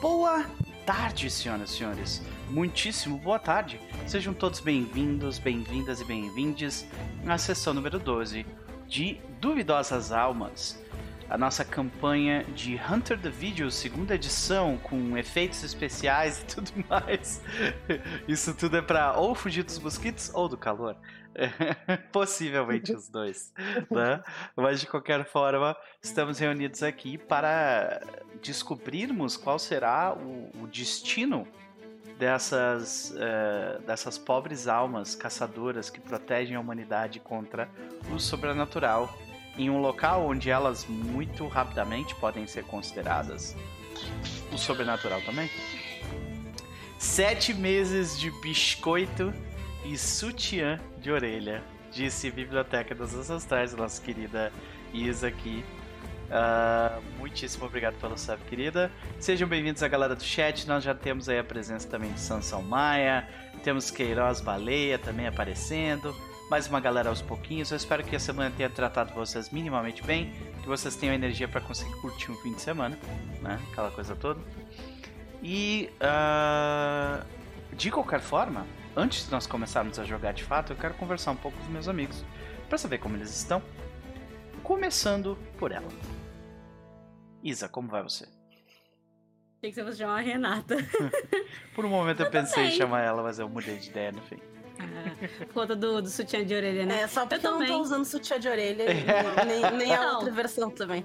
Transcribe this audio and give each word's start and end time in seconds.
Boa 0.00 0.46
tarde, 0.86 1.28
senhoras 1.28 1.70
e 1.72 1.76
senhores. 1.76 2.22
Muitíssimo 2.48 3.18
boa 3.18 3.38
tarde. 3.38 3.80
Sejam 4.06 4.32
todos 4.32 4.60
bem-vindos, 4.60 5.40
bem-vindas 5.40 6.00
e 6.00 6.04
bem-vindes 6.04 6.86
à 7.26 7.36
sessão 7.36 7.74
número 7.74 7.98
12 7.98 8.46
de 8.86 9.20
Duvidosas 9.40 10.12
Almas. 10.12 10.80
A 11.28 11.36
nossa 11.36 11.62
campanha 11.62 12.42
de 12.54 12.76
Hunter 12.76 13.20
the 13.20 13.28
Video, 13.28 13.70
segunda 13.70 14.14
edição, 14.14 14.78
com 14.78 15.16
efeitos 15.16 15.62
especiais 15.62 16.40
e 16.40 16.46
tudo 16.46 16.72
mais. 16.88 17.42
Isso 18.26 18.54
tudo 18.54 18.78
é 18.78 18.82
para 18.82 19.12
ou 19.12 19.34
fugir 19.34 19.62
dos 19.62 19.78
mosquitos 19.78 20.30
ou 20.32 20.48
do 20.48 20.56
calor. 20.56 20.96
Possivelmente 22.10 22.94
os 22.94 23.10
dois. 23.10 23.52
Né? 23.90 24.22
Mas 24.56 24.80
de 24.80 24.86
qualquer 24.86 25.26
forma, 25.26 25.76
estamos 26.02 26.38
reunidos 26.38 26.82
aqui 26.82 27.18
para 27.18 28.00
descobrirmos 28.42 29.36
qual 29.36 29.58
será 29.58 30.14
o, 30.14 30.50
o 30.62 30.66
destino 30.66 31.46
dessas, 32.18 33.10
uh, 33.10 33.82
dessas 33.82 34.16
pobres 34.16 34.66
almas 34.66 35.14
caçadoras 35.14 35.90
que 35.90 36.00
protegem 36.00 36.56
a 36.56 36.60
humanidade 36.60 37.20
contra 37.20 37.68
o 38.10 38.18
sobrenatural 38.18 39.14
em 39.58 39.68
um 39.68 39.80
local 39.80 40.26
onde 40.26 40.48
elas 40.48 40.86
muito 40.86 41.46
rapidamente 41.48 42.14
podem 42.14 42.46
ser 42.46 42.64
consideradas 42.64 43.56
o 44.52 44.56
sobrenatural 44.56 45.20
também. 45.22 45.50
Sete 46.98 47.52
meses 47.52 48.18
de 48.18 48.30
biscoito 48.40 49.34
e 49.84 49.98
sutiã 49.98 50.80
de 51.00 51.10
orelha, 51.10 51.62
disse 51.90 52.30
Biblioteca 52.30 52.94
dos 52.94 53.14
Ancestrais, 53.14 53.74
nossa 53.74 54.00
querida 54.00 54.52
Isa 54.92 55.28
aqui. 55.28 55.64
Uh, 56.28 57.02
muitíssimo 57.18 57.64
obrigado 57.64 57.94
pelo 57.94 58.16
sub, 58.18 58.38
querida. 58.48 58.92
Sejam 59.18 59.48
bem-vindos 59.48 59.82
à 59.82 59.88
galera 59.88 60.14
do 60.14 60.22
chat. 60.22 60.68
Nós 60.68 60.84
já 60.84 60.94
temos 60.94 61.28
aí 61.28 61.38
a 61.38 61.44
presença 61.44 61.88
também 61.88 62.12
de 62.12 62.20
Sansão 62.20 62.62
Maia, 62.62 63.26
temos 63.64 63.90
Queiroz 63.90 64.40
Baleia 64.40 64.98
também 64.98 65.26
aparecendo. 65.26 66.14
Mais 66.50 66.66
uma 66.66 66.80
galera 66.80 67.10
aos 67.10 67.20
pouquinhos. 67.20 67.70
Eu 67.70 67.76
espero 67.76 68.02
que 68.02 68.16
a 68.16 68.18
semana 68.18 68.50
tenha 68.56 68.70
tratado 68.70 69.12
vocês 69.12 69.50
minimamente 69.50 70.02
bem, 70.02 70.32
que 70.62 70.66
vocês 70.66 70.96
tenham 70.96 71.14
energia 71.14 71.46
para 71.46 71.60
conseguir 71.60 71.94
curtir 72.00 72.32
um 72.32 72.36
fim 72.36 72.54
de 72.54 72.62
semana, 72.62 72.98
né? 73.42 73.60
Aquela 73.70 73.90
coisa 73.90 74.16
toda. 74.16 74.40
E 75.42 75.90
uh, 76.00 77.22
de 77.76 77.90
qualquer 77.90 78.20
forma, 78.20 78.66
antes 78.96 79.26
de 79.26 79.30
nós 79.30 79.46
começarmos 79.46 79.98
a 79.98 80.04
jogar 80.04 80.32
de 80.32 80.42
fato, 80.42 80.72
eu 80.72 80.76
quero 80.76 80.94
conversar 80.94 81.32
um 81.32 81.36
pouco 81.36 81.56
com 81.58 81.64
os 81.64 81.70
meus 81.70 81.86
amigos 81.86 82.24
para 82.66 82.78
saber 82.78 82.96
como 82.96 83.14
eles 83.16 83.28
estão. 83.28 83.62
Começando 84.62 85.36
por 85.58 85.70
ela. 85.70 85.88
Isa, 87.42 87.68
como 87.68 87.88
vai 87.88 88.02
você? 88.02 88.24
Achei 89.58 89.70
que 89.70 89.74
você 89.74 89.84
fosse 89.84 89.98
chamar 89.98 90.18
a 90.18 90.22
Renata. 90.22 90.76
por 91.74 91.84
um 91.84 91.90
momento 91.90 92.22
eu 92.22 92.30
pensei 92.30 92.68
em 92.68 92.70
chamar 92.70 93.02
ela, 93.02 93.22
mas 93.22 93.38
eu 93.38 93.48
mudei 93.50 93.76
de 93.76 93.90
ideia 93.90 94.12
no 94.12 94.22
fim. 94.22 94.40
Ah, 94.78 95.28
por 95.38 95.54
conta 95.54 95.76
do, 95.76 96.00
do 96.02 96.08
sutiã 96.08 96.44
de 96.44 96.54
orelha, 96.54 96.86
né? 96.86 97.02
É, 97.02 97.08
só 97.08 97.26
porque 97.26 97.46
eu, 97.46 97.50
eu 97.52 97.58
não 97.58 97.66
tô 97.66 97.80
usando 97.80 98.04
sutiã 98.04 98.38
de 98.38 98.48
orelha, 98.48 98.84
nem, 99.46 99.72
nem 99.76 99.94
a 99.94 100.12
outra 100.12 100.30
versão 100.30 100.70
também. 100.70 101.04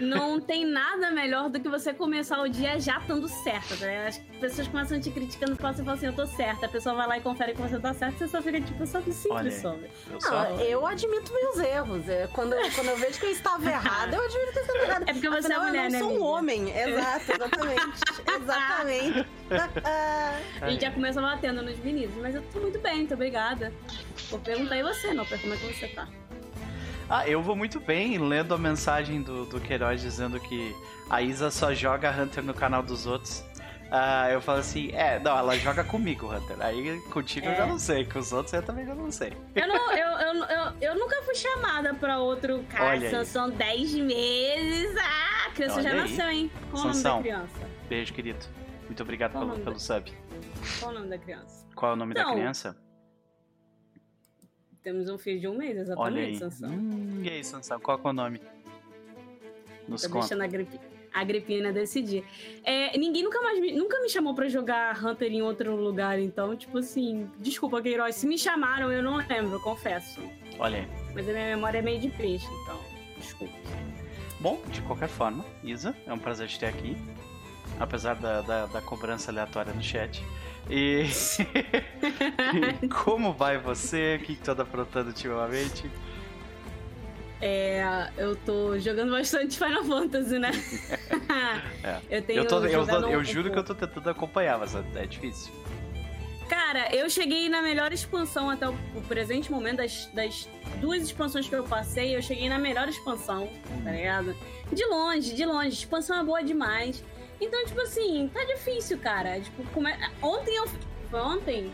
Não 0.00 0.40
tem 0.40 0.64
nada 0.64 1.10
melhor 1.10 1.48
do 1.48 1.60
que 1.60 1.68
você 1.68 1.92
começar 1.92 2.40
o 2.40 2.48
dia 2.48 2.78
já 2.78 2.98
estando 2.98 3.28
certa, 3.28 3.76
tá? 3.76 3.86
As 4.06 4.18
pessoas 4.40 4.68
começam 4.68 5.00
te 5.00 5.10
criticando 5.10 5.56
porque 5.56 5.74
você 5.74 5.84
fala 5.84 5.96
assim, 5.96 6.06
eu 6.06 6.12
tô 6.12 6.26
certa. 6.26 6.66
A 6.66 6.68
pessoa 6.68 6.94
vai 6.94 7.06
lá 7.06 7.18
e 7.18 7.20
confere 7.20 7.54
que 7.54 7.60
você 7.60 7.78
tá 7.78 7.92
certa, 7.92 8.18
você 8.18 8.28
só 8.28 8.40
fica 8.40 8.60
tipo, 8.60 8.86
só 8.86 9.00
que 9.00 9.12
simples 9.12 9.54
sobre. 9.60 9.90
Eu, 10.10 10.20
só... 10.20 10.30
não, 10.30 10.60
eu 10.60 10.86
admito 10.86 11.32
meus 11.32 11.58
erros. 11.58 12.08
É, 12.08 12.28
quando, 12.28 12.54
quando 12.74 12.88
eu 12.88 12.96
vejo 12.96 13.18
que 13.18 13.26
eu 13.26 13.30
estava 13.30 13.64
errada, 13.68 14.16
eu 14.16 14.24
admito 14.24 14.52
que 14.52 14.58
eu 14.58 14.62
estava 14.62 14.78
errada. 14.78 15.04
É 15.08 15.12
porque 15.12 15.28
você 15.28 15.52
Afinal, 15.52 15.62
é 15.62 15.66
mulher, 15.66 15.90
né? 15.90 16.00
Eu 16.00 16.04
sou 16.04 16.18
um 16.18 16.22
homem. 16.22 16.70
Exato, 16.70 17.32
exatamente. 17.32 18.04
exatamente. 18.42 19.26
a 20.60 20.70
gente 20.70 20.80
já 20.80 20.90
começa 20.90 21.20
batendo 21.20 21.62
nos 21.62 21.78
meninos, 21.78 22.14
mas 22.16 22.34
eu 22.34 22.42
tô 22.52 22.60
muito 22.60 22.78
bem, 22.78 23.07
muito 23.08 23.14
obrigada. 23.14 23.72
Vou 24.28 24.38
perguntar 24.38 24.74
aí 24.74 24.82
você, 24.82 25.14
não, 25.14 25.24
como 25.24 25.54
é 25.54 25.56
que 25.56 25.74
você 25.74 25.88
tá? 25.88 26.06
Ah, 27.08 27.26
eu 27.26 27.42
vou 27.42 27.56
muito 27.56 27.80
bem 27.80 28.18
lendo 28.18 28.52
a 28.52 28.58
mensagem 28.58 29.22
do, 29.22 29.46
do 29.46 29.58
Queiroz 29.58 30.02
dizendo 30.02 30.38
que 30.38 30.76
a 31.08 31.22
Isa 31.22 31.50
só 31.50 31.72
joga 31.72 32.10
Hunter 32.10 32.44
no 32.44 32.52
canal 32.52 32.82
dos 32.82 33.06
outros. 33.06 33.42
Ah, 33.90 34.30
eu 34.30 34.42
falo 34.42 34.58
assim, 34.58 34.90
é, 34.92 35.18
não, 35.18 35.38
ela 35.38 35.56
joga 35.56 35.82
comigo, 35.82 36.30
Hunter. 36.30 36.58
Aí 36.60 37.00
contigo 37.10 37.46
é. 37.46 37.52
eu 37.52 37.56
já 37.56 37.66
não 37.66 37.78
sei, 37.78 38.04
com 38.04 38.18
os 38.18 38.30
outros 38.30 38.52
eu 38.52 38.62
também 38.62 38.84
já 38.84 38.94
não 38.94 39.10
sei. 39.10 39.32
Eu, 39.54 39.66
não, 39.66 39.92
eu, 39.92 40.06
eu, 40.18 40.44
eu, 40.44 40.72
eu 40.82 40.94
nunca 40.98 41.22
fui 41.22 41.34
chamada 41.34 41.94
pra 41.94 42.18
outro 42.18 42.62
cara, 42.68 43.24
são 43.24 43.48
10 43.48 43.94
meses. 43.94 44.94
Ah, 44.98 45.48
a 45.48 45.50
criança 45.52 45.76
Olha 45.76 45.82
já 45.82 45.90
aí. 45.90 45.96
nasceu, 45.96 46.28
hein? 46.28 46.50
Qual 46.70 46.82
Sansão, 46.82 47.12
o 47.12 47.16
nome 47.16 47.30
da 47.30 47.36
criança? 47.38 47.70
Beijo, 47.88 48.12
querido. 48.12 48.44
Muito 48.84 49.02
obrigado 49.02 49.32
pelo, 49.32 49.52
pelo 49.60 49.72
da... 49.72 49.78
sub. 49.78 50.12
Qual 50.78 50.90
o 50.90 50.94
nome 50.94 51.08
da 51.08 51.16
criança? 51.16 51.66
Qual 51.74 51.92
é 51.92 51.94
o 51.94 51.96
nome 51.96 52.12
da 52.12 52.30
criança? 52.30 52.76
Temos 54.88 55.10
um 55.10 55.18
filho 55.18 55.38
de 55.38 55.46
um 55.46 55.54
mês, 55.54 55.76
exatamente, 55.76 56.14
Olha 56.14 56.26
aí. 56.28 56.34
Sansão. 56.34 56.70
Hum, 56.70 57.20
e 57.22 57.28
aí, 57.28 57.44
Sansão, 57.44 57.78
qual 57.78 58.00
é 58.02 58.08
o 58.08 58.12
nome? 58.14 58.40
Nos 59.86 60.00
Tô 60.00 60.08
deixando 60.08 60.40
a, 60.40 60.46
gripe, 60.46 60.80
a 61.12 61.24
Gripina 61.24 61.70
decidir. 61.70 62.24
É, 62.64 62.96
ninguém 62.96 63.22
nunca 63.22 63.38
mais 63.42 63.60
me, 63.60 63.70
nunca 63.72 64.00
me 64.00 64.08
chamou 64.08 64.34
para 64.34 64.48
jogar 64.48 64.96
Hunter 65.04 65.30
em 65.30 65.42
outro 65.42 65.76
lugar, 65.76 66.18
então, 66.18 66.56
tipo 66.56 66.78
assim, 66.78 67.30
desculpa, 67.38 67.82
Queiroz, 67.82 68.14
se 68.14 68.26
me 68.26 68.38
chamaram, 68.38 68.90
eu 68.90 69.02
não 69.02 69.16
lembro, 69.16 69.60
confesso. 69.60 70.22
Olha 70.58 70.78
aí. 70.78 70.88
Mas 71.14 71.28
a 71.28 71.32
minha 71.32 71.54
memória 71.54 71.80
é 71.80 71.82
meio 71.82 72.00
de 72.00 72.08
peixe, 72.08 72.48
então, 72.62 72.80
desculpa. 73.18 73.58
Bom, 74.40 74.58
de 74.70 74.80
qualquer 74.80 75.10
forma, 75.10 75.44
Isa, 75.62 75.94
é 76.06 76.12
um 76.14 76.18
prazer 76.18 76.48
te 76.48 76.58
ter 76.58 76.66
aqui. 76.66 76.96
Apesar 77.78 78.14
da, 78.14 78.40
da, 78.40 78.64
da 78.64 78.80
cobrança 78.80 79.30
aleatória 79.30 79.74
no 79.74 79.82
chat. 79.82 80.24
E... 80.70 81.08
como 82.88 83.32
vai 83.32 83.56
você? 83.56 84.18
O 84.20 84.24
que, 84.24 84.34
que 84.36 84.42
tu 84.42 84.50
anda 84.50 84.62
aprontando 84.62 85.08
ultimamente? 85.08 85.90
É, 87.40 88.10
eu 88.16 88.34
tô 88.36 88.78
jogando 88.78 89.12
bastante 89.12 89.56
Final 89.56 89.84
Fantasy, 89.84 90.38
né? 90.38 90.50
é. 91.84 92.00
Eu 92.10 92.22
tenho. 92.22 92.40
Eu, 92.40 92.46
tô, 92.46 92.64
eu, 92.64 92.86
tô, 92.86 93.08
eu 93.08 93.24
juro 93.24 93.50
que 93.50 93.58
eu 93.58 93.64
tô 93.64 93.74
tentando 93.74 94.10
acompanhar, 94.10 94.58
mas 94.58 94.74
é 94.74 95.06
difícil. 95.06 95.52
Cara, 96.48 96.94
eu 96.94 97.08
cheguei 97.10 97.48
na 97.48 97.60
melhor 97.60 97.92
expansão 97.92 98.48
até 98.48 98.68
o, 98.68 98.74
presente 99.06 99.50
momento 99.52 99.78
das, 99.78 100.06
das 100.14 100.48
duas 100.80 101.02
expansões 101.02 101.46
que 101.46 101.54
eu 101.54 101.62
passei, 101.62 102.16
eu 102.16 102.22
cheguei 102.22 102.48
na 102.48 102.58
melhor 102.58 102.88
expansão, 102.88 103.48
tá 103.84 103.90
ligado? 103.90 104.34
De 104.72 104.84
longe, 104.86 105.34
de 105.34 105.44
longe. 105.44 105.68
Expansão 105.68 106.18
é 106.18 106.24
boa 106.24 106.42
demais. 106.42 107.04
Então, 107.40 107.64
tipo 107.66 107.80
assim, 107.80 108.28
tá 108.32 108.44
difícil, 108.44 108.98
cara. 108.98 109.40
Tipo, 109.40 109.64
come... 109.72 109.90
ontem 110.22 110.56
eu. 110.56 110.66
Foi 111.10 111.20
ontem? 111.20 111.72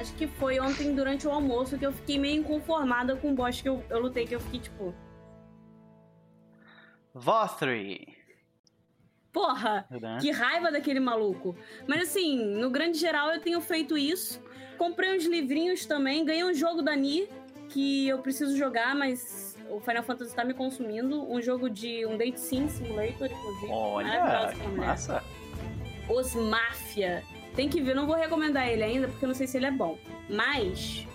Acho 0.00 0.14
que 0.14 0.26
foi 0.26 0.58
ontem 0.58 0.94
durante 0.94 1.26
o 1.26 1.30
almoço 1.30 1.78
que 1.78 1.86
eu 1.86 1.92
fiquei 1.92 2.18
meio 2.18 2.40
inconformada 2.40 3.14
com 3.16 3.30
o 3.30 3.34
boss 3.34 3.60
que 3.60 3.68
eu, 3.68 3.84
eu 3.90 4.00
lutei, 4.00 4.26
que 4.26 4.34
eu 4.34 4.40
fiquei 4.40 4.60
tipo. 4.60 4.94
Vothry! 7.14 8.16
Porra, 9.32 9.86
que 10.20 10.30
raiva 10.30 10.70
daquele 10.70 11.00
maluco. 11.00 11.56
Mas 11.86 12.02
assim, 12.02 12.36
no 12.56 12.70
grande 12.70 12.98
geral 12.98 13.30
eu 13.30 13.40
tenho 13.40 13.60
feito 13.60 13.96
isso. 13.96 14.42
Comprei 14.76 15.16
uns 15.16 15.24
livrinhos 15.24 15.86
também, 15.86 16.24
ganhei 16.24 16.44
um 16.44 16.52
jogo 16.52 16.82
da 16.82 16.94
Ni 16.94 17.28
que 17.68 18.08
eu 18.08 18.18
preciso 18.18 18.56
jogar, 18.56 18.94
mas 18.94 19.51
o 19.70 19.80
Final 19.80 20.02
Fantasy 20.02 20.30
está 20.30 20.44
me 20.44 20.54
consumindo. 20.54 21.30
Um 21.30 21.40
jogo 21.40 21.68
de 21.68 22.06
um 22.06 22.16
date 22.16 22.40
sim 22.40 22.68
simulator, 22.68 23.28
inclusive. 23.30 23.72
Olha, 23.72 24.54
massa. 24.76 25.22
Os 26.08 26.34
Mafia. 26.34 27.22
Tem 27.54 27.68
que 27.68 27.80
ver, 27.80 27.94
não 27.94 28.06
vou 28.06 28.16
recomendar 28.16 28.66
ele 28.68 28.82
ainda, 28.82 29.08
porque 29.08 29.24
eu 29.24 29.28
não 29.28 29.34
sei 29.34 29.46
se 29.46 29.56
ele 29.56 29.66
é 29.66 29.70
bom. 29.70 29.98
Mas 30.28 31.06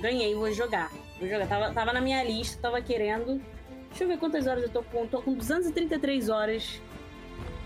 ganhei, 0.00 0.34
vou 0.34 0.52
jogar. 0.52 0.90
Vou 1.18 1.28
jogar. 1.28 1.46
Tava, 1.46 1.72
tava 1.72 1.92
na 1.92 2.00
minha 2.00 2.22
lista, 2.24 2.60
tava 2.60 2.80
querendo. 2.80 3.40
Deixa 3.88 4.04
eu 4.04 4.08
ver 4.08 4.18
quantas 4.18 4.46
horas 4.46 4.64
eu 4.64 4.70
tô 4.70 4.82
com. 4.82 5.06
Tô 5.06 5.22
com 5.22 5.34
233 5.34 6.28
horas 6.28 6.80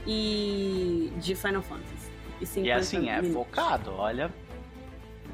e 0.06 1.12
de 1.16 1.34
Final 1.34 1.62
Fantasy. 1.62 2.10
E, 2.40 2.60
e 2.60 2.72
assim, 2.72 3.08
é 3.08 3.22
minutos. 3.22 3.32
focado, 3.32 3.92
olha. 3.92 4.30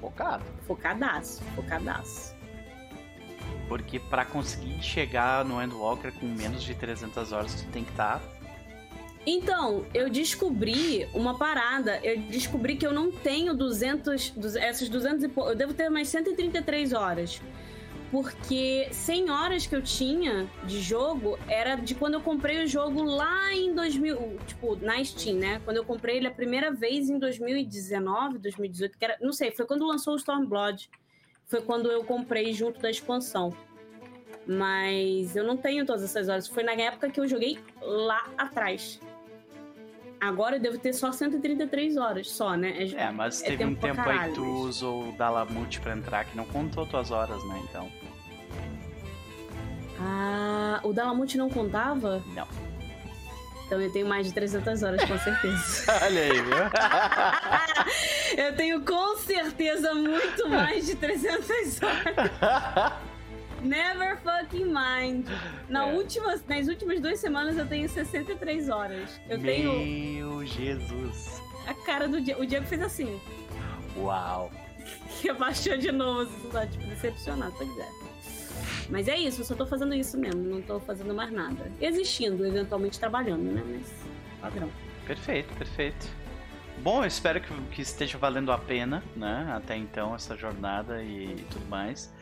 Focado. 0.01 0.45
Focadaço, 0.67 1.43
focadaço. 1.57 2.28
Porque 3.69 3.99
para 3.99 4.25
conseguir 4.25 4.83
chegar 4.83 5.45
no 5.45 5.63
Endwalker 5.63 6.13
com 6.15 6.27
menos 6.27 6.63
de 6.63 6.75
300 6.75 7.33
horas, 7.33 7.55
tu 7.55 7.69
tem 7.71 7.85
que 7.85 7.91
estar. 7.91 8.19
Tá... 8.19 8.39
Então, 9.27 9.85
eu 9.93 10.09
descobri 10.09 11.07
uma 11.13 11.37
parada. 11.37 12.01
Eu 12.03 12.19
descobri 12.23 12.77
que 12.77 12.87
eu 12.87 12.95
não 12.95 13.13
tenho 13.13 13.55
200, 13.55 14.57
essas 14.57 14.89
200 14.89 15.25
e 15.25 15.31
Eu 15.37 15.55
devo 15.55 15.75
ter 15.75 15.91
mais 15.91 16.09
133 16.09 16.95
horas. 16.95 17.43
Porque 18.11 18.89
100 18.91 19.31
horas 19.31 19.67
que 19.67 19.77
eu 19.77 19.83
tinha 19.83 20.49
de 20.65 20.81
jogo 20.81 21.39
era 21.47 21.77
de 21.77 21.95
quando 21.95 22.15
eu 22.15 22.23
comprei 22.23 22.65
o 22.65 22.67
jogo 22.67 23.03
lá 23.03 23.53
em 23.53 23.75
2000, 23.75 24.39
tipo, 24.47 24.77
na 24.77 25.05
Steam, 25.05 25.37
né? 25.37 25.61
Quando 25.63 25.77
eu 25.77 25.85
comprei 25.85 26.17
ele 26.17 26.27
a 26.27 26.31
primeira 26.31 26.73
vez 26.73 27.11
em 27.11 27.19
2019, 27.19 28.39
2018, 28.39 28.99
que 28.99 29.05
era, 29.05 29.19
não 29.21 29.33
sei, 29.33 29.51
foi 29.51 29.67
quando 29.67 29.87
lançou 29.87 30.15
o 30.15 30.17
Stormblood 30.17 30.89
foi 31.49 31.63
quando 31.63 31.91
eu 31.91 32.05
comprei 32.05 32.53
junto 32.53 32.81
da 32.81 32.91
expansão. 32.91 33.53
Mas 34.47 35.35
eu 35.35 35.45
não 35.45 35.57
tenho 35.57 35.85
todas 35.85 36.05
essas 36.05 36.29
horas. 36.29 36.47
Foi 36.47 36.63
na 36.63 36.73
época 36.73 37.11
que 37.11 37.19
eu 37.19 37.27
joguei 37.27 37.59
lá 37.81 38.29
atrás. 38.37 39.01
Agora 40.21 40.57
eu 40.57 40.61
devo 40.61 40.79
ter 40.79 40.93
só 40.93 41.13
133 41.13 41.97
horas, 41.97 42.31
só, 42.31 42.57
né? 42.57 42.89
É, 42.95 43.11
mas 43.11 43.43
é 43.43 43.47
teve 43.47 43.65
um 43.65 43.75
pra 43.75 43.95
tempo 43.95 44.09
aí 44.09 44.29
que 44.29 44.35
tu 44.35 44.45
usou 44.45 45.09
o 45.09 45.13
Dalamute 45.13 45.81
pra 45.81 45.97
entrar 45.97 46.25
que 46.25 46.37
não 46.37 46.45
contou 46.45 46.87
tuas 46.87 47.11
horas, 47.11 47.43
né? 47.45 47.63
Então. 47.69 47.89
Ah, 50.01 50.81
o 50.83 50.93
Dalamute 50.93 51.39
não 51.39 51.49
contava? 51.49 52.23
Não. 52.35 52.68
Então 53.69 53.79
eu 53.83 53.93
tenho 53.93 54.07
mais 54.09 54.27
de 54.27 54.33
300 54.33 54.83
horas, 54.83 55.05
com 55.05 55.19
certeza. 55.19 55.93
Olha 56.03 56.23
aí, 56.23 56.41
viu? 56.41 56.57
eu 58.47 58.57
tenho 58.57 58.81
com 58.81 59.15
certeza 59.19 59.93
muito 59.95 60.49
mais 60.49 60.87
de 60.87 60.95
300 60.97 61.83
horas. 61.83 62.93
Never 63.61 64.17
fucking 64.23 64.65
mind. 64.73 65.27
Na 65.69 65.87
É. 65.87 65.93
última, 65.93 66.35
nas 66.49 66.67
últimas 66.69 66.99
duas 67.01 67.21
semanas 67.21 67.59
eu 67.59 67.67
tenho 67.67 67.87
63 67.91 68.71
horas. 68.71 69.21
Eu 69.29 69.39
tenho 69.39 69.73
Meu 69.73 70.47
Jesus. 70.47 71.43
a 71.67 71.75
cara 71.75 72.09
do 72.09 72.23
Diego. 72.23 72.41
O 72.43 72.47
Diego 72.47 72.65
fez 72.67 72.81
assim. 72.81 73.21
Uau. 73.99 74.51
Que 75.21 75.29
abaixou 75.29 75.77
de 75.77 75.93
novo, 75.93 76.23
assim, 76.23 76.49
tá, 76.51 76.67
tipo, 76.67 76.87
decepcionado. 76.87 77.53
Pois 77.59 77.69
é. 77.79 78.08
Mas 78.89 79.07
é 79.09 79.19
isso, 79.19 79.41
eu 79.41 79.45
só 79.45 79.55
tô 79.55 79.67
fazendo 79.67 79.95
isso 79.95 80.17
mesmo, 80.17 80.43
não 80.43 80.63
tô 80.63 80.81
fazendo 80.81 81.15
mais 81.15 81.31
nada. 81.31 81.71
Existindo, 81.81 82.47
eventualmente 82.47 82.99
trabalhando, 82.99 83.43
né? 83.43 83.63
Mas 83.67 83.93
padrão. 84.41 84.71
Perfeito, 85.07 85.55
perfeito. 85.55 86.07
Bom, 86.83 87.03
eu 87.03 87.09
espero 87.09 87.41
que, 87.41 87.53
que 87.73 87.83
esteja 87.83 88.17
valendo 88.19 88.53
a 88.53 88.59
pena, 88.59 89.03
né? 89.17 89.53
Até 89.55 89.77
então, 89.77 90.15
essa 90.15 90.37
jornada 90.37 91.03
e 91.03 91.45
tudo 91.51 91.67
mais. 91.67 92.13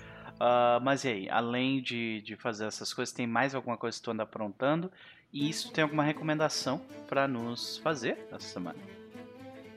Ah, 0.41 0.79
mas 0.83 1.05
e 1.05 1.09
aí, 1.09 1.31
além 1.31 1.81
de, 1.81 2.21
de 2.23 2.37
fazer 2.37 2.67
essas 2.67 2.93
coisas, 2.93 3.15
tem 3.15 3.27
mais 3.27 3.55
alguma 3.55 3.77
coisa 3.77 3.97
que 3.97 4.03
tu 4.03 4.11
anda 4.11 4.23
aprontando? 4.23 4.91
E 5.33 5.49
isso 5.49 5.71
tem 5.73 5.83
alguma 5.83 6.03
recomendação 6.03 6.81
pra 7.09 7.29
nos 7.29 7.79
fazer 7.79 8.19
essa 8.33 8.49
semana? 8.49 8.79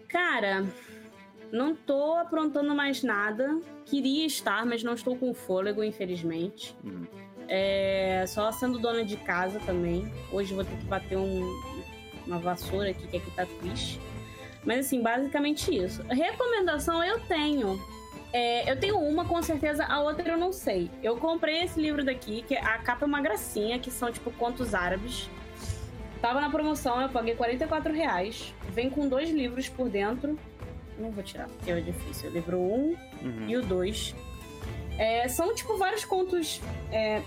Cara, 0.07 0.65
não 1.51 1.75
tô 1.75 2.13
aprontando 2.15 2.73
mais 2.75 3.03
nada. 3.03 3.59
Queria 3.85 4.25
estar, 4.25 4.65
mas 4.65 4.83
não 4.83 4.93
estou 4.93 5.15
com 5.15 5.33
fôlego, 5.33 5.83
infelizmente. 5.83 6.75
Hum. 6.83 7.05
É, 7.47 8.23
só 8.27 8.51
sendo 8.51 8.77
dona 8.77 9.03
de 9.03 9.17
casa 9.17 9.59
também. 9.65 10.11
Hoje 10.31 10.53
vou 10.53 10.63
ter 10.63 10.77
que 10.77 10.85
bater 10.85 11.17
um- 11.17 11.61
uma 12.27 12.37
vassoura 12.37 12.91
aqui, 12.91 13.07
que 13.07 13.17
aqui 13.17 13.31
tá 13.31 13.45
triste. 13.59 13.99
Mas 14.63 14.85
assim, 14.85 15.01
basicamente 15.01 15.75
isso. 15.75 16.03
Recomendação 16.03 17.03
eu 17.03 17.19
tenho. 17.21 17.79
É, 18.31 18.71
eu 18.71 18.79
tenho 18.79 18.99
uma 18.99 19.25
com 19.25 19.41
certeza, 19.41 19.83
a 19.85 19.99
outra 20.01 20.29
eu 20.29 20.37
não 20.37 20.51
sei. 20.51 20.91
Eu 21.01 21.17
comprei 21.17 21.63
esse 21.63 21.79
livro 21.81 22.03
daqui, 22.05 22.43
que 22.43 22.55
a 22.55 22.77
capa 22.77 23.05
é 23.05 23.07
uma 23.07 23.21
gracinha, 23.21 23.79
que 23.79 23.89
são 23.89 24.11
tipo 24.11 24.29
contos 24.31 24.75
árabes. 24.75 25.27
Tava 26.21 26.39
na 26.41 26.49
promoção, 26.49 27.01
eu 27.01 27.09
paguei 27.09 27.33
44 27.33 27.91
reais. 27.91 28.53
Vem 28.71 28.89
com 28.89 29.07
dois 29.07 29.31
livros 29.31 29.67
por 29.69 29.89
dentro. 29.89 30.37
Não 30.99 31.11
vou 31.11 31.23
tirar, 31.23 31.47
porque 31.47 31.71
é 31.71 31.79
difícil. 31.79 32.29
O 32.29 32.33
livro 32.33 32.57
1 32.59 32.61
um 32.75 32.95
Uhum. 33.21 33.49
e 33.49 33.57
o 33.57 33.61
2. 33.61 34.15
são, 35.29 35.55
tipo, 35.55 35.77
vários 35.77 36.03
contos 36.03 36.61
é, 36.91 37.21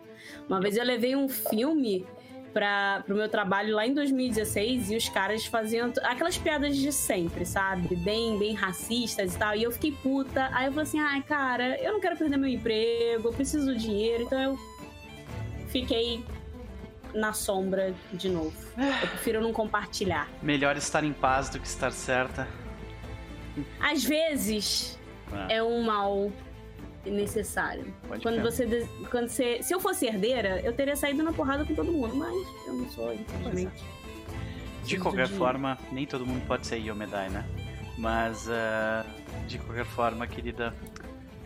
Uma 0.48 0.62
vez 0.62 0.78
eu 0.78 0.86
levei 0.86 1.18
um 1.18 1.28
filme 1.28 2.08
para 2.56 3.04
pro 3.06 3.14
meu 3.14 3.28
trabalho 3.28 3.76
lá 3.76 3.86
em 3.86 3.94
2016 3.94 4.90
e 4.92 4.96
os 4.96 5.10
caras 5.10 5.46
faziam 5.46 5.92
aquelas 6.04 6.38
piadas 6.38 6.78
de 6.78 6.90
sempre, 6.90 7.46
sabe? 7.46 7.98
Bem, 7.98 8.40
bem 8.40 8.54
racistas 8.54 9.36
e 9.36 9.38
tal. 9.38 9.54
E 9.58 9.64
eu 9.64 9.74
fiquei 9.74 9.92
puta. 9.92 10.50
Aí 10.54 10.68
eu 10.68 10.72
falei 10.72 10.84
assim: 10.88 11.00
ai, 11.02 11.22
cara, 11.22 11.78
eu 11.84 11.92
não 11.92 12.00
quero 12.00 12.16
perder 12.16 12.38
meu 12.38 12.50
emprego, 12.50 13.28
eu 13.28 13.34
preciso 13.34 13.66
do 13.66 13.78
dinheiro. 13.78 14.24
Então 14.24 14.40
eu 14.40 14.60
fiquei 15.68 16.24
na 17.14 17.34
sombra 17.34 17.94
de 18.14 18.30
novo. 18.30 18.56
Eu 18.78 19.08
prefiro 19.10 19.42
não 19.42 19.52
compartilhar. 19.52 20.30
Melhor 20.42 20.78
estar 20.78 21.04
em 21.04 21.12
paz 21.12 21.50
do 21.50 21.60
que 21.60 21.68
estar 21.68 21.92
certa. 21.92 22.48
Às 23.82 24.02
vezes 24.04 24.98
Ah, 25.32 25.48
é 25.50 25.62
um 25.62 25.82
mal 25.84 26.32
necessário. 27.12 27.94
pode 28.08 28.22
Quando 28.22 28.42
você, 28.42 28.88
quando 29.10 29.30
você. 29.30 29.62
Se 29.62 29.74
eu 29.74 29.80
fosse 29.80 30.06
herdeira, 30.06 30.62
eu 30.62 30.74
teria 30.74 30.96
saído 30.96 31.24
na 31.24 31.34
porrada 31.34 31.66
com 31.66 31.74
todo 31.74 31.92
mundo, 31.92 32.16
mas 32.16 32.34
eu 32.68 32.74
não 32.74 32.90
sou, 32.90 33.14
infelizmente. 33.14 33.84
De 34.84 34.98
qualquer 34.98 35.26
dinheiro. 35.26 35.44
forma, 35.44 35.78
nem 35.92 36.06
todo 36.06 36.26
mundo 36.26 36.46
pode 36.46 36.68
ser 36.68 36.78
Yomedai, 36.78 37.30
né? 37.30 37.44
Mas, 37.98 38.48
ah, 38.50 39.06
de 39.48 39.58
qualquer 39.58 39.86
forma, 39.86 40.28
querida, 40.28 40.76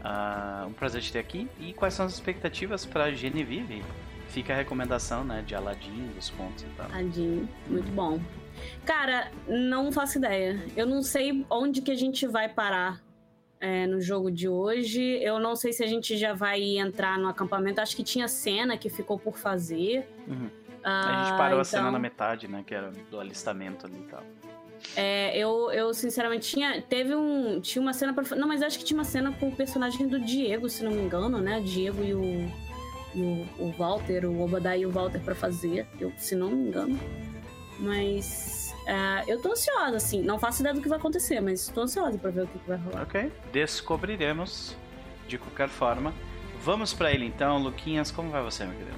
ah, 0.04 0.66
um 0.68 0.74
prazer 0.74 1.02
te 1.02 1.12
ter 1.12 1.20
aqui. 1.20 1.48
E 1.60 1.74
quais 1.74 1.94
são 1.94 2.06
as 2.06 2.14
expectativas 2.14 2.86
para 2.86 3.12
Genevieve? 3.12 3.84
Fica 4.30 4.54
a 4.54 4.56
recomendação, 4.56 5.24
né, 5.24 5.44
de 5.46 5.56
Aladdin, 5.56 6.08
dos 6.14 6.30
contos 6.30 6.64
e 6.64 6.68
tal. 6.78 6.88
Tadinho, 6.88 7.50
muito 7.68 7.92
bom. 7.92 8.20
Cara, 8.86 9.32
não 9.48 9.92
faço 9.92 10.18
ideia. 10.18 10.64
Eu 10.76 10.86
não 10.86 11.02
sei 11.02 11.46
onde 11.50 11.82
que 11.82 11.92
a 11.92 11.96
gente 11.96 12.28
vai 12.28 12.48
parar 12.48 13.02
é, 13.60 13.86
no 13.88 14.00
jogo 14.02 14.32
de 14.32 14.48
hoje. 14.48 15.02
Eu 15.22 15.40
não 15.40 15.56
sei 15.56 15.74
se 15.74 15.84
a 15.84 15.88
gente 15.88 16.18
já 16.18 16.34
vai 16.34 16.78
entrar 16.78 17.18
no 17.18 17.28
acampamento. 17.28 17.82
Acho 17.82 17.96
que 17.96 18.04
tinha 18.04 18.28
cena 18.28 18.78
que 18.78 18.90
ficou 18.90 19.18
por 19.20 19.38
fazer. 19.38 20.08
Uhum. 20.28 20.50
Ah, 20.84 21.22
a 21.22 21.24
gente 21.26 21.38
parou 21.38 21.60
a 21.60 21.64
cena 21.64 21.84
então- 21.84 21.92
na 21.92 22.00
metade, 22.00 22.48
né, 22.48 22.64
que 22.66 22.74
era 22.74 22.92
do 23.12 23.20
alistamento 23.20 23.86
ali 23.86 23.98
e 24.00 24.10
tal. 24.10 24.24
É, 24.96 25.38
eu, 25.38 25.70
eu 25.72 25.94
sinceramente 25.94 26.50
tinha. 26.50 26.82
Teve 26.82 27.14
um. 27.14 27.60
Tinha 27.60 27.82
uma 27.82 27.92
cena 27.92 28.14
pra. 28.14 28.24
Não, 28.38 28.48
mas 28.48 28.62
acho 28.62 28.80
que 28.80 28.86
tinha 28.86 28.98
uma 28.98 29.04
cena 29.04 29.30
com 29.34 29.50
o 29.50 29.56
personagem 29.56 30.08
do 30.08 30.18
Diego, 30.22 30.70
se 30.70 30.84
não 30.86 30.92
me 30.92 31.02
engano, 31.02 31.38
né? 31.40 31.60
Diego 31.60 32.02
e 32.02 32.14
o. 32.14 32.24
e 33.14 33.22
o, 33.60 33.66
o 33.66 33.72
Walter, 33.78 34.24
o 34.26 34.42
Obadiah 34.42 34.78
e 34.78 34.86
o 34.86 34.90
Walter 34.90 35.20
pra 35.20 35.36
fazer, 35.36 35.86
eu, 36.00 36.14
se 36.18 36.34
não 36.34 36.50
me 36.50 36.70
engano. 36.70 36.98
Mas. 37.78 38.59
Ah, 38.92 39.24
eu 39.28 39.40
tô 39.40 39.52
ansiosa, 39.52 39.98
assim. 39.98 40.24
Não 40.24 40.40
faço 40.40 40.62
ideia 40.62 40.74
do 40.74 40.82
que 40.82 40.90
vai 40.90 40.98
acontecer, 40.98 41.40
mas 41.40 41.68
tô 41.68 41.82
ansiosa 41.82 42.18
pra 42.18 42.32
ver 42.32 42.44
o 42.44 42.48
que, 42.48 42.58
que 42.58 42.68
vai 42.68 42.78
rolar. 42.78 43.04
Ok, 43.04 43.32
descobriremos 43.52 44.76
de 45.28 45.38
qualquer 45.38 45.70
forma. 45.70 46.12
Vamos 46.64 46.92
pra 46.92 47.12
ele 47.12 47.26
então, 47.26 47.60
Luquinhas, 47.60 48.10
como 48.10 48.32
vai 48.32 48.44
você, 48.44 48.66
meu 48.66 48.76
querido? 48.76 48.98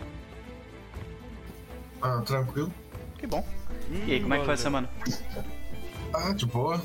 Ah, 2.02 2.22
tranquilo. 2.26 2.74
Que 3.18 3.28
bom. 3.28 3.46
E 4.08 4.14
aí, 4.14 4.22
como 4.22 4.34
é 4.34 4.40
que 4.40 4.46
foi 4.46 4.54
a 4.54 4.58
semana? 4.58 4.90
Ah, 6.14 6.32
de 6.34 6.46
boa. 6.46 6.82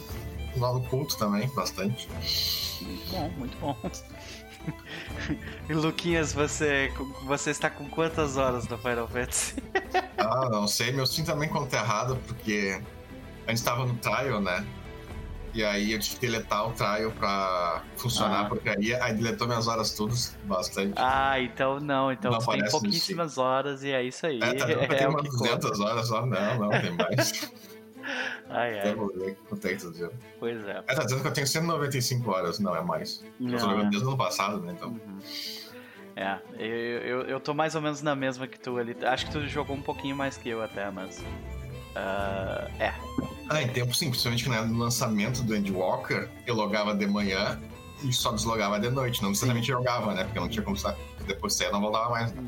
lá 0.56 0.72
no 0.72 0.82
culto 0.82 1.16
também, 1.16 1.48
bastante. 1.54 2.08
Muito 2.82 3.10
bom, 3.10 3.30
muito 3.38 3.56
bom. 3.58 3.76
E 5.68 5.72
Luquinhas, 5.72 6.32
você, 6.32 6.92
você 7.24 7.50
está 7.50 7.70
com 7.70 7.88
quantas 7.88 8.36
horas 8.36 8.66
no 8.66 8.76
Final 8.76 9.06
Fantasy? 9.06 9.62
Ah, 10.18 10.48
não 10.50 10.66
sei, 10.66 10.90
meu 10.90 11.06
sim 11.06 11.22
também 11.22 11.48
conta 11.48 11.76
errado, 11.76 12.18
porque 12.26 12.80
a 13.46 13.50
gente 13.50 13.62
tava 13.64 13.86
no 13.86 13.94
trial, 13.96 14.40
né? 14.40 14.64
E 15.54 15.64
aí 15.64 15.92
eu 15.92 15.98
tive 15.98 16.16
que 16.16 16.20
deletar 16.26 16.68
o 16.68 16.72
trial 16.72 17.10
pra 17.12 17.82
funcionar 17.96 18.40
Ah. 18.40 18.42
a 18.42 18.44
porcaria, 18.44 19.02
aí 19.02 19.14
deletou 19.14 19.46
minhas 19.46 19.66
horas 19.66 19.90
todas, 19.92 20.36
bastante. 20.44 20.92
Ah, 20.96 21.40
então 21.40 21.80
não, 21.80 22.12
então 22.12 22.30
Não 22.32 22.38
tem 22.38 22.68
pouquíssimas 22.68 23.38
horas 23.38 23.82
e 23.82 23.90
é 23.90 24.02
isso 24.02 24.26
aí. 24.26 24.38
é, 24.42 24.52
tá 24.52 24.66
pra 24.66 24.86
ter 24.88 25.02
é 25.04 25.08
umas 25.08 25.22
que 25.22 25.30
conta. 25.30 25.56
200 25.56 25.80
horas 25.80 26.08
só, 26.08 26.26
não, 26.26 26.58
não, 26.58 26.68
tem 26.68 26.90
mais. 26.92 27.50
Ai, 28.48 28.78
ai, 28.78 28.90
é 28.90 29.34
que 29.34 29.74
tá 29.96 30.10
pois 30.38 30.64
é. 30.64 30.78
É, 30.86 30.94
tá 30.94 31.02
dizendo 31.02 31.22
que 31.22 31.26
eu 31.28 31.32
tenho 31.32 31.46
195 31.46 32.30
horas, 32.30 32.60
não 32.60 32.76
é 32.76 32.80
mais. 32.80 33.24
Eu 33.40 33.46
tô 33.46 33.52
Não, 33.52 33.58
jogando 33.58 33.86
é. 33.86 33.90
desde 33.90 34.04
o 34.04 34.08
ano 34.08 34.16
passado, 34.16 34.60
né, 34.60 34.72
então. 34.76 34.90
Uhum. 34.90 35.18
É, 36.14 36.38
eu, 36.56 36.68
eu, 37.00 37.22
eu 37.22 37.40
tô 37.40 37.52
mais 37.52 37.74
ou 37.74 37.82
menos 37.82 38.02
na 38.02 38.14
mesma 38.14 38.46
que 38.46 38.58
tu 38.60 38.78
ali. 38.78 38.96
Acho 39.04 39.26
que 39.26 39.32
tu 39.32 39.46
jogou 39.48 39.74
um 39.74 39.82
pouquinho 39.82 40.14
mais 40.14 40.36
que 40.36 40.48
eu 40.48 40.62
até, 40.62 40.88
mas. 40.90 41.22
Ah, 41.96 42.68
é. 42.78 42.92
Ah, 43.48 43.62
em 43.62 43.68
tempo 43.68 43.94
sim, 43.94 44.10
principalmente 44.10 44.48
no 44.48 44.78
lançamento 44.78 45.42
do 45.42 45.56
Endwalker, 45.56 46.28
eu 46.46 46.54
logava 46.54 46.94
de 46.94 47.06
manhã 47.06 47.58
e 48.02 48.12
só 48.12 48.32
deslogava 48.32 48.78
de 48.78 48.90
noite. 48.90 49.22
Não 49.22 49.30
necessariamente 49.30 49.68
jogava, 49.68 50.12
né? 50.12 50.24
Porque 50.24 50.38
não 50.38 50.48
tinha 50.48 50.62
como 50.62 50.76
sair. 50.76 50.96
Depois 51.26 51.54
sair, 51.54 51.68
eu 51.68 51.72
não 51.72 51.80
voltava 51.80 52.10
mais. 52.10 52.32
né? 52.32 52.42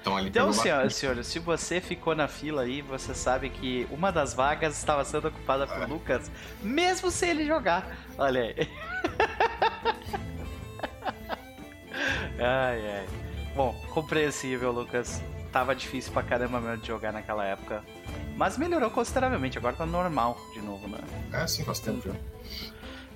Então 0.00 0.16
ali 0.18 0.28
Então, 0.28 0.52
senhor, 0.52 1.24
se 1.24 1.38
você 1.38 1.80
ficou 1.80 2.14
na 2.14 2.28
fila 2.28 2.60
aí, 2.62 2.82
você 2.82 3.14
sabe 3.14 3.48
que 3.48 3.86
uma 3.90 4.12
das 4.12 4.34
vagas 4.34 4.76
estava 4.76 5.02
sendo 5.02 5.28
ocupada 5.28 5.66
por 5.66 5.82
É. 5.82 5.86
Lucas, 5.86 6.30
mesmo 6.62 7.10
sem 7.10 7.30
ele 7.30 7.46
jogar. 7.46 7.96
Olha 8.18 8.42
aí. 8.42 8.54
ai, 12.38 12.86
ai. 12.98 13.06
Bom, 13.56 13.74
compreensível, 13.90 14.70
Lucas. 14.72 15.22
Tava 15.50 15.74
difícil 15.74 16.12
pra 16.12 16.22
caramba 16.22 16.60
mesmo 16.60 16.82
de 16.82 16.88
jogar 16.88 17.12
naquela 17.12 17.46
época. 17.46 17.82
Mas 18.36 18.58
melhorou 18.58 18.90
consideravelmente, 18.90 19.56
agora 19.58 19.76
tá 19.76 19.86
normal 19.86 20.36
de 20.52 20.60
novo, 20.60 20.88
né? 20.88 20.98
É, 21.32 21.46
sim, 21.46 21.64
faz 21.64 21.78
tempo 21.78 22.00
já. 22.08 22.14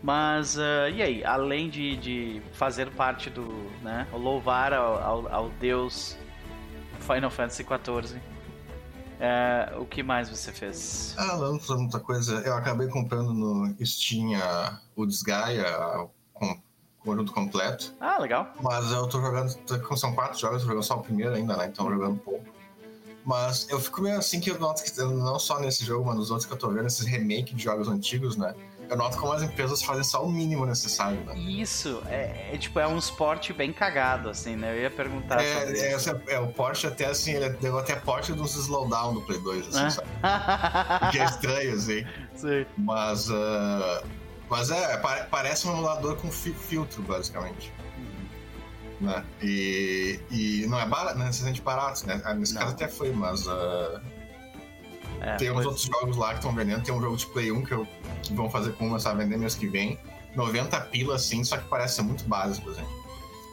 Mas, 0.03 0.57
ah, 0.59 0.89
e 0.91 1.03
aí? 1.03 1.25
Além 1.25 1.69
de, 1.69 1.97
de 1.97 2.43
fazer 2.53 2.91
parte 2.93 3.29
do, 3.29 3.47
né, 3.83 4.07
louvar 4.13 4.73
ao, 4.73 5.03
ao, 5.03 5.29
ao 5.35 5.49
deus 5.51 6.17
Final 7.01 7.31
Fantasy 7.31 7.65
XIV, 7.65 8.21
é, 9.19 9.73
o 9.77 9.85
que 9.85 10.03
mais 10.05 10.29
você 10.31 10.53
fez? 10.53 11.15
Ah, 11.19 11.37
não, 11.37 11.59
não 11.59 11.79
muita 11.79 11.99
coisa. 11.99 12.35
Eu 12.47 12.55
acabei 12.55 12.87
comprando 12.87 13.33
no 13.35 13.75
Steam 13.85 14.41
a- 14.41 14.79
o 14.95 15.05
Desgaia, 15.05 15.65
com 16.33 16.47
o 16.53 16.59
conjunto 17.03 17.33
completo. 17.33 17.93
Ah, 18.01 18.19
legal. 18.21 18.53
Mas 18.63 18.93
eu 18.93 19.09
tô 19.09 19.21
jogando, 19.21 19.49
são 19.97 20.15
quatro 20.15 20.39
jogos, 20.39 20.59
eu 20.59 20.63
tô 20.63 20.69
jogando 20.69 20.85
só 20.85 20.97
o 20.97 21.03
primeiro 21.03 21.35
ainda, 21.35 21.57
né? 21.57 21.67
Então 21.67 21.91
jogando 21.91 22.21
pouco. 22.21 22.47
Mas 23.25 23.67
eu 23.69 23.79
fico 23.81 24.01
meio 24.01 24.19
assim 24.19 24.41
que 24.41 24.51
eu 24.51 24.59
noto 24.59 24.83
que 24.83 24.99
não 25.03 25.39
só 25.39 25.61
nesse 25.61 25.85
jogo, 25.85 26.07
mas 26.07 26.17
nos 26.17 26.31
outros 26.31 26.47
que 26.47 26.53
eu 26.53 26.57
tô 26.59 26.69
vendo, 26.71 26.87
esses 26.87 27.05
remake 27.07 27.55
de 27.55 27.63
jogos 27.63 27.89
antigos, 27.89 28.37
né? 28.37 28.55
Eu 28.89 28.97
noto 28.97 29.19
como 29.19 29.33
as 29.35 29.43
empresas 29.43 29.83
fazem 29.83 30.03
só 30.03 30.25
o 30.25 30.33
mínimo 30.33 30.65
necessário, 30.65 31.21
né? 31.27 31.37
Isso, 31.39 32.03
é, 32.07 32.55
é 32.55 32.57
tipo, 32.57 32.79
é 32.81 32.87
um 32.89 32.97
esporte 32.97 33.53
bem 33.53 33.71
cagado, 33.71 34.31
assim, 34.31 34.57
né? 34.57 34.73
Eu 34.75 34.81
ia 34.81 34.91
perguntar 34.91 35.41
sobre 35.41 35.47
É, 35.53 35.69
é, 35.69 35.73
isso. 35.95 36.09
essa- 36.11 36.23
é, 36.27 36.39
o 36.39 36.47
Porsche 36.49 36.87
até 36.87 37.05
assim, 37.05 37.33
ele 37.33 37.51
deu 37.51 37.79
até 37.79 37.97
porte 37.97 38.33
dos 38.33 38.55
slowdown 38.57 39.13
do 39.13 39.21
Play 39.21 39.39
2, 39.41 39.69
assim, 39.69 39.85
Ah. 39.85 39.91
sabe? 39.91 41.11
Que 41.13 41.19
é 41.19 41.25
estranho, 41.27 41.75
assim. 41.75 42.07
Sim. 42.35 42.65
Mas, 42.79 43.31
ah, 43.31 44.03
mas 44.49 44.71
é, 44.71 44.97
pa- 44.97 45.27
parece 45.31 45.69
um 45.69 45.73
emulador 45.73 46.17
com 46.17 46.31
fi- 46.31 46.55
filtro, 46.55 47.03
basicamente. 47.03 47.71
Né? 49.00 49.25
E, 49.43 50.19
e 50.31 50.67
não 50.67 50.78
é 50.78 50.87
barato, 50.87 51.14
não 51.17 51.23
é 51.23 51.26
necessariamente 51.26 51.62
barato, 51.62 52.07
né? 52.07 52.21
Ah, 52.25 52.35
Nesse 52.35 52.55
Não. 52.55 52.62
caso 52.62 52.75
até 52.75 52.88
foi, 52.88 53.12
mas 53.12 53.47
ah, 53.47 54.00
É, 55.21 55.37
tem 55.37 55.50
uns 55.52 55.64
outros 55.67 55.85
jogos 55.85 56.17
lá 56.17 56.31
que 56.31 56.37
estão 56.37 56.52
vendendo. 56.55 56.83
Tem 56.83 56.93
um 56.95 57.00
jogo 57.00 57.17
de 57.17 57.26
Play 57.26 57.52
1 57.52 57.64
que, 57.64 57.73
eu, 57.73 57.87
que 58.23 58.35
vão 58.35 58.50
fazer 58.50 58.73
com 58.73 58.88
começar 58.88 59.11
a 59.12 59.14
vender 59.14 59.37
mês 59.37 59.55
que 59.55 59.69
vem. 59.69 59.99
90 60.35 60.81
pila, 60.83 61.14
assim, 61.17 61.43
só 61.45 61.57
que 61.59 61.69
parece 61.69 61.97
ser 61.97 62.02
muito 62.02 62.25
básico, 62.25 62.71
assim. 62.71 62.85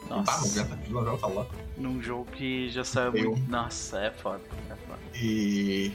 Tá, 0.08 0.16
Nossa, 0.16 0.60
90 0.60 0.76
pila, 0.84 1.00
o 1.00 1.04
jogo 1.04 1.18
tá 1.18 1.26
louco. 1.26 1.54
num 1.76 2.02
jogo 2.02 2.24
que 2.32 2.68
já 2.70 2.84
saiu 2.84 3.12
muito... 3.12 3.50
Nossa, 3.50 3.98
é 4.00 4.10
foda, 4.10 4.42
é 4.70 4.74
foda. 4.86 4.98
E, 5.14 5.92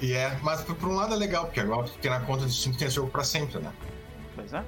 e 0.00 0.12
é, 0.12 0.38
mas 0.42 0.60
por, 0.62 0.74
por 0.76 0.88
um 0.88 0.94
lado 0.94 1.12
é 1.14 1.16
legal, 1.16 1.44
porque 1.46 1.60
agora 1.60 1.88
tem 2.00 2.10
na 2.10 2.20
conta 2.20 2.46
de 2.46 2.52
Steam 2.52 2.74
tem 2.74 2.86
esse 2.86 2.96
jogo 2.96 3.10
pra 3.10 3.24
sempre, 3.24 3.58
né? 3.58 3.72
Pois 4.34 4.52
é. 4.52 4.62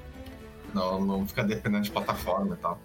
Não, 0.74 1.00
não 1.00 1.26
fica 1.26 1.44
dependendo 1.44 1.84
de 1.84 1.90
plataforma 1.90 2.54
e 2.54 2.58
tal. 2.58 2.78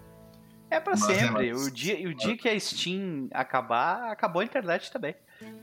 É 0.76 0.80
pra 0.80 0.92
Mas, 0.92 1.08
é, 1.08 1.14
sempre. 1.20 1.52
mas- 1.52 1.66
O, 1.66 1.70
dia, 1.70 2.08
o 2.08 2.14
dia 2.14 2.36
que 2.36 2.48
a 2.48 2.58
Steam 2.58 3.28
acabar, 3.32 4.10
acabou 4.10 4.40
a 4.42 4.44
internet 4.44 4.90
também. 4.92 5.14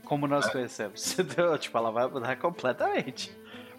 Como 0.04 0.26
nós 0.26 0.46
É. 0.46 0.50
conhecemos. 0.50 1.12
Entendeu? 1.18 1.56
tipo, 1.58 1.76
ela 1.76 1.90
vai 1.90 2.06
mudar 2.08 2.36
completamente. 2.36 3.30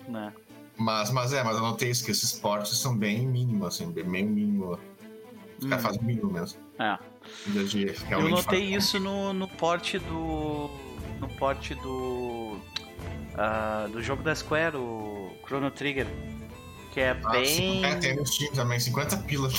Né? 0.08 0.34
Mas, 0.78 1.12
mas 1.12 1.34
é, 1.34 1.44
mas 1.44 1.56
eu 1.56 1.62
notei 1.62 1.90
isso, 1.90 2.04
que 2.04 2.12
esses 2.12 2.34
portes 2.34 2.78
são 2.78 2.98
bem 2.98 3.26
mínimos, 3.28 3.68
assim, 3.68 3.92
bem 3.92 4.04
meio 4.04 4.28
mínimo. 4.28 4.78
Os 5.60 5.66
caras 5.70 5.84
Hum. 5.84 5.88
fazem 5.88 6.04
mínimo 6.04 6.32
mesmo. 6.32 6.60
É. 6.80 6.98
De 7.48 7.96
Eu 8.12 8.28
notei 8.30 8.64
isso 8.76 9.00
no, 9.00 9.32
no 9.34 9.48
porte 9.48 9.98
do. 10.00 10.70
No 11.20 11.30
porte 11.38 11.74
do. 11.76 12.58
ah, 13.38 13.88
do 13.92 14.02
jogo 14.04 14.22
da 14.24 14.36
Square, 14.36 14.76
o 14.78 15.32
Chrono 15.46 15.72
Trigger. 15.72 16.06
Que 16.94 17.00
é 17.02 17.18
Ah, 17.24 17.30
bem. 17.32 17.84
é, 17.84 17.96
tem 17.96 18.16
no 18.16 18.26
Steam 18.26 18.52
também, 18.54 18.80
50 18.80 19.18
pilas. 19.18 19.54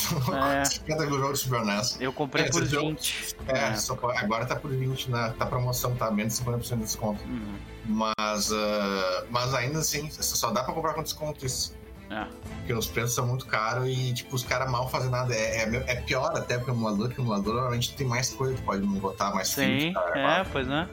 É. 0.60 0.64
50 0.64 1.06
do 1.06 1.18
jogo 1.18 1.32
de 1.32 1.38
Super 1.40 1.64
NES. 1.64 1.96
Eu 2.00 2.12
comprei 2.12 2.44
É, 2.44 2.50
por 2.50 2.62
esse 2.62 2.70
jogo- 2.72 2.88
20. 2.90 3.34
É, 3.48 3.58
É. 3.70 3.74
só 3.76 3.98
agora 4.16 4.46
tá 4.46 4.54
por 4.54 4.70
20, 4.70 5.10
na, 5.10 5.30
tá 5.30 5.44
promoção, 5.44 5.94
tá 5.96 6.10
menos 6.10 6.34
de 6.34 6.38
50% 6.38 6.78
de 6.78 6.84
desconto. 6.84 7.24
Uhum. 7.24 7.56
Mas, 7.86 8.52
ah, 8.52 9.24
mas 9.30 9.52
ainda 9.52 9.80
assim, 9.80 10.08
só 10.10 10.50
dá 10.52 10.62
pra 10.62 10.72
comprar 10.72 10.94
com 10.94 11.02
desconto 11.02 11.44
isso. 11.44 11.74
É. 12.10 12.24
Porque 12.58 12.72
os 12.72 12.86
preços 12.86 13.14
são 13.14 13.26
muito 13.26 13.46
caros 13.46 13.88
e, 13.88 14.12
tipo, 14.14 14.36
os 14.36 14.44
caras 14.44 14.70
mal 14.70 14.88
fazem 14.88 15.10
nada. 15.10 15.34
É, 15.34 15.64
é, 15.64 15.84
é 15.88 15.94
pior 16.02 16.36
até 16.36 16.56
pro 16.56 16.72
emulador, 16.72 17.08
que 17.08 17.20
o 17.20 17.24
emulador 17.24 17.54
normalmente 17.54 17.94
tem 17.96 18.06
mais 18.06 18.30
coisa, 18.30 18.54
tu 18.54 18.62
pode 18.62 18.86
botar 18.86 19.34
mais 19.34 19.48
Sim, 19.48 19.92
cara, 19.92 20.40
é, 20.40 20.44
pois 20.44 20.68
é. 20.68 20.88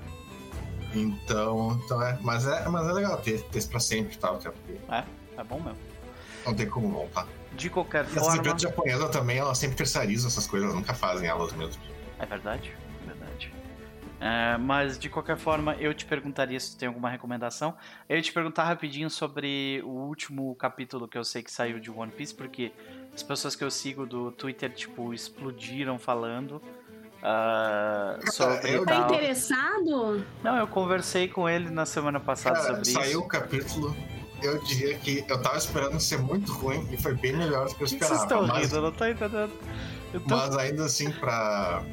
Então, 0.94 1.80
então 1.86 2.02
é, 2.02 2.18
mas 2.22 2.46
é, 2.48 2.68
mas 2.68 2.88
é 2.88 2.92
legal 2.92 3.18
ter, 3.18 3.42
ter 3.44 3.60
isso 3.60 3.70
pra 3.70 3.80
sempre 3.80 4.16
e 4.16 4.18
tal, 4.18 4.36
até 4.36 4.50
porque 4.50 4.74
É, 4.90 5.04
é 5.38 5.44
bom 5.44 5.60
mesmo. 5.60 5.78
Não 6.46 6.54
tem 6.54 6.68
como 6.68 6.90
voltar. 6.90 7.28
De 7.54 7.70
qualquer 7.70 8.06
E 8.06 8.08
as 8.08 8.14
forma. 8.14 8.38
empresas 8.38 8.62
japonesas 8.62 9.10
também, 9.10 9.38
elas 9.38 9.58
sempre 9.58 9.76
terceirizam 9.78 10.28
essas 10.30 10.48
coisas, 10.48 10.70
elas 10.70 10.80
nunca 10.80 10.94
fazem 10.94 11.28
elas 11.28 11.52
mesmas. 11.54 11.80
É 12.18 12.26
verdade, 12.26 12.74
é 13.04 13.06
verdade. 13.08 13.54
É, 14.20 14.56
mas 14.58 15.00
de 15.00 15.10
qualquer 15.10 15.36
forma, 15.36 15.76
eu 15.76 15.94
te 15.94 16.06
perguntaria 16.06 16.60
se 16.60 16.72
tu 16.76 16.78
tem 16.80 16.88
alguma 16.88 17.10
recomendação. 17.10 17.76
Eu 18.08 18.16
ia 18.18 18.22
te 18.22 18.32
perguntar 18.32 18.64
rapidinho 18.66 19.10
sobre 19.10 19.82
o 19.84 19.90
último 19.90 20.54
capítulo 20.56 21.08
que 21.08 21.18
eu 21.18 21.24
sei 21.24 21.42
que 21.42 21.52
saiu 21.52 21.80
de 21.80 21.90
One 21.90 22.12
Piece, 22.12 22.34
porque 22.34 22.72
as 23.14 23.24
pessoas 23.24 23.56
que 23.56 23.64
eu 23.64 23.72
sigo 23.72 24.06
do 24.06 24.32
Twitter, 24.32 24.72
tipo, 24.74 25.12
explodiram 25.14 25.98
falando 25.98 26.62
ah, 27.24 28.18
sobre 28.32 28.76
eu- 28.78 28.86
Tá 28.86 28.96
interessado? 28.98 30.26
Não, 30.44 30.56
eu 30.58 30.68
conversei 30.68 31.28
com 31.28 31.48
ele 31.50 31.70
na 31.70 31.86
semana 31.86 32.20
passada 32.20 32.56
Cara, 32.60 32.68
sobre 32.76 32.86
saiu 32.92 33.10
isso. 33.10 33.20
o 33.22 33.28
capítulo, 33.28 33.96
eu 34.42 34.60
diria 34.64 34.98
que 34.98 35.24
eu 35.28 35.42
tava 35.42 35.58
esperando 35.58 36.00
ser 36.00 36.18
muito 36.20 36.52
ruim 36.54 36.88
e 36.92 36.98
foi 36.98 37.14
bem 37.16 37.34
melhor 37.34 37.68
do 37.68 37.76
que 37.76 37.84
eu 37.84 37.88
que 37.88 37.96
vocês 37.98 38.02
esperava. 38.12 38.24
estão 38.24 38.48
Mas, 38.48 38.64
rindo? 38.64 38.76
Eu 38.76 38.82
não 38.82 38.92
tô 38.92 39.06
entendendo. 39.06 39.52
Tô... 40.12 40.36
mas 40.36 40.58
ainda 40.58 40.86
assim, 40.86 41.10
pra 41.12 41.84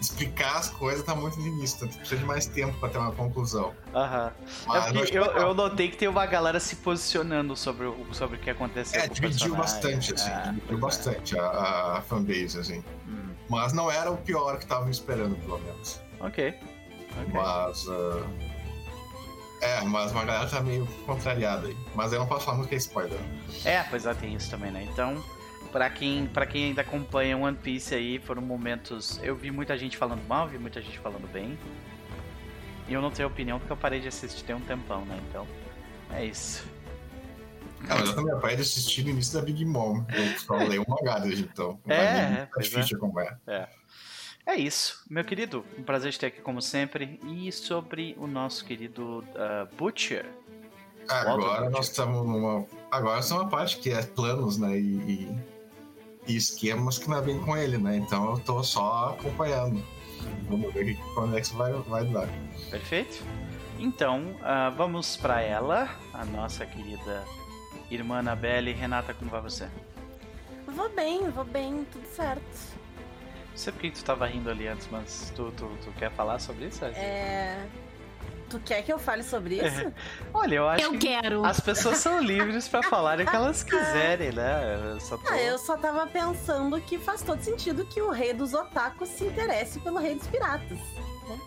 explicar 0.00 0.56
as 0.56 0.70
coisas, 0.70 1.04
tá 1.04 1.14
muito 1.14 1.38
no 1.38 1.46
início, 1.46 1.76
então 1.84 1.88
precisa 1.98 2.18
de 2.18 2.24
mais 2.26 2.46
tempo 2.46 2.72
pra 2.78 2.88
ter 2.88 2.96
uma 2.96 3.12
conclusão. 3.12 3.74
Aham. 3.94 4.32
É 4.72 5.16
eu, 5.18 5.24
eu 5.24 5.54
notei 5.54 5.90
que 5.90 5.96
tem 5.98 6.08
uma 6.08 6.24
galera 6.24 6.58
se 6.58 6.76
posicionando 6.76 7.54
sobre 7.54 7.86
o, 7.86 8.06
sobre 8.12 8.38
o 8.38 8.40
que 8.40 8.48
aconteceu. 8.48 8.98
É, 8.98 9.06
dividiu 9.08 9.54
bastante, 9.54 10.14
assim, 10.14 10.30
É, 10.30 10.52
dividiu 10.52 10.76
é. 10.78 10.80
bastante 10.80 11.38
a, 11.38 11.96
a 11.98 12.02
fanbase, 12.02 12.58
assim. 12.58 12.82
Hum, 13.06 13.28
Mas 13.50 13.74
não 13.74 13.90
era 13.90 14.10
o 14.10 14.16
pior 14.16 14.56
que 14.56 14.64
estavam 14.64 14.88
esperando, 14.88 15.36
pelo 15.36 15.58
menos. 15.58 16.00
ok. 16.20 16.54
ok. 17.20 17.32
Mas. 17.34 17.86
ah, 17.90 18.24
É, 19.60 19.82
mas 19.82 20.12
uma 20.12 20.24
galera 20.24 20.48
tá 20.48 20.60
meio 20.60 20.86
contrariada 21.04 21.66
aí. 21.68 21.76
Mas 21.94 22.12
eu 22.12 22.18
não 22.18 22.26
posso 22.26 22.46
falar 22.46 22.56
muito 22.56 22.68
que 22.68 22.74
é 22.74 22.78
spoiler. 22.78 23.18
É, 23.64 23.82
pois 23.84 24.06
é, 24.06 24.14
tem 24.14 24.34
isso 24.34 24.50
também, 24.50 24.70
né? 24.70 24.88
Então, 24.90 25.22
pra 25.70 25.90
quem, 25.90 26.26
pra 26.26 26.46
quem 26.46 26.66
ainda 26.66 26.80
acompanha 26.80 27.36
One 27.36 27.56
Piece 27.56 27.94
aí, 27.94 28.18
foram 28.18 28.40
momentos. 28.40 29.20
Eu 29.22 29.36
vi 29.36 29.50
muita 29.50 29.76
gente 29.76 29.96
falando 29.96 30.26
mal, 30.26 30.48
vi 30.48 30.58
muita 30.58 30.80
gente 30.80 30.98
falando 30.98 31.30
bem. 31.30 31.58
E 32.88 32.92
eu 32.92 33.02
não 33.02 33.10
tenho 33.10 33.28
opinião 33.28 33.58
porque 33.58 33.72
eu 33.72 33.76
parei 33.76 34.00
de 34.00 34.08
assistir 34.08 34.44
tem 34.44 34.56
um 34.56 34.60
tempão, 34.60 35.04
né? 35.04 35.20
Então, 35.28 35.46
é 36.10 36.24
isso. 36.24 36.64
Ah, 37.88 37.96
mas 37.96 38.08
eu 38.08 38.14
também 38.14 38.38
parei 38.40 38.56
de 38.56 38.62
assistir 38.62 39.04
no 39.04 39.10
início 39.10 39.38
da 39.38 39.44
Big 39.44 39.64
Mom. 39.64 40.04
Eu 40.12 40.38
só 40.38 40.56
leio 40.56 40.82
um 40.82 40.90
mangá 40.90 41.18
desde 41.18 41.44
então. 41.44 41.78
É, 41.86 41.94
é, 41.94 42.36
tá 42.46 42.48
pois 42.54 42.66
difícil 42.66 42.88
de 42.88 42.96
acompanhar. 42.96 43.38
É 43.46 43.79
isso, 44.56 45.04
meu 45.08 45.24
querido. 45.24 45.64
Um 45.78 45.82
prazer 45.82 46.12
te 46.12 46.18
ter 46.18 46.26
aqui 46.26 46.40
como 46.40 46.60
sempre. 46.60 47.20
E 47.26 47.50
sobre 47.52 48.16
o 48.18 48.26
nosso 48.26 48.64
querido 48.64 49.24
ah, 49.36 49.66
Butcher. 49.76 50.26
Agora 51.08 51.68
nós 51.70 51.86
estamos 51.86 52.26
numa. 52.26 52.64
Agora 52.90 53.18
essa 53.18 53.34
é 53.34 53.38
uma 53.38 53.48
parte 53.48 53.78
que 53.78 53.90
é 53.90 54.02
planos, 54.02 54.58
né? 54.58 54.78
E, 54.78 54.96
e, 54.96 55.38
e 56.28 56.36
esquemas 56.36 56.98
que 56.98 57.08
não 57.08 57.22
vem 57.22 57.38
com 57.40 57.56
ele, 57.56 57.78
né? 57.78 57.96
Então 57.96 58.32
eu 58.32 58.38
tô 58.38 58.62
só 58.62 59.16
acompanhando. 59.18 59.82
Vamos 60.48 60.72
ver 60.72 60.96
quando 61.14 61.36
é 61.36 61.40
que 61.40 61.46
isso 61.46 61.56
vai, 61.56 61.72
vai 61.72 62.04
dar. 62.04 62.28
Perfeito. 62.70 63.22
Então, 63.78 64.20
uh, 64.40 64.70
vamos 64.76 65.16
para 65.16 65.40
ela, 65.40 65.88
a 66.12 66.24
nossa 66.24 66.66
querida 66.66 67.24
irmã 67.90 68.18
Anabelle. 68.18 68.72
Renata, 68.72 69.14
como 69.14 69.30
vai 69.30 69.40
você? 69.40 69.68
Vou 70.66 70.88
bem, 70.90 71.30
vou 71.30 71.44
bem, 71.44 71.84
tudo 71.90 72.06
certo. 72.14 72.69
Não 73.60 73.64
sei 73.64 73.72
por 73.74 73.80
que 73.82 73.90
tu 73.90 74.02
tava 74.02 74.24
rindo 74.26 74.48
ali 74.48 74.66
antes, 74.66 74.88
mas 74.90 75.30
tu, 75.36 75.52
tu, 75.52 75.68
tu 75.84 75.92
quer 75.98 76.10
falar 76.12 76.38
sobre 76.38 76.64
isso? 76.64 76.82
É. 76.82 77.62
Tu 78.48 78.58
quer 78.60 78.82
que 78.82 78.90
eu 78.90 78.98
fale 78.98 79.22
sobre 79.22 79.56
isso? 79.56 79.92
Olha, 80.32 80.54
eu 80.54 80.66
acho 80.66 80.82
Eu 80.82 80.92
que 80.92 80.98
quero. 81.08 81.44
as 81.44 81.60
pessoas 81.60 81.98
são 81.98 82.22
livres 82.22 82.66
para 82.66 82.82
falarem 82.82 83.26
o 83.26 83.28
que 83.28 83.36
elas 83.36 83.62
quiserem, 83.62 84.32
né? 84.32 84.94
Eu 84.94 84.98
só 84.98 85.18
tô... 85.18 85.28
Ah, 85.28 85.38
eu 85.42 85.58
só 85.58 85.76
tava 85.76 86.06
pensando 86.06 86.80
que 86.80 86.98
faz 86.98 87.20
todo 87.20 87.42
sentido 87.42 87.84
que 87.84 88.00
o 88.00 88.10
rei 88.10 88.32
dos 88.32 88.54
otakus 88.54 89.10
se 89.10 89.24
interesse 89.24 89.78
pelo 89.80 89.98
rei 89.98 90.14
dos 90.14 90.26
piratas. 90.26 90.78
né? 90.78 91.38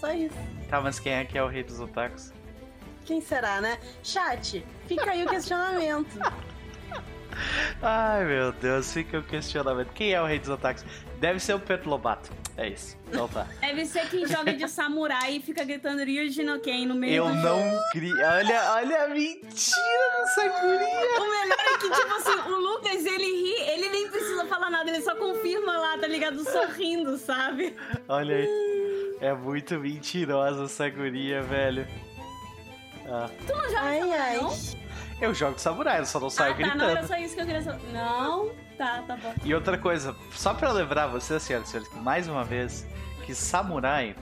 Só 0.00 0.12
isso. 0.12 0.34
Tá, 0.68 0.80
mas 0.80 0.98
quem 0.98 1.12
é 1.12 1.24
que 1.24 1.38
é 1.38 1.42
o 1.44 1.46
rei 1.46 1.62
dos 1.62 1.78
otakus? 1.78 2.32
Quem 3.04 3.20
será, 3.20 3.60
né? 3.60 3.78
Chat, 4.02 4.66
fica 4.88 5.08
aí 5.12 5.24
o 5.24 5.28
questionamento. 5.28 6.18
Ai, 7.80 8.24
meu 8.24 8.50
Deus, 8.50 8.92
fica 8.92 9.20
o 9.20 9.22
questionamento. 9.22 9.92
Quem 9.92 10.12
é 10.12 10.20
o 10.20 10.26
rei 10.26 10.40
dos 10.40 10.48
otakus? 10.48 10.84
Deve 11.20 11.38
ser 11.38 11.52
o 11.54 11.60
Pedro 11.60 11.90
Lobato. 11.90 12.30
É 12.56 12.66
isso. 12.68 12.96
Então 13.08 13.28
tá. 13.28 13.46
Deve 13.60 13.84
ser 13.84 14.08
quem 14.08 14.26
joga 14.26 14.54
de 14.54 14.66
samurai 14.66 15.36
e 15.36 15.40
fica 15.40 15.62
gritando 15.64 16.02
Ryuji 16.02 16.42
no 16.42 16.58
Ken 16.60 16.86
no 16.86 16.94
meio 16.94 17.14
Eu 17.14 17.26
do 17.26 17.34
não 17.34 17.78
crio. 17.92 18.16
Olha, 18.16 18.72
olha 18.72 19.04
a 19.04 19.08
mentira 19.08 20.16
dessa 20.18 20.48
guria. 20.48 21.20
O 21.20 21.30
melhor 21.30 21.58
é 21.58 21.78
que, 21.78 21.90
tipo 21.90 22.14
assim, 22.16 22.50
o 22.50 22.56
Lucas, 22.56 23.04
ele 23.04 23.24
ri, 23.24 23.54
ele 23.70 23.88
nem 23.90 24.08
precisa 24.08 24.46
falar 24.46 24.70
nada, 24.70 24.90
ele 24.90 25.02
só 25.02 25.14
confirma 25.14 25.76
lá, 25.76 25.98
tá 25.98 26.06
ligado? 26.06 26.42
Sorrindo, 26.42 27.18
sabe? 27.18 27.76
Olha 28.08 28.36
aí. 28.36 29.16
É 29.20 29.34
muito 29.34 29.78
mentirosa 29.78 30.64
essa 30.64 30.88
guria, 30.88 31.42
velho. 31.42 31.86
Ah, 33.06 33.28
Tu 33.46 33.52
não 33.52 33.64
joga 33.68 33.80
Ai, 33.80 33.98
samurai, 34.00 34.20
ai. 34.20 34.36
não? 34.38 34.56
eu 35.20 35.34
jogo 35.34 35.54
de 35.56 35.60
samurai, 35.60 36.00
eu 36.00 36.06
só 36.06 36.18
não 36.20 36.30
saio 36.30 36.52
ah, 36.52 36.54
tá, 36.54 36.58
gritando. 36.62 36.78
não 36.78 36.88
era 36.90 37.06
só 37.06 37.16
isso 37.16 37.34
que 37.34 37.40
eu 37.42 37.46
queria 37.46 37.60
saber. 37.62 37.92
Não? 37.92 38.50
Tá, 38.80 39.04
tá 39.06 39.14
bom. 39.16 39.34
E 39.44 39.54
outra 39.54 39.76
coisa, 39.76 40.16
só 40.32 40.54
pra 40.54 40.72
lembrar 40.72 41.06
vocês, 41.08 41.42
senhoras 41.42 41.68
e 41.68 41.72
senhores, 41.72 41.92
mais 41.96 42.26
uma 42.26 42.42
vez, 42.42 42.86
que 43.26 43.34
samurai. 43.34 44.16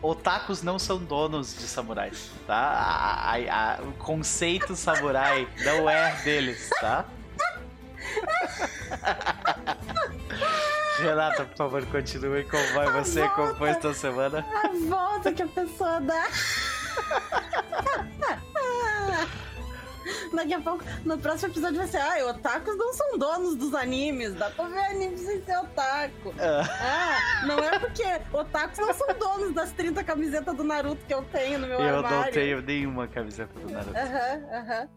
Otakus 0.00 0.62
não 0.62 0.78
são 0.78 0.96
donos 0.96 1.54
de 1.54 1.64
samurais, 1.68 2.30
tá? 2.46 2.56
A- 2.56 3.34
a- 3.34 3.74
a- 3.74 3.82
o 3.82 3.92
conceito 3.98 4.74
samurai 4.74 5.46
não 5.66 5.90
é 5.90 6.12
deles, 6.24 6.70
tá? 6.80 7.04
Renata, 10.98 11.44
por 11.44 11.56
favor, 11.58 11.84
continue. 11.86 12.44
Como 12.44 12.66
vai 12.72 12.90
você? 13.02 13.28
Como 13.28 13.54
foi 13.56 13.68
esta 13.68 13.92
semana? 13.92 14.46
A 14.64 14.68
volta 14.88 15.30
que 15.30 15.42
a 15.42 15.46
pessoa 15.48 16.00
dá. 16.00 16.26
Daqui 20.40 20.54
a 20.54 20.60
pouco, 20.60 20.82
no 21.04 21.18
próximo 21.18 21.52
episódio 21.52 21.76
vai 21.76 21.86
ser, 21.86 21.98
ai, 21.98 22.22
otakus 22.24 22.74
não 22.76 22.92
são 22.94 23.18
donos 23.18 23.56
dos 23.56 23.74
animes, 23.74 24.34
dá 24.34 24.48
pra 24.50 24.64
ver 24.66 24.78
animes 24.86 25.20
sem 25.20 25.42
ser 25.44 25.58
otaku. 25.58 26.32
Ah, 26.38 26.64
Ah, 27.42 27.46
não 27.46 27.58
é 27.58 27.78
porque 27.78 28.02
otakus 28.32 28.78
não 28.78 28.94
são 28.94 29.08
donos 29.18 29.52
das 29.54 29.70
30 29.72 30.02
camisetas 30.02 30.56
do 30.56 30.64
Naruto 30.64 31.04
que 31.06 31.12
eu 31.12 31.22
tenho 31.30 31.58
no 31.58 31.66
meu 31.66 31.78
eu 31.78 31.96
armário. 31.96 32.24
não 32.26 32.32
tenho 32.32 32.62
nenhuma 32.62 33.06
camiseta 33.06 33.52
do 33.60 33.70
Naruto. 33.70 33.96
Aham, 33.98 34.58
aham. 34.58 34.88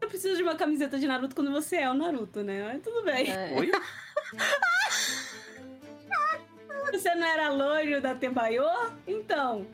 Eu 0.00 0.08
preciso 0.08 0.34
de 0.36 0.42
uma 0.42 0.54
camiseta 0.56 0.98
de 0.98 1.06
Naruto 1.06 1.34
quando 1.34 1.52
você 1.52 1.76
é 1.76 1.90
o 1.90 1.92
Naruto, 1.94 2.42
né? 2.42 2.70
Mas 2.72 2.82
tudo 2.82 3.04
bem. 3.04 3.30
É. 3.30 3.52
Oi? 3.58 3.70
Você 6.92 7.14
não 7.14 7.26
era 7.26 7.50
loiro 7.50 8.00
da 8.00 8.14
Tebayo? 8.14 8.64
Então. 9.06 9.66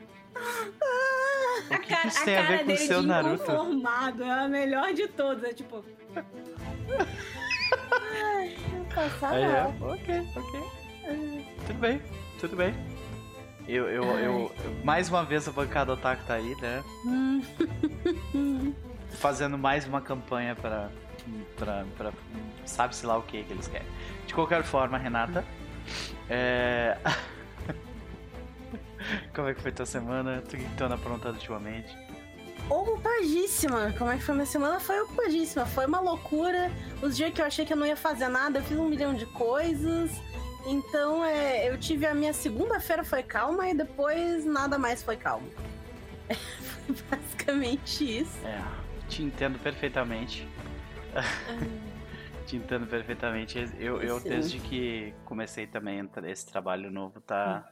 O 1.69 1.79
que, 1.79 1.95
que 1.95 2.07
isso 2.07 2.23
tem 2.25 2.37
a 2.37 2.41
ver 2.43 2.57
com 2.59 2.63
o 2.63 2.67
dele 2.67 2.79
seu 2.79 3.01
de 3.01 3.07
Naruto? 3.07 3.43
inconformado 3.43 4.23
é 4.23 4.31
a 4.31 4.47
melhor 4.47 4.93
de 4.93 5.07
todas. 5.07 5.43
É 5.43 5.53
tipo, 5.53 5.83
Passar 8.93 9.33
Aí, 9.33 9.43
é. 9.43 9.63
Ok, 9.81 10.27
ok. 10.35 11.57
Tudo 11.67 11.79
bem, 11.79 12.01
tudo 12.39 12.55
bem. 12.55 12.73
Eu, 13.67 13.87
eu, 13.89 14.03
eu, 14.03 14.51
mais 14.83 15.09
uma 15.09 15.23
vez 15.25 15.47
a 15.47 15.51
bancada 15.51 15.93
Otaku 15.93 16.23
tá 16.25 16.35
aí, 16.35 16.55
né? 16.61 16.83
Fazendo 19.19 19.57
mais 19.57 19.85
uma 19.85 20.01
campanha 20.01 20.55
pra. 20.55 20.89
pra, 21.57 21.85
pra 21.97 22.11
sabe-se 22.65 23.05
lá 23.05 23.17
o 23.17 23.23
que 23.23 23.43
que 23.43 23.53
eles 23.53 23.67
querem. 23.67 23.87
De 24.25 24.33
qualquer 24.33 24.63
forma, 24.63 24.97
Renata. 24.97 25.43
É. 26.29 26.97
Como 29.33 29.47
é 29.47 29.53
que 29.53 29.61
foi 29.61 29.71
tua 29.71 29.85
semana? 29.85 30.41
Tu 30.41 30.57
que 30.57 30.75
tu 30.75 30.83
anda 30.83 30.95
aprontando 30.95 31.35
ultimamente? 31.35 31.95
Ocupadíssima. 32.69 33.93
Como 33.97 34.11
é 34.11 34.17
que 34.17 34.23
foi 34.23 34.35
minha 34.35 34.45
semana? 34.45 34.79
Foi 34.79 34.99
ocupadíssima. 35.01 35.65
Foi 35.65 35.85
uma 35.85 35.99
loucura. 35.99 36.71
Os 37.01 37.15
dias 37.15 37.33
que 37.33 37.41
eu 37.41 37.45
achei 37.45 37.65
que 37.65 37.73
eu 37.73 37.77
não 37.77 37.85
ia 37.85 37.95
fazer 37.95 38.27
nada, 38.27 38.59
eu 38.59 38.63
fiz 38.63 38.77
um 38.77 38.89
milhão 38.89 39.13
de 39.13 39.25
coisas. 39.27 40.11
Então, 40.65 41.23
é, 41.23 41.69
eu 41.69 41.77
tive 41.77 42.05
a 42.05 42.13
minha 42.13 42.33
segunda-feira 42.33 43.03
foi 43.03 43.23
calma 43.23 43.69
e 43.69 43.73
depois 43.73 44.43
nada 44.45 44.77
mais 44.77 45.01
foi 45.01 45.15
calmo. 45.15 45.49
foi 46.27 46.95
basicamente 47.09 48.19
isso. 48.19 48.45
É, 48.45 48.61
te 49.07 49.23
entendo 49.23 49.57
perfeitamente. 49.59 50.45
te 52.45 52.57
entendo 52.57 52.85
perfeitamente. 52.85 53.65
Eu, 53.79 54.01
eu 54.01 54.19
Sim. 54.19 54.29
desde 54.29 54.59
que 54.59 55.13
comecei 55.23 55.65
também 55.65 56.05
esse 56.25 56.45
trabalho 56.45 56.91
novo, 56.91 57.21
tá. 57.21 57.71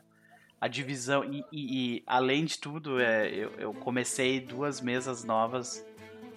A 0.60 0.68
divisão. 0.68 1.24
E, 1.24 1.44
e- 1.52 1.96
e, 1.98 2.04
além 2.08 2.46
de 2.46 2.58
tudo, 2.58 3.00
é, 3.00 3.28
eu, 3.30 3.52
eu 3.58 3.74
comecei 3.74 4.40
duas 4.40 4.82
mesas 4.82 5.24
novas. 5.24 5.86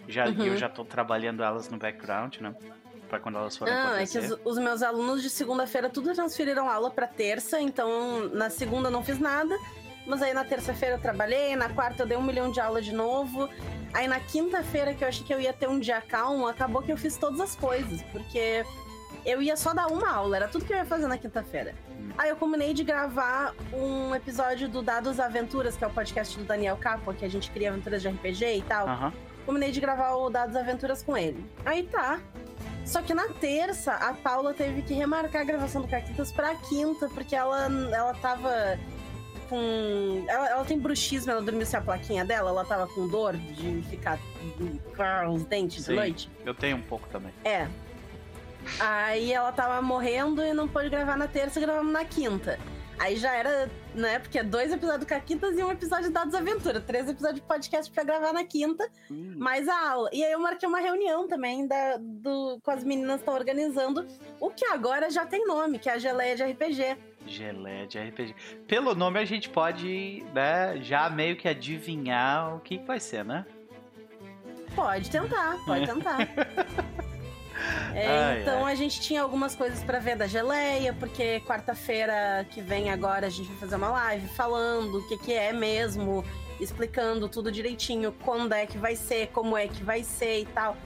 Já, 0.09 0.27
e 0.29 0.31
Uhum. 0.37 0.47
eu 0.47 0.57
já 0.57 0.69
tô 0.69 0.85
trabalhando 0.85 1.43
elas 1.43 1.69
no 1.69 1.79
background, 1.79 2.37
né? 2.39 2.55
Pra 3.09 3.19
quando 3.21 3.39
elas 3.39 3.57
forem 3.57 3.73
Não, 3.75 3.95
é 3.95 4.07
que 4.07 4.19
os, 4.19 4.39
os 4.45 4.59
meus 4.59 4.83
alunos 4.83 5.23
de 5.23 5.31
segunda-feira 5.31 5.89
tudo 5.89 6.13
transferiram 6.15 6.69
aula 6.69 6.91
pra 6.91 7.07
terça, 7.07 7.59
então 7.61 8.29
na 8.31 8.51
segunda 8.51 8.91
não 8.91 9.03
fiz 9.03 9.19
nada. 9.19 9.57
Mas 10.07 10.23
aí 10.23 10.33
na 10.33 10.45
terça-feira 10.45 10.97
eu 10.97 11.01
trabalhei, 11.01 11.55
na 11.55 11.69
quarta 11.69 12.03
eu 12.03 12.07
dei 12.07 12.17
um 12.17 12.23
milhão 12.23 12.51
de 12.51 12.61
aula 12.61 12.81
de 12.83 12.93
novo. 12.95 13.49
Aí 13.93 14.09
na 14.09 14.19
quinta-feira, 14.21 14.95
que 14.95 15.05
eu 15.05 15.09
achei 15.09 15.25
que 15.25 15.33
eu 15.33 15.41
ia 15.41 15.53
ter 15.53 15.69
um 15.69 15.79
dia 15.79 16.01
calmo, 16.01 16.47
acabou 16.47 16.83
que 16.83 16.91
eu 16.93 16.97
fiz 16.97 17.17
todas 17.19 17.41
as 17.41 17.55
coisas, 17.55 18.03
porque 18.13 18.65
eu 19.25 19.41
ia 19.43 19.57
só 19.57 19.75
dar 19.75 19.87
uma 19.89 20.11
aula, 20.11 20.37
era 20.37 20.49
tudo 20.49 20.65
que 20.65 20.73
eu 20.73 20.77
ia 20.79 20.87
fazer 20.87 21.07
na 21.07 21.19
quinta-feira. 21.19 21.75
Aí 22.17 22.31
eu 22.31 22.37
combinei 22.37 22.73
de 22.73 22.85
gravar 22.85 23.55
um 23.73 24.15
episódio 24.15 24.69
do 24.69 24.83
Dados 24.83 25.19
Aventuras, 25.21 25.77
que 25.77 25.85
é 25.85 25.87
o 25.87 25.91
podcast 25.91 26.39
do 26.39 26.45
Daniel 26.45 26.77
Capua, 26.77 27.13
que 27.15 27.25
a 27.25 27.29
gente 27.29 27.51
cria 27.51 27.71
aventuras 27.71 28.03
de 28.03 28.09
RPG 28.09 28.57
e 28.59 28.63
tal 28.63 28.89
Aham. 28.89 29.13
combinei 29.45 29.71
de 29.71 29.81
gravar 29.81 30.15
o 30.15 30.31
Dados 30.31 30.57
Aventuras 30.57 31.03
com 31.03 31.17
ele. 31.17 31.45
Aí 31.65 31.83
tá. 31.85 32.21
Só 32.85 33.03
que 33.03 33.13
na 33.13 33.29
terça, 33.29 33.93
a 33.93 34.15
Paula 34.15 34.55
teve 34.55 34.81
que 34.83 34.95
remarcar 34.95 35.43
a 35.43 35.45
gravação 35.45 35.83
do 35.83 35.89
Caquitas 35.89 36.33
pra 36.33 36.55
quinta, 36.55 37.09
porque 37.11 37.37
ela, 37.37 37.67
ela 37.93 38.15
tava 38.15 38.79
com. 39.49 40.25
Ela, 40.27 40.49
ela 40.49 40.65
tem 40.65 40.79
bruxismo, 40.79 41.31
ela 41.31 41.43
dormiu 41.43 41.67
sem 41.67 41.79
a 41.79 41.83
plaquinha 41.83 42.25
dela, 42.25 42.51
ela 42.51 42.65
tava 42.65 42.87
com 42.87 43.07
dor 43.09 43.37
de 43.37 43.83
ficar 43.91 44.19
com 44.57 45.35
os 45.35 45.45
dentes 45.45 45.85
Sim. 45.85 45.93
de 45.93 45.97
noite. 45.97 46.31
Eu 46.47 46.55
tenho 46.55 46.77
um 46.79 46.83
pouco 46.83 47.07
também. 47.09 47.33
É. 47.45 47.69
Aí 48.79 49.33
ela 49.33 49.53
tava 49.53 49.81
morrendo 49.83 50.43
e 50.45 50.53
não 50.53 50.69
pôde 50.69 50.89
gravar 50.89 51.17
na 51.17 51.27
terça, 51.27 51.61
gravamos 51.61 51.93
na 51.93 52.05
quinta. 52.05 52.59
Aí 52.99 53.17
já 53.17 53.33
era, 53.33 53.71
né? 53.95 54.19
Porque 54.19 54.41
é 54.41 54.43
dois 54.43 54.73
episódios 54.73 55.05
do 55.05 55.07
Caquitas 55.07 55.57
e 55.57 55.63
um 55.63 55.71
episódio 55.71 56.07
de 56.07 56.13
Dados 56.13 56.35
Aventura. 56.35 56.81
Três 56.81 57.09
episódios 57.09 57.41
de 57.41 57.47
podcast 57.47 57.93
pra 57.93 58.03
gravar 58.03 58.33
na 58.33 58.43
quinta 58.43 58.89
Hum, 59.09 59.35
mais 59.37 59.69
a 59.69 59.91
aula. 59.91 60.11
E 60.13 60.25
aí 60.25 60.33
eu 60.33 60.41
marquei 60.41 60.69
uma 60.69 60.81
reunião 60.81 61.29
também 61.29 61.67
da, 61.67 61.97
do, 61.97 62.59
com 62.61 62.71
as 62.73 62.83
meninas 62.83 63.17
que 63.17 63.21
estão 63.21 63.35
organizando, 63.35 64.05
o 64.41 64.51
que 64.51 64.67
agora 64.67 65.09
já 65.11 65.25
tem 65.25 65.47
nome, 65.47 65.79
que 65.79 65.89
é 65.89 65.93
a 65.93 65.99
Geleia 65.99 66.35
de 66.35 66.43
RPG. 66.43 66.97
Geleia 67.25 67.87
de 67.87 67.99
RPG. 68.01 68.35
Pelo 68.67 68.95
nome 68.97 69.21
a 69.21 69.25
gente 69.25 69.49
pode, 69.49 70.25
né, 70.35 70.79
já 70.83 71.09
meio 71.09 71.37
que 71.37 71.47
adivinhar 71.47 72.57
o 72.57 72.61
que 72.61 72.79
que 72.79 72.85
vai 72.85 72.99
ser, 72.99 73.25
né? 73.25 73.47
Pode 74.75 75.09
tentar, 75.09 75.57
pode 75.65 75.87
tentar. 75.87 76.19
É, 77.95 78.07
Ai, 78.07 78.41
então 78.43 78.65
a 78.65 78.75
gente 78.75 79.01
tinha 79.01 79.23
algumas 79.23 79.55
coisas 79.55 79.83
pra 79.83 79.99
ver 79.99 80.17
da 80.17 80.27
geleia, 80.27 80.93
porque 80.93 81.41
quarta-feira 81.41 82.47
que 82.51 82.61
vem 82.61 82.91
agora 82.91 83.27
a 83.27 83.31
gente 83.31 83.49
vai 83.49 83.59
fazer 83.59 83.77
uma 83.77 83.91
live 83.91 84.29
falando 84.29 84.99
o 84.99 85.09
que, 85.09 85.19
que 85.19 85.33
é 85.33 85.53
mesmo, 85.53 86.25
explicando 86.61 87.29
tudo 87.29 87.51
direitinho, 87.51 88.13
quando 88.25 88.53
é 88.53 88.67
que 88.67 88.79
vai 88.79 88.95
ser, 88.95 89.29
como 89.29 89.57
é 89.57 89.67
que 89.67 89.83
vai 89.83 90.03
ser 90.03 90.41
e 90.41 90.47
tal. 90.47 90.77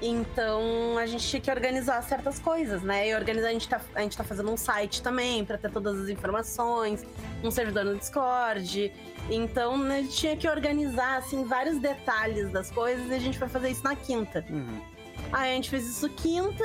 Então 0.00 0.98
a 0.98 1.06
gente 1.06 1.26
tinha 1.26 1.40
que 1.40 1.50
organizar 1.50 2.02
certas 2.02 2.38
coisas, 2.38 2.82
né? 2.82 3.08
E 3.08 3.14
organizar, 3.14 3.48
a 3.48 3.52
gente 3.52 3.68
tá, 3.68 3.80
a 3.94 4.02
gente 4.02 4.16
tá 4.16 4.22
fazendo 4.22 4.50
um 4.50 4.56
site 4.56 5.02
também 5.02 5.44
para 5.44 5.56
ter 5.56 5.70
todas 5.70 5.98
as 5.98 6.08
informações, 6.08 7.04
um 7.42 7.50
servidor 7.50 7.84
no 7.84 7.96
Discord. 7.96 8.92
Então 9.30 9.78
né, 9.78 9.98
a 9.98 10.02
gente 10.02 10.16
tinha 10.16 10.36
que 10.36 10.48
organizar 10.48 11.16
assim 11.16 11.44
vários 11.44 11.78
detalhes 11.78 12.50
das 12.50 12.70
coisas 12.70 13.08
e 13.10 13.14
a 13.14 13.18
gente 13.18 13.38
vai 13.38 13.48
fazer 13.48 13.70
isso 13.70 13.82
na 13.82 13.96
quinta. 13.96 14.44
Uhum. 14.50 14.95
Aí 15.32 15.52
a 15.52 15.54
gente 15.54 15.70
fez 15.70 15.86
isso 15.86 16.08
quinta. 16.10 16.64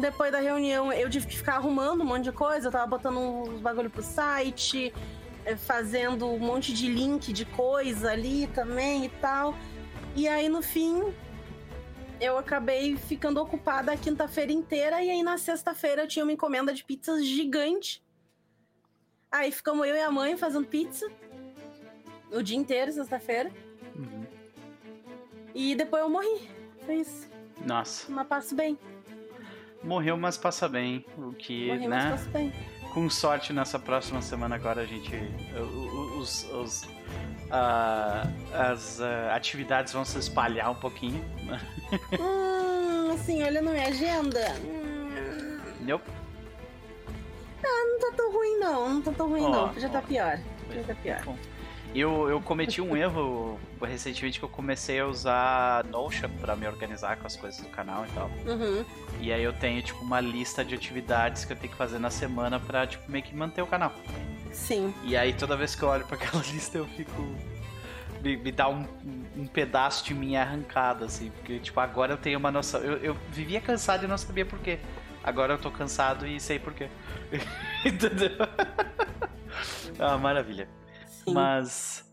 Depois 0.00 0.32
da 0.32 0.40
reunião, 0.40 0.92
eu 0.92 1.08
tive 1.08 1.26
que 1.26 1.36
ficar 1.36 1.56
arrumando 1.56 2.02
um 2.02 2.04
monte 2.04 2.24
de 2.24 2.32
coisa. 2.32 2.68
Eu 2.68 2.72
tava 2.72 2.86
botando 2.86 3.18
uns 3.18 3.60
bagulho 3.60 3.88
pro 3.88 4.02
site, 4.02 4.92
eh, 5.44 5.56
fazendo 5.56 6.26
um 6.26 6.38
monte 6.38 6.72
de 6.72 6.88
link 6.88 7.32
de 7.32 7.44
coisa 7.44 8.10
ali 8.10 8.46
também 8.48 9.04
e 9.04 9.08
tal. 9.08 9.54
E 10.16 10.26
aí, 10.26 10.48
no 10.48 10.62
fim, 10.62 11.14
eu 12.20 12.38
acabei 12.38 12.96
ficando 12.96 13.40
ocupada 13.40 13.92
a 13.92 13.96
quinta-feira 13.96 14.52
inteira. 14.52 15.02
E 15.02 15.10
aí, 15.10 15.22
na 15.22 15.38
sexta-feira, 15.38 16.02
eu 16.02 16.08
tinha 16.08 16.24
uma 16.24 16.32
encomenda 16.32 16.72
de 16.72 16.84
pizzas 16.84 17.24
gigante. 17.24 18.02
Aí 19.30 19.50
ficamos 19.50 19.86
eu 19.86 19.94
e 19.94 20.00
a 20.00 20.10
mãe 20.10 20.36
fazendo 20.36 20.66
pizza. 20.66 21.10
O 22.30 22.42
dia 22.42 22.56
inteiro, 22.56 22.92
sexta-feira. 22.92 23.50
Uhum. 23.96 24.26
E 25.54 25.74
depois 25.74 26.02
eu 26.02 26.08
morri. 26.08 26.48
Foi 26.84 26.96
isso. 26.96 27.33
Nossa, 27.64 28.10
Mas 28.10 28.26
passo 28.26 28.54
bem. 28.54 28.78
morreu, 29.82 30.16
mas 30.16 30.36
passa 30.36 30.68
bem. 30.68 31.04
O 31.16 31.32
que, 31.32 31.68
Morri, 31.68 31.88
mas 31.88 32.04
né? 32.04 32.10
passo 32.10 32.28
bem. 32.30 32.52
Com 32.92 33.10
sorte, 33.10 33.52
nessa 33.52 33.78
próxima 33.78 34.22
semana 34.22 34.54
agora 34.54 34.82
a 34.82 34.86
gente. 34.86 35.10
Os. 36.18 36.44
os 36.52 36.88
ah, 37.50 38.26
as 38.52 39.00
ah, 39.00 39.34
atividades 39.34 39.92
vão 39.92 40.04
se 40.04 40.18
espalhar 40.18 40.70
um 40.70 40.74
pouquinho. 40.76 41.24
Hum, 42.18 43.12
assim, 43.12 43.42
olhando 43.44 43.70
minha 43.70 43.86
agenda. 43.86 44.40
Hum, 44.64 45.60
Nope. 45.80 46.10
não 47.62 47.98
tá 48.00 48.16
tão 48.16 48.32
ruim, 48.32 48.58
não. 48.58 48.94
Não 48.94 49.02
tá 49.02 49.12
tão 49.12 49.28
ruim, 49.28 49.42
Ó, 49.42 49.50
não. 49.50 49.68
Podia 49.68 49.88
ó. 49.88 49.92
tá 49.92 50.02
pior. 50.02 50.40
Podia 50.66 50.82
tá 50.84 50.94
pior. 50.96 51.22
Bom, 51.24 51.38
Eu, 51.94 52.28
eu 52.28 52.40
cometi 52.40 52.80
um 52.80 52.96
erro 52.96 53.58
recentemente 53.80 54.38
que 54.38 54.44
eu 54.44 54.48
comecei 54.48 54.98
a 54.98 55.06
usar 55.06 55.84
Notion 55.84 56.28
pra 56.40 56.56
me 56.56 56.66
organizar 56.66 57.16
com 57.16 57.26
as 57.26 57.36
coisas 57.36 57.60
do 57.60 57.68
canal 57.68 58.04
e 58.04 58.08
tal. 58.08 58.30
Uhum. 58.46 58.84
E 59.20 59.32
aí 59.32 59.42
eu 59.42 59.52
tenho, 59.52 59.80
tipo, 59.80 60.00
uma 60.00 60.20
lista 60.20 60.64
de 60.64 60.74
atividades 60.74 61.44
que 61.44 61.52
eu 61.52 61.56
tenho 61.56 61.70
que 61.70 61.78
fazer 61.78 62.00
na 62.00 62.10
semana 62.10 62.58
pra, 62.58 62.86
tipo, 62.86 63.08
meio 63.10 63.22
que 63.22 63.34
manter 63.34 63.62
o 63.62 63.66
canal. 63.66 63.92
Sim. 64.52 64.92
E 65.04 65.16
aí 65.16 65.32
toda 65.32 65.56
vez 65.56 65.74
que 65.74 65.82
eu 65.82 65.88
olho 65.88 66.04
pra 66.04 66.16
aquela 66.16 66.42
lista 66.52 66.78
eu 66.78 66.86
fico. 66.86 67.22
Me, 68.22 68.36
me 68.38 68.50
dá 68.50 68.68
um, 68.68 68.86
um 69.36 69.46
pedaço 69.46 70.04
de 70.04 70.14
mim 70.14 70.34
arrancado, 70.34 71.04
assim. 71.04 71.30
Porque, 71.30 71.58
tipo, 71.60 71.78
agora 71.78 72.14
eu 72.14 72.16
tenho 72.16 72.38
uma 72.38 72.50
noção. 72.50 72.80
Eu, 72.80 72.96
eu 72.98 73.16
vivia 73.30 73.60
cansado 73.60 74.04
e 74.04 74.08
não 74.08 74.18
sabia 74.18 74.44
por 74.44 74.58
quê. 74.58 74.78
Agora 75.22 75.54
eu 75.54 75.58
tô 75.58 75.70
cansado 75.70 76.26
e 76.26 76.40
sei 76.40 76.58
por 76.58 76.74
quê. 76.74 76.88
Entendeu? 77.84 78.30
ah, 79.98 80.18
maravilha. 80.18 80.68
Sim. 81.24 81.32
Mas. 81.32 82.04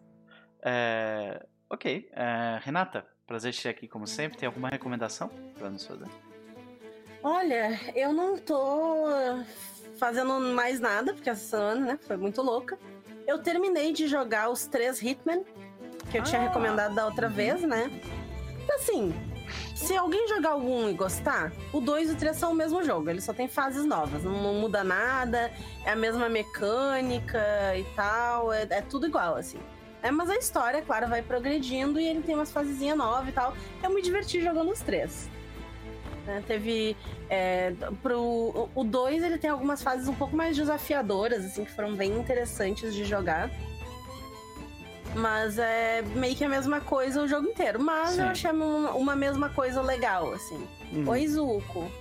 É... 0.61 1.45
Ok. 1.69 2.09
É, 2.11 2.59
Renata, 2.63 3.05
prazer 3.25 3.53
te 3.53 3.63
ter 3.63 3.69
aqui 3.69 3.87
como 3.87 4.05
sempre. 4.07 4.37
Tem 4.37 4.47
alguma 4.47 4.69
recomendação 4.69 5.29
pra 5.57 5.69
nos 5.69 5.85
fazer? 5.85 6.07
Olha, 7.23 7.79
eu 7.95 8.11
não 8.11 8.37
tô 8.37 9.05
fazendo 9.97 10.39
mais 10.53 10.79
nada, 10.79 11.13
porque 11.13 11.29
essa 11.29 11.45
semana, 11.57 11.85
né, 11.93 11.99
foi 12.07 12.17
muito 12.17 12.41
louca. 12.41 12.77
Eu 13.27 13.41
terminei 13.43 13.93
de 13.93 14.07
jogar 14.07 14.49
os 14.49 14.65
três 14.65 15.01
Hitman, 15.01 15.43
que 16.09 16.17
eu 16.17 16.23
tinha 16.23 16.41
Ah. 16.41 16.45
recomendado 16.47 16.95
da 16.95 17.05
outra 17.05 17.29
vez, 17.29 17.61
né? 17.61 17.89
Então, 18.63 18.75
assim, 18.77 19.13
se 19.81 19.97
alguém 19.97 20.27
jogar 20.27 20.51
algum 20.51 20.89
e 20.89 20.93
gostar, 20.93 21.51
o 21.73 21.81
2 21.81 22.11
e 22.11 22.13
o 22.13 22.15
3 22.15 22.35
são 22.35 22.51
o 22.51 22.55
mesmo 22.55 22.83
jogo, 22.83 23.09
ele 23.09 23.19
só 23.19 23.33
tem 23.33 23.47
fases 23.47 23.83
novas, 23.83 24.23
não, 24.23 24.53
muda 24.53 24.83
nada, 24.83 25.51
é 25.83 25.91
a 25.91 25.95
mesma 25.95 26.29
mecânica 26.29 27.43
e 27.75 27.83
tal, 27.95 28.53
é, 28.53 28.67
é 28.69 28.81
tudo 28.81 29.07
igual, 29.07 29.35
assim. 29.35 29.59
É, 30.03 30.11
mas 30.11 30.29
a 30.29 30.35
história, 30.35 30.81
claro, 30.81 31.07
vai 31.07 31.21
progredindo 31.21 31.99
e 31.99 32.07
ele 32.07 32.21
tem 32.21 32.35
umas 32.35 32.51
fasezinhas 32.51 32.97
novas 32.97 33.29
e 33.29 33.31
tal. 33.31 33.55
Eu 33.83 33.91
me 33.91 34.01
diverti 34.01 34.41
jogando 34.41 34.71
os 34.71 34.81
três. 34.81 35.29
né? 36.25 36.43
Teve. 36.47 36.97
É, 37.29 37.71
pro, 38.01 38.69
o 38.73 38.83
2 38.83 39.23
ele 39.23 39.37
tem 39.37 39.49
algumas 39.49 39.83
fases 39.83 40.07
um 40.07 40.15
pouco 40.15 40.35
mais 40.35 40.55
desafiadoras, 40.55 41.45
assim, 41.45 41.63
que 41.63 41.71
foram 41.71 41.95
bem 41.95 42.17
interessantes 42.17 42.95
de 42.95 43.05
jogar. 43.05 43.51
Mas 45.15 45.57
é 45.59 46.01
meio 46.15 46.35
que 46.35 46.43
a 46.43 46.49
mesma 46.49 46.79
coisa 46.81 47.21
o 47.21 47.27
jogo 47.27 47.47
inteiro. 47.47 47.81
Mas 47.81 48.11
Sim. 48.11 48.21
eu 48.21 48.27
achei 48.27 48.51
uma, 48.51 48.91
uma 48.91 49.15
mesma 49.15 49.49
coisa 49.49 49.81
legal, 49.81 50.33
assim. 50.33 50.67
Hum. 50.93 51.07
Oi, 51.07 51.27
Zuko. 51.27 51.91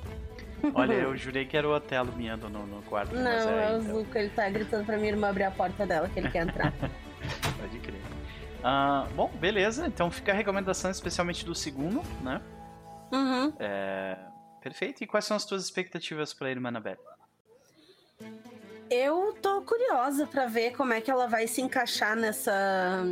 Olha, 0.75 0.95
eu 1.03 1.17
jurei 1.17 1.45
que 1.45 1.57
era 1.57 1.69
o 1.69 1.75
Otelo 1.75 2.13
miando 2.13 2.49
no, 2.49 2.67
no 2.67 2.83
quarto. 2.83 3.15
Não, 3.15 3.31
é, 3.31 3.73
é 3.73 3.77
o 3.77 3.81
então. 3.81 3.99
Zuko, 3.99 4.19
ele 4.19 4.31
tá 4.31 4.49
gritando 4.49 4.85
pra 4.85 4.97
minha 4.97 5.11
irmã 5.11 5.29
abrir 5.29 5.45
a 5.45 5.51
porta 5.51 5.87
dela, 5.87 6.09
que 6.09 6.19
ele 6.19 6.31
quer 6.31 6.47
entrar. 6.47 6.73
Pode 7.59 7.79
crer. 7.81 8.01
Ah, 8.63 9.07
bom, 9.15 9.31
beleza. 9.41 9.87
Então 9.87 10.11
fica 10.11 10.33
a 10.33 10.35
recomendação 10.35 10.91
especialmente 10.91 11.45
do 11.45 11.55
segundo, 11.55 12.03
né? 12.23 12.41
uhum. 13.13 13.53
É, 13.59 14.17
Perfeito. 14.61 15.03
E 15.03 15.07
quais 15.07 15.25
são 15.25 15.37
as 15.37 15.45
tuas 15.45 15.65
expectativas 15.65 16.35
pra 16.35 16.51
Irmã 16.51 16.69
Annabelle? 16.69 17.01
Eu 18.91 19.33
tô 19.41 19.63
curiosa 19.63 20.27
pra 20.27 20.47
ver 20.47 20.73
como 20.73 20.93
é 20.93 21.01
que 21.01 21.09
ela 21.09 21.29
vai 21.29 21.47
se 21.47 21.63
encaixar 21.63 22.17
nessa 22.17 23.05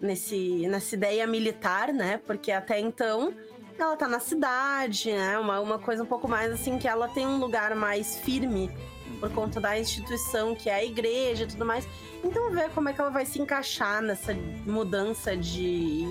nesse 0.00 0.66
nessa 0.68 0.94
ideia 0.94 1.26
militar, 1.26 1.92
né? 1.92 2.18
Porque 2.26 2.50
até 2.50 2.80
então 2.80 3.34
ela 3.78 3.94
tá 3.94 4.08
na 4.08 4.18
cidade, 4.18 5.12
né? 5.12 5.38
Uma, 5.38 5.60
uma 5.60 5.78
coisa 5.78 6.02
um 6.02 6.06
pouco 6.06 6.26
mais 6.26 6.50
assim 6.50 6.78
que 6.78 6.88
ela 6.88 7.08
tem 7.08 7.26
um 7.26 7.36
lugar 7.36 7.74
mais 7.74 8.18
firme 8.20 8.70
por 9.20 9.30
conta 9.32 9.60
da 9.60 9.78
instituição 9.78 10.54
que 10.54 10.70
é 10.70 10.74
a 10.76 10.84
igreja 10.84 11.44
e 11.44 11.46
tudo 11.46 11.66
mais. 11.66 11.86
Então 12.24 12.50
ver 12.50 12.70
como 12.70 12.88
é 12.88 12.94
que 12.94 13.00
ela 13.00 13.10
vai 13.10 13.26
se 13.26 13.38
encaixar 13.38 14.00
nessa 14.00 14.32
mudança 14.64 15.36
de 15.36 16.06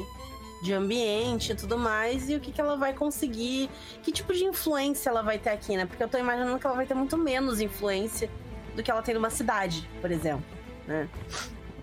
de 0.62 0.74
ambiente 0.74 1.52
e 1.52 1.56
tudo 1.56 1.78
mais, 1.78 2.28
e 2.28 2.36
o 2.36 2.40
que, 2.40 2.52
que 2.52 2.60
ela 2.60 2.76
vai 2.76 2.92
conseguir, 2.92 3.70
que 4.02 4.12
tipo 4.12 4.34
de 4.34 4.46
influência 4.46 5.10
ela 5.10 5.22
vai 5.22 5.38
ter 5.38 5.52
aqui, 5.52 5.78
né? 5.78 5.86
Porque 5.86 6.04
eu 6.04 6.08
tô 6.08 6.18
imaginando 6.18 6.58
que 6.58 6.66
ela 6.66 6.76
vai 6.76 6.88
ter 6.88 6.96
muito 6.96 7.16
menos 7.18 7.62
influência 7.62 8.30
do 8.76 8.84
que 8.84 8.92
ela 8.92 9.02
tem 9.02 9.14
numa 9.16 9.30
cidade, 9.30 9.90
por 10.02 10.12
exemplo, 10.12 10.46
né? 10.86 11.08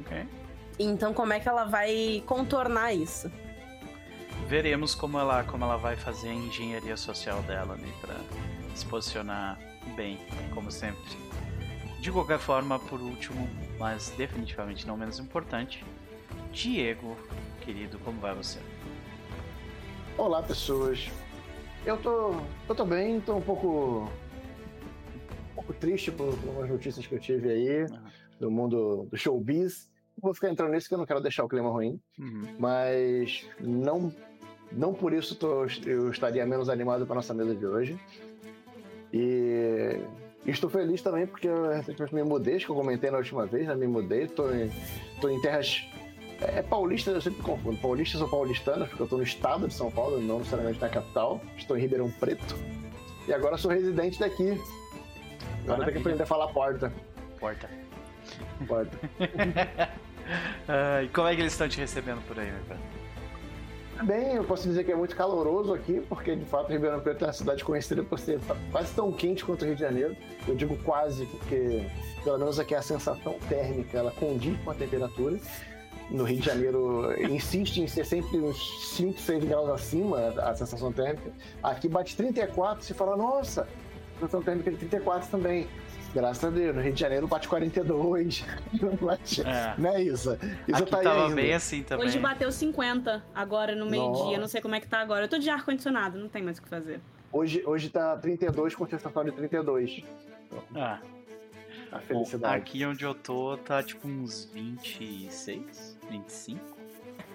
Ok. 0.00 0.26
Então 0.78 1.12
como 1.12 1.32
é 1.32 1.40
que 1.40 1.48
ela 1.48 1.64
vai 1.64 2.22
contornar 2.26 2.92
isso? 2.92 3.30
Veremos 4.46 4.94
como 4.94 5.18
ela, 5.18 5.44
como 5.44 5.64
ela 5.64 5.76
vai 5.76 5.96
fazer 5.96 6.28
a 6.28 6.34
engenharia 6.34 6.96
social 6.96 7.40
dela 7.42 7.74
ali 7.74 7.92
pra 8.00 8.14
se 8.74 8.84
posicionar 8.84 9.58
bem, 9.94 10.18
como 10.52 10.70
sempre. 10.70 11.16
De 12.00 12.10
qualquer 12.10 12.38
forma, 12.38 12.78
por 12.78 13.00
último, 13.00 13.48
mas 13.78 14.10
definitivamente 14.16 14.86
não 14.86 14.96
menos 14.96 15.18
importante, 15.18 15.84
Diego, 16.50 17.16
querido, 17.60 17.98
como 18.00 18.20
vai 18.20 18.34
você? 18.34 18.58
Olá, 20.18 20.42
pessoas. 20.42 21.10
Eu 21.86 21.96
tô, 21.96 22.34
eu 22.68 22.74
tô 22.74 22.84
bem, 22.84 23.20
tô 23.20 23.36
um 23.36 23.40
pouco, 23.40 24.10
pouco 25.54 25.72
triste 25.74 26.10
por, 26.10 26.36
por 26.36 26.48
umas 26.50 26.68
notícias 26.70 27.06
que 27.06 27.14
eu 27.14 27.18
tive 27.20 27.50
aí 27.50 27.86
do 28.40 28.50
mundo 28.50 29.06
do 29.10 29.16
showbiz. 29.16 29.90
Não 30.16 30.22
vou 30.28 30.34
ficar 30.34 30.50
entrando 30.50 30.72
nisso 30.72 30.88
que 30.88 30.94
eu 30.94 30.98
não 30.98 31.06
quero 31.06 31.20
deixar 31.20 31.44
o 31.44 31.48
clima 31.48 31.70
ruim, 31.70 31.98
Uhum. 32.18 32.42
mas 32.58 33.46
não, 33.60 34.12
não 34.70 34.92
por 34.92 35.12
isso 35.12 35.34
tô- 35.36 35.64
eu 35.86 36.10
estaria 36.10 36.44
menos 36.46 36.68
animado 36.68 37.06
para 37.06 37.14
nossa 37.16 37.32
mesa 37.32 37.54
de 37.54 37.66
hoje. 37.66 37.98
E 39.12 39.98
estou 40.46 40.68
feliz 40.70 41.02
também 41.02 41.26
porque 41.26 41.48
eu 41.48 41.70
recentemente 41.70 42.14
me 42.14 42.22
mudei, 42.22 42.56
acho 42.56 42.66
que 42.66 42.72
eu 42.72 42.76
comentei 42.76 43.10
na 43.10 43.18
última 43.18 43.46
vez, 43.46 43.66
né? 43.66 43.74
me 43.74 43.86
mudei, 43.86 44.26
tô 44.26 44.50
em, 44.50 44.70
em 45.30 45.40
terras 45.40 45.84
é, 46.40 46.62
paulistas, 46.62 47.14
eu 47.14 47.20
sempre 47.20 47.42
confundo, 47.42 47.76
paulistas 47.78 48.20
ou 48.20 48.28
paulistanas, 48.28 48.88
porque 48.88 49.02
eu 49.02 49.04
estou 49.06 49.18
no 49.18 49.24
estado 49.24 49.68
de 49.68 49.74
São 49.74 49.90
Paulo, 49.90 50.20
não 50.20 50.38
necessariamente 50.38 50.80
na 50.80 50.88
capital, 50.88 51.40
estou 51.56 51.76
em 51.76 51.80
Ribeirão 51.80 52.10
Preto. 52.10 52.56
E 53.28 53.32
agora 53.32 53.56
sou 53.56 53.70
residente 53.70 54.18
daqui. 54.18 54.58
Agora 55.64 55.84
tem 55.84 55.94
que 55.94 56.00
aprender 56.00 56.22
a 56.22 56.26
falar 56.26 56.48
porta. 56.48 56.92
Porta. 57.38 57.68
porta. 58.66 58.98
Ah, 60.68 61.02
e 61.02 61.08
como 61.08 61.26
é 61.26 61.34
que 61.34 61.40
eles 61.40 61.52
estão 61.52 61.68
te 61.68 61.80
recebendo 61.80 62.24
por 62.26 62.38
aí, 62.38 62.50
meu 62.50 62.62
cara? 62.68 62.80
Bem, 64.04 64.34
eu 64.34 64.44
posso 64.44 64.66
dizer 64.66 64.84
que 64.84 64.90
é 64.90 64.96
muito 64.96 65.14
caloroso 65.14 65.72
aqui, 65.74 66.02
porque 66.08 66.34
de 66.34 66.44
fato 66.44 66.72
Ribeirão 66.72 66.98
Preto 67.00 67.24
é 67.24 67.26
uma 67.28 67.32
cidade 67.32 67.62
conhecida 67.62 68.02
por 68.02 68.18
ser 68.18 68.40
quase 68.70 68.92
tão 68.94 69.12
quente 69.12 69.44
quanto 69.44 69.62
o 69.62 69.64
Rio 69.64 69.74
de 69.74 69.80
Janeiro. 69.80 70.16
Eu 70.48 70.56
digo 70.56 70.76
quase, 70.78 71.26
porque 71.26 71.86
pelo 72.24 72.38
menos 72.38 72.58
aqui 72.58 72.74
a 72.74 72.82
sensação 72.82 73.38
térmica 73.48 73.98
ela 73.98 74.10
condiz 74.10 74.58
com 74.62 74.70
a 74.70 74.74
temperatura. 74.74 75.38
No 76.10 76.24
Rio 76.24 76.40
de 76.40 76.46
Janeiro 76.46 77.14
insiste 77.30 77.78
em 77.78 77.86
ser 77.86 78.04
sempre 78.04 78.38
uns 78.38 78.96
5, 78.96 79.20
6 79.20 79.44
graus 79.44 79.70
acima 79.70 80.18
a 80.38 80.54
sensação 80.54 80.92
térmica. 80.92 81.30
Aqui 81.62 81.88
bate 81.88 82.16
34, 82.16 82.82
você 82.84 82.94
fala, 82.94 83.16
nossa, 83.16 83.68
sensação 84.22 84.42
térmica 84.42 84.70
de 84.70 84.76
34 84.78 85.28
também. 85.30 85.66
Graças 86.14 86.44
a 86.44 86.50
Deus, 86.50 86.76
no 86.76 86.82
Rio 86.82 86.92
de 86.92 87.00
Janeiro 87.00 87.26
bate 87.26 87.48
42. 87.48 88.44
É. 89.44 89.74
Não 89.80 89.90
é 89.94 90.02
isso? 90.02 90.36
Isso 90.68 90.82
Aqui 90.82 90.90
tá 90.90 91.00
tava 91.00 91.24
ainda. 91.24 91.34
bem 91.34 91.54
assim 91.54 91.82
também. 91.82 92.06
Hoje 92.06 92.18
bateu 92.18 92.52
50, 92.52 93.24
agora 93.34 93.74
no 93.74 93.86
meio-dia. 93.86 94.38
Não 94.38 94.46
sei 94.48 94.60
como 94.60 94.74
é 94.74 94.80
que 94.80 94.86
tá 94.86 95.00
agora. 95.00 95.24
Eu 95.24 95.28
tô 95.28 95.38
de 95.38 95.48
ar-condicionado, 95.48 96.18
não 96.18 96.28
tem 96.28 96.42
mais 96.42 96.58
o 96.58 96.62
que 96.62 96.68
fazer. 96.68 97.00
Hoje, 97.32 97.62
hoje 97.66 97.88
tá 97.88 98.16
32 98.16 98.74
com 98.74 98.86
sensação 98.86 99.24
de 99.24 99.32
32. 99.32 100.02
Ah, 100.76 100.98
A 101.90 101.98
felicidade. 101.98 102.56
aqui 102.56 102.84
onde 102.84 103.04
eu 103.04 103.14
tô 103.14 103.56
tá 103.56 103.82
tipo 103.82 104.06
uns 104.06 104.44
26, 104.52 105.98
25. 106.10 106.71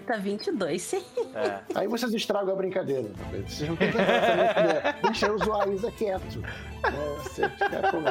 Tá 0.07 0.15
22, 0.15 0.81
sim. 0.81 1.03
É. 1.35 1.59
Aí 1.75 1.85
vocês 1.87 2.13
estragam 2.13 2.53
a 2.53 2.55
brincadeira. 2.55 3.09
Vocês 3.45 3.67
não 3.69 3.75
têm 3.75 3.91
que 3.91 3.97
fazer 3.97 4.95
Deixa 5.03 5.27
eu 5.27 5.37
zoar 5.37 5.67
quieto. 5.97 6.41
É, 6.83 6.91
você 7.21 7.41
como... 7.91 8.07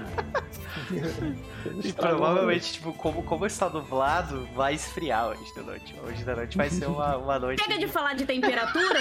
E 1.83 1.93
provavelmente, 1.93 2.75
tipo, 2.75 2.93
como, 2.93 3.23
como 3.23 3.47
está 3.47 3.69
nublado, 3.71 4.47
vai 4.55 4.75
esfriar 4.75 5.29
hoje 5.29 5.55
da 5.55 5.63
noite. 5.63 5.95
Hoje 6.07 6.23
da 6.25 6.37
noite 6.37 6.57
vai 6.57 6.69
ser 6.69 6.87
uma, 6.87 7.17
uma 7.17 7.39
noite. 7.39 7.63
Chega 7.63 7.79
de 7.79 7.89
falar 7.89 8.15
de 8.15 8.27
temperatura? 8.27 9.01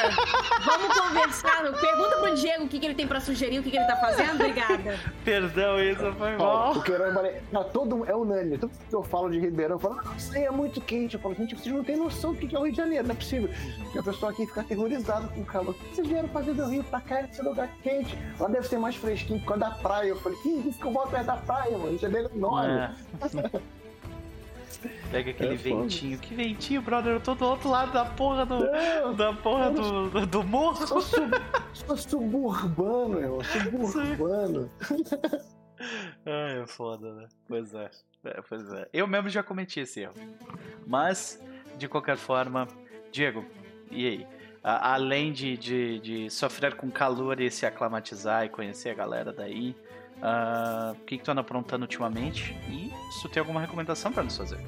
Vamos 0.65 0.97
conversar. 0.99 1.61
Pergunta 1.73 2.17
pro 2.17 2.33
Diego 2.35 2.63
o 2.65 2.67
que, 2.67 2.79
que 2.79 2.85
ele 2.85 2.95
tem 2.95 3.07
pra 3.07 3.19
sugerir, 3.19 3.59
o 3.59 3.63
que, 3.63 3.71
que 3.71 3.77
ele 3.77 3.85
tá 3.85 3.97
fazendo. 3.97 4.35
Obrigada. 4.35 4.97
Perdão, 5.23 5.81
isso 5.81 6.13
foi 6.13 6.37
mal. 6.37 6.73
Bale- 7.13 7.41
não, 7.51 7.63
todo 7.65 8.05
é 8.05 8.15
unânime. 8.15 8.57
Tudo 8.57 8.71
que 8.89 8.95
eu 8.95 9.03
falo 9.03 9.29
de 9.29 9.39
Ribeirão, 9.39 9.75
eu 9.75 9.79
falo, 9.79 9.99
"Ah, 10.05 10.13
isso 10.17 10.33
aí 10.35 10.43
é 10.45 10.51
muito 10.51 10.79
quente. 10.81 11.15
Eu 11.15 11.19
falo, 11.19 11.35
gente, 11.35 11.55
vocês 11.55 11.73
não 11.73 11.83
têm 11.83 11.97
noção 11.97 12.33
do 12.33 12.39
que 12.47 12.55
é 12.55 12.59
o 12.59 12.63
Rio 12.63 12.71
de 12.71 12.77
Janeiro, 12.77 12.84
não 12.89 13.11
é 13.11 13.13
possível. 13.15 13.49
Porque 13.83 13.99
a 13.99 14.03
pessoa 14.03 14.31
aqui 14.31 14.45
fica 14.45 14.61
aterrorizada 14.61 15.27
com 15.27 15.41
o 15.41 15.45
calor. 15.45 15.73
Que 15.75 15.95
vocês 15.95 16.07
vieram 16.07 16.29
fazer 16.29 16.53
do 16.53 16.65
Rio 16.67 16.83
pra 16.83 17.01
cá, 17.01 17.21
esse 17.21 17.41
lugar 17.41 17.69
quente? 17.83 18.17
Lá 18.39 18.47
deve 18.47 18.67
ser 18.67 18.77
mais 18.79 18.95
fresquinho 18.95 19.39
por 19.39 19.47
causa 19.47 19.65
da 19.65 19.71
praia. 19.71 20.09
Eu 20.09 20.19
falei, 20.19 20.37
que 20.39 20.49
isso 20.49 20.79
que 20.79 20.85
eu 20.85 20.91
volto 20.91 21.11
perto 21.11 21.25
da 21.25 21.37
praia, 21.37 21.77
mano? 21.77 21.97
Janeiro 21.97 22.29
é 22.31 22.35
enorme. 22.37 22.73
É. 22.73 23.75
Pega 25.09 25.31
aquele 25.31 25.53
É 25.53 25.57
ventinho. 25.57 26.19
Que 26.19 26.35
ventinho, 26.35 26.81
brother? 26.81 27.13
Eu 27.13 27.19
tô 27.19 27.33
do 27.35 27.45
outro 27.45 27.69
lado 27.69 27.91
da 27.91 28.05
porra 28.05 28.45
do. 28.45 28.59
Não, 28.59 29.13
Da 29.15 29.33
porra 29.33 29.71
do, 29.71 30.09
do, 30.09 30.25
do 30.27 30.43
morro. 30.43 30.85
sou, 30.85 31.01
sub, 31.01 31.31
sou 31.73 31.97
suburbano, 31.97 33.19
irmão. 33.19 33.41
Suburbano. 33.43 34.69
Ai, 36.25 36.61
é 36.61 36.67
foda, 36.67 37.13
né? 37.13 37.27
Pois 37.47 37.73
é. 37.73 37.89
É, 38.25 38.41
Pois 38.47 38.71
é. 38.73 38.87
Eu 38.91 39.07
mesmo 39.07 39.29
já 39.29 39.43
cometi 39.43 39.79
esse 39.79 40.01
erro. 40.01 40.13
Mas, 40.87 41.39
de 41.77 41.87
qualquer 41.87 42.17
forma, 42.17 42.67
Diego, 43.11 43.45
e 43.91 44.07
aí? 44.07 44.27
Além 44.63 45.31
de, 45.31 45.55
de, 45.57 45.99
de 45.99 46.29
sofrer 46.31 46.75
com 46.75 46.89
calor 46.89 47.39
e 47.39 47.51
se 47.51 47.65
aclimatizar 47.67 48.45
e 48.45 48.49
conhecer 48.49 48.89
a 48.89 48.93
galera 48.95 49.31
daí, 49.31 49.75
ah, 50.23 50.95
o 50.95 51.05
que, 51.05 51.17
que 51.19 51.23
tu 51.23 51.29
anda 51.31 51.41
aprontando 51.41 51.83
ultimamente? 51.83 52.53
E 52.67 52.91
se 53.13 53.21
tu 53.21 53.29
tem 53.29 53.41
alguma 53.41 53.61
recomendação 53.61 54.11
pra 54.11 54.23
nos 54.23 54.35
fazer? 54.35 54.59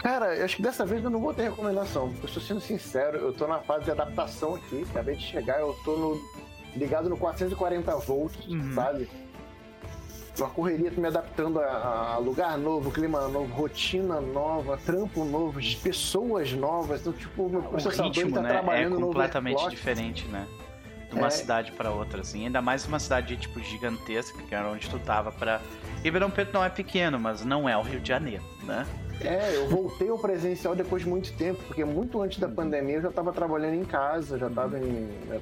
Cara, 0.00 0.34
eu 0.36 0.44
acho 0.44 0.56
que 0.56 0.62
dessa 0.62 0.84
vez 0.84 1.02
eu 1.02 1.08
não 1.10 1.20
vou 1.20 1.32
ter 1.32 1.44
recomendação. 1.44 2.08
porque 2.10 2.24
Eu 2.24 2.28
estou 2.28 2.42
sendo 2.42 2.60
sincero, 2.60 3.18
eu 3.18 3.32
tô 3.32 3.46
na 3.46 3.60
fase 3.60 3.84
de 3.84 3.90
adaptação 3.92 4.56
aqui. 4.56 4.84
Acabei 4.90 5.16
de 5.16 5.22
chegar, 5.22 5.60
eu 5.60 5.74
no, 5.86 6.20
ligado 6.76 7.08
no 7.08 7.16
440 7.16 7.96
volts, 7.98 8.46
Uhum. 8.46 8.74
sabe? 8.74 9.08
Uma 10.38 10.50
correria, 10.50 10.90
tô 10.90 11.00
me 11.00 11.06
adaptando 11.06 11.60
a, 11.60 12.14
a 12.14 12.18
lugar 12.18 12.58
novo, 12.58 12.90
clima 12.90 13.28
novo, 13.28 13.54
rotina 13.54 14.20
nova, 14.20 14.76
trampo 14.84 15.24
novo, 15.24 15.60
pessoas 15.80 16.52
novas. 16.52 17.00
Então, 17.00 17.12
tipo, 17.12 17.48
meu 17.48 17.60
O 17.60 17.64
processador 17.64 18.12
ritmo, 18.12 18.34
tá 18.34 18.42
né, 18.42 18.48
é 18.48 18.52
trabalhando 18.52 18.98
no 18.98 19.06
completamente 19.06 19.68
diferente, 19.70 20.26
né? 20.26 20.46
De 21.08 21.14
uma 21.14 21.28
É. 21.28 21.30
cidade 21.30 21.70
pra 21.72 21.92
outra, 21.92 22.22
assim. 22.22 22.46
Ainda 22.46 22.60
mais 22.60 22.84
uma 22.84 22.98
cidade, 22.98 23.36
tipo, 23.36 23.60
gigantesca, 23.60 24.42
que 24.42 24.54
era 24.54 24.68
onde 24.68 24.88
tu 24.90 24.98
tava 24.98 25.30
pra... 25.30 25.60
Ribeirão 26.02 26.30
Preto 26.30 26.52
não 26.52 26.64
é 26.64 26.68
pequeno, 26.68 27.18
mas 27.18 27.44
não 27.44 27.68
é 27.68 27.76
o 27.76 27.82
Rio 27.82 28.00
de 28.00 28.08
Janeiro, 28.08 28.42
né? 28.64 28.84
É, 29.20 29.54
eu 29.54 29.68
voltei 29.68 30.08
ao 30.08 30.18
presencial 30.18 30.74
depois 30.74 31.04
de 31.04 31.08
muito 31.08 31.32
tempo, 31.34 31.62
porque 31.68 31.84
muito 31.84 32.20
antes 32.20 32.40
da 32.40 32.48
pandemia 32.48 32.96
eu 32.96 33.02
já 33.02 33.08
estava 33.10 33.32
trabalhando 33.32 33.74
em 33.74 33.84
casa, 33.84 34.36
já 34.36 34.48
estava 34.48 34.76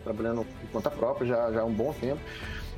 trabalhando 0.04 0.44
por 0.44 0.70
conta 0.70 0.90
própria 0.90 1.26
já, 1.26 1.50
já 1.50 1.62
há 1.62 1.64
um 1.64 1.72
bom 1.72 1.94
tempo. 1.94 2.20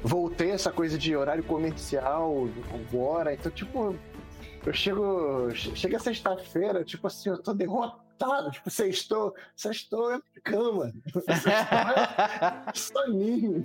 Voltei 0.04 0.50
essa 0.50 0.70
coisa 0.70 0.98
de 0.98 1.16
horário 1.16 1.42
comercial 1.42 2.46
agora, 2.74 3.32
então, 3.32 3.50
tipo, 3.50 3.96
eu 4.66 4.72
chego. 4.72 5.50
che- 5.54 5.74
Chega 5.74 5.98
sexta-feira, 5.98 6.84
tipo 6.84 7.06
assim, 7.06 7.30
eu 7.30 7.38
tô 7.42 7.54
derrotado, 7.54 8.50
tipo, 8.50 8.68
sextou, 8.70 9.34
sextou 9.56 10.12
é 10.14 10.20
cama, 10.42 10.92
soninho. 12.74 13.64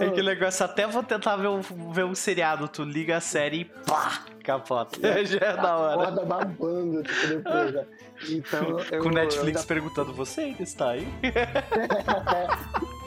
É 0.00 0.10
que 0.10 0.22
negócio, 0.22 0.64
até 0.64 0.86
vou 0.86 1.02
tentar 1.02 1.36
ver 1.36 1.48
um, 1.48 1.60
ver 1.60 2.04
um 2.04 2.14
seriado, 2.14 2.66
tu 2.68 2.82
liga 2.82 3.16
a 3.16 3.20
série 3.20 3.60
e 3.60 3.64
pá, 3.64 4.24
capota. 4.44 4.98
Já 5.24 5.38
é 5.38 5.56
da 5.56 5.76
hora. 5.76 6.02
Acorda 6.02 6.24
babando, 6.24 7.02
tipo, 7.04 7.26
depois. 7.28 7.72
né? 7.74 7.86
Então, 8.28 8.80
eu, 8.90 9.02
Com 9.02 9.08
o 9.08 9.12
Netflix 9.12 9.60
eu 9.62 9.66
perguntando, 9.66 10.12
você 10.12 10.40
ainda 10.42 10.62
está 10.62 10.90
aí? 10.90 11.06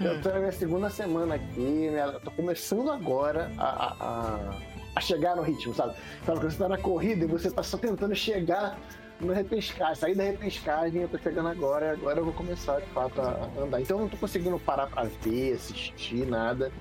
Eu 0.00 0.20
tô 0.22 0.28
na 0.30 0.38
minha 0.38 0.52
segunda 0.52 0.88
semana 0.90 1.34
aqui, 1.36 1.58
minha, 1.60 2.04
eu 2.04 2.20
tô 2.20 2.30
começando 2.30 2.90
agora 2.90 3.50
a, 3.58 3.64
a- 3.64 4.54
a- 4.96 5.00
chegar 5.00 5.36
no 5.36 5.42
ritmo, 5.42 5.74
sabe? 5.74 5.94
Sabe, 6.24 6.38
quando 6.40 6.50
você 6.52 6.58
tá 6.58 6.68
na 6.68 6.78
corrida 6.78 7.24
e 7.24 7.28
você 7.28 7.50
tá 7.50 7.62
só 7.62 7.76
tentando 7.76 8.14
chegar 8.14 8.78
no 9.20 9.32
repescagem, 9.32 9.94
sair 9.94 10.14
da 10.14 10.24
repescagem, 10.24 11.02
eu 11.02 11.08
tô 11.08 11.16
chegando 11.18 11.48
agora, 11.48 11.86
e 11.86 11.90
agora 11.90 12.18
eu 12.20 12.24
vou 12.24 12.32
começar 12.34 12.80
de 12.80 12.86
fato 12.88 13.20
a 13.20 13.48
andar. 13.62 13.80
Então 13.80 13.96
eu 13.98 14.02
não 14.02 14.08
tô 14.08 14.16
conseguindo 14.16 14.58
parar 14.58 14.86
pra 14.88 15.04
ver, 15.22 15.54
assistir, 15.54 16.26
nada 16.26 16.72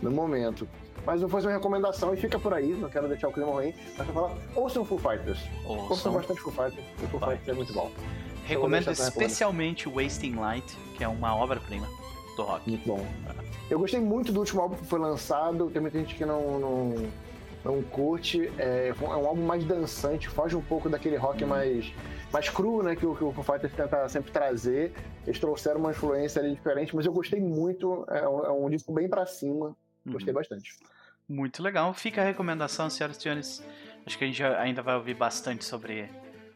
no 0.00 0.10
momento. 0.10 0.68
Mas 1.06 1.22
eu 1.22 1.28
vou 1.28 1.38
fazer 1.38 1.48
uma 1.48 1.54
recomendação 1.56 2.12
e 2.12 2.16
fica 2.16 2.38
por 2.38 2.52
aí, 2.54 2.68
não 2.68 2.88
quero 2.88 3.08
deixar 3.08 3.28
o 3.28 3.32
clima 3.32 3.50
ruim, 3.50 3.74
mas 3.96 4.06
eu 4.08 4.14
falar, 4.14 4.34
ouçam 4.54 4.84
Full 4.84 4.98
Fighters. 4.98 5.38
Ouçam 5.64 5.88
Ouçam. 5.90 6.12
bastante 6.12 6.40
Full 6.40 6.52
Fighters, 6.52 6.84
o 7.02 7.06
Full. 7.08 7.20
Fighters 7.20 7.48
é 7.48 7.52
muito 7.52 7.72
bom. 7.72 7.90
Recomendo 8.44 8.80
recomendação. 8.86 9.08
especialmente 9.08 9.88
Wasting 9.88 10.36
Light, 10.36 10.76
que 10.96 11.04
é 11.04 11.08
uma 11.08 11.34
obra-prima 11.36 11.86
do 12.38 12.48
rock. 12.48 12.68
Muito 12.68 12.86
bom. 12.86 13.06
Eu 13.70 13.78
gostei 13.78 14.00
muito 14.00 14.32
do 14.32 14.40
último 14.40 14.60
álbum 14.62 14.76
que 14.76 14.84
foi 14.86 14.98
lançado. 14.98 15.70
Tem 15.70 15.80
muita 15.82 15.98
gente 15.98 16.14
que 16.14 16.24
não, 16.24 16.58
não, 16.58 16.94
não 17.64 17.82
curte. 17.82 18.50
É, 18.58 18.88
é 18.88 19.04
um 19.04 19.26
álbum 19.26 19.44
mais 19.44 19.64
dançante, 19.64 20.28
foge 20.28 20.56
um 20.56 20.62
pouco 20.62 20.88
daquele 20.88 21.16
rock 21.16 21.44
mais, 21.44 21.92
mais 22.32 22.48
cru, 22.48 22.82
né? 22.82 22.96
Que 22.96 23.04
o, 23.04 23.14
que 23.14 23.22
o 23.24 23.32
Foo 23.32 23.44
Fighters 23.44 23.72
tenta 23.74 24.08
sempre 24.08 24.30
trazer. 24.32 24.92
Eles 25.26 25.38
trouxeram 25.38 25.80
uma 25.80 25.90
influência 25.90 26.40
ali 26.40 26.54
diferente, 26.54 26.94
mas 26.96 27.04
eu 27.04 27.12
gostei 27.12 27.40
muito. 27.40 28.04
É, 28.08 28.26
um- 28.28 28.44
é 28.46 28.50
um 28.52 28.70
disco 28.70 28.92
bem 28.92 29.08
pra 29.08 29.26
cima. 29.26 29.76
Gostei 30.06 30.32
Uhum. 30.32 30.38
bastante. 30.40 30.74
Muito 31.28 31.62
legal. 31.62 31.92
Fica 31.92 32.22
a 32.22 32.24
recomendação, 32.24 32.88
senhoras 32.88 33.18
e 33.18 33.20
senhores. 33.20 33.62
Acho 34.06 34.16
que 34.16 34.24
a 34.24 34.26
gente 34.26 34.42
ainda 34.42 34.80
vai 34.80 34.94
ouvir 34.96 35.12
bastante 35.12 35.62
sobre, 35.66 36.08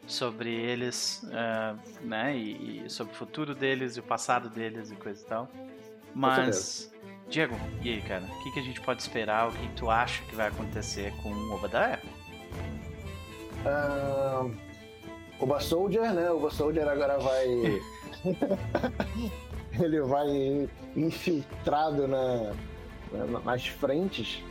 sobre 0.07 0.51
eles, 0.55 1.23
eh, 1.33 1.75
né? 2.03 2.37
E, 2.37 2.83
e 2.85 2.91
sobre 2.91 3.13
o 3.13 3.17
futuro 3.17 3.55
deles, 3.55 3.97
e 3.97 4.01
o 4.01 4.03
passado 4.03 4.49
deles 4.49 4.91
e 4.91 4.97
coisa 4.97 5.23
e 5.23 5.27
tal. 5.27 5.49
Mas, 6.15 6.93
Diego, 7.29 7.55
e 7.83 7.91
aí, 7.91 8.03
cara? 8.03 8.25
O 8.25 8.43
que, 8.43 8.53
que 8.53 8.61
a 8.61 8.63
gente 8.63 8.81
pode 8.81 9.01
esperar? 9.01 9.49
O 9.49 9.53
que, 9.53 9.69
tu 9.77 9.91
acha 9.91 10.23
que 10.25 10.35
vai 10.35 10.49
acontecer 10.49 11.13
com 11.23 11.31
o 11.31 11.55
Obadiah? 11.55 11.99
Ah, 13.65 14.47
Oba 15.41 15.61
Soldier, 15.61 16.13
né? 16.13 16.31
Oba 16.31 16.51
Soldier 16.51 16.87
agora 16.89 17.19
vai. 17.19 17.47
Ele 19.81 20.01
vai 20.03 20.69
infiltrado 20.95 22.07
na, 22.07 22.53
na- 23.13 23.41
nas 23.41 23.67
frentes. 23.67 24.43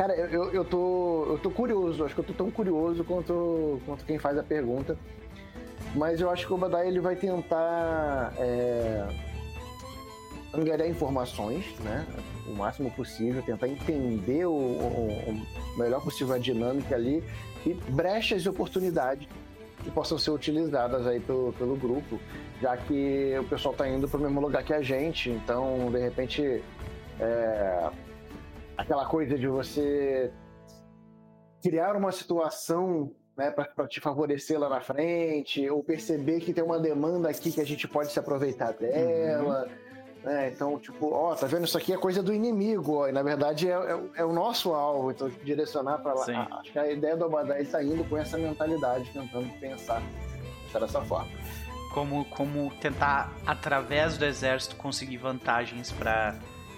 Cara, 0.00 0.14
eu, 0.14 0.50
eu, 0.50 0.64
tô, 0.64 1.26
eu 1.28 1.38
tô 1.42 1.50
curioso, 1.50 2.02
acho 2.02 2.14
que 2.14 2.20
eu 2.22 2.24
tô 2.24 2.32
tão 2.32 2.50
curioso 2.50 3.04
quanto, 3.04 3.78
quanto 3.84 4.02
quem 4.06 4.18
faz 4.18 4.38
a 4.38 4.42
pergunta. 4.42 4.96
Mas 5.94 6.22
eu 6.22 6.30
acho 6.30 6.46
que 6.46 6.52
o 6.54 6.56
Obadiah 6.56 6.86
ele 6.86 7.00
vai 7.00 7.16
tentar 7.16 8.32
é, 8.38 9.06
angariar 10.54 10.88
informações, 10.88 11.66
né? 11.80 12.06
O 12.48 12.54
máximo 12.54 12.90
possível, 12.92 13.42
tentar 13.42 13.68
entender 13.68 14.46
o, 14.46 14.52
o- 14.52 15.34
o 15.74 15.78
melhor 15.78 16.02
possível 16.02 16.34
a 16.34 16.38
dinâmica 16.38 16.94
ali 16.94 17.22
e 17.66 17.74
brechas 17.74 18.42
de 18.42 18.48
oportunidade 18.48 19.28
que 19.84 19.90
possam 19.90 20.18
ser 20.18 20.30
utilizadas 20.30 21.06
aí 21.06 21.20
pelo, 21.20 21.52
pelo 21.58 21.76
grupo, 21.76 22.18
já 22.62 22.74
que 22.74 23.34
o 23.38 23.44
pessoal 23.44 23.72
está 23.72 23.86
indo 23.86 24.08
para 24.08 24.18
o 24.18 24.22
mesmo 24.22 24.40
lugar 24.40 24.62
que 24.64 24.72
a 24.72 24.80
gente, 24.80 25.28
então 25.28 25.90
de 25.92 25.98
repente 25.98 26.62
é, 27.20 27.90
aquela 28.80 29.06
coisa 29.06 29.38
de 29.38 29.46
você 29.46 30.32
criar 31.62 31.94
uma 31.96 32.10
situação 32.12 33.10
né, 33.36 33.50
para 33.50 33.86
te 33.86 34.00
favorecer 34.00 34.58
lá 34.58 34.68
na 34.68 34.80
frente, 34.80 35.68
ou 35.68 35.82
perceber 35.82 36.40
que 36.40 36.52
tem 36.52 36.64
uma 36.64 36.78
demanda 36.78 37.28
aqui 37.28 37.52
que 37.52 37.60
a 37.60 37.66
gente 37.66 37.86
pode 37.88 38.10
se 38.12 38.18
aproveitar 38.18 38.72
dela. 38.72 39.68
né? 40.22 40.50
então, 40.54 40.78
tipo, 40.78 41.10
ó, 41.14 41.34
tá 41.34 41.46
vendo? 41.46 41.64
Isso 41.64 41.78
aqui 41.78 41.92
é 41.94 41.96
coisa 41.96 42.22
do 42.22 42.32
inimigo, 42.34 42.96
ó, 42.96 43.08
e 43.08 43.12
na 43.12 43.22
verdade 43.22 43.66
é, 43.68 43.72
é 43.72 43.94
o- 43.94 44.10
é 44.16 44.24
o 44.24 44.32
nosso 44.32 44.74
alvo, 44.74 45.10
então 45.10 45.30
direcionar 45.42 45.98
para 45.98 46.12
lá. 46.12 46.24
Acho 46.60 46.72
que 46.72 46.78
a 46.78 46.90
ideia 46.92 47.16
do 47.16 47.24
Abadai 47.24 47.62
está 47.62 47.82
indo 47.82 48.04
com 48.04 48.18
essa 48.18 48.36
mentalidade, 48.36 49.10
tentando 49.12 49.48
pensar 49.58 50.02
dessa 50.74 51.00
forma. 51.02 51.28
Como, 51.94 52.24
como 52.26 52.70
tentar, 52.80 53.32
através 53.46 54.16
do 54.18 54.24
exército, 54.26 54.76
conseguir 54.76 55.16
vantagens 55.16 55.90
para 55.90 56.34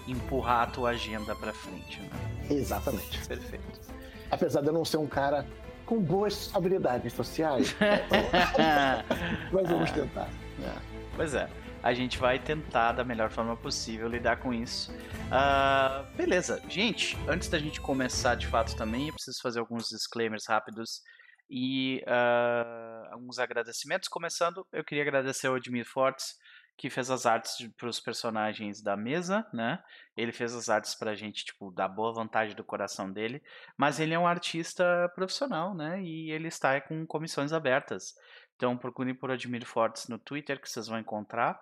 empurrar 0.07 0.63
a 0.63 0.67
tua 0.67 0.89
agenda 0.91 1.35
pra 1.35 1.53
frente, 1.53 2.01
né? 2.01 2.09
Exatamente. 2.49 3.25
Perfeito. 3.27 3.81
Apesar 4.29 4.61
de 4.61 4.67
eu 4.67 4.73
não 4.73 4.85
ser 4.85 4.97
um 4.97 5.07
cara 5.07 5.45
com 5.85 5.99
boas 5.99 6.49
habilidades 6.53 7.13
sociais, 7.13 7.75
mas 9.51 9.69
vamos 9.69 9.91
tentar. 9.91 10.29
É. 10.61 10.93
Pois 11.15 11.33
é, 11.35 11.47
a 11.83 11.93
gente 11.93 12.17
vai 12.17 12.39
tentar 12.39 12.93
da 12.93 13.03
melhor 13.03 13.29
forma 13.29 13.57
possível 13.57 14.07
lidar 14.07 14.37
com 14.37 14.53
isso. 14.53 14.91
Ah, 15.29 16.05
beleza, 16.15 16.61
gente, 16.69 17.17
antes 17.27 17.49
da 17.49 17.59
gente 17.59 17.81
começar 17.81 18.35
de 18.35 18.47
fato 18.47 18.75
também, 18.75 19.07
eu 19.07 19.13
preciso 19.13 19.39
fazer 19.41 19.59
alguns 19.59 19.89
disclaimers 19.89 20.45
rápidos 20.47 21.01
e 21.49 22.01
ah, 22.07 23.09
alguns 23.11 23.37
agradecimentos. 23.37 24.07
Começando, 24.07 24.65
eu 24.71 24.83
queria 24.83 25.03
agradecer 25.03 25.47
ao 25.47 25.55
Admir 25.55 25.85
Fortes, 25.85 26.35
que 26.77 26.89
fez 26.89 27.09
as 27.11 27.25
artes 27.25 27.67
para 27.77 27.87
os 27.87 27.99
personagens 27.99 28.81
da 28.81 28.97
mesa, 28.97 29.47
né? 29.53 29.81
Ele 30.17 30.31
fez 30.31 30.53
as 30.55 30.69
artes 30.69 30.95
pra 30.95 31.15
gente, 31.15 31.45
tipo, 31.45 31.71
da 31.71 31.87
boa 31.87 32.13
vontade 32.13 32.55
do 32.55 32.63
coração 32.63 33.11
dele, 33.11 33.41
mas 33.77 33.99
ele 33.99 34.13
é 34.13 34.19
um 34.19 34.27
artista 34.27 35.11
profissional, 35.15 35.75
né? 35.75 36.01
E 36.01 36.31
ele 36.31 36.47
está 36.47 36.79
com 36.81 37.05
comissões 37.05 37.53
abertas. 37.53 38.13
Então 38.55 38.77
procurem 38.77 39.15
por 39.15 39.31
Admir 39.31 39.65
Fortes 39.65 40.07
no 40.07 40.17
Twitter, 40.19 40.59
que 40.59 40.69
vocês 40.69 40.87
vão 40.87 40.99
encontrar. 40.99 41.59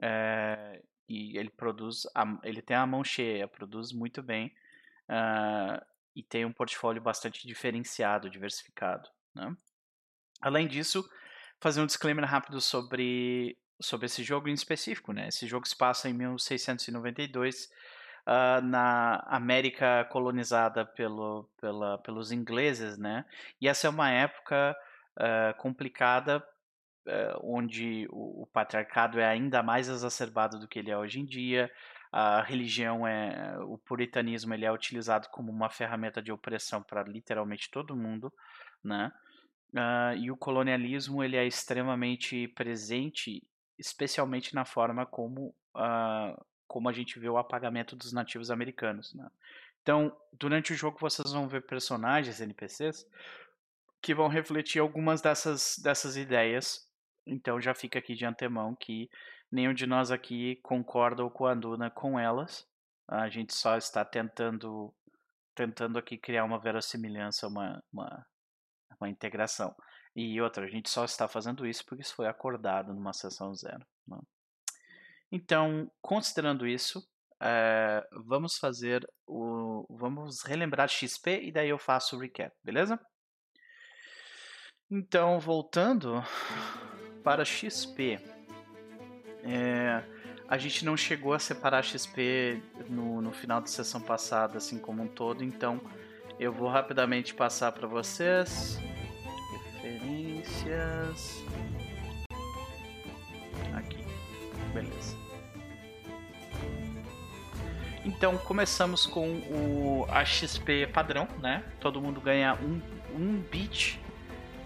É, 0.00 0.82
e 1.08 1.36
ele 1.38 1.50
produz, 1.50 2.02
a- 2.14 2.38
ele 2.42 2.62
tem 2.62 2.76
a 2.76 2.86
mão 2.86 3.04
cheia, 3.04 3.46
produz 3.46 3.92
muito 3.92 4.22
bem 4.22 4.52
ah, 5.08 5.84
e 6.16 6.22
tem 6.22 6.44
um 6.44 6.52
portfólio 6.52 7.02
bastante 7.02 7.46
diferenciado, 7.46 8.30
diversificado. 8.30 9.08
Né? 9.34 9.54
Além 10.40 10.66
disso, 10.66 11.08
fazer 11.60 11.80
um 11.80 11.86
disclaimer 11.86 12.24
rápido 12.24 12.60
sobre, 12.60 13.56
sobre 13.82 14.06
esse 14.06 14.22
jogo 14.22 14.48
em 14.48 14.54
específico. 14.54 15.12
Né? 15.12 15.28
Esse 15.28 15.46
jogo 15.46 15.66
se 15.66 15.76
passa 15.76 16.08
em 16.08 16.14
1692, 16.14 17.68
ah, 18.26 18.60
na 18.62 19.16
América 19.26 20.04
colonizada 20.10 20.86
pelo, 20.86 21.48
pela, 21.60 21.98
pelos 21.98 22.32
ingleses, 22.32 22.96
né? 22.96 23.24
E 23.60 23.68
essa 23.68 23.86
é 23.86 23.90
uma 23.90 24.10
época 24.10 24.76
ah, 25.16 25.54
complicada 25.58 26.42
eh, 27.06 27.34
onde 27.42 28.06
o, 28.10 28.42
o 28.42 28.46
patriarcado 28.46 29.18
é 29.18 29.26
ainda 29.26 29.60
mais 29.60 29.88
exacerbado 29.88 30.60
do 30.60 30.68
que 30.68 30.78
ele 30.78 30.90
é 30.90 30.96
hoje 30.96 31.18
em 31.18 31.24
dia. 31.24 31.70
A 32.12 32.42
religião 32.42 33.06
é, 33.06 33.58
o 33.64 33.78
puritanismo, 33.78 34.54
ele 34.54 34.64
é 34.64 34.72
utilizado 34.72 35.28
como 35.30 35.50
uma 35.50 35.70
ferramenta 35.70 36.22
de 36.22 36.30
opressão 36.30 36.82
para 36.82 37.02
literalmente 37.02 37.70
todo 37.70 37.96
mundo, 37.96 38.32
né? 38.84 39.10
Ah, 39.76 40.14
e 40.16 40.30
o 40.30 40.36
colonialismo 40.36 41.24
ele 41.24 41.36
é 41.36 41.46
extremamente 41.46 42.48
presente, 42.48 43.42
especialmente 43.82 44.54
na 44.54 44.64
forma 44.64 45.04
como 45.04 45.54
ah, 45.74 46.40
como 46.66 46.88
a 46.88 46.92
gente 46.92 47.18
vê 47.18 47.28
o 47.28 47.36
apagamento 47.36 47.94
dos 47.94 48.12
nativos 48.12 48.50
americanos, 48.50 49.12
né? 49.12 49.28
Então, 49.82 50.16
durante 50.32 50.72
o 50.72 50.76
jogo 50.76 50.98
vocês 50.98 51.32
vão 51.32 51.48
ver 51.48 51.66
personagens, 51.66 52.40
NPCs, 52.40 53.04
que 54.00 54.14
vão 54.14 54.28
refletir 54.28 54.80
algumas 54.80 55.20
dessas, 55.20 55.76
dessas 55.82 56.16
ideias. 56.16 56.88
Então 57.26 57.60
já 57.60 57.74
fica 57.74 57.98
aqui 57.98 58.14
de 58.14 58.24
antemão 58.24 58.74
que 58.74 59.10
nenhum 59.50 59.74
de 59.74 59.86
nós 59.86 60.10
aqui 60.10 60.56
concorda 60.62 61.22
ou 61.22 61.30
coaduna 61.30 61.90
com 61.90 62.18
elas. 62.18 62.66
A 63.08 63.28
gente 63.28 63.52
só 63.54 63.76
está 63.76 64.04
tentando 64.04 64.94
tentando 65.54 65.98
aqui 65.98 66.16
criar 66.16 66.44
uma 66.44 66.58
verossimilhança, 66.58 67.46
uma, 67.46 67.82
uma, 67.92 68.26
uma 68.98 69.10
integração. 69.10 69.74
E 70.14 70.40
outra, 70.40 70.66
a 70.66 70.68
gente 70.68 70.90
só 70.90 71.04
está 71.04 71.26
fazendo 71.26 71.66
isso 71.66 71.84
porque 71.86 72.02
isso 72.02 72.14
foi 72.14 72.26
acordado 72.26 72.92
numa 72.92 73.12
sessão 73.12 73.54
zero. 73.54 73.84
né? 74.06 74.18
Então, 75.30 75.90
considerando 76.02 76.66
isso, 76.66 77.02
eh, 77.40 78.06
vamos 78.26 78.58
fazer 78.58 79.08
o. 79.26 79.86
Vamos 79.88 80.42
relembrar 80.42 80.88
XP 80.88 81.40
e 81.42 81.50
daí 81.50 81.70
eu 81.70 81.78
faço 81.78 82.16
o 82.16 82.18
recap, 82.18 82.54
beleza? 82.62 83.00
Então, 84.90 85.40
voltando 85.40 86.22
para 87.24 87.46
XP, 87.46 88.20
é, 89.42 90.04
a 90.46 90.58
gente 90.58 90.84
não 90.84 90.98
chegou 90.98 91.32
a 91.32 91.38
separar 91.38 91.82
XP 91.82 92.62
no, 92.90 93.22
no 93.22 93.32
final 93.32 93.60
da 93.62 93.66
sessão 93.66 94.02
passada, 94.02 94.58
assim 94.58 94.78
como 94.78 95.02
um 95.02 95.08
todo, 95.08 95.42
então 95.42 95.80
eu 96.38 96.52
vou 96.52 96.68
rapidamente 96.68 97.34
passar 97.34 97.72
para 97.72 97.86
vocês. 97.86 98.78
Referências. 100.62 101.42
Aqui, 103.74 104.04
beleza. 104.72 105.16
Então 108.04 108.36
começamos 108.38 109.06
com 109.06 109.28
o 109.50 110.06
a 110.08 110.24
XP 110.24 110.88
padrão, 110.88 111.28
né? 111.40 111.64
Todo 111.80 112.00
mundo 112.00 112.20
ganha 112.20 112.54
um, 112.54 112.80
um 113.14 113.40
bit 113.50 114.00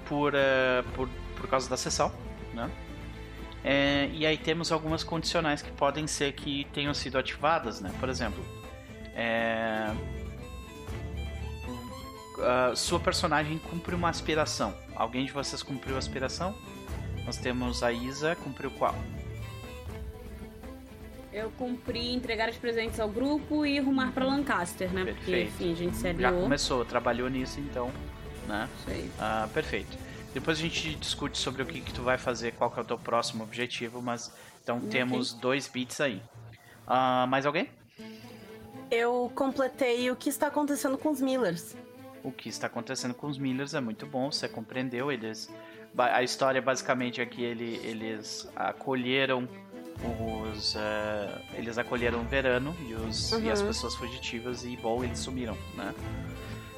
por, 0.07 0.35
eh, 0.35 0.83
por, 0.95 1.09
por 1.37 1.49
causa 1.49 1.69
da 1.69 1.77
sessão, 1.77 2.13
né? 2.55 2.71
É, 3.65 4.09
e 4.13 4.25
aí 4.25 4.39
temos 4.39 4.71
algumas 4.71 5.03
condicionais 5.03 5.61
que 5.61 5.73
podem 5.73 6.07
ser 6.07 6.33
que 6.33 6.67
tenham 6.73 6.95
sido 6.95 7.19
ativadas, 7.19 7.81
né? 7.81 7.93
Por 7.99 8.09
exemplo, 8.09 8.45
é, 9.15 9.93
a 12.39 12.77
sua 12.77 13.01
personagem 13.01 13.59
cumpre 13.59 13.95
uma 13.95 14.09
aspiração. 14.09 14.86
Alguém 14.97 15.27
de 15.27 15.33
vocês 15.33 15.63
cumpriu 15.63 15.95
a 15.95 15.99
aspiração? 15.99 16.55
Nós 17.25 17.37
temos 17.37 17.83
a 17.83 17.93
Isa, 17.93 18.35
cumpriu 18.37 18.71
qual? 18.71 18.95
Eu 21.33 21.51
cumpri 21.59 22.15
entregar 22.15 22.49
os 22.49 22.57
presentes 22.57 22.99
ao 22.99 23.09
grupo 23.11 23.67
e 23.67 23.79
rumar 23.79 24.13
pra 24.13 24.25
Lancaster, 24.25 24.91
né? 24.91 25.05
Porque, 25.05 25.31
Perfeito. 25.31 25.49
enfim, 25.53 25.73
a 25.73 25.75
gente 25.77 25.97
se 25.97 26.15
Já 26.15 26.33
começou, 26.33 26.85
trabalhou 26.85 27.29
nisso 27.29 27.61
então, 27.61 27.93
né? 28.49 28.67
Ah, 29.19 29.47
perfeito. 29.53 29.99
Depois 30.33 30.59
a 30.59 30.63
gente 30.63 30.95
discute 30.95 31.37
sobre 31.37 31.63
o 31.63 31.67
que, 31.67 31.81
que 31.81 31.93
tu 31.93 32.03
vai 32.03 32.17
fazer, 32.17 32.53
qual 32.53 32.71
que 32.71 32.79
é 32.79 32.83
o 32.83 32.87
teu 32.87 32.99
próximo 32.99 33.43
objetivo, 33.45 34.01
mas 34.01 34.33
então 34.63 34.79
Ok. 34.79 34.89
temos 34.89 35.35
dois 35.35 35.69
bits 35.69 36.01
aí. 36.01 36.23
Ah, 36.87 37.27
mais 37.29 37.45
alguém? 37.45 37.69
Eu 38.91 39.31
completei 39.35 40.11
o 40.11 40.17
que 40.17 40.29
está 40.31 40.47
acontecendo 40.47 40.97
com 40.97 41.11
os 41.11 41.21
Millers. 41.21 41.75
O 42.27 42.33
que 42.33 42.49
está 42.49 42.67
acontecendo 42.67 43.15
com 43.15 43.29
os 43.29 43.39
Millers 43.39 43.73
é 43.73 43.81
muito 43.81 44.05
bom, 44.05 44.33
você 44.33 44.49
compreendeu, 44.49 45.13
eles... 45.13 45.49
A 45.97 46.23
história 46.25 46.61
basicamente 46.61 47.21
é 47.21 47.25
que 47.25 47.41
ele, 47.43 47.81
eles 47.85 48.51
acolheram 48.57 49.49
os... 50.53 50.75
eh, 50.77 51.43
eles 51.55 51.79
acolheram 51.79 52.21
o 52.21 52.25
verano 52.25 52.77
e, 52.87 52.95
os, 52.95 53.31
e 53.31 53.49
as 53.49 53.61
Uhum. 53.61 53.69
pessoas 53.69 53.95
fugitivas 53.95 54.65
e, 54.65 54.77
bom, 54.77 55.05
eles 55.05 55.21
sumiram, 55.21 55.57
né? 55.77 55.95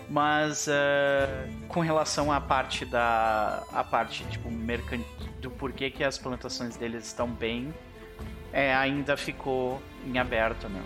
Mas 0.09 0.69
eh, 0.69 1.49
com 1.67 1.81
relação 1.81 2.31
à 2.31 2.41
parte 2.43 2.85
da... 2.85 3.65
a 3.73 3.83
parte, 3.83 4.25
tipo, 4.27 4.51
mercan... 4.51 5.01
do 5.41 5.51
porquê 5.51 5.91
que 5.91 6.05
as 6.05 6.19
plantações 6.19 6.77
deles 6.77 7.07
estão 7.07 7.27
bem, 7.29 7.73
é, 8.53 8.75
ainda 8.75 9.17
ficou 9.17 9.81
em 10.07 10.19
aberto, 10.19 10.69
né? 10.69 10.83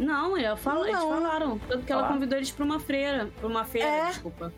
Não, 0.00 0.36
eu 0.38 0.56
falo, 0.56 0.84
eles 0.84 0.98
Não. 0.98 1.08
falaram. 1.10 1.58
Tanto 1.58 1.84
que 1.84 1.92
ela 1.92 2.00
Falaram? 2.02 2.14
convidou 2.18 2.38
eles 2.38 2.50
pra 2.50 2.64
uma 2.64 2.80
feira. 2.80 3.28
Pra 3.38 3.46
uma 3.48 3.64
feira, 3.64 3.88
É. 3.88 4.06
desculpa. 4.06 4.52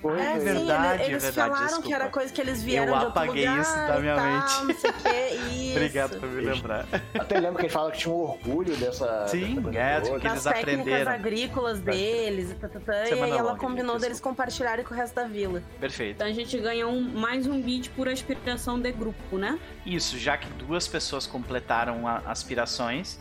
Foi, 0.00 0.18
É, 0.20 0.32
É 0.32 0.38
sim, 0.40 0.44
verdade, 0.46 0.94
eles, 0.94 1.06
é 1.06 1.10
eles 1.12 1.22
verdade, 1.22 1.34
falaram 1.36 1.64
desculpa. 1.66 1.86
que 1.86 1.94
era 1.94 2.08
coisa 2.08 2.32
que 2.32 2.40
eles 2.40 2.60
vieram 2.60 2.92
Eu 2.94 2.98
de 2.98 3.04
outro 3.04 3.20
apaguei 3.22 3.48
lugar 3.48 3.62
isso 3.62 3.76
da 3.76 3.98
e 3.98 4.00
minha 4.00 4.14
tal, 4.16 4.24
mente. 4.26 4.64
Não 4.64 4.74
sei 4.80 4.90
o 4.90 4.94
quê. 4.94 5.28
Isso. 5.62 5.70
Obrigado 5.76 6.18
por 6.20 6.28
me 6.28 6.42
Isso. 6.42 6.50
lembrar. 6.54 6.86
Até 7.14 7.38
lembro 7.38 7.54
que 7.58 7.62
eles 7.62 7.72
falaram 7.72 7.92
que 7.92 7.98
tinham 7.98 8.16
orgulho 8.16 8.76
dessa. 8.76 9.28
Sim, 9.28 9.60
dessa 9.60 9.78
é, 9.78 10.00
toda. 10.00 10.18
que 10.20 10.26
eles 10.26 10.46
aprenderam. 10.48 11.12
agrícolas 11.12 11.78
deles 11.80 12.50
e 12.50 12.54
tatatã, 12.56 13.04
e 13.04 13.06
Semana 13.10 13.26
aí 13.26 13.30
ela 13.30 13.42
longa, 13.52 13.60
combinou 13.60 13.96
deles 14.00 14.18
compartilharem 14.18 14.84
com 14.84 14.92
o 14.92 14.96
resto 14.96 15.14
da 15.14 15.22
vila. 15.24 15.62
Perfeito. 15.78 16.16
Então 16.16 16.26
a 16.26 16.32
gente 16.32 16.58
ganha 16.58 16.88
um, 16.88 17.00
mais 17.00 17.46
um 17.46 17.62
beat 17.62 17.88
por 17.90 18.08
aspiração 18.08 18.80
de 18.80 18.90
grupo, 18.90 19.38
né? 19.38 19.56
Isso, 19.86 20.18
já 20.18 20.36
que 20.36 20.48
duas 20.54 20.88
pessoas 20.88 21.28
completaram 21.28 22.08
a- 22.08 22.22
aspirações, 22.26 23.20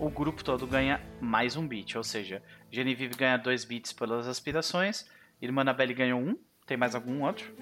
o 0.00 0.10
grupo 0.10 0.42
todo 0.42 0.66
ganha 0.66 1.00
mais 1.20 1.56
um 1.56 1.66
bit. 1.66 1.96
Ou 1.96 2.04
seja, 2.04 2.42
Genevieve 2.70 3.14
ganha 3.14 3.36
dois 3.36 3.64
bits 3.64 3.92
pelas 3.92 4.26
aspirações, 4.26 5.06
Irmã 5.40 5.60
Anabelle 5.62 5.94
ganhou 5.94 6.20
um. 6.20 6.36
Tem 6.66 6.76
mais 6.76 6.94
algum 6.94 7.24
outro? 7.24 7.52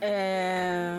É. 0.00 0.96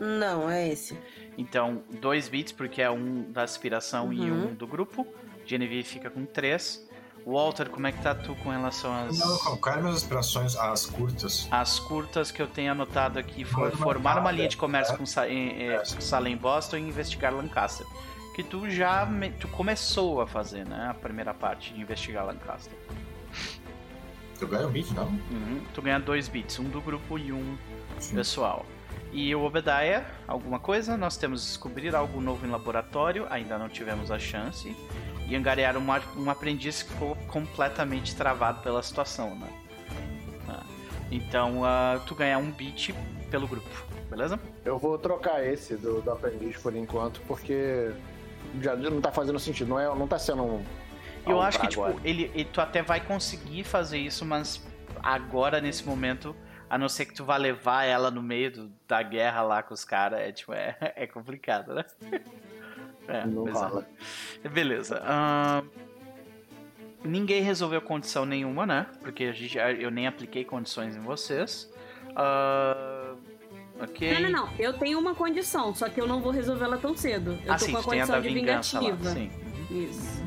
Não, 0.00 0.48
é 0.48 0.68
esse. 0.68 0.96
Então, 1.36 1.82
dois 2.00 2.28
bits, 2.28 2.52
porque 2.52 2.80
é 2.82 2.90
um 2.90 3.30
da 3.32 3.42
aspiração 3.42 4.12
e 4.12 4.20
Uhum. 4.30 4.50
um 4.50 4.54
do 4.54 4.66
grupo. 4.66 5.06
Genevieve 5.44 5.88
fica 5.88 6.10
com 6.10 6.24
três. 6.24 6.86
Walter, 7.26 7.68
como 7.68 7.86
é 7.86 7.92
que 7.92 8.00
tá 8.02 8.14
tu 8.14 8.34
com 8.36 8.48
relação 8.48 8.94
às, 8.94 9.18
Não, 9.18 9.56
quais 9.58 9.82
minhas 9.82 9.96
aspirações, 9.96 10.56
as 10.56 10.86
curtas? 10.86 11.46
às 11.50 11.78
curtas 11.78 12.30
que 12.30 12.40
eu 12.40 12.46
tenho 12.46 12.72
anotado 12.72 13.18
aqui? 13.18 13.44
Foi 13.44 13.70
Formar 13.72 14.18
uma 14.18 14.30
linha 14.30 14.48
de 14.48 14.56
comércio 14.56 14.94
é. 14.94 14.96
com 14.96 15.04
Sa- 15.04 15.28
em, 15.28 15.64
em- 15.64 15.84
Salem 15.84 16.36
Boston 16.36 16.76
e 16.78 16.80
investigar 16.88 17.34
Lancaster. 17.34 17.86
Que 18.38 18.44
tu 18.44 18.70
já 18.70 19.04
me- 19.04 19.30
tu 19.32 19.48
começou 19.48 20.20
a 20.20 20.26
fazer, 20.28 20.64
né? 20.64 20.86
A 20.88 20.94
primeira 20.94 21.34
parte 21.34 21.74
de 21.74 21.80
investigar 21.80 22.24
Lancaster. 22.24 22.72
Eu 24.40 24.46
ganho 24.46 24.68
um 24.68 24.70
beat, 24.70 24.92
não? 24.92 25.06
Uhum. 25.08 25.60
Tu 25.74 25.82
ganha 25.82 25.98
dois 25.98 26.28
bits, 26.28 26.56
um 26.60 26.68
do 26.68 26.80
grupo 26.80 27.18
e 27.18 27.32
um 27.32 27.58
Sim. 27.98 28.14
pessoal. 28.14 28.64
E 29.12 29.34
o 29.34 29.42
Obadiah, 29.42 30.04
alguma 30.28 30.60
coisa? 30.60 30.96
Nós 30.96 31.16
temos 31.16 31.42
descobrir 31.44 31.96
algo 31.96 32.20
novo 32.20 32.46
em 32.46 32.48
laboratório, 32.48 33.26
ainda 33.28 33.58
não 33.58 33.68
tivemos 33.68 34.08
a 34.12 34.20
chance. 34.20 34.72
E 35.26 35.34
angariar 35.34 35.76
um, 35.76 35.84
um 36.16 36.30
aprendiz 36.30 36.84
que 36.84 36.92
ficou 36.92 37.16
completamente 37.26 38.14
travado 38.14 38.62
pela 38.62 38.84
situação, 38.84 39.34
né? 39.34 39.48
Ah, 40.48 40.62
então, 41.10 41.62
uh, 41.62 41.98
tu 42.06 42.14
ganha 42.14 42.38
um 42.38 42.52
beat 42.52 42.94
pelo 43.32 43.48
grupo, 43.48 43.68
beleza? 44.08 44.38
Eu 44.64 44.78
vou 44.78 44.96
trocar 44.96 45.44
esse 45.44 45.74
do, 45.74 46.00
do 46.00 46.12
aprendiz 46.12 46.56
por 46.58 46.76
enquanto, 46.76 47.20
porque 47.26 47.90
já 48.60 48.76
não 48.76 49.00
tá 49.00 49.10
fazendo 49.12 49.38
sentido, 49.38 49.68
não, 49.68 49.78
é, 49.78 49.84
não 49.86 50.08
tá 50.08 50.18
sendo 50.18 50.42
um. 50.42 50.64
Eu 51.26 51.42
acho 51.42 51.60
que, 51.60 51.68
tipo, 51.68 51.84
ele, 52.04 52.30
ele, 52.34 52.44
tu 52.44 52.60
até 52.60 52.82
vai 52.82 53.00
conseguir 53.00 53.64
fazer 53.64 53.98
isso, 53.98 54.24
mas 54.24 54.66
agora, 55.02 55.60
nesse 55.60 55.84
momento, 55.84 56.34
a 56.70 56.78
não 56.78 56.88
ser 56.88 57.06
que 57.06 57.14
tu 57.14 57.24
vá 57.24 57.36
levar 57.36 57.84
ela 57.84 58.10
no 58.10 58.22
meio 58.22 58.50
do, 58.50 58.72
da 58.86 59.02
guerra 59.02 59.42
lá 59.42 59.62
com 59.62 59.74
os 59.74 59.84
caras, 59.84 60.20
é, 60.20 60.32
tipo, 60.32 60.52
é, 60.52 60.76
é 60.96 61.06
complicado, 61.06 61.74
né? 61.74 61.84
É, 63.08 63.24
não 63.24 63.46
fala. 63.46 63.86
É. 64.44 64.48
Beleza. 64.50 65.00
Uh, 65.02 65.66
ninguém 67.02 67.42
resolveu 67.42 67.80
condição 67.80 68.26
nenhuma, 68.26 68.66
né? 68.66 68.86
Porque 69.00 69.24
a 69.24 69.32
gente, 69.32 69.56
eu 69.56 69.90
nem 69.90 70.06
apliquei 70.06 70.44
condições 70.44 70.94
em 70.94 71.00
vocês. 71.00 71.72
Uh, 72.10 72.87
ok. 73.80 74.12
Não, 74.14 74.20
não, 74.20 74.30
não. 74.30 74.54
Eu 74.58 74.72
tenho 74.72 74.98
uma 74.98 75.14
condição, 75.14 75.74
só 75.74 75.88
que 75.88 76.00
eu 76.00 76.06
não 76.06 76.20
vou 76.20 76.32
resolvê-la 76.32 76.76
tão 76.76 76.96
cedo. 76.96 77.38
Eu 77.44 77.52
ah, 77.52 77.56
tô 77.56 77.64
sim, 77.64 77.72
com 77.72 77.78
a 77.78 77.82
condição 77.82 78.20
de 78.20 78.28
vingativa. 78.28 79.08
Lá, 79.08 79.14
sim. 79.14 79.30
Isso. 79.70 80.22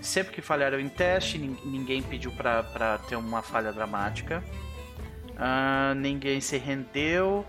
Sempre 0.00 0.34
que 0.34 0.42
falharam 0.42 0.78
em 0.78 0.88
teste, 0.88 1.38
ninguém 1.38 2.02
pediu 2.02 2.30
pra, 2.32 2.62
pra 2.62 2.98
ter 2.98 3.16
uma 3.16 3.42
falha 3.42 3.72
dramática. 3.72 4.44
Uh, 5.30 5.94
ninguém 5.94 6.40
se 6.40 6.56
rendeu. 6.58 7.44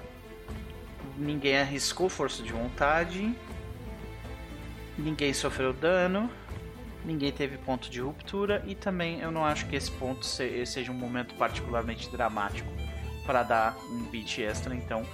Ninguém 1.18 1.58
arriscou 1.58 2.10
força 2.10 2.42
de 2.44 2.52
vontade. 2.52 3.36
Ninguém 4.98 5.34
sofreu 5.34 5.74
dano. 5.74 6.30
Ninguém 7.06 7.32
teve 7.32 7.58
ponto 7.58 7.90
de 7.90 8.02
ruptura. 8.02 8.64
E 8.66 8.76
também 8.76 9.20
eu 9.20 9.32
não 9.32 9.46
acho 9.46 9.68
que 9.68 9.76
esse 9.76 9.92
ponto 9.92 10.26
seja 10.26 10.92
um 10.92 10.96
momento 10.96 11.36
particularmente 11.36 12.10
dramático 12.10 12.70
para 13.28 13.44
dar 13.44 13.78
um 13.92 14.04
beat 14.06 14.40
extra. 14.40 14.74
Então 14.74 15.06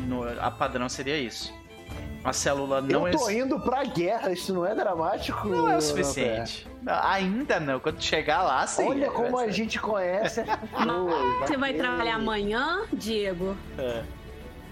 no, 0.00 0.24
a 0.40 0.50
padrão 0.50 0.88
seria 0.88 1.18
isso. 1.18 1.56
A 2.24 2.32
célula 2.32 2.80
não 2.80 3.06
Eu 3.06 3.16
tô 3.16 3.30
indo 3.30 3.60
pra 3.60 3.84
guerra, 3.84 4.32
isso 4.32 4.52
não 4.52 4.66
é 4.66 4.74
dramático? 4.74 5.48
Não 5.48 5.70
é 5.70 5.76
o 5.76 5.80
suficiente. 5.80 6.66
Não, 6.82 7.00
ainda 7.02 7.60
não, 7.60 7.78
quando 7.78 8.02
chegar 8.02 8.42
lá, 8.42 8.66
sim. 8.66 8.88
Olha 8.88 9.10
como 9.10 9.38
a 9.38 9.48
gente 9.48 9.80
conhece. 9.80 10.42
Você 11.40 11.56
vai 11.56 11.74
trabalhar 11.74 12.16
amanhã, 12.16 12.80
Diego? 12.92 13.56
É. 13.78 14.02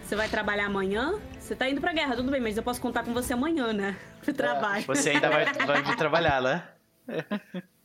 Você 0.03 0.17
vai 0.17 0.29
trabalhar 0.29 0.67
amanhã? 0.67 1.15
Você 1.39 1.55
tá 1.55 1.69
indo 1.69 1.81
pra 1.81 1.93
guerra, 1.93 2.17
tudo 2.17 2.31
bem, 2.31 2.41
mas 2.41 2.57
eu 2.57 2.63
posso 2.63 2.81
contar 2.81 3.05
com 3.05 3.13
você 3.13 3.33
amanhã, 3.33 3.73
né? 3.73 3.97
Pro 4.23 4.35
trabalho. 4.35 4.83
É. 4.83 4.95
Você 4.95 5.11
ainda 5.11 5.31
vai, 5.31 5.45
vai 5.45 5.97
trabalhar, 5.97 6.43
né? 6.43 6.65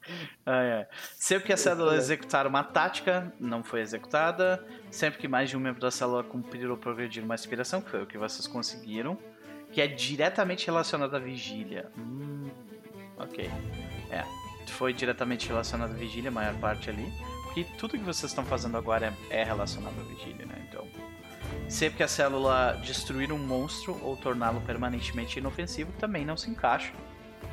ah, 0.45 0.63
é. 0.63 0.87
Sempre 1.15 1.47
que 1.47 1.53
a 1.53 1.57
célula 1.57 1.95
executar 1.95 2.47
uma 2.47 2.63
tática, 2.63 3.31
não 3.39 3.63
foi 3.63 3.81
executada. 3.81 4.65
Sempre 4.89 5.19
que 5.19 5.27
mais 5.27 5.49
de 5.49 5.57
um 5.57 5.59
membro 5.59 5.81
da 5.81 5.91
célula 5.91 6.23
cumprir 6.23 6.69
ou 6.69 6.77
progredir 6.77 7.23
uma 7.23 7.33
aspiração, 7.33 7.81
que 7.81 7.89
foi 7.89 8.03
o 8.03 8.07
que 8.07 8.17
vocês 8.17 8.47
conseguiram, 8.47 9.17
que 9.71 9.81
é 9.81 9.87
diretamente 9.87 10.65
relacionado 10.65 11.15
à 11.15 11.19
vigília. 11.19 11.91
Hum, 11.97 12.49
ok. 13.17 13.49
É. 14.09 14.23
Foi 14.67 14.93
diretamente 14.93 15.47
relacionado 15.47 15.91
à 15.91 15.93
vigília, 15.93 16.29
a 16.29 16.33
maior 16.33 16.55
parte 16.55 16.89
ali. 16.89 17.11
Porque 17.43 17.65
tudo 17.77 17.97
que 17.97 18.03
vocês 18.03 18.31
estão 18.31 18.45
fazendo 18.45 18.77
agora 18.77 19.13
é, 19.29 19.41
é 19.41 19.43
relacionado 19.43 19.99
à 19.99 20.03
vigília, 20.03 20.45
né? 20.45 20.65
Então. 20.69 20.87
Sempre 21.67 21.97
que 21.97 22.03
a 22.03 22.07
célula 22.07 22.79
destruir 22.83 23.31
um 23.31 23.37
monstro 23.37 23.97
ou 24.03 24.15
torná-lo 24.15 24.61
permanentemente 24.61 25.39
inofensivo 25.39 25.91
também 25.93 26.25
não 26.25 26.37
se 26.37 26.49
encaixa. 26.49 26.93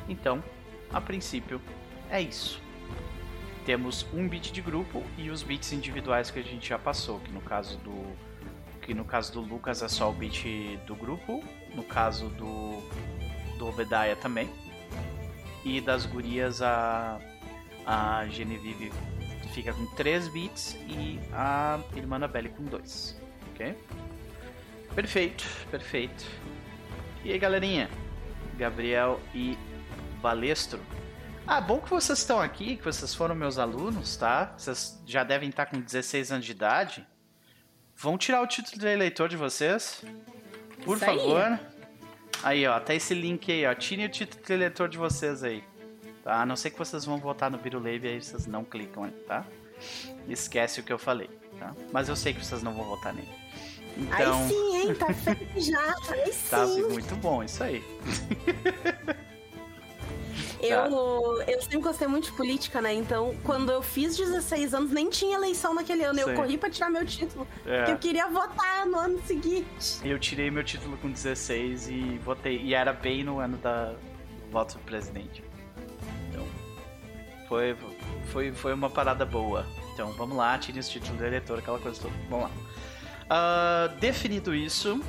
Então, 0.07 0.43
a 0.91 0.99
princípio, 0.99 1.61
é 2.09 2.21
isso. 2.21 2.61
Temos 3.65 4.05
um 4.13 4.27
bit 4.27 4.51
de 4.51 4.61
grupo 4.61 5.03
e 5.17 5.29
os 5.29 5.43
bits 5.43 5.71
individuais 5.71 6.31
que 6.31 6.39
a 6.39 6.43
gente 6.43 6.67
já 6.67 6.79
passou, 6.79 7.19
que 7.19 7.31
no 7.31 7.41
caso 7.41 7.77
do 7.79 8.29
que 8.81 8.93
no 8.93 9.05
caso 9.05 9.33
do 9.33 9.41
Lucas 9.41 9.83
é 9.83 9.87
só 9.87 10.09
o 10.09 10.13
bit 10.13 10.79
do 10.87 10.95
grupo, 10.95 11.43
no 11.75 11.83
caso 11.83 12.29
do 12.29 12.81
do 13.57 13.67
Obediah 13.67 14.15
também. 14.15 14.49
E 15.63 15.79
das 15.81 16.05
gurias 16.05 16.61
a 16.61 17.19
a 17.85 18.25
Genevieve 18.27 18.91
fica 19.53 19.73
com 19.73 19.85
3 19.95 20.27
bits 20.29 20.75
e 20.87 21.19
a 21.33 21.79
irmã 21.95 22.15
Annabelle 22.15 22.49
com 22.49 22.63
2. 22.63 23.19
OK? 23.51 23.75
Perfeito, 24.95 25.45
perfeito. 25.69 26.25
E 27.23 27.31
aí, 27.31 27.39
galerinha? 27.39 27.89
Gabriel 28.57 29.19
e 29.33 29.57
Balestro. 30.21 30.79
Ah, 31.51 31.59
bom 31.59 31.79
que 31.79 31.89
vocês 31.89 32.19
estão 32.19 32.39
aqui, 32.39 32.77
que 32.77 32.85
vocês 32.85 33.15
foram 33.15 33.33
meus 33.33 33.57
alunos, 33.57 34.15
tá? 34.15 34.53
Vocês 34.55 35.01
já 35.03 35.23
devem 35.23 35.49
estar 35.49 35.65
com 35.65 35.81
16 35.81 36.31
anos 36.31 36.45
de 36.45 36.51
idade. 36.51 37.07
Vão 37.95 38.19
tirar 38.19 38.43
o 38.43 38.45
título 38.45 38.77
de 38.77 38.85
eleitor 38.85 39.27
de 39.27 39.35
vocês? 39.35 40.05
Por 40.85 40.97
Isso 40.97 41.05
favor. 41.07 41.41
Aí. 41.41 41.59
aí, 42.43 42.67
ó, 42.67 42.79
tá 42.79 42.93
esse 42.93 43.15
link 43.15 43.51
aí, 43.51 43.65
ó. 43.65 43.73
Tirem 43.73 44.05
o 44.05 44.09
título 44.09 44.45
de 44.45 44.53
eleitor 44.53 44.87
de 44.87 44.99
vocês 44.99 45.43
aí. 45.43 45.63
Tá? 46.23 46.39
A 46.39 46.45
não 46.45 46.55
ser 46.55 46.69
que 46.69 46.77
vocês 46.77 47.03
vão 47.03 47.17
votar 47.17 47.49
no 47.49 47.57
Birulave 47.57 48.07
aí 48.07 48.21
vocês 48.21 48.45
não 48.45 48.63
clicam 48.63 49.05
aí, 49.05 49.11
tá? 49.27 49.43
Esquece 50.27 50.81
o 50.81 50.83
que 50.83 50.93
eu 50.93 50.99
falei, 50.99 51.31
tá? 51.57 51.73
Mas 51.91 52.09
eu 52.09 52.15
sei 52.15 52.31
que 52.31 52.45
vocês 52.45 52.61
não 52.61 52.75
vão 52.75 52.85
votar 52.85 53.11
nele. 53.11 53.33
Então... 53.97 54.43
Aí 54.43 54.49
sim, 54.49 54.77
hein? 54.77 54.93
Tá 54.93 55.11
feito 55.11 55.59
já. 55.59 55.95
Aí 56.09 56.29
tá 56.47 56.67
sim. 56.67 56.83
Tá 56.83 56.89
muito 56.89 57.15
bom, 57.15 57.43
isso 57.43 57.63
aí. 57.63 57.83
Eu, 60.61 61.41
eu 61.47 61.61
sempre 61.61 61.79
gostei 61.79 62.07
muito 62.07 62.25
de 62.25 62.31
política, 62.33 62.81
né? 62.81 62.93
Então, 62.93 63.35
quando 63.43 63.71
eu 63.71 63.81
fiz 63.81 64.17
16 64.17 64.73
anos, 64.73 64.91
nem 64.91 65.09
tinha 65.09 65.35
eleição 65.35 65.73
naquele 65.73 66.03
ano. 66.03 66.19
Sim. 66.19 66.29
Eu 66.29 66.35
corri 66.35 66.57
pra 66.57 66.69
tirar 66.69 66.89
meu 66.89 67.05
título. 67.05 67.47
É. 67.65 67.77
Porque 67.77 67.91
eu 67.91 67.97
queria 67.97 68.27
votar 68.27 68.85
no 68.85 68.97
ano 68.97 69.21
seguinte. 69.25 69.99
Eu 70.03 70.19
tirei 70.19 70.51
meu 70.51 70.63
título 70.63 70.97
com 70.97 71.09
16 71.09 71.89
e 71.89 72.17
votei. 72.23 72.61
E 72.61 72.73
era 72.73 72.91
bem 72.91 73.23
no 73.23 73.39
ano 73.39 73.57
da 73.57 73.93
voto 74.51 74.75
do 74.75 74.83
presidente. 74.83 75.43
Então, 76.29 76.45
foi, 77.47 77.75
foi, 78.25 78.51
foi 78.51 78.73
uma 78.73 78.89
parada 78.89 79.25
boa. 79.25 79.65
Então, 79.93 80.11
vamos 80.13 80.35
lá, 80.35 80.57
tire 80.57 80.79
esse 80.79 80.91
título 80.91 81.17
de 81.17 81.25
eleitor, 81.25 81.59
aquela 81.59 81.79
coisa 81.79 82.01
toda. 82.01 82.13
Vamos 82.29 82.45
lá. 82.45 82.51
Uh, 83.29 83.99
definido 83.99 84.55
isso, 84.55 84.99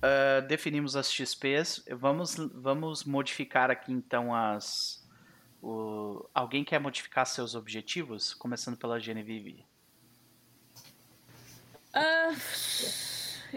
uh, 0.00 0.46
definimos 0.46 0.96
as 0.96 1.12
XPs. 1.12 1.84
Vamos, 1.90 2.36
vamos 2.54 3.04
modificar 3.04 3.70
aqui 3.70 3.92
então 3.92 4.34
as. 4.34 5.06
O... 5.62 6.28
Alguém 6.34 6.64
quer 6.64 6.80
modificar 6.80 7.26
seus 7.26 7.54
objetivos? 7.54 8.34
Começando 8.34 8.76
pela 8.76 8.98
Genevieve. 8.98 9.64
Uh, 11.94 12.36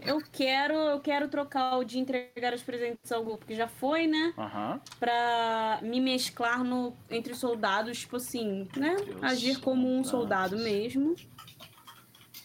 eu 0.01 0.21
quero, 0.31 0.73
eu 0.73 0.99
quero 0.99 1.27
trocar 1.27 1.77
o 1.77 1.83
de 1.83 1.99
entregar 1.99 2.53
os 2.53 2.63
presentes 2.63 3.11
ao 3.11 3.23
grupo, 3.23 3.45
que 3.45 3.55
já 3.55 3.67
foi, 3.67 4.07
né? 4.07 4.33
Uhum. 4.37 4.79
Pra 4.99 5.79
me 5.83 6.01
mesclar 6.01 6.63
no, 6.63 6.95
entre 7.09 7.35
soldados, 7.35 7.99
tipo 7.99 8.17
assim, 8.17 8.67
né? 8.75 8.95
Deus 8.95 9.23
Agir 9.23 9.59
como 9.59 9.87
um 9.87 10.03
soldado 10.03 10.57
mesmo. 10.57 11.15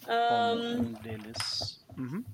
Um, 0.06 0.78
um 0.78 0.92
deles. 0.92 1.84
Uhum. 1.96 2.24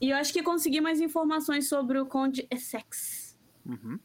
E 0.00 0.10
eu 0.10 0.16
acho 0.16 0.32
que 0.32 0.42
consegui 0.42 0.80
mais 0.80 1.00
informações 1.00 1.68
sobre 1.68 1.98
o 1.98 2.06
Conde 2.06 2.46
Essex. 2.50 3.38
Uhum. 3.66 3.98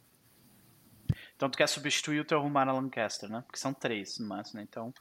Então 1.36 1.50
tu 1.50 1.58
quer 1.58 1.68
substituir 1.68 2.20
o 2.20 2.26
teu 2.26 2.40
Romana 2.40 2.74
Lancaster, 2.74 3.30
né? 3.30 3.44
Porque 3.46 3.60
são 3.60 3.74
três 3.74 4.20
no 4.20 4.28
máximo, 4.28 4.60
né? 4.60 4.66
Então, 4.68 4.94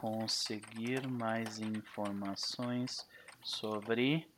conseguir 0.00 1.06
mais 1.08 1.58
informações 1.58 3.06
sobre 3.42 4.28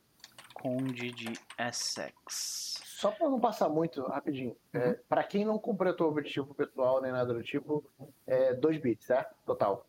Conde 0.55 1.11
de 1.11 1.33
Essex. 1.59 2.81
Só 2.85 3.11
para 3.11 3.29
não 3.29 3.39
passar 3.39 3.69
muito 3.69 4.03
rapidinho, 4.03 4.57
é, 4.73 4.79
uhum. 4.79 4.85
é, 4.85 4.95
para 5.09 5.25
quem 5.25 5.45
não 5.45 5.59
completou 5.59 6.09
o 6.09 6.11
objetivo 6.11 6.55
pessoal 6.55 7.01
nem 7.01 7.13
nada 7.13 7.33
do 7.33 7.43
tipo, 7.43 7.85
é 8.27 8.55
2 8.55 8.81
bits, 8.81 9.07
certo? 9.07 9.35
Total 9.47 9.88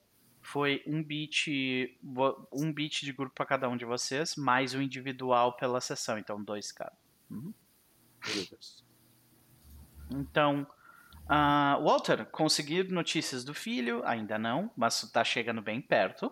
foi 0.51 0.81
um 0.87 1.03
beat 1.03 1.45
um 2.51 2.73
beat 2.73 3.01
de 3.03 3.13
grupo 3.13 3.35
para 3.35 3.45
cada 3.45 3.69
um 3.69 3.77
de 3.77 3.85
vocês, 3.85 4.35
mais 4.35 4.73
o 4.73 4.79
um 4.79 4.81
individual 4.81 5.55
pela 5.55 5.79
sessão, 5.79 6.17
então 6.17 6.43
dois 6.43 6.71
cada. 6.71 6.97
Uhum. 7.29 7.53
Então, 10.09 10.65
uh, 11.25 11.83
Walter, 11.83 12.25
conseguir 12.25 12.89
notícias 12.91 13.43
do 13.43 13.53
filho? 13.53 14.01
Ainda 14.05 14.39
não, 14.39 14.71
mas 14.75 15.03
está 15.03 15.23
chegando 15.23 15.61
bem 15.61 15.79
perto. 15.79 16.31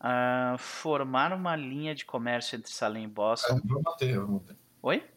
Uh, 0.00 0.56
formar 0.56 1.32
uma 1.32 1.56
linha 1.56 1.96
de 1.96 2.04
comércio 2.04 2.56
entre 2.56 2.70
Salem 2.70 3.02
e 3.02 3.08
Boston. 3.08 3.56
Eu 3.56 3.62
vou 3.64 3.82
manter, 3.82 4.10
eu 4.14 4.26
vou 4.26 4.34
manter. 4.34 4.56
Oi? 4.80 5.10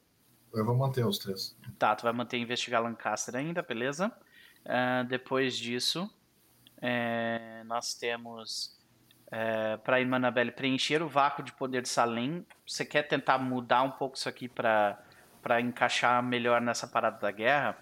Eu 0.52 0.66
vou 0.66 0.76
manter 0.76 1.06
os 1.06 1.20
três. 1.20 1.56
Tá, 1.78 1.95
tu 1.95 2.02
vai 2.02 2.14
manter 2.14 2.39
investigar 2.39 2.82
Lancaster 2.82 3.36
ainda, 3.36 3.62
beleza? 3.62 4.12
Uh, 4.66 5.08
depois 5.08 5.56
disso, 5.56 6.10
é, 6.82 7.63
nós 7.65 7.93
temos 7.93 8.77
é, 9.32 9.77
para 9.77 9.97
a 9.97 9.99
irmã 9.99 10.17
Annabelle 10.17 10.51
preencher 10.51 11.01
o 11.01 11.07
vácuo 11.07 11.43
de 11.43 11.53
poder 11.53 11.82
de 11.82 11.89
Salem. 11.89 12.45
Você 12.67 12.84
quer 12.84 13.03
tentar 13.03 13.38
mudar 13.38 13.84
um 13.84 13.91
pouco 13.91 14.17
isso 14.17 14.27
aqui 14.27 14.49
para 14.49 14.97
encaixar 15.61 16.21
melhor 16.23 16.59
nessa 16.59 16.88
parada 16.88 17.19
da 17.19 17.32
guerra? 17.32 17.77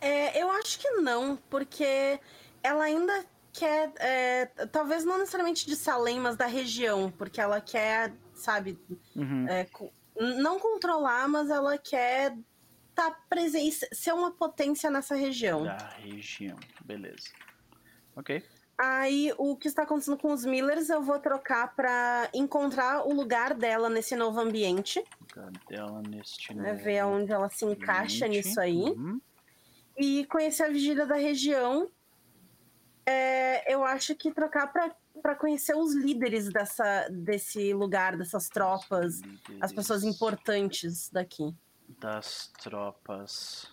É, 0.00 0.42
eu 0.42 0.50
acho 0.50 0.78
que 0.80 0.90
não, 0.90 1.36
porque 1.48 2.18
ela 2.62 2.84
ainda 2.84 3.24
quer. 3.52 3.92
É, 3.98 4.46
talvez 4.72 5.04
não 5.04 5.18
necessariamente 5.18 5.64
de 5.64 5.76
Salem, 5.76 6.18
mas 6.18 6.36
da 6.36 6.46
região, 6.46 7.10
porque 7.10 7.40
ela 7.40 7.60
quer, 7.60 8.12
sabe, 8.34 8.78
Uhum. 9.14 9.46
é, 9.48 9.66
não 10.40 10.58
controlar, 10.58 11.28
mas 11.28 11.48
ela 11.50 11.78
quer 11.78 12.36
estar 12.92 13.10
presente, 13.28 13.88
ser 13.92 14.12
uma 14.12 14.30
potência 14.30 14.90
nessa 14.90 15.14
região. 15.14 15.64
Da 15.64 15.88
região, 15.98 16.58
beleza. 16.84 17.30
Ok. 18.14 18.42
Aí 18.78 19.32
o 19.38 19.56
que 19.56 19.68
está 19.68 19.82
acontecendo 19.82 20.16
com 20.18 20.32
os 20.32 20.44
Millers 20.44 20.88
eu 20.90 21.02
vou 21.02 21.18
trocar 21.18 21.74
pra 21.74 22.28
encontrar 22.34 23.06
o 23.06 23.12
lugar 23.12 23.54
dela 23.54 23.88
nesse 23.88 24.16
novo 24.16 24.40
ambiente, 24.40 25.02
Cadê 25.28 25.76
ela 25.76 26.02
neste 26.02 26.54
né, 26.54 26.72
novo 26.72 26.84
ver 26.84 27.04
onde 27.04 27.32
ela 27.32 27.48
se 27.48 27.64
encaixa 27.64 28.26
ambiente? 28.26 28.46
nisso 28.46 28.60
aí. 28.60 28.82
Uhum. 28.82 29.20
e 29.96 30.24
conhecer 30.26 30.64
a 30.64 30.68
vigília 30.68 31.06
da 31.06 31.16
região. 31.16 31.90
É, 33.04 33.72
eu 33.72 33.84
acho 33.84 34.14
que 34.14 34.30
trocar 34.32 34.72
para 35.22 35.34
conhecer 35.34 35.76
os 35.76 35.94
líderes 35.94 36.48
dessa, 36.52 37.08
desse 37.10 37.72
lugar, 37.74 38.16
dessas 38.16 38.48
tropas, 38.48 39.20
as 39.60 39.72
pessoas 39.72 40.02
importantes 40.04 41.08
daqui. 41.10 41.54
Das 42.00 42.48
tropas 42.60 43.70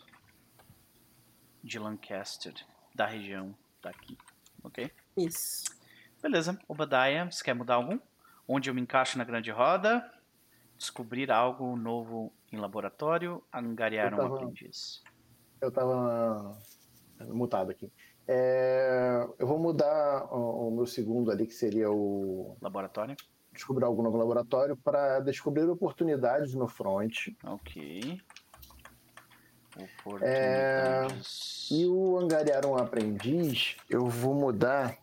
de 1.63 1.79
Lancaster, 1.79 2.53
da 2.93 3.05
região 3.05 3.55
daqui. 3.81 4.17
Ok? 4.63 4.91
Isso. 5.17 5.63
Beleza. 6.21 6.59
Obadiah, 6.67 7.25
você 7.29 7.43
quer 7.43 7.53
mudar 7.53 7.75
algum? 7.75 7.99
Onde 8.47 8.69
eu 8.69 8.73
me 8.73 8.81
encaixo 8.81 9.17
na 9.17 9.23
grande 9.23 9.51
roda? 9.51 10.09
Descobrir 10.77 11.31
algo 11.31 11.75
novo 11.75 12.31
em 12.51 12.57
laboratório? 12.57 13.43
Angariar 13.53 14.11
Eu 14.11 14.13
um 14.13 14.21
tava- 14.21 14.35
aprendiz? 14.35 15.03
Eu 15.61 15.71
tava 15.71 16.57
mutado 17.27 17.71
aqui. 17.71 17.91
É, 18.27 19.27
eu 19.39 19.47
vou 19.47 19.57
mudar 19.59 20.25
o, 20.33 20.67
o 20.67 20.71
meu 20.75 20.85
segundo 20.85 21.31
ali, 21.31 21.47
que 21.47 21.53
seria 21.53 21.89
o 21.91 22.55
Laboratório? 22.61 23.15
Descobrir 23.59 23.85
algo 23.85 24.01
novo 24.01 24.17
no 24.17 24.23
laboratório, 24.23 24.75
para 24.75 25.19
descobrir 25.19 25.69
oportunidades 25.69 26.53
no 26.53 26.67
front. 26.67 27.27
Ok. 27.43 28.19
É. 30.21 31.07
E 31.71 31.85
o 31.85 32.17
angariar 32.17 32.65
um 32.65 32.75
aprendiz, 32.75 33.77
eu 33.89 34.07
vou 34.07 34.33
mudar 34.33 34.97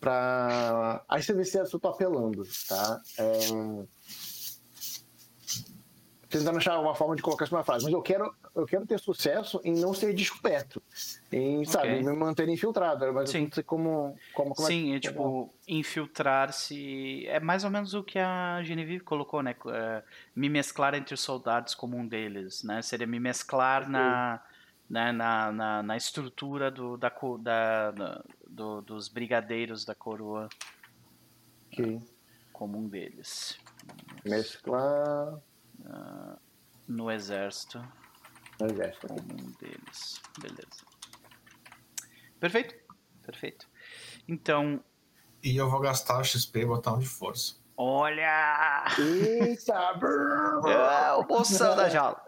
para. 0.00 1.04
Aí 1.08 1.22
você 1.22 1.32
vê 1.32 1.44
se 1.44 1.58
eu 1.58 1.78
tô 1.78 1.88
apelando, 1.88 2.42
tá? 2.68 3.00
É... 3.18 3.38
Tentando 6.28 6.58
achar 6.58 6.80
uma 6.80 6.94
forma 6.94 7.14
de 7.14 7.22
colocar 7.22 7.44
isso 7.44 7.54
numa 7.54 7.62
frase, 7.62 7.84
mas 7.84 7.92
eu 7.92 8.02
quero, 8.02 8.34
eu 8.54 8.66
quero 8.66 8.86
ter 8.86 8.98
sucesso 9.00 9.60
em 9.64 9.74
não 9.80 9.92
ser 9.92 10.14
descoberto, 10.14 10.82
em, 11.32 11.64
sabe, 11.64 12.02
me 12.02 12.12
manter 12.14 12.48
infiltrado, 12.48 13.12
mas 13.12 13.30
Sim. 13.30 13.38
eu 13.38 13.44
não 13.44 13.52
sei 13.52 13.62
como, 13.64 14.16
como, 14.32 14.54
como 14.54 14.68
Sim, 14.68 14.92
é, 14.92 14.96
é 14.96 15.00
tipo, 15.00 15.52
infiltrar-se. 15.66 17.26
É 17.26 17.40
mais 17.40 17.64
ou 17.64 17.70
menos 17.70 17.94
o 17.94 18.04
que 18.04 18.18
a 18.18 18.62
Genevieve 18.62 19.02
colocou, 19.04 19.42
né? 19.42 19.56
É, 19.68 20.02
me 20.34 20.48
mesclar 20.48 20.94
entre 20.94 21.14
os 21.14 21.20
soldados 21.20 21.74
como 21.74 21.96
um 21.96 22.06
deles, 22.06 22.62
né? 22.62 22.80
Seria 22.82 23.06
me 23.06 23.18
mesclar 23.18 23.88
na, 23.88 24.40
né, 24.88 25.10
na, 25.10 25.50
na, 25.50 25.82
na 25.82 25.96
estrutura 25.96 26.70
do, 26.70 26.96
da, 26.96 27.12
da, 27.42 27.90
da- 27.90 28.24
do- 28.46 28.82
dos 28.82 29.08
brigadeiros 29.08 29.84
da 29.84 29.94
coroa 29.94 30.48
Ok. 31.72 32.00
como 32.52 32.78
um 32.78 32.88
deles. 32.88 33.58
mesclar 34.24 35.40
No 36.86 37.10
exército 37.10 37.82
exército. 38.60 39.06
como 39.08 39.20
um 39.20 39.52
deles. 39.60 40.20
Beleza. 40.38 40.84
Perfeito. 42.40 42.74
Perfeito. 43.24 43.66
Então, 44.28 44.82
E 45.42 45.56
eu 45.56 45.68
vou 45.70 45.80
gastar 45.80 46.18
o 46.20 46.24
XP 46.24 46.60
e 46.60 46.66
botar 46.66 46.92
um 46.94 46.98
de 46.98 47.06
força. 47.06 47.54
olha! 47.76 48.84
Eita! 48.98 49.74
É 50.68 51.12
o 51.14 51.24
bolsão 51.24 51.74
da 51.76 51.88
jaula. 51.88 52.22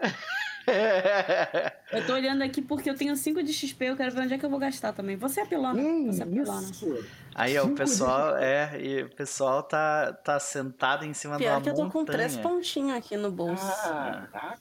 Eu 1.93 2.05
tô 2.07 2.15
olhando 2.15 2.43
aqui 2.43 2.61
porque 2.61 2.91
eu 2.91 2.97
tenho 2.97 3.15
5 3.17 3.43
de 3.43 3.53
XP, 3.53 3.85
eu 3.87 3.97
quero 3.97 4.13
ver 4.13 4.23
onde 4.23 4.35
é 4.35 4.39
que 4.39 4.45
eu 4.45 4.51
vou 4.51 4.59
gastar 4.59 4.93
também. 4.93 5.17
Você 5.17 5.41
é 5.41 5.45
apelona. 5.45 5.81
Hum, 5.81 6.07
Você 6.13 6.23
é 6.23 6.27
apelona. 6.27 6.71
isso! 6.71 7.05
Aí, 7.35 7.57
ó, 7.59 7.65
o 7.67 7.75
pessoal, 7.75 8.37
é, 8.37 8.81
e 8.81 9.03
o 9.05 9.15
pessoal 9.15 9.63
tá, 9.63 10.13
tá 10.13 10.41
sentado 10.41 11.05
em 11.05 11.15
cima 11.15 11.37
Pior 11.37 11.53
uma 11.57 11.61
que 11.63 11.69
eu 11.71 11.75
tô 11.75 11.85
montanha. 11.85 12.05
com 12.05 12.11
três 12.13 12.37
pontinhos 12.37 12.97
aqui 12.97 13.17
no 13.17 13.31
bolso. 13.31 13.65
Caraca! 13.83 14.59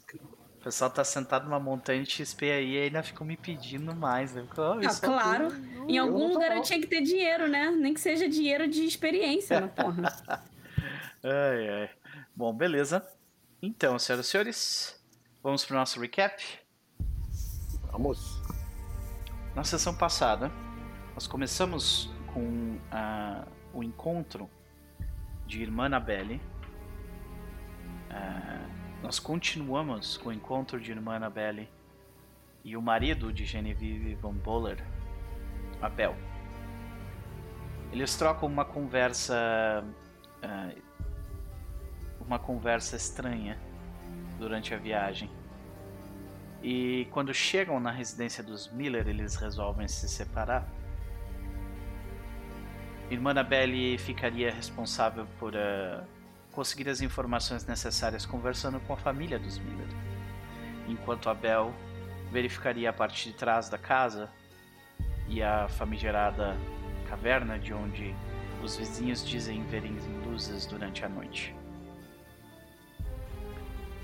Pessoal 0.66 0.90
tá 0.90 1.04
sentado 1.04 1.46
numa 1.46 1.60
montanha 1.60 2.02
de 2.04 2.10
XP 2.12 2.52
aí 2.52 2.72
e 2.74 2.78
ainda 2.86 3.04
ficam 3.04 3.26
me 3.26 3.38
pedindo 3.38 3.96
mais. 3.96 4.34
Né? 4.34 4.42
Fico, 4.42 4.60
"Oh, 4.62 4.72
Ah, 4.74 4.80
isso 4.82 5.00
claro. 5.02 5.48
aqui- 5.48 5.62
Em 5.94 5.98
algum 6.00 6.18
não 6.20 6.34
lugar 6.34 6.50
eu 6.50 6.56
não. 6.58 6.64
tinha 6.64 6.82
que 6.82 6.88
ter 6.88 7.02
dinheiro, 7.02 7.48
né? 7.48 7.70
Nem 7.70 7.94
que 7.94 8.02
seja 8.02 8.28
dinheiro 8.28 8.68
de 8.68 8.84
experiência, 8.84 9.62
mas 9.62 9.72
porra. 9.72 10.02
Ai, 11.24 11.70
ai. 11.70 11.90
Bom, 12.36 12.54
beleza. 12.54 13.04
Então, 13.62 13.98
senhoras 13.98 14.28
e 14.28 14.30
senhores, 14.30 15.04
vamos 15.42 15.66
pro 15.66 15.76
nosso 15.76 16.00
recap. 16.00 16.44
Vamos! 17.92 18.42
Na 19.56 19.64
sessão 19.64 19.96
passada, 19.96 20.52
nós 21.16 21.26
começamos 21.28 22.12
com 22.34 22.78
ah, 22.92 23.46
o 23.74 23.82
encontro 23.84 24.48
de 25.48 25.62
Irmã 25.64 25.86
Annabelle. 25.86 26.40
Ah, 28.12 28.66
nós 29.06 29.20
continuamos 29.20 30.18
com 30.18 30.30
o 30.30 30.34
encontro 30.34 30.80
de 30.80 30.90
Irmã 30.90 31.18
Annabelle 31.18 31.70
e 32.64 32.76
o 32.76 32.82
marido 32.82 33.32
de 33.32 33.46
Genevieve 33.46 34.16
von 34.16 34.34
Boller, 34.34 34.84
Abel. 35.80 36.16
Eles 37.92 38.16
trocam 38.16 38.50
uma 38.50 38.66
conversa. 38.66 39.86
ah, 40.42 40.72
uma 42.20 42.40
conversa 42.40 42.96
estranha 42.96 43.60
durante 44.40 44.74
a 44.74 44.78
viagem. 44.78 45.30
E 46.64 47.08
quando 47.12 47.32
chegam 47.32 47.80
na 47.80 47.92
residência 47.92 48.44
dos 48.44 48.74
Miller, 48.74 49.08
eles 49.08 49.36
resolvem 49.36 49.88
se 49.88 50.10
separar. 50.10 50.68
Irmã 53.12 53.30
Annabelle 53.30 54.00
ficaria 54.00 54.52
responsável 54.52 55.28
por 55.38 55.56
ah, 55.56 56.04
conseguir 56.56 56.90
as 56.90 57.02
informações 57.02 57.66
necessárias 57.66 58.26
conversando 58.26 58.80
com 58.80 58.94
a 58.94 58.98
família 58.98 59.38
dos 59.38 59.60
Miller, 59.60 59.90
enquanto 60.88 61.30
Abel 61.30 61.74
verificaria 62.32 62.90
a 62.90 62.94
parte 62.94 63.30
de 63.30 63.36
trás 63.36 63.70
da 63.70 63.78
casa 63.78 64.30
e 65.28 65.44
a 65.44 65.68
famigerada 65.68 66.56
caverna 67.10 67.60
de 67.60 67.74
onde 67.74 68.16
os 68.64 68.78
vizinhos 68.78 69.24
dizem 69.24 69.64
verem 69.66 69.98
luzes 70.26 70.66
durante 70.66 71.04
a 71.04 71.10
noite. 71.10 71.54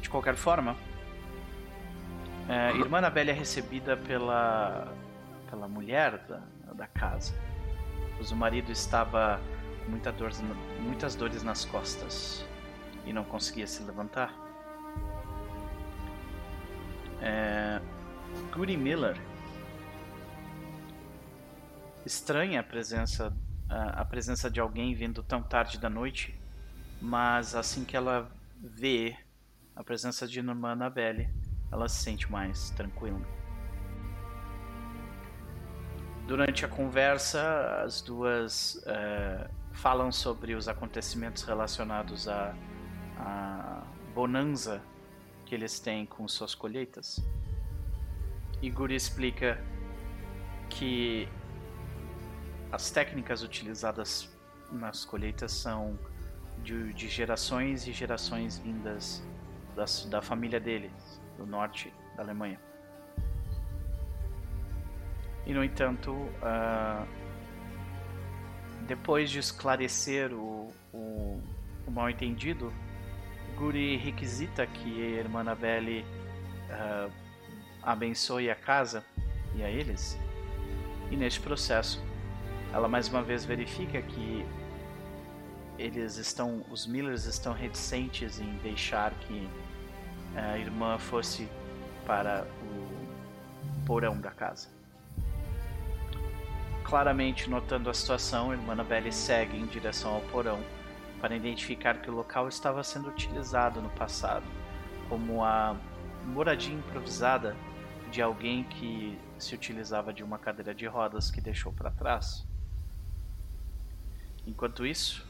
De 0.02 0.10
qualquer 0.10 0.36
forma, 0.36 0.76
é, 2.50 2.76
Irmã 2.78 2.98
Annabelle 2.98 3.32
é 3.32 3.34
recebida 3.34 3.96
pela, 3.96 4.94
pela 5.50 5.68
mulher 5.68 6.18
da, 6.28 6.42
da 6.74 6.88
casa, 6.88 7.34
pois 8.18 8.32
o 8.32 8.36
marido 8.36 8.72
estava 8.72 9.40
com 9.84 9.92
muita 9.92 10.12
dor, 10.12 10.32
muitas 10.80 11.16
dores 11.16 11.44
nas 11.44 11.66
costas 11.66 12.46
e 13.06 13.14
não 13.14 13.24
conseguia 13.24 13.68
se 13.68 13.84
levantar. 13.84 14.34
É, 17.22 17.82
Goody 18.54 18.78
Miller 18.78 19.18
estranha 22.06 22.60
a 22.60 22.64
presença, 22.64 23.36
a, 23.70 24.02
a 24.02 24.06
presença 24.06 24.50
de 24.50 24.60
alguém 24.60 24.94
vindo 24.94 25.22
tão 25.22 25.42
tarde 25.42 25.78
da 25.78 25.90
noite, 25.90 26.38
mas 27.00 27.56
assim 27.56 27.84
que 27.84 27.96
ela 27.96 28.32
vê 28.60 29.16
a 29.76 29.84
presença 29.84 30.28
de 30.28 30.40
Irmã 30.40 30.72
Annabelle, 30.72 31.30
ela 31.72 31.88
se 31.88 32.04
sente 32.04 32.32
mais 32.32 32.70
tranquila. 32.72 33.22
Durante 36.28 36.66
a 36.66 36.68
conversa, 36.68 37.82
as 37.84 38.02
duas 38.02 38.82
eh, 38.86 39.50
falam 39.74 40.12
sobre 40.12 40.54
os 40.54 40.68
acontecimentos 40.68 41.44
relacionados 41.44 42.28
à, 42.28 42.54
à 43.18 43.84
que 45.46 45.56
eles 45.56 45.80
têm 45.80 46.06
com 46.06 46.28
suas 46.28 46.56
colheitas. 46.56 47.24
E 48.62 48.70
Guri 48.70 48.96
explica 48.96 49.62
que 50.70 51.28
as 52.72 52.90
técnicas 52.92 53.44
utilizadas 53.44 54.30
nas 54.72 55.04
colheitas 55.04 55.52
são 55.52 56.00
de, 56.64 56.94
de 56.94 57.08
gerações 57.08 57.88
e 57.88 57.92
gerações 57.92 58.58
vindas 58.58 59.22
das, 59.76 60.06
da 60.06 60.22
família 60.22 60.60
dele, 60.60 60.92
do 61.38 61.46
norte 61.46 61.94
da 62.16 62.24
Alemanha. 62.24 62.60
E 65.46 65.54
no 65.54 65.64
entanto, 65.64 66.16
ah, 66.42 67.06
depois 68.88 69.30
de 69.30 69.40
esclarecer 69.40 70.34
o, 70.34 70.74
o, 70.94 71.42
o 71.88 71.92
mal 71.92 72.10
entendido, 72.10 72.72
Guri 73.58 73.98
requisita 73.98 74.66
que 74.66 75.02
a 75.02 75.20
irmã 75.20 75.42
Annabelle 75.42 76.06
uh, 76.70 77.12
abençoe 77.84 78.50
a 78.50 78.56
casa 78.56 79.04
e 79.56 79.64
a 79.64 79.70
eles. 79.70 80.18
E 81.12 81.16
neste 81.16 81.40
processo, 81.40 82.02
ela 82.74 82.88
mais 82.88 83.08
uma 83.08 83.22
vez 83.22 83.44
verifica 83.44 84.02
que 84.02 84.46
eles 85.78 86.18
estão, 86.18 86.64
os 86.70 86.86
Millers 86.86 87.26
estão 87.26 87.54
reticentes 87.54 88.40
em 88.40 88.58
deixar 88.58 89.12
que 89.12 89.48
a 90.36 90.58
irmã 90.58 90.98
fosse 90.98 91.48
para 92.06 92.48
o 92.64 93.86
porão 93.86 94.20
da 94.20 94.32
casa. 94.32 94.70
Claramente 96.92 97.50
notando 97.50 97.90
a 97.90 97.94
situação, 97.94 98.52
a 98.52 98.54
irmã 98.54 98.74
Annabelle 98.74 99.14
segue 99.14 99.56
em 99.58 99.66
direção 99.66 100.14
ao 100.14 100.20
porão 100.24 100.62
para 101.22 101.34
identificar 101.34 102.02
que 102.02 102.10
o 102.10 102.14
local 102.14 102.50
estava 102.50 102.84
sendo 102.84 103.08
utilizado 103.08 103.82
no 103.82 103.90
passado 103.92 104.44
como 105.08 105.42
a 105.42 105.74
moradia 106.26 106.76
improvisada 106.76 107.56
de 108.12 108.22
alguém 108.22 108.66
que 108.66 109.18
se 109.40 109.56
utilizava 109.56 110.12
de 110.12 110.22
uma 110.22 110.38
cadeira 110.38 110.76
de 110.76 110.86
rodas 110.86 111.32
que 111.32 111.40
deixou 111.40 111.72
para 111.72 111.92
trás. 111.92 112.46
Enquanto 114.46 114.86
isso, 114.86 115.26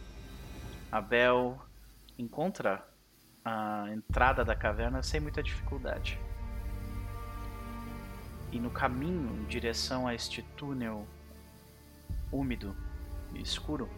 Abel 0.91 1.61
encontra 2.17 2.83
a 3.45 3.85
entrada 3.93 4.43
da 4.43 4.55
caverna 4.55 5.03
sem 5.03 5.21
muita 5.21 5.43
dificuldade. 5.43 6.19
E 8.51 8.59
no 8.59 8.71
caminho 8.71 9.43
em 9.43 9.45
direção 9.45 10.07
a 10.07 10.15
este 10.15 10.41
túnel 10.57 11.05
úmido 12.31 12.75
e 13.33 13.41
escuro, 13.41 13.89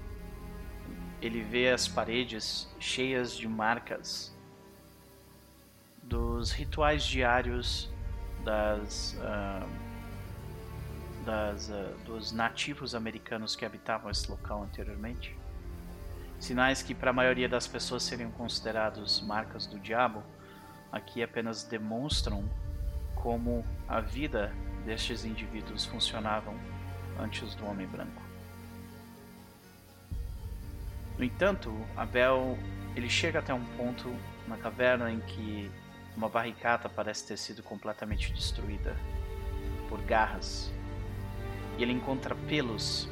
ele 1.21 1.41
vê 1.41 1.69
as 1.69 1.87
paredes 1.87 2.67
cheias 2.79 3.35
de 3.35 3.47
marcas 3.47 4.35
dos 6.01 6.51
rituais 6.51 7.03
diários 7.03 7.89
das, 8.43 9.17
uh, 9.19 9.69
das 11.25 11.69
uh, 11.69 11.95
dos 12.05 12.31
nativos 12.31 12.93
americanos 12.93 13.55
que 13.55 13.65
habitavam 13.65 14.11
esse 14.11 14.29
local 14.29 14.63
anteriormente. 14.63 15.37
Sinais 16.39 16.83
que 16.83 16.93
para 16.93 17.11
a 17.11 17.13
maioria 17.13 17.47
das 17.47 17.67
pessoas 17.67 18.03
seriam 18.03 18.29
considerados 18.31 19.21
marcas 19.21 19.65
do 19.65 19.79
diabo, 19.79 20.21
aqui 20.91 21.23
apenas 21.23 21.63
demonstram 21.63 22.43
como 23.15 23.65
a 23.87 24.01
vida 24.01 24.53
destes 24.85 25.23
indivíduos 25.23 25.85
funcionavam 25.85 26.53
antes 27.17 27.55
do 27.55 27.65
homem 27.65 27.87
branco. 27.87 28.22
No 31.17 31.23
entanto, 31.23 31.73
Abel 31.95 32.57
ele 32.95 33.09
chega 33.09 33.39
até 33.39 33.53
um 33.53 33.65
ponto 33.77 34.13
na 34.47 34.57
caverna 34.57 35.11
em 35.11 35.19
que 35.19 35.71
uma 36.15 36.29
barricada 36.29 36.87
parece 36.89 37.27
ter 37.27 37.37
sido 37.37 37.63
completamente 37.63 38.31
destruída 38.31 38.95
por 39.89 40.01
garras 40.01 40.71
e 41.77 41.83
ele 41.83 41.91
encontra 41.91 42.35
pelos 42.35 43.09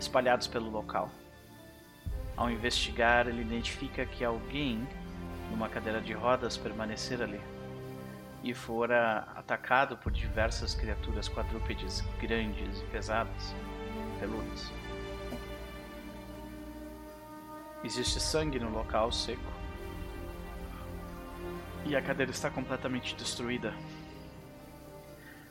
espalhados 0.00 0.46
pelo 0.46 0.70
local. 0.70 1.10
Ao 2.36 2.50
investigar, 2.50 3.26
ele 3.26 3.42
identifica 3.42 4.06
que 4.06 4.24
alguém 4.24 4.86
numa 5.50 5.68
cadeira 5.68 6.00
de 6.00 6.12
rodas 6.12 6.56
permanecer 6.56 7.20
ali 7.20 7.40
e 8.42 8.54
fora 8.54 9.26
atacado 9.34 9.96
por 9.96 10.12
diversas 10.12 10.74
criaturas 10.74 11.28
quadrúpedes 11.28 12.00
grandes 12.20 12.80
e 12.80 12.84
pesadas, 12.84 13.54
peludas. 14.20 14.72
Existe 17.84 18.18
sangue 18.18 18.58
no 18.58 18.70
local 18.70 19.12
seco 19.12 19.58
e 21.86 21.94
a 21.94 22.02
cadeira 22.02 22.30
está 22.30 22.50
completamente 22.50 23.14
destruída. 23.14 23.72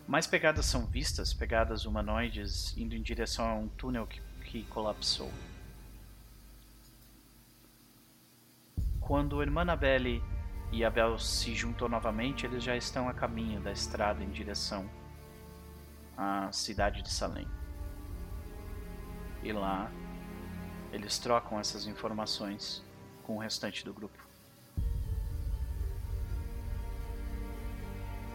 Mais 0.08 0.28
pegadas 0.28 0.66
são 0.66 0.86
vistas, 0.86 1.34
pegadas 1.34 1.86
humanoides 1.86 2.78
indo 2.78 2.96
em 2.96 3.02
direção 3.02 3.48
a 3.48 3.56
um 3.56 3.68
túnel 3.68 4.06
que, 4.06 4.22
que 4.46 4.64
colapsou. 4.64 5.32
Quando 9.00 9.40
a 9.40 9.44
irmã 9.44 9.62
Annabelle 9.62 10.22
e 10.72 10.84
Abel 10.84 11.18
se 11.18 11.56
juntou 11.56 11.88
novamente, 11.88 12.46
eles 12.46 12.64
já 12.64 12.76
estão 12.76 13.08
a 13.08 13.14
caminho 13.14 13.62
da 13.62 13.72
estrada 13.72 14.22
em 14.22 14.30
direção 14.30 14.90
à 16.18 16.52
cidade 16.52 17.02
de 17.02 17.10
Salem. 17.10 17.48
E 19.42 19.52
lá 19.54 19.90
eles 20.98 21.20
trocam 21.20 21.60
essas 21.60 21.86
informações 21.86 22.84
com 23.24 23.36
o 23.36 23.40
restante 23.40 23.86
do 23.86 23.94
grupo. 23.94 24.18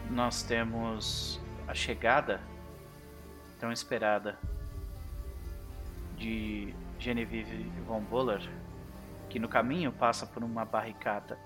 Nós 0.09 0.43
temos 0.43 1.41
a 1.67 1.73
chegada 1.73 2.41
tão 3.59 3.71
esperada 3.71 4.39
de 6.17 6.73
Genevieve 6.97 7.69
von 7.85 8.01
Buller, 8.01 8.41
que 9.29 9.39
no 9.39 9.49
caminho 9.49 9.91
passa 9.91 10.25
por 10.25 10.41
uma 10.41 10.63
barricada 10.63 11.37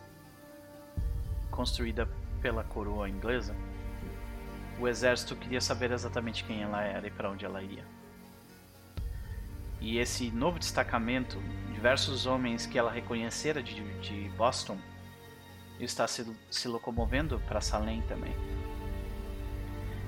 construída 1.49 2.07
pela 2.41 2.63
coroa 2.63 3.09
inglesa. 3.09 3.55
O 4.79 4.87
exército 4.87 5.35
queria 5.35 5.61
saber 5.61 5.91
exatamente 5.91 6.43
quem 6.43 6.61
ela 6.61 6.83
era 6.83 7.07
e 7.07 7.11
para 7.11 7.31
onde 7.31 7.43
ela 7.43 7.63
ia. 7.63 7.96
E 9.79 9.99
esse 9.99 10.31
novo 10.31 10.57
destacamento, 10.57 11.41
diversos 11.71 12.25
homens 12.25 12.65
que 12.65 12.77
ela 12.77 12.91
reconhecera 12.91 13.61
de, 13.61 13.81
de 13.99 14.29
Boston, 14.29 14.77
está 15.79 16.07
se, 16.07 16.25
se 16.49 16.67
locomovendo 16.67 17.39
para 17.47 17.61
Salem 17.61 18.01
também. 18.03 18.35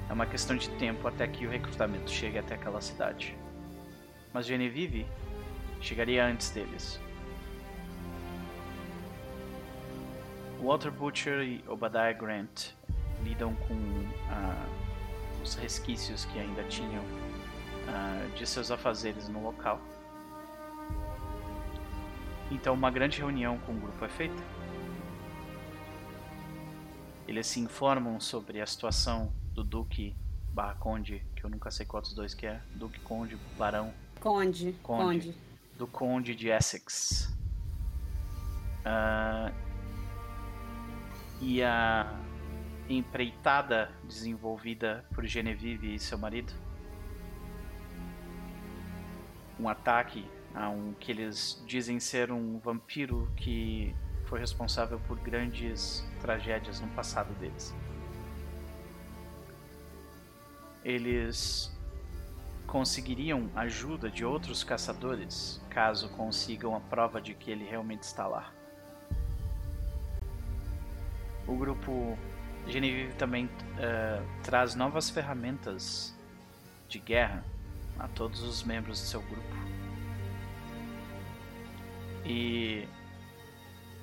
É 0.09 0.13
uma 0.13 0.25
questão 0.25 0.57
de 0.57 0.69
tempo 0.71 1.07
até 1.07 1.27
que 1.27 1.45
o 1.45 1.49
recrutamento 1.49 2.09
chegue 2.09 2.39
até 2.39 2.55
aquela 2.55 2.81
cidade. 2.81 3.37
Mas 4.33 4.47
Genevieve 4.47 5.05
chegaria 5.79 6.25
antes 6.25 6.49
deles. 6.49 6.99
Walter 10.61 10.91
Butcher 10.91 11.41
e 11.41 11.63
Obadiah 11.67 12.11
Grant 12.11 12.71
lidam 13.23 13.53
com 13.55 13.73
uh, 13.73 15.43
os 15.43 15.55
resquícios 15.55 16.25
que 16.25 16.39
ainda 16.39 16.63
tinham 16.63 17.03
uh, 17.89 18.37
de 18.37 18.45
seus 18.45 18.71
afazeres 18.71 19.27
no 19.27 19.41
local. 19.41 19.81
Então, 22.51 22.73
uma 22.73 22.89
grande 22.89 23.19
reunião 23.19 23.57
com 23.59 23.73
o 23.73 23.79
grupo 23.79 24.03
é 24.05 24.09
feita. 24.09 24.41
Eles 27.27 27.45
se 27.45 27.59
informam 27.59 28.19
sobre 28.19 28.59
a 28.59 28.65
situação 28.65 29.31
do 29.53 29.63
Duque 29.63 30.15
barra 30.51 30.73
Conde, 30.75 31.23
que 31.35 31.43
eu 31.43 31.49
nunca 31.49 31.69
sei 31.69 31.85
qual 31.85 32.01
dos 32.01 32.13
dois 32.13 32.33
que 32.33 32.47
é. 32.47 32.59
Duque, 32.73 32.99
Conde, 33.01 33.37
Barão. 33.57 33.93
Conde. 34.19 34.73
Conde. 34.81 35.03
Conde. 35.03 35.37
Do 35.77 35.87
Conde 35.87 36.35
de 36.35 36.49
Essex. 36.49 37.31
Uh, 38.79 39.53
e 41.39 41.61
a 41.63 42.19
empreitada 42.89 43.91
desenvolvida 44.03 45.05
por 45.13 45.25
Genevieve 45.25 45.93
e 45.93 45.99
seu 45.99 46.17
marido. 46.17 46.51
Um 49.59 49.67
ataque 49.67 50.25
a 50.53 50.69
um 50.69 50.93
que 50.93 51.11
eles 51.11 51.61
dizem 51.67 51.99
ser 51.99 52.31
um 52.31 52.57
vampiro 52.59 53.31
que 53.35 53.95
foi 54.25 54.39
responsável 54.39 54.99
por 55.07 55.19
grandes 55.19 56.07
tragédias 56.21 56.79
no 56.79 56.87
passado 56.89 57.33
deles 57.35 57.75
eles 60.83 61.75
conseguiriam 62.65 63.49
ajuda 63.55 64.09
de 64.09 64.23
outros 64.23 64.63
caçadores 64.63 65.61
caso 65.69 66.09
consigam 66.09 66.75
a 66.75 66.79
prova 66.79 67.19
de 67.19 67.33
que 67.33 67.49
ele 67.51 67.65
realmente 67.65 68.03
está 68.03 68.27
lá. 68.27 68.51
O 71.47 71.55
grupo 71.55 72.17
Genevieve 72.67 73.13
também 73.13 73.45
uh, 73.45 74.41
traz 74.43 74.75
novas 74.75 75.09
ferramentas 75.09 76.15
de 76.87 76.99
guerra 76.99 77.43
a 77.99 78.07
todos 78.07 78.41
os 78.41 78.63
membros 78.63 78.99
do 78.99 79.05
seu 79.05 79.21
grupo. 79.21 79.55
E 82.25 82.87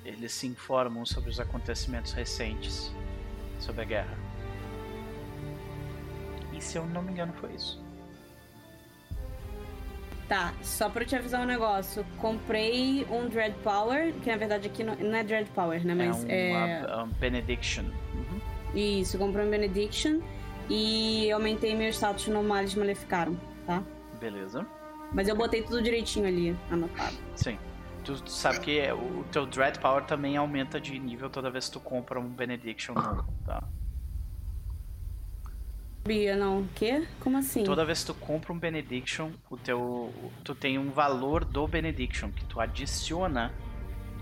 eles 0.05 0.31
se 0.31 0.47
informam 0.47 1.05
sobre 1.05 1.29
os 1.29 1.39
acontecimentos 1.39 2.13
recentes 2.13 2.91
sobre 3.59 3.81
a 3.81 3.85
guerra. 3.85 4.17
E 6.53 6.61
se 6.61 6.77
eu 6.77 6.85
não 6.85 7.01
me 7.01 7.11
engano, 7.11 7.33
foi 7.33 7.53
isso. 7.53 7.81
Tá, 10.27 10.53
só 10.61 10.89
pra 10.89 11.05
te 11.05 11.15
avisar 11.15 11.41
um 11.41 11.45
negócio. 11.45 12.05
Comprei 12.17 13.05
um 13.09 13.29
Dread 13.29 13.55
Power, 13.63 14.13
que 14.15 14.29
na 14.29 14.35
verdade 14.35 14.67
aqui 14.67 14.83
não, 14.83 14.95
não 14.95 15.15
é 15.15 15.23
Dread 15.23 15.49
Power, 15.51 15.85
né? 15.85 15.95
Mas 15.95 16.25
é. 16.27 16.51
Um, 16.51 16.57
é... 16.57 17.03
um 17.03 17.07
Benediction. 17.07 17.85
Uhum. 18.13 18.41
Isso, 18.75 19.17
comprei 19.17 19.45
um 19.45 19.49
Benediction 19.49 20.19
e 20.69 21.31
aumentei 21.31 21.73
meu 21.75 21.89
status 21.89 22.27
no 22.27 22.43
Males 22.43 22.75
Maleficaram, 22.75 23.39
tá? 23.67 23.83
Beleza. 24.19 24.65
Mas 25.13 25.27
eu 25.27 25.35
botei 25.35 25.61
tudo 25.61 25.81
direitinho 25.81 26.25
ali, 26.25 26.57
anotado. 26.71 27.15
Sim. 27.35 27.59
Tu 28.03 28.17
sabe 28.29 28.61
que 28.61 28.79
é- 28.79 28.93
o 28.93 29.25
teu 29.31 29.45
Dread 29.45 29.79
Power 29.79 30.03
também 30.05 30.37
aumenta 30.37 30.79
de 30.79 30.97
nível 30.97 31.29
toda 31.29 31.51
vez 31.51 31.65
que 31.67 31.73
tu 31.73 31.79
compra 31.81 32.17
um 32.19 32.29
Benediction 32.29 32.93
novo, 32.95 33.25
tá? 33.45 33.61
Bia, 36.05 36.37
não. 36.37 36.61
O 36.61 36.67
quê? 36.73 37.05
Como 37.19 37.37
assim? 37.37 37.65
Toda 37.65 37.83
vez 37.83 37.99
que 37.99 38.05
tu 38.07 38.13
compra 38.13 38.53
um 38.53 38.57
Benediction, 38.57 39.31
o 39.49 39.57
teu, 39.57 40.13
tu 40.43 40.55
tem 40.55 40.79
um 40.79 40.89
valor 40.89 41.43
do 41.43 41.67
Benediction 41.67 42.31
que 42.31 42.45
tu 42.45 42.61
adiciona 42.61 43.51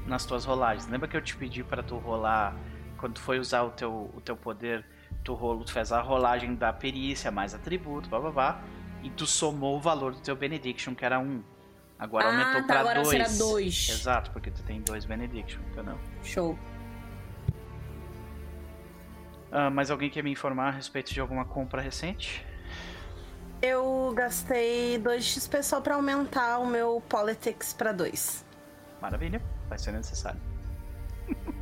nas 0.08 0.26
tuas 0.26 0.46
rolagens. 0.46 0.88
Lembra 0.88 1.08
que 1.08 1.16
eu 1.16 1.22
te 1.22 1.36
pedi 1.38 1.64
para 1.64 1.84
tu 1.84 1.98
rolar 1.98 2.56
quando 2.98 3.14
tu 3.14 3.22
foi 3.22 3.38
usar 3.38 3.62
o 3.64 3.70
teu, 3.70 4.10
o 4.16 4.22
teu 4.22 4.36
poder, 4.36 4.84
tu 5.24 5.36
rolo, 5.36 5.64
tu 5.64 5.72
fez 5.72 5.92
a 5.92 6.02
rolagem 6.02 6.56
da 6.56 6.74
perícia 6.74 7.30
mais 7.30 7.54
atributo, 7.54 8.10
blá 8.10 8.20
blá 8.20 8.32
blá, 8.32 8.62
e 9.06 9.10
tu 9.12 9.28
somou 9.28 9.78
o 9.78 9.80
valor 9.80 10.14
do 10.14 10.20
teu 10.20 10.36
Benediction 10.36 10.96
que 10.96 11.06
era 11.06 11.20
um. 11.20 11.44
Agora 12.00 12.26
Ah, 12.26 12.32
aumentou 12.32 12.62
tá, 12.62 12.68
pra 12.68 12.80
agora 12.80 13.04
dois. 13.04 13.10
será 13.10 13.28
dois. 13.38 13.90
Exato, 13.90 14.32
porque 14.32 14.50
tu 14.50 14.64
tem 14.64 14.82
dois 14.82 15.06
Benediction, 15.06 15.62
entendeu? 15.72 15.98
Show. 16.24 16.58
Ah, 19.52 19.70
mais 19.70 19.92
alguém 19.92 20.10
quer 20.10 20.24
me 20.24 20.32
informar 20.32 20.70
a 20.70 20.72
respeito 20.72 21.14
de 21.14 21.22
alguma 21.22 21.46
compra 21.46 21.82
recente? 21.82 22.46
Eu 23.62 24.12
gastei 24.16 24.98
2 24.98 25.24
XP 25.24 25.64
só 25.64 25.80
pra 25.80 25.96
aumentar 25.96 26.58
o 26.60 26.68
meu 26.68 27.02
Politics 27.08 27.74
pra 27.74 27.92
2. 27.92 28.44
Maravilha, 29.02 29.42
vai 29.70 29.78
ser 29.78 29.92
necessário. 29.94 30.40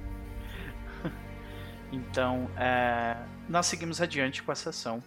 então, 1.92 2.50
é, 2.58 3.16
nós 3.48 3.68
seguimos 3.68 4.02
adiante 4.02 4.42
com 4.42 4.52
a 4.52 4.56
sessão, 4.56 5.04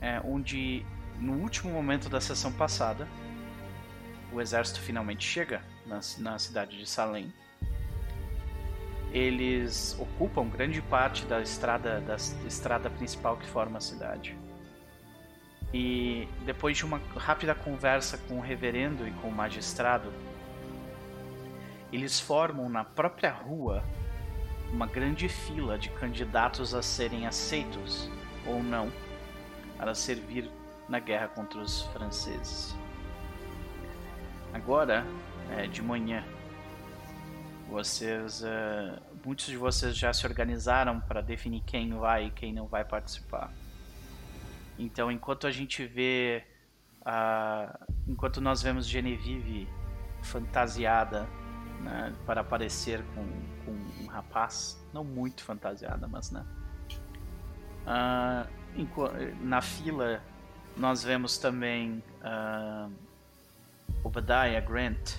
é, 0.00 0.20
onde 0.24 0.86
no 1.20 1.34
último 1.34 1.72
momento 1.72 2.08
da 2.08 2.20
sessão 2.20 2.52
passada, 2.52 3.08
o 4.32 4.40
exército 4.40 4.80
finalmente 4.80 5.24
chega 5.24 5.62
na, 5.86 6.00
na 6.18 6.38
cidade 6.38 6.76
de 6.76 6.86
Salem. 6.86 7.32
Eles 9.12 9.96
ocupam 9.98 10.48
grande 10.48 10.82
parte 10.82 11.24
da 11.24 11.40
estrada, 11.40 12.00
da 12.00 12.16
estrada 12.16 12.90
principal 12.90 13.36
que 13.36 13.46
forma 13.46 13.78
a 13.78 13.80
cidade. 13.80 14.36
E 15.72 16.28
depois 16.44 16.76
de 16.76 16.84
uma 16.84 17.00
rápida 17.16 17.54
conversa 17.54 18.18
com 18.18 18.38
o 18.38 18.40
reverendo 18.40 19.06
e 19.06 19.10
com 19.12 19.28
o 19.28 19.32
magistrado, 19.32 20.12
eles 21.92 22.20
formam 22.20 22.68
na 22.68 22.84
própria 22.84 23.30
rua 23.30 23.84
uma 24.72 24.86
grande 24.86 25.28
fila 25.28 25.78
de 25.78 25.88
candidatos 25.90 26.74
a 26.74 26.82
serem 26.82 27.26
aceitos 27.26 28.10
ou 28.46 28.62
não 28.62 28.92
para 29.78 29.94
servir 29.94 30.50
na 30.88 30.98
guerra 30.98 31.28
contra 31.28 31.60
os 31.60 31.82
franceses. 31.86 32.74
Agora, 34.52 35.04
é, 35.50 35.66
de 35.66 35.82
manhã, 35.82 36.24
vocês, 37.68 38.42
eh, 38.44 38.98
muitos 39.24 39.46
de 39.46 39.56
vocês 39.56 39.96
já 39.96 40.12
se 40.12 40.24
organizaram 40.26 41.00
para 41.00 41.20
definir 41.20 41.62
quem 41.66 41.92
vai 41.94 42.26
e 42.26 42.30
quem 42.30 42.52
não 42.52 42.66
vai 42.66 42.84
participar. 42.84 43.52
Então, 44.78 45.10
enquanto 45.10 45.46
a 45.46 45.50
gente 45.50 45.84
vê, 45.84 46.44
enquanto 48.06 48.40
nós 48.40 48.62
vemos 48.62 48.86
Genevieve 48.86 49.68
fantasiada 50.22 51.26
né, 51.80 52.14
para 52.24 52.40
aparecer 52.40 53.02
com, 53.14 53.24
com 53.64 54.04
um 54.04 54.06
rapaz, 54.06 54.80
não 54.92 55.02
muito 55.02 55.42
fantasiada, 55.42 56.06
mas 56.06 56.30
né. 56.30 56.44
Enqu- 58.76 59.10
na 59.40 59.60
fila 59.60 60.22
nós 60.76 61.02
vemos 61.02 61.38
também 61.38 62.02
ah, 62.22 62.88
Obadiah 64.04 64.60
Grant 64.60 65.16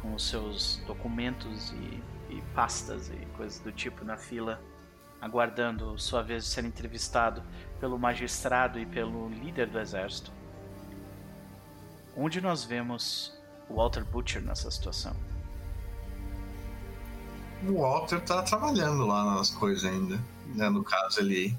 com 0.00 0.14
os 0.14 0.28
seus 0.28 0.82
documentos 0.86 1.70
e, 1.72 2.02
e 2.34 2.42
pastas 2.54 3.08
e 3.08 3.26
coisas 3.36 3.60
do 3.60 3.72
tipo 3.72 4.04
na 4.04 4.16
fila, 4.16 4.60
aguardando 5.20 5.98
sua 5.98 6.22
vez 6.22 6.44
de 6.44 6.50
ser 6.50 6.64
entrevistado 6.64 7.42
pelo 7.80 7.98
magistrado 7.98 8.78
e 8.78 8.86
pelo 8.86 9.28
líder 9.28 9.68
do 9.68 9.78
exército. 9.78 10.32
Onde 12.16 12.40
nós 12.40 12.64
vemos 12.64 13.36
o 13.68 13.76
Walter 13.76 14.04
Butcher 14.04 14.42
nessa 14.42 14.70
situação? 14.70 15.16
O 17.66 17.80
Walter 17.80 18.20
tá 18.20 18.42
trabalhando 18.42 19.06
lá 19.06 19.36
nas 19.36 19.50
coisas 19.50 19.84
ainda. 19.84 20.20
Né? 20.54 20.68
No 20.68 20.84
caso, 20.84 21.20
ele 21.20 21.56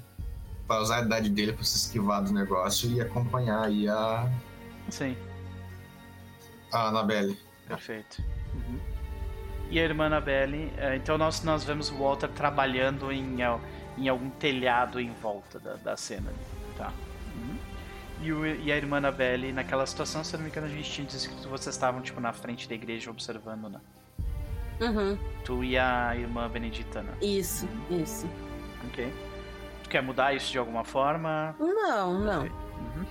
vai 0.66 0.78
usar 0.80 0.96
a 0.96 1.02
idade 1.02 1.28
dele 1.30 1.52
pra 1.52 1.64
se 1.64 1.76
esquivar 1.76 2.22
do 2.22 2.32
negócio 2.32 2.90
e 2.90 3.00
acompanhar 3.00 3.64
aí 3.64 3.88
a, 3.88 4.28
Sim, 4.90 5.16
a 6.72 6.88
Anabelle. 6.88 7.38
perfeito. 7.66 8.22
Uhum. 8.54 8.78
E 9.70 9.80
a 9.80 9.84
irmã 9.84 10.06
Annabelle, 10.06 10.72
eh, 10.76 10.96
então 10.96 11.18
nós, 11.18 11.42
nós 11.42 11.64
vemos 11.64 11.90
o 11.90 11.96
Walter 11.96 12.28
trabalhando 12.28 13.10
em, 13.10 13.36
em 13.98 14.08
algum 14.08 14.30
telhado 14.30 15.00
em 15.00 15.12
volta 15.14 15.58
da, 15.58 15.74
da 15.74 15.96
cena. 15.96 16.28
ali, 16.30 16.38
Tá. 16.76 16.92
Uhum. 17.34 17.56
E, 18.22 18.32
o- 18.32 18.46
e 18.46 18.70
a 18.72 18.76
irmã 18.76 18.98
Annabelle, 18.98 19.52
naquela 19.52 19.84
situação, 19.86 20.22
se 20.24 20.34
não 20.36 20.44
me 20.44 20.50
engano, 20.50 20.66
a 20.66 20.70
gente 20.70 20.90
tinha 20.90 21.06
descrito 21.06 21.42
que 21.42 21.48
vocês 21.48 21.74
estavam 21.74 22.00
tipo, 22.00 22.20
na 22.20 22.32
frente 22.32 22.68
da 22.68 22.74
igreja 22.74 23.10
observando, 23.10 23.68
né? 23.68 23.80
Uhum. 24.80 25.18
Tu 25.44 25.64
e 25.64 25.78
a 25.78 26.14
irmã 26.16 26.48
Benedita, 26.48 27.02
né? 27.02 27.12
Isso, 27.20 27.68
isso. 27.90 28.28
Ok. 28.88 29.12
Quer 29.96 30.02
mudar 30.02 30.34
isso 30.34 30.52
de 30.52 30.58
alguma 30.58 30.84
forma? 30.84 31.56
Não, 31.58 32.20
não. 32.20 32.42
Uhum. 32.42 33.06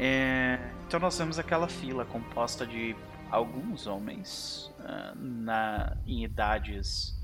É, 0.00 0.58
então 0.84 0.98
nós 0.98 1.16
vemos 1.16 1.38
aquela 1.38 1.68
fila 1.68 2.04
composta 2.04 2.66
de 2.66 2.96
alguns 3.30 3.86
homens 3.86 4.74
ah, 4.80 5.12
na, 5.14 5.96
em 6.08 6.24
idades 6.24 7.16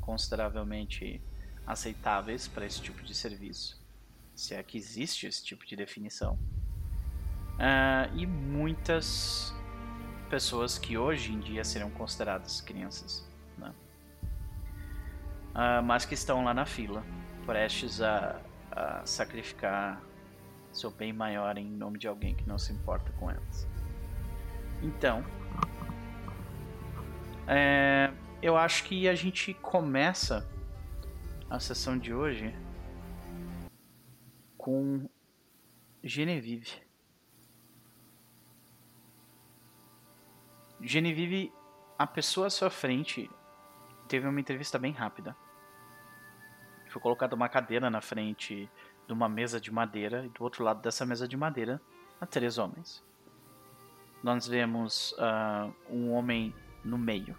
consideravelmente 0.00 1.22
aceitáveis 1.64 2.48
para 2.48 2.66
esse 2.66 2.82
tipo 2.82 3.00
de 3.04 3.14
serviço, 3.14 3.80
se 4.34 4.56
é 4.56 4.62
que 4.64 4.76
existe 4.76 5.28
esse 5.28 5.44
tipo 5.44 5.64
de 5.64 5.76
definição, 5.76 6.36
Ah, 7.60 8.10
e 8.12 8.26
muitas 8.26 9.54
pessoas 10.28 10.76
que 10.80 10.98
hoje 10.98 11.32
em 11.32 11.38
dia 11.38 11.62
seriam 11.62 11.90
consideradas 11.90 12.60
crianças, 12.60 13.24
né? 13.56 13.72
Ah, 15.54 15.80
mas 15.80 16.04
que 16.04 16.14
estão 16.14 16.42
lá 16.42 16.52
na 16.52 16.66
fila, 16.66 17.04
prestes 17.48 18.02
a, 18.02 18.42
a 18.70 19.06
sacrificar 19.06 20.02
seu 20.70 20.90
bem 20.90 21.14
maior 21.14 21.56
em 21.56 21.64
nome 21.64 21.98
de 21.98 22.06
alguém 22.06 22.34
que 22.34 22.46
não 22.46 22.58
se 22.58 22.74
importa 22.74 23.10
com 23.12 23.30
elas. 23.30 23.66
Então, 24.82 25.24
é, 27.46 28.12
eu 28.42 28.54
acho 28.54 28.84
que 28.84 29.08
a 29.08 29.14
gente 29.14 29.54
começa 29.54 30.46
a 31.48 31.58
sessão 31.58 31.98
de 31.98 32.12
hoje 32.12 32.54
com 34.58 35.08
Genevieve. 36.04 36.82
Genevieve, 40.82 41.50
a 41.98 42.06
pessoa 42.06 42.48
à 42.48 42.50
sua 42.50 42.68
frente 42.68 43.30
teve 44.06 44.28
uma 44.28 44.38
entrevista 44.38 44.78
bem 44.78 44.92
rápida. 44.92 45.34
Foi 46.98 47.02
colocada 47.02 47.36
uma 47.36 47.48
cadeira 47.48 47.88
na 47.88 48.00
frente 48.00 48.68
de 49.06 49.12
uma 49.12 49.28
mesa 49.28 49.60
de 49.60 49.70
madeira 49.70 50.26
e 50.26 50.28
do 50.30 50.42
outro 50.42 50.64
lado 50.64 50.82
dessa 50.82 51.06
mesa 51.06 51.28
de 51.28 51.36
madeira 51.36 51.80
há 52.20 52.26
três 52.26 52.58
homens. 52.58 53.04
Nós 54.20 54.48
vemos 54.48 55.14
ah, 55.16 55.70
um 55.88 56.10
homem 56.10 56.52
no 56.84 56.98
meio 56.98 57.38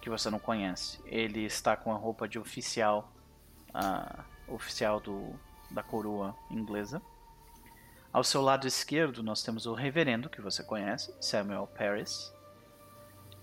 que 0.00 0.08
você 0.08 0.30
não 0.30 0.38
conhece. 0.38 1.02
Ele 1.04 1.44
está 1.44 1.76
com 1.76 1.92
a 1.92 1.96
roupa 1.96 2.28
de 2.28 2.38
oficial, 2.38 3.12
ah, 3.74 4.24
oficial 4.46 5.00
do, 5.00 5.34
da 5.68 5.82
coroa 5.82 6.36
inglesa. 6.48 7.02
Ao 8.12 8.22
seu 8.22 8.40
lado 8.40 8.68
esquerdo 8.68 9.20
nós 9.20 9.42
temos 9.42 9.66
o 9.66 9.74
reverendo 9.74 10.30
que 10.30 10.40
você 10.40 10.62
conhece, 10.62 11.12
Samuel 11.20 11.66
Paris, 11.76 12.32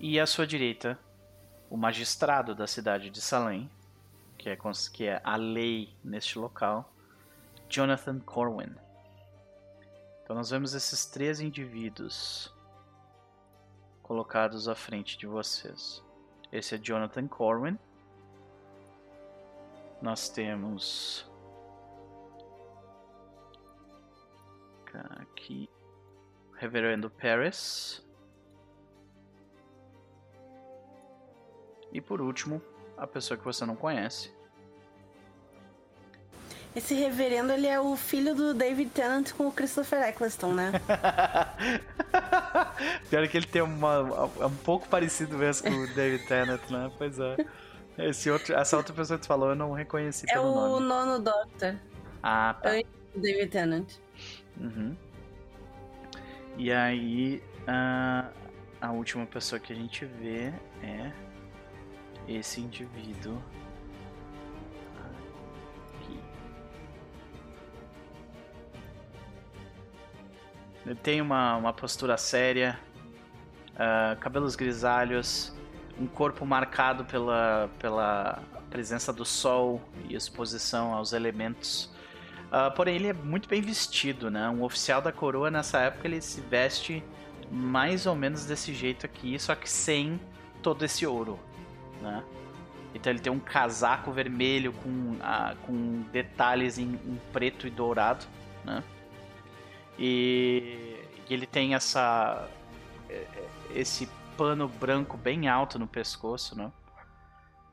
e 0.00 0.18
à 0.18 0.26
sua 0.26 0.46
direita 0.46 0.98
o 1.68 1.76
magistrado 1.76 2.54
da 2.54 2.66
cidade 2.66 3.10
de 3.10 3.20
Salem, 3.20 3.70
que 4.44 4.50
é, 4.50 4.58
que 4.92 5.06
é 5.06 5.22
a 5.24 5.36
lei 5.36 5.96
neste 6.04 6.38
local, 6.38 6.92
Jonathan 7.66 8.20
Corwin. 8.20 8.74
Então 10.22 10.36
nós 10.36 10.50
vemos 10.50 10.74
esses 10.74 11.06
três 11.06 11.40
indivíduos 11.40 12.54
colocados 14.02 14.68
à 14.68 14.74
frente 14.74 15.16
de 15.16 15.26
vocês. 15.26 16.04
Esse 16.52 16.74
é 16.74 16.78
Jonathan 16.78 17.26
Corwin. 17.26 17.78
Nós 20.02 20.28
temos 20.28 21.26
aqui 25.22 25.70
Reverendo 26.52 27.08
Paris. 27.08 28.06
E 31.90 31.98
por 31.98 32.20
último, 32.20 32.60
a 32.96 33.06
pessoa 33.06 33.36
que 33.38 33.44
você 33.44 33.64
não 33.66 33.76
conhece, 33.76 34.32
Esse 36.74 36.92
reverendo, 36.94 37.52
ele 37.52 37.68
é 37.68 37.78
o 37.78 37.94
filho 37.94 38.34
do 38.34 38.52
David 38.52 38.90
Tennant 38.90 39.30
com 39.32 39.46
o 39.46 39.52
Christopher 39.52 40.02
Eccleston, 40.08 40.52
né? 40.54 40.72
Pior 43.08 43.28
que 43.28 43.36
ele 43.36 43.46
tem 43.46 43.62
uma, 43.62 44.28
é 44.40 44.46
um 44.46 44.56
pouco 44.56 44.88
parecido 44.88 45.38
mesmo 45.38 45.70
com 45.70 45.76
o 45.76 45.86
David 45.94 46.26
Tennant, 46.26 46.60
né? 46.70 46.90
Pois 46.98 47.16
é. 47.20 47.36
Esse 47.96 48.28
outro, 48.28 48.56
essa 48.56 48.76
outra 48.76 48.92
pessoa 48.92 49.16
que 49.18 49.24
tu 49.24 49.28
falou 49.28 49.50
eu 49.50 49.54
não 49.54 49.72
reconheci 49.72 50.26
é 50.28 50.32
pelo 50.32 50.50
o 50.50 50.80
nome. 50.80 50.86
nono 50.86 51.18
Doctor, 51.20 51.76
Ah, 52.22 52.56
tá. 52.60 52.70
antes 52.70 52.90
do 53.14 53.20
David 53.20 53.50
Tennant. 53.52 53.92
Uhum. 54.58 54.96
E 56.56 56.72
aí, 56.72 57.40
ah, 57.68 58.30
a 58.80 58.90
última 58.90 59.24
pessoa 59.26 59.60
que 59.60 59.72
a 59.72 59.76
gente 59.76 60.04
vê 60.04 60.52
é 60.82 61.12
esse 62.28 62.60
indivíduo. 62.60 63.40
Aqui. 65.94 66.18
Ele 70.86 70.94
tem 70.94 71.20
uma, 71.20 71.56
uma 71.56 71.72
postura 71.72 72.16
séria, 72.16 72.78
ah, 73.76 74.16
cabelos 74.20 74.56
grisalhos, 74.56 75.54
um 75.98 76.06
corpo 76.06 76.44
marcado 76.44 77.04
pela, 77.04 77.70
pela 77.78 78.42
presença 78.70 79.12
do 79.12 79.24
sol 79.24 79.80
e 80.08 80.14
exposição 80.14 80.92
aos 80.92 81.12
elementos. 81.12 81.90
Ah, 82.50 82.70
porém, 82.70 82.96
ele 82.96 83.08
é 83.08 83.12
muito 83.12 83.48
bem 83.48 83.60
vestido, 83.60 84.30
né? 84.30 84.48
Um 84.48 84.62
oficial 84.62 85.02
da 85.02 85.12
coroa 85.12 85.50
nessa 85.50 85.80
época 85.80 86.06
ele 86.06 86.20
se 86.20 86.40
veste 86.40 87.02
mais 87.50 88.06
ou 88.06 88.14
menos 88.14 88.46
desse 88.46 88.72
jeito 88.72 89.06
aqui, 89.06 89.38
só 89.38 89.54
que 89.54 89.70
sem 89.70 90.20
todo 90.62 90.84
esse 90.84 91.06
ouro, 91.06 91.38
né? 92.04 92.24
Então 92.94 93.12
ele 93.12 93.18
tem 93.18 93.32
um 93.32 93.40
casaco 93.40 94.12
vermelho 94.12 94.72
com, 94.72 95.16
ah, 95.20 95.56
com 95.66 96.02
detalhes 96.12 96.78
em, 96.78 96.94
em 96.94 97.20
preto 97.32 97.66
e 97.66 97.70
dourado, 97.70 98.24
né? 98.64 98.84
E, 99.98 100.96
e 101.28 101.34
ele 101.34 101.46
tem 101.46 101.74
essa 101.74 102.48
eh, 103.08 103.48
esse 103.74 104.08
pano 104.36 104.68
branco 104.68 105.16
bem 105.16 105.48
alto 105.48 105.78
no 105.78 105.86
pescoço, 105.88 106.56
né? 106.56 106.70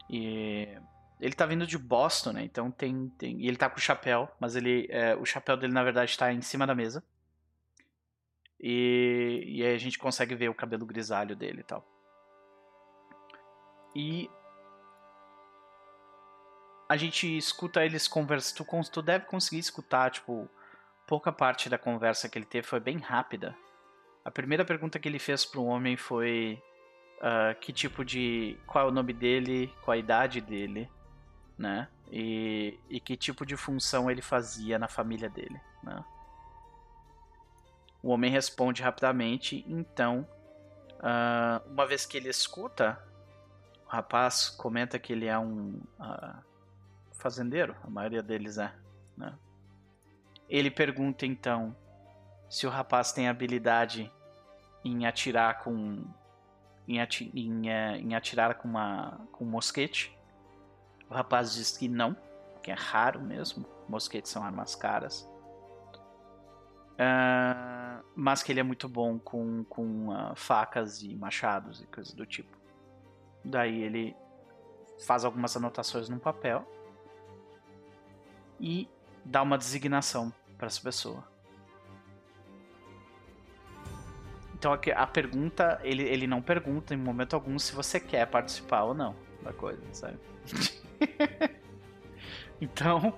E 0.09 0.67
ele 1.19 1.33
tá 1.35 1.45
vindo 1.45 1.67
de 1.67 1.77
Boston, 1.77 2.33
né? 2.33 2.43
Então 2.43 2.71
tem, 2.71 3.09
tem 3.09 3.39
e 3.41 3.47
ele 3.47 3.57
tá 3.57 3.69
com 3.69 3.77
o 3.77 3.81
chapéu, 3.81 4.29
mas 4.39 4.55
ele 4.55 4.87
é, 4.89 5.15
o 5.15 5.25
chapéu 5.25 5.55
dele 5.55 5.73
na 5.73 5.83
verdade 5.83 6.17
tá 6.17 6.33
em 6.33 6.41
cima 6.41 6.65
da 6.65 6.73
mesa. 6.73 7.03
E, 8.59 9.43
e 9.45 9.63
aí 9.63 9.73
a 9.73 9.77
gente 9.77 9.97
consegue 9.97 10.35
ver 10.35 10.49
o 10.49 10.53
cabelo 10.53 10.85
grisalho 10.85 11.35
dele 11.35 11.61
e 11.61 11.63
tal. 11.63 11.85
E 13.95 14.29
a 16.89 16.97
gente 16.97 17.37
escuta 17.37 17.85
eles 17.85 18.07
conversando. 18.07 18.57
Tu, 18.57 18.65
cons- 18.65 18.89
tu 18.89 19.01
deve 19.01 19.25
conseguir 19.25 19.59
escutar, 19.59 20.11
tipo, 20.11 20.49
pouca 21.07 21.31
parte 21.31 21.69
da 21.69 21.77
conversa 21.77 22.27
que 22.29 22.37
ele 22.37 22.45
teve 22.45 22.67
foi 22.67 22.79
bem 22.79 22.97
rápida. 22.97 23.55
A 24.23 24.31
primeira 24.31 24.63
pergunta 24.65 24.99
que 24.99 25.07
ele 25.07 25.19
fez 25.19 25.45
pro 25.45 25.63
homem 25.63 25.97
foi 25.97 26.61
ah, 27.21 27.53
que 27.59 27.71
tipo 27.71 28.03
de. 28.03 28.57
qual 28.67 28.85
é 28.85 28.87
o 28.89 28.93
nome 28.93 29.13
dele, 29.13 29.73
qual 29.83 29.93
a 29.93 29.97
idade 29.97 30.41
dele, 30.41 30.89
né? 31.57 31.87
E, 32.11 32.77
e 32.89 32.99
que 32.99 33.15
tipo 33.15 33.45
de 33.45 33.55
função 33.55 34.11
ele 34.11 34.21
fazia 34.21 34.77
na 34.77 34.87
família 34.87 35.29
dele, 35.29 35.59
né? 35.83 36.03
O 38.03 38.09
homem 38.09 38.31
responde 38.31 38.81
rapidamente, 38.81 39.63
então, 39.67 40.27
ah, 40.99 41.61
uma 41.67 41.85
vez 41.85 42.05
que 42.05 42.17
ele 42.17 42.29
escuta, 42.29 43.01
rapaz 43.91 44.49
comenta 44.49 44.97
que 44.97 45.11
ele 45.11 45.25
é 45.27 45.37
um 45.37 45.81
ah, 45.99 46.39
fazendeiro, 47.13 47.75
a 47.83 47.89
maioria 47.89 48.23
deles 48.23 48.57
é, 48.57 48.73
né? 49.17 49.37
Ele 50.49 50.71
pergunta 50.71 51.25
então 51.25 51.75
se 52.49 52.65
o 52.65 52.69
rapaz 52.69 53.11
tem 53.11 53.27
habilidade 53.27 54.11
em 54.83 55.05
atirar 55.05 55.59
com 55.59 56.03
em, 56.87 56.99
ati- 56.99 57.31
em, 57.33 57.69
eh, 57.69 57.97
em 57.97 58.15
atirar 58.15 58.55
com 58.55 58.67
uma 58.67 59.19
com 59.31 59.45
um 59.45 59.49
mosquete. 59.49 60.17
O 61.09 61.13
rapaz 61.13 61.53
diz 61.53 61.77
que 61.77 61.87
não, 61.87 62.15
que 62.63 62.71
é 62.71 62.73
raro 62.73 63.21
mesmo. 63.21 63.65
Mosquetes 63.87 64.31
são 64.31 64.43
armas 64.43 64.75
caras. 64.75 65.29
Ah, 66.97 68.01
mas 68.15 68.43
que 68.43 68.51
ele 68.51 68.59
é 68.59 68.63
muito 68.63 68.87
bom 68.89 69.19
com, 69.19 69.63
com 69.65 70.11
ah, 70.11 70.33
facas 70.35 71.01
e 71.01 71.15
machados 71.15 71.81
e 71.81 71.87
coisas 71.87 72.13
do 72.13 72.25
tipo. 72.25 72.60
Daí 73.43 73.81
ele 73.81 74.15
faz 75.05 75.25
algumas 75.25 75.55
anotações 75.57 76.07
num 76.07 76.19
papel 76.19 76.65
e 78.59 78.87
dá 79.25 79.41
uma 79.41 79.57
designação 79.57 80.31
para 80.57 80.67
essa 80.67 80.81
pessoa. 80.81 81.27
Então 84.53 84.73
a 84.73 85.07
pergunta, 85.07 85.79
ele, 85.83 86.03
ele 86.03 86.27
não 86.27 86.39
pergunta 86.39 86.93
em 86.93 86.97
momento 86.97 87.33
algum 87.33 87.57
se 87.57 87.73
você 87.73 87.99
quer 87.99 88.27
participar 88.27 88.83
ou 88.83 88.93
não 88.93 89.15
da 89.41 89.51
coisa, 89.51 89.81
sabe? 89.91 90.19
então, 92.61 93.17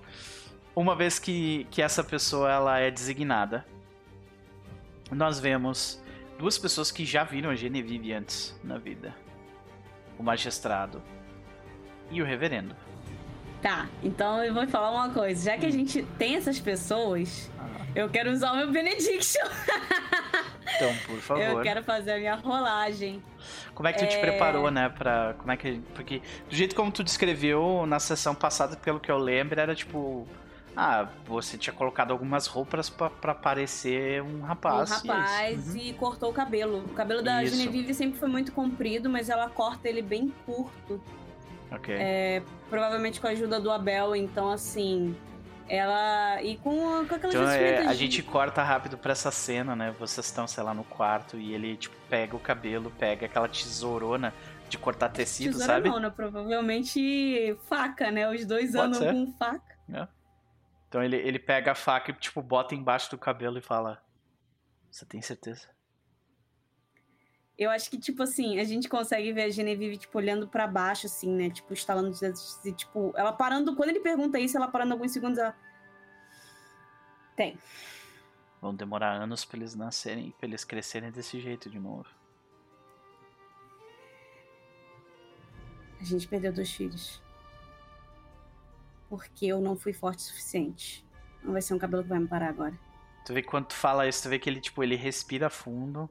uma 0.74 0.96
vez 0.96 1.20
que, 1.20 1.66
que 1.70 1.82
essa 1.82 2.02
pessoa 2.02 2.50
ela 2.50 2.80
é 2.80 2.90
designada, 2.90 3.66
nós 5.12 5.38
vemos 5.38 6.02
duas 6.40 6.58
pessoas 6.58 6.92
que 6.92 7.06
já 7.06 7.26
viram 7.26 7.50
a 7.50 7.56
Genevieve 7.56 8.14
antes 8.14 8.58
na 8.64 8.78
vida: 8.78 9.14
o 10.18 10.24
magistrado 10.24 11.02
e 12.12 12.22
o 12.22 12.26
reverendo. 12.26 12.76
Tá, 13.62 13.88
então 14.04 14.44
eu 14.44 14.54
vou 14.54 14.68
falar 14.68 14.92
uma 14.92 15.10
coisa. 15.10 15.52
Já 15.52 15.58
que 15.58 15.66
a 15.66 15.72
gente 15.72 16.04
tem 16.18 16.36
essas 16.36 16.60
pessoas, 16.60 17.50
eu 17.96 18.10
quero 18.10 18.30
usar 18.32 18.52
o 18.52 18.58
meu 18.58 18.72
Benediction. 18.72 19.46
Então, 20.76 20.94
por 21.06 21.18
favor. 21.24 21.42
Eu 21.42 21.62
quero 21.62 21.82
fazer 21.84 22.12
a 22.14 22.18
minha 22.18 22.36
rolagem. 22.36 23.24
Como 23.74 23.88
é 23.88 23.94
que 23.94 24.00
tu 24.00 24.08
te 24.10 24.18
É. 24.18 24.20
preparou, 24.20 24.70
né, 24.70 24.90
pra... 24.90 25.34
Como 25.38 25.50
é 25.52 25.56
que... 25.58 25.80
Porque 25.96 26.22
do 26.50 26.56
jeito 26.56 26.76
como 26.76 26.92
tu 26.92 27.04
descreveu 27.04 27.86
na 27.86 28.00
sessão 28.00 28.36
passada, 28.36 28.76
pelo 28.76 29.00
que 29.00 29.10
eu 29.10 29.18
lembro, 29.18 29.60
era 29.60 29.74
tipo... 29.74 30.28
Ah, 30.76 31.08
você 31.26 31.58
tinha 31.58 31.74
colocado 31.74 32.12
algumas 32.12 32.48
roupas 32.48 32.90
pra, 32.90 33.10
pra 33.10 33.36
parecer 33.36 34.22
um 34.24 34.42
rapaz. 34.42 34.90
um 34.92 34.94
e 35.06 35.10
é 35.10 35.14
rapaz 35.14 35.68
Uhum. 35.70 35.78
e 35.78 35.94
cortou 35.94 36.30
o 36.32 36.34
cabelo. 36.34 36.80
O 36.86 36.90
cabelo 36.94 37.22
da 37.22 37.44
Isso. 37.44 37.56
Genevieve 37.56 37.94
sempre 37.94 38.18
foi 38.20 38.28
muito 38.28 38.52
comprido, 38.52 39.10
mas 39.10 39.30
ela 39.30 39.50
corta 39.50 39.88
ele 39.88 40.02
bem 40.02 40.34
curto. 40.46 41.02
Ok. 41.72 41.96
Provavelmente 42.70 43.22
com 43.22 43.28
a 43.28 43.32
ajuda 43.32 43.60
do 43.60 43.72
Abel, 43.72 44.16
então 44.16 44.50
assim. 44.50 45.16
Ela. 45.70 46.42
E 46.42 46.58
com, 46.58 47.06
com 47.08 47.16
aquelas 47.16 47.34
Então 47.36 47.48
é, 47.50 47.86
a 47.88 47.94
gente 47.94 48.22
corta 48.22 48.62
rápido 48.62 48.98
pra 48.98 49.12
essa 49.14 49.32
cena, 49.32 49.76
né? 49.76 49.94
Vocês 50.00 50.26
estão, 50.26 50.46
sei 50.46 50.62
lá, 50.64 50.74
no 50.74 50.84
quarto 50.84 51.38
e 51.38 51.54
ele, 51.54 51.78
tipo, 51.78 51.96
pega 52.10 52.36
o 52.36 52.40
cabelo, 52.40 52.92
pega 53.00 53.26
aquela 53.28 53.48
tesourona 53.48 54.34
de 54.70 54.78
cortar 54.78 55.10
tecido, 55.10 55.52
Tesoura 55.54 55.74
sabe? 55.74 55.90
não, 55.90 56.00
né? 56.00 56.10
Provavelmente 56.14 57.56
faca, 57.70 58.12
né? 58.12 58.30
Os 58.30 58.46
dois 58.46 58.72
Pode 58.72 58.84
andam 58.88 59.00
ser. 59.00 59.14
com 59.14 59.34
faca. 59.38 59.74
Então 60.94 61.04
ele, 61.04 61.16
ele 61.16 61.40
pega 61.40 61.72
a 61.72 61.76
faca 61.76 62.12
e, 62.12 62.14
tipo, 62.14 62.40
bota 62.40 62.76
embaixo 62.76 63.10
do 63.10 63.18
cabelo 63.18 63.58
e 63.58 63.62
fala: 63.62 64.00
Você 64.92 65.04
tem 65.04 65.24
certeza? 65.24 65.68
Eu 67.58 67.72
acho 67.72 67.90
que, 67.90 67.98
tipo 67.98 68.22
assim, 68.22 68.60
a 68.60 68.64
gente 68.64 68.88
consegue 68.88 69.34
ver 69.34 69.46
a 69.46 69.50
Genevieve, 69.50 69.98
tipo, 69.98 70.16
olhando 70.20 70.48
pra 70.48 70.68
baixo, 70.68 71.08
assim, 71.08 71.34
né? 71.34 71.50
Tipo, 71.50 71.74
estalando 71.74 72.12
os 72.12 72.20
dedos. 72.20 72.64
E, 72.64 72.72
tipo, 72.72 73.12
ela 73.18 73.34
parando. 73.34 73.76
Quando 73.76 73.90
ele 73.90 74.02
pergunta 74.02 74.40
isso, 74.40 74.56
ela 74.56 74.68
parando 74.68 74.94
alguns 74.94 75.12
segundos, 75.12 75.40
ela. 75.40 75.56
Tem. 77.36 77.58
Vão 78.62 78.76
demorar 78.76 79.14
anos 79.14 79.44
pra 79.44 79.58
eles 79.58 79.74
nascerem, 79.74 80.30
pra 80.38 80.48
eles 80.48 80.64
crescerem 80.64 81.10
desse 81.10 81.40
jeito 81.40 81.72
de 81.72 81.80
novo. 81.80 82.06
A 86.00 86.04
gente 86.04 86.28
perdeu 86.28 86.54
dois 86.54 86.72
filhos. 86.72 87.20
Porque 89.10 89.46
eu 89.46 89.62
não 89.62 89.76
fui 89.76 89.94
forte 89.94 90.20
o 90.20 90.22
suficiente. 90.22 91.06
Não 91.44 91.54
vai 91.54 91.62
ser 91.62 91.74
um 91.74 91.80
cabelo 91.80 92.04
que 92.04 92.10
vai 92.10 92.20
me 92.20 92.28
parar 92.28 92.50
agora. 92.50 92.74
Tu 93.26 93.34
vê 93.34 93.42
que 93.42 93.48
quando 93.48 93.68
tu 93.68 93.76
fala 93.76 94.08
isso, 94.08 94.24
tu 94.24 94.30
vê 94.30 94.40
que 94.40 94.50
ele, 94.50 94.60
tipo, 94.60 94.84
ele 94.84 94.96
respira 94.96 95.50
fundo, 95.50 96.10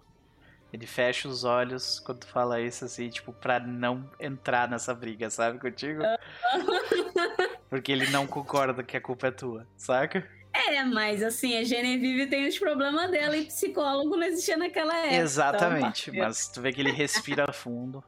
ele 0.72 0.86
fecha 0.86 1.28
os 1.28 1.44
olhos 1.44 2.00
quando 2.00 2.20
tu 2.20 2.26
fala 2.26 2.60
isso, 2.60 2.84
assim, 2.84 3.10
tipo, 3.10 3.32
pra 3.32 3.60
não 3.60 4.10
entrar 4.18 4.68
nessa 4.68 4.94
briga, 4.94 5.28
sabe, 5.28 5.58
contigo? 5.58 6.02
Porque 7.68 7.92
ele 7.92 8.08
não 8.10 8.26
concorda 8.26 8.82
que 8.82 8.96
a 8.96 9.00
culpa 9.00 9.26
é 9.26 9.30
tua, 9.30 9.66
saca? 9.76 10.26
É, 10.52 10.84
mas 10.84 11.22
assim, 11.22 11.56
a 11.56 11.64
Genevieve 11.64 12.26
tem 12.26 12.46
os 12.46 12.58
problemas 12.58 13.10
dela 13.10 13.36
e 13.36 13.46
psicólogo 13.46 14.16
não 14.16 14.24
existia 14.24 14.56
naquela 14.56 14.96
época. 14.98 15.16
Exatamente, 15.16 16.10
então, 16.10 16.24
mas 16.24 16.48
tu 16.48 16.60
vê 16.60 16.72
que 16.72 16.80
ele 16.80 16.92
respira 16.92 17.50
fundo. 17.52 18.04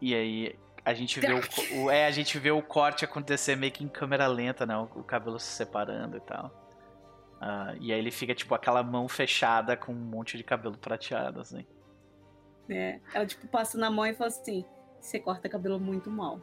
E 0.00 0.14
aí 0.14 0.56
a 0.84 0.92
gente 0.94 1.20
vê 1.20 1.32
o, 1.32 1.40
o- 1.84 1.90
é, 1.90 2.06
a 2.06 2.10
gente 2.10 2.38
vê 2.38 2.50
o 2.50 2.62
corte 2.62 3.04
acontecer 3.04 3.56
meio 3.56 3.72
que 3.72 3.84
em 3.84 3.88
câmera 3.88 4.26
lenta, 4.26 4.66
né? 4.66 4.76
O, 4.76 4.82
o 5.00 5.04
cabelo 5.04 5.38
se 5.38 5.46
separando 5.46 6.16
e 6.16 6.20
tal. 6.20 6.50
Ah, 7.40 7.74
e 7.80 7.92
aí 7.92 7.98
ele 7.98 8.10
fica 8.10 8.34
tipo 8.34 8.54
aquela 8.54 8.82
mão 8.82 9.08
fechada 9.08 9.76
com 9.76 9.92
um 9.92 9.96
monte 9.96 10.36
de 10.36 10.44
cabelo 10.44 10.76
prateado, 10.78 11.40
assim. 11.40 11.66
É, 12.68 13.00
ela, 13.12 13.26
tipo, 13.26 13.46
passa 13.48 13.76
na 13.76 13.90
mão 13.90 14.06
e 14.06 14.14
fala 14.14 14.28
assim: 14.28 14.64
você 15.00 15.18
corta 15.18 15.48
cabelo 15.48 15.78
muito 15.80 16.08
mal. 16.10 16.40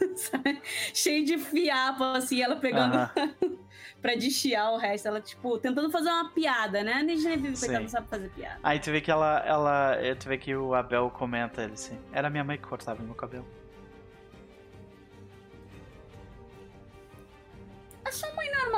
Cheio 0.94 1.24
de 1.24 1.38
fiapo, 1.38 2.02
assim, 2.04 2.42
ela 2.42 2.56
pegando 2.56 2.94
Aham. 2.96 3.34
pra 4.00 4.14
deschiar 4.14 4.72
o 4.72 4.76
resto. 4.76 5.08
Ela, 5.08 5.20
tipo, 5.20 5.58
tentando 5.58 5.90
fazer 5.90 6.08
uma 6.10 6.30
piada, 6.30 6.82
né? 6.82 6.94
A 6.94 6.98
Genevieve, 7.16 7.58
coitada, 7.58 7.80
não 7.80 7.88
sabe 7.88 8.08
fazer 8.08 8.28
piada. 8.30 8.58
Aí 8.62 8.78
tu 8.78 8.90
vê 8.90 9.00
que 9.00 9.10
ela, 9.10 9.38
ela. 9.46 9.96
Tu 10.18 10.28
vê 10.28 10.38
que 10.38 10.54
o 10.54 10.74
Abel 10.74 11.10
comenta 11.10 11.62
ele 11.62 11.72
assim. 11.74 11.98
Era 12.12 12.30
minha 12.30 12.44
mãe 12.44 12.56
que 12.56 12.66
cortava 12.66 13.02
meu 13.02 13.14
cabelo. 13.14 13.46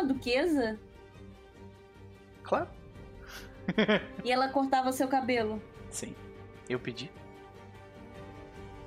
Duquesa? 0.07 0.79
Claro. 2.43 2.69
E 4.25 4.31
ela 4.31 4.49
cortava 4.49 4.93
seu 4.93 5.09
cabelo? 5.09 5.61
Sim. 5.91 6.15
Eu 6.69 6.79
pedi. 6.79 7.11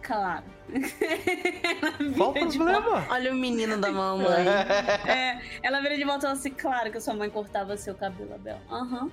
Claro. 0.01 0.45
Qual 2.15 2.31
o 2.31 2.33
problema? 2.33 3.05
Olha 3.09 3.31
o 3.31 3.35
menino 3.35 3.77
da 3.77 3.91
mamãe. 3.91 4.45
É, 5.07 5.41
ela 5.61 5.81
vira 5.81 5.95
de 5.97 6.03
volta 6.03 6.19
e 6.19 6.21
fala 6.23 6.33
assim, 6.33 6.51
claro 6.51 6.91
que 6.91 6.97
a 6.97 7.01
sua 7.01 7.13
mãe 7.13 7.29
cortava 7.29 7.75
seu 7.77 7.93
cabelo, 7.93 8.33
Abel. 8.33 8.57
Aham. 8.71 9.11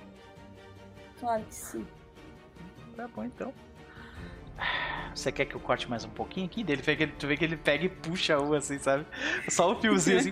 Claro 1.19 1.43
que 1.43 1.53
sim. 1.53 1.85
Tá 2.95 3.07
bom 3.09 3.23
então. 3.23 3.53
Você 5.13 5.31
quer 5.31 5.45
que 5.45 5.55
eu 5.55 5.59
corte 5.59 5.89
mais 5.89 6.03
um 6.03 6.09
pouquinho 6.09 6.45
aqui? 6.45 6.63
Dele, 6.63 6.81
tu 7.17 7.27
vê 7.27 7.37
que 7.37 7.43
ele 7.43 7.57
pega 7.57 7.85
e 7.85 7.89
puxa 7.89 8.39
um 8.39 8.53
assim, 8.53 8.79
sabe? 8.79 9.05
Só 9.49 9.71
o 9.71 9.79
fiozinho 9.79 10.19
assim. 10.19 10.31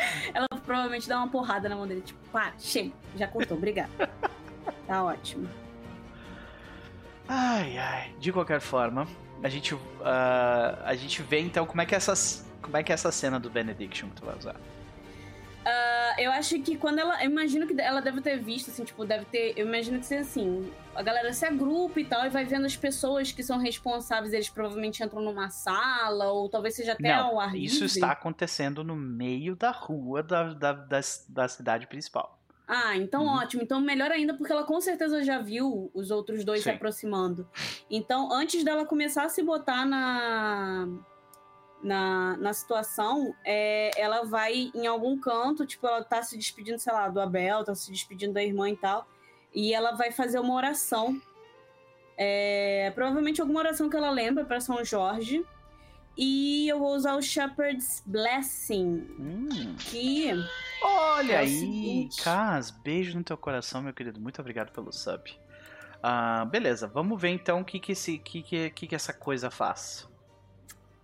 Ela 0.34 0.46
provavelmente 0.64 1.08
dá 1.08 1.18
uma 1.18 1.28
porrada 1.28 1.68
na 1.68 1.76
mão 1.76 1.86
dele, 1.86 2.00
tipo, 2.00 2.18
para, 2.30 2.52
chega, 2.58 2.92
já 3.16 3.26
cortou, 3.26 3.56
obrigada. 3.56 3.90
tá 4.86 5.04
ótimo. 5.04 5.48
Ai, 7.28 7.78
ai. 7.78 8.14
De 8.18 8.32
qualquer 8.32 8.60
forma, 8.60 9.06
a 9.42 9.48
gente, 9.48 9.76
ah, 10.02 10.78
a 10.84 10.94
gente 10.94 11.22
vê 11.22 11.40
então 11.40 11.64
como 11.64 11.80
é 11.80 11.86
que 11.86 11.94
essas, 11.94 12.46
como 12.60 12.76
é 12.76 12.82
que 12.82 12.92
é 12.92 12.94
essa 12.94 13.12
cena 13.12 13.38
do 13.38 13.48
Benediction 13.48 14.08
que 14.08 14.16
tu 14.16 14.26
vai 14.26 14.36
usar. 14.36 14.56
Ah, 15.64 16.14
eu 16.18 16.32
acho 16.32 16.58
que 16.60 16.76
quando 16.76 16.98
ela. 16.98 17.22
Eu 17.22 17.30
imagino 17.30 17.66
que 17.66 17.78
ela 17.80 18.00
deve 18.00 18.20
ter 18.22 18.38
visto, 18.38 18.70
assim, 18.70 18.82
tipo, 18.84 19.04
deve 19.04 19.26
ter. 19.26 19.52
Eu 19.56 19.66
imagino 19.66 19.98
que 20.00 20.06
seja 20.06 20.22
assim. 20.22 20.72
A 20.94 21.02
galera 21.02 21.32
se 21.32 21.44
agrupa 21.44 22.00
e 22.00 22.04
tal, 22.04 22.24
e 22.24 22.30
vai 22.30 22.44
vendo 22.44 22.64
as 22.66 22.76
pessoas 22.76 23.30
que 23.30 23.42
são 23.42 23.58
responsáveis, 23.58 24.32
eles 24.32 24.48
provavelmente 24.48 25.02
entram 25.02 25.20
numa 25.22 25.50
sala, 25.50 26.30
ou 26.32 26.48
talvez 26.48 26.74
seja 26.74 26.92
até 26.94 27.08
Não, 27.14 27.26
ao 27.28 27.40
ar 27.40 27.54
isso 27.54 27.84
livre. 27.84 27.86
está 27.86 28.10
acontecendo 28.12 28.82
no 28.82 28.96
meio 28.96 29.54
da 29.54 29.70
rua 29.70 30.22
da, 30.22 30.52
da, 30.54 30.72
da, 30.72 31.00
da 31.28 31.48
cidade 31.48 31.86
principal. 31.86 32.38
Ah, 32.66 32.96
então 32.96 33.24
Uhum. 33.24 33.34
ótimo. 33.36 33.62
Então 33.62 33.80
melhor 33.80 34.10
ainda, 34.12 34.32
porque 34.34 34.52
ela 34.52 34.64
com 34.64 34.80
certeza 34.80 35.22
já 35.24 35.38
viu 35.40 35.90
os 35.92 36.10
outros 36.10 36.44
dois 36.44 36.62
se 36.62 36.70
Sim. 36.70 36.76
aproximando. 36.76 37.48
Então, 37.90 38.32
antes 38.32 38.62
dela 38.64 38.86
começar 38.86 39.24
a 39.24 39.28
se 39.28 39.42
botar 39.42 39.84
na. 39.84 40.88
Na, 41.82 42.36
na 42.36 42.52
situação, 42.52 43.34
é, 43.44 43.90
ela 43.98 44.22
vai 44.24 44.70
em 44.74 44.86
algum 44.86 45.18
canto, 45.18 45.64
tipo, 45.64 45.86
ela 45.86 46.04
tá 46.04 46.22
se 46.22 46.36
despedindo, 46.36 46.78
sei 46.78 46.92
lá, 46.92 47.08
do 47.08 47.20
Abel, 47.20 47.64
tá 47.64 47.74
se 47.74 47.90
despedindo 47.90 48.34
da 48.34 48.42
irmã 48.42 48.68
e 48.68 48.76
tal, 48.76 49.08
e 49.54 49.72
ela 49.72 49.92
vai 49.92 50.10
fazer 50.12 50.38
uma 50.38 50.54
oração. 50.54 51.20
É, 52.18 52.92
provavelmente 52.94 53.40
alguma 53.40 53.60
oração 53.60 53.88
que 53.88 53.96
ela 53.96 54.10
lembra 54.10 54.44
para 54.44 54.60
São 54.60 54.84
Jorge. 54.84 55.44
E 56.18 56.68
eu 56.68 56.78
vou 56.78 56.94
usar 56.94 57.14
o 57.16 57.22
Shepherd's 57.22 58.02
Blessing, 58.04 59.06
Hum. 59.18 59.74
que 59.78 60.28
Olha 60.82 61.34
É 61.34 61.38
aí. 61.38 62.08
Cas, 62.22 62.70
beijo 62.70 63.16
no 63.16 63.24
teu 63.24 63.38
coração, 63.38 63.80
meu 63.80 63.94
querido. 63.94 64.20
Muito 64.20 64.38
obrigado 64.38 64.70
pelo 64.70 64.92
sub. 64.92 65.32
Ah, 66.02 66.44
beleza, 66.44 66.86
vamos 66.86 67.18
ver 67.18 67.30
então 67.30 67.60
o 67.60 67.64
que 67.64 67.78
que, 67.78 67.92
esse, 67.92 68.18
que, 68.18 68.42
que, 68.42 68.70
que, 68.70 68.86
que 68.88 68.94
essa 68.94 69.14
coisa 69.14 69.50
faz. 69.50 70.09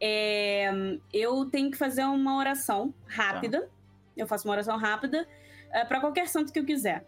É, 0.00 0.70
eu 1.12 1.46
tenho 1.46 1.70
que 1.70 1.76
fazer 1.76 2.04
uma 2.04 2.36
oração 2.36 2.92
rápida. 3.06 3.62
Tá. 3.62 3.68
Eu 4.16 4.26
faço 4.26 4.46
uma 4.48 4.52
oração 4.52 4.76
rápida 4.76 5.26
para 5.88 6.00
qualquer 6.00 6.28
santo 6.28 6.52
que 6.52 6.58
eu 6.58 6.64
quiser. 6.64 7.04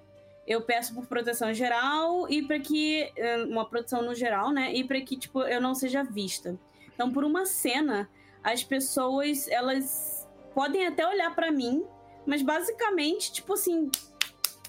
Eu 0.47 0.63
peço 0.63 0.95
por 0.95 1.07
proteção 1.07 1.53
geral 1.53 2.29
e 2.31 2.43
para 2.43 2.59
que 2.59 3.11
eh, 3.17 3.45
uma 3.45 3.67
proteção 3.69 4.03
no 4.03 4.15
geral, 4.15 4.51
né? 4.51 4.73
E 4.75 4.83
para 4.83 4.99
que 5.01 5.17
tipo 5.17 5.43
eu 5.43 5.61
não 5.61 5.75
seja 5.75 6.03
vista. 6.03 6.59
Então, 6.95 7.13
por 7.13 7.23
uma 7.23 7.45
cena, 7.45 8.09
as 8.43 8.65
pessoas 8.65 9.47
elas 9.49 10.27
podem 10.55 10.87
até 10.87 11.07
olhar 11.07 11.35
para 11.35 11.53
mim, 11.53 11.85
mas 12.27 12.41
basicamente 12.41 13.31
tipo 13.31 13.53
assim, 13.53 13.91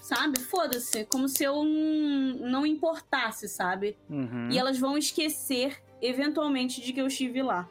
sabe? 0.02 0.38
Foda-se, 0.40 1.06
como 1.06 1.28
se 1.28 1.44
eu 1.44 1.64
não, 1.64 2.50
não 2.50 2.66
importasse, 2.66 3.48
sabe? 3.48 3.96
Uhum, 4.08 4.50
E 4.50 4.58
elas 4.58 4.78
vão 4.78 4.98
esquecer 4.98 5.82
eventualmente 6.02 6.80
de 6.82 6.92
que 6.92 7.00
eu 7.00 7.06
estive 7.06 7.42
lá. 7.42 7.66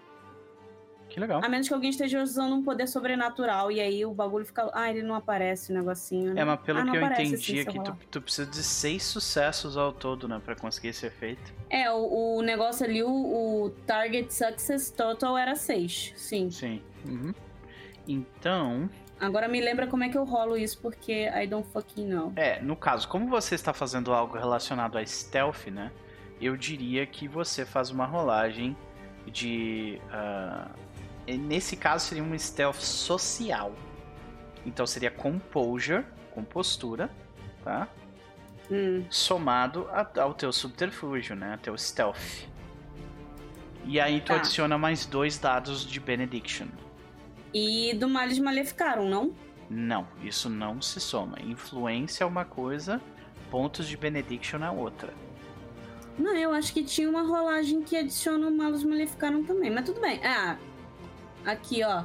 Que 1.19 1.21
legal. 1.21 1.41
A 1.43 1.49
menos 1.49 1.67
que 1.67 1.73
alguém 1.73 1.89
esteja 1.89 2.21
usando 2.23 2.55
um 2.55 2.63
poder 2.63 2.87
sobrenatural. 2.87 3.69
E 3.71 3.81
aí 3.81 4.05
o 4.05 4.13
bagulho 4.13 4.45
fica. 4.45 4.69
Ah, 4.73 4.89
ele 4.89 5.03
não 5.03 5.15
aparece 5.15 5.71
o 5.71 5.75
negocinho. 5.75 6.33
Né? 6.33 6.41
É, 6.41 6.45
mas 6.45 6.61
pelo 6.61 6.79
Ah, 6.79 6.83
que 6.83 6.95
eu 6.95 7.05
aparece, 7.05 7.21
entendi 7.33 7.59
assim, 7.59 7.77
eu 7.77 7.81
aqui, 7.81 7.91
tu, 7.91 8.07
tu 8.09 8.21
precisa 8.21 8.49
de 8.49 8.63
seis 8.63 9.03
sucessos 9.03 9.75
ao 9.75 9.91
todo, 9.91 10.27
né? 10.29 10.41
Pra 10.43 10.55
conseguir 10.55 10.89
esse 10.89 11.05
efeito. 11.05 11.53
É, 11.69 11.91
o, 11.91 12.37
o 12.37 12.41
negócio 12.41 12.85
ali, 12.85 13.03
o, 13.03 13.09
o 13.09 13.69
Target 13.85 14.33
Success 14.33 14.89
Total 14.91 15.37
era 15.37 15.55
6. 15.55 16.13
Sim. 16.15 16.49
Sim. 16.49 16.81
Uhum. 17.05 17.33
Então, 18.07 18.89
Agora 19.19 19.49
me 19.49 19.59
lembra 19.59 19.85
como 19.85 20.03
é 20.03 20.09
que 20.09 20.17
eu 20.17 20.23
rolo 20.23 20.57
isso, 20.57 20.79
porque 20.81 21.29
I 21.29 21.45
don't 21.45 21.67
fucking 21.73 22.07
know. 22.07 22.31
é, 22.37 22.61
no 22.61 22.75
caso, 22.75 23.07
como 23.09 23.27
você 23.27 23.53
está 23.55 23.73
fazendo 23.73 24.13
algo 24.13 24.37
relacionado 24.37 24.97
a 24.97 25.05
stealth, 25.05 25.67
né? 25.67 25.91
Eu 26.39 26.55
diria 26.55 27.05
que 27.05 27.27
você 27.27 27.65
faz 27.65 27.91
uma 27.91 28.05
rolagem 28.05 28.77
de. 29.27 29.99
e 30.88 30.88
nesse 31.37 31.75
caso 31.75 32.05
seria 32.07 32.23
um 32.23 32.37
stealth 32.37 32.79
social. 32.81 33.73
Então 34.65 34.85
seria 34.85 35.09
composure, 35.11 36.05
compostura, 36.33 37.09
tá? 37.63 37.87
Hum, 38.71 39.03
somado 39.09 39.87
a- 39.91 40.07
ao 40.21 40.33
teu 40.33 40.51
subterfúgio, 40.51 41.35
né? 41.35 41.57
Teu 41.61 41.77
stealth. 41.77 42.47
E 43.85 43.99
aí 43.99 44.19
tu 44.21 44.27
Tá. 44.27 44.35
adiciona 44.35 44.77
mais 44.77 45.05
dois 45.05 45.37
dados 45.39 45.85
de 45.85 45.99
benediction. 45.99 46.67
E 47.53 47.93
do 47.95 48.07
Males 48.07 48.37
Maleficaram, 48.37 49.09
não? 49.09 49.33
Não, 49.69 50.07
isso 50.23 50.49
não 50.49 50.81
se 50.81 50.99
soma. 50.99 51.37
Influência 51.41 52.23
é 52.23 52.27
uma 52.27 52.45
coisa, 52.45 53.01
pontos 53.49 53.87
de 53.87 53.97
benediction 53.97 54.63
é 54.63 54.69
outra. 54.69 55.13
Não, 56.17 56.35
eu 56.35 56.51
acho 56.51 56.73
que 56.73 56.83
tinha 56.83 57.09
uma 57.09 57.21
rolagem 57.23 57.81
que 57.81 57.95
adiciona 57.95 58.47
o 58.47 58.51
Malos 58.55 58.83
Maleficaram 58.83 59.43
também. 59.43 59.71
Mas 59.71 59.85
tudo 59.85 60.01
bem. 60.01 60.19
Ah, 60.23 60.57
aqui, 61.45 61.83
ó. 61.83 62.03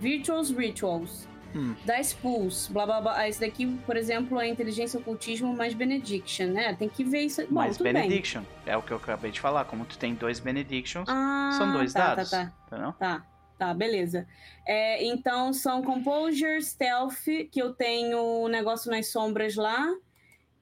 Virtuals 0.00 0.50
Rituals. 0.50 1.28
Hum. 1.56 1.74
Dice 1.86 2.16
Pools, 2.16 2.66
blá 2.68 2.84
blá 2.84 3.00
blá. 3.00 3.28
Esse 3.28 3.40
daqui, 3.40 3.64
por 3.86 3.96
exemplo, 3.96 4.40
é 4.40 4.48
inteligência 4.48 4.98
ocultismo 4.98 5.54
mais 5.56 5.72
benediction, 5.72 6.46
né? 6.48 6.74
Tem 6.74 6.88
que 6.88 7.04
ver 7.04 7.20
isso. 7.20 7.42
Bom, 7.46 7.54
mais 7.54 7.76
tudo 7.76 7.84
bem. 7.84 7.92
benediction. 7.92 8.42
É 8.66 8.76
o 8.76 8.82
que 8.82 8.90
eu 8.90 8.96
acabei 8.96 9.30
de 9.30 9.38
falar. 9.40 9.64
Como 9.66 9.84
tu 9.84 9.96
tem 9.96 10.14
dois 10.14 10.40
benedictions, 10.40 11.08
Ah, 11.08 11.50
são 11.56 11.72
dois 11.72 11.92
tá, 11.92 12.14
dados. 12.16 12.30
Tá, 12.30 12.46
tá, 12.46 12.52
Entendeu? 12.76 12.92
tá. 12.94 13.24
Tá, 13.56 13.72
beleza. 13.72 14.26
É, 14.66 15.04
então 15.06 15.52
são 15.52 15.80
Composure, 15.80 16.60
Stealth, 16.60 17.22
que 17.52 17.62
eu 17.62 17.72
tenho 17.72 18.18
o 18.18 18.48
negócio 18.48 18.90
nas 18.90 19.06
sombras 19.12 19.54
lá. 19.54 19.86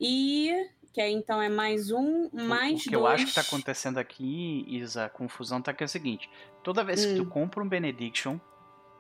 E. 0.00 0.52
Que 0.92 1.00
aí 1.00 1.14
então 1.14 1.40
é 1.40 1.48
mais 1.48 1.90
um, 1.90 2.26
O- 2.26 2.30
mais 2.44 2.84
o 2.84 2.90
que 2.90 2.94
eu 2.94 3.00
dois. 3.00 3.14
acho 3.14 3.26
que 3.28 3.34
tá 3.34 3.40
acontecendo 3.40 3.96
aqui, 3.96 4.62
Isa, 4.68 5.06
a 5.06 5.08
confusão 5.08 5.62
tá 5.62 5.72
que 5.72 5.82
é 5.82 5.86
o 5.86 5.88
seguinte: 5.88 6.28
toda 6.62 6.84
vez 6.84 7.04
que 7.04 7.14
tu 7.16 7.22
Hum. 7.22 7.28
compra 7.28 7.62
um 7.62 7.68
Benediction, 7.68 8.38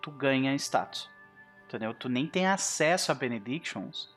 tu 0.00 0.10
ganha 0.10 0.54
status. 0.54 1.08
Entendeu? 1.66 1.94
Tu 1.94 2.08
nem 2.08 2.26
tem 2.26 2.46
acesso 2.46 3.10
a 3.10 3.14
Benedictions 3.14 4.10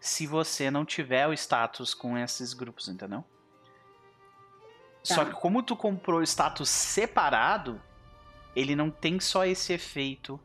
se 0.00 0.26
você 0.26 0.70
não 0.70 0.84
tiver 0.84 1.28
o 1.28 1.32
status 1.32 1.94
com 1.94 2.18
esses 2.18 2.52
grupos, 2.52 2.88
entendeu? 2.88 3.24
Tá. 5.06 5.14
Só 5.14 5.24
que 5.24 5.32
como 5.32 5.62
tu 5.62 5.76
comprou 5.76 6.20
o 6.20 6.22
status 6.22 6.68
separado, 6.68 7.80
ele 8.54 8.74
não 8.76 8.90
tem 8.90 9.20
só 9.20 9.44
esse 9.44 9.72
efeito 9.72 10.40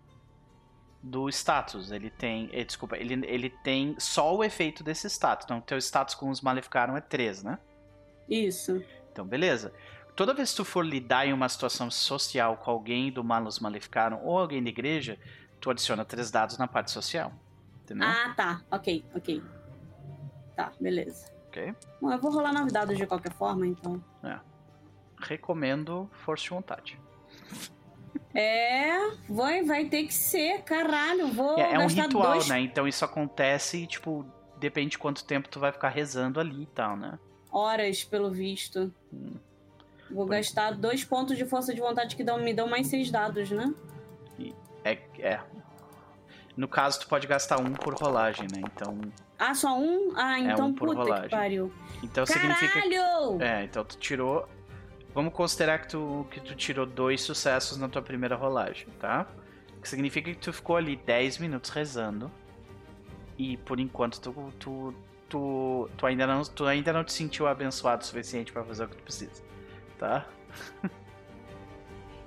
do 1.01 1.29
status. 1.29 1.91
Ele 1.91 2.09
tem. 2.09 2.49
eh, 2.51 2.63
desculpa, 2.63 2.97
ele, 2.97 3.25
ele 3.25 3.49
tem 3.49 3.95
só 3.99 4.35
o 4.35 4.43
efeito 4.43 4.83
desse 4.83 5.07
status. 5.09 5.45
Então, 5.45 5.61
teu 5.61 5.77
status 5.77 6.15
com 6.15 6.29
os 6.29 6.41
maleficaram 6.41 6.95
é 6.97 7.01
3, 7.01 7.43
né? 7.43 7.57
Isso. 8.29 8.83
Então, 9.11 9.25
beleza. 9.25 9.73
Toda 10.17 10.33
vez 10.33 10.49
que 10.49 10.57
tu 10.57 10.65
for 10.65 10.83
lidar 10.83 11.27
em 11.27 11.31
uma 11.31 11.47
situação 11.47 11.91
social 11.91 12.57
com 12.57 12.71
alguém 12.71 13.11
do 13.11 13.23
Malus 13.23 13.59
Maleficaram 13.59 14.19
ou 14.23 14.39
alguém 14.39 14.63
da 14.63 14.69
igreja, 14.69 15.15
tu 15.61 15.69
adiciona 15.69 16.03
três 16.03 16.31
dados 16.31 16.57
na 16.57 16.67
parte 16.67 16.89
social. 16.89 17.31
Entendeu? 17.83 18.07
Ah, 18.07 18.33
tá. 18.35 18.61
Ok, 18.71 19.05
ok. 19.13 19.43
Tá, 20.55 20.71
beleza. 20.81 21.31
Ok? 21.49 21.71
Bom, 22.01 22.11
eu 22.11 22.19
vou 22.19 22.31
rolar 22.31 22.51
nove 22.51 22.71
dados 22.71 22.97
de 22.97 23.05
qualquer 23.05 23.31
forma, 23.31 23.67
então. 23.67 24.03
Recomendo 25.19 26.09
força 26.11 26.45
de 26.45 26.49
vontade. 26.49 26.99
É, 28.33 29.11
vai, 29.29 29.63
vai 29.63 29.85
ter 29.85 30.03
que 30.07 30.13
ser, 30.15 30.63
caralho. 30.63 31.27
Vou 31.27 31.59
É, 31.59 31.75
é 31.75 31.79
um 31.79 31.85
ritual, 31.85 32.33
dois 32.33 32.49
né? 32.49 32.59
Então 32.59 32.87
isso 32.87 33.05
acontece 33.05 33.83
e, 33.83 33.87
tipo, 33.87 34.25
depende 34.57 34.91
de 34.91 34.97
quanto 34.97 35.23
tempo 35.23 35.47
tu 35.47 35.59
vai 35.59 35.71
ficar 35.71 35.89
rezando 35.89 36.39
ali 36.39 36.63
e 36.63 36.67
tal, 36.67 36.97
né? 36.97 37.19
horas, 37.57 38.03
pelo 38.03 38.29
visto. 38.29 38.93
Vou 40.09 40.25
gastar 40.25 40.71
dois 40.73 41.03
pontos 41.03 41.37
de 41.37 41.45
força 41.45 41.73
de 41.73 41.81
vontade 41.81 42.15
que 42.15 42.23
dão, 42.23 42.39
me 42.39 42.53
dão 42.53 42.67
mais 42.67 42.87
seis 42.87 43.11
dados, 43.11 43.49
né? 43.51 43.73
É, 44.83 44.97
é. 45.19 45.39
No 46.55 46.67
caso, 46.67 47.01
tu 47.01 47.07
pode 47.07 47.27
gastar 47.27 47.59
um 47.59 47.73
por 47.73 47.93
rolagem, 47.93 48.47
né? 48.51 48.61
Então, 48.65 48.97
Ah, 49.37 49.53
só 49.53 49.77
um? 49.77 50.13
Ah, 50.15 50.39
então 50.39 50.67
um 50.69 50.73
por 50.73 50.87
puta 50.89 51.01
rolagem. 51.01 51.29
que 51.29 51.35
pariu. 51.35 51.73
então 52.01 52.25
significa 52.25 52.73
Caralho! 52.81 53.41
É, 53.41 53.63
então 53.65 53.83
tu 53.83 53.97
tirou. 53.97 54.47
Vamos 55.13 55.33
considerar 55.33 55.79
que 55.79 55.89
tu, 55.89 56.25
que 56.31 56.39
tu 56.39 56.55
tirou 56.55 56.85
dois 56.85 57.21
sucessos 57.21 57.77
na 57.77 57.89
tua 57.89 58.01
primeira 58.01 58.35
rolagem, 58.35 58.87
tá? 58.99 59.27
O 59.77 59.81
que 59.81 59.89
significa 59.89 60.31
que 60.31 60.37
tu 60.37 60.53
ficou 60.53 60.75
ali 60.77 60.95
10 60.95 61.37
minutos 61.39 61.69
rezando. 61.69 62.31
E 63.37 63.57
por 63.57 63.79
enquanto 63.79 64.19
tu, 64.19 64.53
tu, 64.59 64.93
tu, 65.29 65.89
tu, 65.97 66.05
ainda, 66.05 66.25
não, 66.25 66.41
tu 66.43 66.65
ainda 66.65 66.91
não 66.93 67.03
te 67.03 67.13
sentiu 67.13 67.45
abençoado 67.47 68.01
o 68.03 68.05
suficiente 68.05 68.51
pra 68.51 68.63
fazer 68.63 68.85
o 68.85 68.87
que 68.87 68.95
tu 68.97 69.03
precisa, 69.03 69.43
tá? 69.97 70.25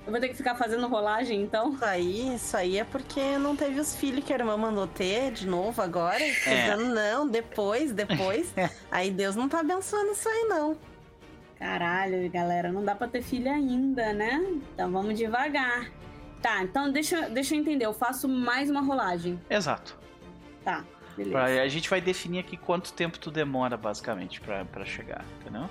Eu 0.07 0.12
vou 0.12 0.21
ter 0.21 0.29
que 0.29 0.35
ficar 0.35 0.55
fazendo 0.55 0.89
rolagem, 0.89 1.43
então? 1.43 1.75
Isso 1.75 1.85
aí, 1.85 2.35
isso 2.35 2.57
aí 2.57 2.79
é 2.79 2.85
porque 2.85 3.37
não 3.39 3.55
teve 3.55 3.79
os 3.79 3.95
filhos 3.95 4.25
que 4.25 4.33
a 4.33 4.37
irmã 4.37 4.57
mandou 4.57 4.87
ter 4.87 5.31
de 5.31 5.47
novo 5.47 5.81
agora. 5.81 6.21
É. 6.23 6.31
dizendo, 6.75 6.95
não, 6.95 7.29
depois, 7.29 7.93
depois. 7.93 8.53
aí 8.91 9.11
Deus 9.11 9.37
não 9.37 9.49
tá 9.49 9.61
abençoando 9.61 10.12
isso 10.12 10.29
aí, 10.29 10.47
não. 10.49 10.77
Caralho, 11.59 12.29
galera, 12.31 12.73
não 12.73 12.83
dá 12.83 12.95
pra 12.95 13.07
ter 13.07 13.23
filho 13.23 13.51
ainda, 13.53 14.12
né? 14.14 14.43
Então 14.75 14.91
vamos 14.91 15.16
devagar. 15.18 15.91
Tá, 16.41 16.62
então 16.62 16.91
deixa, 16.91 17.29
deixa 17.29 17.55
eu 17.55 17.61
entender. 17.61 17.85
Eu 17.85 17.93
faço 17.93 18.27
mais 18.27 18.71
uma 18.71 18.81
rolagem. 18.81 19.39
Exato. 19.51 19.97
Tá, 20.64 20.83
beleza. 21.14 21.37
Pra- 21.37 21.62
a 21.62 21.68
gente 21.68 21.89
vai 21.91 22.01
definir 22.01 22.41
aqui 22.41 22.57
quanto 22.57 22.93
tempo 22.95 23.18
tu 23.18 23.31
demora, 23.31 23.77
basicamente, 23.77 24.41
pra, 24.41 24.64
pra 24.64 24.85
chegar, 24.87 25.25
entendeu? 25.39 25.68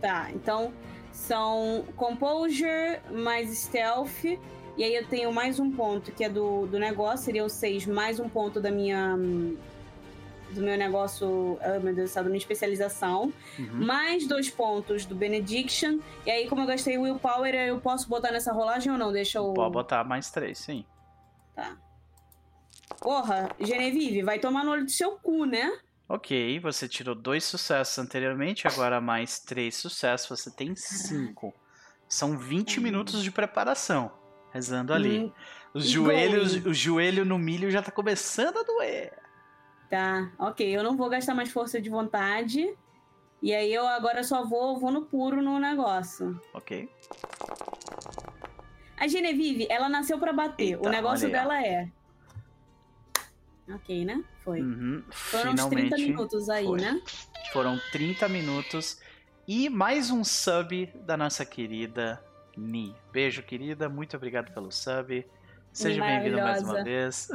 Tá, 0.00 0.28
então 0.32 0.74
são 1.12 1.84
Composure 1.96 3.00
mais 3.10 3.50
Stealth. 3.56 4.24
E 4.76 4.82
aí 4.82 4.94
eu 4.94 5.06
tenho 5.06 5.32
mais 5.32 5.60
um 5.60 5.70
ponto 5.70 6.10
que 6.12 6.24
é 6.24 6.28
do, 6.28 6.66
do 6.66 6.78
negócio, 6.78 7.26
seria 7.26 7.44
o 7.44 7.48
6, 7.48 7.86
mais 7.86 8.18
um 8.18 8.28
ponto 8.28 8.60
da 8.60 8.70
minha. 8.70 9.16
Do 9.16 10.60
meu 10.60 10.76
negócio. 10.76 11.58
Ah, 11.62 11.78
meu 11.78 11.94
Deus 11.94 12.10
do 12.10 12.12
céu, 12.12 12.22
da 12.22 12.28
minha 12.28 12.38
especialização. 12.38 13.32
Uhum. 13.58 13.86
Mais 13.86 14.26
dois 14.26 14.50
pontos 14.50 15.06
do 15.06 15.14
Benediction. 15.14 15.98
E 16.26 16.30
aí, 16.30 16.48
como 16.48 16.62
eu 16.62 16.66
gastei 16.66 16.98
Willpower, 16.98 17.54
eu 17.54 17.80
posso 17.80 18.08
botar 18.08 18.32
nessa 18.32 18.52
rolagem 18.52 18.92
ou 18.92 18.98
não? 18.98 19.12
Deixa 19.12 19.38
eu. 19.38 19.52
Pode 19.54 19.72
botar 19.72 20.04
mais 20.04 20.30
três, 20.30 20.58
sim. 20.58 20.84
Tá. 21.54 21.76
Porra, 23.00 23.50
Genevieve, 23.60 24.22
vai 24.22 24.38
tomar 24.38 24.64
no 24.64 24.70
olho 24.70 24.84
do 24.84 24.90
seu 24.90 25.12
cu, 25.12 25.44
né? 25.44 25.72
Ok, 26.12 26.60
você 26.60 26.86
tirou 26.86 27.14
dois 27.14 27.42
sucessos 27.42 27.98
anteriormente, 27.98 28.68
agora 28.68 29.00
mais 29.00 29.38
três 29.40 29.76
sucessos, 29.76 30.28
você 30.40 30.50
tem 30.50 30.76
cinco. 30.76 31.54
São 32.06 32.36
20 32.36 32.80
minutos 32.80 33.22
de 33.22 33.30
preparação, 33.30 34.12
rezando 34.52 34.92
ali. 34.92 35.20
Hum, 35.20 35.32
Os 35.72 35.88
joelhos, 35.88 36.66
o 36.66 36.74
joelho 36.74 37.24
no 37.24 37.38
milho 37.38 37.70
já 37.70 37.80
tá 37.80 37.90
começando 37.90 38.58
a 38.58 38.62
doer. 38.62 39.10
Tá, 39.88 40.30
ok. 40.38 40.68
Eu 40.76 40.82
não 40.82 40.98
vou 40.98 41.08
gastar 41.08 41.34
mais 41.34 41.50
força 41.50 41.80
de 41.80 41.88
vontade. 41.88 42.76
E 43.40 43.54
aí 43.54 43.72
eu 43.72 43.86
agora 43.86 44.22
só 44.22 44.44
vou, 44.44 44.78
vou 44.78 44.90
no 44.90 45.06
puro 45.06 45.40
no 45.40 45.58
negócio. 45.58 46.38
Ok? 46.52 46.90
A 48.98 49.08
Genevieve, 49.08 49.66
ela 49.70 49.88
nasceu 49.88 50.18
pra 50.18 50.34
bater. 50.34 50.74
Eita, 50.74 50.86
o 50.86 50.90
negócio 50.92 51.30
dela 51.30 51.58
é. 51.66 51.90
Ok, 53.68 54.04
né? 54.04 54.22
Foi. 54.42 54.60
Uhum, 54.60 55.02
Foram 55.10 55.52
uns 55.52 55.66
30 55.66 55.68
finalmente 55.68 56.02
minutos 56.08 56.48
aí, 56.48 56.64
foi. 56.64 56.80
né? 56.80 57.00
foram 57.52 57.78
30 57.92 58.28
minutos 58.28 59.00
e 59.46 59.68
mais 59.68 60.10
um 60.10 60.24
sub 60.24 60.86
da 61.04 61.16
nossa 61.16 61.44
querida 61.44 62.22
Ni. 62.56 62.94
Beijo, 63.12 63.42
querida, 63.42 63.88
muito 63.88 64.16
obrigado 64.16 64.52
pelo 64.52 64.70
sub. 64.70 65.24
Seja 65.72 66.02
bem-vinda 66.02 66.42
mais 66.42 66.62
uma 66.62 66.82
vez. 66.82 67.28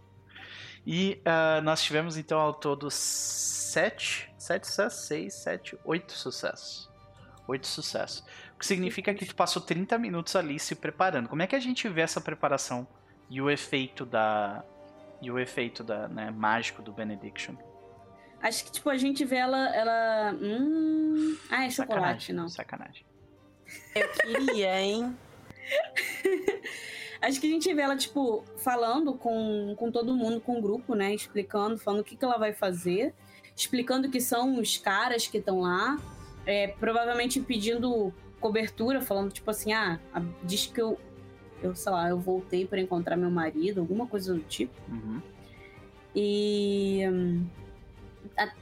e 0.86 1.20
ah, 1.24 1.60
nós 1.62 1.82
tivemos 1.82 2.16
então 2.16 2.40
ao 2.40 2.54
todo 2.54 2.90
sete, 2.90 4.32
sete 4.38 4.66
sucessos, 4.66 5.06
seis, 5.06 5.34
sete, 5.34 5.78
oito 5.84 6.12
sucessos. 6.12 6.90
Oito 7.46 7.66
sucessos. 7.66 8.24
O 8.54 8.58
que 8.58 8.66
significa 8.66 9.14
que 9.14 9.26
tu 9.26 9.34
passou 9.34 9.60
30 9.60 9.98
minutos 9.98 10.34
ali 10.34 10.58
se 10.58 10.74
preparando. 10.74 11.28
Como 11.28 11.42
é 11.42 11.46
que 11.46 11.56
a 11.56 11.60
gente 11.60 11.88
vê 11.88 12.00
essa 12.00 12.20
preparação 12.20 12.86
e 13.28 13.40
o 13.40 13.50
efeito 13.50 14.04
da 14.04 14.64
e 15.22 15.30
o 15.30 15.38
efeito 15.38 15.84
da 15.84 16.08
né, 16.08 16.30
mágico 16.30 16.82
do 16.82 16.92
Benediction? 16.92 17.54
Acho 18.42 18.64
que, 18.64 18.72
tipo, 18.72 18.90
a 18.90 18.96
gente 18.98 19.24
vê 19.24 19.36
ela. 19.36 19.74
ela... 19.74 20.34
Hum... 20.34 21.38
Ah, 21.48 21.64
é 21.64 21.70
chocolate, 21.70 22.34
Sacanagem, 22.34 22.34
não. 22.34 22.48
Sacanagem. 22.48 23.06
Eu 23.94 24.08
queria, 24.08 24.80
hein? 24.80 25.16
Acho 27.22 27.40
que 27.40 27.46
a 27.46 27.50
gente 27.50 27.72
vê 27.72 27.82
ela, 27.82 27.96
tipo, 27.96 28.44
falando 28.58 29.14
com, 29.14 29.76
com 29.78 29.92
todo 29.92 30.12
mundo, 30.12 30.40
com 30.40 30.58
o 30.58 30.60
grupo, 30.60 30.96
né? 30.96 31.14
Explicando, 31.14 31.78
falando 31.78 32.00
o 32.00 32.04
que, 32.04 32.16
que 32.16 32.24
ela 32.24 32.36
vai 32.36 32.52
fazer. 32.52 33.14
Explicando 33.54 34.10
que 34.10 34.20
são 34.20 34.58
os 34.58 34.76
caras 34.76 35.28
que 35.28 35.38
estão 35.38 35.60
lá. 35.60 35.96
É, 36.44 36.66
provavelmente 36.66 37.40
pedindo 37.40 38.12
cobertura, 38.40 39.00
falando, 39.00 39.30
tipo 39.30 39.48
assim, 39.48 39.72
ah, 39.72 40.00
diz 40.42 40.66
que 40.66 40.82
eu, 40.82 40.98
eu, 41.62 41.74
sei 41.74 41.92
lá, 41.92 42.08
eu 42.08 42.18
voltei 42.18 42.66
para 42.66 42.80
encontrar 42.80 43.16
meu 43.16 43.30
marido, 43.30 43.80
alguma 43.80 44.06
coisa 44.06 44.34
do 44.34 44.40
tipo. 44.40 44.74
Uhum. 44.90 45.20
E 46.14 47.02
a- 48.36 48.52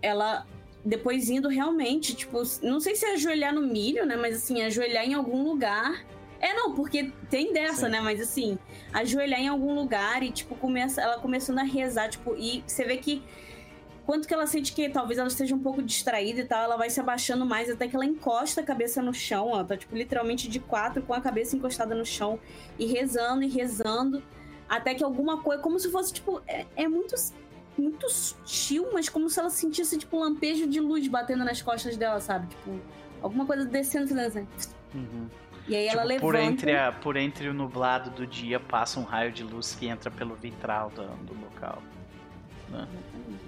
ela 0.00 0.46
depois 0.84 1.30
indo 1.30 1.48
realmente, 1.48 2.14
tipo, 2.14 2.42
não 2.62 2.78
sei 2.78 2.94
se 2.94 3.06
é 3.06 3.14
ajoelhar 3.14 3.54
no 3.54 3.62
milho, 3.62 4.04
né? 4.04 4.16
Mas 4.16 4.36
assim, 4.36 4.62
ajoelhar 4.62 5.04
em 5.04 5.14
algum 5.14 5.42
lugar. 5.42 6.04
É, 6.40 6.52
não, 6.52 6.74
porque 6.74 7.10
tem 7.30 7.54
dessa, 7.54 7.86
Sim. 7.86 7.92
né? 7.92 8.00
Mas 8.00 8.20
assim, 8.20 8.58
ajoelhar 8.92 9.40
em 9.40 9.48
algum 9.48 9.74
lugar 9.74 10.22
e, 10.22 10.30
tipo, 10.30 10.54
começa, 10.54 11.00
ela 11.00 11.18
começando 11.18 11.58
a 11.58 11.62
rezar, 11.62 12.08
tipo, 12.10 12.34
e 12.36 12.62
você 12.66 12.84
vê 12.84 12.98
que 12.98 13.22
quanto 14.04 14.28
que 14.28 14.34
ela 14.34 14.46
sente 14.46 14.72
que 14.72 14.88
talvez 14.88 15.18
ela 15.18 15.28
esteja 15.28 15.54
um 15.54 15.58
pouco 15.58 15.82
distraída 15.82 16.40
e 16.40 16.44
tal, 16.44 16.62
ela 16.64 16.76
vai 16.76 16.90
se 16.90 17.00
abaixando 17.00 17.44
mais 17.46 17.70
até 17.70 17.88
que 17.88 17.96
ela 17.96 18.04
encosta 18.04 18.60
a 18.60 18.64
cabeça 18.64 19.02
no 19.02 19.12
chão. 19.14 19.50
Ela 19.50 19.64
tá, 19.64 19.76
tipo, 19.76 19.96
literalmente 19.96 20.48
de 20.48 20.60
quatro 20.60 21.02
com 21.02 21.14
a 21.14 21.20
cabeça 21.20 21.56
encostada 21.56 21.94
no 21.94 22.04
chão 22.04 22.38
e 22.78 22.86
rezando 22.86 23.42
e 23.42 23.48
rezando. 23.48 24.22
Até 24.68 24.94
que 24.94 25.04
alguma 25.04 25.42
coisa, 25.42 25.62
como 25.62 25.78
se 25.78 25.90
fosse, 25.90 26.12
tipo, 26.12 26.40
é, 26.46 26.64
é 26.76 26.88
muito, 26.88 27.14
muito 27.76 28.08
sutil, 28.08 28.88
mas 28.92 29.08
como 29.08 29.28
se 29.28 29.38
ela 29.38 29.50
sentisse, 29.50 29.98
tipo, 29.98 30.16
um 30.16 30.20
lampejo 30.20 30.66
de 30.66 30.80
luz 30.80 31.06
batendo 31.08 31.44
nas 31.44 31.60
costas 31.60 31.96
dela, 31.96 32.20
sabe? 32.20 32.46
Tipo, 32.48 32.80
alguma 33.22 33.44
coisa 33.46 33.64
descendo, 33.64 34.08
fazendo 34.08 34.26
assim. 34.26 34.46
Uhum. 34.94 35.28
E 35.66 35.74
aí 35.76 35.86
ela 35.86 36.02
Tipo, 36.02 36.08
levanta. 36.08 36.20
por, 36.26 36.34
entre 36.34 36.76
a, 36.76 36.92
por 36.92 37.16
entre 37.16 37.48
o 37.48 37.54
nublado 37.54 38.10
do 38.10 38.26
dia 38.26 38.60
passa 38.60 39.00
um 39.00 39.02
raio 39.02 39.32
de 39.32 39.42
luz 39.42 39.74
que 39.74 39.86
entra 39.86 40.10
pelo 40.10 40.34
vitral 40.34 40.90
do, 40.90 41.06
do 41.24 41.34
local. 41.40 41.82
né? 42.68 42.86
Exatamente. 42.92 43.43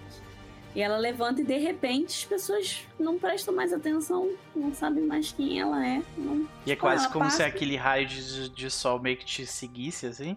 E 0.76 0.82
ela 0.82 0.98
levanta 0.98 1.40
e 1.40 1.44
de 1.44 1.56
repente 1.56 2.08
as 2.18 2.24
pessoas 2.26 2.86
não 3.00 3.18
prestam 3.18 3.54
mais 3.54 3.72
atenção, 3.72 4.36
não 4.54 4.74
sabem 4.74 5.04
mais 5.06 5.32
quem 5.32 5.58
ela 5.58 5.84
é. 5.84 6.02
Não... 6.18 6.42
E 6.66 6.70
é 6.70 6.74
Tipo, 6.74 6.80
quase 6.82 7.08
como 7.10 7.24
se 7.30 7.38
passa- 7.38 7.46
aquele 7.46 7.76
raio 7.76 8.06
de, 8.06 8.50
de 8.50 8.70
sol 8.70 9.00
meio 9.00 9.16
que 9.16 9.24
te 9.24 9.46
seguisse, 9.46 10.06
assim. 10.06 10.36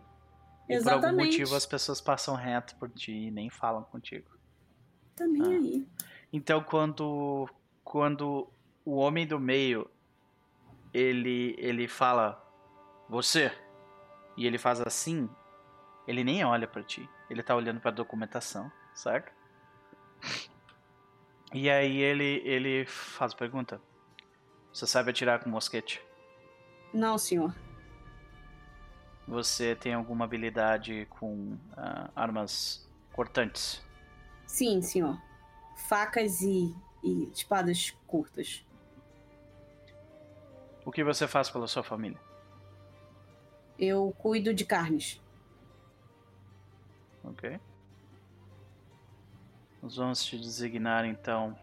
E 0.69 0.77
por 0.81 0.93
algum 0.93 0.99
Exatamente. 1.07 1.25
motivo 1.39 1.55
as 1.55 1.65
pessoas 1.65 1.99
passam 1.99 2.35
reto 2.35 2.75
por 2.77 2.89
ti 2.89 3.11
e 3.11 3.31
nem 3.31 3.49
falam 3.49 3.83
contigo. 3.83 4.29
Tá 5.15 5.27
nem 5.27 5.41
Ah. 5.43 5.57
aí. 5.59 5.87
Então 6.31 6.63
quando 6.63 7.49
quando 7.83 8.47
o 8.85 8.95
homem 8.95 9.27
do 9.27 9.39
meio 9.39 9.89
ele 10.93 11.55
ele 11.57 11.87
fala 11.87 12.41
você 13.09 13.51
e 14.37 14.45
ele 14.47 14.57
faz 14.57 14.79
assim, 14.79 15.29
ele 16.07 16.23
nem 16.23 16.45
olha 16.45 16.65
pra 16.67 16.81
ti. 16.81 17.07
Ele 17.29 17.43
tá 17.43 17.55
olhando 17.55 17.79
pra 17.81 17.91
documentação, 17.91 18.71
certo? 18.93 19.31
E 21.53 21.69
aí 21.69 21.97
ele 21.97 22.41
ele 22.45 22.85
faz 22.85 23.33
a 23.33 23.35
pergunta. 23.35 23.81
Você 24.71 24.85
sabe 24.85 25.09
atirar 25.09 25.43
com 25.43 25.49
mosquete? 25.49 26.01
Não, 26.93 27.17
senhor. 27.17 27.53
Você 29.27 29.75
tem 29.75 29.93
alguma 29.93 30.25
habilidade 30.25 31.07
com 31.09 31.57
ah, 31.77 32.09
armas 32.15 32.87
cortantes? 33.13 33.83
Sim, 34.47 34.81
senhor. 34.81 35.19
Facas 35.87 36.41
e, 36.41 36.75
e 37.03 37.29
espadas 37.31 37.91
curtas. 38.07 38.65
O 40.85 40.91
que 40.91 41.03
você 41.03 41.27
faz 41.27 41.49
pela 41.49 41.67
sua 41.67 41.83
família? 41.83 42.19
Eu 43.77 44.13
cuido 44.17 44.53
de 44.53 44.65
carnes. 44.65 45.21
Ok. 47.23 47.59
Nós 49.81 49.95
vamos 49.95 50.23
te 50.23 50.37
designar 50.37 51.05
então. 51.05 51.57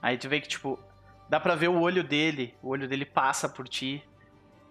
Aí 0.00 0.18
tu 0.18 0.28
vê 0.28 0.40
que, 0.40 0.48
tipo, 0.48 0.78
dá 1.28 1.38
pra 1.38 1.54
ver 1.54 1.68
o 1.68 1.80
olho 1.80 2.02
dele. 2.02 2.54
O 2.60 2.68
olho 2.68 2.88
dele 2.88 3.06
passa 3.06 3.48
por 3.48 3.68
ti, 3.68 4.02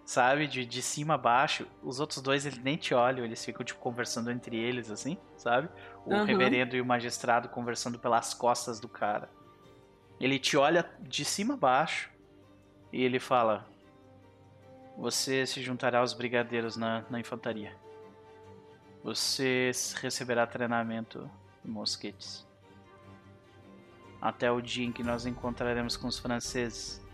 sabe? 0.04 0.46
De, 0.46 0.66
de 0.66 0.82
cima 0.82 1.14
a 1.14 1.18
baixo. 1.18 1.66
Os 1.82 2.00
outros 2.00 2.20
dois, 2.20 2.44
eles 2.44 2.58
nem 2.58 2.76
te 2.76 2.94
olham, 2.94 3.24
eles 3.24 3.44
ficam, 3.44 3.64
tipo, 3.64 3.80
conversando 3.80 4.30
entre 4.30 4.56
eles, 4.56 4.90
assim, 4.90 5.16
sabe? 5.36 5.68
O 6.04 6.12
Aham. 6.14 6.24
reverendo 6.24 6.76
e 6.76 6.80
o 6.80 6.84
magistrado 6.84 7.48
conversando 7.48 7.98
pelas 7.98 8.34
costas 8.34 8.78
do 8.78 8.88
cara. 8.88 9.30
Ele 10.20 10.38
te 10.38 10.56
olha 10.56 10.88
de 11.00 11.24
cima 11.24 11.54
a 11.54 11.56
baixo 11.56 12.10
e 12.92 13.02
ele 13.02 13.18
fala: 13.18 13.66
Você 14.98 15.46
se 15.46 15.62
juntará 15.62 16.00
aos 16.00 16.12
brigadeiros 16.12 16.76
na, 16.76 17.04
na 17.08 17.18
infantaria. 17.18 17.81
Você 19.02 19.72
receberá 20.00 20.46
treinamento 20.46 21.28
em 21.64 21.68
mosquetes. 21.68 22.46
Até 24.20 24.50
o 24.50 24.60
dia 24.60 24.86
em 24.86 24.92
que 24.92 25.02
nós 25.02 25.26
encontraremos 25.26 25.96
com 25.96 26.06
os 26.06 26.18
franceses, 26.18 27.04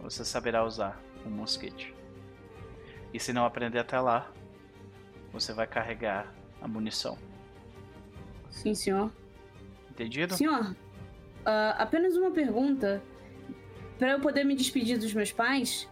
você 0.00 0.24
saberá 0.24 0.64
usar 0.64 1.00
um 1.24 1.30
mosquete. 1.30 1.94
E 3.14 3.20
se 3.20 3.32
não 3.32 3.44
aprender 3.44 3.78
até 3.78 4.00
lá, 4.00 4.32
você 5.32 5.52
vai 5.52 5.66
carregar 5.66 6.32
a 6.60 6.66
munição. 6.66 7.16
Sim, 8.50 8.74
senhor. 8.74 9.12
Entendido? 9.90 10.34
Senhor, 10.34 10.74
ah, 11.44 11.76
apenas 11.78 12.16
uma 12.16 12.30
pergunta. 12.30 13.02
Para 13.98 14.12
eu 14.12 14.20
poder 14.20 14.44
me 14.44 14.56
despedir 14.56 14.98
dos 14.98 15.12
meus 15.12 15.30
pais, 15.30 15.88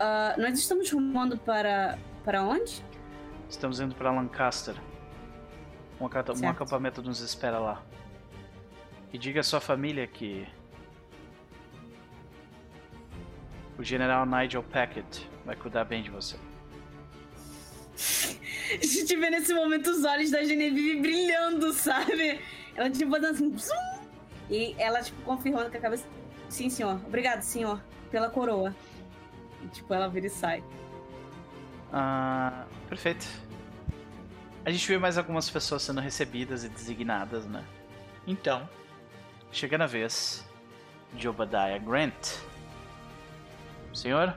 ah, 0.00 0.34
nós 0.38 0.58
estamos 0.58 0.90
rumando 0.90 1.38
para. 1.38 1.98
para 2.24 2.42
onde? 2.42 2.84
Estamos 3.48 3.80
indo 3.80 3.94
para 3.94 4.10
Lancaster. 4.10 4.74
Um, 6.00 6.04
um 6.04 6.48
acampamento 6.48 7.02
nos 7.02 7.20
espera 7.20 7.58
lá. 7.58 7.82
E 9.12 9.18
diga 9.18 9.40
à 9.40 9.42
sua 9.42 9.60
família 9.60 10.06
que. 10.06 10.46
O 13.78 13.84
general 13.84 14.26
Nigel 14.26 14.62
Packett 14.62 15.28
vai 15.44 15.54
cuidar 15.54 15.84
bem 15.84 16.02
de 16.02 16.10
você. 16.10 16.36
A 18.82 18.84
gente 18.84 19.16
vê 19.16 19.30
nesse 19.30 19.54
momento 19.54 19.90
os 19.90 20.04
olhos 20.04 20.30
da 20.30 20.42
Genevieve 20.42 21.00
brilhando, 21.00 21.72
sabe? 21.72 22.40
Ela, 22.74 22.90
tipo, 22.90 23.10
fazendo 23.10 23.34
assim. 23.34 23.56
zum, 23.56 23.76
E 24.50 24.74
ela, 24.78 25.02
tipo, 25.02 25.22
confirmando 25.22 25.70
com 25.70 25.76
a 25.76 25.80
cabeça. 25.80 26.04
Sim, 26.48 26.68
senhor. 26.68 27.00
Obrigado, 27.06 27.42
senhor, 27.42 27.80
pela 28.10 28.28
coroa. 28.28 28.74
E, 29.64 29.68
tipo, 29.68 29.94
ela 29.94 30.08
vira 30.08 30.26
e 30.26 30.30
sai. 30.30 30.64
Ah, 31.92 32.66
perfeito. 32.88 33.26
A 34.64 34.70
gente 34.70 34.86
vê 34.88 34.98
mais 34.98 35.16
algumas 35.16 35.48
pessoas 35.48 35.82
sendo 35.82 36.00
recebidas 36.00 36.64
e 36.64 36.68
designadas, 36.68 37.46
né? 37.46 37.64
Então, 38.26 38.68
chega 39.52 39.78
na 39.78 39.86
vez 39.86 40.44
de 41.12 41.28
Obadiah 41.28 41.78
Grant. 41.78 42.38
Senhor? 43.94 44.36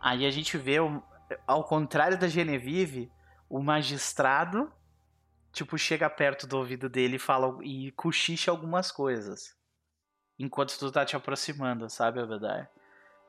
Aí 0.00 0.26
a 0.26 0.30
gente 0.30 0.56
vê, 0.56 0.76
ao 1.46 1.64
contrário 1.64 2.18
da 2.18 2.26
Genevieve, 2.26 3.12
o 3.48 3.62
magistrado, 3.62 4.72
tipo, 5.52 5.76
chega 5.76 6.08
perto 6.08 6.46
do 6.46 6.56
ouvido 6.56 6.88
dele 6.88 7.16
e 7.16 7.20
fala 7.20 7.56
e 7.62 7.92
cochicha 7.92 8.50
algumas 8.50 8.90
coisas. 8.90 9.54
Enquanto 10.38 10.78
tu 10.78 10.90
tá 10.90 11.04
te 11.04 11.14
aproximando, 11.14 11.88
sabe, 11.88 12.18
Obadiah? 12.18 12.68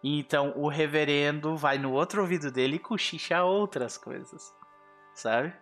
Então 0.03 0.53
o 0.57 0.67
reverendo 0.67 1.55
vai 1.55 1.77
no 1.77 1.93
outro 1.93 2.21
ouvido 2.21 2.51
dele 2.51 2.75
e 2.75 2.79
cochicha 2.79 3.43
outras 3.43 3.97
coisas. 3.97 4.53
Sabe? 5.15 5.53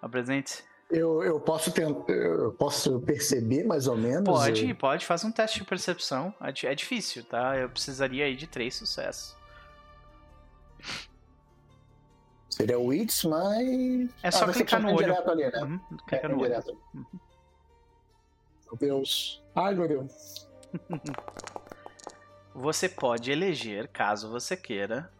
Apresente. 0.00 0.64
Eu, 0.90 1.22
eu 1.22 1.38
posso 1.38 1.70
tentar, 1.70 2.10
eu 2.12 2.52
posso 2.54 3.00
perceber 3.02 3.64
mais 3.64 3.86
ou 3.86 3.96
menos. 3.96 4.24
Pode, 4.24 4.68
eu- 4.68 4.74
pode, 4.74 5.06
faz 5.06 5.22
um 5.24 5.30
teste 5.30 5.60
de 5.60 5.64
percepção. 5.64 6.34
É 6.40 6.66
É 6.66 6.74
difícil, 6.74 7.22
tá? 7.24 7.56
Eu 7.56 7.68
precisaria 7.68 8.24
aí 8.24 8.34
de 8.34 8.46
três 8.46 8.74
sucessos. 8.74 9.36
Seria 12.48 12.78
o 12.78 12.86
Wits, 12.86 13.24
mas. 13.24 14.10
É 14.22 14.30
só 14.30 14.46
ser 14.46 14.52
clicar 14.54 14.80
no 14.82 14.92
olho. 14.94 15.14
ali, 15.30 15.44
né? 15.50 15.62
Uhum, 15.62 15.78
clica 16.08 16.26
É, 16.26 16.28
no 16.28 16.34
olho. 16.40 16.48
direto. 16.48 16.76
Meu 16.94 18.76
Deus. 18.80 19.42
Ai, 19.54 19.74
meu 19.74 19.86
Deus. 19.86 20.48
Você 22.54 22.88
pode 22.88 23.30
eleger, 23.30 23.88
caso 23.88 24.30
você 24.30 24.56
queira, 24.56 25.10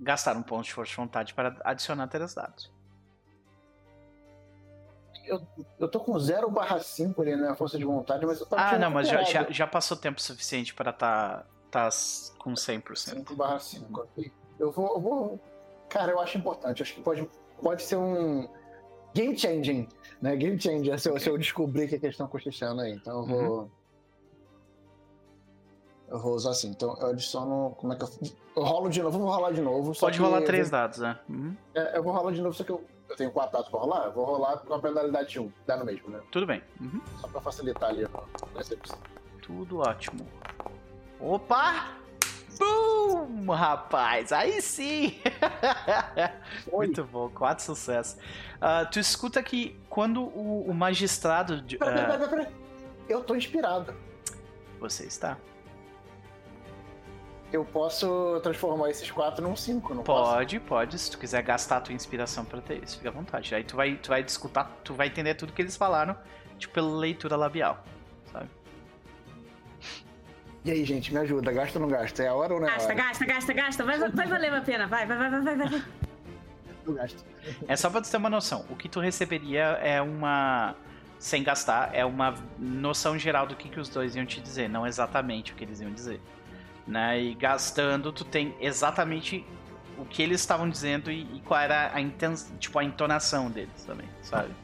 gastar 0.00 0.36
um 0.36 0.42
ponto 0.42 0.64
de 0.64 0.72
força 0.72 0.90
de 0.90 0.96
vontade 0.96 1.34
para 1.34 1.56
adicionar 1.64 2.06
três 2.08 2.34
dados. 2.34 2.70
Eu 5.78 5.88
tô 5.88 5.98
com 5.98 6.16
0 6.18 6.48
barra 6.50 6.78
5 6.78 7.20
ali 7.20 7.34
na 7.34 7.56
força 7.56 7.76
de 7.76 7.84
vontade, 7.84 8.24
mas 8.24 8.40
eu 8.40 8.46
Ah, 8.52 8.78
não, 8.78 8.90
mas 8.90 9.08
já, 9.08 9.14
já, 9.14 9.20
recuperado. 9.22 9.52
já 9.52 9.66
passou 9.66 9.96
tempo 9.96 10.22
suficiente 10.22 10.72
para 10.72 10.92
tá, 10.92 11.44
tá 11.70 11.88
com 12.38 12.52
100%. 12.52 12.96
5 12.96 13.34
barra 13.34 13.58
5, 13.58 14.00
ok. 14.00 14.32
Eu 14.58 14.70
vou, 14.70 14.94
eu 14.94 15.00
vou. 15.00 15.40
Cara, 15.88 16.12
eu 16.12 16.20
acho 16.20 16.38
importante. 16.38 16.82
Acho 16.82 16.94
que 16.94 17.02
pode, 17.02 17.28
pode 17.60 17.82
ser 17.82 17.96
um. 17.96 18.48
Game 19.12 19.36
changing, 19.36 19.88
né? 20.20 20.36
Game 20.36 20.60
changer 20.60 20.98
se 21.00 21.08
eu, 21.08 21.18
se 21.18 21.28
eu 21.28 21.36
descobrir 21.38 21.88
que 21.88 21.96
a 21.96 22.00
questão 22.00 22.28
cochichando 22.28 22.82
aí. 22.82 22.92
Então 22.92 23.20
eu 23.20 23.26
vou. 23.26 23.58
Uhum. 23.62 23.70
Eu 26.08 26.18
vou 26.18 26.34
usar 26.34 26.50
assim. 26.50 26.68
Então 26.70 26.96
eu 27.00 27.08
adiciono. 27.08 27.74
Como 27.78 27.92
é 27.92 27.96
que 27.96 28.04
eu. 28.04 28.08
Eu 28.56 28.62
rolo 28.62 28.88
de 28.88 29.02
novo, 29.02 29.18
vou 29.18 29.28
rolar 29.30 29.52
de 29.52 29.60
novo. 29.60 29.92
Pode 29.98 30.18
rolar 30.18 30.42
três 30.42 30.70
dados, 30.70 30.98
né? 30.98 31.18
Uhum, 31.28 31.54
É, 31.74 31.98
eu 31.98 32.02
vou 32.02 32.12
rolar 32.12 32.32
de 32.32 32.40
novo, 32.40 32.54
só 32.54 32.64
que 32.64 32.70
eu, 32.70 32.82
eu 33.08 33.16
tenho 33.16 33.30
quatro 33.30 33.52
dados 33.54 33.68
pra 33.68 33.80
rolar. 33.80 34.04
Eu 34.06 34.12
vou 34.12 34.24
rolar 34.24 34.56
com 34.58 34.72
a 34.74 34.78
penalidade 34.78 35.38
1. 35.38 35.52
Dá 35.66 35.76
no 35.76 35.84
mesmo, 35.84 36.08
né? 36.08 36.20
Tudo 36.30 36.46
bem. 36.46 36.62
Uhum. 36.80 37.00
Só 37.20 37.28
pra 37.28 37.40
facilitar 37.40 37.90
ali 37.90 38.04
a 38.04 38.08
percepção. 38.54 38.96
Tudo 39.42 39.80
ótimo. 39.80 40.26
Opa! 41.20 41.92
Boom, 42.58 43.50
rapaz! 43.52 44.32
Aí 44.32 44.62
sim! 44.62 45.18
Muito 46.72 47.04
bom, 47.04 47.28
quatro 47.28 47.64
sucessos. 47.64 48.16
Ah, 48.60 48.84
tu 48.86 48.98
escuta 48.98 49.42
que 49.42 49.78
quando 49.90 50.22
o, 50.22 50.64
o 50.68 50.74
magistrado. 50.74 51.60
de- 51.60 51.76
Pera, 51.78 51.92
pera, 51.92 52.14
ah, 52.14 52.18
pera, 52.18 52.28
pera. 52.30 52.52
Eu 53.08 53.22
tô 53.22 53.34
inspirado. 53.36 53.94
você 54.80 55.04
está? 55.04 55.36
Eu 57.52 57.64
posso 57.64 58.40
transformar 58.42 58.90
esses 58.90 59.10
quatro 59.10 59.42
num 59.46 59.54
cinco, 59.54 59.94
não 59.94 60.02
posso? 60.02 60.32
Pode, 60.32 60.60
pode. 60.60 60.98
Se 60.98 61.10
tu 61.10 61.18
quiser 61.18 61.42
gastar 61.42 61.76
a 61.78 61.80
tua 61.80 61.94
inspiração 61.94 62.44
pra 62.44 62.60
ter 62.60 62.82
isso, 62.82 62.96
fica 62.96 63.08
à 63.08 63.12
vontade. 63.12 63.54
Aí 63.54 63.62
tu 63.62 63.76
vai, 63.76 63.94
tu 63.96 64.08
vai 64.08 64.20
escutar, 64.22 64.64
tu 64.82 64.94
vai 64.94 65.06
entender 65.06 65.34
tudo 65.34 65.52
que 65.52 65.62
eles 65.62 65.76
falaram, 65.76 66.16
tipo, 66.58 66.74
pela 66.74 66.90
leitura 66.98 67.36
labial. 67.36 67.82
Sabe? 68.32 68.48
E 70.64 70.70
aí, 70.72 70.84
gente, 70.84 71.12
me 71.14 71.20
ajuda. 71.20 71.52
Gasta 71.52 71.78
ou 71.78 71.82
não 71.86 71.88
gasta? 71.90 72.24
É 72.24 72.28
a 72.28 72.34
hora 72.34 72.54
ou 72.54 72.60
não 72.60 72.66
é 72.66 72.70
a 72.70 72.74
Gasta, 72.74 72.92
hora? 72.92 73.02
gasta, 73.02 73.24
gasta, 73.24 73.52
gasta. 73.52 73.84
Vai, 73.84 73.98
vai, 73.98 74.10
vai 74.10 74.26
valer 74.26 74.52
a 74.52 74.60
pena. 74.60 74.86
Vai, 74.88 75.06
vai, 75.06 75.16
vai, 75.16 75.30
vai, 75.30 75.40
vai, 75.56 75.68
vai. 75.68 75.84
Eu 76.84 76.94
gasto. 76.94 77.24
É 77.68 77.76
só 77.76 77.88
pra 77.88 78.00
tu 78.00 78.10
ter 78.10 78.16
uma 78.16 78.28
noção. 78.28 78.66
O 78.68 78.74
que 78.74 78.88
tu 78.88 78.98
receberia 78.98 79.62
é 79.80 80.02
uma. 80.02 80.74
Sem 81.18 81.42
gastar, 81.42 81.94
é 81.94 82.04
uma 82.04 82.34
noção 82.58 83.16
geral 83.18 83.46
do 83.46 83.56
que, 83.56 83.68
que 83.70 83.80
os 83.80 83.88
dois 83.88 84.14
iam 84.16 84.26
te 84.26 84.38
dizer, 84.38 84.68
não 84.68 84.86
exatamente 84.86 85.52
o 85.52 85.54
que 85.54 85.64
eles 85.64 85.80
iam 85.80 85.90
dizer. 85.90 86.20
Né? 86.86 87.20
E 87.20 87.34
gastando, 87.34 88.12
tu 88.12 88.24
tem 88.24 88.54
exatamente 88.60 89.44
o 89.98 90.04
que 90.04 90.22
eles 90.22 90.40
estavam 90.40 90.68
dizendo 90.68 91.10
e, 91.10 91.22
e 91.36 91.40
qual 91.40 91.60
era 91.60 91.92
a, 91.94 92.00
inten... 92.00 92.34
tipo, 92.58 92.78
a 92.78 92.84
entonação 92.84 93.50
deles 93.50 93.84
também, 93.84 94.08
sabe? 94.22 94.54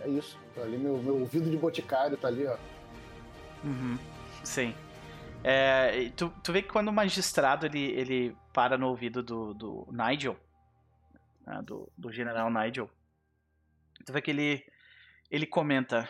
É 0.00 0.08
isso. 0.08 0.38
Tá 0.54 0.62
ali 0.62 0.76
meu, 0.78 0.96
meu 0.98 1.20
ouvido 1.20 1.50
de 1.50 1.56
boticário, 1.56 2.16
tá 2.16 2.28
ali, 2.28 2.46
ó. 2.46 2.56
Uhum, 3.64 3.98
sim. 4.44 4.74
É, 5.44 6.10
tu, 6.16 6.32
tu 6.42 6.52
vê 6.52 6.62
que 6.62 6.68
quando 6.68 6.88
o 6.88 6.92
magistrado 6.92 7.66
ele, 7.66 7.84
ele 7.92 8.36
para 8.52 8.76
no 8.76 8.88
ouvido 8.88 9.22
do, 9.22 9.54
do 9.54 9.88
Nigel, 9.90 10.36
né, 11.46 11.60
do, 11.62 11.90
do 11.96 12.10
general 12.10 12.50
Nigel, 12.50 12.90
tu 14.04 14.12
vê 14.12 14.20
que 14.20 14.30
ele, 14.30 14.64
ele 15.30 15.46
comenta: 15.46 16.08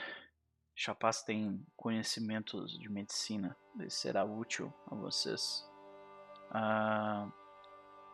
Chapaz 0.75 1.23
tem 1.23 1.65
conhecimentos 1.77 2.79
de 2.79 2.89
medicina, 2.89 3.57
isso 3.85 3.99
será 3.99 4.25
útil 4.25 4.73
a 4.91 4.95
vocês. 4.95 5.69
Ah, 6.51 7.29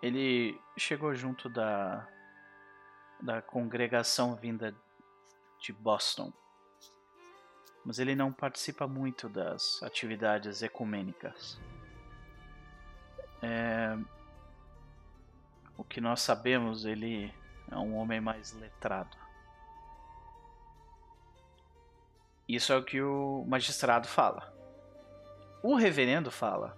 ele 0.03 0.61
chegou 0.77 1.15
junto 1.15 1.49
da, 1.49 2.07
da 3.21 3.43
congregação 3.43 4.35
vinda 4.35 4.75
de 5.61 5.73
Boston 5.73 6.33
mas 7.85 7.99
ele 7.99 8.15
não 8.15 8.33
participa 8.33 8.87
muito 8.87 9.29
das 9.29 9.83
atividades 9.83 10.63
ecumênicas. 10.63 11.61
É, 13.43 13.99
O 15.77 15.83
que 15.83 16.01
nós 16.01 16.21
sabemos, 16.21 16.85
ele 16.85 17.33
é 17.71 17.77
um 17.77 17.97
homem 17.97 18.21
mais 18.21 18.53
letrado. 18.53 19.17
Isso 22.49 22.73
é 22.73 22.77
o 22.77 22.85
que 22.85 23.01
o 23.03 23.45
magistrado 23.49 24.07
fala. 24.07 24.52
O 25.63 25.77
reverendo 25.77 26.31
fala. 26.31 26.77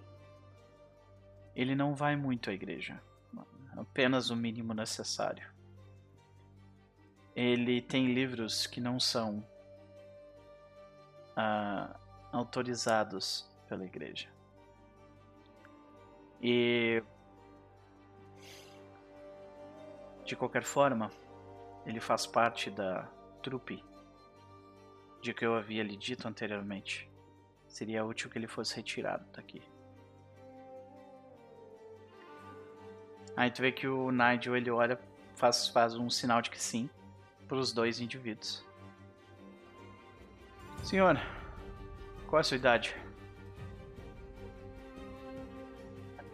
Ele 1.57 1.75
não 1.75 1.95
vai 1.95 2.17
muito 2.17 2.51
à 2.51 2.53
igreja, 2.53 3.01
apenas 3.77 4.29
o 4.31 4.37
mínimo 4.37 4.75
necessário. 4.75 5.49
Ele 7.35 7.81
tem 7.81 8.13
livros 8.13 8.67
que 8.67 8.81
não 8.81 8.99
são 8.99 9.45
ah, 11.37 11.97
autorizados 12.33 13.49
pela 13.69 13.85
igreja. 13.85 14.29
E 16.43 17.03
de 20.25 20.35
qualquer 20.35 20.65
forma, 20.65 21.11
ele 21.87 22.01
faz 22.01 22.27
parte 22.27 22.71
da 22.71 23.09
trupe 23.43 23.85
de 25.23 25.33
que 25.33 25.45
eu 25.45 25.55
havia 25.55 25.83
lhe 25.83 25.97
dito 25.97 26.27
anteriormente. 26.27 27.09
Seria 27.75 28.05
útil 28.05 28.31
que 28.31 28.39
ele 28.39 28.47
fosse 28.47 28.77
retirado 28.77 29.25
daqui. 29.33 29.61
Aí 33.37 33.51
tu 33.51 33.63
vê 33.63 33.73
que 33.73 33.89
o 33.89 34.13
Nigel 34.13 34.57
ele 34.57 34.71
olha, 34.71 34.97
faz, 35.35 35.67
faz 35.67 35.97
um 35.97 36.09
sinal 36.09 36.41
de 36.41 36.51
que 36.51 36.63
sim 36.63 36.89
para 37.49 37.57
os 37.57 37.73
dois 37.73 37.99
indivíduos. 37.99 38.65
Senhor, 40.85 41.21
qual 42.29 42.39
é 42.39 42.41
a 42.43 42.45
sua 42.45 42.57
idade? 42.59 42.95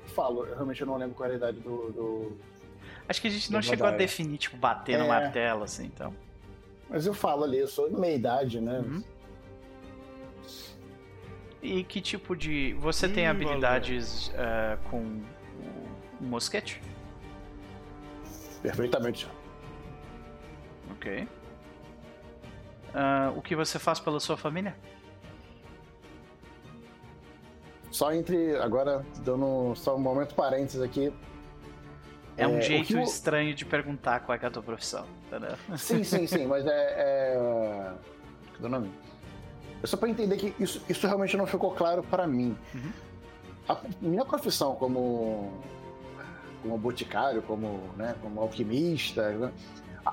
Falo, 0.08 0.44
eu 0.44 0.52
realmente 0.56 0.84
não 0.84 0.98
lembro 0.98 1.14
qual 1.14 1.24
era 1.24 1.36
a 1.36 1.38
idade 1.38 1.60
do. 1.60 1.90
do- 1.90 2.38
Acho 3.08 3.22
que 3.22 3.28
a 3.28 3.30
gente 3.30 3.50
não 3.50 3.62
chegou 3.62 3.86
a 3.86 3.92
definir, 3.92 4.36
tipo, 4.36 4.58
bater 4.58 4.98
no 4.98 5.04
É. 5.04 5.08
martelo, 5.08 5.62
assim, 5.64 5.86
então. 5.86 6.14
Mas 6.90 7.06
eu 7.06 7.14
falo 7.14 7.44
ali, 7.44 7.60
eu 7.60 7.66
sou 7.66 7.90
meia 7.90 8.14
idade, 8.16 8.60
né? 8.60 8.80
Uhum. 8.80 9.02
E 11.62 11.84
que 11.84 12.00
tipo 12.00 12.34
de. 12.34 12.72
Você 12.74 13.08
tem 13.08 13.26
Hum, 13.26 13.30
habilidades 13.32 14.30
eh, 14.34 14.78
com 14.90 14.98
o 16.20 16.24
mosquete? 16.24 16.80
Perfeitamente. 18.62 19.28
Ok. 20.92 21.28
Ah, 22.94 23.32
o 23.36 23.42
que 23.42 23.54
você 23.54 23.78
faz 23.78 24.00
pela 24.00 24.18
sua 24.20 24.36
família? 24.36 24.74
Só 27.90 28.12
entre. 28.12 28.56
Agora, 28.56 29.04
dando 29.24 29.74
só 29.74 29.96
um 29.96 30.00
momento 30.00 30.34
parênteses 30.34 30.80
aqui. 30.80 31.12
É, 32.36 32.46
um 32.48 32.56
o 32.58 32.60
jeito 32.62 32.96
o- 32.96 33.02
estranho 33.02 33.54
de 33.54 33.66
perguntar 33.66 34.20
qual 34.20 34.34
é, 34.34 34.38
que 34.38 34.44
é 34.46 34.48
a 34.48 34.50
tua 34.50 34.62
profissão, 34.62 35.06
entendeu? 35.26 35.56
Sim, 35.76 36.02
sim, 36.04 36.26
sim, 36.26 36.46
mas 36.46 36.64
é. 36.66 36.94
é... 36.96 37.92
Cadê 38.54 38.66
o 38.66 38.68
nome? 38.70 38.90
É 39.82 39.86
só 39.86 39.96
pra 39.96 40.08
entender 40.08 40.36
que 40.36 40.54
isso, 40.62 40.82
isso 40.88 41.06
realmente 41.06 41.36
não 41.36 41.46
ficou 41.46 41.70
claro 41.72 42.02
pra 42.02 42.26
mim. 42.26 42.56
Uhum. 42.74 42.92
A 43.68 43.78
minha 44.00 44.24
profissão 44.24 44.74
como, 44.74 45.52
como 46.62 46.76
boticário, 46.76 47.40
como, 47.42 47.80
né, 47.96 48.14
como 48.20 48.40
alquimista, 48.40 49.30
né, 49.30 49.52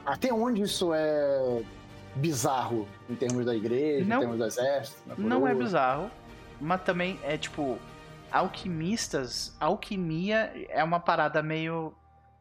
até 0.05 0.31
onde 0.33 0.61
isso 0.61 0.93
é 0.93 1.61
bizarro 2.15 2.87
em 3.09 3.15
termos 3.15 3.45
da 3.45 3.55
igreja, 3.55 4.05
Não- 4.05 4.17
em 4.17 4.19
termos 4.19 4.37
do 4.37 4.45
exército? 4.45 5.01
Não 5.17 5.47
é 5.47 5.53
bizarro, 5.53 6.09
mas 6.59 6.81
também 6.83 7.19
é 7.23 7.37
tipo. 7.37 7.77
Alquimistas. 8.29 9.55
Alquimia 9.59 10.51
é 10.69 10.83
uma 10.83 10.99
parada 10.99 11.41
meio. 11.41 11.93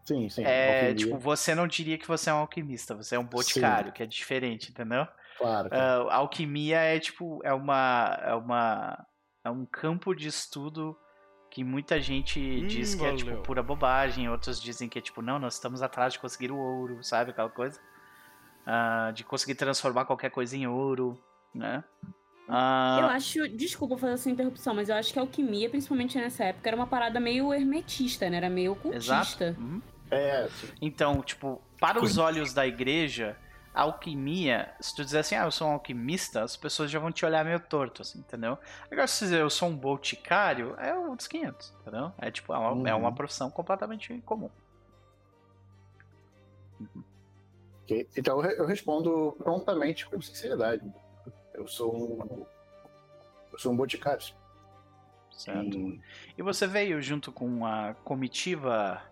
Sim, 0.04 0.28
sim. 0.28 0.42
é, 0.44 0.74
alquimia, 0.88 0.94
tipo, 0.94 1.18
você 1.18 1.54
não 1.54 1.66
diria 1.66 1.96
que 1.96 2.06
você 2.06 2.30
é 2.30 2.34
um 2.34 2.38
alquimista, 2.38 2.94
você 2.94 3.14
é 3.14 3.18
um 3.18 3.24
boticário, 3.24 3.92
que 3.92 4.02
é 4.02 4.06
diferente, 4.06 4.70
entendeu? 4.70 5.06
Claro. 5.38 5.68
Ah, 5.72 6.14
alquimia 6.16 6.78
é 6.78 6.98
tipo 6.98 7.40
é 7.44 7.52
uma 7.52 8.18
é 8.22 8.34
uma 8.34 9.06
é 9.44 9.50
um 9.50 9.64
campo 9.66 10.14
de 10.14 10.28
estudo 10.28 10.96
que 11.50 11.62
muita 11.64 12.00
gente 12.00 12.38
Hum, 12.40 12.66
diz 12.66 12.94
que 12.94 13.04
é 13.04 13.14
tipo 13.14 13.30
valeu. 13.30 13.42
pura 13.42 13.62
bobagem, 13.62 14.28
outros 14.28 14.60
dizem 14.60 14.88
que 14.88 14.98
é 14.98 15.02
tipo 15.02 15.22
não, 15.22 15.38
nós 15.38 15.54
estamos 15.54 15.80
atrás 15.82 16.12
de 16.12 16.18
conseguir 16.18 16.50
o 16.52 16.58
ouro, 16.58 17.02
sabe 17.02 17.30
aquela 17.30 17.48
coisa? 17.50 17.80
Ah, 18.66 19.12
de 19.14 19.22
conseguir 19.24 19.54
transformar 19.54 20.04
qualquer 20.04 20.30
coisa 20.30 20.56
em 20.56 20.66
ouro, 20.66 21.16
né? 21.54 21.84
Ah, 22.48 22.98
Eu 23.00 23.06
acho, 23.06 23.48
desculpa 23.48 23.96
fazer 23.96 24.14
essa 24.14 24.30
interrupção, 24.30 24.74
mas 24.74 24.88
eu 24.88 24.96
acho 24.96 25.12
que 25.12 25.18
a 25.18 25.22
alquimia, 25.22 25.68
principalmente 25.70 26.16
nessa 26.18 26.44
época, 26.44 26.68
era 26.68 26.76
uma 26.76 26.86
parada 26.86 27.18
meio 27.20 27.52
hermetista, 27.54 28.28
né? 28.30 28.36
Era 28.36 28.50
meio 28.50 28.72
exato. 28.92 29.44
ocultista. 29.44 29.56
Uhum. 29.58 29.82
É, 30.10 30.48
sim. 30.48 30.68
Então, 30.80 31.22
tipo, 31.22 31.60
para 31.80 32.00
os 32.00 32.18
olhos 32.18 32.52
da 32.52 32.64
igreja, 32.66 33.36
alquimia, 33.82 34.74
se 34.80 34.94
tu 34.94 35.04
dizer 35.04 35.18
assim, 35.18 35.34
ah, 35.34 35.44
eu 35.44 35.50
sou 35.50 35.68
um 35.68 35.72
alquimista, 35.72 36.42
as 36.42 36.56
pessoas 36.56 36.90
já 36.90 36.98
vão 36.98 37.12
te 37.12 37.24
olhar 37.26 37.44
meio 37.44 37.60
torto, 37.60 38.02
assim, 38.02 38.18
entendeu? 38.20 38.58
Agora, 38.90 39.06
se 39.06 39.24
dizer 39.24 39.40
eu 39.40 39.50
sou 39.50 39.68
um 39.68 39.76
boticário, 39.76 40.74
é 40.78 40.94
outros 40.96 41.28
500, 41.28 41.74
entendeu? 41.80 42.12
É 42.18 42.30
tipo, 42.30 42.52
é 42.54 42.58
uma, 42.58 42.88
é 42.88 42.94
Uhum. 42.94 43.00
uma 43.00 43.14
profissão 43.14 43.50
completamente 43.50 44.16
comum. 44.22 44.50
Ok. 47.84 48.08
Então 48.16 48.36
eu 48.38 48.42
re- 48.42 48.58
eu 48.58 48.66
respondo 48.66 49.34
prontamente 49.38 50.06
com 50.06 50.20
sinceridade. 50.20 50.82
Eu 51.54 51.66
sou 51.68 51.94
um. 51.94 52.46
Eu 53.52 53.58
sou 53.58 53.72
um 53.72 53.76
boticário. 53.76 54.24
Certo? 55.30 55.76
E- 55.78 56.00
E 56.38 56.42
você 56.42 56.66
veio 56.66 57.00
junto 57.00 57.30
com 57.30 57.64
a 57.66 57.94
comitiva 58.04 59.02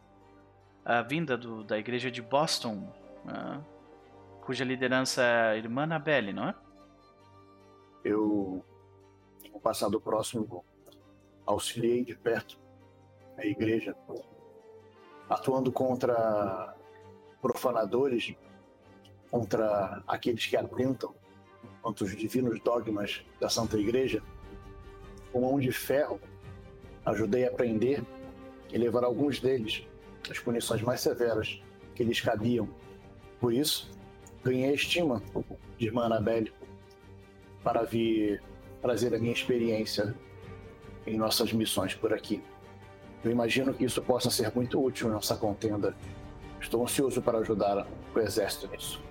a 0.84 1.00
vinda 1.02 1.36
do- 1.36 1.62
da 1.64 1.78
igreja 1.78 2.10
de 2.10 2.20
Boston, 2.20 2.92
ah, 3.26 3.60
cuja 4.44 4.64
liderança 4.64 5.22
é 5.22 5.50
a 5.52 5.56
irmã 5.56 5.84
Annabelle, 5.84 6.32
não 6.32 6.48
é? 6.48 6.54
eu, 8.04 8.62
no 9.52 9.58
passado 9.58 10.00
próximo, 10.00 10.64
auxiliei 11.46 12.04
de 12.04 12.14
perto 12.14 12.58
a 13.38 13.46
igreja, 13.46 13.96
atuando 15.28 15.72
contra 15.72 16.74
profanadores, 17.40 18.34
contra 19.30 20.02
aqueles 20.06 20.46
que 20.46 20.56
atentam 20.56 21.14
contra 21.82 22.04
os 22.04 22.16
divinos 22.16 22.60
dogmas 22.60 23.24
da 23.38 23.48
Santa 23.48 23.78
Igreja, 23.78 24.22
com 25.32 25.42
mão 25.42 25.58
de 25.58 25.70
ferro, 25.70 26.18
ajudei 27.04 27.46
a 27.46 27.50
prender 27.50 28.02
e 28.70 28.78
levar 28.78 29.04
alguns 29.04 29.38
deles 29.38 29.86
às 30.30 30.38
punições 30.38 30.80
mais 30.80 31.00
severas 31.00 31.62
que 31.94 32.02
lhes 32.02 32.20
cabiam. 32.20 32.68
Por 33.38 33.52
isso, 33.52 33.90
ganhei 34.44 34.74
estima 34.74 35.22
de 35.78 35.86
irmã 35.86 36.04
Annabelle 36.04 36.52
para 37.62 37.82
vir 37.82 38.42
trazer 38.82 39.14
a 39.14 39.18
minha 39.18 39.32
experiência 39.32 40.14
em 41.06 41.16
nossas 41.16 41.52
missões 41.52 41.94
por 41.94 42.12
aqui. 42.12 42.42
Eu 43.24 43.30
imagino 43.30 43.72
que 43.72 43.84
isso 43.84 44.02
possa 44.02 44.30
ser 44.30 44.54
muito 44.54 44.82
útil 44.82 45.08
nessa 45.08 45.34
contenda. 45.34 45.96
Estou 46.60 46.82
ansioso 46.82 47.22
para 47.22 47.38
ajudar 47.38 47.86
o 48.14 48.18
exército 48.20 48.68
nisso. 48.68 49.02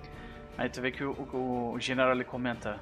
Aí 0.56 0.68
tu 0.68 0.80
vê 0.80 0.92
que 0.92 1.02
o, 1.02 1.10
o, 1.12 1.72
o 1.72 1.80
general 1.80 2.12
ele 2.12 2.24
comenta: 2.24 2.80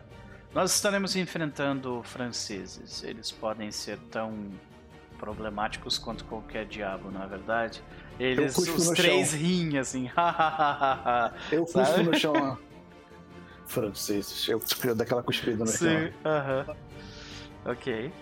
Nós 0.54 0.74
estaremos 0.74 1.16
enfrentando 1.16 2.02
franceses. 2.02 3.02
Eles 3.02 3.32
podem 3.32 3.70
ser 3.72 3.98
tão 4.10 4.50
problemáticos 5.18 5.96
quanto 5.98 6.24
qualquer 6.26 6.66
diabo, 6.66 7.10
não 7.10 7.22
é 7.22 7.26
verdade? 7.26 7.82
Eles, 8.18 8.56
os 8.56 8.90
três 8.90 9.30
chão. 9.30 9.38
riem 9.38 9.78
assim. 9.78 10.10
Eu 11.50 11.66
Sabe? 11.66 11.86
cuspo 11.86 12.02
no 12.02 12.18
chão. 12.18 12.58
Franceses. 13.66 14.48
Eu, 14.48 14.62
eu 14.84 14.94
dou 14.94 15.02
aquela 15.04 15.22
cuspida 15.22 15.64
no 15.64 15.70
chão. 15.70 15.88
Sim, 15.88 16.12
aham. 16.24 16.76
Ok. 17.64 18.12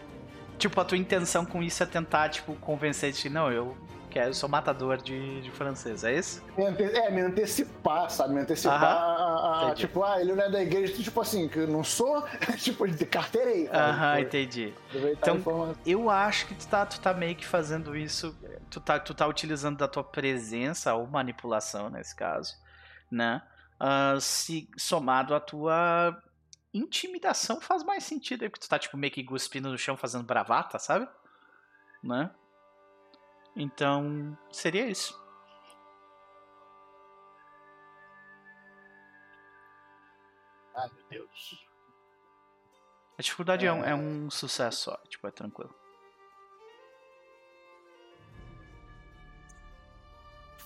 Tipo, 0.59 0.81
a 0.81 0.85
tua 0.85 0.99
intenção 0.99 1.45
com 1.45 1.62
isso 1.62 1.83
é 1.83 1.87
tentar, 1.87 2.29
tipo, 2.29 2.55
convencer 2.57 3.12
de 3.12 3.23
que 3.23 3.29
não, 3.29 3.51
eu 3.51 3.77
quero, 4.11 4.31
eu 4.31 4.35
sou 4.35 4.49
matador 4.49 4.99
de, 4.99 5.41
de 5.41 5.51
francês, 5.51 6.05
é 6.05 6.19
isso? 6.19 6.43
É, 6.59 7.11
me 7.11 7.20
antecipar, 7.23 8.11
sabe? 8.11 8.35
Me 8.35 8.41
antecipar 8.41 8.82
a, 8.82 9.69
a-. 9.70 9.74
Tipo, 9.74 10.03
ah, 10.03 10.20
ele 10.20 10.35
não 10.35 10.43
é 10.43 10.51
da 10.51 10.61
igreja, 10.62 10.93
tipo 10.93 11.20
assim, 11.20 11.49
que 11.49 11.61
eu 11.61 11.69
não 11.69 11.85
sou, 11.85 12.23
tipo, 12.59 12.87
de 12.87 13.07
carteirei. 13.07 13.69
Aham, 13.69 14.15
Foi- 14.15 14.23
entendi. 14.23 14.74
Então. 14.93 15.74
Eu 15.87 16.11
acho 16.11 16.47
que 16.47 16.55
tu 16.55 16.66
tá, 16.66 16.85
tu 16.85 17.01
tá 17.01 17.15
meio 17.15 17.37
que 17.37 17.47
fazendo 17.47 17.97
isso. 17.97 18.37
Tu 18.69 18.81
tá, 18.81 18.99
tu 18.99 19.15
tá 19.15 19.27
utilizando 19.27 19.78
da 19.78 19.89
tua 19.89 20.05
presença 20.05 20.93
ou 20.95 21.07
manipulação 21.07 21.89
nesse 21.89 22.15
caso, 22.15 22.55
né? 23.11 23.41
Ah, 23.78 24.16
se 24.20 24.69
somado 24.77 25.35
à 25.35 25.41
tua 25.41 26.20
intimidação 26.73 27.61
faz 27.61 27.82
mais 27.82 28.05
sentido, 28.05 28.43
aí, 28.43 28.49
porque 28.49 28.65
tu 28.66 28.69
tá 28.69 28.78
tipo 28.78 28.97
meio 28.97 29.12
que 29.12 29.24
cuspindo 29.24 29.70
no 29.70 29.78
chão 29.78 29.97
fazendo 29.97 30.24
bravata, 30.24 30.78
sabe? 30.78 31.09
Né? 32.03 32.31
Então, 33.56 34.36
seria 34.51 34.86
isso. 34.86 35.18
Ai, 40.74 40.89
meu 40.94 41.05
Deus. 41.10 41.66
A 43.18 43.22
dificuldade 43.22 43.66
é, 43.66 43.72
um, 43.72 43.85
é 43.85 43.94
um 43.94 44.31
sucesso 44.31 44.85
só, 44.85 44.97
tipo, 45.09 45.27
é 45.27 45.31
tranquilo. 45.31 45.74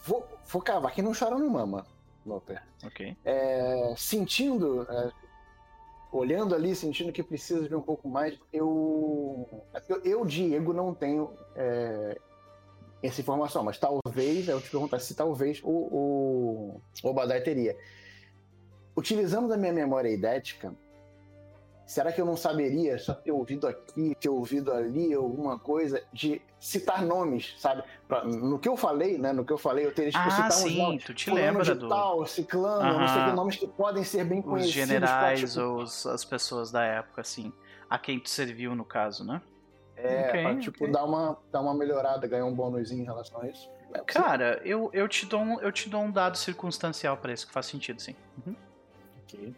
Vou, 0.04 0.28
vou 0.46 0.62
cavar, 0.62 0.92
que 0.92 1.02
não 1.02 1.12
chora 1.18 1.36
não 1.36 1.48
mama, 1.48 1.86
Loper. 2.24 2.62
Ok. 2.84 3.16
É, 3.24 3.94
sentindo, 3.96 4.82
é, 4.82 5.10
olhando 6.12 6.54
ali, 6.54 6.76
sentindo 6.76 7.10
que 7.10 7.22
precisa 7.22 7.68
de 7.68 7.74
um 7.74 7.80
pouco 7.80 8.08
mais, 8.08 8.38
eu, 8.52 9.48
eu, 9.88 10.02
eu, 10.04 10.24
Diego, 10.26 10.72
não 10.72 10.94
tenho 10.94 11.36
é, 11.56 12.20
essa 13.06 13.20
informação, 13.20 13.62
mas 13.62 13.78
talvez, 13.78 14.48
eu 14.48 14.60
te 14.60 14.70
perguntar 14.70 14.98
se 14.98 15.14
talvez 15.14 15.60
o, 15.62 15.68
o, 15.68 16.80
o 17.02 17.08
Obadai 17.08 17.40
teria. 17.40 17.76
Utilizando 18.96 19.52
a 19.52 19.56
minha 19.56 19.72
memória 19.72 20.08
idética, 20.08 20.72
será 21.84 22.12
que 22.12 22.20
eu 22.20 22.24
não 22.24 22.36
saberia 22.36 22.96
só 22.98 23.12
ter 23.12 23.32
ouvido 23.32 23.66
aqui, 23.66 24.14
ter 24.20 24.28
ouvido 24.28 24.72
ali, 24.72 25.12
alguma 25.12 25.58
coisa, 25.58 26.02
de 26.12 26.40
citar 26.60 27.02
nomes, 27.04 27.54
sabe? 27.58 27.82
Pra- 28.06 28.24
no 28.24 28.58
que 28.58 28.68
eu 28.68 28.76
falei, 28.76 29.18
né? 29.18 29.32
No 29.32 29.44
que 29.44 29.52
eu 29.52 29.58
falei, 29.58 29.84
eu 29.84 29.92
teria 29.92 30.12
que 30.12 30.16
Ah, 30.18 30.30
citar 30.30 30.52
sim, 30.52 30.78
nomes. 30.78 31.04
tu 31.04 31.12
te 31.12 31.30
lembra 31.30 31.64
de 31.64 31.74
do. 31.74 31.88
tal, 31.88 32.24
ciclano, 32.24 33.00
não 33.00 33.08
sei 33.08 33.24
que, 33.24 33.32
nomes 33.32 33.56
que 33.56 33.66
podem 33.66 34.04
ser 34.04 34.24
bem 34.24 34.38
Os 34.38 34.44
conhecidos. 34.44 34.74
generais 34.74 35.40
pra, 35.40 35.48
tipo, 35.50 35.60
ou 35.60 35.82
os- 35.82 36.06
as 36.06 36.24
pessoas 36.24 36.70
da 36.70 36.84
época, 36.84 37.20
assim. 37.20 37.52
A 37.90 37.98
quem 37.98 38.18
tu 38.20 38.30
serviu, 38.30 38.74
no 38.74 38.84
caso, 38.84 39.24
né? 39.24 39.42
É, 39.96 40.28
Ok, 40.28 40.42
pra, 40.42 40.56
tipo, 40.58 40.84
ok. 40.84 40.92
dar, 40.92 41.04
uma, 41.04 41.38
dar 41.52 41.60
uma 41.60 41.74
melhorada, 41.74 42.26
ganhar 42.26 42.44
um 42.44 42.54
bônusinho 42.54 43.02
em 43.02 43.04
relação 43.04 43.40
a 43.40 43.48
isso. 43.48 43.70
É, 43.92 44.00
Cara, 44.00 44.60
eu, 44.64 44.90
eu, 44.92 45.08
te 45.08 45.24
dou 45.26 45.40
um, 45.40 45.60
eu 45.60 45.70
te 45.70 45.88
dou 45.88 46.02
um 46.02 46.10
dado 46.10 46.36
circunstancial 46.36 47.16
pra 47.16 47.32
isso, 47.32 47.46
que 47.46 47.52
faz 47.52 47.66
sentido, 47.66 48.00
sim. 48.02 48.14
Uhum. 48.44 48.56
Ok. 49.22 49.54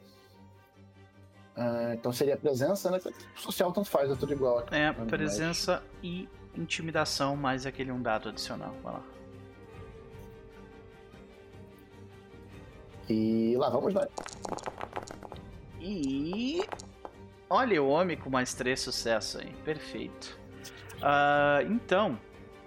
Ah, 1.57 1.95
então 1.95 2.13
seria 2.13 2.37
presença, 2.37 2.91
né? 2.91 3.01
Social 3.35 3.73
tanto 3.73 3.89
faz, 3.89 4.11
é 4.11 4.15
tudo 4.15 4.33
igual. 4.33 4.59
aqui. 4.59 4.75
É, 4.75 4.93
presença 4.93 5.83
e 6.03 6.29
intimidação, 6.55 7.35
mais 7.35 7.65
aquele 7.65 7.91
um 7.91 8.03
dado 8.03 8.29
adicional. 8.29 8.75
Vai 8.83 8.93
lá. 8.93 9.03
E 13.09 13.55
lá 13.57 13.71
vamos 13.71 13.95
nós. 13.95 14.07
E. 15.81 16.61
Olha 17.49 17.83
o 17.83 17.89
homem 17.89 18.17
com 18.17 18.29
mais 18.29 18.55
três 18.55 18.81
sucessos 18.81 19.41
aí. 19.41 19.53
Perfeito. 19.65 20.39
Ah, 21.03 21.61
então, 21.63 22.19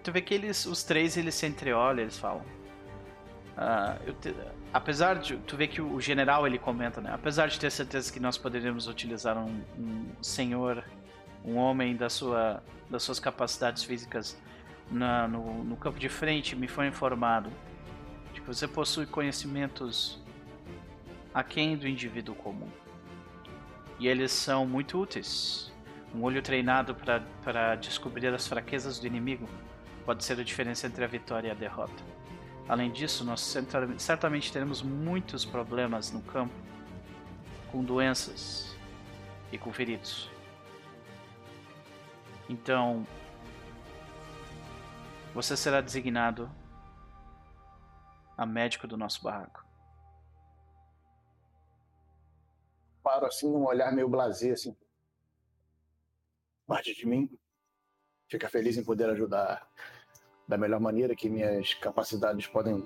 tu 0.03 0.11
vê 0.11 0.21
que 0.21 0.33
eles, 0.33 0.65
os 0.65 0.83
três, 0.83 1.17
eles 1.17 1.35
se 1.35 1.45
entreolham, 1.45 2.01
eles 2.01 2.17
falam. 2.17 2.43
Eu 4.05 4.13
te- 4.13 4.33
apesar 4.73 5.15
de. 5.15 5.35
Tu 5.39 5.57
vê 5.57 5.67
que 5.67 5.81
o 5.81 5.99
general 5.99 6.47
ele 6.47 6.57
comenta, 6.57 7.01
né? 7.01 7.11
Apesar 7.13 7.47
de 7.47 7.59
ter 7.59 7.69
certeza 7.69 8.11
que 8.11 8.19
nós 8.19 8.37
poderíamos 8.37 8.87
utilizar 8.87 9.37
um, 9.37 9.61
um 9.77 10.05
senhor, 10.23 10.81
um 11.43 11.57
homem 11.57 11.93
da 11.95 12.09
sua, 12.09 12.63
das 12.89 13.03
suas 13.03 13.19
capacidades 13.19 13.83
físicas 13.83 14.37
na- 14.89 15.27
no, 15.27 15.61
no 15.65 15.75
campo 15.75 15.99
de 15.99 16.07
frente, 16.07 16.55
me 16.55 16.69
foi 16.69 16.87
informado 16.87 17.49
de 18.33 18.39
que 18.39 18.47
você 18.47 18.65
possui 18.65 19.05
conhecimentos 19.05 20.23
aquém 21.33 21.75
do 21.75 21.85
indivíduo 21.85 22.35
comum. 22.35 22.69
E 23.99 24.07
eles 24.07 24.31
são 24.31 24.65
muito 24.65 24.99
úteis. 24.99 25.71
Um 26.15 26.23
olho 26.23 26.41
treinado 26.41 26.95
para 27.43 27.75
descobrir 27.75 28.33
as 28.33 28.47
fraquezas 28.47 28.97
do 28.97 29.05
inimigo 29.05 29.47
pode 30.05 30.23
ser 30.23 30.39
a 30.39 30.43
diferença 30.43 30.87
entre 30.87 31.03
a 31.03 31.07
vitória 31.07 31.49
e 31.49 31.51
a 31.51 31.53
derrota. 31.53 32.01
Além 32.67 32.91
disso, 32.91 33.23
nós 33.23 33.55
certamente 33.97 34.51
teremos 34.51 34.81
muitos 34.81 35.43
problemas 35.43 36.11
no 36.11 36.21
campo 36.21 36.53
com 37.71 37.83
doenças 37.83 38.75
e 39.51 39.57
com 39.57 39.71
feridos. 39.73 40.29
Então, 42.47 43.05
você 45.33 45.55
será 45.55 45.81
designado 45.81 46.49
a 48.35 48.45
médico 48.45 48.87
do 48.87 48.97
nosso 48.97 49.21
barraco. 49.21 49.68
Paro 53.09 53.25
assim, 53.25 53.47
um 53.47 53.65
olhar 53.65 53.91
meio 53.91 54.07
blasé, 54.07 54.51
assim. 54.51 54.77
Parte 56.67 56.93
de 56.93 57.07
mim 57.07 57.27
fica 58.27 58.47
feliz 58.47 58.77
em 58.77 58.83
poder 58.83 59.09
ajudar 59.09 59.67
da 60.47 60.55
melhor 60.59 60.79
maneira 60.79 61.15
que 61.15 61.27
minhas 61.27 61.73
capacidades 61.73 62.45
podem, 62.45 62.85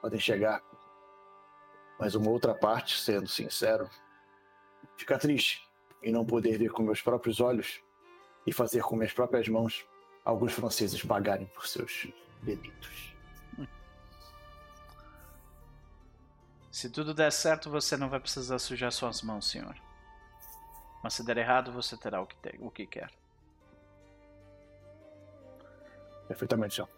podem 0.00 0.18
chegar. 0.18 0.62
Mas 1.98 2.14
uma 2.14 2.30
outra 2.30 2.54
parte, 2.54 2.98
sendo 2.98 3.28
sincero, 3.28 3.90
fica 4.96 5.18
triste 5.18 5.68
em 6.02 6.10
não 6.10 6.24
poder 6.24 6.56
ver 6.56 6.70
com 6.70 6.82
meus 6.82 7.02
próprios 7.02 7.42
olhos 7.42 7.78
e 8.46 8.54
fazer 8.54 8.82
com 8.82 8.96
minhas 8.96 9.12
próprias 9.12 9.46
mãos 9.48 9.86
alguns 10.24 10.54
franceses 10.54 11.04
pagarem 11.04 11.46
por 11.48 11.66
seus 11.66 12.08
delitos. 12.40 13.09
Se 16.70 16.88
tudo 16.88 17.12
der 17.12 17.32
certo, 17.32 17.68
você 17.70 17.96
não 17.96 18.08
vai 18.08 18.20
precisar 18.20 18.58
sujar 18.58 18.92
suas 18.92 19.22
mãos, 19.22 19.48
senhor. 19.50 19.74
Mas 21.02 21.14
se 21.14 21.24
der 21.24 21.38
errado, 21.38 21.72
você 21.72 21.96
terá 21.96 22.20
o 22.20 22.26
que, 22.26 22.36
te- 22.36 22.58
o 22.60 22.70
que 22.70 22.86
quer. 22.86 23.10
Perfeitamente, 26.28 26.76
senhor. 26.76 26.88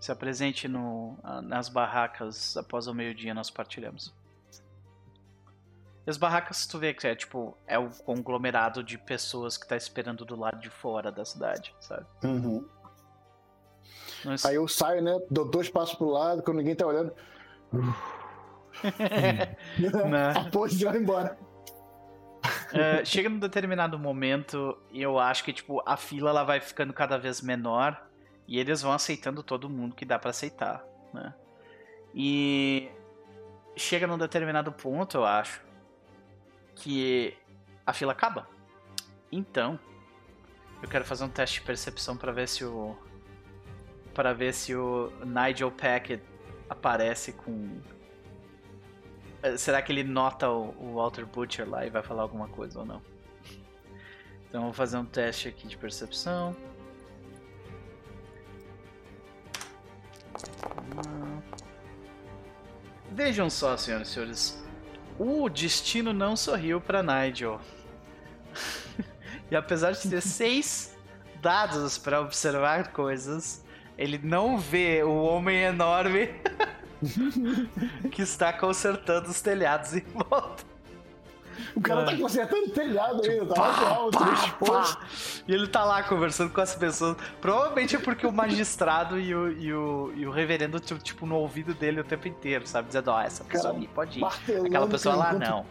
Se 0.00 0.10
apresente 0.12 0.66
no, 0.68 1.16
nas 1.42 1.68
barracas 1.68 2.56
após 2.56 2.86
o 2.86 2.94
meio-dia, 2.94 3.32
nós 3.32 3.50
partilhamos. 3.50 4.12
E 6.06 6.10
as 6.10 6.18
barracas, 6.18 6.66
tu 6.66 6.78
vê 6.78 6.92
que 6.92 7.06
é 7.06 7.14
tipo, 7.14 7.56
é 7.66 7.78
o 7.78 7.88
conglomerado 7.88 8.82
de 8.82 8.98
pessoas 8.98 9.56
que 9.56 9.66
tá 9.66 9.76
esperando 9.76 10.24
do 10.24 10.36
lado 10.36 10.58
de 10.58 10.68
fora 10.68 11.10
da 11.10 11.24
cidade, 11.24 11.74
sabe? 11.80 12.04
Uhum. 12.24 12.68
Nós- 14.24 14.44
Aí 14.44 14.56
eu 14.56 14.66
saio, 14.68 15.00
né? 15.02 15.18
Dou 15.30 15.48
dois 15.48 15.70
passos 15.70 15.94
pro 15.94 16.10
lado, 16.10 16.42
quando 16.42 16.58
ninguém 16.58 16.74
tá 16.76 16.86
olhando. 16.86 17.14
Né? 17.72 17.80
A 20.36 20.50
pose 20.50 20.80
e 20.80 20.84
vai 20.84 20.98
embora. 20.98 21.38
É, 22.72 23.04
chega 23.04 23.28
num 23.28 23.38
determinado 23.38 23.98
momento 23.98 24.76
e 24.90 25.00
eu 25.00 25.18
acho 25.18 25.44
que 25.44 25.52
tipo 25.52 25.82
a 25.86 25.96
fila 25.96 26.30
ela 26.30 26.44
vai 26.44 26.60
ficando 26.60 26.92
cada 26.92 27.16
vez 27.16 27.40
menor 27.40 28.06
e 28.46 28.58
eles 28.58 28.82
vão 28.82 28.92
aceitando 28.92 29.42
todo 29.42 29.70
mundo 29.70 29.94
que 29.94 30.04
dá 30.04 30.18
pra 30.18 30.30
aceitar, 30.30 30.84
né? 31.12 31.34
E 32.14 32.90
chega 33.76 34.06
num 34.06 34.18
determinado 34.18 34.70
ponto, 34.70 35.16
eu 35.16 35.24
acho, 35.24 35.62
que 36.74 37.36
a 37.86 37.92
fila 37.92 38.12
acaba. 38.12 38.48
Então, 39.32 39.78
eu 40.82 40.88
quero 40.88 41.04
fazer 41.04 41.24
um 41.24 41.28
teste 41.28 41.60
de 41.60 41.66
percepção 41.66 42.16
pra 42.16 42.30
ver 42.30 42.48
se 42.48 42.64
o 42.64 42.96
para 44.12 44.32
ver 44.32 44.54
se 44.54 44.74
o 44.76 45.10
Nigel 45.24 45.72
Packett 45.72 46.22
aparece 46.68 47.32
com 47.32 47.80
Será 49.58 49.82
que 49.82 49.92
ele 49.92 50.02
nota 50.02 50.48
o, 50.48 50.74
o 50.78 50.94
Walter 50.94 51.26
Butcher 51.26 51.68
lá 51.68 51.84
e 51.86 51.90
vai 51.90 52.02
falar 52.02 52.22
alguma 52.22 52.48
coisa 52.48 52.80
ou 52.80 52.86
não? 52.86 53.02
Então 54.48 54.62
vou 54.62 54.72
fazer 54.72 54.96
um 54.96 55.04
teste 55.04 55.48
aqui 55.48 55.66
de 55.66 55.76
percepção. 55.76 56.56
Vejam 63.10 63.50
só, 63.50 63.76
senhoras 63.76 64.08
e 64.08 64.12
senhores. 64.12 64.64
O 65.18 65.48
destino 65.48 66.12
não 66.12 66.36
sorriu 66.36 66.80
para 66.80 67.02
Nigel. 67.02 67.60
e 69.50 69.54
apesar 69.54 69.92
de 69.92 70.08
ter 70.08 70.20
seis 70.22 70.96
dados 71.40 71.98
para 71.98 72.20
observar 72.20 72.92
coisas, 72.92 73.64
ele 73.98 74.18
não 74.18 74.58
vê 74.58 75.02
o 75.02 75.14
homem 75.14 75.62
enorme 75.62 76.30
que 78.10 78.22
está 78.22 78.52
consertando 78.52 79.28
os 79.30 79.40
telhados 79.40 79.94
em 79.94 80.00
volta. 80.12 80.64
O 81.76 81.80
cara 81.80 82.02
Ah. 82.02 82.04
tá 82.06 82.16
consertando 82.16 82.66
o 82.66 82.70
telhado 82.70 83.22
ainda, 83.24 83.46
tá 83.46 83.54
Pá, 83.54 83.88
alto, 83.88 84.18
pá. 84.64 84.98
E 85.46 85.52
ele 85.54 85.68
tá 85.68 85.84
lá 85.84 86.02
conversando 86.02 86.50
com 86.52 86.60
as 86.60 86.74
pessoas. 86.74 87.16
Provavelmente 87.40 87.94
é 87.94 87.98
porque 88.00 88.26
o 88.26 88.32
magistrado 88.32 89.18
e 89.20 89.32
o, 89.34 89.52
e 89.52 89.72
o, 89.72 90.12
e 90.16 90.26
o 90.26 90.30
reverendo, 90.32 90.80
tipo, 90.80 91.00
tipo, 91.00 91.26
no 91.26 91.36
ouvido 91.36 91.72
dele 91.72 92.00
o 92.00 92.04
tempo 92.04 92.26
inteiro, 92.26 92.66
sabe? 92.66 92.88
Dizendo, 92.88 93.08
ó, 93.12 93.20
essa 93.20 93.44
pessoa 93.44 93.72
Cara, 93.72 93.76
ali 93.76 93.86
pode 93.88 94.18
ir. 94.18 94.24
Aquela 94.66 94.88
pessoa 94.88 95.14
lá, 95.14 95.28
enquanto- 95.34 95.48
não. 95.48 95.66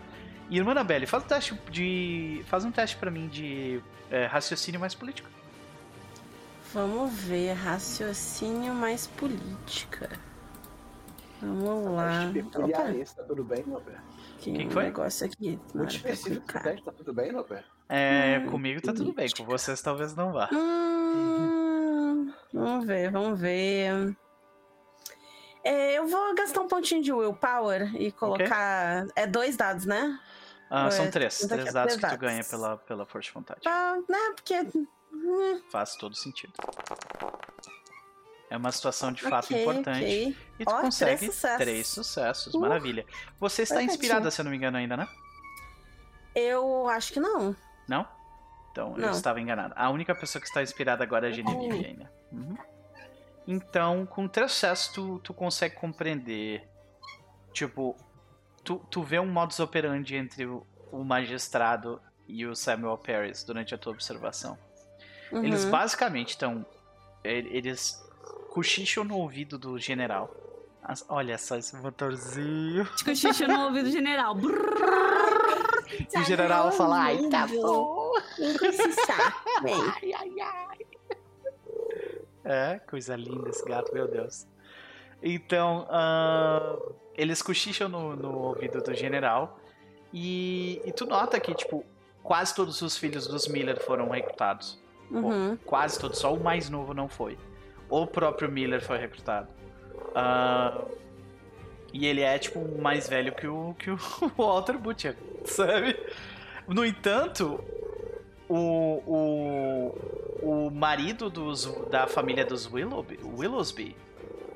E, 0.49 0.57
irmã 0.57 0.71
Anabelle, 0.71 1.05
faz 1.05 1.23
um 1.23 1.27
teste 1.27 1.59
de. 1.69 2.43
Faz 2.47 2.63
um 2.63 2.71
teste 2.71 2.95
pra 2.97 3.09
mim 3.11 3.27
de 3.27 3.81
é, 4.09 4.25
raciocínio 4.25 4.79
mais 4.79 4.93
político. 4.95 5.29
Vamos 6.73 7.13
ver, 7.13 7.53
raciocínio 7.53 8.73
mais 8.73 9.05
política. 9.07 10.09
Vamos 11.43 11.91
lá. 11.95 12.21
Muito 12.25 12.49
peculiar 12.49 12.81
Opa, 12.81 12.91
esse, 12.91 13.15
tá 13.15 13.23
tudo 13.23 13.43
bem, 13.43 13.63
Noper? 13.65 13.99
tem 14.43 14.53
que 14.55 14.65
um 14.67 14.71
foi? 14.71 14.83
negócio 14.83 15.25
aqui. 15.25 15.59
Muito 15.73 15.89
que 15.89 16.07
eu 16.07 16.11
específico 16.13 16.41
clicar. 16.45 16.63
teste, 16.63 16.85
tá 16.85 16.91
tudo 16.93 17.13
bem, 17.13 17.31
Noper? 17.31 17.63
É, 17.89 18.39
Hum, 18.39 18.49
comigo 18.51 18.81
tá 18.81 18.93
tudo 18.93 19.13
bem, 19.13 19.27
com 19.35 19.43
vocês 19.43 19.81
talvez 19.81 20.15
não 20.15 20.31
vá. 20.31 20.49
Hum, 20.53 22.33
vamos 22.53 22.85
ver, 22.85 23.11
vamos 23.11 23.39
ver. 23.39 24.15
É, 25.63 25.97
eu 25.97 26.07
vou 26.07 26.33
gastar 26.35 26.61
um 26.61 26.67
pontinho 26.67 27.01
de 27.03 27.11
willpower 27.13 27.93
e 27.95 28.11
colocar. 28.11 29.05
É 29.15 29.25
dois 29.27 29.55
dados, 29.55 29.85
né? 29.85 30.19
Ah, 30.69 30.89
são 30.91 31.05
é, 31.05 31.09
três. 31.09 31.37
Três 31.39 31.71
dados 31.71 31.93
três 31.93 31.95
que 31.95 31.99
tu 31.99 32.01
dados. 32.01 32.19
ganha 32.19 32.43
pela, 32.43 32.77
pela 32.77 33.05
força 33.05 33.27
de 33.27 33.33
vontade. 33.33 33.61
Pra, 33.61 33.95
né? 34.09 34.33
Porque. 34.35 34.55
hum, 35.13 35.61
Faz 35.69 35.95
todo 35.95 36.15
sentido. 36.15 36.53
É 38.53 38.57
uma 38.57 38.71
situação 38.71 39.11
de 39.11 39.23
fato 39.23 39.45
ok, 39.45 39.61
importante. 39.63 39.97
ok. 40.03 40.37
E 40.59 40.65
tu 40.65 40.71
Ó, 40.71 40.81
consegue 40.81 41.17
três 41.17 41.33
sucessos. 41.33 41.57
três 41.57 41.87
sucessos. 41.87 42.53
Uh, 42.53 42.59
Maravilha. 42.59 43.03
Você 43.39 43.63
está 43.63 43.77
perfeitinho. 43.77 43.95
inspirada, 43.99 44.29
se 44.29 44.39
eu 44.39 44.43
não 44.43 44.51
me 44.51 44.57
engano, 44.57 44.77
ainda, 44.77 44.95
né? 44.95 45.07
Eu 46.35 46.87
acho 46.87 47.13
que 47.13 47.19
não. 47.19 47.55
Não? 47.87 48.07
Então, 48.71 48.93
eu 48.95 49.07
Não. 49.07 49.09
estava 49.09 49.41
enganado. 49.41 49.73
A 49.75 49.89
única 49.89 50.13
pessoa 50.13 50.39
que 50.39 50.47
está 50.47 50.61
inspirada 50.61 51.03
agora 51.03 51.25
é 51.27 51.29
a 51.29 51.33
Genevieve 51.33 51.83
ainda. 51.83 52.11
Uhum. 52.31 52.55
Então, 53.47 54.05
com 54.05 54.27
três 54.27 54.51
sucessos, 54.51 54.93
tu, 54.93 55.17
tu 55.23 55.33
consegue 55.33 55.73
compreender. 55.73 56.67
Tipo, 57.53 57.97
tu, 58.63 58.85
tu 58.87 59.01
vê 59.01 59.19
um 59.19 59.25
modus 59.31 59.59
operandi 59.59 60.15
entre 60.15 60.45
o, 60.45 60.63
o 60.91 61.03
magistrado 61.03 61.99
e 62.27 62.45
o 62.45 62.55
Samuel 62.55 62.99
Paris 62.99 63.43
durante 63.43 63.73
a 63.73 63.79
tua 63.79 63.93
observação. 63.93 64.59
Uhum. 65.31 65.43
Eles 65.43 65.65
basicamente 65.65 66.29
estão. 66.29 66.63
Eles 67.23 67.99
cochicham 68.53 69.03
no 69.03 69.17
ouvido 69.17 69.57
do 69.57 69.79
general. 69.79 70.29
As- 70.83 71.03
olha 71.09 71.37
só 71.39 71.57
esse 71.57 71.75
motorzinho. 71.75 72.87
Cochicho 73.03 73.47
no 73.47 73.65
ouvido 73.65 73.85
do 73.85 73.91
general. 73.91 74.37
E 76.13 76.19
o 76.19 76.23
general 76.23 76.71
fala: 76.71 77.01
Ai, 77.01 77.29
tá 77.29 77.47
bom. 77.47 78.11
É, 82.45 82.77
coisa 82.89 83.15
linda 83.15 83.49
esse 83.49 83.63
gato, 83.63 83.93
meu 83.93 84.05
Deus. 84.05 84.45
Então, 85.21 85.87
ah, 85.89 86.75
eles 87.15 87.41
cochicham 87.41 87.87
no, 87.87 88.17
no 88.17 88.37
ouvido 88.37 88.81
do 88.81 88.93
general. 88.93 89.57
E, 90.11 90.81
e 90.83 90.91
tu 90.91 91.05
nota 91.05 91.39
que, 91.39 91.53
tipo, 91.55 91.85
quase 92.21 92.53
todos 92.53 92.81
os 92.81 92.97
filhos 92.97 93.27
dos 93.27 93.47
Miller 93.47 93.79
foram 93.81 94.09
recrutados. 94.09 94.77
Uhum. 95.09 95.57
Quase 95.65 95.97
todos, 95.97 96.19
só 96.19 96.33
o 96.33 96.43
mais 96.43 96.69
novo 96.69 96.93
não 96.93 97.07
foi. 97.07 97.37
O 97.93 98.07
próprio 98.07 98.51
Miller 98.51 98.81
foi 98.81 98.97
recrutado. 98.97 99.47
Ah, 100.15 100.83
e 101.93 102.07
ele 102.07 102.21
é, 102.21 102.39
tipo, 102.39 102.59
mais 102.81 103.07
velho 103.07 103.31
que 103.35 103.45
o, 103.45 103.75
que 103.77 103.91
o 103.91 103.97
Walter 104.35 104.79
Butcher, 104.79 105.15
sabe? 105.45 105.95
No 106.67 106.83
entanto, 106.83 107.63
o, 108.49 109.03
o, 109.05 110.39
o 110.41 110.71
marido 110.71 111.29
dos, 111.29 111.65
da 111.91 112.07
família 112.07 112.43
dos 112.43 112.65
Willoughby, 112.65 113.19
Willowsby 113.23 113.95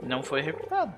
não 0.02 0.24
foi 0.24 0.42
recrutado, 0.42 0.96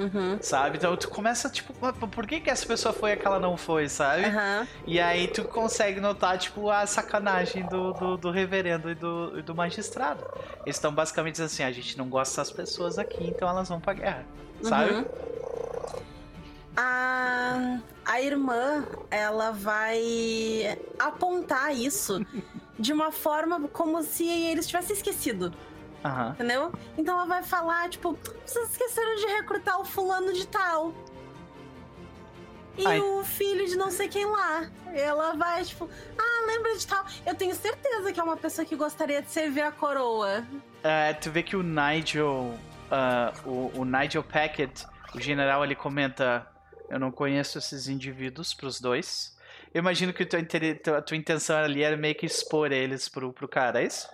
Uhum. 0.00 0.38
sabe? 0.40 0.78
Então 0.78 0.96
tu 0.96 1.10
começa, 1.10 1.50
tipo, 1.50 1.74
por 1.74 2.26
que, 2.26 2.40
que 2.40 2.48
essa 2.48 2.64
pessoa 2.66 2.92
foi 2.92 3.10
e 3.10 3.12
aquela 3.12 3.38
não 3.38 3.56
foi, 3.56 3.86
sabe? 3.86 4.24
Aham. 4.24 4.66
E 4.86 4.98
aí 4.98 5.28
tu 5.28 5.44
consegue 5.44 6.00
notar, 6.00 6.38
tipo, 6.38 6.70
a 6.70 6.86
sacanagem 6.86 7.66
do, 7.66 7.92
do, 7.92 8.16
do 8.16 8.30
reverendo 8.30 8.90
e 8.90 8.94
do, 8.94 9.42
do 9.42 9.54
magistrado. 9.54 10.24
Eles 10.64 10.76
estão 10.76 10.92
basicamente 10.92 11.32
dizendo 11.32 11.46
assim, 11.46 11.62
a 11.64 11.72
gente 11.72 11.98
não 11.98 12.08
gosta 12.08 12.40
das 12.40 12.50
pessoas 12.50 12.98
aqui, 12.98 13.24
então 13.26 13.46
elas 13.46 13.68
vão 13.68 13.78
pra 13.78 13.92
guerra, 13.92 14.24
sabe? 14.62 14.92
Uhum. 14.92 15.04
A, 16.76 17.78
a 18.06 18.22
irmã, 18.22 18.86
ela 19.10 19.50
vai 19.50 20.78
apontar 20.98 21.76
isso 21.76 22.24
de 22.78 22.92
uma 22.92 23.12
forma 23.12 23.68
como 23.68 24.02
se 24.02 24.26
eles 24.26 24.66
tivessem 24.66 24.96
esquecido, 24.96 25.52
Aham. 26.04 26.30
entendeu? 26.30 26.72
Então 26.96 27.16
ela 27.16 27.26
vai 27.26 27.42
falar, 27.42 27.88
tipo, 27.90 28.18
vocês 28.46 28.70
esqueceram 28.70 29.16
de 29.16 29.26
recrutar 29.26 29.80
o 29.80 29.84
fulano 29.84 30.32
de 30.32 30.46
tal. 30.46 30.94
E 32.78 32.86
Ai. 32.86 33.00
o 33.00 33.22
filho 33.24 33.66
de 33.66 33.76
não 33.76 33.90
sei 33.90 34.08
quem 34.08 34.24
lá. 34.24 34.70
Ela 34.94 35.34
vai, 35.34 35.62
tipo, 35.64 35.88
ah, 36.18 36.46
lembra 36.46 36.76
de 36.76 36.86
tal. 36.86 37.04
Eu 37.26 37.34
tenho 37.34 37.54
certeza 37.54 38.12
que 38.12 38.18
é 38.18 38.22
uma 38.22 38.36
pessoa 38.36 38.64
que 38.64 38.74
gostaria 38.74 39.20
de 39.20 39.30
servir 39.30 39.60
a 39.60 39.70
coroa. 39.70 40.44
É, 40.82 41.12
tu 41.12 41.30
vê 41.30 41.42
que 41.42 41.56
o 41.56 41.62
Nigel, 41.62 42.54
ah, 42.90 43.32
o, 43.44 43.70
o 43.80 43.84
Nigel 43.84 44.22
Packett, 44.22 44.86
o 45.14 45.20
general, 45.20 45.62
ele 45.64 45.74
comenta: 45.74 46.46
Eu 46.88 46.98
não 46.98 47.10
conheço 47.10 47.58
esses 47.58 47.88
indivíduos 47.88 48.54
pros 48.54 48.80
dois. 48.80 49.36
Eu 49.74 49.80
imagino 49.80 50.12
que 50.12 50.24
tua, 50.24 50.40
tua, 50.82 51.02
tua 51.02 51.16
intenção 51.16 51.58
ali 51.58 51.82
era 51.82 51.96
meio 51.96 52.14
que 52.14 52.26
expor 52.26 52.72
eles 52.72 53.08
pro, 53.08 53.32
pro 53.32 53.46
cara, 53.46 53.82
é 53.82 53.86
isso? 53.86 54.08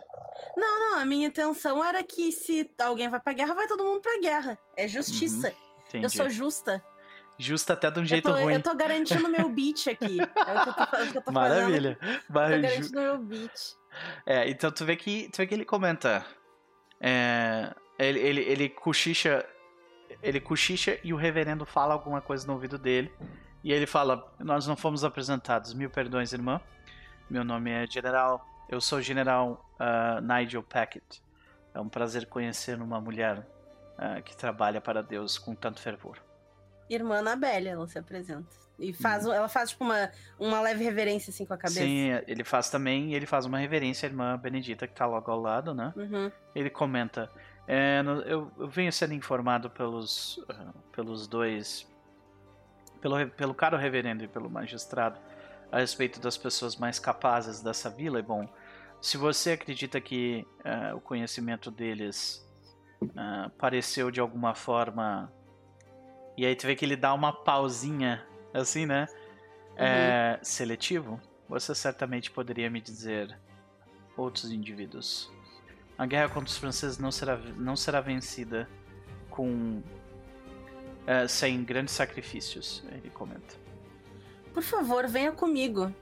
Não, 0.57 0.81
não, 0.81 0.99
a 1.01 1.05
minha 1.05 1.27
intenção 1.29 1.85
era 1.85 2.03
que 2.03 2.33
se 2.33 2.71
alguém 2.81 3.09
vai 3.09 3.21
pra 3.21 3.33
guerra, 3.33 3.55
vai 3.55 3.67
todo 3.67 3.85
mundo 3.85 4.01
pra 4.01 4.19
guerra. 4.21 4.59
É 4.77 4.87
justiça. 4.89 5.53
Entendi. 5.89 6.05
Eu 6.05 6.11
sou 6.11 6.29
justa. 6.31 6.83
Justo 7.39 7.71
até 7.73 7.91
de 7.91 7.99
um 7.99 8.03
Eu 8.03 8.07
jeito 8.07 8.29
tô, 8.31 8.35
ruim. 8.35 8.55
eu 8.55 8.63
tô 8.63 8.75
garantindo 8.75 9.29
meu 9.29 9.49
beat 9.51 9.89
aqui. 9.89 10.19
É 10.21 10.25
o 10.25 10.63
que 10.63 10.69
eu 10.69 10.75
tô, 10.75 10.83
o 10.83 11.13
que 11.13 11.19
eu 11.19 11.23
tô 11.23 11.33
Maravilha. 11.33 11.99
fazendo. 12.01 12.21
Tô 12.21 12.33
Mas, 12.33 12.55
ju- 12.57 12.63
garantindo 12.63 13.01
meu 13.01 13.19
beat. 13.19 13.61
É, 14.25 14.49
então 14.49 14.71
tu 14.73 14.85
vê 14.87 14.97
que, 14.97 15.29
tu 15.31 15.37
vê 15.39 15.47
que 15.47 15.55
ele 15.55 15.65
comenta. 15.65 16.25
É, 17.01 17.75
ele, 17.99 18.19
ele, 18.21 18.41
ele 18.43 18.69
cochicha. 18.69 19.45
Ele 20.23 20.41
cochicha 20.41 20.99
e 21.05 21.13
o 21.13 21.17
reverendo 21.17 21.67
fala 21.67 21.93
alguma 21.93 22.21
coisa 22.21 22.47
no 22.47 22.55
ouvido 22.55 22.79
dele. 22.79 23.13
E 23.63 23.73
ele 23.73 23.87
fala: 23.87 24.33
Nós 24.39 24.67
não 24.67 24.77
fomos 24.77 25.05
apresentados. 25.05 25.75
Mil 25.75 25.91
perdões, 25.91 26.33
irmã. 26.33 26.61
Meu 27.29 27.45
nome 27.45 27.71
é 27.71 27.87
General. 27.87 28.47
Eu 28.69 28.81
sou 28.81 29.01
General 29.03 29.66
ah, 29.79 30.21
Nigel 30.21 30.63
Packett. 30.63 31.23
É 31.75 31.81
um 31.81 31.89
prazer 31.89 32.27
conhecer 32.27 32.81
uma 32.81 33.01
mulher 33.01 33.47
ah, 33.99 34.21
que 34.21 34.37
trabalha 34.37 34.81
para 34.81 35.03
Deus 35.03 35.39
com 35.39 35.55
tanto 35.55 35.81
fervor. 35.81 36.19
Irmã 36.89 37.19
Anabelle, 37.19 37.69
ela 37.69 37.87
se 37.87 37.99
apresenta. 37.99 38.67
E 38.79 38.93
faz, 38.93 39.25
ela 39.25 39.49
faz, 39.49 39.71
tipo, 39.71 39.85
uma, 39.85 40.11
uma 40.39 40.61
leve 40.61 40.85
reverência, 40.85 41.31
assim, 41.31 41.47
com 41.47 41.55
a 41.55 41.57
cabeça. 41.57 41.81
Sim, 41.81 42.11
ele 42.27 42.45
faz 42.45 42.69
também. 42.69 43.15
Ele 43.15 43.25
faz 43.25 43.47
uma 43.47 43.59
reverência 43.59 44.07
à 44.07 44.11
irmã 44.11 44.39
Benedita, 44.39 44.87
que 44.87 44.95
tá 44.95 45.07
logo 45.07 45.31
ao 45.31 45.41
lado, 45.41 45.75
né? 45.75 45.93
Uhum. 45.97 46.31
Ele 46.55 46.69
comenta: 46.69 47.31
é, 47.67 48.03
eu, 48.27 48.51
eu 48.59 48.69
venho 48.69 48.93
sendo 48.93 49.15
informado 49.15 49.71
pelos, 49.71 50.45
ah, 50.51 50.73
pelos 50.93 51.27
dois, 51.27 51.91
pelo, 53.01 53.27
pelo 53.31 53.55
caro 53.55 53.79
reverendo 53.79 54.25
e 54.25 54.29
pelo 54.29 54.51
magistrado, 54.51 55.19
a 55.73 55.79
respeito 55.79 56.21
das 56.21 56.37
pessoas 56.37 56.77
mais 56.77 56.99
capazes 56.99 57.63
dessa 57.63 57.89
vila. 57.89 58.19
E 58.19 58.23
bom, 58.23 58.47
se 59.01 59.17
você 59.17 59.53
acredita 59.53 60.01
que 60.01 60.47
ah, 60.65 60.95
o 60.95 61.01
conhecimento 61.01 61.71
deles 61.71 62.45
ah, 63.17 63.51
pareceu 63.59 64.11
de 64.11 64.21
alguma 64.21 64.55
forma. 64.55 65.33
E 66.37 66.45
aí 66.45 66.55
tu 66.55 66.67
vê 66.67 66.77
que 66.77 66.85
ele 66.85 66.97
dá 66.97 67.15
uma 67.15 67.33
pausinha, 67.33 68.27
assim, 68.53 68.87
né? 68.87 69.07
É, 69.79 70.39
seletivo, 70.43 71.21
você 71.47 71.75
certamente 71.75 72.31
poderia 72.31 72.71
me 72.71 72.81
dizer 72.81 73.39
outros 74.17 74.51
indivíduos. 74.51 75.31
A 75.99 76.07
guerra 76.07 76.29
contra 76.29 76.49
os 76.49 76.57
franceses 76.57 76.99
não 76.99 77.13
será, 77.13 77.37
não 77.37 77.77
será 77.77 78.01
vencida 78.01 78.69
com 79.31 79.83
eh, 81.07 81.29
sem 81.29 81.63
grandes 81.63 81.95
sacrifícios, 81.95 82.83
ele 82.91 83.11
comenta. 83.11 83.55
Por 84.53 84.63
favor, 84.63 85.07
venha 85.07 85.31
comigo. 85.31 85.95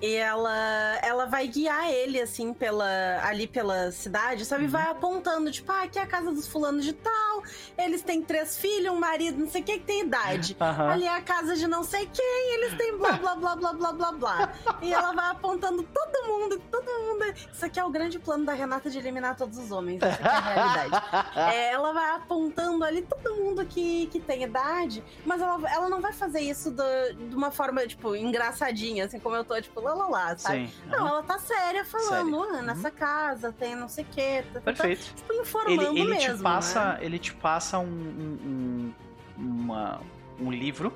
E 0.00 0.14
ela, 0.14 0.98
ela 1.02 1.26
vai 1.26 1.48
guiar 1.48 1.90
ele, 1.90 2.20
assim, 2.20 2.52
pela, 2.54 2.86
ali 3.24 3.48
pela 3.48 3.90
cidade, 3.90 4.44
sabe? 4.44 4.64
Uhum. 4.64 4.70
Vai 4.70 4.90
apontando, 4.90 5.50
tipo, 5.50 5.72
ah, 5.72 5.82
aqui 5.82 5.98
é 5.98 6.02
a 6.02 6.06
casa 6.06 6.30
dos 6.30 6.46
fulanos 6.46 6.84
de 6.84 6.92
tal, 6.92 7.42
eles 7.76 8.00
têm 8.02 8.22
três 8.22 8.56
filhos, 8.56 8.92
um 8.94 8.98
marido, 9.00 9.38
não 9.40 9.48
sei 9.50 9.60
o 9.60 9.64
que, 9.64 9.72
que 9.80 9.84
tem 9.84 10.02
idade. 10.02 10.56
Aham. 10.60 10.90
Ali 10.90 11.04
é 11.04 11.16
a 11.16 11.20
casa 11.20 11.56
de 11.56 11.66
não 11.66 11.82
sei 11.82 12.08
quem, 12.12 12.54
eles 12.54 12.76
têm 12.78 12.96
blá 12.96 13.12
blá 13.14 13.34
blá 13.34 13.56
blá 13.56 13.72
blá 13.72 13.92
blá 13.92 14.12
blá. 14.12 14.52
E 14.80 14.92
ela 14.92 15.12
vai 15.12 15.30
apontando 15.32 15.82
todo 15.82 16.26
mundo, 16.28 16.62
todo 16.70 16.84
mundo. 16.86 17.24
Isso 17.52 17.64
aqui 17.66 17.80
é 17.80 17.84
o 17.84 17.90
grande 17.90 18.18
plano 18.20 18.44
da 18.44 18.52
Renata 18.52 18.88
de 18.88 18.98
eliminar 18.98 19.36
todos 19.36 19.58
os 19.58 19.72
homens. 19.72 20.00
Essa 20.00 20.14
aqui 20.14 20.28
é 20.28 20.30
a 20.30 20.40
realidade. 20.40 21.28
É, 21.58 21.72
ela 21.72 21.92
vai 21.92 22.10
apontando 22.16 22.84
ali 22.84 23.02
todo 23.02 23.34
mundo 23.36 23.64
que, 23.66 24.06
que 24.06 24.20
tem 24.20 24.42
idade, 24.44 25.02
mas 25.24 25.40
ela, 25.40 25.58
ela 25.70 25.88
não 25.88 26.00
vai 26.00 26.12
fazer 26.12 26.40
isso 26.40 26.70
do- 26.70 27.14
de 27.28 27.34
uma 27.34 27.50
forma, 27.50 27.86
tipo, 27.86 28.14
engraçadinha, 28.14 29.04
assim 29.04 29.18
como 29.18 29.34
eu 29.36 29.44
tô, 29.44 29.60
tipo, 29.60 29.80
lá 29.88 29.94
lá 29.94 30.08
lá, 30.08 30.36
sabe? 30.36 30.68
Sim. 30.68 30.72
Não, 30.86 30.98
aham. 30.98 31.08
ela 31.08 31.22
tá 31.22 31.38
séria 31.38 31.84
falando, 31.84 32.40
Séria. 32.44 32.58
ah, 32.58 32.62
nessa 32.62 32.90
casa 32.90 33.52
tem 33.52 33.74
não 33.74 33.88
sei 33.88 34.04
o 34.04 34.06
que, 34.08 34.42
tá, 34.42 34.48
tá, 34.54 34.60
tá, 34.60 34.60
Perfeito. 34.62 35.14
tipo, 35.14 35.32
informando 35.34 35.82
Ele, 35.82 36.00
ele 36.00 36.10
mesmo. 36.14 36.36
te 36.36 36.42
passa, 36.42 36.84
né? 36.94 36.98
ele 37.02 37.18
te 37.18 37.34
passa 37.34 37.78
um, 37.78 37.84
um, 37.86 38.92
um, 39.38 39.42
uma- 39.64 40.00
um 40.40 40.50
livro 40.52 40.92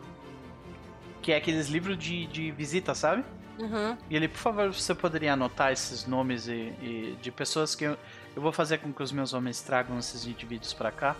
que 1.21 1.33
é 1.33 1.37
aqueles 1.37 1.69
livros 1.69 1.97
de, 1.99 2.27
de 2.27 2.51
visita, 2.51 2.95
sabe? 2.95 3.25
Uhum. 3.59 3.97
E 4.11 4.17
ele, 4.17 4.27
por 4.29 4.39
favor, 4.39 4.73
você 4.73 4.95
poderia 4.95 5.35
anotar 5.35 5.71
esses 5.73 6.05
nomes 6.07 6.49
e, 6.49 6.53
e 6.81 7.19
de 7.21 7.31
pessoas 7.31 7.75
que 7.77 7.85
eu, 7.85 7.97
eu 8.35 8.43
vou 8.43 8.51
fazer 8.53 8.79
com 8.79 8.93
que 8.93 9.03
os 9.03 9.13
meus 9.13 9.33
homens 9.33 9.61
tragam 9.63 9.99
esses 9.99 10.27
indivíduos 10.27 10.73
pra 10.73 10.91
cá. 10.91 11.15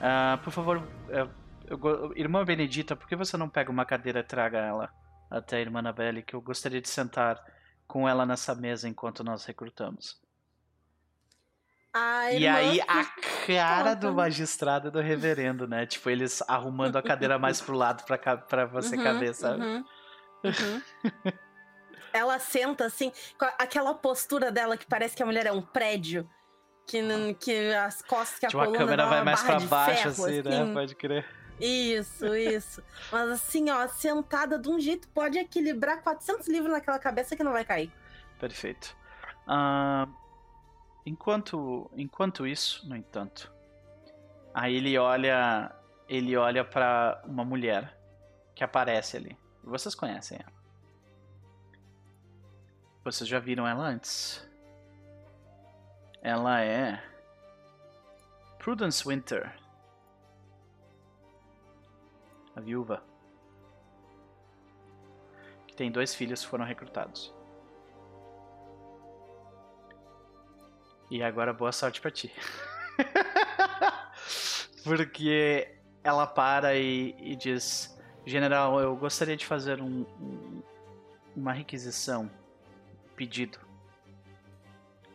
Ah, 0.00 0.38
por 0.42 0.50
favor, 0.52 0.82
eh, 1.10 1.26
eu 1.68 2.12
irmã 2.16 2.44
Benedita, 2.44 2.96
por 2.96 3.06
que 3.06 3.14
você 3.14 3.36
não 3.36 3.48
pega 3.48 3.70
uma 3.70 3.84
cadeira 3.84 4.20
e 4.20 4.22
traga 4.24 4.58
ela 4.58 4.90
até 5.38 5.56
a 5.56 5.60
irmã 5.60 5.80
Anabelle, 5.80 6.22
que 6.22 6.34
eu 6.34 6.40
gostaria 6.40 6.80
de 6.80 6.88
sentar 6.88 7.42
com 7.86 8.08
ela 8.08 8.24
nessa 8.24 8.54
mesa 8.54 8.88
enquanto 8.88 9.22
nós 9.24 9.44
recrutamos. 9.44 10.20
A 11.92 12.30
E 12.32 12.46
aí 12.46 12.80
a 12.80 13.04
cara 13.46 13.94
do 13.94 14.12
magistrado 14.12 14.88
e 14.88 14.90
do 14.90 15.00
reverendo, 15.00 15.68
né? 15.68 15.86
Tipo, 15.86 16.10
eles 16.10 16.42
arrumando 16.48 16.96
a 16.96 17.02
cadeira 17.02 17.38
mais 17.38 17.60
pro 17.60 17.76
lado 17.76 18.04
pra, 18.04 18.18
pra 18.36 18.66
você 18.66 18.96
Uhum, 18.96 19.04
caber, 19.04 19.34
sabe? 19.34 19.62
uhum, 19.62 19.84
uhum. 20.44 20.82
Ela 22.12 22.38
senta 22.38 22.86
assim, 22.86 23.12
com 23.38 23.44
a- 23.44 23.54
aquela 23.58 23.94
postura 23.94 24.50
dela 24.50 24.76
que 24.76 24.86
parece 24.86 25.16
que 25.16 25.22
a 25.22 25.26
mulher 25.26 25.46
é 25.46 25.52
um 25.52 25.62
prédio. 25.62 26.28
Que, 26.86 27.00
que 27.34 27.72
as 27.74 28.02
costas, 28.02 28.38
que 28.38 28.46
a 28.46 28.48
Tipo, 28.50 28.60
a 28.60 28.66
coluna 28.66 28.78
câmera 28.78 29.04
dá 29.04 29.08
vai 29.10 29.24
mais 29.24 29.42
pra 29.42 29.58
baixo, 29.60 30.02
ferro, 30.02 30.24
assim, 30.26 30.42
né? 30.42 30.72
Pode 30.72 30.94
crer. 30.94 31.43
Isso, 31.60 32.34
isso. 32.34 32.82
Mas 33.12 33.30
assim, 33.30 33.70
ó, 33.70 33.86
sentada 33.88 34.58
de 34.58 34.68
um 34.68 34.78
jeito, 34.78 35.08
pode 35.08 35.38
equilibrar 35.38 36.02
400 36.02 36.48
livros 36.48 36.72
naquela 36.72 36.98
cabeça 36.98 37.36
que 37.36 37.44
não 37.44 37.52
vai 37.52 37.64
cair. 37.64 37.92
Perfeito. 38.38 38.96
Ah, 39.46 40.08
enquanto, 41.06 41.90
enquanto 41.96 42.46
isso, 42.46 42.88
no 42.88 42.96
entanto, 42.96 43.52
aí 44.52 44.76
ele 44.76 44.98
olha, 44.98 45.72
ele 46.08 46.36
olha 46.36 46.64
para 46.64 47.22
uma 47.24 47.44
mulher 47.44 47.96
que 48.54 48.64
aparece 48.64 49.16
ali. 49.16 49.38
Vocês 49.62 49.94
conhecem 49.94 50.38
ela? 50.40 50.52
Vocês 53.04 53.28
já 53.28 53.38
viram 53.38 53.66
ela 53.66 53.84
antes. 53.84 54.48
Ela 56.22 56.62
é. 56.62 57.02
Prudence 58.58 59.06
Winter. 59.06 59.54
A 62.54 62.60
viúva. 62.60 63.02
Que 65.66 65.74
tem 65.74 65.90
dois 65.90 66.14
filhos 66.14 66.42
que 66.42 66.48
foram 66.48 66.64
recrutados. 66.64 67.34
E 71.10 71.22
agora 71.22 71.52
boa 71.52 71.72
sorte 71.72 72.00
pra 72.00 72.10
ti. 72.10 72.32
Porque 74.82 75.76
ela 76.02 76.26
para 76.26 76.74
e, 76.76 77.14
e, 77.18 77.36
diz: 77.36 77.98
General, 78.26 78.80
eu 78.80 78.96
gostaria 78.96 79.36
de 79.36 79.46
fazer 79.46 79.80
um, 79.80 80.06
um, 80.20 80.62
uma 81.36 81.52
requisição, 81.52 82.30
pedido. 83.16 83.58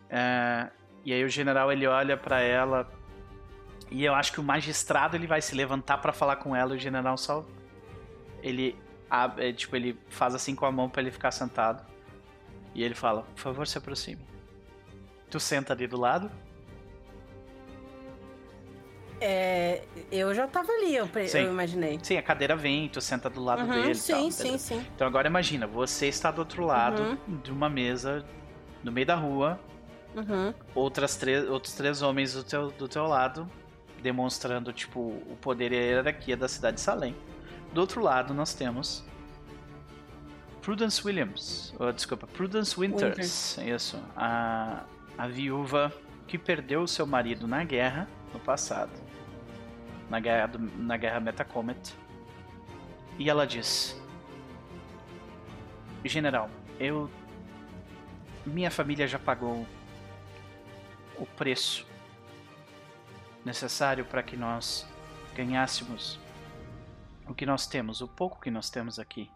É, 0.09 0.69
e 1.05 1.13
aí 1.13 1.23
o 1.23 1.29
general 1.29 1.71
ele 1.71 1.85
olha 1.87 2.17
para 2.17 2.41
ela 2.41 2.89
e 3.91 4.05
eu 4.05 4.13
acho 4.13 4.31
que 4.31 4.39
o 4.39 4.43
magistrado 4.43 5.15
ele 5.15 5.27
vai 5.27 5.41
se 5.41 5.55
levantar 5.55 5.97
para 5.97 6.13
falar 6.13 6.37
com 6.37 6.55
ela. 6.55 6.73
E 6.73 6.77
o 6.77 6.79
general 6.79 7.17
só 7.17 7.45
ele 8.41 8.75
é, 9.37 9.51
tipo 9.51 9.75
ele 9.75 9.99
faz 10.09 10.35
assim 10.35 10.55
com 10.55 10.65
a 10.65 10.71
mão 10.71 10.89
para 10.89 11.01
ele 11.01 11.11
ficar 11.11 11.31
sentado 11.31 11.85
e 12.73 12.83
ele 12.83 12.93
fala: 12.93 13.23
Por 13.23 13.41
favor, 13.41 13.67
se 13.67 13.77
aproxime. 13.77 14.21
Tu 15.29 15.39
senta 15.39 15.73
ali 15.73 15.87
do 15.87 15.99
lado. 15.99 16.31
É, 19.21 19.83
eu 20.09 20.33
já 20.33 20.47
tava 20.47 20.71
ali, 20.71 20.95
eu, 20.95 21.09
eu, 21.13 21.51
imaginei. 21.51 21.99
Sim, 22.01 22.15
a 22.15 22.21
cadeira 22.21 22.55
vem, 22.55 22.87
tu 22.87 23.01
senta 23.01 23.29
do 23.29 23.43
lado 23.43 23.63
uhum, 23.63 23.81
dele. 23.81 23.95
Sim, 23.95 24.13
tal, 24.13 24.31
sim, 24.31 24.57
sim. 24.57 24.85
Então 24.95 25.05
agora 25.05 25.27
imagina, 25.27 25.67
você 25.67 26.07
está 26.07 26.31
do 26.31 26.39
outro 26.39 26.65
lado 26.65 27.17
uhum. 27.27 27.37
de 27.43 27.51
uma 27.51 27.69
mesa 27.69 28.25
no 28.81 28.93
meio 28.93 29.05
da 29.05 29.15
rua, 29.15 29.59
uhum. 30.15 30.53
outras 30.73 31.17
três, 31.17 31.49
outros 31.49 31.73
três 31.73 32.01
homens 32.01 32.33
do 32.33 32.45
teu, 32.45 32.71
do 32.71 32.87
teu 32.87 33.05
lado, 33.07 33.45
demonstrando 34.01 34.71
tipo 34.73 34.99
o 34.99 35.37
poder 35.41 35.71
e 35.71 35.77
a 35.77 35.81
hierarquia 35.81 36.37
da 36.37 36.47
cidade 36.47 36.75
de 36.75 36.81
Salem. 36.81 37.15
Do 37.73 37.81
outro 37.81 38.01
lado 38.01 38.33
nós 38.33 38.53
temos 38.53 39.03
Prudence 40.61 41.05
Williams, 41.05 41.73
oh, 41.79 41.91
desculpa, 41.91 42.27
Prudence 42.27 42.79
Winters, 42.79 43.55
Winter. 43.57 43.75
isso, 43.75 43.99
a 44.15 44.83
a 45.19 45.27
viúva 45.27 45.93
que 46.25 46.37
perdeu 46.37 46.87
seu 46.87 47.05
marido 47.05 47.45
na 47.45 47.61
guerra 47.65 48.07
no 48.33 48.39
passado, 48.39 48.93
na 50.09 50.17
guerra, 50.17 50.47
do, 50.47 50.57
na 50.57 50.95
guerra 50.95 51.19
Metacomet. 51.19 51.93
E 53.17 53.29
ela 53.29 53.45
diz: 53.45 54.01
General, 56.05 56.49
eu. 56.79 57.11
Minha 58.45 58.71
família 58.71 59.05
já 59.05 59.19
pagou 59.19 59.67
o 61.17 61.25
preço 61.25 61.85
necessário 63.49 64.05
para 64.05 64.21
que 64.21 64.37
nós 64.37 64.87
ganhássemos 65.33 66.19
o 67.27 67.33
que 67.33 67.47
nós 67.47 67.65
temos, 67.65 67.99
o 67.99 68.07
pouco 68.07 68.39
que 68.39 68.51
nós 68.51 68.69
temos 68.69 68.99
aqui, 68.99 69.27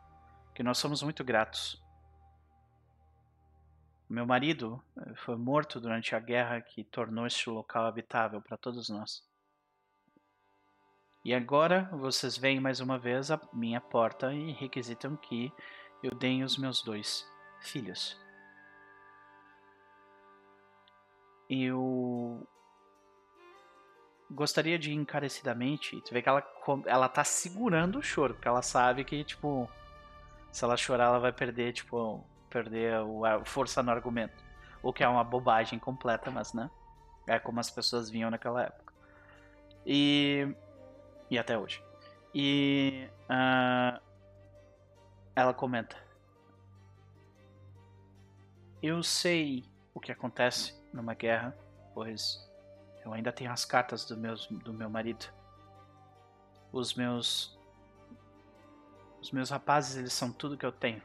que 0.54 0.62
nós 0.62 0.78
somos 0.78 1.02
muito 1.02 1.24
gratos. 1.24 1.84
Meu 4.08 4.24
marido 4.24 4.80
eh, 4.96 5.16
foi 5.16 5.36
morto 5.36 5.80
durante 5.80 6.16
a 6.16 6.20
guerra 6.20 6.62
que 6.62 6.84
tornou 6.84 7.26
este 7.26 7.50
local 7.50 7.88
habitável 7.88 8.40
para 8.40 8.56
todos 8.56 8.88
nós. 8.88 9.28
E 11.26 11.34
agora 11.34 11.90
vocês 11.94 12.38
vêm 12.38 12.60
mais 12.60 12.80
uma 12.80 13.00
vez 13.00 13.32
à 13.32 13.42
minha 13.52 13.82
porta 13.82 14.32
e 14.32 14.52
requisitam 14.52 15.18
que 15.18 15.52
eu 16.04 16.14
dê 16.14 16.44
os 16.44 16.56
meus 16.56 16.84
dois 16.84 17.28
filhos. 17.62 18.16
Eu 21.50 22.48
gostaria 24.34 24.78
de 24.78 24.94
encarecidamente. 24.94 26.02
Tu 26.02 26.14
vê 26.14 26.22
que 26.22 26.30
ela, 26.30 26.44
ela 26.86 27.08
tá 27.08 27.24
segurando 27.24 28.00
o 28.00 28.04
choro, 28.04 28.34
porque 28.34 28.48
ela 28.48 28.62
sabe 28.62 29.04
que, 29.04 29.24
tipo, 29.24 29.70
se 30.52 30.64
ela 30.64 30.76
chorar, 30.76 31.06
ela 31.06 31.20
vai 31.20 31.32
perder, 31.32 31.74
tipo, 31.74 32.24
perder 32.50 32.94
a 32.96 33.46
força 33.46 33.82
no 33.82 33.92
argumento. 33.92 34.44
O 34.82 34.92
que 34.92 35.04
é 35.04 35.08
uma 35.08 35.24
bobagem 35.24 35.80
completa, 35.80 36.30
mas 36.30 36.54
né? 36.54 36.70
É 37.28 37.40
como 37.40 37.60
as 37.60 37.70
pessoas 37.70 38.10
vinham 38.10 38.30
naquela 38.30 38.64
época. 38.64 38.94
E. 39.86 40.54
E 41.30 41.38
até 41.38 41.58
hoje. 41.58 41.82
E. 42.34 43.08
Uh, 43.30 44.00
ela 45.36 45.54
comenta. 45.54 45.96
Eu 48.82 49.02
sei 49.02 49.64
o 49.94 50.00
que 50.00 50.12
acontece 50.12 50.78
numa 50.92 51.14
guerra, 51.14 51.58
pois 51.94 52.53
eu 53.06 53.14
ainda 53.14 53.32
tenho 53.32 53.52
as 53.52 53.66
cartas 53.66 54.06
do, 54.06 54.16
meus, 54.16 54.48
do 54.48 54.74
meu 54.74 54.90
marido. 54.90 55.26
Os 56.72 56.94
meus. 56.94 57.58
Os 59.22 59.32
meus 59.32 59.50
rapazes, 59.50 59.96
eles 59.96 60.14
são 60.14 60.32
tudo 60.32 60.58
que 60.58 60.66
eu 60.66 60.72
tenho. 60.72 61.02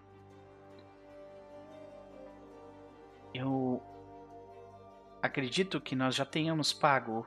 Eu 3.32 3.82
acredito 5.22 5.80
que 5.80 5.94
nós 5.94 6.14
já 6.14 6.24
tenhamos 6.24 6.72
pago 6.72 7.26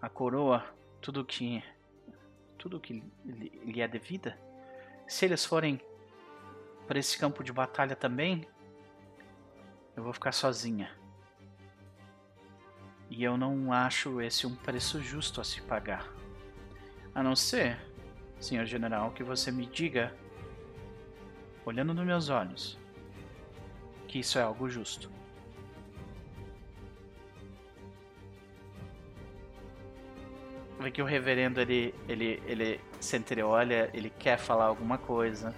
a 0.00 0.08
coroa 0.08 0.64
tudo 1.00 1.24
que 1.24 1.62
tudo 2.56 2.80
que 2.80 3.04
lhe 3.24 3.82
é 3.82 3.88
devida. 3.88 4.38
Se 5.06 5.26
eles 5.26 5.44
forem 5.44 5.78
para 6.86 6.98
esse 6.98 7.18
campo 7.18 7.44
de 7.44 7.52
batalha 7.52 7.94
também, 7.94 8.48
eu 9.94 10.02
vou 10.02 10.12
ficar 10.14 10.32
sozinha. 10.32 10.90
E 13.16 13.22
eu 13.22 13.36
não 13.36 13.72
acho 13.72 14.20
esse 14.20 14.44
um 14.44 14.56
preço 14.56 15.00
justo 15.00 15.40
a 15.40 15.44
se 15.44 15.62
pagar. 15.62 16.12
A 17.14 17.22
não 17.22 17.36
ser, 17.36 17.78
senhor 18.40 18.66
general, 18.66 19.12
que 19.12 19.22
você 19.22 19.52
me 19.52 19.66
diga, 19.66 20.12
olhando 21.64 21.94
nos 21.94 22.04
meus 22.04 22.28
olhos, 22.28 22.76
que 24.08 24.18
isso 24.18 24.36
é 24.36 24.42
algo 24.42 24.68
justo. 24.68 25.08
vê 30.80 30.90
que 30.90 31.00
o 31.00 31.04
reverendo 31.04 31.60
ele, 31.60 31.94
ele, 32.08 32.42
ele 32.46 32.80
se 32.98 33.16
entreolha, 33.16 33.88
ele 33.94 34.10
quer 34.10 34.38
falar 34.38 34.64
alguma 34.64 34.98
coisa. 34.98 35.54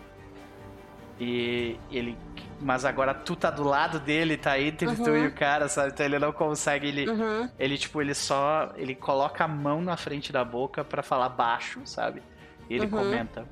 E 1.19 1.79
ele. 1.91 2.17
Mas 2.61 2.85
agora 2.85 3.13
tu 3.15 3.37
tá 3.37 3.51
do 3.51 3.63
lado 3.63 4.01
dele, 4.01 4.37
tá 4.37 4.59
entre 4.59 4.87
uhum. 4.87 4.97
tu 4.97 5.11
e 5.11 5.27
o 5.27 5.33
cara, 5.33 5.69
sabe? 5.69 5.93
Então 5.93 6.07
ele 6.07 6.19
não 6.19 6.33
consegue. 6.33 6.89
Ele, 6.89 7.09
uhum. 7.09 7.51
ele 7.59 7.79
tipo, 7.79 8.01
ele 8.01 8.15
só. 8.15 8.73
Ele 8.77 8.95
coloca 8.95 9.45
a 9.45 9.49
mão 9.49 9.81
na 9.81 9.97
frente 9.97 10.33
da 10.33 10.45
boca 10.45 10.85
para 10.85 11.03
falar 11.03 11.29
baixo, 11.31 11.81
sabe? 11.85 12.23
E 12.69 12.75
ele 12.75 12.85
uhum. 12.85 12.91
comenta. 12.91 13.47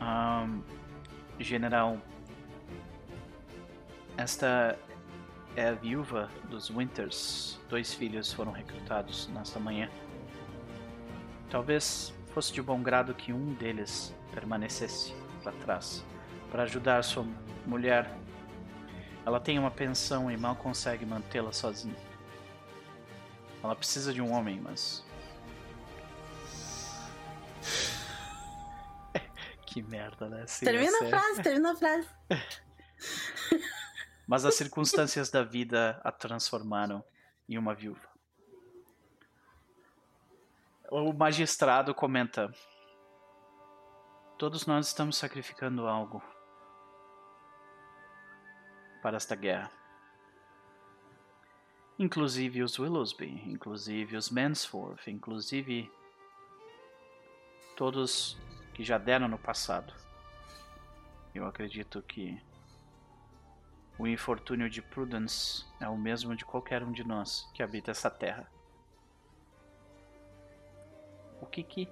Um, 0.00 0.62
general. 1.38 1.98
Esta 4.16 4.78
é 5.54 5.68
a 5.68 5.72
viúva 5.72 6.28
dos 6.48 6.70
Winters. 6.70 7.60
Dois 7.68 7.94
filhos 7.94 8.32
foram 8.32 8.52
recrutados 8.52 9.28
nesta 9.32 9.60
manhã. 9.60 9.90
Talvez 11.50 12.14
fosse 12.32 12.52
de 12.52 12.62
bom 12.62 12.82
grado 12.82 13.14
que 13.14 13.32
um 13.32 13.54
deles 13.54 14.14
permanecesse 14.32 15.14
para 15.46 15.56
trás 15.58 16.04
para 16.50 16.64
ajudar 16.64 17.04
sua 17.04 17.24
mulher. 17.64 18.10
Ela 19.24 19.38
tem 19.38 19.56
uma 19.58 19.70
pensão 19.70 20.28
e 20.30 20.36
mal 20.36 20.56
consegue 20.56 21.06
mantê-la 21.06 21.52
sozinha. 21.52 21.96
Ela 23.62 23.76
precisa 23.76 24.12
de 24.12 24.20
um 24.20 24.32
homem, 24.32 24.60
mas. 24.60 25.04
que 29.66 29.82
merda, 29.82 30.28
né? 30.28 30.44
Sim, 30.46 30.64
termina 30.64 31.04
a 31.04 31.08
frase, 31.08 31.42
termina 31.42 31.72
a 31.72 31.76
frase. 31.76 32.08
mas 34.26 34.44
as 34.44 34.54
circunstâncias 34.54 35.30
da 35.30 35.42
vida 35.42 36.00
a 36.04 36.12
transformaram 36.12 37.04
em 37.48 37.58
uma 37.58 37.74
viúva. 37.74 38.08
O 40.90 41.12
magistrado 41.12 41.92
comenta: 41.94 42.52
Todos 44.38 44.66
nós 44.66 44.88
estamos 44.88 45.16
sacrificando 45.16 45.86
algo 45.86 46.22
para 49.00 49.16
esta 49.16 49.34
guerra. 49.34 49.72
Inclusive 51.98 52.62
os 52.62 52.78
Willowsby, 52.78 53.50
inclusive 53.50 54.14
os 54.14 54.28
Mansforth, 54.28 55.08
inclusive 55.08 55.90
todos 57.78 58.36
que 58.74 58.84
já 58.84 58.98
deram 58.98 59.26
no 59.26 59.38
passado. 59.38 59.94
Eu 61.34 61.46
acredito 61.46 62.02
que 62.02 62.38
o 63.98 64.06
infortúnio 64.06 64.68
de 64.68 64.82
Prudence 64.82 65.64
é 65.80 65.88
o 65.88 65.96
mesmo 65.96 66.36
de 66.36 66.44
qualquer 66.44 66.82
um 66.82 66.92
de 66.92 67.04
nós 67.04 67.50
que 67.54 67.62
habita 67.62 67.90
essa 67.90 68.10
terra. 68.10 68.46
O 71.40 71.46
que 71.46 71.62
que 71.62 71.88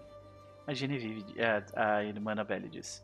a 0.67 0.73
Genevieve, 0.75 1.25
a, 1.75 1.97
a 1.97 2.05
irmã 2.05 2.33
Annabelle 2.33 2.69
disse? 2.69 3.03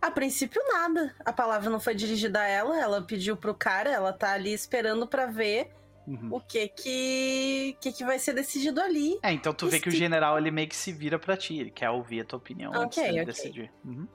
A 0.00 0.10
princípio, 0.10 0.60
nada. 0.72 1.14
A 1.24 1.32
palavra 1.32 1.70
não 1.70 1.80
foi 1.80 1.94
dirigida 1.94 2.40
a 2.40 2.46
ela, 2.46 2.78
ela 2.78 3.02
pediu 3.02 3.36
pro 3.36 3.54
cara, 3.54 3.90
ela 3.90 4.12
tá 4.12 4.32
ali 4.32 4.52
esperando 4.52 5.06
pra 5.06 5.26
ver 5.26 5.72
Uhum. 6.06 6.28
o 6.36 6.40
que 6.40 6.68
que, 6.68 7.76
que 7.80 7.92
que 7.92 8.04
vai 8.04 8.16
ser 8.16 8.32
decidido 8.32 8.80
ali. 8.80 9.18
É, 9.24 9.32
então 9.32 9.52
tu 9.52 9.66
vê 9.68 9.80
que 9.80 9.88
o 9.88 9.92
general 9.92 10.38
ele 10.38 10.52
meio 10.52 10.68
que 10.68 10.76
se 10.76 10.92
vira 10.92 11.18
pra 11.18 11.36
ti, 11.36 11.58
ele 11.58 11.70
quer 11.70 11.90
ouvir 11.90 12.20
a 12.20 12.24
tua 12.24 12.36
opinião 12.38 12.72
antes 12.72 12.96
Ok, 12.98 13.02
dele 13.08 13.22
ok. 13.22 13.32
decidir. 13.32 13.72
Uhum. 13.84 14.06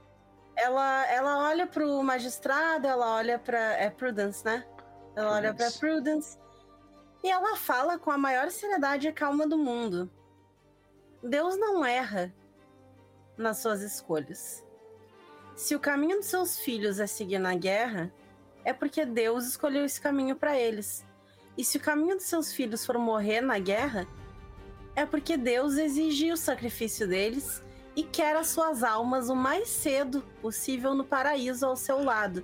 Ela, 0.55 1.05
ela 1.11 1.49
olha 1.49 1.67
pro 1.67 2.01
magistrado, 2.01 2.87
ela 2.87 3.15
olha 3.15 3.37
pra. 3.37 3.59
É 3.73 3.89
Prudence, 3.89 4.45
né? 4.45 4.65
Ela 5.17 5.33
olha 5.35 5.53
pra 5.53 5.69
Prudence. 5.69 5.79
Prudence. 5.79 6.37
E 7.23 7.29
ela 7.29 7.57
fala 7.57 7.99
com 7.99 8.09
a 8.09 8.17
maior 8.17 8.49
seriedade 8.51 9.09
e 9.09 9.11
calma 9.11 9.45
do 9.45 9.57
mundo. 9.57 10.09
Deus 11.23 11.55
não 11.55 11.85
erra 11.85 12.33
nas 13.37 13.59
suas 13.59 13.81
escolhas. 13.81 14.63
Se 15.55 15.75
o 15.75 15.79
caminho 15.79 16.17
dos 16.17 16.25
seus 16.25 16.57
filhos 16.57 16.99
é 16.99 17.05
seguir 17.05 17.37
na 17.37 17.53
guerra, 17.53 18.11
é 18.65 18.73
porque 18.73 19.05
Deus 19.05 19.45
escolheu 19.45 19.85
esse 19.85 20.01
caminho 20.01 20.35
pra 20.35 20.57
eles. 20.57 21.05
E 21.55 21.63
se 21.63 21.77
o 21.77 21.81
caminho 21.81 22.15
dos 22.15 22.25
seus 22.25 22.51
filhos 22.51 22.83
for 22.83 22.97
morrer 22.97 23.39
na 23.39 23.59
guerra, 23.59 24.07
é 24.95 25.05
porque 25.05 25.37
Deus 25.37 25.77
exigiu 25.77 26.33
o 26.33 26.37
sacrifício 26.37 27.07
deles 27.07 27.61
e 27.95 28.03
quer 28.03 28.35
as 28.35 28.47
suas 28.47 28.83
almas 28.83 29.29
o 29.29 29.35
mais 29.35 29.69
cedo 29.69 30.23
possível 30.41 30.95
no 30.95 31.03
paraíso 31.03 31.67
ao 31.67 31.75
seu 31.75 32.03
lado. 32.03 32.43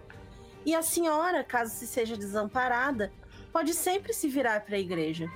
E 0.64 0.76
a 0.76 0.84
senhora, 0.84 1.44
caso 1.44 1.74
se 1.74 1.88
seja 1.88 2.16
desamparada, 2.16 3.12
pode 3.52 3.74
sempre 3.74 4.14
se 4.14 4.28
virar 4.28 4.62
para 4.62 4.76
a 4.76 4.80
igreja. 4.80 5.28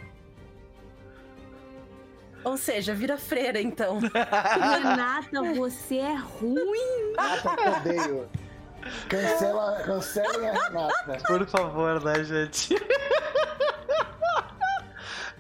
Ou 2.44 2.58
seja, 2.58 2.94
vira 2.94 3.18
freira, 3.18 3.62
então. 3.62 4.00
Renata, 4.04 5.54
você 5.56 5.98
é 5.98 6.16
ruim. 6.16 7.14
Renata, 7.18 7.56
que 7.56 7.70
odeio. 7.90 8.30
Cancela, 9.10 9.82
cancelem 9.86 10.50
a 10.50 10.54
Renata. 10.54 11.18
Por 11.28 11.48
favor, 11.48 12.04
né, 12.04 12.24
gente? 12.24 12.76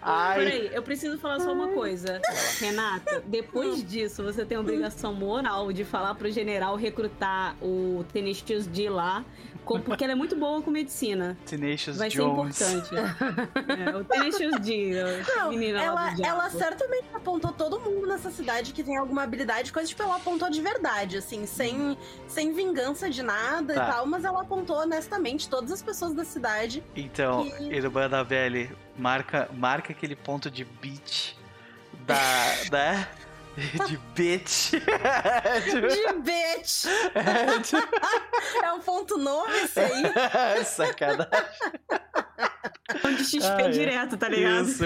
Ai, 0.02 0.38
Peraí, 0.44 0.70
eu 0.74 0.82
preciso 0.82 1.18
falar 1.20 1.40
só 1.40 1.54
uma 1.54 1.70
coisa. 1.70 2.20
Renata, 2.60 3.24
depois 3.28 3.88
disso, 3.88 4.24
você 4.24 4.44
tem 4.46 4.58
a 4.58 4.62
obrigação 4.62 5.14
moral 5.14 5.72
de 5.72 5.84
falar 5.86 6.16
pro 6.16 6.32
general 6.32 6.76
recrutar 6.76 7.56
o 7.62 8.04
Tenacious 8.12 8.66
D 8.66 8.90
lá, 8.90 9.24
porque 9.66 10.04
ela 10.04 10.14
é 10.14 10.16
muito 10.16 10.36
boa 10.36 10.62
com 10.62 10.72
medicina. 10.72 11.38
Tenacious 11.46 11.98
Vai 11.98 12.10
ser 12.10 12.18
Jones. 12.18 12.60
importante. 12.60 12.90
É, 13.92 13.96
o 13.96 14.04
Tenacious 14.04 14.60
D, 14.60 14.94
Não, 15.36 15.50
menina 15.50 15.82
ela, 15.82 16.14
ela 16.24 16.50
certamente 16.50 17.06
apontou 17.14 17.52
todo 17.52 17.80
mundo 17.80 18.08
nessa 18.08 18.30
cidade 18.32 18.74
que 18.74 18.84
tem 18.84 18.98
alguma 18.98 19.24
habilidade, 19.24 19.72
coisa 19.72 19.88
tipo, 19.88 20.02
ela 20.04 20.16
apontou 20.18 20.50
de 20.50 20.62
verdade, 20.62 21.18
assim, 21.18 21.46
sem, 21.46 21.98
sem 22.28 22.54
vingança 22.54 23.10
de 23.10 23.22
nada 23.24 23.74
Tá. 23.74 23.84
e 23.88 23.92
tal, 23.92 24.06
mas 24.08 24.26
ela 24.26 24.42
apontou 24.42 24.78
honestamente 24.78 25.48
todas 25.48 25.72
as 25.72 25.82
pessoas 25.82 26.14
da 26.14 26.24
cidade. 26.26 26.84
Então, 26.96 27.50
Que- 27.50 27.64
irmã 27.76 28.10
da 28.10 28.24
Belle, 28.24 28.70
marca, 28.98 29.50
marca 29.54 29.92
aquele 29.94 30.16
ponto 30.16 30.50
de 30.52 30.64
beat 30.66 31.36
da. 32.06 32.16
né? 32.72 33.08
De 33.86 33.98
bitch. 34.16 34.72
De 34.72 36.14
bitch! 36.22 36.86
É 38.64 38.72
um 38.72 38.80
ponto 38.80 39.18
novo 39.18 39.52
esse 39.52 39.78
aí. 39.78 40.04
Sacanagem. 40.64 41.28
de 43.18 43.24
XP 43.26 43.44
Ah, 43.46 43.62
é. 43.62 43.70
direto, 43.70 44.16
tá 44.18 44.30
ligado? 44.30 44.68
Isso. 44.68 44.84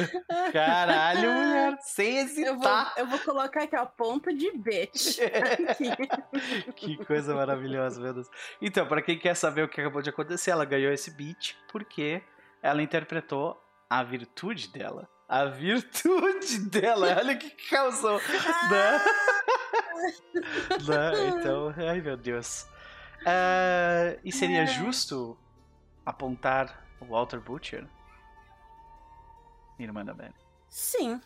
Caralho, 0.51 1.31
mulher. 1.31 1.77
Sem 1.81 2.17
Eu 2.17 2.25
vou, 2.25 2.63
hesitar. 2.65 2.93
eu 2.97 3.05
vou 3.07 3.19
colocar 3.19 3.63
aqui, 3.63 3.75
ó, 3.75 3.85
ponto 3.85 4.35
de 4.35 4.51
bitch. 4.57 5.19
Aqui. 5.69 5.91
Que 6.75 7.05
coisa 7.05 7.35
maravilhosa, 7.35 8.01
meu 8.01 8.13
Deus. 8.15 8.27
Então, 8.59 8.87
pra 8.87 9.01
quem 9.01 9.17
quer 9.19 9.35
saber 9.35 9.61
o 9.63 9.67
que 9.69 9.79
acabou 9.79 10.01
de 10.01 10.09
acontecer, 10.09 10.49
ela 10.51 10.65
ganhou 10.65 10.91
esse 10.91 11.11
beat 11.11 11.55
porque 11.71 12.21
ela 12.63 12.81
interpretou 12.81 13.61
a 13.89 14.03
virtude 14.03 14.67
dela. 14.69 15.07
A 15.27 15.45
virtude 15.45 16.59
dela, 16.69 17.15
olha 17.17 17.35
o 17.35 17.39
que 17.39 17.49
causou. 17.69 18.19
né? 18.19 19.01
Né? 20.87 21.27
Então, 21.29 21.73
ai 21.77 21.99
meu 22.01 22.15
Deus. 22.17 22.67
Ah, 23.25 24.15
e 24.23 24.31
seria 24.31 24.65
justo 24.65 25.37
apontar 26.05 26.85
o 26.99 27.05
Walter 27.05 27.39
Butcher? 27.39 27.87
Irmã 29.79 30.05
da 30.05 30.13
Belle. 30.13 30.33
Sim. 30.69 31.19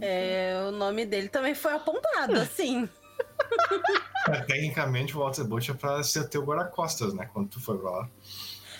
É, 0.00 0.62
o 0.68 0.70
nome 0.72 1.06
dele 1.06 1.28
também 1.28 1.54
foi 1.54 1.72
apontado, 1.72 2.34
assim. 2.40 2.88
É, 4.28 4.40
tecnicamente, 4.42 5.16
o 5.16 5.20
Walter 5.20 5.44
Butcher 5.44 5.74
é 5.74 5.78
pra 5.78 6.02
ser 6.02 6.28
teu 6.28 6.42
guarda-costas, 6.44 7.14
né? 7.14 7.26
Quando 7.32 7.48
tu 7.48 7.60
for 7.60 7.78
pra 7.78 7.90
lá. 7.90 8.10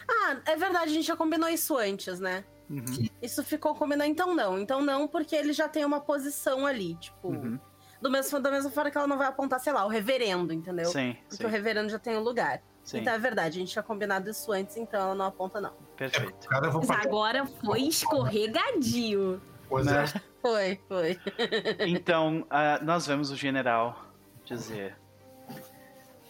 Ah, 0.08 0.36
é 0.46 0.56
verdade, 0.56 0.90
a 0.90 0.94
gente 0.94 1.06
já 1.06 1.16
combinou 1.16 1.48
isso 1.48 1.76
antes, 1.76 2.20
né? 2.20 2.44
Uhum, 2.70 3.08
Isso 3.22 3.42
ficou 3.42 3.74
combinado, 3.74 4.10
então 4.10 4.34
não. 4.34 4.58
Então 4.58 4.82
não, 4.82 5.08
porque 5.08 5.34
ele 5.34 5.52
já 5.52 5.68
tem 5.68 5.84
uma 5.84 6.00
posição 6.00 6.66
ali, 6.66 6.94
tipo... 6.96 7.28
uhum. 7.28 7.58
Do 8.00 8.08
mesmo, 8.10 8.38
da 8.38 8.48
mesma 8.50 8.70
forma 8.70 8.92
que 8.92 8.96
ela 8.96 9.08
não 9.08 9.18
vai 9.18 9.26
apontar, 9.26 9.58
sei 9.58 9.72
lá, 9.72 9.84
o 9.84 9.88
reverendo, 9.88 10.52
entendeu? 10.52 10.84
Sim, 10.86 11.16
Porque 11.28 11.36
sim, 11.42 11.44
o 11.44 11.48
reverendo 11.48 11.88
já 11.88 11.98
tem 11.98 12.16
um 12.16 12.20
lugar. 12.20 12.62
sim. 12.84 12.98
Então 13.00 13.12
é 13.12 13.18
verdade, 13.18 13.56
a 13.56 13.60
gente 13.60 13.72
tinha 13.72 13.82
combinado 13.82 14.30
isso 14.30 14.52
antes, 14.52 14.76
então 14.76 15.00
ela 15.00 15.14
não 15.16 15.24
aponta, 15.24 15.60
não. 15.60 15.72
Perfeito. 15.96 16.46
Cara, 16.48 16.66
eu 16.66 16.70
vou 16.70 16.86
Mas 16.86 17.04
agora 17.06 17.44
foi 17.44 17.80
escorregadio. 17.82 19.42
Pois 19.68 19.84
Né? 19.86 20.04
é. 20.04 20.20
Foi, 20.40 20.80
foi. 20.86 21.18
Então, 21.88 22.46
ah, 22.48 22.78
nós 22.82 23.04
vemos 23.06 23.32
o 23.32 23.36
general 23.36 24.06
dizer: 24.44 24.96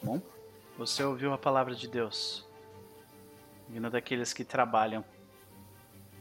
Bom, 0.03 0.23
você 0.79 1.03
ouviu 1.05 1.35
a 1.35 1.39
palavra 1.39 1.75
de 1.75 1.87
Deus, 1.87 2.49
vindo 3.69 3.91
daqueles 3.91 4.33
que 4.33 4.43
trabalham 4.43 5.05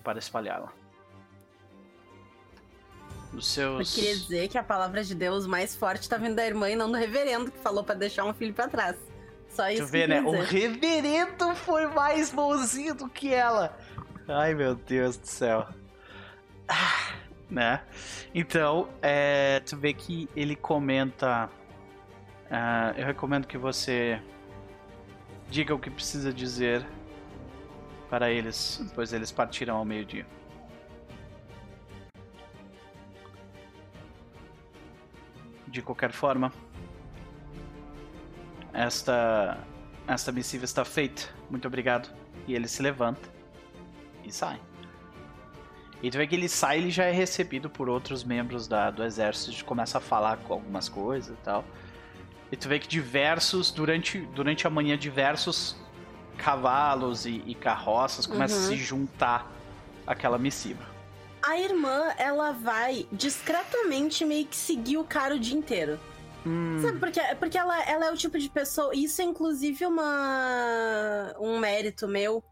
para 0.07 0.19
espalhá-la. 0.19 0.71
Os 3.33 3.57
Eu 3.57 3.73
seus. 3.83 3.93
queria 3.93 4.15
dizer 4.15 4.47
que 4.47 4.57
a 4.57 4.63
palavra 4.63 5.03
de 5.03 5.13
Deus 5.13 5.45
mais 5.45 5.75
forte 5.75 6.07
tá 6.07 6.15
vindo 6.15 6.35
da 6.35 6.45
irmã 6.47 6.69
e 6.69 6.77
não 6.77 6.89
do 6.89 6.97
reverendo, 6.97 7.51
que 7.51 7.57
falou 7.59 7.83
pra 7.83 7.93
deixar 7.93 8.23
um 8.23 8.33
filho 8.33 8.53
pra 8.53 8.69
trás. 8.69 8.95
Só 9.49 9.69
isso 9.69 9.83
Tu 9.83 9.87
vê, 9.91 10.07
né? 10.07 10.19
eu 10.19 10.27
O 10.29 10.31
dizer. 10.31 10.45
reverendo 10.45 11.53
foi 11.55 11.87
mais 11.87 12.31
bonzinho 12.31 12.95
do 12.95 13.09
que 13.09 13.33
ela. 13.33 13.77
Ai, 14.29 14.53
meu 14.55 14.75
Deus 14.75 15.17
do 15.17 15.27
céu. 15.27 15.67
Ah, 16.69 17.15
né? 17.49 17.81
Então, 18.33 18.87
é, 19.01 19.59
tu 19.65 19.75
vê 19.75 19.93
que 19.93 20.29
ele 20.33 20.55
comenta. 20.55 21.49
ah, 22.49 22.93
eu 22.95 23.05
recomendo 23.05 23.45
que 23.45 23.57
você 23.57 24.21
diga 25.49 25.75
o 25.75 25.79
que 25.79 25.89
precisa 25.89 26.31
dizer 26.31 26.85
para 28.09 28.31
eles, 28.31 28.81
pois 28.95 29.13
eles 29.13 29.31
partirão 29.31 29.77
ao 29.77 29.85
meio-dia. 29.85 30.25
De 35.67 35.81
qualquer 35.81 36.11
forma, 36.11 36.51
esta 38.73 39.57
esta 40.07 40.31
missiva 40.31 40.63
está 40.63 40.85
feita. 40.85 41.23
Muito 41.49 41.67
obrigado. 41.67 42.09
E 42.47 42.55
ele 42.55 42.67
se 42.67 42.81
levanta 42.81 43.29
e 44.23 44.31
sai. 44.31 44.59
E 46.01 46.09
tu 46.09 46.17
vê 46.17 46.27
que 46.27 46.35
ele 46.35 46.47
sai, 46.47 46.77
ele 46.77 46.91
já 46.91 47.05
é 47.05 47.11
recebido 47.11 47.69
por 47.69 47.89
outros 47.89 48.23
membros 48.23 48.67
da, 48.67 48.91
do 48.91 49.03
exército, 49.03 49.65
começa 49.65 49.97
a 49.97 50.01
falar 50.01 50.37
com 50.37 50.53
algumas 50.53 50.87
coisas 50.87 51.35
e 51.35 51.41
tal. 51.41 51.65
E 52.51 52.55
tu 52.55 52.69
vê 52.69 52.79
que 52.79 52.87
diversos, 52.87 53.71
durante, 53.71 54.19
durante 54.19 54.65
a 54.65 54.69
manhã, 54.69 54.97
diversos 54.97 55.75
cavalos 56.37 57.25
e, 57.25 57.43
e 57.45 57.53
carroças 57.55 58.25
começam 58.25 58.57
a 58.57 58.61
Uhum. 58.61 58.67
se 58.67 58.75
juntar 58.77 59.51
àquela 60.05 60.37
missiva. 60.37 60.83
A 61.41 61.57
irmã, 61.59 62.13
ela 62.17 62.51
vai 62.51 63.07
discretamente 63.11 64.23
meio 64.25 64.45
que 64.47 64.55
seguir 64.55 64.97
o 64.97 65.03
cara 65.03 65.35
o 65.35 65.39
dia 65.39 65.57
inteiro. 65.57 65.99
Hum, 66.45 66.79
Sabe, 66.81 66.99
porque, 66.99 67.19
porque 67.39 67.57
ela, 67.57 67.81
ela 67.83 68.05
é 68.05 68.11
o 68.11 68.15
tipo 68.17 68.37
de 68.39 68.49
pessoa. 68.49 68.91
Isso 68.95 69.21
é 69.21 69.25
inclusive 69.25 69.85
uma, 69.85 71.33
um 71.39 71.57
mérito 71.59 72.07
meu. 72.07 72.43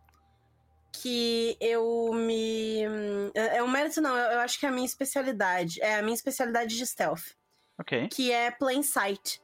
Que 1.01 1.57
eu 1.59 2.11
me. 2.13 2.81
É 3.35 3.57
é 3.57 3.63
um 3.63 3.67
mérito, 3.67 3.99
não, 4.01 4.15
eu, 4.17 4.31
eu 4.31 4.39
acho 4.39 4.57
que 4.59 4.65
é 4.65 4.69
a 4.69 4.71
minha 4.71 4.85
especialidade. 4.85 5.81
É 5.81 5.99
a 5.99 6.01
minha 6.01 6.15
especialidade 6.15 6.75
de 6.77 6.85
stealth. 6.87 7.33
ok, 7.77 8.07
Que 8.07 8.31
é 8.31 8.49
plain 8.49 8.81
sight. 8.81 9.41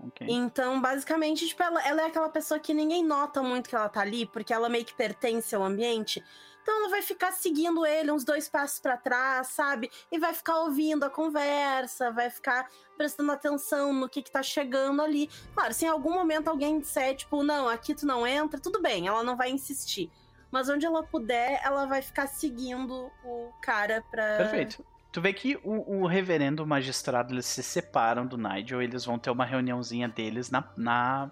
Ok. 0.00 0.26
Então, 0.28 0.80
basicamente, 0.80 1.46
tipo, 1.46 1.62
ela, 1.62 1.86
ela 1.86 2.02
é 2.02 2.06
aquela 2.06 2.28
pessoa 2.28 2.60
que 2.60 2.74
ninguém 2.74 3.04
nota 3.04 3.42
muito 3.42 3.68
que 3.68 3.74
ela 3.74 3.88
tá 3.88 4.00
ali, 4.00 4.26
porque 4.26 4.52
ela 4.52 4.68
meio 4.68 4.84
que 4.84 4.94
pertence 4.94 5.54
ao 5.54 5.64
ambiente. 5.64 6.22
Então 6.68 6.80
ela 6.80 6.90
vai 6.90 7.00
ficar 7.00 7.32
seguindo 7.32 7.86
ele 7.86 8.12
uns 8.12 8.24
dois 8.24 8.46
passos 8.46 8.78
pra 8.78 8.98
trás, 8.98 9.46
sabe? 9.46 9.90
E 10.12 10.18
vai 10.18 10.34
ficar 10.34 10.58
ouvindo 10.60 11.02
a 11.02 11.08
conversa, 11.08 12.10
vai 12.10 12.28
ficar 12.28 12.68
prestando 12.94 13.32
atenção 13.32 13.90
no 13.94 14.06
que 14.06 14.20
que 14.20 14.30
tá 14.30 14.42
chegando 14.42 15.00
ali. 15.00 15.30
Claro, 15.54 15.72
se 15.72 15.86
em 15.86 15.88
algum 15.88 16.12
momento 16.12 16.48
alguém 16.48 16.78
disser, 16.78 17.16
tipo, 17.16 17.42
não, 17.42 17.70
aqui 17.70 17.94
tu 17.94 18.04
não 18.04 18.26
entra, 18.26 18.60
tudo 18.60 18.82
bem, 18.82 19.08
ela 19.08 19.22
não 19.22 19.34
vai 19.34 19.50
insistir. 19.50 20.10
Mas 20.50 20.68
onde 20.68 20.84
ela 20.84 21.02
puder, 21.02 21.58
ela 21.64 21.86
vai 21.86 22.02
ficar 22.02 22.26
seguindo 22.26 23.10
o 23.24 23.50
cara 23.62 24.04
pra. 24.10 24.36
Perfeito. 24.36 24.84
Tu 25.18 25.20
vê 25.20 25.32
que 25.32 25.58
o, 25.64 26.02
o 26.02 26.06
reverendo 26.06 26.64
magistrado 26.64 27.34
eles 27.34 27.44
se 27.44 27.60
separam 27.60 28.24
do 28.24 28.38
Nigel, 28.38 28.80
eles 28.80 29.04
vão 29.04 29.18
ter 29.18 29.30
uma 29.30 29.44
reuniãozinha 29.44 30.06
deles 30.06 30.48
na, 30.48 30.62
na, 30.76 31.28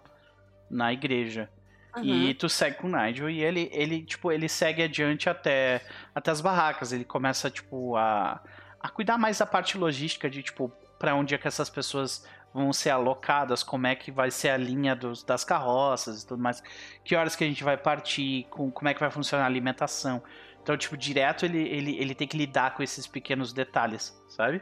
na 0.68 0.92
igreja. 0.92 1.48
Uhum. 1.96 2.02
E 2.02 2.34
tu 2.34 2.48
segue 2.48 2.78
com 2.78 2.88
o 2.88 2.90
Nigel 2.90 3.30
e 3.30 3.44
ele, 3.44 3.70
ele, 3.72 4.02
tipo, 4.02 4.32
ele 4.32 4.48
segue 4.48 4.82
adiante 4.82 5.30
até, 5.30 5.82
até 6.12 6.32
as 6.32 6.40
barracas. 6.40 6.90
Ele 6.90 7.04
começa, 7.04 7.48
tipo, 7.48 7.94
a, 7.94 8.42
a 8.80 8.88
cuidar 8.88 9.18
mais 9.18 9.38
da 9.38 9.46
parte 9.46 9.78
logística 9.78 10.28
de, 10.28 10.42
tipo, 10.42 10.68
pra 10.98 11.14
onde 11.14 11.36
é 11.36 11.38
que 11.38 11.46
essas 11.46 11.70
pessoas 11.70 12.26
vão 12.52 12.72
ser 12.72 12.90
alocadas, 12.90 13.62
como 13.62 13.86
é 13.86 13.94
que 13.94 14.10
vai 14.10 14.32
ser 14.32 14.48
a 14.48 14.56
linha 14.56 14.96
dos, 14.96 15.22
das 15.22 15.44
carroças 15.44 16.24
e 16.24 16.26
tudo 16.26 16.42
mais, 16.42 16.60
que 17.04 17.14
horas 17.14 17.36
que 17.36 17.44
a 17.44 17.46
gente 17.46 17.62
vai 17.62 17.76
partir, 17.76 18.48
com, 18.50 18.68
como 18.68 18.88
é 18.88 18.94
que 18.94 18.98
vai 18.98 19.12
funcionar 19.12 19.44
a 19.44 19.46
alimentação. 19.46 20.20
Então, 20.66 20.76
tipo, 20.76 20.96
direto 20.96 21.44
ele, 21.44 21.60
ele, 21.60 21.96
ele 21.96 22.12
tem 22.12 22.26
que 22.26 22.36
lidar 22.36 22.74
com 22.74 22.82
esses 22.82 23.06
pequenos 23.06 23.52
detalhes, 23.52 24.20
sabe? 24.28 24.60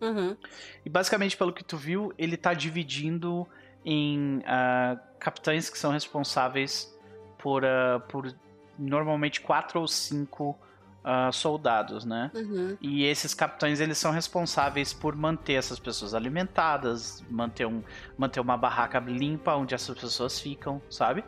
Uhum. 0.00 0.34
E 0.82 0.88
basicamente, 0.88 1.36
pelo 1.36 1.52
que 1.52 1.62
tu 1.62 1.76
viu, 1.76 2.10
ele 2.16 2.38
tá 2.38 2.54
dividindo 2.54 3.46
em 3.84 4.42
ah, 4.46 4.98
capitães 5.18 5.68
que 5.68 5.78
são 5.78 5.92
responsáveis 5.92 6.98
por, 7.36 7.66
ah, 7.66 8.00
por 8.08 8.34
normalmente 8.78 9.42
quatro 9.42 9.78
ou 9.78 9.86
cinco 9.86 10.58
ah, 11.04 11.30
soldados, 11.30 12.06
né? 12.06 12.30
Uhum. 12.34 12.78
E 12.80 13.04
esses 13.04 13.34
capitães 13.34 13.78
eles 13.78 13.98
são 13.98 14.12
responsáveis 14.12 14.94
por 14.94 15.14
manter 15.14 15.52
essas 15.52 15.78
pessoas 15.78 16.14
alimentadas, 16.14 17.22
manter, 17.28 17.66
um, 17.66 17.82
manter 18.16 18.40
uma 18.40 18.56
barraca 18.56 18.98
limpa 19.00 19.54
onde 19.54 19.74
essas 19.74 19.98
pessoas 19.98 20.40
ficam, 20.40 20.80
sabe? 20.88 21.22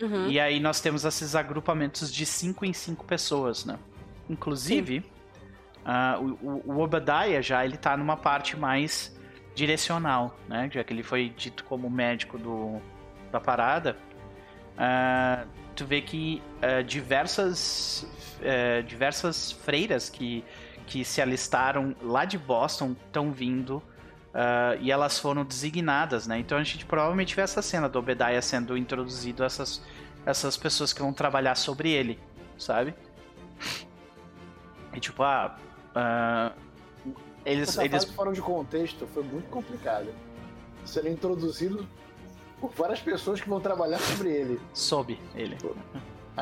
Uhum. 0.00 0.28
E 0.28 0.38
aí 0.38 0.60
nós 0.60 0.80
temos 0.80 1.04
esses 1.04 1.34
agrupamentos 1.34 2.12
de 2.12 2.26
5 2.26 2.64
em 2.64 2.72
5 2.72 3.04
pessoas, 3.04 3.64
né? 3.64 3.78
Inclusive, 4.28 5.04
ah, 5.84 6.18
o, 6.20 6.62
o- 6.66 6.80
Obadiah 6.80 7.40
já 7.40 7.64
ele 7.64 7.76
tá 7.76 7.96
numa 7.96 8.16
parte 8.16 8.56
mais 8.56 9.16
direcional, 9.54 10.36
né? 10.48 10.68
Já 10.72 10.84
que 10.84 10.92
ele 10.92 11.02
foi 11.02 11.30
dito 11.30 11.64
como 11.64 11.88
médico 11.88 12.36
do, 12.38 12.80
da 13.32 13.40
parada. 13.40 13.96
Ah, 14.76 15.44
tu 15.74 15.86
vê 15.86 16.00
que 16.02 16.42
ah, 16.60 16.82
diversas, 16.82 18.06
eh, 18.42 18.82
diversas 18.82 19.52
freiras 19.52 20.10
que, 20.10 20.44
que 20.86 21.04
se 21.04 21.22
alistaram 21.22 21.94
lá 22.02 22.24
de 22.24 22.36
Boston 22.36 22.94
estão 23.06 23.32
vindo 23.32 23.82
ah, 24.38 24.76
e 24.78 24.92
elas 24.92 25.18
foram 25.18 25.46
designadas, 25.46 26.26
né? 26.26 26.38
Então 26.38 26.58
a 26.58 26.62
gente 26.62 26.84
provavelmente 26.84 27.34
vê 27.34 27.40
essa 27.40 27.62
cena 27.62 27.88
do 27.88 27.98
Obadiah 27.98 28.42
sendo 28.42 28.76
introduzido 28.76 29.42
a 29.42 29.46
essas, 29.46 29.82
essas 30.26 30.58
pessoas 30.58 30.92
que 30.92 31.00
vão 31.00 31.10
trabalhar 31.10 31.54
sobre 31.54 31.90
ele, 31.90 32.20
sabe? 32.58 32.94
E 34.92 35.00
tipo, 35.00 35.22
ah. 35.22 35.58
ah, 35.94 36.52
eles, 37.46 37.70
Essa 37.70 37.86
eles 37.86 38.04
fase 38.04 38.14
fora 38.14 38.32
de 38.32 38.42
contexto 38.42 39.06
foi 39.06 39.22
muito 39.22 39.48
complicada. 39.48 40.12
Sendo 40.84 41.08
introduzido 41.08 41.88
por 42.60 42.70
várias 42.72 43.00
pessoas 43.00 43.40
que 43.40 43.48
vão 43.48 43.60
trabalhar 43.60 43.98
sobre 44.00 44.28
ele. 44.30 44.60
soube 44.74 45.18
ele. 45.34 45.56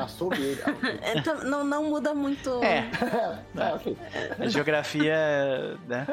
Sobre 0.07 0.41
ele. 0.41 0.61
Ah, 0.65 0.71
ok. 0.71 0.99
É, 1.01 1.21
tá- 1.21 1.33
não, 1.43 1.63
não 1.63 1.83
muda 1.85 2.13
muito. 2.13 2.61
É, 2.63 2.89
ah, 3.57 3.73
ok. 3.75 3.97
a 4.39 4.47
geografia 4.47 5.15
né, 5.87 6.05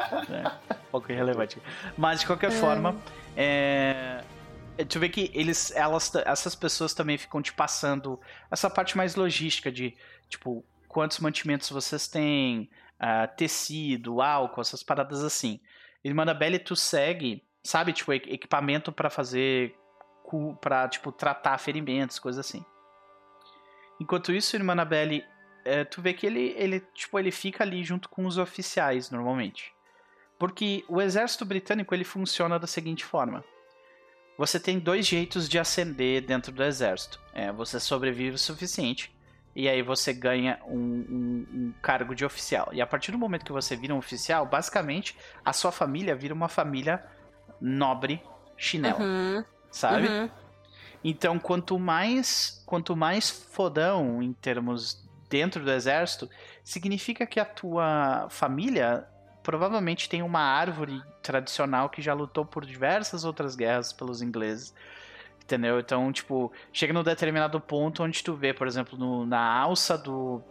é 0.69 0.75
um 0.75 0.91
pouco 0.91 1.11
irrelevante. 1.11 1.61
Mas 1.97 2.21
de 2.21 2.27
qualquer 2.27 2.51
forma, 2.53 2.97
é, 3.37 4.23
é, 4.79 4.85
tu 4.85 4.99
vê 5.01 5.09
que 5.09 5.31
eles, 5.35 5.71
elas, 5.75 6.13
essas 6.25 6.55
pessoas 6.55 6.95
também 6.95 7.19
ficam 7.19 7.43
te 7.43 7.53
passando 7.53 8.21
essa 8.51 8.71
parte 8.71 8.97
mais 8.97 9.15
logística 9.17 9.71
de 9.71 9.97
tipo 10.29 10.65
quantos 10.89 11.19
mantimentos 11.21 11.69
vocês 11.71 12.07
têm, 12.07 12.71
ah, 13.01 13.27
tecido, 13.27 14.21
álcool, 14.23 14.61
essas 14.61 14.83
paradas 14.83 15.25
assim. 15.25 15.59
Irmã 16.05 16.25
da 16.27 16.35
Belly, 16.35 16.59
tu 16.59 16.75
segue, 16.77 17.43
sabe, 17.65 17.93
tipo 17.93 18.13
equ- 18.13 18.29
equipamento 18.33 18.93
pra 18.93 19.09
fazer, 19.11 19.75
pra 20.61 20.89
tipo 20.89 21.11
tratar 21.13 21.59
ferimentos, 21.59 22.19
coisas 22.19 22.45
assim. 22.47 22.65
Enquanto 24.03 24.33
isso, 24.33 24.57
irmã 24.57 24.73
Annabelle, 24.73 25.25
é, 25.65 25.85
tu 25.85 26.03
vê 26.03 26.13
que 26.13 26.27
ele, 26.27 26.53
ele, 26.59 26.81
tipo, 26.93 27.17
ele 27.21 27.31
fica 27.31 27.63
ali 27.63 27.85
junto 27.85 28.09
com 28.09 28.27
os 28.27 28.37
oficiais, 28.37 29.11
normalmente. 29.13 29.73
Porque 30.41 30.85
o 30.89 31.01
exército 31.01 31.45
britânico, 31.45 31.95
ele 31.95 32.03
funciona 32.03 32.59
da 32.59 32.67
seguinte 32.67 33.05
forma. 33.05 33.45
Você 34.37 34.59
tem 34.59 34.81
dois 34.81 35.07
jeitos 35.07 35.49
de 35.49 35.57
ascender 35.57 36.21
dentro 36.27 36.51
do 36.51 36.65
exército. 36.65 37.21
É, 37.33 37.53
você 37.53 37.79
sobrevive 37.79 38.35
o 38.35 38.39
suficiente, 38.39 39.15
e 39.55 39.69
aí 39.69 39.83
você 39.83 40.13
ganha 40.13 40.59
um, 40.67 40.75
um- 40.77 41.47
um 41.53 41.75
cargo 41.81 42.13
de 42.13 42.25
oficial. 42.25 42.71
E 42.73 42.81
a 42.83 42.87
partir 42.87 43.13
do 43.13 43.19
momento 43.19 43.45
que 43.45 43.53
você 43.53 43.77
vira 43.77 43.95
um 43.95 43.99
oficial, 43.99 44.45
basicamente, 44.47 45.17
a 45.45 45.53
sua 45.53 45.71
família 45.71 46.17
vira 46.17 46.35
uma 46.35 46.49
família 46.49 47.05
nobre 47.61 48.21
chinela, 48.57 48.99
Uhum, 48.99 49.45
sabe? 49.71 50.09
uhum. 50.09 50.29
Então, 51.05 51.39
quanto 51.39 51.79
mais, 51.79 52.63
quanto 52.67 52.95
mais 52.97 53.29
fodão 53.31 54.23
em 54.23 54.33
termos 54.33 55.03
dentro 55.29 55.65
do 55.65 55.71
exército, 55.71 56.29
significa 56.63 57.27
que 57.27 57.41
a 57.41 57.45
tua 57.45 58.27
família 58.31 59.07
provavelmente 59.43 60.09
tem 60.09 60.23
uma 60.23 60.41
árvore 60.41 61.03
tradicional 61.23 61.89
que 61.89 62.01
já 62.01 62.15
lutou 62.15 62.45
por 62.45 62.65
diversas 62.65 63.25
outras 63.25 63.57
guerras 63.57 63.93
pelos 63.93 64.23
ingleses. 64.23 64.73
Entendeu? 65.43 65.81
Então, 65.81 66.13
tipo, 66.13 66.53
chega 66.73 66.93
num 66.93 67.03
determinado 67.03 67.61
ponto 67.61 68.03
onde 68.05 68.23
tu 68.23 68.35
vê, 68.35 68.55
por 68.55 68.67
exemplo, 68.67 68.97
no- 68.97 69.27
na 69.27 69.41
alça 69.41 69.99
do 69.99 70.43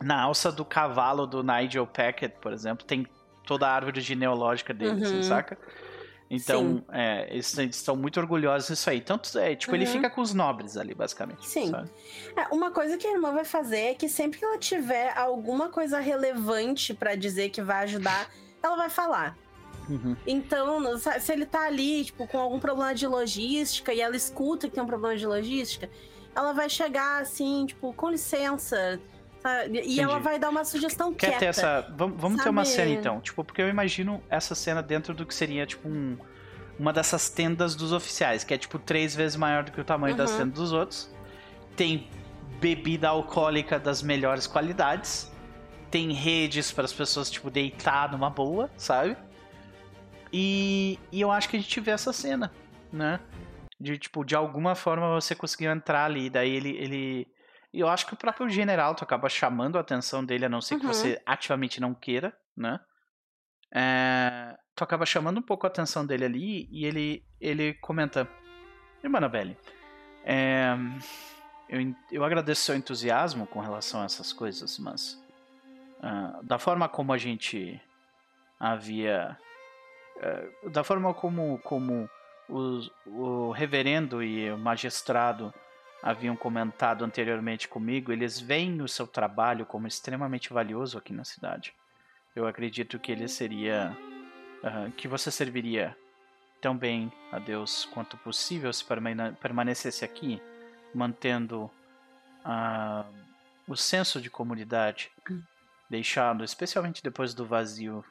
na 0.00 0.22
alça 0.22 0.52
do 0.52 0.64
cavalo 0.64 1.26
do 1.26 1.42
Nigel 1.42 1.84
Packet, 1.84 2.32
por 2.40 2.52
exemplo, 2.52 2.86
tem 2.86 3.04
toda 3.44 3.66
a 3.66 3.72
árvore 3.74 4.00
genealógica 4.00 4.72
dele, 4.72 5.02
assim, 5.02 5.16
Uhum. 5.16 5.22
saca? 5.22 5.58
Então, 6.30 6.84
é, 6.92 7.26
eles, 7.30 7.56
eles 7.56 7.76
estão 7.76 7.96
muito 7.96 8.20
orgulhosos 8.20 8.68
disso 8.68 8.90
aí. 8.90 9.00
Tanto, 9.00 9.38
é, 9.38 9.56
tipo, 9.56 9.74
ele 9.74 9.86
Uhum. 9.86 9.92
fica 9.92 10.10
com 10.10 10.20
os 10.20 10.34
nobres 10.34 10.76
ali, 10.76 10.94
basicamente. 10.94 11.46
Sim. 11.48 11.72
É, 12.36 12.48
uma 12.54 12.70
coisa 12.70 12.98
que 12.98 13.06
a 13.06 13.12
irmã 13.12 13.32
vai 13.32 13.44
fazer 13.44 13.78
é 13.78 13.94
que 13.94 14.08
sempre 14.08 14.38
que 14.38 14.44
ela 14.44 14.58
tiver 14.58 15.16
alguma 15.16 15.70
coisa 15.70 15.98
relevante 16.00 16.92
pra 16.92 17.14
dizer 17.14 17.48
que 17.48 17.62
vai 17.62 17.84
ajudar, 17.84 18.28
ela 18.62 18.76
vai 18.76 18.90
falar. 18.90 19.36
Uhum. 19.88 20.14
Então, 20.26 20.98
se 20.98 21.32
ele 21.32 21.46
tá 21.46 21.62
ali, 21.66 22.04
tipo, 22.04 22.26
com 22.26 22.38
algum 22.38 22.60
problema 22.60 22.94
de 22.94 23.06
logística 23.06 23.92
e 23.94 24.00
ela 24.02 24.14
escuta 24.16 24.68
que 24.68 24.74
tem 24.74 24.82
um 24.84 24.86
problema 24.86 25.16
de 25.16 25.26
logística, 25.26 25.88
ela 26.36 26.52
vai 26.52 26.68
chegar 26.68 27.22
assim, 27.22 27.64
tipo, 27.66 27.94
com 27.94 28.10
licença, 28.10 29.00
sabe? 29.42 29.80
E 29.84 30.00
ela 30.00 30.12
Entendi. 30.12 30.24
vai 30.24 30.38
dar 30.38 30.48
uma 30.50 30.64
sugestão 30.64 31.12
Quer 31.14 31.26
quieta. 31.28 31.38
ter 31.40 31.46
essa. 31.46 31.92
Vamos, 31.96 32.20
vamos 32.20 32.42
ter 32.42 32.48
uma 32.48 32.64
cena 32.64 32.90
então. 32.90 33.20
Tipo, 33.20 33.44
porque 33.44 33.62
eu 33.62 33.68
imagino 33.68 34.22
essa 34.28 34.54
cena 34.54 34.82
dentro 34.82 35.14
do 35.14 35.24
que 35.26 35.34
seria, 35.34 35.66
tipo, 35.66 35.88
um- 35.88 36.16
uma 36.78 36.92
dessas 36.92 37.28
tendas 37.28 37.74
dos 37.74 37.92
oficiais, 37.92 38.44
que 38.44 38.54
é, 38.54 38.58
tipo, 38.58 38.78
três 38.78 39.14
vezes 39.14 39.36
maior 39.36 39.64
do 39.64 39.72
que 39.72 39.80
o 39.80 39.84
tamanho 39.84 40.14
das 40.16 40.30
Uhum. 40.32 40.38
tendas 40.38 40.54
dos 40.54 40.72
outros. 40.72 41.14
Tem 41.76 42.08
bebida 42.60 43.08
alcoólica 43.08 43.78
das 43.78 44.02
melhores 44.02 44.46
qualidades. 44.46 45.30
Tem 45.90 46.12
redes 46.12 46.70
para 46.70 46.84
as 46.84 46.92
pessoas, 46.92 47.30
tipo, 47.30 47.50
deitar 47.50 48.12
numa 48.12 48.28
boa, 48.30 48.70
sabe? 48.76 49.16
E, 50.32 50.98
e 51.10 51.20
eu 51.20 51.30
acho 51.30 51.48
que 51.48 51.56
a 51.56 51.60
gente 51.60 51.80
vê 51.80 51.90
essa 51.92 52.12
cena, 52.12 52.52
né? 52.92 53.18
De, 53.80 53.96
tipo, 53.96 54.24
de 54.24 54.34
alguma 54.34 54.74
forma 54.74 55.14
você 55.20 55.34
conseguiu 55.34 55.70
entrar 55.70 56.04
ali. 56.04 56.28
Daí 56.28 56.50
ele. 56.54 56.70
ele... 56.76 57.28
E 57.72 57.80
eu 57.80 57.88
acho 57.88 58.06
que 58.06 58.14
o 58.14 58.16
próprio 58.16 58.48
general, 58.48 58.94
tu 58.94 59.04
acaba 59.04 59.28
chamando 59.28 59.76
a 59.76 59.80
atenção 59.80 60.24
dele, 60.24 60.44
a 60.46 60.48
não 60.48 60.60
ser 60.60 60.76
que 60.76 60.86
Uhum. 60.86 60.92
você 60.92 61.20
ativamente 61.26 61.80
não 61.80 61.94
queira, 61.94 62.36
né? 62.56 62.80
É, 63.74 64.56
tu 64.74 64.82
acaba 64.82 65.04
chamando 65.04 65.38
um 65.38 65.42
pouco 65.42 65.66
a 65.66 65.68
atenção 65.68 66.06
dele 66.06 66.24
ali 66.24 66.68
e 66.70 66.86
ele, 66.86 67.22
ele 67.40 67.74
comenta: 67.74 68.26
Irmã 69.04 69.18
Annabelle, 69.18 69.58
é, 70.24 70.74
eu, 71.68 71.94
eu 72.10 72.24
agradeço 72.24 72.62
seu 72.62 72.74
entusiasmo 72.74 73.46
com 73.46 73.60
relação 73.60 74.00
a 74.00 74.04
essas 74.06 74.32
coisas, 74.32 74.78
mas 74.78 75.22
ah, 76.02 76.40
da 76.42 76.58
forma 76.58 76.88
como 76.88 77.12
a 77.12 77.18
gente 77.18 77.80
havia. 78.58 79.36
eh, 80.20 80.48
da 80.70 80.82
forma 80.82 81.12
como, 81.14 81.58
como 81.60 82.08
os- 82.48 82.90
o 83.06 83.50
reverendo 83.52 84.22
e 84.22 84.50
o 84.50 84.56
magistrado 84.58 85.52
haviam 86.02 86.36
comentado 86.36 87.04
anteriormente 87.04 87.68
comigo, 87.68 88.12
eles 88.12 88.38
veem 88.38 88.80
o 88.82 88.88
seu 88.88 89.06
trabalho 89.06 89.66
como 89.66 89.86
extremamente 89.86 90.52
valioso 90.52 90.96
aqui 90.98 91.12
na 91.12 91.24
cidade. 91.24 91.74
Eu 92.36 92.46
acredito 92.46 92.98
que 92.98 93.10
ele 93.12 93.26
seria. 93.28 93.96
ah, 94.62 94.90
que 94.96 95.08
você 95.08 95.30
serviria 95.30 95.96
tão 96.60 96.76
bem 96.76 97.12
a 97.32 97.38
Deus 97.38 97.84
quanto 97.86 98.16
possível 98.18 98.72
se 98.72 98.84
permane- 98.84 99.32
permanecesse 99.40 100.04
aqui, 100.04 100.40
mantendo 100.94 101.70
ah, 102.44 103.04
o 103.66 103.76
senso 103.76 104.20
de 104.20 104.30
comunidade 104.30 105.10
deixado, 105.90 106.42
especialmente 106.44 107.02
depois 107.02 107.34
do 107.34 107.44
vazio 107.46 108.04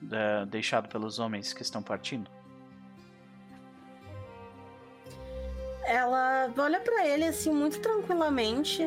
da- 0.00 0.44
deixado 0.44 0.88
pelos 0.88 1.18
homens 1.18 1.52
que 1.52 1.62
estão 1.62 1.82
partindo. 1.82 2.30
Ela 5.94 6.52
olha 6.58 6.80
pra 6.80 7.06
ele 7.06 7.22
assim 7.22 7.52
muito 7.52 7.78
tranquilamente 7.78 8.82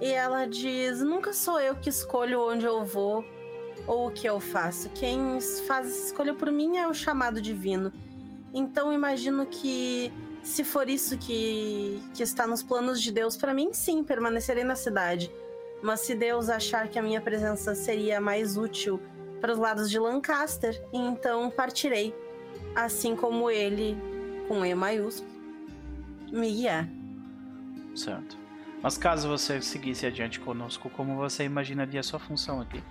e 0.00 0.12
ela 0.12 0.46
diz: 0.46 1.00
"Nunca 1.00 1.32
sou 1.32 1.58
eu 1.58 1.74
que 1.74 1.88
escolho 1.88 2.40
onde 2.40 2.64
eu 2.64 2.84
vou 2.84 3.24
ou 3.84 4.06
o 4.06 4.10
que 4.12 4.28
eu 4.28 4.38
faço. 4.38 4.88
Quem 4.90 5.40
faz 5.66 5.88
essa 5.88 6.06
escolha 6.06 6.32
por 6.32 6.52
mim 6.52 6.76
é 6.76 6.86
o 6.86 6.94
chamado 6.94 7.42
divino. 7.42 7.92
Então 8.54 8.92
imagino 8.92 9.44
que 9.44 10.12
se 10.40 10.62
for 10.62 10.88
isso 10.88 11.18
que, 11.18 12.00
que 12.14 12.22
está 12.22 12.46
nos 12.46 12.62
planos 12.62 13.02
de 13.02 13.10
Deus, 13.10 13.36
para 13.36 13.52
mim 13.52 13.72
sim, 13.72 14.04
permanecerei 14.04 14.62
na 14.62 14.76
cidade. 14.76 15.32
Mas 15.82 15.98
se 16.02 16.14
Deus 16.14 16.48
achar 16.48 16.86
que 16.86 16.98
a 16.98 17.02
minha 17.02 17.20
presença 17.20 17.74
seria 17.74 18.20
mais 18.20 18.56
útil 18.56 19.00
para 19.40 19.52
os 19.52 19.58
lados 19.58 19.90
de 19.90 19.98
Lancaster, 19.98 20.80
então 20.92 21.50
partirei, 21.50 22.14
assim 22.72 23.16
como 23.16 23.50
ele, 23.50 23.98
com 24.46 24.64
E 24.64 24.72
maiúsculo, 24.76 25.29
me 26.30 26.50
guiar. 26.50 26.88
Certo. 27.94 28.38
Mas 28.82 28.96
caso 28.96 29.28
você 29.28 29.60
seguisse 29.60 30.06
adiante 30.06 30.40
conosco, 30.40 30.88
como 30.90 31.16
você 31.16 31.44
imaginaria 31.44 32.02
sua 32.02 32.18
função 32.18 32.60
aqui? 32.60 32.82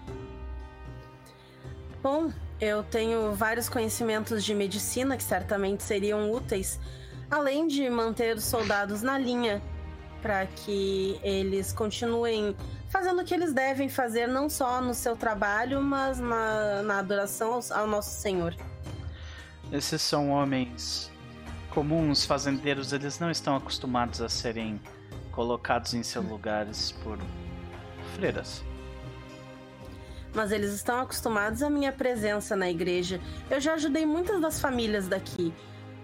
Bom, 2.01 2.31
eu 2.61 2.83
tenho 2.83 3.33
vários 3.33 3.67
conhecimentos 3.67 4.43
de 4.43 4.53
medicina 4.53 5.17
que 5.17 5.23
certamente 5.23 5.83
seriam 5.83 6.31
úteis, 6.31 6.79
além 7.29 7.67
de 7.67 7.89
manter 7.89 8.35
os 8.35 8.43
soldados 8.43 9.01
na 9.01 9.17
linha 9.17 9.61
para 10.21 10.45
que 10.45 11.19
eles 11.23 11.71
continuem 11.73 12.55
fazendo 12.89 13.21
o 13.21 13.25
que 13.25 13.33
eles 13.33 13.53
devem 13.53 13.87
fazer, 13.89 14.27
não 14.27 14.49
só 14.49 14.81
no 14.81 14.93
seu 14.93 15.15
trabalho, 15.15 15.81
mas 15.81 16.19
na, 16.19 16.83
na 16.83 16.99
adoração 16.99 17.53
ao, 17.53 17.79
ao 17.79 17.87
nosso 17.87 18.19
Senhor. 18.19 18.55
Esses 19.71 20.01
são 20.01 20.29
homens 20.29 21.08
comuns, 21.79 22.25
fazendeiros, 22.25 22.91
eles 22.91 23.19
não 23.19 23.31
estão 23.31 23.55
acostumados 23.55 24.21
a 24.21 24.27
serem 24.27 24.81
colocados 25.31 25.93
em 25.93 26.03
seus 26.03 26.25
lugares 26.25 26.91
por 26.91 27.17
freiras. 28.15 28.61
Mas 30.33 30.51
eles 30.51 30.73
estão 30.73 30.99
acostumados 30.99 31.63
à 31.63 31.69
minha 31.69 31.93
presença 31.93 32.53
na 32.53 32.69
igreja. 32.69 33.21
Eu 33.49 33.61
já 33.61 33.75
ajudei 33.75 34.05
muitas 34.05 34.41
das 34.41 34.59
famílias 34.59 35.07
daqui. 35.07 35.53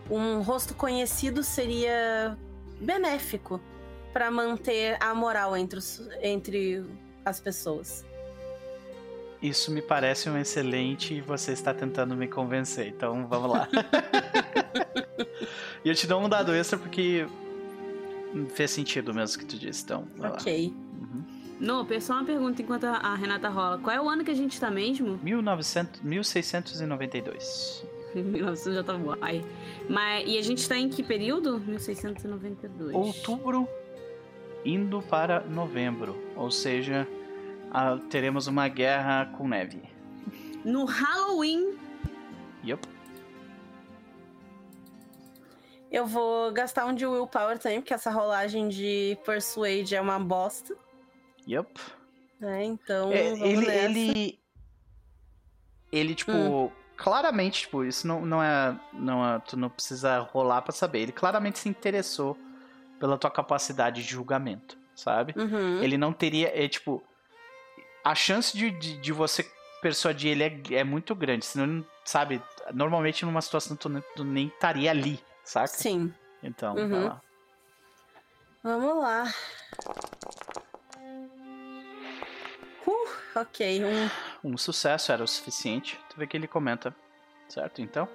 Um 0.10 0.42
rosto 0.42 0.74
conhecido 0.74 1.44
seria 1.44 2.38
benéfico 2.80 3.60
para 4.14 4.32
manter 4.32 4.96
a 5.02 5.14
moral 5.14 5.58
entre, 5.58 5.78
os, 5.78 6.08
entre 6.22 6.86
as 7.26 7.42
pessoas. 7.42 8.06
Isso 9.46 9.72
me 9.72 9.82
parece 9.82 10.28
um 10.28 10.38
excelente 10.38 11.14
e 11.14 11.22
você 11.22 11.52
está 11.52 11.72
tentando 11.72 12.16
me 12.16 12.28
convencer, 12.28 12.88
então 12.88 13.28
vamos 13.28 13.52
lá. 13.52 13.70
e 15.86 15.90
eu 15.90 15.94
te 15.94 16.08
dou 16.08 16.20
um 16.20 16.28
dado 16.28 16.52
extra 16.52 16.80
porque 16.80 17.28
fez 18.56 18.72
sentido 18.72 19.14
mesmo 19.14 19.38
que 19.38 19.46
tu 19.46 19.56
disse, 19.56 19.84
então. 19.84 20.08
Ok. 20.20 20.74
Uhum. 21.00 21.24
Não, 21.60 21.88
só 22.02 22.14
uma 22.14 22.26
pergunta 22.26 22.62
enquanto 22.62 22.86
a 22.86 23.14
Renata 23.14 23.50
rola. 23.50 23.78
Qual 23.78 23.96
é 23.96 24.02
o 24.02 24.10
ano 24.10 24.24
que 24.24 24.32
a 24.32 24.36
gente 24.36 24.60
tá 24.60 24.72
mesmo? 24.72 25.20
1900, 25.22 26.02
1692. 26.02 27.86
1900 28.16 28.74
já 28.74 28.84
tá 28.84 28.96
uai. 28.96 29.46
Mas, 29.88 30.28
e 30.28 30.40
a 30.40 30.42
gente 30.42 30.68
tá 30.68 30.76
em 30.76 30.90
que 30.90 31.04
período? 31.04 31.60
1692. 31.60 32.96
Outubro 32.96 33.70
indo 34.66 35.04
para 35.04 35.42
novembro. 35.42 36.18
Ou 36.36 36.50
seja, 36.50 37.08
a, 37.76 37.98
teremos 38.10 38.48
uma 38.48 38.70
guerra 38.70 39.26
com 39.26 39.48
neve. 39.48 39.82
No 40.64 40.86
Halloween. 40.86 41.78
Yup. 42.64 42.88
Eu 45.92 46.06
vou 46.06 46.52
gastar 46.54 46.86
um 46.86 46.94
de 46.94 47.06
willpower 47.06 47.60
também, 47.60 47.82
porque 47.82 47.94
essa 47.94 48.10
rolagem 48.10 48.70
de 48.70 49.18
persuade 49.26 49.94
é 49.94 50.00
uma 50.00 50.18
bosta. 50.18 50.76
Yup. 51.48 51.80
É, 52.42 52.64
então. 52.64 53.12
É, 53.12 53.32
vamos 53.32 53.42
ele, 53.42 53.66
nessa. 53.68 53.86
ele. 53.86 54.40
Ele, 55.92 56.16
tipo. 56.16 56.32
Hum. 56.32 56.72
Claramente, 56.98 57.62
tipo, 57.62 57.84
isso 57.84 58.08
não, 58.08 58.26
não, 58.26 58.42
é, 58.42 58.80
não 58.94 59.36
é. 59.36 59.40
Tu 59.40 59.58
não 59.58 59.70
precisa 59.70 60.20
rolar 60.20 60.62
pra 60.62 60.72
saber. 60.72 61.00
Ele 61.00 61.12
claramente 61.12 61.60
se 61.60 61.68
interessou 61.68 62.38
pela 63.02 63.18
tua 63.18 63.30
capacidade 63.30 64.02
de 64.02 64.10
julgamento, 64.10 64.78
sabe? 64.96 65.34
Uhum. 65.38 65.84
Ele 65.84 65.98
não 65.98 66.14
teria. 66.14 66.52
É, 66.56 66.70
tipo. 66.70 67.04
A 68.06 68.14
chance 68.14 68.56
de, 68.56 68.70
de, 68.70 68.98
de 68.98 69.12
você 69.12 69.44
persuadir 69.82 70.30
ele 70.32 70.44
é, 70.44 70.80
é 70.80 70.84
muito 70.84 71.16
grande. 71.16 71.44
Senão, 71.46 71.84
sabe? 72.06 72.42
Normalmente 72.72 73.26
numa 73.26 73.42
situação 73.42 73.76
tu, 73.76 73.90
nem- 73.90 74.04
tu 74.16 74.24
nem 74.24 74.48
estaria 74.48 74.92
ali, 74.92 75.20
saca? 75.44 75.68
Sim. 75.68 76.14
Então, 76.44 76.76
Uhum. 76.76 76.90
vai 76.90 77.04
lá. 77.04 77.22
Vamos 78.64 78.98
lá. 79.04 79.34
Uh, 82.86 83.10
ok. 83.40 83.84
Um 83.84 84.52
Um 84.54 84.58
sucesso 84.58 85.12
era 85.12 85.24
o 85.24 85.28
suficiente. 85.28 86.00
Tu 86.10 86.18
vê 86.18 86.28
que 86.28 86.38
ele 86.38 86.48
comenta. 86.48 86.96
Certo? 87.50 87.82
Então. 87.82 88.08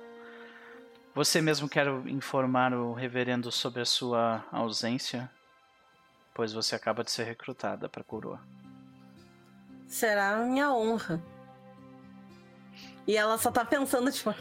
Você 1.15 1.41
mesmo 1.41 1.69
quer 1.69 1.89
informar 2.07 2.73
o 2.73 2.93
reverendo 2.93 3.51
sobre 3.51 3.83
a 3.83 3.85
sua 3.85 4.45
ausência? 4.53 5.29
Pois 6.33 6.53
você 6.53 6.77
acaba 6.77 7.03
de 7.03 7.11
ser 7.11 7.25
recrutada 7.25 7.89
para 7.89 8.05
coroa. 8.05 8.41
Será 9.91 10.37
minha 10.39 10.73
honra. 10.73 11.21
E 13.07 13.17
ela 13.17 13.37
só 13.37 13.51
tá 13.51 13.65
pensando, 13.65 14.11
tipo, 14.13 14.33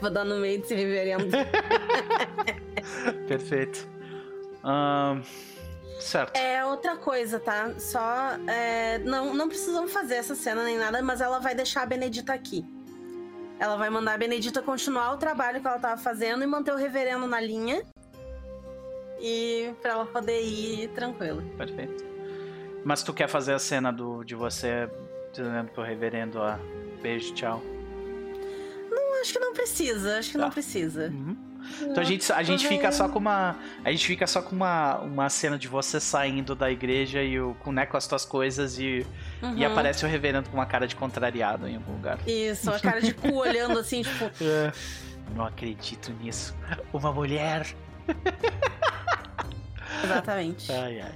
vou 0.00 0.10
dar 0.10 0.24
no 0.24 0.36
meio 0.36 0.60
desse 0.60 0.74
reverendo. 0.74 1.28
Perfeito. 3.28 3.88
Ahn, 4.64 5.22
certo. 6.00 6.36
É 6.36 6.64
outra 6.64 6.96
coisa, 6.96 7.38
tá? 7.38 7.72
Só. 7.78 8.36
é, 8.48 8.98
não, 8.98 9.32
não 9.32 9.48
precisamos 9.48 9.92
fazer 9.92 10.16
essa 10.16 10.34
cena 10.34 10.64
nem 10.64 10.76
nada, 10.76 11.00
mas 11.00 11.20
ela 11.20 11.38
vai 11.38 11.54
deixar 11.54 11.82
a 11.82 11.86
Benedita 11.86 12.32
aqui. 12.32 12.64
Ela 13.60 13.76
vai 13.76 13.88
mandar 13.88 14.14
a 14.14 14.18
Benedita 14.18 14.60
continuar 14.60 15.12
o 15.12 15.16
trabalho 15.16 15.60
que 15.60 15.66
ela 15.66 15.78
tava 15.78 16.00
fazendo 16.00 16.42
e 16.42 16.46
manter 16.46 16.72
o 16.72 16.76
reverendo 16.76 17.28
na 17.28 17.40
linha. 17.40 17.84
E 19.20 19.72
pra 19.80 19.92
ela 19.92 20.06
poder 20.06 20.42
ir 20.42 20.88
tranquila. 20.88 21.44
Perfeito. 21.56 22.11
Mas 22.84 23.02
tu 23.02 23.12
quer 23.12 23.28
fazer 23.28 23.52
a 23.54 23.58
cena 23.58 23.92
do, 23.92 24.24
de 24.24 24.34
você 24.34 24.88
dizendo 25.32 25.70
pro 25.70 25.82
reverendo, 25.82 26.38
ó, 26.40 26.56
beijo, 27.00 27.32
tchau. 27.34 27.62
Acho 29.20 29.32
que 29.34 29.38
não 29.38 29.52
precisa, 29.54 30.18
acho 30.18 30.32
que 30.32 30.38
Tá. 30.38 30.44
não 30.44 30.50
precisa. 30.50 31.06
Uhum. 31.08 31.36
Então 31.82 32.02
a 32.02 32.04
gente, 32.04 32.32
a 32.32 32.42
gente 32.42 32.66
fica 32.66 32.90
só 32.90 33.08
com 33.08 33.20
uma. 33.20 33.56
A 33.84 33.90
gente 33.92 34.04
fica 34.04 34.26
só 34.26 34.42
com 34.42 34.54
uma, 34.56 34.98
uma 34.98 35.30
cena 35.30 35.56
de 35.56 35.68
você 35.68 36.00
saindo 36.00 36.56
da 36.56 36.68
igreja 36.72 37.22
e 37.22 37.38
o, 37.40 37.56
né, 37.66 37.86
com 37.86 37.96
as 37.96 38.04
tuas 38.08 38.24
coisas 38.24 38.78
e, 38.80 39.06
e 39.40 39.46
Uhum. 39.46 39.66
aparece 39.66 40.04
o 40.04 40.08
reverendo 40.08 40.50
com 40.50 40.56
uma 40.56 40.66
cara 40.66 40.88
de 40.88 40.96
contrariado 40.96 41.68
em 41.68 41.76
algum 41.76 41.92
lugar. 41.92 42.18
Isso, 42.26 42.68
a 42.68 42.80
cara 42.80 43.00
de 43.00 43.14
cu 43.14 43.32
olhando 43.36 43.78
assim, 43.78 44.02
tipo, 44.02 44.24
Não 45.36 45.46
acredito 45.46 46.12
nisso. 46.20 46.52
Uma 46.92 47.12
mulher. 47.12 47.64
exatamente. 50.04 50.72
Ai, 50.72 51.00
ai. 51.00 51.12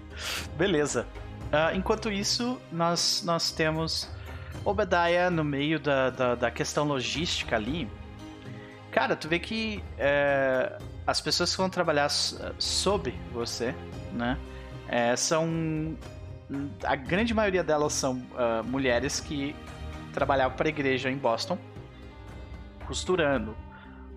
Beleza. 0.57 1.07
Ah, 1.53 1.75
enquanto 1.75 2.11
isso, 2.11 2.61
nós, 2.73 3.23
nós 3.25 3.51
temos 3.51 4.11
Obadiah 4.65 5.31
no 5.31 5.45
meio 5.45 5.79
da, 5.79 6.11
da, 6.11 6.35
da 6.35 6.51
questão 6.51 6.85
logística 6.85 7.57
ali. 7.57 7.89
Cara, 8.91 9.15
tu 9.15 9.29
vê 9.29 9.39
que 9.39 9.83
é, 9.99 10.79
as 11.07 11.21
pessoas 11.21 11.53
que 11.53 11.59
vão 11.59 11.69
trabalhar 11.71 12.09
sob 12.09 13.15
você, 13.33 13.75
né? 14.13 14.39
é, 14.89 15.15
são. 15.17 15.97
A 16.85 16.95
grande 16.95 17.35
maioria 17.35 17.65
delas 17.65 17.93
são 17.93 18.25
ah, 18.37 18.63
mulheres 18.65 19.19
que 19.19 19.55
trabalhavam 20.13 20.57
para 20.57 20.69
a 20.69 20.71
igreja 20.71 21.11
em 21.11 21.17
Boston, 21.17 21.59
costurando, 22.87 23.57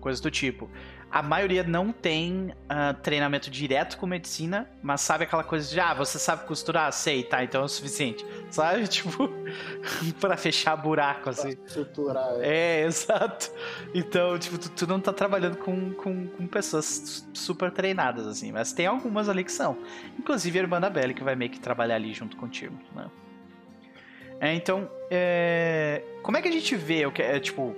coisas 0.00 0.20
do 0.20 0.30
tipo. 0.30 0.70
A 1.10 1.22
maioria 1.22 1.64
não 1.64 1.90
tem 1.90 2.54
ah, 2.68 2.94
treinamento 2.94 3.50
direto 3.50 3.98
com 3.98 4.06
medicina, 4.06 4.70
mas 4.80 5.00
sabe 5.00 5.24
aquela 5.24 5.42
coisa 5.42 5.68
de, 5.68 5.80
ah, 5.80 5.92
você 5.92 6.20
sabe 6.20 6.46
costurar? 6.46 6.92
Sei, 6.92 7.24
tá, 7.24 7.42
então 7.42 7.62
é 7.62 7.64
o 7.64 7.68
suficiente. 7.68 8.24
Sabe? 8.48 8.86
Tipo, 8.86 9.28
pra 10.20 10.36
fechar 10.36 10.76
buraco, 10.76 11.30
assim. 11.30 11.50
Estruturar. 11.50 12.34
É, 12.40 12.82
exato. 12.86 13.50
Então, 13.92 14.38
tipo, 14.38 14.56
tu, 14.56 14.70
tu 14.70 14.86
não 14.86 15.00
tá 15.00 15.12
trabalhando 15.12 15.56
com, 15.56 15.92
com, 15.94 16.28
com 16.28 16.46
pessoas 16.46 17.26
super 17.34 17.72
treinadas, 17.72 18.26
assim, 18.26 18.52
mas 18.52 18.72
tem 18.72 18.86
algumas 18.86 19.28
ali 19.28 19.42
que 19.42 19.52
são. 19.52 19.78
Inclusive 20.16 20.58
a 20.58 20.62
irmã 20.62 20.80
da 20.80 20.90
Belly, 20.90 21.14
que 21.14 21.24
vai 21.24 21.34
meio 21.34 21.50
que 21.50 21.58
trabalhar 21.58 21.96
ali 21.96 22.14
junto 22.14 22.36
contigo, 22.36 22.76
né? 22.94 23.10
É, 24.40 24.54
então, 24.54 24.88
é... 25.10 26.02
como 26.22 26.36
é 26.36 26.42
que 26.42 26.48
a 26.48 26.52
gente 26.52 26.74
vê 26.74 27.04
o 27.04 27.12
que 27.12 27.20
é, 27.20 27.38
tipo... 27.38 27.76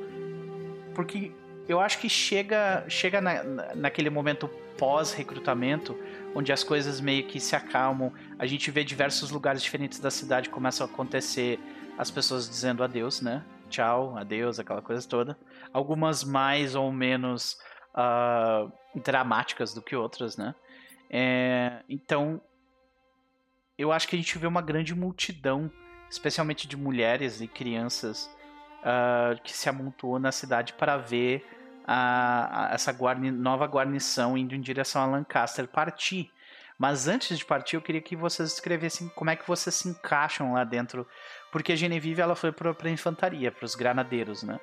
Porque 0.95 1.33
eu 1.73 1.81
acho 1.81 1.99
que 1.99 2.09
chega, 2.09 2.85
chega 2.89 3.21
na, 3.21 3.43
na- 3.43 3.75
naquele 3.75 4.11
momento 4.11 4.49
pós-recrutamento, 4.79 5.97
onde 6.35 6.53
as 6.53 6.65
coisas 6.65 7.01
meio 7.01 7.27
que 7.27 7.39
se 7.39 7.55
acalmam, 7.55 8.13
a 8.39 8.47
gente 8.47 8.71
vê 8.71 8.85
diversos 8.85 9.31
lugares 9.31 9.63
diferentes 9.63 9.99
da 9.99 10.11
cidade 10.11 10.49
começam 10.51 10.87
a 10.87 10.91
acontecer 10.91 11.59
as 11.99 12.11
pessoas 12.11 12.49
dizendo 12.49 12.83
adeus, 12.83 13.21
né? 13.21 13.45
Tchau, 13.69 14.17
adeus, 14.17 14.59
aquela 14.59 14.83
coisa 14.83 15.07
toda. 15.09 15.39
Algumas 15.73 16.25
mais 16.25 16.75
ou 16.75 16.91
menos 16.93 17.59
ah, 17.95 18.67
dramáticas 18.95 19.73
do 19.73 19.81
que 19.81 19.95
outras, 19.97 20.37
né? 20.37 20.55
É, 21.11 21.83
então, 21.89 22.41
eu 23.79 23.93
acho 23.93 24.09
que 24.09 24.17
a 24.17 24.19
gente 24.19 24.37
vê 24.39 24.47
uma 24.47 24.63
grande 24.63 24.95
multidão, 24.95 25.71
especialmente 26.11 26.67
de 26.67 26.77
mulheres 26.77 27.41
e 27.41 27.47
crianças, 27.47 28.29
ah, 28.83 29.37
que 29.43 29.53
se 29.53 29.69
amontoou 29.69 30.19
na 30.19 30.33
cidade 30.33 30.73
para 30.73 30.97
ver 30.97 31.47
a, 31.87 32.71
a 32.71 32.75
essa 32.75 32.93
guarni, 32.93 33.31
nova 33.31 33.67
guarnição 33.67 34.37
indo 34.37 34.55
em 34.55 34.61
direção 34.61 35.03
a 35.03 35.07
Lancaster 35.07 35.67
partir. 35.67 36.31
Mas 36.79 37.07
antes 37.07 37.39
de 37.39 37.45
partir, 37.45 37.77
eu 37.77 37.83
queria 37.83 38.01
que 38.01 38.17
vocês 38.17 38.53
escrevessem 38.53 39.09
como 39.15 39.31
é 39.31 39.37
que 39.37 39.47
vocês 39.47 39.75
se 39.75 39.89
encaixam 39.89 40.55
lá 40.55 40.65
dentro. 40.65 41.07
Porque 41.51 41.73
a 41.73 41.77
Genevieve 41.77 42.21
ela 42.21 42.35
foi 42.35 42.51
para 42.51 42.75
a 42.83 42.91
infantaria, 42.91 43.53
para 43.53 43.65
os 43.65 43.75
granadeiros, 43.75 44.43
né? 44.43 44.59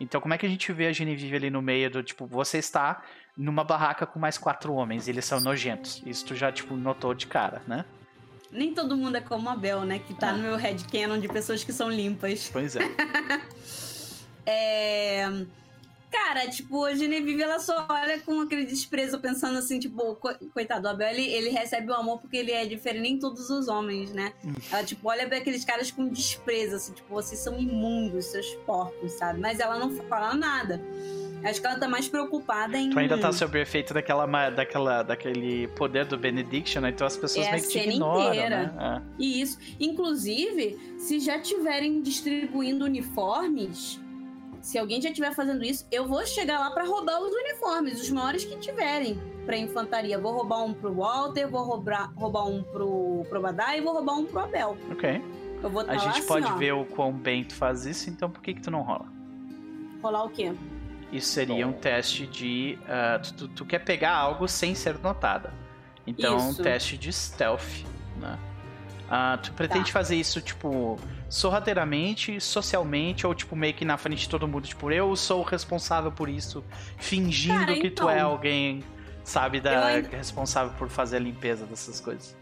Então, 0.00 0.20
como 0.20 0.32
é 0.32 0.38
que 0.38 0.46
a 0.46 0.48
gente 0.48 0.72
vê 0.72 0.86
a 0.86 0.92
Genevieve 0.92 1.36
ali 1.36 1.50
no 1.50 1.60
meio 1.60 1.90
do 1.90 2.02
tipo, 2.02 2.26
você 2.26 2.58
está 2.58 3.02
numa 3.36 3.64
barraca 3.64 4.06
com 4.06 4.18
mais 4.18 4.38
quatro 4.38 4.72
homens, 4.72 5.06
e 5.06 5.10
eles 5.10 5.24
são 5.24 5.40
nojentos. 5.40 6.02
Isso 6.06 6.24
tu 6.26 6.34
já, 6.34 6.50
tipo, 6.52 6.76
notou 6.76 7.12
de 7.14 7.26
cara, 7.26 7.62
né? 7.66 7.84
Nem 8.50 8.72
todo 8.72 8.96
mundo 8.96 9.16
é 9.16 9.20
como 9.20 9.48
a 9.50 9.56
Bel, 9.56 9.82
né? 9.82 9.98
Que 9.98 10.14
tá 10.14 10.32
no 10.32 10.38
meu 10.38 10.56
headcanon 10.56 11.18
de 11.18 11.28
pessoas 11.28 11.62
que 11.62 11.72
são 11.72 11.90
limpas. 11.90 12.48
Pois 12.52 12.76
é. 12.76 12.80
É. 14.50 15.26
Cara, 16.10 16.48
tipo, 16.48 16.84
a 16.84 16.94
Genevieve, 16.94 17.42
ela 17.42 17.58
só 17.58 17.86
olha 17.88 18.18
com 18.20 18.40
aquele 18.40 18.64
desprezo, 18.64 19.18
pensando 19.20 19.58
assim, 19.58 19.78
tipo, 19.78 20.14
co- 20.16 20.34
coitado, 20.54 20.86
o 20.86 20.90
Abel, 20.90 21.08
ele, 21.10 21.22
ele 21.28 21.50
recebe 21.50 21.90
o 21.90 21.94
amor 21.94 22.18
porque 22.20 22.36
ele 22.38 22.50
é 22.50 22.64
diferente, 22.64 23.02
nem 23.02 23.18
todos 23.18 23.50
os 23.50 23.68
homens, 23.68 24.12
né? 24.12 24.32
Ela, 24.72 24.82
tipo, 24.84 25.08
olha 25.08 25.26
pra 25.28 25.36
aqueles 25.38 25.64
caras 25.64 25.90
com 25.90 26.08
desprezo, 26.08 26.76
assim, 26.76 26.92
tipo, 26.94 27.08
vocês 27.12 27.38
são 27.40 27.58
imundos, 27.58 28.24
seus 28.26 28.46
porcos, 28.66 29.12
sabe? 29.12 29.38
Mas 29.40 29.60
ela 29.60 29.78
não 29.78 29.90
fala 30.08 30.34
nada. 30.34 30.80
Acho 31.44 31.60
que 31.60 31.66
ela 31.68 31.78
tá 31.78 31.86
mais 31.88 32.08
preocupada 32.08 32.76
em... 32.76 32.90
Tu 32.90 32.98
ainda 32.98 33.16
tá 33.16 33.30
sob 33.32 33.56
o 33.56 33.60
efeito 33.62 33.94
daquela, 33.94 34.26
daquela, 34.50 35.02
daquele 35.04 35.68
poder 35.68 36.04
do 36.04 36.18
Benediction, 36.18 36.80
né? 36.80 36.88
Então 36.90 37.06
as 37.06 37.16
pessoas 37.16 37.46
É 37.46 37.52
meio 37.52 37.62
que 37.62 37.68
te 37.68 37.78
ignoram, 37.78 38.34
inteira. 38.34 38.72
né? 38.72 39.02
E 39.20 39.40
isso. 39.40 39.56
Inclusive, 39.78 40.76
se 40.98 41.20
já 41.20 41.38
tiverem 41.38 42.00
distribuindo 42.02 42.84
uniformes, 42.84 44.00
se 44.68 44.78
alguém 44.78 45.00
já 45.00 45.08
estiver 45.08 45.34
fazendo 45.34 45.64
isso, 45.64 45.86
eu 45.90 46.06
vou 46.06 46.26
chegar 46.26 46.58
lá 46.60 46.70
pra 46.70 46.84
roubar 46.84 47.18
os 47.22 47.32
uniformes, 47.32 48.02
os 48.02 48.10
maiores 48.10 48.44
que 48.44 48.54
tiverem 48.58 49.18
pra 49.46 49.56
infantaria. 49.56 50.18
Vou 50.18 50.32
roubar 50.34 50.62
um 50.62 50.74
pro 50.74 50.92
Walter, 50.94 51.48
vou 51.48 51.62
roubar, 51.62 52.12
roubar 52.14 52.46
um 52.46 52.62
pro, 52.62 53.24
pro 53.30 53.40
Badai 53.40 53.78
e 53.78 53.80
vou 53.80 53.94
roubar 53.94 54.16
um 54.18 54.26
pro 54.26 54.40
Abel. 54.40 54.76
Ok. 54.92 55.22
Eu 55.62 55.70
vou 55.70 55.82
tá 55.84 55.92
A 55.92 55.96
lá 55.96 56.00
gente 56.02 56.18
assim, 56.18 56.28
pode 56.28 56.46
ó, 56.46 56.56
ver 56.56 56.72
o 56.72 56.84
quão 56.84 57.12
bem 57.14 57.44
tu 57.44 57.54
faz 57.54 57.86
isso, 57.86 58.10
então 58.10 58.28
por 58.30 58.42
que 58.42 58.52
que 58.52 58.60
tu 58.60 58.70
não 58.70 58.82
rola? 58.82 59.06
rolar 60.02 60.24
o 60.24 60.28
quê? 60.28 60.52
Isso 61.10 61.28
seria 61.32 61.66
um 61.66 61.72
teste 61.72 62.26
de. 62.26 62.78
ah, 62.86 63.18
tu, 63.20 63.32
tu- 63.34 63.48
tu 63.48 63.64
quer 63.64 63.78
pegar 63.78 64.14
algo 64.14 64.46
sem 64.46 64.74
ser 64.74 64.98
notada. 64.98 65.50
Então, 66.06 66.36
um 66.36 66.50
Isso. 66.50 66.62
teste 66.62 66.98
de 66.98 67.10
stealth, 67.10 67.84
né? 68.20 68.38
Ah, 69.10 69.38
tu 69.42 69.52
pretende 69.52 69.86
Tá. 69.86 69.92
fazer 69.98 70.16
isso, 70.16 70.40
tipo, 70.40 70.98
sorrateiramente, 71.30 72.40
socialmente, 72.40 73.26
ou 73.26 73.34
tipo, 73.34 73.56
meio 73.56 73.72
que 73.74 73.84
na 73.84 73.96
frente 73.96 74.20
de 74.20 74.28
todo 74.28 74.46
mundo? 74.46 74.66
Tipo, 74.66 74.90
eu 74.90 75.14
sou 75.16 75.40
o 75.40 75.44
responsável 75.44 76.12
por 76.12 76.28
isso, 76.28 76.62
fingindo 76.98 77.58
Cara, 77.60 77.74
que 77.74 77.90
tu 77.90 78.02
então. 78.04 78.10
é 78.10 78.20
alguém, 78.20 78.84
sabe, 79.24 79.60
da, 79.60 79.86
ainda- 79.86 80.08
responsável 80.16 80.72
por 80.78 80.88
fazer 80.88 81.16
a 81.16 81.20
limpeza 81.20 81.64
dessas 81.64 82.00
coisas. 82.00 82.36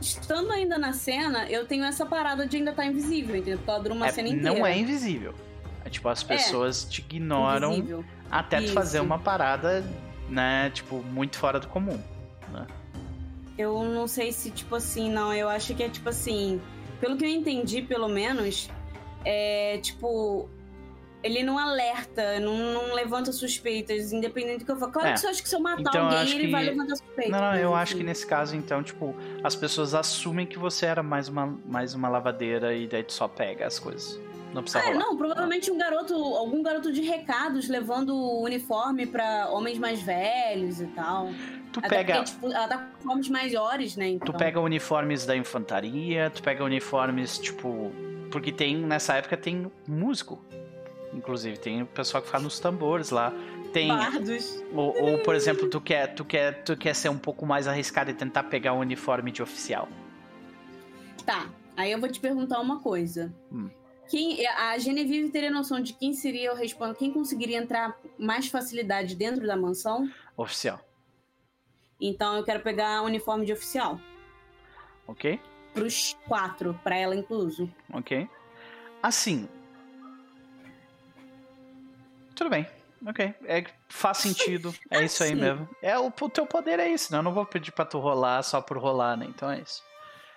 Estando 0.00 0.50
ainda 0.50 0.78
na 0.78 0.94
cena, 0.94 1.46
eu 1.50 1.66
tenho 1.66 1.84
essa 1.84 2.06
parada 2.06 2.46
de 2.46 2.56
ainda 2.56 2.70
estar 2.70 2.86
invisível, 2.86 3.36
entendeu? 3.36 3.58
Porque 3.58 3.70
ela 3.70 3.80
dura 3.80 3.94
uma 3.94 4.06
É, 4.06 4.12
cena 4.12 4.28
inteira. 4.28 4.54
não 4.58 4.66
é 4.66 4.78
invisível. 4.78 5.34
É 5.84 5.90
tipo, 5.90 6.08
as 6.08 6.22
pessoas 6.22 6.84
te 6.84 7.00
ignoram 7.02 7.72
Invisível. 7.74 8.04
até 8.30 8.58
tu 8.58 8.64
Isso. 8.64 8.72
fazer 8.72 9.00
uma 9.00 9.18
parada, 9.18 9.84
né, 10.30 10.70
tipo, 10.70 11.02
muito 11.02 11.36
fora 11.36 11.60
do 11.60 11.68
comum. 11.68 12.00
Eu 13.60 13.82
não 13.84 14.06
sei 14.08 14.32
se, 14.32 14.50
tipo 14.50 14.74
assim, 14.74 15.10
não. 15.10 15.32
Eu 15.32 15.48
acho 15.48 15.74
que 15.74 15.82
é 15.82 15.88
tipo 15.88 16.08
assim. 16.08 16.60
Pelo 17.00 17.16
que 17.16 17.24
eu 17.24 17.28
entendi, 17.28 17.82
pelo 17.82 18.08
menos, 18.08 18.68
é 19.24 19.78
tipo. 19.82 20.48
Ele 21.22 21.42
não 21.42 21.58
alerta, 21.58 22.40
não, 22.40 22.56
não 22.72 22.94
levanta 22.94 23.30
suspeitas, 23.30 24.10
independente 24.10 24.60
do 24.60 24.64
que 24.64 24.70
eu 24.72 24.76
falo. 24.76 24.90
Claro 24.90 25.08
É. 25.08 25.12
que 25.12 25.20
se 25.20 25.26
eu 25.26 25.30
acho 25.30 25.42
que 25.42 25.48
se 25.50 25.54
eu 25.54 25.60
matar 25.60 25.80
Então, 25.82 25.94
eu 26.00 26.04
alguém, 26.06 26.18
acho 26.20 26.34
ele 26.34 26.44
que- 26.46 26.50
vai 26.52 26.64
levantar 26.64 26.96
suspeitas. 26.96 27.30
Não, 27.32 27.40
não, 27.42 27.54
eu 27.56 27.74
acho 27.74 27.94
que 27.94 28.02
nesse 28.02 28.26
caso, 28.26 28.56
então, 28.56 28.82
tipo, 28.82 29.14
as 29.44 29.54
pessoas 29.54 29.94
assumem 29.94 30.46
que 30.46 30.58
você 30.58 30.86
era 30.86 31.02
mais 31.02 31.28
uma, 31.28 31.46
mais 31.66 31.92
uma 31.94 32.08
lavadeira 32.08 32.74
e 32.74 32.86
daí 32.86 33.02
tu 33.04 33.12
só 33.12 33.28
pega 33.28 33.66
as 33.66 33.78
coisas. 33.78 34.18
Não 34.54 34.62
precisa 34.62 34.82
É, 34.82 34.86
rolar. 34.92 34.98
não, 35.04 35.16
provavelmente 35.16 35.70
um 35.70 35.76
garoto, 35.76 36.14
algum 36.14 36.62
garoto 36.62 36.90
de 36.90 37.02
recados 37.02 37.68
levando 37.68 38.16
o 38.16 38.42
uniforme 38.42 39.04
pra 39.06 39.50
homens 39.50 39.76
mais 39.78 40.00
velhos 40.00 40.80
e 40.80 40.86
tal. 40.86 41.28
Tu 41.72 41.78
Até 41.78 41.88
pega, 41.88 42.14
porque, 42.14 42.30
tipo, 42.32 42.46
ela 42.48 42.66
tá 42.66 42.78
com 42.78 43.12
uniformes 43.12 43.28
maiores, 43.28 43.96
né? 43.96 44.08
Então. 44.08 44.26
tu 44.26 44.36
pega 44.36 44.60
uniformes 44.60 45.24
da 45.24 45.36
infantaria, 45.36 46.30
tu 46.30 46.42
pega 46.42 46.64
uniformes, 46.64 47.38
tipo. 47.38 47.92
Porque 48.30 48.50
tem, 48.52 48.76
nessa 48.76 49.14
época, 49.14 49.36
tem 49.36 49.70
músico. 49.86 50.44
Inclusive, 51.12 51.58
tem 51.58 51.82
o 51.82 51.86
pessoal 51.86 52.22
que 52.22 52.28
faz 52.28 52.42
nos 52.42 52.58
tambores 52.58 53.10
lá. 53.10 53.32
Tem. 53.72 53.88
Bardos. 53.88 54.62
Ou, 54.72 55.02
ou, 55.02 55.18
por 55.18 55.34
exemplo, 55.34 55.68
tu 55.68 55.80
quer, 55.80 56.14
tu, 56.14 56.24
quer, 56.24 56.62
tu 56.64 56.76
quer 56.76 56.94
ser 56.94 57.08
um 57.08 57.18
pouco 57.18 57.46
mais 57.46 57.68
arriscado 57.68 58.10
e 58.10 58.14
tentar 58.14 58.44
pegar 58.44 58.72
um 58.72 58.78
uniforme 58.80 59.30
de 59.30 59.42
oficial. 59.42 59.88
Tá, 61.24 61.48
aí 61.76 61.92
eu 61.92 62.00
vou 62.00 62.08
te 62.08 62.18
perguntar 62.18 62.60
uma 62.60 62.80
coisa. 62.80 63.32
Hum. 63.52 63.68
Quem, 64.08 64.44
a 64.44 64.76
Genevieve 64.76 65.30
teria 65.30 65.52
noção 65.52 65.80
de 65.80 65.92
quem 65.92 66.12
seria 66.12 66.52
o 66.52 66.56
responsável, 66.56 66.98
quem 66.98 67.12
conseguiria 67.12 67.58
entrar 67.58 67.96
mais 68.18 68.48
facilidade 68.48 69.14
dentro 69.14 69.46
da 69.46 69.56
mansão? 69.56 70.10
Oficial, 70.36 70.80
Então 72.00 72.36
eu 72.36 72.44
quero 72.44 72.60
pegar 72.60 73.02
uniforme 73.02 73.44
de 73.44 73.52
oficial. 73.52 74.00
ok? 75.06 75.40
Pros 75.74 76.16
quatro, 76.26 76.78
pra 76.82 76.96
ela 76.96 77.14
incluso. 77.14 77.70
Ok. 77.92 78.28
Assim. 79.02 79.48
Tudo 82.34 82.50
bem. 82.50 82.66
Ok. 83.06 83.34
É, 83.44 83.64
faz 83.88 84.18
sentido. 84.18 84.74
É 84.90 85.04
isso 85.04 85.22
aí 85.22 85.32
Assim. 85.32 85.40
mesmo. 85.40 85.68
É, 85.80 85.98
o, 85.98 86.06
o 86.08 86.28
teu 86.28 86.46
poder 86.46 86.78
é 86.80 86.88
isso, 86.88 87.12
né? 87.12 87.18
Eu 87.18 87.22
não 87.22 87.32
vou 87.32 87.46
pedir 87.46 87.72
pra 87.72 87.84
tu 87.84 87.98
rolar 87.98 88.42
só 88.42 88.60
por 88.60 88.76
rolar, 88.78 89.16
né? 89.16 89.26
Então 89.28 89.50
é 89.50 89.60
isso. 89.60 89.82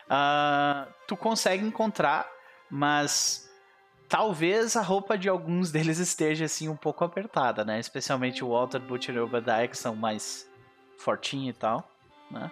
Ah, 0.09 0.87
tu 1.07 1.17
consegue 1.17 1.65
encontrar, 1.65 2.29
mas 2.69 3.49
talvez 4.07 4.75
a 4.77 4.81
roupa 4.81 5.17
de 5.17 5.27
alguns 5.27 5.71
deles 5.73 5.97
esteja 5.97 6.45
assim 6.45 6.69
um 6.69 6.75
pouco 6.77 7.03
apertada, 7.03 7.65
né? 7.65 7.79
Especialmente 7.79 8.43
o 8.43 8.49
Walter 8.49 8.79
Butcher 8.79 9.15
e 9.15 9.19
o 9.19 9.25
Obadiah, 9.25 9.67
que 9.67 9.77
são 9.77 9.95
mais 9.95 10.47
fortinho 11.03 11.49
e 11.49 11.53
tal, 11.53 11.87
né? 12.31 12.49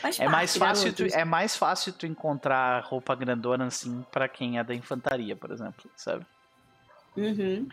Faz 0.00 0.20
É 0.20 0.28
mais 0.28 0.56
fácil 0.56 0.92
tu, 0.92 1.04
é 1.04 1.24
mais 1.24 1.56
fácil 1.56 1.92
tu 1.92 2.06
encontrar 2.06 2.84
roupa 2.84 3.14
grandona 3.14 3.66
assim 3.66 4.04
pra 4.12 4.28
quem 4.28 4.58
é 4.58 4.64
da 4.64 4.74
infantaria, 4.74 5.34
por 5.34 5.50
exemplo, 5.50 5.90
sabe? 5.96 6.26
Uhum. 7.16 7.68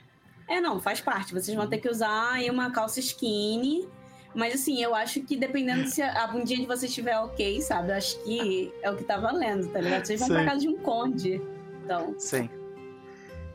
É, 0.48 0.62
não, 0.62 0.80
faz 0.80 1.02
parte. 1.02 1.34
Vocês 1.34 1.56
vão 1.56 1.68
ter 1.68 1.80
que 1.80 1.90
usar 1.90 2.34
aí 2.34 2.50
uma 2.50 2.72
calça 2.72 3.00
skinny. 3.00 3.88
Mas 4.34 4.54
assim, 4.54 4.82
eu 4.82 4.96
acho 4.96 5.22
que 5.22 5.36
dependendo 5.36 5.88
se 5.88 6.02
a 6.02 6.24
a 6.24 6.28
bundinha 6.28 6.60
de 6.60 6.66
vocês 6.66 6.90
estiver 6.90 7.18
ok, 7.20 7.60
sabe? 7.62 7.92
Eu 7.92 7.96
acho 7.96 8.24
que 8.24 8.74
é 8.82 8.90
o 8.90 8.96
que 8.96 9.04
tá 9.04 9.18
valendo, 9.18 9.68
tá 9.72 9.82
ligado? 9.82 10.06
Vocês 10.06 10.20
vão 10.20 10.30
Sim. 10.30 10.34
pra 10.36 10.46
casa 10.46 10.60
de 10.60 10.70
um 10.70 10.78
conde. 10.78 11.42
Então, 11.84 12.16
Sim. 12.18 12.50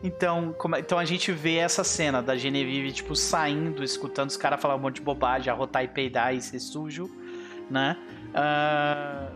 Então, 0.02 0.55
como 0.59 0.77
é- 0.77 0.81
então 0.81 0.98
a 0.98 1.05
gente 1.05 1.32
vê 1.32 1.56
essa 1.56 1.82
cena 1.82 2.23
da 2.23 2.36
Genevieve, 2.36 2.93
tipo, 2.93 3.16
saindo, 3.16 3.82
escutando 3.82 4.31
os 4.31 4.36
caras 4.36 4.60
falar 4.60 4.77
um 4.77 4.78
monte 4.78 4.97
de 4.97 5.02
bobagem, 5.02 5.51
arrotar 5.52 5.82
e 5.85 5.89
peidar 5.89 6.35
e 6.35 6.40
ser 6.40 6.60
sujo, 6.60 7.10
né? 7.70 7.97
Ah, 8.35 9.28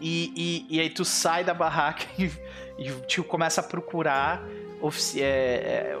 e, 0.00 0.66
e, 0.70 0.76
e 0.76 0.80
aí 0.80 0.90
tu 0.90 1.04
sai 1.04 1.44
da 1.44 1.54
barraca 1.54 2.04
e, 2.18 2.30
e 2.78 2.90
o 2.90 3.00
tio 3.02 3.24
começa 3.24 3.60
a 3.60 3.64
procurar 3.64 4.42
é, 5.16 5.20
é, 5.20 5.98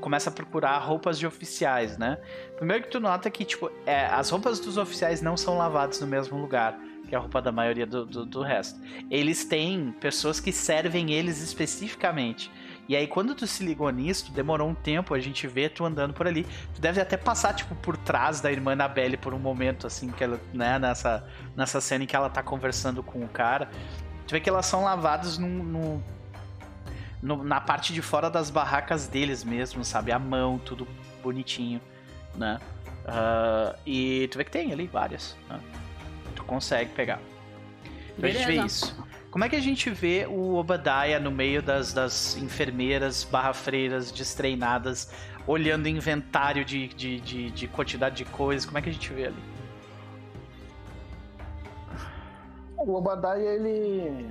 começa 0.00 0.30
a 0.30 0.32
procurar 0.32 0.78
roupas 0.78 1.18
de 1.18 1.26
oficiais, 1.26 1.96
né? 1.96 2.18
Primeiro 2.56 2.84
que 2.84 2.90
tu 2.90 3.00
nota 3.00 3.30
que, 3.30 3.44
tipo, 3.44 3.70
é, 3.86 4.06
as 4.06 4.30
roupas 4.30 4.60
dos 4.60 4.76
oficiais 4.76 5.22
não 5.22 5.36
são 5.36 5.56
lavadas 5.56 6.00
no 6.00 6.06
mesmo 6.06 6.38
lugar 6.38 6.78
que 7.08 7.14
a 7.14 7.18
roupa 7.20 7.40
da 7.40 7.52
maioria 7.52 7.86
do, 7.86 8.04
do, 8.04 8.26
do 8.26 8.42
resto. 8.42 8.80
Eles 9.10 9.44
têm 9.44 9.94
pessoas 10.00 10.40
que 10.40 10.52
servem 10.52 11.12
eles 11.12 11.40
especificamente. 11.40 12.50
E 12.88 12.94
aí, 12.94 13.06
quando 13.08 13.34
tu 13.34 13.46
se 13.46 13.64
ligou 13.64 13.90
nisso, 13.90 14.30
demorou 14.32 14.68
um 14.68 14.74
tempo, 14.74 15.12
a 15.12 15.18
gente 15.18 15.46
vê 15.48 15.68
tu 15.68 15.84
andando 15.84 16.14
por 16.14 16.26
ali. 16.26 16.46
Tu 16.74 16.80
deve 16.80 17.00
até 17.00 17.16
passar, 17.16 17.52
tipo, 17.52 17.74
por 17.74 17.96
trás 17.96 18.40
da 18.40 18.50
irmã 18.52 18.72
Annabelle 18.72 19.16
por 19.16 19.34
um 19.34 19.38
momento, 19.38 19.86
assim, 19.88 20.08
que 20.10 20.22
ela, 20.22 20.40
né, 20.54 20.78
nessa, 20.78 21.26
nessa 21.56 21.80
cena 21.80 22.04
em 22.04 22.06
que 22.06 22.14
ela 22.14 22.30
tá 22.30 22.42
conversando 22.44 23.02
com 23.02 23.24
o 23.24 23.28
cara. 23.28 23.68
Tu 24.26 24.32
vê 24.32 24.40
que 24.40 24.48
elas 24.48 24.66
são 24.66 24.84
lavadas 24.84 25.36
num, 25.36 25.48
num- 25.64 26.02
no- 27.20 27.42
na 27.42 27.60
parte 27.60 27.92
de 27.92 28.00
fora 28.02 28.30
das 28.30 28.50
barracas 28.50 29.08
deles 29.08 29.42
mesmo, 29.42 29.84
sabe? 29.84 30.12
A 30.12 30.18
mão, 30.18 30.58
tudo 30.58 30.86
bonitinho, 31.22 31.80
né? 32.36 32.60
Ah, 33.04 33.74
e 33.84 34.28
tu 34.30 34.38
vê 34.38 34.44
que 34.44 34.50
tem 34.50 34.72
ali 34.72 34.86
várias, 34.86 35.36
né? 35.48 35.58
Tu 36.36 36.44
consegue 36.44 36.90
pegar. 36.92 37.18
Então 38.16 38.28
a 38.28 38.32
gente 38.32 38.46
vê 38.46 38.52
Beleza. 38.52 38.66
isso. 38.66 38.96
Como 39.36 39.44
é 39.44 39.50
que 39.50 39.56
a 39.56 39.60
gente 39.60 39.90
vê 39.90 40.26
o 40.26 40.54
Obadiah 40.54 41.20
no 41.20 41.30
meio 41.30 41.62
das, 41.62 41.92
das 41.92 42.38
enfermeiras 42.38 43.22
barra 43.22 43.52
freiras 43.52 44.10
destreinadas, 44.10 45.12
olhando 45.46 45.86
inventário 45.86 46.64
de, 46.64 46.88
de, 46.88 47.20
de, 47.20 47.50
de 47.50 47.68
quantidade 47.68 48.16
de 48.16 48.24
coisas? 48.24 48.64
Como 48.64 48.78
é 48.78 48.80
que 48.80 48.88
a 48.88 48.92
gente 48.94 49.12
vê 49.12 49.26
ali? 49.26 49.42
O 52.78 52.94
Obadiah, 52.94 53.44
ele. 53.44 54.26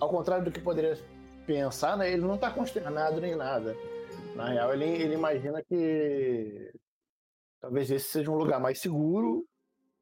Ao 0.00 0.08
contrário 0.08 0.44
do 0.44 0.50
que 0.50 0.60
poderia 0.60 0.98
pensar, 1.46 1.96
né? 1.96 2.10
Ele 2.10 2.22
não 2.22 2.36
tá 2.36 2.50
consternado 2.50 3.20
nem 3.20 3.36
nada. 3.36 3.76
Na 4.34 4.48
real, 4.48 4.74
ele, 4.74 4.84
ele 4.84 5.14
imagina 5.14 5.62
que 5.62 6.72
talvez 7.60 7.88
esse 7.88 8.08
seja 8.08 8.32
um 8.32 8.36
lugar 8.36 8.58
mais 8.58 8.80
seguro 8.80 9.46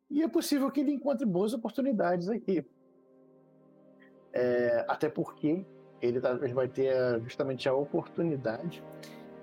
e 0.08 0.22
é 0.22 0.28
possível 0.28 0.70
que 0.70 0.80
ele 0.80 0.92
encontre 0.92 1.26
boas 1.26 1.52
oportunidades 1.52 2.26
aqui. 2.26 2.64
É, 4.32 4.84
até 4.88 5.08
porque 5.08 5.64
ele 6.00 6.20
talvez 6.20 6.52
vai 6.52 6.68
ter 6.68 7.20
justamente 7.22 7.68
a 7.68 7.74
oportunidade 7.74 8.82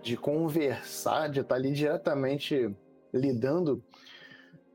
de 0.01 0.15
conversar, 0.15 1.29
de 1.29 1.41
estar 1.41 1.55
ali 1.55 1.71
diretamente 1.71 2.73
lidando 3.13 3.83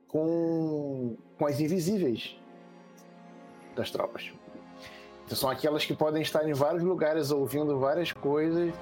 com, 0.07 1.17
com 1.39 1.47
as 1.47 1.59
invisíveis 1.59 2.39
das 3.75 3.91
tropas. 3.91 4.33
Então, 5.25 5.37
são 5.37 5.49
aquelas 5.49 5.85
que 5.85 5.95
podem 5.95 6.21
estar 6.21 6.47
em 6.47 6.53
vários 6.53 6.83
lugares 6.83 7.31
ouvindo 7.31 7.79
várias 7.79 8.13
coisas 8.13 8.75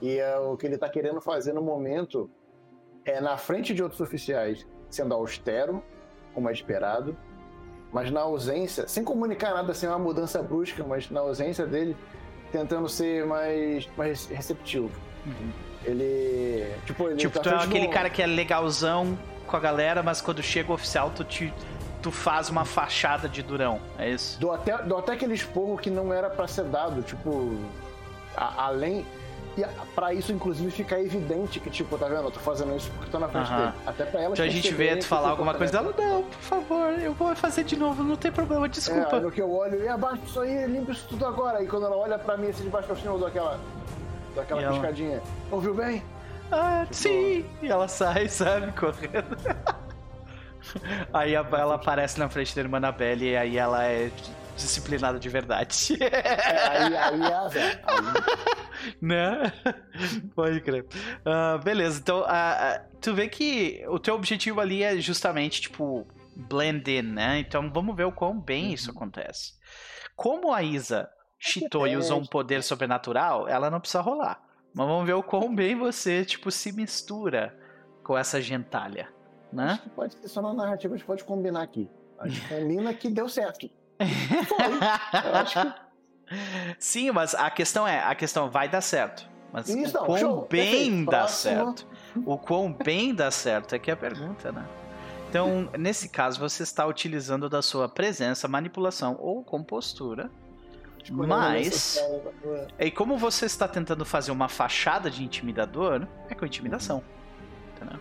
e 0.00 0.18
é 0.18 0.38
o 0.38 0.56
que 0.56 0.66
ele 0.66 0.76
está 0.76 0.88
querendo 0.88 1.20
fazer 1.20 1.52
no 1.52 1.62
momento 1.62 2.30
é 3.04 3.20
na 3.20 3.36
frente 3.36 3.74
de 3.74 3.82
outros 3.82 4.00
oficiais, 4.00 4.66
sendo 4.90 5.14
austero, 5.14 5.82
como 6.34 6.48
é 6.48 6.52
esperado, 6.52 7.16
mas 7.96 8.10
na 8.10 8.20
ausência, 8.20 8.86
sem 8.86 9.02
comunicar 9.02 9.54
nada, 9.54 9.72
sem 9.72 9.88
uma 9.88 9.98
mudança 9.98 10.42
brusca, 10.42 10.84
mas 10.86 11.08
na 11.10 11.20
ausência 11.20 11.64
dele, 11.66 11.96
tentando 12.52 12.86
ser 12.90 13.24
mais, 13.24 13.88
mais 13.96 14.26
receptivo. 14.26 14.90
Uhum. 15.24 15.50
Ele. 15.82 16.70
Tipo, 16.84 17.08
ele 17.08 17.16
Tipo, 17.16 17.38
tá 17.38 17.40
tu 17.40 17.48
é 17.48 17.54
aquele 17.64 17.86
do- 17.86 17.92
cara 17.92 18.10
que 18.10 18.20
é 18.22 18.26
legalzão 18.26 19.18
com 19.46 19.56
a 19.56 19.60
galera, 19.60 20.02
mas 20.02 20.20
quando 20.20 20.42
chega 20.42 20.70
o 20.70 20.74
oficial, 20.74 21.10
tu, 21.16 21.24
te, 21.24 21.50
tu 22.02 22.10
faz 22.12 22.50
uma 22.50 22.66
fachada 22.66 23.30
de 23.30 23.42
durão. 23.42 23.80
É 23.98 24.10
isso? 24.10 24.38
Dou 24.38 24.52
até, 24.52 24.76
dou 24.82 24.98
até 24.98 25.12
aquele 25.14 25.32
esporro 25.32 25.78
que 25.78 25.88
não 25.88 26.12
era 26.12 26.28
pra 26.28 26.46
ser 26.46 26.64
dado, 26.64 27.00
tipo, 27.02 27.56
a- 28.36 28.66
além. 28.66 29.06
E 29.56 29.64
a- 29.64 29.70
pra 29.94 30.12
isso, 30.12 30.32
inclusive, 30.32 30.70
ficar 30.70 31.00
evidente 31.00 31.58
que, 31.60 31.70
tipo, 31.70 31.96
tá 31.96 32.06
vendo? 32.06 32.24
Eu 32.24 32.30
tô 32.30 32.40
fazendo 32.40 32.76
isso 32.76 32.90
porque 32.92 33.10
tô 33.10 33.18
na 33.18 33.26
frente 33.28 33.50
dele. 33.50 33.72
Até 33.86 34.04
pra 34.04 34.20
ela 34.20 34.32
Então 34.34 34.44
a 34.44 34.48
gente 34.48 34.74
vê 34.74 34.96
tu 34.96 35.06
falar 35.06 35.30
alguma 35.30 35.54
coisa 35.54 35.72
dela, 35.72 35.94
não, 35.96 36.22
por 36.24 36.40
favor, 36.42 36.92
eu 37.00 37.14
vou 37.14 37.34
fazer 37.34 37.64
de 37.64 37.74
novo, 37.76 38.02
não 38.04 38.16
tem 38.16 38.30
problema, 38.30 38.66
É, 38.66 38.68
desculpa. 38.68 39.18
no 39.18 39.30
que 39.30 39.40
eu 39.40 39.50
olho, 39.50 39.82
e 39.82 39.88
abaixa 39.88 40.20
isso 40.26 40.40
aí, 40.40 40.66
limpa 40.66 40.92
isso 40.92 41.06
tudo 41.08 41.24
agora. 41.24 41.62
E 41.62 41.66
quando 41.66 41.86
ela 41.86 41.96
olha 41.96 42.18
pra 42.18 42.36
mim, 42.36 42.48
assim, 42.50 42.64
de 42.64 42.68
baixo 42.68 42.86
pra 42.86 42.96
cima, 42.96 43.12
eu 43.14 43.18
dou 43.18 43.28
aquela, 43.28 43.58
dou 44.34 44.42
aquela 44.42 44.60
E 44.60 44.64
ela- 44.64 44.72
piscadinha. 44.74 45.22
Ouviu 45.50 45.72
bem? 45.74 46.02
Ah, 46.52 46.86
sim! 46.90 47.44
E 47.62 47.68
ela 47.68 47.88
sai, 47.88 48.28
sabe, 48.28 48.70
correndo. 48.72 49.36
aí 51.12 51.34
ela 51.34 51.74
aparece 51.76 52.18
na 52.18 52.28
frente 52.28 52.54
da 52.54 52.60
irmã 52.60 52.76
Annabelle 52.78 53.30
e 53.30 53.36
aí 53.36 53.56
ela 53.56 53.84
é 53.84 54.10
disciplinada 54.56 55.18
de 55.18 55.28
verdade. 55.28 55.96
É, 56.00 56.68
aí, 56.68 56.96
aí 56.96 57.22
é. 57.22 57.82
Aí- 57.84 58.96
né? 59.00 59.52
Pode 60.34 60.60
crer. 60.60 60.86
Ah, 61.24 61.58
beleza, 61.62 62.00
então 62.00 62.24
ah, 62.26 62.82
tu 63.00 63.14
vê 63.14 63.28
que 63.28 63.84
o 63.88 63.98
teu 63.98 64.14
objetivo 64.14 64.60
ali 64.60 64.82
é 64.82 64.96
justamente, 64.98 65.60
tipo, 65.60 66.06
blend 66.34 66.90
in, 66.90 67.02
né? 67.02 67.38
Então 67.38 67.70
vamos 67.72 67.94
ver 67.96 68.04
o 68.04 68.12
quão 68.12 68.38
bem 68.38 68.72
isso 68.72 68.90
acontece. 68.90 69.54
Como 70.14 70.52
a 70.52 70.62
Isa 70.62 71.08
cheatou 71.38 71.86
e 71.86 71.96
usou 71.96 72.18
um 72.20 72.26
poder 72.26 72.62
sobrenatural, 72.62 73.46
ela 73.48 73.70
não 73.70 73.80
precisa 73.80 74.00
rolar. 74.00 74.40
Mas 74.74 74.86
vamos 74.86 75.06
ver 75.06 75.14
o 75.14 75.22
quão 75.22 75.54
bem 75.54 75.74
você, 75.74 76.24
tipo, 76.24 76.50
se 76.50 76.72
mistura 76.72 77.56
com 78.02 78.16
essa 78.16 78.40
gentalha, 78.40 79.08
né? 79.52 79.72
Acho 79.72 79.82
que 79.82 79.90
pode 79.90 80.14
ser 80.14 80.28
só 80.28 80.42
na 80.42 80.52
narrativa, 80.52 80.94
a 80.94 80.96
gente 80.96 81.06
pode 81.06 81.24
combinar 81.24 81.62
aqui. 81.62 81.90
A 82.18 82.28
gente 82.28 82.46
combina 82.48 82.94
que 82.94 83.10
deu 83.10 83.28
certo. 83.28 83.68
Eu 83.98 85.34
acho 85.36 85.62
que 85.62 85.86
Sim, 86.78 87.10
mas 87.12 87.34
a 87.34 87.50
questão 87.50 87.86
é, 87.86 88.00
a 88.02 88.14
questão 88.14 88.50
vai 88.50 88.68
dar 88.68 88.80
certo. 88.80 89.28
Mas 89.52 89.68
Isso, 89.68 89.96
o 89.96 90.00
não, 90.00 90.06
quão 90.06 90.18
show, 90.18 90.46
bem 90.50 90.70
perfeito. 90.70 91.10
dá 91.10 91.18
Próximo. 91.18 91.54
certo? 91.54 91.86
O 92.26 92.38
quão 92.38 92.72
bem 92.72 93.14
dá 93.14 93.30
certo 93.30 93.74
é 93.74 93.78
que 93.78 93.90
é 93.90 93.94
a 93.94 93.96
pergunta, 93.96 94.50
né? 94.50 94.66
Então, 95.28 95.68
nesse 95.78 96.08
caso, 96.08 96.38
você 96.40 96.62
está 96.62 96.86
utilizando 96.86 97.48
da 97.48 97.62
sua 97.62 97.88
presença, 97.88 98.48
manipulação 98.48 99.16
ou 99.20 99.44
compostura. 99.44 100.30
Mas, 101.10 102.02
e 102.80 102.90
como 102.90 103.16
você 103.16 103.46
está 103.46 103.68
tentando 103.68 104.04
fazer 104.04 104.32
uma 104.32 104.48
fachada 104.48 105.08
de 105.08 105.22
intimidador, 105.22 106.06
é 106.28 106.34
com 106.34 106.44
intimidação. 106.44 107.02
Entendeu? 107.76 108.00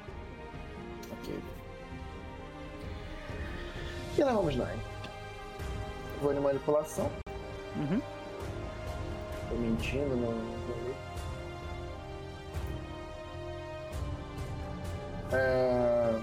Ok. 1.12 1.40
E 4.18 4.24
lá 4.24 4.34
vamos 4.34 4.56
lá, 4.56 4.74
hein? 4.74 4.80
Vou 6.26 6.34
de 6.34 6.40
manipulação. 6.40 7.12
Uhum. 7.76 8.02
Tô 9.48 9.56
mentindo, 9.58 10.16
não. 10.16 10.34
É... 15.32 16.20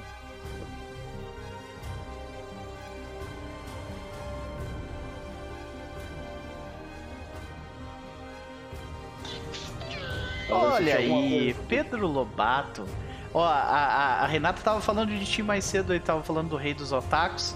Olha 10.50 10.96
aí. 10.96 11.54
Pedro 11.68 12.08
Lobato. 12.08 12.88
Ó, 13.32 13.44
a, 13.44 13.52
a, 13.52 14.24
a 14.24 14.26
Renata 14.26 14.60
tava 14.62 14.80
falando 14.80 15.16
de 15.16 15.24
ti 15.24 15.44
mais 15.44 15.64
cedo 15.64 15.92
aí, 15.92 16.00
tava 16.00 16.24
falando 16.24 16.48
do 16.48 16.56
rei 16.56 16.74
dos 16.74 16.90
otakus. 16.90 17.54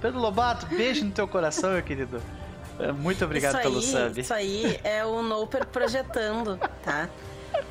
Pedro 0.00 0.20
Lobato, 0.20 0.66
beijo 0.66 1.04
no 1.04 1.10
teu 1.10 1.26
coração, 1.26 1.72
meu 1.72 1.82
querido. 1.82 2.22
É, 2.78 2.92
Muito 2.92 3.24
obrigado 3.24 3.54
isso 3.54 3.62
pelo 3.62 3.78
aí, 3.78 3.82
sub. 3.82 4.20
Isso 4.20 4.34
aí 4.34 4.80
é 4.84 5.04
o 5.04 5.22
Noper 5.22 5.66
projetando, 5.66 6.58
tá? 6.82 7.10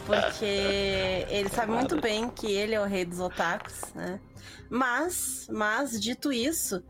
Porque 0.06 1.26
ele 1.30 1.49
sabe 1.49 1.72
muito 1.72 1.99
bem 2.02 2.30
que 2.30 2.52
ele 2.52 2.76
é 2.76 2.82
o 2.82 2.86
rei 2.86 3.06
dos 3.06 3.20
otakus, 3.20 3.94
né? 3.95 4.20
Mas, 4.70 5.48
mas, 5.49 6.02
dito 6.02 6.32
isso, 6.34 6.84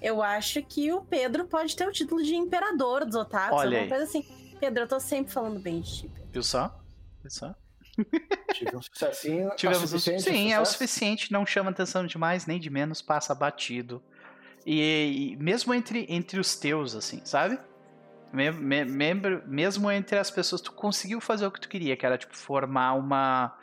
eu 0.00 0.22
acho 0.22 0.62
que 0.62 0.92
o 0.92 1.00
Pedro 1.02 1.46
pode 1.46 1.74
ter 1.74 1.88
o 1.88 1.92
título 1.92 2.22
de 2.22 2.36
imperador 2.36 3.04
dos 3.04 3.16
otakus. 3.16 3.58
Olha 3.58 3.78
alguma 3.78 3.82
aí. 3.82 3.88
coisa 3.88 4.04
assim. 4.04 4.24
Pedro, 4.60 4.84
eu 4.84 4.88
tô 4.88 5.00
sempre 5.00 5.32
falando 5.32 5.58
bem 5.58 5.80
de 5.80 6.02
ti. 6.02 6.10
Viu 6.30 6.42
só? 6.42 6.80
Viu 7.20 7.30
só? 7.30 7.54
Tive 8.52 8.76
um 8.76 8.82
sucessinho. 8.82 9.50
Tivemos 9.56 9.80
é 9.80 9.84
o 9.84 9.88
suficiente, 9.88 10.22
Sim, 10.22 10.52
é 10.52 10.60
o 10.60 10.64
suficiente, 10.64 11.32
não 11.32 11.46
chama 11.46 11.70
atenção 11.70 12.06
de 12.06 12.16
mais 12.18 12.46
nem 12.46 12.60
de 12.60 12.70
menos, 12.70 13.02
passa 13.02 13.34
batido. 13.34 14.02
E, 14.66 15.32
e 15.32 15.36
mesmo 15.36 15.72
entre, 15.72 16.04
entre 16.08 16.40
os 16.40 16.56
teus, 16.56 16.96
assim, 16.96 17.20
sabe? 17.24 17.56
Me- 18.32 18.50
me- 18.50 18.84
membro- 18.84 19.42
mesmo 19.46 19.88
entre 19.90 20.18
as 20.18 20.30
pessoas, 20.30 20.60
tu 20.60 20.72
conseguiu 20.72 21.20
fazer 21.20 21.46
o 21.46 21.50
que 21.52 21.60
tu 21.60 21.68
queria, 21.68 21.96
que 21.96 22.04
era 22.04 22.18
tipo 22.18 22.36
formar 22.36 22.94
uma, 22.94 23.56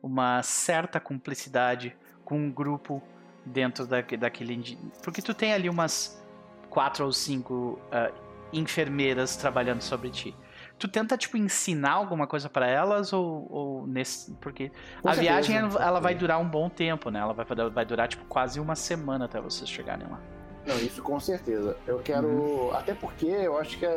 uma 0.00 0.40
certa 0.44 1.00
cumplicidade 1.00 1.96
com 2.24 2.38
um 2.38 2.50
grupo 2.52 3.02
dentro 3.44 3.84
da, 3.84 4.00
daquele. 4.00 4.78
Porque 5.02 5.20
tu 5.20 5.34
tem 5.34 5.52
ali 5.52 5.68
umas 5.68 6.24
quatro 6.70 7.04
ou 7.04 7.12
cinco 7.12 7.78
ah, 7.90 8.12
enfermeiras 8.52 9.36
trabalhando 9.36 9.82
sobre 9.82 10.08
ti. 10.10 10.34
Tu 10.78 10.88
tenta, 10.88 11.16
tipo, 11.16 11.36
ensinar 11.36 11.92
alguma 11.92 12.26
coisa 12.26 12.48
pra 12.48 12.66
elas 12.66 13.12
ou, 13.12 13.46
ou 13.50 13.86
nesse. 13.86 14.32
Porque 14.34 14.70
Com 15.02 15.08
a 15.08 15.14
certeza, 15.14 15.20
viagem 15.20 15.70
com 15.70 15.78
ela 15.80 16.00
vai 16.00 16.14
durar 16.14 16.40
um 16.40 16.48
bom 16.48 16.68
tempo, 16.68 17.10
né? 17.10 17.20
Ela 17.20 17.32
vai, 17.32 17.44
vai 17.70 17.84
durar 17.84 18.08
tipo 18.08 18.24
quase 18.26 18.58
uma 18.58 18.74
semana 18.74 19.26
até 19.26 19.40
vocês 19.40 19.68
chegarem 19.68 20.06
lá. 20.08 20.20
Não, 20.66 20.76
isso 20.78 21.02
com 21.02 21.20
certeza. 21.20 21.76
Eu 21.86 21.98
quero. 21.98 22.26
Uhum. 22.26 22.74
Até 22.74 22.94
porque 22.94 23.26
eu 23.26 23.58
acho 23.58 23.78
que 23.78 23.84
é, 23.84 23.88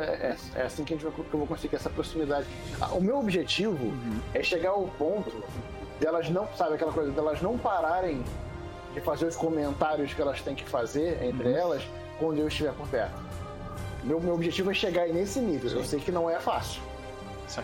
é- 0.56 0.60
é 0.60 0.62
assim 0.64 0.84
que, 0.84 0.94
a 0.94 0.98
gente 0.98 1.06
vai, 1.06 1.14
que 1.14 1.34
eu 1.34 1.40
vou 1.40 1.48
conseguir 1.48 1.76
essa 1.78 1.90
proximidade. 1.90 2.46
Ah, 2.82 2.88
O 2.94 3.02
meu 3.02 3.18
objetivo 3.20 3.86
Uhum. 3.86 4.20
é 4.34 4.44
chegar 4.44 4.72
ao 4.72 4.84
ponto 4.98 5.32
delas 6.00 6.30
não, 6.30 6.48
sabe, 6.58 6.76
aquela 6.76 6.92
coisa, 6.92 7.12
delas 7.12 7.42
não 7.42 7.58
pararem 7.58 8.22
de 8.94 9.02
fazer 9.02 9.26
os 9.26 9.36
comentários 9.36 10.14
que 10.14 10.22
elas 10.22 10.42
têm 10.42 10.56
que 10.56 10.66
fazer 10.68 11.24
entre 11.24 11.48
Uhum. 11.50 11.58
elas 11.58 11.84
quando 12.20 12.40
eu 12.40 12.48
estiver 12.48 12.74
por 12.74 12.88
perto. 12.88 13.16
Meu, 14.04 14.20
meu 14.20 14.34
objetivo 14.36 14.70
é 14.72 14.74
chegar 14.74 15.04
aí 15.04 15.14
nesse 15.14 15.40
nível. 15.40 15.72
Eu 15.72 15.84
sei 15.86 16.00
que 16.00 16.12
não 16.12 16.30
é 16.30 16.40
fácil. 16.40 16.82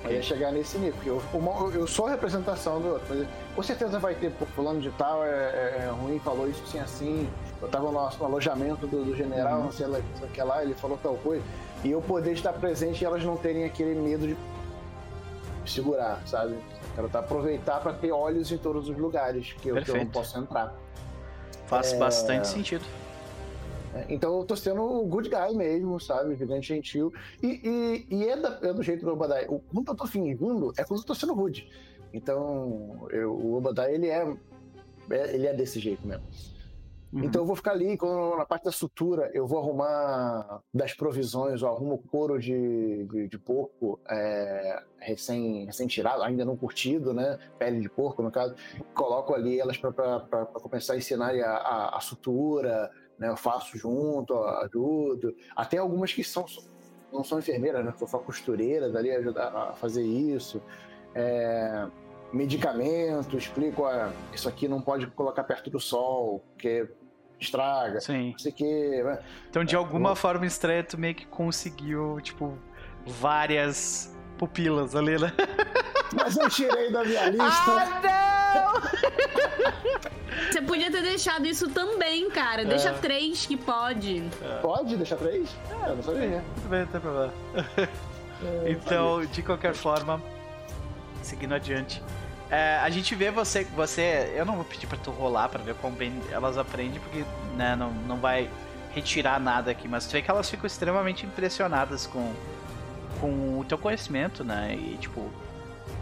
Mas 0.02 0.14
é 0.14 0.22
chegar 0.22 0.52
nesse 0.52 0.78
nível. 0.78 0.94
Porque 0.94 1.10
eu, 1.10 1.22
uma- 1.40 1.70
eu 1.76 1.86
sou 1.88 2.08
a 2.08 2.12
representação 2.12 2.80
do 2.80 2.88
outro. 2.94 3.28
Com 3.54 3.62
certeza 3.64 4.00
vai 4.00 4.16
ter, 4.16 4.32
fulano 4.56 4.80
de 4.80 4.90
tal 4.92 5.24
é, 5.26 5.28
é- 5.30 5.84
é 5.86 5.90
ruim, 5.92 6.20
falou 6.20 6.48
isso 6.50 6.64
assim, 6.66 6.80
assim. 6.80 7.30
Eu 7.64 7.70
tava 7.70 7.86
no 7.92 7.94
no 7.94 8.26
alojamento 8.26 8.86
do, 8.86 9.06
do 9.06 9.16
general, 9.16 9.58
Uhum. 9.60 9.64
não 9.66 9.72
sei 9.72 9.88
o 9.88 10.28
que 10.34 10.42
lá, 10.44 10.62
ele 10.64 10.74
falou 10.74 11.00
tal 11.02 11.16
coisa. 11.16 11.44
E 11.84 11.92
eu 11.92 12.02
poder 12.02 12.34
estar 12.34 12.54
presente 12.54 13.02
e 13.02 13.06
elas 13.06 13.24
não 13.24 13.38
terem 13.38 13.64
aquele 13.64 13.96
medo 14.00 14.28
de 14.28 14.38
segurar, 15.66 16.22
sabe? 16.28 16.56
Quero 16.94 17.08
tá, 17.10 17.20
aproveitar 17.20 17.80
para 17.80 17.94
ter 17.94 18.12
olhos 18.12 18.52
em 18.52 18.58
todos 18.58 18.90
os 18.90 18.98
lugares 18.98 19.54
que 19.54 19.70
eu, 19.70 19.82
que 19.82 19.90
eu 19.92 19.96
não 19.98 20.08
posso 20.08 20.38
entrar. 20.38 20.76
Faz 21.66 21.94
é- 21.94 21.98
bastante 21.98 22.48
sentido. 22.48 22.84
É, 23.96 24.06
Então 24.10 24.38
eu 24.40 24.44
tô 24.46 24.56
sendo 24.56 24.82
o 24.84 25.06
good 25.06 25.30
guy 25.30 25.56
mesmo, 25.56 26.00
sabe? 26.00 26.36
Vidente 26.36 26.68
gentil. 26.68 27.14
E, 27.42 27.48
e, 28.10 28.16
e 28.16 28.28
é, 28.30 28.36
da- 28.36 28.60
é 28.62 28.74
do 28.74 28.84
jeito 28.84 29.06
do 29.06 29.12
Obadiah. 29.14 29.46
O 29.50 29.60
quanto 29.60 29.92
eu 29.92 29.96
tô 29.96 30.06
fingindo 30.06 30.74
é 30.78 30.84
quando 30.84 31.00
eu 31.00 31.06
tô 31.06 31.16
sendo 31.16 31.34
rude. 31.34 31.70
Então, 32.14 33.08
eu- 33.10 33.32
o 33.34 33.56
Obadiah, 33.56 33.90
ele 33.92 34.08
é, 34.10 34.28
é- 35.10 35.34
ele 35.36 35.48
é 35.48 35.54
desse 35.54 35.80
jeito 35.80 36.06
mesmo. 36.06 36.24
Uhum. 37.14 37.26
Então 37.26 37.44
eu 37.44 37.46
vou 37.46 37.56
ficar 37.56 37.72
ali, 37.72 37.96
na 38.38 38.46
parte 38.46 38.64
da 38.64 38.72
sutura, 38.72 39.30
eu 39.36 39.46
vou 39.46 39.60
arrumar 39.60 40.62
das 40.74 40.94
provisões, 40.96 41.62
eu 41.62 41.68
arrumo 41.68 42.00
couro 42.10 42.40
de, 42.40 43.06
de, 43.06 43.28
de 43.28 43.38
porco 43.38 44.00
é, 44.10 44.82
recém, 44.98 45.66
recém 45.66 45.86
tirado, 45.86 46.24
ainda 46.24 46.44
não 46.44 46.58
curtido, 46.58 47.14
né? 47.14 47.38
Pele 47.60 47.80
de 47.82 47.90
porco, 47.90 48.24
no 48.24 48.32
caso. 48.32 48.56
Coloco 48.96 49.36
ali 49.36 49.60
elas 49.60 49.78
para 49.78 50.46
começar 50.54 50.94
a 50.94 50.98
ensinar 50.98 51.36
a, 51.36 51.52
a, 51.52 51.98
a 51.98 52.00
sutura, 52.00 52.90
né? 53.20 53.30
Eu 53.30 53.38
faço 53.38 53.78
junto, 53.78 54.36
ajudo. 54.36 55.36
Até 55.56 55.78
algumas 55.78 56.12
que 56.12 56.24
são 56.24 56.46
não 57.12 57.24
são 57.24 57.38
enfermeiras, 57.38 57.86
né? 57.86 57.94
São 58.08 58.24
costureiras 58.24 58.96
ali 58.96 59.12
ajudar 59.12 59.56
a 59.56 59.74
fazer 59.74 60.02
isso. 60.02 60.60
É, 61.14 61.88
medicamento, 62.34 63.38
explico, 63.38 63.84
isso 64.34 64.50
aqui 64.50 64.68
não 64.68 64.82
pode 64.82 65.06
colocar 65.12 65.44
perto 65.44 65.70
do 65.70 65.80
sol, 65.80 66.40
porque 66.50 66.90
estraga. 67.40 68.00
Sim. 68.02 68.32
Não 68.32 68.40
sei 68.40 68.52
o 68.52 68.56
quê. 68.56 69.02
né? 69.04 69.20
Então, 69.50 69.64
de 69.64 69.76
É, 69.76 69.78
alguma 69.78 70.12
eu- 70.12 70.16
forma 70.16 70.46
estranha, 70.46 70.84
tu 70.84 70.98
meio 70.98 71.16
que 71.16 71.26
conseguiu, 71.26 72.20
tipo, 72.22 72.58
várias 73.06 74.14
pupilas 74.38 74.96
ali, 74.96 75.18
né? 75.20 75.32
Mas 76.16 76.38
eu 76.38 76.50
tirei 76.50 76.92
da 76.92 77.04
minha 77.04 77.30
lista. 77.30 77.44
Ah, 77.46 78.82
Você 80.52 80.62
podia 80.62 80.92
ter 80.92 81.02
deixado 81.02 81.46
isso 81.46 81.70
também, 81.70 82.30
cara. 82.30 82.64
Deixa 82.66 82.90
É. 82.90 82.94
três 82.94 83.46
que 83.46 83.58
pode. 83.58 84.24
Pode 84.62 84.96
deixar 84.98 85.16
três? 85.18 85.50
É, 85.70 85.90
eu 85.90 85.96
não 85.96 86.04
sabia. 86.04 86.44
Tudo 86.56 86.70
bem, 86.70 86.80
não 86.82 86.88
tem 86.88 87.02
problema. 87.02 87.34
Então, 88.68 89.26
de 89.26 89.42
qualquer 89.42 89.74
forma, 89.74 90.22
seguindo 91.22 91.54
adiante. 91.56 92.04
É, 92.54 92.78
a 92.84 92.90
gente 92.92 93.16
vê 93.16 93.32
você, 93.32 93.64
você. 93.76 94.32
Eu 94.36 94.46
não 94.46 94.56
vou 94.58 94.64
pedir 94.64 94.86
pra 94.86 94.96
tu 94.96 95.10
rolar 95.10 95.50
pra 95.50 95.64
ver 95.64 95.74
como 95.74 95.96
bem 95.96 96.14
elas 96.30 96.56
aprendem, 96.56 97.00
porque 97.00 97.26
né, 97.56 97.76
não, 97.76 97.90
não 97.92 98.18
vai 98.18 98.48
retirar 98.94 99.40
nada 99.40 99.72
aqui, 99.72 99.88
mas 99.88 100.06
tu 100.06 100.12
vê 100.12 100.22
que 100.22 100.30
elas 100.30 100.48
ficam 100.48 100.68
extremamente 100.68 101.26
impressionadas 101.26 102.06
com, 102.06 102.32
com 103.20 103.60
o 103.60 103.66
teu 103.68 103.76
conhecimento, 103.76 104.44
né? 104.44 104.76
E 104.76 104.98
tipo. 105.00 105.32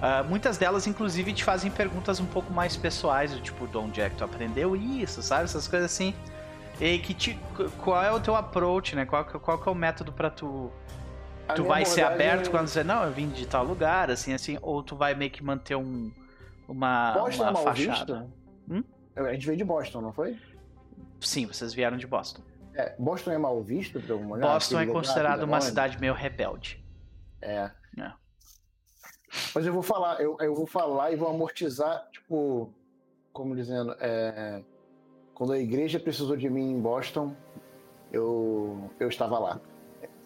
ah, 0.02 0.24
muitas 0.28 0.58
delas, 0.58 0.86
inclusive, 0.88 1.32
te 1.32 1.42
fazem 1.42 1.72
perguntas 1.72 2.20
um 2.20 2.26
pouco 2.26 2.52
mais 2.52 2.76
pessoais, 2.76 3.32
do 3.32 3.40
tipo, 3.40 3.66
de 3.66 3.78
onde 3.78 4.02
é 4.02 4.10
que 4.10 4.18
tu 4.18 4.26
aprendeu 4.26 4.76
isso, 4.76 5.22
sabe? 5.22 5.46
Essas 5.46 5.70
coisas 5.70 5.90
assim. 5.90 6.14
E 6.82 7.00
que 7.00 7.14
te, 7.14 7.40
qual 7.78 8.04
é 8.04 8.12
o 8.12 8.20
teu 8.20 8.36
approach, 8.36 8.94
né? 8.94 9.06
Qual, 9.06 9.24
qual 9.24 9.58
que 9.58 9.70
é 9.70 9.72
o 9.72 9.76
método 9.76 10.12
pra 10.12 10.30
tu 10.30 10.70
tu 11.56 11.64
vai 11.64 11.86
ser 11.86 12.02
aberto 12.02 12.50
quando 12.50 12.68
você 12.68 12.84
não, 12.84 13.04
eu 13.04 13.12
vim 13.12 13.30
de 13.30 13.46
tal 13.46 13.64
lugar, 13.64 14.12
assim, 14.12 14.34
assim, 14.34 14.58
ou 14.62 14.84
tu 14.84 14.98
vai 14.98 15.14
meio 15.14 15.32
que 15.32 15.44
manter 15.44 15.76
um 15.76 16.12
uma, 16.72 17.14
Boston 17.14 17.44
é 17.44 17.46
uma 17.46 17.52
mal 17.52 17.64
fachada? 17.64 18.30
Hum? 18.70 18.84
A 19.16 19.34
gente 19.34 19.46
veio 19.46 19.58
de 19.58 19.64
Boston, 19.64 20.02
não 20.02 20.14
foi? 20.14 20.38
Sim, 21.20 21.46
vocês 21.46 21.74
vieram 21.74 21.98
de 21.98 22.08
Boston. 22.08 22.42
É, 22.74 22.96
Boston 22.98 23.32
é 23.32 23.38
mal 23.38 23.62
visto 23.62 24.00
por 24.00 24.12
alguma 24.12 24.32
maneira? 24.32 24.54
Boston 24.54 24.80
é 24.80 24.86
lugar, 24.86 24.94
considerado 24.94 25.44
uma 25.44 25.62
cidade 25.62 26.00
meio 26.00 26.14
rebelde. 26.14 26.84
É. 27.42 27.70
É. 28.00 28.12
Mas 29.54 29.66
eu 29.66 29.74
vou 29.74 29.84
falar, 29.84 30.22
eu, 30.22 30.38
eu 30.40 30.56
vou 30.56 30.66
falar 30.66 31.12
e 31.12 31.16
vou 31.16 31.30
amortizar, 31.30 32.08
tipo, 32.12 32.74
como 33.34 33.56
dizendo, 33.56 33.96
é, 34.00 34.64
quando 35.34 35.54
a 35.54 35.60
igreja 35.60 36.00
precisou 36.00 36.36
de 36.36 36.50
mim 36.50 36.72
em 36.72 36.80
Boston, 36.80 37.36
eu, 38.12 38.90
eu 39.00 39.10
estava 39.10 39.40
lá. 39.40 39.62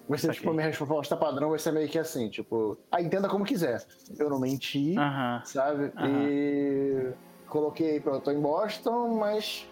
Vai 0.08 0.20
ser, 0.20 0.32
tipo, 0.34 0.50
a 0.52 0.54
minha 0.54 0.68
resposta 0.68 1.18
padrão 1.18 1.50
vai 1.50 1.60
ser 1.60 1.72
meio 1.72 1.90
que 1.90 1.98
assim, 1.98 2.30
tipo, 2.30 2.78
ah, 2.92 3.02
entenda 3.02 3.28
como 3.28 3.44
quiser. 3.44 3.84
Eu 4.20 4.30
não 4.30 4.40
menti, 4.40 4.96
Aham. 4.98 5.42
sabe? 5.44 5.92
Aham. 5.98 6.28
E 6.28 7.14
coloquei, 7.48 8.00
pronto, 8.00 8.18
eu 8.18 8.22
tô 8.22 8.32
em 8.32 8.40
Boston, 8.42 9.16
mas 9.18 9.68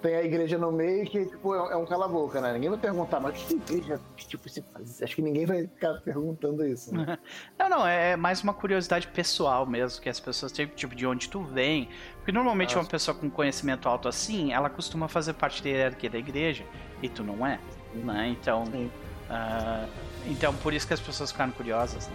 tem 0.00 0.14
a 0.14 0.22
igreja 0.22 0.56
no 0.56 0.72
meio 0.72 1.04
que, 1.06 1.26
tipo, 1.26 1.54
é 1.54 1.72
é 1.72 1.76
um 1.76 1.84
cala-boca, 1.84 2.40
né? 2.40 2.52
Ninguém 2.54 2.70
vai 2.70 2.78
perguntar, 2.78 3.20
mas 3.20 3.36
que 3.42 3.54
igreja, 3.54 4.00
que, 4.16 4.26
tipo, 4.28 4.48
se 4.48 4.62
faz? 4.72 5.02
Acho 5.02 5.14
que 5.14 5.22
ninguém 5.22 5.44
vai 5.44 5.66
ficar 5.66 5.94
perguntando 6.02 6.64
isso, 6.66 6.94
né? 6.94 7.18
Não, 7.58 7.68
não, 7.68 7.86
é 7.86 8.16
mais 8.16 8.42
uma 8.42 8.54
curiosidade 8.54 9.08
pessoal 9.08 9.66
mesmo, 9.66 10.00
que 10.00 10.08
as 10.08 10.20
pessoas 10.20 10.52
têm, 10.52 10.66
tipo, 10.68 10.94
de 10.94 11.06
onde 11.06 11.28
tu 11.28 11.42
vem. 11.42 11.88
Porque 12.18 12.30
normalmente 12.32 12.76
Ah, 12.76 12.80
uma 12.80 12.86
pessoa 12.86 13.14
com 13.14 13.28
conhecimento 13.28 13.88
alto 13.88 14.08
assim, 14.08 14.52
ela 14.52 14.70
costuma 14.70 15.08
fazer 15.08 15.32
parte 15.34 15.62
da 15.62 15.68
hierarquia 15.68 16.08
da 16.08 16.18
igreja, 16.18 16.64
e 17.02 17.08
tu 17.08 17.22
não 17.24 17.46
é, 17.46 17.58
né? 17.94 18.28
Então, 18.28 18.64
Sim. 18.66 18.90
Ah, 19.30 19.86
então 20.26 20.54
por 20.54 20.72
isso 20.72 20.86
que 20.86 20.94
as 20.94 21.00
pessoas 21.00 21.32
ficaram 21.32 21.50
curiosas, 21.52 22.06
né? 22.08 22.14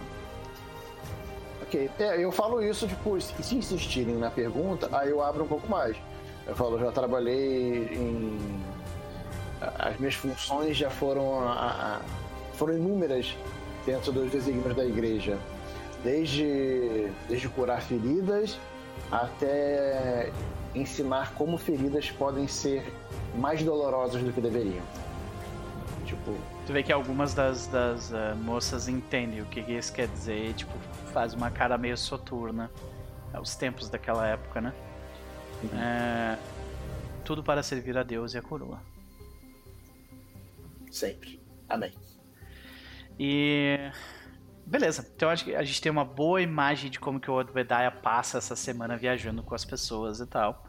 Ok, 1.62 1.90
é, 1.98 2.22
eu 2.22 2.30
falo 2.30 2.62
isso, 2.62 2.86
tipo, 2.86 3.18
se 3.20 3.54
insistirem 3.56 4.16
na 4.16 4.30
pergunta, 4.30 4.88
aí 4.92 5.08
eu 5.10 5.22
abro 5.22 5.44
um 5.44 5.48
pouco 5.48 5.68
mais. 5.68 5.96
Eu 6.46 6.54
falo, 6.54 6.78
já 6.78 6.90
trabalhei 6.92 7.84
em. 7.94 8.38
As 9.78 9.96
minhas 9.98 10.14
funções 10.14 10.76
já 10.76 10.90
foram, 10.90 11.38
a- 11.48 12.00
foram 12.54 12.74
inúmeras 12.74 13.34
dentro 13.86 14.10
dos 14.12 14.30
desígnios 14.30 14.74
da 14.76 14.84
igreja. 14.84 15.38
Desde, 16.02 17.12
desde 17.28 17.48
curar 17.48 17.80
feridas 17.80 18.58
até 19.10 20.30
ensinar 20.74 21.32
como 21.34 21.56
feridas 21.56 22.10
podem 22.10 22.48
ser 22.48 22.92
mais 23.36 23.62
dolorosas 23.62 24.20
do 24.20 24.32
que 24.32 24.40
deveriam. 24.40 24.82
Tipo, 26.04 26.34
Tu 26.66 26.72
vê 26.72 26.82
que 26.82 26.92
algumas 26.92 27.34
das, 27.34 27.66
das 27.66 28.12
ah, 28.14 28.34
moças 28.36 28.88
entendem 28.88 29.40
o 29.40 29.46
que 29.46 29.60
isso 29.60 29.92
quer 29.92 30.06
dizer 30.08 30.50
e, 30.50 30.52
tipo, 30.52 30.72
faz 31.12 31.34
uma 31.34 31.50
cara 31.50 31.76
meio 31.76 31.96
soturna. 31.96 32.70
É 33.34 33.40
os 33.40 33.56
tempos 33.56 33.88
daquela 33.88 34.26
época, 34.28 34.60
né? 34.60 34.72
É, 35.74 36.38
tudo 37.24 37.42
para 37.42 37.62
servir 37.62 37.96
a 37.96 38.02
Deus 38.02 38.34
e 38.34 38.38
a 38.38 38.42
coroa. 38.42 38.80
Sempre. 40.90 41.40
Amém. 41.68 41.92
E. 43.18 43.78
Beleza, 44.64 45.10
então 45.14 45.28
acho 45.28 45.44
que 45.44 45.54
a 45.56 45.62
gente 45.64 45.80
tem 45.80 45.90
uma 45.90 46.04
boa 46.04 46.40
imagem 46.40 46.90
de 46.90 47.00
como 47.00 47.18
que 47.18 47.30
o 47.30 47.38
Obediah 47.38 47.90
passa 47.90 48.38
essa 48.38 48.54
semana 48.54 48.96
viajando 48.96 49.42
com 49.42 49.54
as 49.54 49.64
pessoas 49.64 50.20
e 50.20 50.26
tal. 50.26 50.68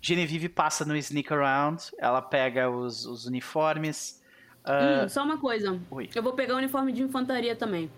Genevieve 0.00 0.48
passa 0.48 0.84
no 0.84 0.96
sneak 0.96 1.32
around, 1.32 1.90
ela 1.98 2.22
pega 2.22 2.70
os, 2.70 3.04
os 3.04 3.26
uniformes. 3.26 4.22
Ah, 4.64 5.02
Hum, 5.04 5.08
só 5.08 5.22
uma 5.22 5.38
coisa. 5.38 5.78
Oi. 5.90 6.08
Eu 6.14 6.22
vou 6.22 6.32
pegar 6.32 6.54
o 6.54 6.58
uniforme 6.58 6.92
de 6.92 7.02
infantaria 7.02 7.54
também. 7.54 7.90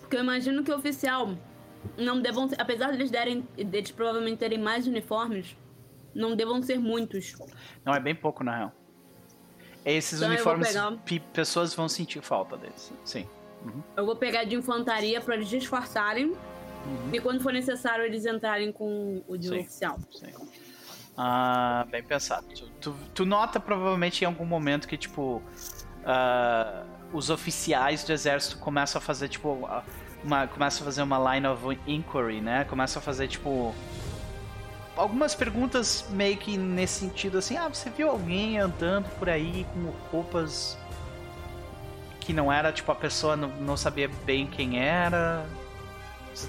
Porque 0.00 0.16
eu 0.16 0.20
imagino 0.20 0.62
que 0.64 0.70
o 0.72 0.76
oficial 0.76 1.34
não 1.96 2.20
devam 2.20 2.48
ser, 2.48 2.60
apesar 2.60 2.92
deles 2.92 3.10
derem, 3.10 3.40
deles 3.56 3.90
provavelmente 3.90 4.38
terem 4.38 4.58
mais 4.58 4.86
uniformes, 4.86 5.56
não 6.14 6.34
devam 6.34 6.62
ser 6.62 6.78
muitos. 6.78 7.34
Não, 7.84 7.92
é 7.94 8.00
bem 8.00 8.14
pouco 8.14 8.42
na 8.44 8.56
real. 8.56 8.72
Esses 9.84 10.18
Então 10.20 10.28
uniformes, 10.30 10.68
pegar- 10.68 10.96
pessoas 11.32 11.74
vão 11.74 11.88
sentir 11.88 12.20
falta 12.22 12.56
deles. 12.56 12.92
Sim. 13.04 13.26
Eu 13.96 14.06
vou 14.06 14.16
pegar 14.16 14.44
de 14.44 14.54
infantaria 14.56 15.20
pra 15.20 15.34
eles 15.34 15.48
disfarçarem 15.48 16.26
Uhum. 16.86 17.10
e 17.12 17.20
quando 17.20 17.42
for 17.42 17.52
necessário 17.52 18.04
eles 18.04 18.24
entrarem 18.24 18.72
com 18.72 19.22
o 19.28 19.36
de 19.36 19.48
Sim. 19.48 19.60
oficial. 19.60 19.98
Sim. 20.12 20.32
Ah, 21.22 21.84
bem 21.90 22.02
pensado. 22.02 22.46
Tu, 22.80 22.94
tu- 23.14 23.26
nota 23.26 23.60
provavelmente 23.60 24.22
em 24.22 24.26
algum 24.26 24.46
momento 24.46 24.88
que, 24.88 24.96
tipo, 24.96 25.42
ah, 26.04 26.82
os 27.12 27.28
oficiais 27.28 28.02
do 28.04 28.12
exército 28.12 28.56
começam 28.58 28.98
a 28.98 29.02
fazer, 29.02 29.28
tipo, 29.28 29.68
uma, 30.24 30.46
começam 30.46 30.80
a 30.82 30.84
fazer 30.86 31.02
uma 31.02 31.34
line 31.34 31.46
of 31.46 31.78
inquiry, 31.86 32.40
né? 32.40 32.64
Começam 32.64 33.00
a 33.00 33.02
fazer, 33.04 33.28
tipo, 33.28 33.74
algumas 34.96 35.34
perguntas 35.34 36.06
meio 36.10 36.38
que 36.38 36.56
nesse 36.56 37.00
sentido, 37.00 37.36
assim, 37.38 37.56
ah, 37.58 37.68
você 37.68 37.90
viu 37.90 38.08
alguém 38.08 38.58
andando 38.58 39.08
por 39.18 39.28
aí 39.28 39.66
com 39.74 39.90
roupas 40.10 40.78
que 42.20 42.32
não 42.32 42.50
era, 42.50 42.72
tipo, 42.72 42.90
a 42.92 42.94
pessoa 42.94 43.36
não, 43.36 43.48
não 43.48 43.76
sabia 43.76 44.08
bem 44.24 44.46
quem 44.46 44.78
era, 44.82 45.44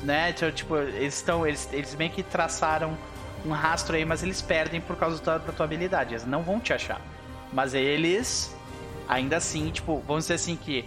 né? 0.03 0.29
Então, 0.29 0.51
tipo, 0.51 0.77
eles 0.77 1.15
estão, 1.15 1.45
eles, 1.45 1.67
eles 1.73 1.95
meio 1.95 2.11
que 2.11 2.23
traçaram 2.23 2.97
um 3.45 3.51
rastro 3.51 3.95
aí, 3.95 4.05
mas 4.05 4.23
eles 4.23 4.41
perdem 4.41 4.81
por 4.81 4.95
causa 4.95 5.21
da, 5.23 5.37
da 5.37 5.51
tua 5.53 5.65
habilidade. 5.65 6.13
Eles 6.13 6.25
não 6.25 6.43
vão 6.43 6.59
te 6.59 6.73
achar. 6.73 7.01
Mas 7.51 7.73
eles, 7.73 8.55
ainda 9.07 9.37
assim, 9.37 9.69
tipo, 9.71 9.99
vamos 10.07 10.25
dizer 10.25 10.35
assim 10.35 10.55
que 10.55 10.85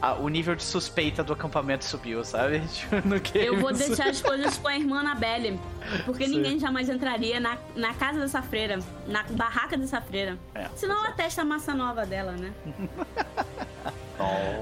a- 0.00 0.14
o 0.14 0.28
nível 0.28 0.54
de 0.54 0.62
suspeita 0.62 1.24
do 1.24 1.32
acampamento 1.32 1.84
subiu, 1.84 2.22
sabe? 2.24 2.60
Tipo, 2.68 3.08
no 3.08 3.20
que 3.20 3.38
Eu 3.38 3.58
vou 3.58 3.72
deixar 3.72 4.08
as 4.10 4.20
coisas 4.20 4.56
com 4.58 4.68
a 4.68 4.76
irmã 4.76 5.00
Anabelle. 5.00 5.58
Porque 6.04 6.26
Sim. 6.26 6.36
ninguém 6.36 6.58
jamais 6.58 6.88
entraria 6.88 7.40
na, 7.40 7.58
na 7.74 7.94
casa 7.94 8.20
dessa 8.20 8.42
freira, 8.42 8.78
na 9.06 9.22
barraca 9.24 9.76
dessa 9.76 10.00
freira. 10.00 10.38
É, 10.54 10.68
Senão 10.74 10.96
ela 11.04 11.12
testa 11.12 11.42
a 11.42 11.44
massa 11.44 11.74
nova 11.74 12.04
dela, 12.06 12.32
né? 12.32 12.52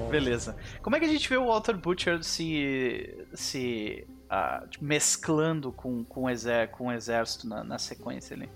Beleza. 0.09 0.55
Como 0.81 0.95
é 0.95 0.99
que 0.99 1.05
a 1.05 1.09
gente 1.09 1.27
vê 1.29 1.37
o 1.37 1.45
Walter 1.47 1.75
Butcher 1.75 2.23
se. 2.23 3.25
se. 3.33 4.05
Ah, 4.29 4.63
tipo, 4.69 4.83
mesclando 4.85 5.71
com, 5.71 6.03
com, 6.03 6.33
com 6.71 6.85
o 6.87 6.91
exército 6.91 7.47
na, 7.47 7.63
na 7.63 7.77
sequência 7.77 8.35
ali? 8.35 8.49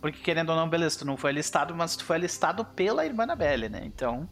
Porque 0.00 0.20
querendo 0.20 0.50
ou 0.50 0.56
não, 0.56 0.68
beleza, 0.68 0.98
tu 0.98 1.04
não 1.04 1.16
foi 1.16 1.30
alistado, 1.30 1.74
mas 1.74 1.96
tu 1.96 2.04
foi 2.04 2.16
alistado 2.16 2.64
pela 2.64 3.04
irmã 3.06 3.22
Annabelle, 3.24 3.68
né? 3.68 3.82
Então. 3.84 4.28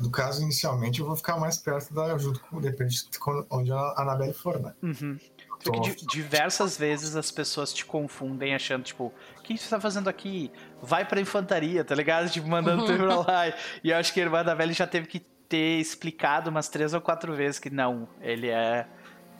No 0.00 0.10
caso, 0.10 0.42
inicialmente, 0.42 1.00
eu 1.00 1.06
vou 1.06 1.16
ficar 1.16 1.38
mais 1.38 1.56
perto 1.58 1.94
da. 1.94 2.16
junto 2.18 2.40
com. 2.40 2.60
Depende 2.60 2.94
de 3.08 3.18
onde 3.50 3.72
a 3.72 3.94
Anabelle 3.96 4.32
for, 4.34 4.58
né? 4.60 4.74
Uhum. 4.82 5.18
Porque 5.64 5.80
di- 5.90 6.06
diversas 6.06 6.76
vezes 6.76 7.16
as 7.16 7.30
pessoas 7.30 7.72
te 7.72 7.84
confundem 7.84 8.54
achando, 8.54 8.84
tipo, 8.84 9.12
o 9.38 9.42
que 9.42 9.56
você 9.56 9.68
tá 9.68 9.80
fazendo 9.80 10.08
aqui? 10.08 10.52
Vai 10.82 11.04
pra 11.06 11.20
infantaria, 11.20 11.84
tá 11.84 11.94
ligado? 11.94 12.28
Tipo, 12.30 12.46
mandando 12.48 12.84
tu 12.84 12.92
ir 12.92 12.98
pra 12.98 13.16
lá. 13.20 13.48
E 13.82 13.90
eu 13.90 13.96
acho 13.96 14.12
que 14.12 14.20
a 14.20 14.24
irmã 14.24 14.44
da 14.44 14.54
velha 14.54 14.72
já 14.72 14.86
teve 14.86 15.06
que 15.06 15.20
ter 15.48 15.80
explicado 15.80 16.50
umas 16.50 16.68
três 16.68 16.92
ou 16.92 17.00
quatro 17.00 17.34
vezes 17.34 17.58
que 17.58 17.70
não, 17.70 18.08
ele 18.20 18.48
é. 18.48 18.86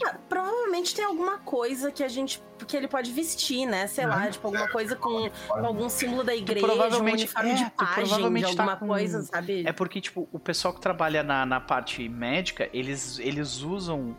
Ah, 0.06 0.14
Provavelmente 0.28 0.94
tem 0.94 1.04
alguma 1.04 1.38
coisa 1.38 1.90
que 1.90 2.02
a 2.04 2.08
gente. 2.08 2.42
que 2.66 2.76
ele 2.76 2.88
pode 2.88 3.10
vestir, 3.12 3.66
né? 3.66 3.86
Sei 3.86 4.04
lá, 4.06 4.24
Uhum. 4.24 4.30
tipo, 4.30 4.46
alguma 4.48 4.68
coisa 4.68 4.94
com, 4.96 5.30
com 5.48 5.64
algum 5.66 5.88
símbolo 5.88 6.22
da 6.24 6.34
igreja, 6.34 6.66
provavelmente- 6.66 7.22
um 7.22 7.40
uniforme 7.40 7.50
é, 7.50 7.54
de 7.54 7.70
pajem, 7.70 7.94
de 7.94 7.94
provavelmente 8.08 8.42
tá 8.56 8.62
alguma 8.62 8.76
com- 8.76 8.86
coisa, 8.88 9.22
sabe? 9.22 9.62
É 9.66 9.72
porque, 9.72 10.00
tipo, 10.00 10.28
o 10.32 10.38
pessoal 10.38 10.74
que 10.74 10.80
trabalha 10.80 11.22
na, 11.22 11.46
na 11.46 11.60
parte 11.60 12.06
médica, 12.08 12.68
eles, 12.72 13.18
eles 13.20 13.62
usam 13.62 14.14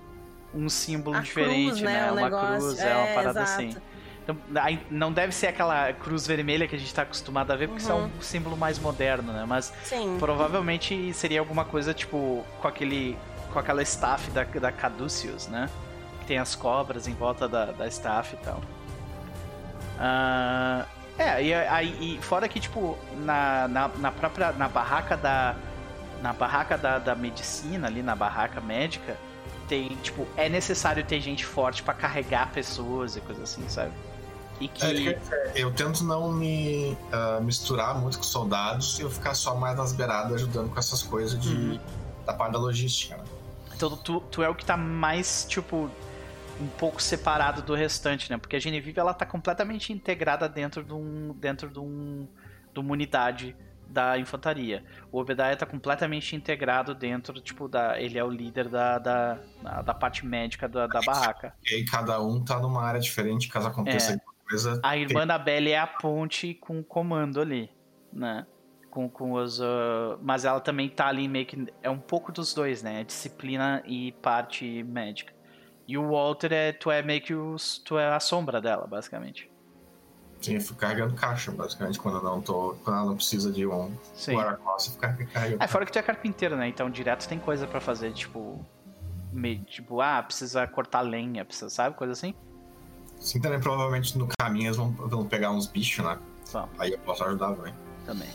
um 0.53 0.67
símbolo 0.69 1.17
A 1.17 1.19
diferente, 1.19 1.67
cruz, 1.67 1.81
né? 1.81 1.93
né? 2.05 2.11
Uma 2.11 2.21
negócio. 2.23 2.57
cruz, 2.59 2.79
é, 2.79 2.95
uma 2.95 3.05
É, 3.07 3.13
parada 3.13 3.41
exato. 3.41 3.51
assim. 3.61 3.75
Então, 4.23 4.37
não 4.89 5.11
deve 5.11 5.33
ser 5.33 5.47
aquela 5.47 5.91
cruz 5.93 6.25
vermelha 6.25 6.67
que 6.67 6.75
a 6.75 6.79
gente 6.79 6.93
tá 6.93 7.01
acostumado 7.03 7.51
a 7.51 7.55
ver, 7.55 7.67
porque 7.67 7.81
isso 7.81 7.91
é 7.91 7.95
Uhum. 7.95 8.09
um 8.17 8.21
símbolo 8.21 8.55
mais 8.57 8.79
moderno, 8.79 9.31
né? 9.33 9.43
Mas 9.47 9.71
Sim. 9.83 10.15
provavelmente 10.17 11.13
seria 11.13 11.39
alguma 11.39 11.65
coisa, 11.65 11.93
tipo, 11.93 12.43
com 12.61 12.67
aquele. 12.67 13.17
Com 13.49 13.59
aquela 13.59 13.81
staff 13.81 14.29
da, 14.31 14.43
da 14.43 14.71
Caduceus, 14.71 15.47
né? 15.47 15.69
Que 16.19 16.25
tem 16.27 16.37
as 16.37 16.55
cobras 16.55 17.07
em 17.07 17.13
volta 17.13 17.47
da, 17.47 17.65
da 17.65 17.87
staff 17.87 18.35
e 18.35 18.37
tal. 18.37 18.61
Ah, 19.99 20.85
é, 21.17 21.43
e, 21.43 21.53
aí, 21.53 22.15
e 22.17 22.21
fora 22.23 22.47
que, 22.47 22.59
tipo, 22.59 22.97
na, 23.17 23.67
na, 23.67 23.87
na 23.89 24.11
própria. 24.11 24.51
na 24.53 24.69
barraca 24.69 25.17
da. 25.17 25.55
Na 26.21 26.33
barraca 26.33 26.77
da, 26.77 26.99
da 26.99 27.15
medicina, 27.15 27.87
ali 27.87 28.03
na 28.03 28.13
barraca 28.13 28.59
médica, 28.59 29.15
tem, 29.69 29.87
tipo, 30.03 30.27
é 30.35 30.49
necessário 30.49 31.01
ter 31.05 31.21
gente 31.21 31.45
forte 31.45 31.81
pra 31.81 31.93
carregar 31.93 32.51
pessoas 32.51 33.15
e 33.15 33.21
coisa 33.21 33.43
assim, 33.43 33.67
sabe? 33.69 33.91
E 34.59 34.67
que. 34.67 35.09
É, 35.09 35.17
eu 35.55 35.71
tento 35.73 36.03
não 36.03 36.31
me 36.31 36.97
ah, 37.11 37.39
misturar 37.41 37.95
muito 37.97 38.17
com 38.17 38.23
soldados 38.23 38.99
e 38.99 39.01
eu 39.03 39.09
ficar 39.09 39.33
só 39.33 39.55
mais 39.55 39.77
nas 39.77 39.93
beiradas 39.93 40.33
ajudando 40.33 40.69
com 40.69 40.79
essas 40.79 41.01
coisas 41.03 41.39
de, 41.39 41.55
Uhum. 41.55 41.79
da 42.25 42.33
parte 42.33 42.51
da 42.53 42.59
logística. 42.59 43.15
Né? 43.15 43.23
Então 43.79 43.95
tu, 43.95 44.19
tu 44.19 44.43
é 44.43 44.49
o 44.49 44.53
que 44.53 44.65
tá 44.65 44.75
mais, 44.75 45.45
tipo, 45.47 45.89
um 46.59 46.67
pouco 46.77 47.01
separado 47.01 47.61
do 47.61 47.73
restante, 47.73 48.29
né? 48.29 48.37
Porque 48.37 48.57
a 48.57 48.59
Genevieve, 48.59 48.99
ela 48.99 49.13
tá 49.13 49.25
completamente 49.25 49.93
integrada 49.93 50.49
dentro 50.49 50.83
de 50.83 50.91
um, 50.91 51.33
dentro 51.33 51.69
de 51.69 51.79
um, 51.79 52.27
de 52.73 52.79
uma 52.81 52.91
unidade 52.91 53.55
da 53.87 54.19
infantaria. 54.19 54.83
O 55.09 55.19
Obadiah 55.21 55.55
tá 55.55 55.65
completamente 55.65 56.35
integrado 56.35 56.93
dentro, 56.93 57.39
tipo, 57.39 57.69
da... 57.69 57.97
Ele 57.99 58.19
é 58.19 58.23
o 58.23 58.29
líder 58.29 58.67
da, 58.67 58.99
da, 58.99 59.39
da, 59.85 59.93
parte 59.93 60.25
médica 60.25 60.67
da, 60.67 60.85
da 60.85 60.99
barraca. 60.99 61.55
E 61.65 61.75
aí 61.75 61.85
cada 61.85 62.21
um 62.21 62.43
tá 62.43 62.59
numa 62.59 62.83
área 62.83 62.99
diferente, 62.99 63.47
caso 63.47 63.69
aconteça 63.69 64.11
É. 64.11 64.13
alguma 64.15 64.33
coisa. 64.49 64.81
A 64.83 64.97
irmã 64.97 65.25
da 65.25 65.37
Belle 65.37 65.71
é 65.71 65.79
a 65.79 65.87
ponte 65.87 66.53
com 66.53 66.81
o 66.81 66.83
comando 66.83 67.39
ali, 67.39 67.71
né? 68.11 68.45
Com, 68.89 69.07
com 69.09 69.33
os. 69.33 69.61
ah, 69.61 70.17
mas 70.21 70.45
ela 70.45 70.59
também 70.59 70.89
tá 70.89 71.07
ali 71.07 71.27
meio 71.27 71.45
que. 71.45 71.67
É 71.81 71.89
um 71.89 71.99
pouco 71.99 72.31
dos 72.31 72.53
dois, 72.53 72.81
né? 72.81 73.03
Disciplina 73.03 73.83
e 73.85 74.11
parte 74.13 74.83
médica. 74.83 75.33
E 75.87 75.97
o 75.97 76.11
Walter 76.11 76.51
é. 76.53 76.71
Tu 76.71 76.89
é 76.91 77.01
meio 77.01 77.21
que 77.21 77.33
os, 77.33 77.79
tu 77.79 77.97
é 77.97 78.07
a 78.13 78.19
sombra 78.19 78.59
dela, 78.61 78.87
basicamente. 78.87 79.49
Sim, 80.41 80.55
eu 80.55 80.61
fico 80.61 80.75
carregando 80.75 81.13
caixa, 81.15 81.51
basicamente, 81.51 81.99
quando 81.99 82.17
eu 82.17 82.23
não 82.23 82.41
tô. 82.41 82.75
Quando 82.83 82.95
ela 82.97 83.05
não 83.05 83.15
precisa 83.15 83.51
de 83.51 83.67
um 83.67 83.91
Sim. 84.13 84.35
guarda-costas, 84.35 84.93
ficar 84.93 85.17
carregando. 85.17 85.63
É, 85.63 85.67
fora 85.67 85.85
que 85.85 85.91
tu 85.91 85.99
é 85.99 86.01
carpinteiro, 86.01 86.55
né? 86.55 86.67
Então 86.67 86.89
direto 86.89 87.27
tem 87.27 87.39
coisa 87.39 87.67
pra 87.67 87.79
fazer, 87.79 88.13
tipo. 88.13 88.65
Meio, 89.31 89.63
tipo, 89.63 90.01
ah, 90.01 90.23
precisa 90.23 90.65
cortar 90.65 91.01
lenha, 91.01 91.45
precisa, 91.45 91.69
sabe? 91.69 91.95
Coisa 91.95 92.13
assim. 92.13 92.33
Sim, 93.19 93.39
também 93.41 93.59
provavelmente 93.59 94.17
no 94.17 94.27
caminho 94.39 94.67
eles 94.67 94.77
vão, 94.77 94.91
vão 94.91 95.25
pegar 95.25 95.51
uns 95.51 95.67
bichos, 95.67 96.03
né? 96.03 96.17
Vamos. 96.51 96.69
Aí 96.79 96.93
eu 96.93 96.99
posso 96.99 97.23
ajudar 97.25 97.53
também. 97.53 97.73
também. 98.05 98.29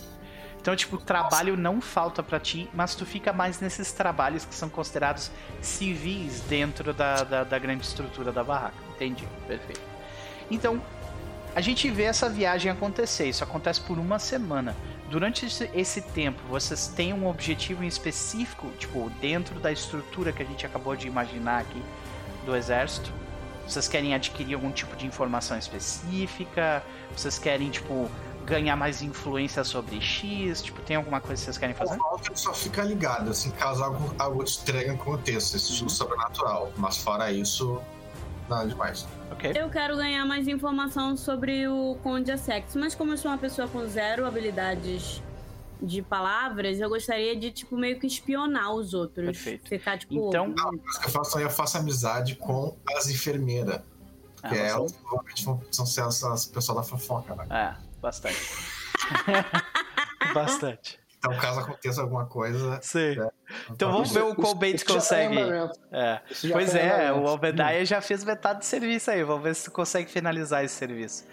Então, 0.64 0.74
tipo, 0.74 0.96
trabalho 0.96 1.58
não 1.58 1.78
falta 1.78 2.22
pra 2.22 2.40
ti, 2.40 2.70
mas 2.72 2.94
tu 2.94 3.04
fica 3.04 3.34
mais 3.34 3.60
nesses 3.60 3.92
trabalhos 3.92 4.46
que 4.46 4.54
são 4.54 4.70
considerados 4.70 5.30
civis 5.60 6.40
dentro 6.48 6.94
da, 6.94 7.22
da, 7.22 7.44
da 7.44 7.58
grande 7.58 7.84
estrutura 7.84 8.32
da 8.32 8.42
barraca. 8.42 8.74
Entendi, 8.94 9.28
perfeito. 9.46 9.82
Então, 10.50 10.80
a 11.54 11.60
gente 11.60 11.90
vê 11.90 12.04
essa 12.04 12.30
viagem 12.30 12.72
acontecer. 12.72 13.28
Isso 13.28 13.44
acontece 13.44 13.78
por 13.82 13.98
uma 13.98 14.18
semana. 14.18 14.74
Durante 15.10 15.44
esse 15.74 16.00
tempo, 16.00 16.40
vocês 16.48 16.88
têm 16.88 17.12
um 17.12 17.28
objetivo 17.28 17.84
em 17.84 17.86
específico, 17.86 18.70
tipo, 18.78 19.10
dentro 19.20 19.60
da 19.60 19.70
estrutura 19.70 20.32
que 20.32 20.42
a 20.42 20.46
gente 20.46 20.64
acabou 20.64 20.96
de 20.96 21.06
imaginar 21.06 21.60
aqui 21.60 21.82
do 22.46 22.56
exército? 22.56 23.12
Vocês 23.68 23.86
querem 23.86 24.14
adquirir 24.14 24.54
algum 24.54 24.72
tipo 24.72 24.96
de 24.96 25.06
informação 25.06 25.58
específica? 25.58 26.82
Vocês 27.14 27.38
querem, 27.38 27.68
tipo, 27.68 28.10
ganhar 28.44 28.76
mais 28.76 29.02
influência 29.02 29.64
sobre 29.64 30.00
X? 30.00 30.62
Tipo, 30.62 30.80
tem 30.82 30.96
alguma 30.96 31.20
coisa 31.20 31.34
que 31.40 31.44
vocês 31.44 31.58
querem 31.58 31.74
fazer? 31.74 31.96
O 31.98 32.36
só 32.36 32.52
fica 32.54 32.82
ligado, 32.82 33.30
assim, 33.30 33.50
caso 33.50 33.82
algo, 33.82 34.14
algo 34.18 34.42
estranho 34.42 34.94
aconteça, 34.94 35.56
esse 35.56 35.70
Uhum. 35.72 35.78
tipo 35.78 35.90
sobrenatural. 35.90 36.72
Mas 36.76 36.96
fora 36.98 37.30
isso, 37.32 37.80
nada 38.48 38.68
demais. 38.68 39.06
Ok. 39.32 39.52
Eu 39.54 39.68
quero 39.70 39.96
ganhar 39.96 40.24
mais 40.24 40.46
informação 40.46 41.16
sobre 41.16 41.66
o 41.68 41.96
Conde 42.02 42.30
Essex, 42.30 42.76
mas 42.76 42.94
como 42.94 43.12
eu 43.12 43.18
sou 43.18 43.30
uma 43.30 43.38
pessoa 43.38 43.66
com 43.68 43.86
zero 43.86 44.26
habilidades 44.26 45.22
de 45.82 46.00
palavras, 46.00 46.78
eu 46.80 46.88
gostaria 46.88 47.36
de, 47.36 47.50
tipo, 47.50 47.76
meio 47.76 47.98
que 47.98 48.06
espionar 48.06 48.72
os 48.74 48.94
outros. 48.94 49.26
Perfeito. 49.26 49.68
Ficar, 49.68 49.98
tipo... 49.98 50.28
Então- 50.28 50.54
que 50.54 51.06
eu 51.06 51.10
faço 51.10 51.38
eu 51.38 51.50
faço 51.50 51.76
amizade 51.78 52.36
com 52.36 52.74
as 52.96 53.08
enfermeiras. 53.10 53.80
Ah, 54.42 54.48
Porque 54.48 54.54
você- 54.56 54.62
elas 54.70 54.92
provavelmente 54.92 55.44
vão, 55.44 55.60
são 55.70 56.32
as 56.32 56.46
pessoas 56.46 56.76
da 56.78 56.82
fofoca, 56.84 57.34
né? 57.34 57.46
É, 57.50 57.74
bastante. 58.04 58.36
bastante. 60.34 61.00
Então, 61.18 61.34
caso 61.38 61.60
aconteça 61.60 62.02
alguma 62.02 62.26
coisa. 62.26 62.78
Sim. 62.82 63.18
É. 63.18 63.30
Então 63.70 63.90
vamos 63.90 64.12
ver 64.12 64.22
o 64.24 64.34
qual 64.34 64.54
Bates 64.54 64.82
tá 64.82 64.92
consegue. 64.92 65.38
É. 65.90 66.20
Isso 66.30 66.46
já 66.48 66.54
Pois 66.54 66.72
tá 66.72 66.78
é, 66.78 67.12
o 67.12 67.24
Obadiah 67.24 67.82
já 67.84 68.00
fez 68.02 68.22
metade 68.24 68.58
do 68.58 68.64
serviço 68.66 69.10
aí. 69.10 69.24
Vamos 69.24 69.42
ver 69.42 69.54
se 69.54 69.64
tu 69.64 69.70
consegue 69.70 70.10
finalizar 70.10 70.62
esse 70.62 70.74
serviço. 70.74 71.24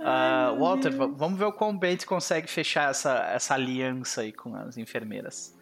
Ah, 0.00 0.52
Walter, 0.58 0.90
va- 0.96 1.06
vamos 1.06 1.38
ver 1.38 1.44
o 1.44 1.52
quão 1.52 1.78
Bates 1.78 2.04
consegue 2.04 2.48
fechar 2.50 2.90
essa, 2.90 3.18
essa 3.30 3.54
aliança 3.54 4.22
aí 4.22 4.32
com 4.32 4.54
as 4.56 4.76
enfermeiras. 4.76 5.54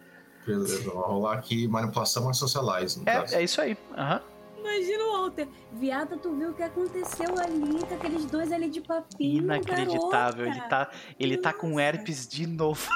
Beleza, 0.47 0.83
vou 0.91 1.03
rolar 1.03 1.35
aqui 1.35 1.69
manipulação 1.69 2.31
e 2.31 2.35
socialize. 2.35 3.05
Caso. 3.05 3.35
É, 3.35 3.41
é 3.41 3.45
isso 3.45 3.61
aí. 3.61 3.77
Aham. 3.97 4.21
Imagina 4.65 5.05
o 5.05 5.13
Walter. 5.13 5.47
Viada, 5.73 6.17
tu 6.17 6.35
viu 6.35 6.51
o 6.51 6.55
que 6.55 6.63
aconteceu 6.63 7.39
ali 7.39 7.85
com 7.87 7.95
aqueles 7.95 8.25
dois 8.25 8.51
ali 8.51 8.71
de 8.71 8.81
papinho, 8.81 9.45
Inacreditável. 9.45 10.47
Ele 10.47 10.55
garota? 10.55 10.69
tá, 10.87 10.91
ele 11.21 11.37
tá 11.37 11.53
com 11.53 11.79
herpes 11.79 12.27
de 12.27 12.47
novo. 12.47 12.89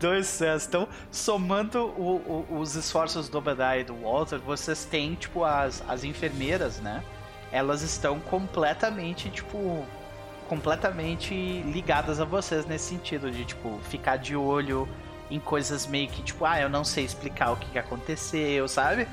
Dois 0.00 0.26
céus. 0.26 0.66
Então, 0.66 0.88
somando 1.10 1.84
o- 1.96 2.46
o- 2.50 2.58
os 2.58 2.74
esforços 2.74 3.28
do 3.28 3.38
Obadiah 3.38 3.78
e 3.78 3.84
do 3.84 3.94
Walter, 3.94 4.38
vocês 4.38 4.84
têm, 4.84 5.14
tipo, 5.14 5.44
as, 5.44 5.82
as 5.88 6.02
enfermeiras, 6.04 6.80
né? 6.80 7.04
Elas 7.52 7.82
estão 7.82 8.18
completamente, 8.20 9.30
tipo, 9.30 9.84
completamente 10.48 11.34
ligadas 11.62 12.20
a 12.20 12.24
vocês 12.24 12.66
nesse 12.66 12.86
sentido 12.88 13.30
de, 13.30 13.44
tipo, 13.44 13.78
ficar 13.84 14.16
de 14.16 14.34
olho 14.34 14.88
em 15.30 15.38
coisas 15.40 15.86
meio 15.86 16.08
que, 16.08 16.22
tipo, 16.22 16.44
ah, 16.44 16.60
eu 16.60 16.68
não 16.68 16.84
sei 16.84 17.04
explicar 17.04 17.52
o 17.52 17.56
que, 17.56 17.66
que 17.70 17.78
aconteceu, 17.78 18.66
sabe? 18.68 19.06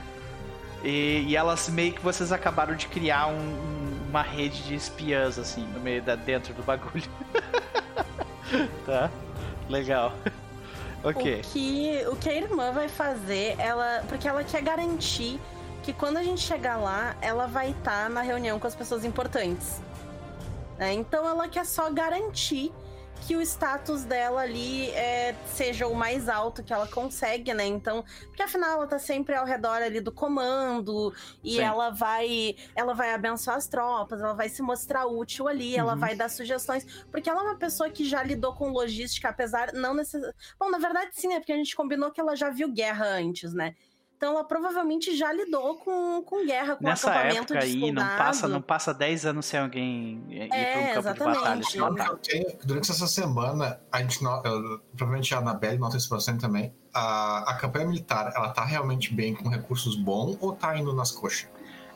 E, 0.84 1.26
e 1.28 1.36
elas 1.36 1.70
meio 1.70 1.94
que 1.94 2.02
vocês 2.02 2.32
acabaram 2.32 2.76
de 2.76 2.88
criar 2.88 3.28
um- 3.28 3.34
um- 3.38 4.06
uma 4.10 4.22
rede 4.22 4.64
de 4.64 4.74
espiãs, 4.76 5.38
assim, 5.38 5.62
no 5.74 5.80
meio 5.80 6.02
da, 6.02 6.16
dentro 6.16 6.54
do 6.54 6.64
bagulho. 6.64 7.04
tá? 8.86 9.10
Legal. 9.70 10.14
ok. 11.04 11.40
O 11.42 11.44
que, 11.52 12.06
o 12.12 12.16
que 12.16 12.30
a 12.30 12.34
irmã 12.36 12.72
vai 12.72 12.88
fazer, 12.88 13.56
ela. 13.60 14.04
Porque 14.08 14.28
ela 14.28 14.44
quer 14.44 14.62
garantir 14.62 15.40
que 15.84 15.94
quando 15.94 16.18
a 16.18 16.24
gente 16.24 16.42
chegar 16.42 16.78
lá, 16.78 17.16
ela 17.22 17.48
vai 17.48 17.72
estar 17.72 18.10
na 18.10 18.22
reunião 18.22 18.60
com 18.60 18.68
as 18.68 18.76
pessoas 18.76 19.04
importantes. 19.06 19.80
né? 20.78 20.94
Então 20.94 21.28
ela 21.28 21.48
quer 21.48 21.66
só 21.66 21.90
garantir 21.90 22.72
que 23.26 23.36
o 23.36 23.42
status 23.42 24.04
dela 24.04 24.42
ali 24.42 24.90
é, 24.92 25.36
seja 25.46 25.86
o 25.88 25.94
mais 25.94 26.30
alto 26.30 26.64
que 26.64 26.72
ela 26.72 26.88
consegue, 26.88 27.54
né? 27.54 27.66
Então, 27.66 28.04
porque 28.28 28.42
afinal 28.42 28.72
ela 28.78 28.88
tá 28.88 28.98
sempre 29.00 29.36
ao 29.36 29.46
redor 29.46 29.82
ali 29.82 30.00
do 30.00 30.12
comando 30.12 31.14
e 31.44 31.56
Sim. 31.56 31.62
ela 31.62 31.90
vai, 31.90 32.56
ela 32.76 32.94
vai 32.94 33.14
abençoar 33.14 33.58
as 33.58 33.68
tropas, 33.68 34.22
ela 34.22 34.34
vai 34.34 34.48
se 34.50 34.62
mostrar 34.62 35.06
útil 35.06 35.48
ali, 35.48 35.76
ela 35.76 35.94
Uhum. 35.94 36.00
vai 36.00 36.16
dar 36.16 36.30
sugestões, 36.30 36.86
porque 37.12 37.30
ela 37.30 37.42
é 37.42 37.44
uma 37.46 37.58
pessoa 37.58 37.90
que 37.90 38.06
já 38.08 38.24
lidou 38.24 38.54
com 38.54 38.70
logística, 38.70 39.30
apesar 39.30 39.74
não 39.74 39.94
necessariamente 39.94 40.38
Bom, 40.60 40.70
na 40.70 40.78
verdade 40.78 41.10
sim, 41.14 41.34
é 41.34 41.40
porque 41.40 41.52
a 41.52 41.58
gente 41.58 41.76
combinou 41.76 42.12
que 42.12 42.20
ela 42.22 42.36
já 42.36 42.50
viu 42.50 42.72
guerra 42.72 43.06
antes, 43.06 43.54
né? 43.54 43.76
Então 44.18 44.32
ela 44.34 44.44
provavelmente 44.44 45.16
já 45.16 45.32
lidou 45.32 45.76
com, 45.76 46.24
com 46.24 46.44
guerra, 46.44 46.76
com 46.76 46.84
Nessa 46.84 47.12
acampamento 47.12 47.54
época 47.54 47.60
de 47.60 47.66
aí, 47.66 47.80
não 47.92 48.02
soldado. 48.02 48.18
passa, 48.18 48.48
não 48.48 48.62
passa 48.64 48.92
10 48.94 49.26
anos 49.28 49.46
sem 49.46 49.60
alguém 49.60 50.24
ir 50.28 50.50
É, 50.52 50.72
para 50.74 50.82
um 50.82 51.04
campo 51.04 51.14
de 51.14 51.20
batalha 51.20 51.38
exatamente. 51.38 51.72
se 51.72 51.78
Não, 51.78 51.92
matar. 51.92 52.08
eu 52.10 52.18
tenho- 52.18 52.58
durante 52.66 52.90
essa 52.92 53.08
semana, 53.08 53.80
a 53.92 54.02
gente 54.02 54.24
eu- 54.24 54.80
provavelmente 54.96 55.36
a 55.36 55.38
Anabelle 55.38 55.78
nota 55.78 55.98
isso 55.98 56.10
bastante 56.10 56.42
também. 56.42 56.74
A, 56.92 57.52
a 57.52 57.58
campanha 57.60 57.86
militar, 57.86 58.34
ela 58.36 58.50
tá 58.50 58.66
realmente 58.66 59.14
bem 59.14 59.36
com 59.36 59.50
recursos 59.50 59.96
bons 59.96 60.36
ou 60.42 60.52
tá 60.54 60.76
indo 60.76 60.92
nas 60.94 61.12
coxas? 61.12 61.48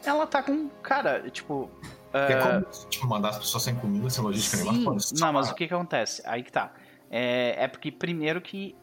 Ela 0.06 0.28
tá 0.28 0.44
com. 0.44 0.70
Cara, 0.84 1.28
tipo. 1.32 1.72
Porque 2.12 2.34
é, 2.34 2.38
é 2.38 2.42
como 2.42 2.66
tipo, 2.90 3.08
mandar 3.08 3.30
as 3.30 3.40
pessoas 3.40 3.64
sem 3.64 3.74
comida, 3.76 4.08
sem 4.12 4.24
logística 4.24 4.58
Sim, 4.58 4.70
nenhuma. 4.72 4.98
não, 5.18 5.34
mas 5.34 5.50
o 5.50 5.56
que 5.56 5.68
que 5.68 5.74
acontece? 5.74 6.22
Aí 6.26 6.44
que 6.44 6.52
tá. 6.52 6.72
É, 7.10 7.64
é 7.64 7.68
porque 7.68 7.92
primeiro 7.92 8.40
que 8.42 8.76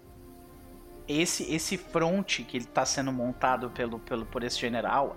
esse 1.09 1.45
esse 1.53 1.77
front 1.77 2.41
que 2.47 2.57
ele 2.57 2.67
tá 2.67 2.85
sendo 2.85 3.11
montado 3.13 3.71
pelo, 3.71 3.99
pelo 3.99 4.25
por 4.27 4.43
esse 4.45 4.59
general, 4.59 5.17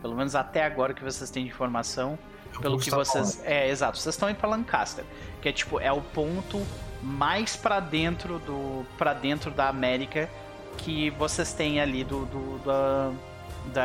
pelo 0.00 0.14
menos 0.16 0.34
até 0.34 0.64
agora 0.64 0.92
que 0.92 1.02
vocês 1.04 1.30
têm 1.30 1.44
de 1.44 1.50
informação, 1.50 2.18
pelo 2.60 2.78
que 2.78 2.90
Tá 2.90 2.96
bom, 2.96 3.04
vocês, 3.04 3.40
é, 3.44 3.68
exato, 3.68 3.98
vocês 3.98 4.14
estão 4.14 4.28
indo 4.28 4.36
para 4.36 4.48
Lancaster, 4.48 5.04
que 5.40 5.48
é 5.48 5.52
tipo 5.52 5.78
é 5.80 5.92
o 5.92 6.00
ponto 6.00 6.60
mais 7.02 7.56
pra 7.56 7.80
dentro 7.80 8.38
do 8.40 8.84
para 8.98 9.12
dentro 9.14 9.50
da 9.50 9.68
América 9.68 10.28
que 10.78 11.10
vocês 11.10 11.52
têm 11.52 11.80
ali 11.80 12.02
do, 12.04 12.24
do 12.26 12.58
da, 12.64 13.12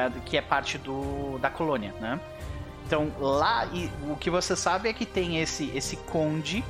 da- 0.10 0.20
que 0.22 0.38
é 0.38 0.42
parte 0.42 0.78
do 0.78 1.38
da 1.40 1.50
colônia, 1.50 1.94
né? 2.00 2.20
Então 2.86 3.12
lá 3.20 3.66
e 3.68 3.90
o 4.10 4.16
que 4.16 4.30
você 4.30 4.56
sabe 4.56 4.88
é 4.90 4.94
que 4.94 5.06
tem 5.06 5.40
esse 5.42 5.72
esse 5.76 5.98
conde 5.98 6.64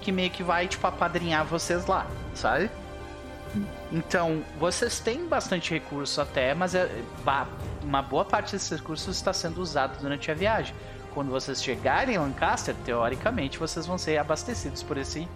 que 0.00 0.12
meio 0.12 0.30
que 0.30 0.42
vai 0.42 0.68
tipo 0.68 0.86
apadrinhar 0.86 1.44
vocês 1.44 1.86
lá, 1.86 2.06
sabe? 2.34 2.70
Então, 3.92 4.42
vocês 4.58 4.98
têm 4.98 5.26
bastante 5.26 5.72
recurso 5.72 6.20
até, 6.20 6.54
mas 6.54 6.74
é, 6.74 6.90
uma 7.82 8.02
boa 8.02 8.24
parte 8.24 8.52
desses 8.52 8.70
recursos 8.70 9.16
está 9.16 9.32
sendo 9.32 9.60
usado 9.60 10.00
durante 10.00 10.30
a 10.30 10.34
viagem. 10.34 10.74
Quando 11.14 11.30
vocês 11.30 11.62
chegarem 11.62 12.16
em 12.16 12.18
Lancaster, 12.18 12.74
teoricamente, 12.84 13.58
vocês 13.58 13.86
vão 13.86 13.96
ser 13.96 14.18
abastecidos 14.18 14.82
por 14.82 14.98
esse 14.98 15.26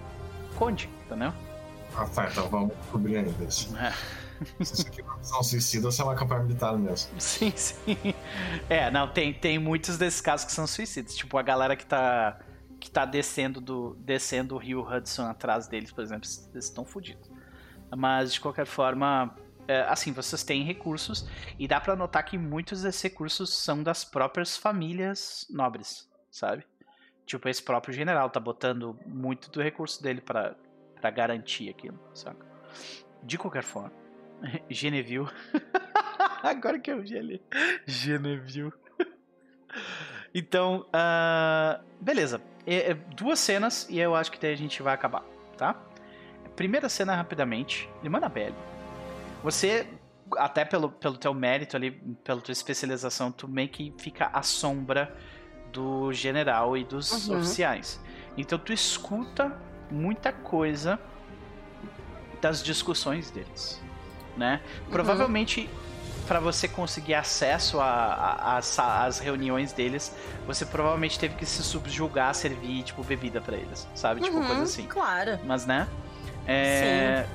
conde, 0.56 0.90
entendeu? 1.06 1.32
Ah, 1.96 2.06
tá, 2.06 2.28
então 2.30 2.48
vamos 2.48 2.76
descobrir 2.76 3.16
ainda 3.16 3.44
isso. 3.44 3.74
Se 4.62 4.72
isso 4.72 4.86
aqui 4.86 5.02
não 5.02 5.22
são 5.22 5.42
suicida 5.42 5.86
ou 5.86 5.92
se 5.92 6.00
é 6.00 6.04
uma 6.04 6.14
campanha 6.14 6.42
militar 6.42 6.76
mesmo. 6.78 7.10
Sim, 7.20 7.52
sim. 7.54 7.96
É, 8.70 8.90
não, 8.90 9.06
tem, 9.06 9.34
tem 9.34 9.58
muitos 9.58 9.98
desses 9.98 10.20
casos 10.20 10.46
que 10.46 10.52
são 10.52 10.66
suicidas. 10.66 11.14
Tipo, 11.14 11.36
a 11.36 11.42
galera 11.42 11.76
que 11.76 11.84
tá, 11.84 12.38
que 12.78 12.90
tá 12.90 13.04
descendo, 13.04 13.60
do, 13.60 13.94
descendo 14.00 14.54
o 14.54 14.58
rio 14.58 14.80
Hudson 14.80 15.26
atrás 15.26 15.68
deles, 15.68 15.92
por 15.92 16.02
exemplo, 16.02 16.28
eles 16.54 16.64
estão 16.64 16.86
fodidos. 16.86 17.29
Mas, 17.96 18.32
de 18.34 18.40
qualquer 18.40 18.66
forma, 18.66 19.34
é, 19.66 19.82
assim, 19.82 20.12
vocês 20.12 20.42
têm 20.42 20.62
recursos 20.62 21.26
e 21.58 21.66
dá 21.68 21.80
pra 21.80 21.96
notar 21.96 22.24
que 22.24 22.38
muitos 22.38 22.82
desses 22.82 23.02
recursos 23.02 23.52
são 23.56 23.82
das 23.82 24.04
próprias 24.04 24.56
famílias 24.56 25.46
nobres, 25.50 26.08
sabe? 26.30 26.64
Tipo, 27.26 27.48
esse 27.48 27.62
próprio 27.62 27.94
general 27.94 28.28
tá 28.30 28.40
botando 28.40 28.98
muito 29.06 29.50
do 29.50 29.60
recurso 29.62 30.02
dele 30.02 30.20
pra 30.20 30.56
garantir 31.14 31.68
aquilo, 31.68 31.98
saca? 32.14 32.44
De 33.22 33.36
qualquer 33.38 33.62
forma, 33.62 33.92
Geneville. 34.68 35.28
Agora 36.42 36.78
que 36.78 36.90
eu 36.90 37.02
vi 37.02 37.16
ali. 37.18 37.42
Geneville. 37.86 38.72
Então, 40.34 40.86
ah, 40.92 41.80
beleza. 42.00 42.40
É- 42.66 42.90
é 42.92 42.94
duas 42.94 43.38
cenas 43.40 43.88
e 43.90 43.98
eu 43.98 44.14
acho 44.14 44.30
que 44.30 44.38
daí 44.38 44.52
a 44.52 44.56
gente 44.56 44.82
vai 44.82 44.94
acabar, 44.94 45.24
tá? 45.56 45.74
Primeira 46.60 46.90
cena 46.90 47.16
rapidamente. 47.16 47.88
Irmã 48.04 48.18
Annabelle. 48.18 48.54
Você, 49.42 49.86
até 50.36 50.62
pelo, 50.62 50.90
pelo 50.90 51.16
teu 51.16 51.32
mérito 51.32 51.74
ali, 51.74 51.90
pela 52.22 52.38
tua 52.38 52.52
especialização, 52.52 53.32
tu 53.32 53.48
meio 53.48 53.70
que 53.70 53.94
fica 53.96 54.28
à 54.30 54.42
sombra 54.42 55.10
do 55.72 56.12
general 56.12 56.76
e 56.76 56.84
dos 56.84 57.28
Uhum. 57.30 57.38
oficiais. 57.38 57.98
Então 58.36 58.58
tu 58.58 58.74
escuta 58.74 59.56
muita 59.90 60.32
coisa 60.34 61.00
das 62.42 62.62
discussões 62.62 63.30
deles, 63.30 63.80
né? 64.36 64.60
Provavelmente 64.90 65.66
para 66.28 66.40
você 66.40 66.68
conseguir 66.68 67.14
acesso 67.14 67.78
às 67.80 69.18
reuniões 69.18 69.72
deles, 69.72 70.14
você 70.46 70.66
provavelmente 70.66 71.18
teve 71.18 71.36
que 71.36 71.46
se 71.46 71.62
subjugar 71.62 72.28
a 72.28 72.34
servir 72.34 72.82
tipo 72.82 73.02
bebida 73.02 73.40
pra 73.40 73.56
eles, 73.56 73.88
sabe? 73.94 74.20
Tipo 74.20 74.36
Uhum, 74.36 74.46
coisa 74.46 74.62
assim. 74.64 74.86
Claro. 74.86 75.40
Mas 75.42 75.64
né? 75.64 75.88
É, 76.50 77.26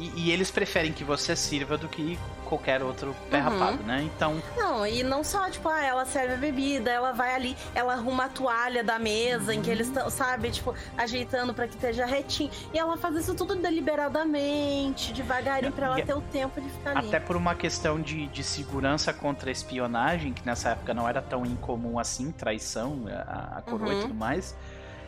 e, 0.00 0.12
e 0.28 0.30
eles 0.32 0.50
preferem 0.50 0.92
que 0.92 1.04
você 1.04 1.36
sirva 1.36 1.76
do 1.76 1.88
que 1.88 2.18
qualquer 2.46 2.82
outro 2.82 3.16
pé 3.30 3.38
Uhum. 3.38 3.44
rapado, 3.44 3.82
né? 3.82 4.02
Então, 4.14 4.42
Não, 4.58 4.86
e 4.86 5.02
não 5.02 5.24
só, 5.24 5.48
tipo, 5.48 5.66
ah, 5.70 5.82
ela 5.82 6.04
serve 6.04 6.34
a 6.34 6.36
bebida, 6.36 6.90
ela 6.90 7.10
vai 7.12 7.34
ali, 7.34 7.56
ela 7.74 7.94
arruma 7.94 8.26
a 8.26 8.28
toalha 8.28 8.84
da 8.84 8.98
mesa 8.98 9.54
em 9.54 9.62
que 9.62 9.70
eles 9.70 9.86
estão, 9.86 10.10
sabe, 10.10 10.50
tipo, 10.50 10.74
ajeitando 10.98 11.54
pra 11.54 11.66
que 11.66 11.74
esteja 11.74 12.04
retinho. 12.04 12.50
E 12.74 12.78
ela 12.78 12.98
faz 12.98 13.16
isso 13.16 13.34
tudo 13.34 13.54
deliberadamente, 13.56 15.12
devagarinho, 15.14 15.72
pra 15.72 15.86
ela 15.86 16.00
E- 16.00 16.04
ter 16.04 16.14
o 16.14 16.20
tempo 16.20 16.60
de 16.60 16.68
ficar 16.68 16.96
ali. 16.96 17.08
até 17.08 17.18
por 17.18 17.36
uma 17.36 17.54
questão 17.54 17.98
de, 18.00 18.26
de 18.26 18.42
segurança 18.44 19.12
contra 19.14 19.48
a 19.48 19.52
espionagem, 19.52 20.32
que 20.34 20.44
nessa 20.44 20.70
época 20.70 20.92
não 20.92 21.08
era 21.08 21.22
tão 21.22 21.46
incomum 21.46 21.98
assim, 21.98 22.30
traição, 22.32 23.04
a, 23.26 23.58
a 23.58 23.62
coroa 23.62 23.92
e 23.92 23.94
Uhum. 23.96 24.02
tudo 24.02 24.14
mais. 24.14 24.54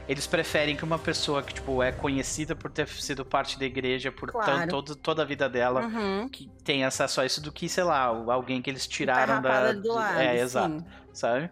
Eles 0.07 0.27
preferem 0.27 0.77
que 0.77 0.85
uma 0.85 0.99
pessoa 0.99 1.43
que, 1.43 1.55
tipo, 1.55 1.83
é 1.83 1.91
conhecida 1.91 2.55
por 2.55 2.71
ter 2.71 2.87
sido 2.89 3.25
parte 3.25 3.59
da 3.59 3.65
igreja 3.65 4.13
por 4.13 4.31
Claro. 4.31 4.69
todo, 4.71 4.95
toda 4.95 5.23
a 5.23 5.25
vida 5.25 5.49
dela, 5.49 5.87
Uhum. 5.87 6.29
que 6.29 6.47
tem 6.63 6.85
acesso 6.85 7.23
a 7.23 7.27
isso, 7.27 7.41
do 7.41 7.51
que, 7.51 7.69
sei 7.69 7.85
lá, 7.85 8.01
alguém 8.05 8.61
que 8.61 8.69
eles 8.69 8.87
tiraram 8.87 9.41
da. 9.41 9.73
Do 9.73 9.95
lado, 9.95 10.19
é, 10.21 10.37
sim. 10.37 10.43
exato, 10.43 10.85
sabe? 11.13 11.51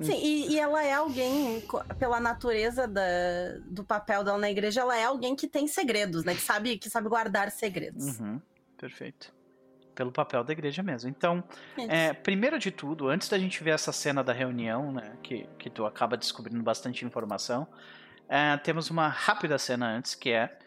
Sim, 0.00 0.14
e, 0.22 0.52
e 0.52 0.58
ela 0.58 0.82
é 0.84 0.92
alguém, 0.92 1.62
pela 1.98 2.20
natureza 2.20 2.86
da, 2.86 3.02
do 3.66 3.82
papel 3.84 4.22
dela 4.22 4.38
na 4.38 4.50
igreja, 4.50 4.80
ela 4.80 4.96
é 4.96 5.04
alguém 5.04 5.34
que 5.34 5.46
tem 5.48 5.66
segredos, 5.66 6.24
né? 6.24 6.34
Que 6.34 6.40
sabe, 6.40 6.78
que 6.78 6.88
sabe 6.88 7.08
guardar 7.08 7.50
segredos. 7.50 8.20
Uhum, 8.20 8.40
perfeito. 8.78 9.33
Pelo 9.94 10.10
papel 10.10 10.42
da 10.42 10.52
igreja 10.52 10.82
mesmo. 10.82 11.08
Então. 11.08 11.42
É, 11.88 12.12
primeiro 12.12 12.58
de 12.58 12.70
tudo, 12.70 13.08
antes 13.08 13.28
da 13.28 13.38
gente 13.38 13.62
ver 13.62 13.70
essa 13.70 13.92
cena 13.92 14.24
da 14.24 14.32
reunião, 14.32 14.92
né, 14.92 15.12
que, 15.22 15.46
que 15.58 15.70
tu 15.70 15.86
acaba 15.86 16.16
descobrindo 16.16 16.62
bastante 16.62 17.04
informação, 17.04 17.66
é, 18.28 18.56
temos 18.56 18.90
uma 18.90 19.08
rápida 19.08 19.58
cena 19.58 19.86
antes, 19.86 20.14
que 20.14 20.30
é 20.30 20.58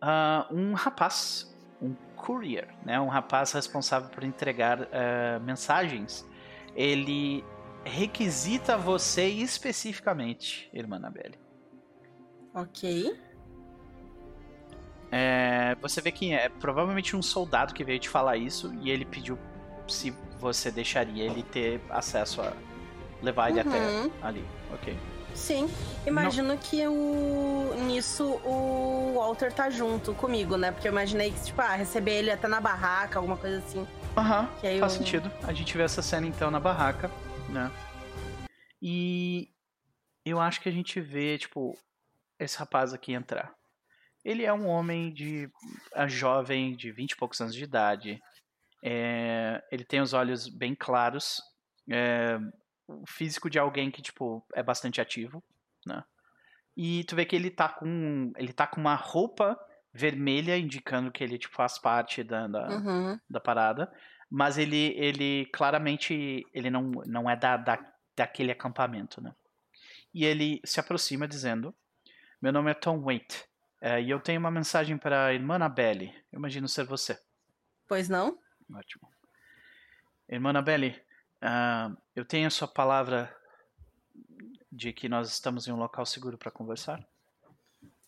ah, 0.00 0.46
um 0.50 0.74
rapaz, 0.74 1.54
um 1.82 1.94
courier, 2.16 2.68
né, 2.84 3.00
um 3.00 3.08
rapaz 3.08 3.52
responsável 3.52 4.08
por 4.10 4.24
entregar 4.24 4.88
eh, 4.92 5.38
mensagens. 5.40 6.26
Ele 6.74 7.44
requisita 7.84 8.76
você 8.76 9.26
especificamente, 9.26 10.68
irmã 10.72 10.96
Anabelle. 10.96 11.38
Ok. 12.54 13.16
É, 15.10 15.74
você 15.80 16.00
vê 16.00 16.12
que 16.12 16.32
é 16.32 16.48
provavelmente 16.48 17.16
um 17.16 17.22
soldado 17.22 17.72
que 17.72 17.82
veio 17.82 17.98
te 17.98 18.08
falar 18.08 18.36
isso 18.36 18.74
e 18.82 18.90
ele 18.90 19.04
pediu 19.04 19.38
se 19.88 20.10
você 20.38 20.70
deixaria 20.70 21.24
ele 21.24 21.42
ter 21.42 21.80
acesso 21.88 22.42
a 22.42 22.52
levar 23.22 23.50
ele 23.50 23.60
Uhum. 23.62 23.68
até 24.10 24.26
ali. 24.26 24.44
Ok. 24.72 24.96
Sim. 25.34 25.68
Imagino 26.06 26.56
que 26.58 26.86
o, 26.86 27.72
nisso 27.86 28.24
o 28.44 29.14
Walter 29.16 29.52
tá 29.52 29.70
junto 29.70 30.12
comigo, 30.14 30.56
né? 30.56 30.72
Porque 30.72 30.88
eu 30.88 30.92
imaginei 30.92 31.30
que, 31.30 31.44
tipo, 31.44 31.60
ah, 31.60 31.74
receber 31.74 32.12
ele 32.18 32.30
até 32.30 32.48
na 32.48 32.60
barraca, 32.60 33.18
alguma 33.18 33.36
coisa 33.36 33.58
assim. 33.58 33.86
Aham, 34.16 34.48
aí 34.62 34.80
faz 34.80 34.92
eu- 34.94 34.98
sentido. 34.98 35.30
A 35.44 35.52
gente 35.52 35.76
vê 35.76 35.84
essa 35.84 36.02
cena 36.02 36.26
então 36.26 36.50
na 36.50 36.58
barraca, 36.58 37.10
né? 37.48 37.70
E 38.82 39.48
eu 40.24 40.40
acho 40.40 40.60
que 40.60 40.68
a 40.68 40.72
gente 40.72 41.00
vê, 41.00 41.38
tipo, 41.38 41.76
esse 42.38 42.58
rapaz 42.58 42.92
aqui 42.92 43.12
entrar. 43.12 43.54
Ele 44.28 44.44
é 44.44 44.52
um 44.52 44.66
homem 44.68 45.10
de. 45.10 45.50
é 45.94 46.06
jovem, 46.06 46.76
de 46.76 46.92
20 46.92 47.12
e 47.12 47.16
poucos 47.16 47.40
anos 47.40 47.54
de 47.54 47.64
idade. 47.64 48.20
É, 48.84 49.64
ele 49.72 49.86
tem 49.86 50.02
os 50.02 50.12
olhos 50.12 50.46
bem 50.50 50.74
claros. 50.74 51.40
É, 51.90 52.38
o 52.86 53.06
físico 53.06 53.48
de 53.48 53.58
alguém 53.58 53.90
que, 53.90 54.02
tipo, 54.02 54.44
é 54.54 54.62
bastante 54.62 55.00
ativo, 55.00 55.42
né? 55.86 56.04
E 56.76 57.04
tu 57.04 57.16
vê 57.16 57.24
que 57.24 57.34
ele 57.34 57.50
tá 57.50 57.70
com. 57.70 58.30
Ele 58.36 58.52
tá 58.52 58.66
com 58.66 58.78
uma 58.78 58.94
roupa 58.94 59.58
vermelha, 59.94 60.58
indicando 60.58 61.10
que 61.10 61.24
ele, 61.24 61.38
tipo, 61.38 61.54
faz 61.54 61.78
parte 61.78 62.22
da, 62.22 62.46
da, 62.46 62.68
Uhum. 62.68 63.18
da 63.30 63.40
parada, 63.40 63.90
mas 64.30 64.58
ele, 64.58 64.92
ele 64.98 65.46
claramente 65.54 66.46
ele 66.52 66.68
não, 66.68 66.90
não 67.06 67.30
é 67.30 67.34
da, 67.34 67.56
da, 67.56 67.78
daquele 68.14 68.52
acampamento, 68.52 69.22
né? 69.22 69.34
E 70.12 70.26
ele 70.26 70.60
se 70.66 70.78
aproxima 70.78 71.26
dizendo: 71.26 71.74
Meu 72.42 72.52
nome 72.52 72.70
é 72.70 72.74
Tom 72.74 73.00
Waite 73.00 73.48
eh, 73.80 74.02
e 74.02 74.10
eu 74.10 74.20
tenho 74.20 74.40
uma 74.40 74.50
mensagem 74.50 74.96
para 74.98 75.26
a 75.26 75.34
irmã 75.34 75.54
Annabelle. 75.56 76.12
Eu 76.32 76.38
imagino 76.38 76.68
ser 76.68 76.84
você. 76.84 77.20
Pois 77.86 78.08
não? 78.08 78.38
Ótimo. 78.74 79.08
Irmã 80.28 80.50
Annabelle, 80.50 81.00
ah, 81.40 81.90
eu 82.14 82.24
tenho 82.24 82.46
a 82.46 82.50
sua 82.50 82.68
palavra 82.68 83.34
de 84.70 84.92
que 84.92 85.08
nós 85.08 85.30
estamos 85.30 85.66
em 85.66 85.72
um 85.72 85.76
local 85.78 86.04
seguro 86.04 86.36
para 86.36 86.50
conversar? 86.50 87.02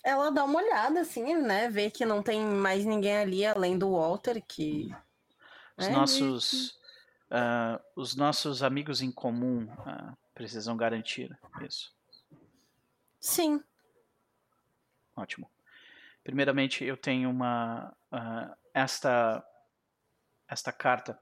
Ela 0.04 0.30
dá 0.30 0.44
uma 0.44 0.58
olhada, 0.60 1.00
assim, 1.00 1.34
né? 1.36 1.68
Vê 1.68 1.90
que 1.90 2.04
não 2.06 2.22
tem 2.22 2.42
mais 2.44 2.84
ninguém 2.84 3.16
ali 3.18 3.44
além 3.46 3.78
do 3.78 3.92
Walter, 3.92 4.42
que 4.46 4.94
Os 5.76 5.86
É 5.86 5.92
nossos. 5.92 6.78
ah, 7.30 7.80
os 7.96 8.14
nossos 8.16 8.62
amigos 8.62 9.00
em 9.02 9.10
comum 9.12 9.66
ah, 9.86 10.14
precisam 10.34 10.76
garantir 10.76 11.30
isso. 11.62 11.94
Sim. 13.18 13.62
Ótimo. 15.16 15.50
Primeiramente, 16.22 16.84
eu 16.84 16.96
tenho 16.96 17.30
uma. 17.30 17.94
ah, 18.10 18.56
esta. 18.74 19.44
Esta 20.48 20.72
carta 20.72 21.16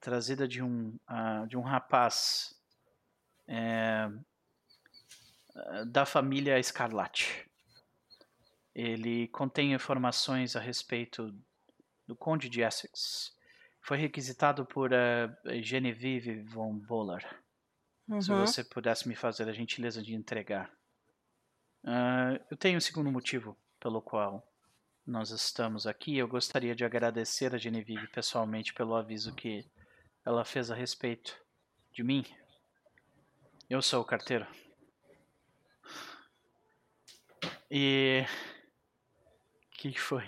trazida 0.00 0.46
de 0.46 0.62
um, 0.62 0.98
ah, 1.06 1.46
de 1.46 1.56
um 1.56 1.62
rapaz 1.62 2.54
é, 3.48 4.06
da 5.86 6.04
família 6.04 6.58
Escarlate. 6.58 7.48
Ele 8.74 9.28
contém 9.28 9.72
informações 9.72 10.56
a 10.56 10.60
respeito 10.60 11.34
do 12.06 12.14
Conde 12.14 12.48
de 12.48 12.60
Essex. 12.62 13.34
Foi 13.82 13.96
requisitado 13.96 14.64
por 14.66 14.92
ah, 14.92 15.34
Genevieve 15.62 16.42
von 16.42 16.78
Boller. 16.78 17.22
Se 18.20 18.30
Uhum. 18.32 18.44
você 18.44 18.64
pudesse 18.64 19.06
me 19.08 19.14
fazer 19.14 19.48
a 19.48 19.52
gentileza 19.52 20.02
de 20.02 20.14
entregar. 20.14 20.70
Ah, 21.84 22.38
eu 22.50 22.56
tenho 22.56 22.76
um 22.76 22.80
segundo 22.80 23.10
motivo 23.10 23.56
pelo 23.80 24.00
qual 24.00 24.46
nós 25.06 25.30
estamos 25.30 25.86
aqui. 25.86 26.16
Eu 26.16 26.28
gostaria 26.28 26.74
de 26.74 26.84
agradecer 26.84 27.54
a 27.54 27.58
Genevieve 27.58 28.06
pessoalmente 28.08 28.72
pelo 28.74 28.94
aviso 28.94 29.34
que 29.34 29.68
ela 30.24 30.44
fez 30.44 30.70
a 30.70 30.74
respeito 30.74 31.36
de 31.92 32.02
mim. 32.02 32.24
Eu 33.68 33.80
sou 33.82 34.02
o 34.02 34.04
carteiro. 34.04 34.46
E. 37.70 38.24
O 39.66 39.78
que 39.78 39.98
foi? 39.98 40.24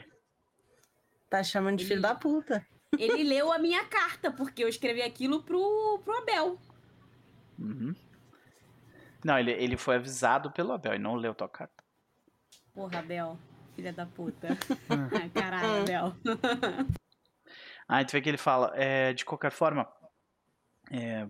Tá 1.29 1.43
chamando 1.43 1.79
de 1.79 1.85
filho 1.85 2.01
da 2.01 2.15
puta. 2.15 2.67
Ele 2.99 3.25
leu 3.25 3.53
a 3.53 3.59
minha 3.59 3.85
carta, 3.87 4.31
porque 4.31 4.63
eu 4.63 4.69
escrevi 4.69 5.03
aquilo 5.03 5.43
pro, 5.43 6.01
pro 6.05 6.19
Abel. 6.19 6.59
Uhum. 7.59 7.95
Não, 9.25 9.39
ele, 9.39 9.53
ele 9.53 9.77
foi 9.77 9.97
avisado 9.97 10.51
pelo 10.51 10.73
Abel 10.73 10.95
e 10.95 10.99
não 10.99 11.15
leu 11.15 11.35
tua 11.35 11.49
carta. 11.49 11.82
Porra, 12.75 13.01
Abel. 13.01 13.39
Filha 13.75 13.93
da 13.93 14.07
puta. 14.07 14.49
Ai, 15.21 15.29
Caralho, 15.31 15.83
Abel. 15.83 16.15
Ah, 17.89 18.05
tu 18.05 18.13
vê 18.13 18.23
que 18.23 18.29
ele 18.29 18.39
fala, 18.39 18.73
é, 18.75 19.13
de 19.13 19.25
qualquer 19.25 19.51
forma, 19.51 19.87
é, 20.91 21.29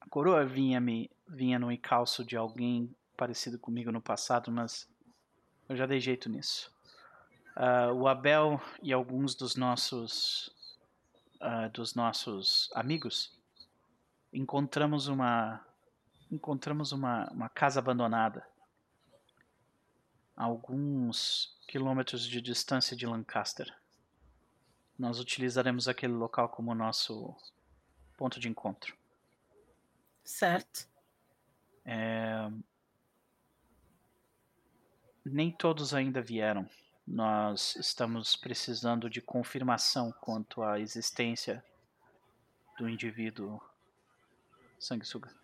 a 0.00 0.08
coroa 0.08 0.44
vinha 0.44 0.80
me 0.80 1.10
vinha 1.28 1.58
no 1.58 1.70
encalço 1.70 2.24
de 2.24 2.36
alguém 2.36 2.94
parecido 3.16 3.58
comigo 3.58 3.90
no 3.92 4.02
passado, 4.02 4.50
mas 4.50 4.88
eu 5.68 5.76
já 5.76 5.86
dei 5.86 6.00
jeito 6.00 6.28
nisso. 6.28 6.72
Ah, 7.54 7.92
o 7.92 8.08
Abel 8.08 8.60
e 8.82 8.92
alguns 8.92 9.34
dos 9.34 9.56
nossos 9.56 10.50
ah, 11.40 11.68
dos 11.68 11.94
nossos 11.94 12.70
amigos 12.74 13.38
encontramos 14.32 15.06
uma 15.08 15.64
encontramos 16.30 16.92
uma, 16.92 17.30
uma 17.30 17.48
casa 17.48 17.78
abandonada 17.78 18.46
alguns 20.36 21.56
quilômetros 21.66 22.26
de 22.26 22.40
distância 22.40 22.96
de 22.96 23.06
Lancaster. 23.06 23.72
Nós 24.98 25.18
utilizaremos 25.18 25.88
aquele 25.88 26.12
local 26.12 26.48
como 26.48 26.74
nosso 26.74 27.34
ponto 28.16 28.38
de 28.38 28.48
encontro. 28.48 28.96
Certo. 30.24 30.86
É, 31.84 32.50
Nem 35.24 35.50
todos 35.50 35.94
ainda 35.94 36.20
vieram. 36.20 36.68
Nós 37.06 37.76
estamos 37.76 38.36
precisando 38.36 39.10
de 39.10 39.20
confirmação 39.20 40.12
quanto 40.20 40.62
à 40.62 40.78
existência 40.78 41.64
do 42.78 42.88
indivíduo 42.88 43.60
sanguessuga. 44.78 45.41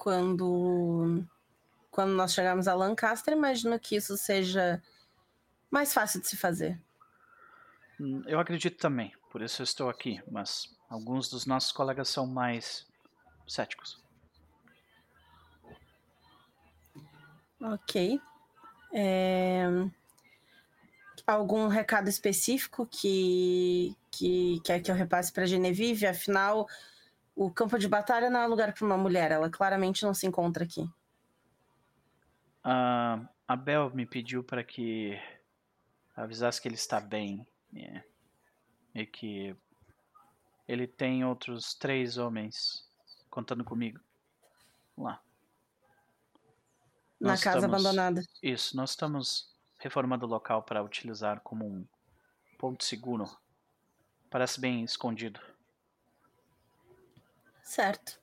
Quando, 0.00 1.22
quando 1.90 2.14
nós 2.14 2.32
chegarmos 2.32 2.66
a 2.66 2.74
Lancaster, 2.74 3.34
imagino 3.34 3.78
que 3.78 3.96
isso 3.96 4.16
seja 4.16 4.82
mais 5.70 5.92
fácil 5.92 6.22
de 6.22 6.26
se 6.26 6.38
fazer. 6.38 6.80
Hum, 8.00 8.22
Eu 8.26 8.40
acredito 8.40 8.78
também, 8.78 9.12
por 9.30 9.42
isso 9.42 9.60
eu 9.60 9.64
estou 9.64 9.90
aqui, 9.90 10.18
mas 10.30 10.74
alguns 10.88 11.28
dos 11.28 11.44
nossos 11.44 11.70
colegas 11.70 12.08
são 12.08 12.26
mais 12.26 12.86
céticos. 13.46 14.02
Ok. 17.60 18.18
É, 18.94 19.66
Algum 21.26 21.68
recado 21.68 22.08
específico 22.08 22.86
que, 22.86 23.94
que 24.10 24.60
quer 24.64 24.80
que 24.80 24.90
eu 24.90 24.94
repasse 24.94 25.30
para 25.30 25.44
Genevieve? 25.44 26.06
Afinal, 26.06 26.66
o 27.42 27.50
campo 27.50 27.78
de 27.78 27.88
batalha 27.88 28.28
não 28.28 28.40
é 28.40 28.46
lugar 28.46 28.74
para 28.74 28.84
uma 28.84 28.98
mulher. 28.98 29.32
Ela 29.32 29.48
claramente 29.48 30.02
não 30.02 30.12
se 30.12 30.26
encontra 30.26 30.62
aqui. 30.64 30.86
Ah, 32.62 33.26
a 33.48 33.56
Bel 33.56 33.90
me 33.94 34.04
pediu 34.04 34.44
para 34.44 34.62
que 34.62 35.18
avisasse 36.14 36.60
que 36.60 36.68
ele 36.68 36.74
está 36.74 37.00
bem 37.00 37.46
é, 37.74 38.04
e 38.94 39.06
que 39.06 39.56
ele 40.68 40.86
tem 40.86 41.24
outros 41.24 41.72
três 41.74 42.18
homens 42.18 42.86
contando 43.30 43.64
comigo 43.64 43.98
lá. 44.98 45.18
Na 47.18 47.30
Nós 47.30 47.42
casa 47.42 47.56
estamos- 47.56 47.74
abandonada. 47.86 48.22
Isso, 48.42 48.76
nós 48.76 48.90
estamos 48.90 49.50
reformando 49.78 50.26
o 50.26 50.28
local 50.28 50.62
para 50.62 50.82
utilizar 50.82 51.40
como 51.40 51.66
um 51.66 51.86
ponto 52.58 52.84
seguro. 52.84 53.24
Parece 54.28 54.60
bem 54.60 54.84
escondido. 54.84 55.40
Certo. 57.70 58.18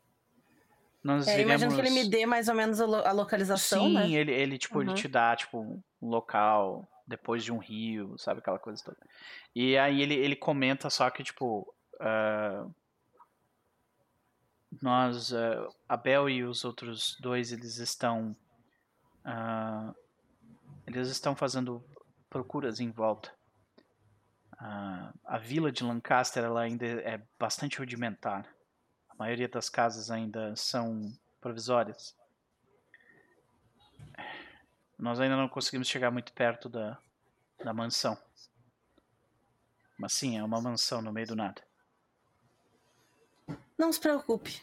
Nós 1.01 1.25
É, 1.25 1.35
iremos... 1.35 1.61
imagino 1.61 1.73
que 1.73 1.79
ele 1.79 1.89
me 2.03 2.09
dê 2.09 2.25
mais 2.25 2.49
ou 2.49 2.53
menos 2.53 2.81
a, 2.81 2.85
lo- 2.85 2.95
a 3.07 3.13
localização, 3.13 3.87
Sim, 3.87 3.93
né? 3.93 4.09
ele, 4.11 4.33
ele, 4.33 4.57
tipo, 4.57 4.81
ele 4.81 4.89
Uhum. 4.89 4.95
te 4.95 5.07
dá, 5.07 5.33
tipo, 5.37 5.61
um 6.01 6.09
local 6.09 6.85
depois 7.07 7.45
de 7.45 7.53
um 7.53 7.57
rio, 7.57 8.17
sabe, 8.17 8.41
aquela 8.41 8.59
coisa 8.59 8.83
toda. 8.83 8.97
E 9.55 9.77
aí 9.77 10.01
ele, 10.01 10.15
ele 10.15 10.35
comenta 10.35 10.89
só 10.89 11.09
que, 11.09 11.23
tipo, 11.23 11.73
ah, 12.01 12.67
nós, 14.81 15.33
ah, 15.33 15.69
a 15.87 15.95
Bel 15.95 16.29
e 16.29 16.43
os 16.43 16.65
outros 16.65 17.15
dois, 17.21 17.53
eles 17.53 17.77
estão, 17.77 18.35
ah, 19.23 19.93
eles 20.85 21.07
estão 21.07 21.37
fazendo 21.37 21.81
procuras 22.29 22.81
em 22.81 22.91
volta. 22.91 23.31
Ah, 24.59 25.13
a 25.23 25.37
vila 25.37 25.71
de 25.71 25.85
Lancaster, 25.85 26.43
ela 26.43 26.59
ainda 26.63 26.85
é 26.85 27.23
bastante 27.39 27.77
rudimentar. 27.77 28.45
A 29.17 29.23
maioria 29.23 29.47
das 29.47 29.67
casas 29.67 30.11
ainda 30.11 30.55
são 30.55 31.11
provisórias. 31.41 32.15
Nós 34.97 35.19
ainda 35.19 35.35
não 35.35 35.49
conseguimos 35.49 35.87
chegar 35.87 36.11
muito 36.11 36.31
perto 36.33 36.69
da, 36.69 36.99
da 37.63 37.73
mansão. 37.73 38.15
Mas 39.97 40.13
sim, 40.13 40.37
é 40.37 40.43
uma 40.43 40.61
mansão 40.61 41.01
no 41.01 41.11
meio 41.11 41.27
do 41.27 41.35
nada. 41.35 41.63
Não 43.75 43.91
se 43.91 43.99
preocupe. 43.99 44.61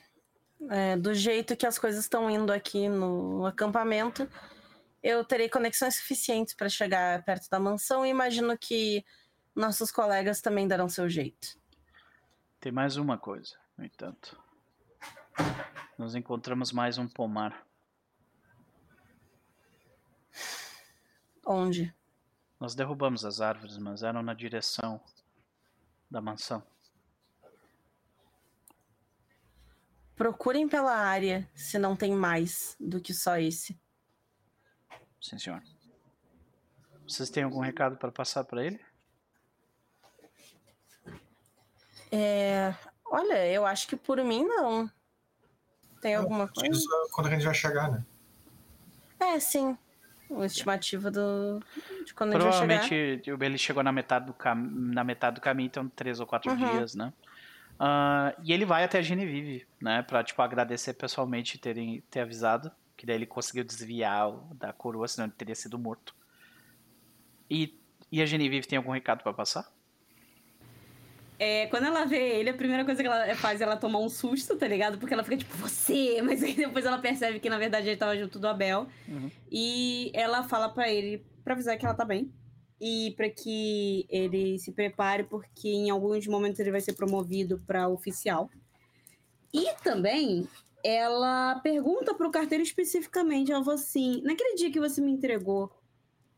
É, 0.70 0.97
do 0.97 1.12
jeito 1.12 1.57
que 1.57 1.66
as 1.66 1.76
coisas 1.76 2.05
estão 2.05 2.31
indo 2.31 2.52
aqui 2.52 2.89
no 2.89 3.44
acampamento, 3.44 4.28
eu 5.02 5.24
terei 5.24 5.49
conexões 5.49 5.97
suficientes 5.97 6.55
para 6.55 6.68
chegar 6.68 7.24
perto 7.24 7.50
da 7.50 7.58
mansão 7.58 8.07
e 8.07 8.10
imagino 8.10 8.57
que 8.57 9.05
nossos 9.55 9.91
colegas 9.91 10.41
também 10.41 10.68
darão 10.68 10.89
seu 10.89 11.08
jeito. 11.08 11.58
Tem 12.60 12.70
mais 12.70 12.97
uma 12.97 13.18
coisa, 13.18 13.57
no 13.76 13.84
entanto. 13.84 14.43
Nós 15.99 16.15
encontramos 16.15 16.73
mais 16.73 16.99
um 16.99 17.09
pomar. 17.09 17.67
Onde? 21.47 21.95
Nós 22.59 22.75
derrubamos 22.75 23.25
as 23.25 23.41
árvores, 23.41 23.79
mas 23.79 24.03
eram 24.03 24.23
na 24.23 24.35
direção 24.35 25.01
da 26.11 26.21
mansão. 26.21 26.63
Procurem 30.17 30.69
pela 30.69 30.95
área 30.95 31.49
se 31.55 31.79
não 31.79 31.97
tem 31.97 32.13
mais 32.13 32.77
do 32.79 33.01
que 33.01 33.13
só 33.13 33.37
esse. 33.37 33.79
Sim, 35.21 35.39
senhor. 35.39 35.63
Vocês 37.07 37.29
têm 37.29 37.43
algum 37.43 37.61
recado 37.61 37.97
para 37.97 38.13
passar 38.13 38.45
para 38.45 38.65
ele? 38.65 38.81
É, 42.11 42.75
olha, 43.05 43.47
eu 43.51 43.67
acho 43.67 43.89
que 43.89 43.97
por 43.97 44.23
mim 44.25 44.45
não. 44.45 44.91
Tem 46.05 46.16
alguma 46.16 46.47
coisa? 46.47 46.78
Uh, 46.78 47.08
quando 47.12 47.28
a 47.28 47.31
gente 47.31 47.47
vai 47.47 47.55
chegar, 47.55 47.91
né? 47.91 48.05
É, 49.18 49.41
sim. 49.41 49.74
Uma 50.28 50.44
estimativa 50.44 51.10
do 51.10 51.62
de 52.05 52.12
quando 52.12 52.34
a 52.34 52.39
gente 52.39 52.42
vai 52.42 52.52
chegar. 52.52 52.78
Provavelmente 52.78 53.33
ele 53.42 53.57
chegou 53.57 53.83
na 53.83 53.91
metade 53.91 54.26
do, 54.26 54.34
cam... 54.34 54.55
na 54.55 55.02
metade 55.02 55.36
do 55.36 55.41
caminho, 55.41 55.68
então 55.68 55.89
três 55.89 56.20
ou 56.20 56.26
quatro 56.26 56.50
Uhum. 56.50 56.58
dias, 56.58 56.94
né? 56.94 57.10
Ah, 57.81 58.34
e 58.44 58.52
ele 58.52 58.66
vai 58.66 58.84
até 58.84 58.99
a 58.99 59.02
Genevieve, 59.02 59.66
né? 59.81 60.02
Pra, 60.02 60.23
tipo, 60.23 60.42
agradecer 60.42 60.92
pessoalmente 60.92 61.57
terem 61.57 62.02
ter 62.10 62.20
avisado. 62.20 62.70
Que 62.99 63.07
daí 63.07 63.16
ele 63.16 63.24
conseguiu 63.26 63.65
desviar 63.65 64.31
da 64.57 64.74
coroa, 64.74 65.08
senão 65.08 65.24
ele 65.26 65.34
teria 65.34 65.55
sido 65.55 65.78
morto. 65.78 66.15
E, 67.50 67.81
E 68.12 68.20
a 68.20 68.26
Genevieve 68.26 68.66
tem 68.66 68.76
algum 68.76 68.92
recado 68.92 69.23
pra 69.23 69.33
passar? 69.33 69.66
É, 71.39 71.67
quando 71.67 71.87
ela 71.87 72.05
vê 72.05 72.39
ele, 72.39 72.51
a 72.51 72.55
primeira 72.55 72.85
coisa 72.85 73.03
que 73.03 73.09
ela 73.09 73.35
faz 73.37 73.61
é 73.61 73.65
ela 73.65 73.77
tomar 73.77 73.99
um 73.99 74.09
susto, 74.09 74.57
tá 74.57 74.69
ligado? 74.69 74.99
Porque 74.99 75.13
ela 75.13 75.25
fica 75.25 75.37
tipo, 75.37 75.57
você! 75.57 76.21
Mas 76.23 76.43
aí 76.43 76.55
depois 76.55 76.85
ela 76.85 76.99
percebe 76.99 77.41
que 77.41 77.51
na 77.51 77.59
verdade 77.59 77.89
ele 77.89 77.97
tava 77.97 78.17
junto 78.17 78.39
do 78.39 78.47
Abel. 78.47 78.87
Uhum. 79.09 79.31
E 79.51 80.11
ela 80.15 80.45
fala 80.45 80.69
pra 80.69 80.91
ele 80.91 81.25
pra 81.43 81.55
avisar 81.55 81.77
que 81.77 81.85
ela 81.85 81.95
tá 81.95 82.05
bem. 82.05 82.33
E 82.81 83.15
pra 83.17 83.29
que 83.29 84.07
ele 84.09 84.59
se 84.59 84.73
prepare, 84.73 85.25
porque 85.25 85.69
em 85.69 85.91
alguns 85.91 86.27
momentos 86.27 86.61
ele 86.61 86.71
vai 86.71 86.81
ser 86.81 86.93
promovido 86.93 87.63
pra 87.67 87.89
oficial. 87.89 88.51
E 89.53 89.73
também 89.83 90.49
ela 90.85 91.59
pergunta 91.61 92.15
pro 92.15 92.31
carteiro 92.31 92.63
especificamente, 92.63 93.51
ela 93.51 93.65
falou 93.65 93.79
assim: 93.79 94.21
naquele 94.23 94.57
dia 94.57 94.71
que 94.71 94.81
você 94.81 95.01
me 95.01 95.13
entregou 95.13 95.73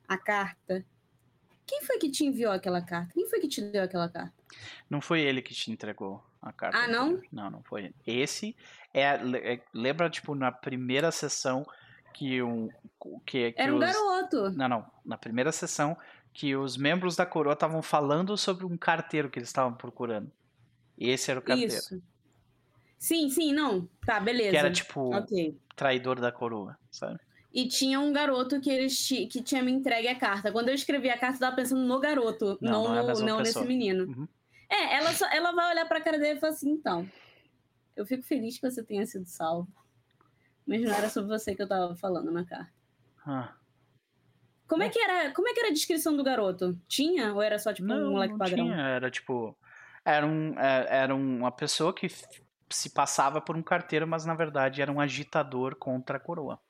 a 0.06 0.16
carta, 0.16 0.84
quem 1.66 1.82
foi 1.82 1.98
que 1.98 2.10
te 2.10 2.24
enviou 2.24 2.52
aquela 2.52 2.80
carta? 2.80 3.12
Quem 3.14 3.28
foi 3.28 3.40
que 3.40 3.48
te 3.48 3.60
deu 3.60 3.82
aquela 3.82 4.08
carta? 4.08 4.32
Não 4.88 5.00
foi 5.00 5.20
ele 5.20 5.42
que 5.42 5.52
te 5.54 5.70
entregou 5.70 6.22
a 6.40 6.52
carta. 6.52 6.78
Ah, 6.78 6.86
não? 6.88 7.20
Não, 7.32 7.50
não 7.50 7.62
foi. 7.62 7.92
Esse 8.06 8.56
é, 8.94 9.02
é- 9.02 9.62
lembra 9.74 10.08
tipo 10.08 10.34
na 10.34 10.50
primeira 10.52 11.10
sessão 11.10 11.66
que 12.14 12.42
um 12.42 12.68
que, 13.26 13.52
que 13.52 13.60
Era 13.60 13.72
um 13.72 13.76
os- 13.76 13.80
garoto. 13.80 14.50
Não, 14.52 14.68
não, 14.68 14.86
na 15.04 15.18
primeira 15.18 15.52
sessão 15.52 15.96
que 16.32 16.54
os 16.56 16.76
membros 16.76 17.16
da 17.16 17.26
coroa 17.26 17.54
estavam 17.54 17.82
falando 17.82 18.36
sobre 18.36 18.64
um 18.64 18.76
carteiro 18.76 19.28
que 19.30 19.38
eles 19.38 19.48
estavam 19.48 19.74
procurando. 19.74 20.30
Esse 20.98 21.30
era 21.30 21.40
o 21.40 21.42
carteiro. 21.42 21.72
Isso. 21.74 22.02
Sim, 22.98 23.28
sim, 23.28 23.52
não. 23.52 23.88
Tá, 24.06 24.18
beleza. 24.20 24.50
Que 24.50 24.56
era 24.56 24.70
tipo 24.72 25.14
Ok. 25.14 25.58
traidor 25.74 26.18
da 26.20 26.32
coroa, 26.32 26.78
sabe? 26.90 27.20
E 27.56 27.66
tinha 27.66 27.98
um 27.98 28.12
garoto 28.12 28.60
que 28.60 28.68
eles 28.68 29.08
que 29.08 29.42
tinha 29.42 29.62
me 29.62 29.72
entregue 29.72 30.08
a 30.08 30.14
carta. 30.14 30.52
Quando 30.52 30.68
eu 30.68 30.74
escrevi 30.74 31.08
a 31.08 31.16
carta, 31.18 31.36
eu 31.36 31.40
tava 31.40 31.56
pensando 31.56 31.80
no 31.80 31.98
garoto, 31.98 32.58
Não, 32.60 32.84
não, 32.84 32.94
não 32.94 33.10
é 33.10 33.22
não 33.22 33.38
nesse 33.38 33.64
menino. 33.64 34.04
Uhum. 34.04 34.28
É, 34.68 34.96
ela, 34.96 35.10
só, 35.14 35.26
ela 35.32 35.52
vai 35.52 35.72
olhar 35.72 35.88
pra 35.88 36.02
cara 36.02 36.18
dele 36.18 36.36
e 36.36 36.40
falar 36.40 36.52
assim, 36.52 36.68
então. 36.68 37.10
Eu 37.96 38.04
fico 38.04 38.22
feliz 38.24 38.58
que 38.58 38.70
você 38.70 38.82
tenha 38.82 39.06
sido 39.06 39.24
salvo. 39.24 39.72
Mas 40.66 40.82
não 40.82 40.92
era 40.92 41.08
sobre 41.08 41.30
você 41.30 41.54
que 41.54 41.62
eu 41.62 41.66
tava 41.66 41.96
falando 41.96 42.30
na 42.30 42.44
carta. 42.44 42.70
Ah, 43.26 43.54
Como 44.68 44.82
é 44.82 44.90
que 44.90 44.98
era, 44.98 45.32
como 45.32 45.48
é 45.48 45.54
que 45.54 45.60
era 45.60 45.70
a 45.70 45.72
descrição 45.72 46.14
do 46.14 46.22
garoto? 46.22 46.78
Tinha? 46.86 47.32
Ou 47.32 47.40
era 47.40 47.58
só 47.58 47.72
tipo 47.72 47.90
um 47.90 47.98
não, 47.98 48.10
moleque 48.10 48.32
não 48.32 48.38
padrão? 48.38 48.66
tinha, 48.66 48.76
era 48.76 49.10
tipo 49.10 49.56
era 50.04 50.26
um 50.26 50.58
é, 50.60 50.86
era 50.90 51.14
uma 51.14 51.50
pessoa 51.50 51.94
que 51.94 52.06
se 52.68 52.90
passava 52.90 53.40
por 53.40 53.56
um 53.56 53.62
carteiro, 53.62 54.06
mas 54.06 54.26
na 54.26 54.34
verdade 54.34 54.82
era 54.82 54.92
um 54.92 55.00
agitador 55.00 55.74
contra 55.76 56.18
a 56.18 56.20
coroa. 56.20 56.60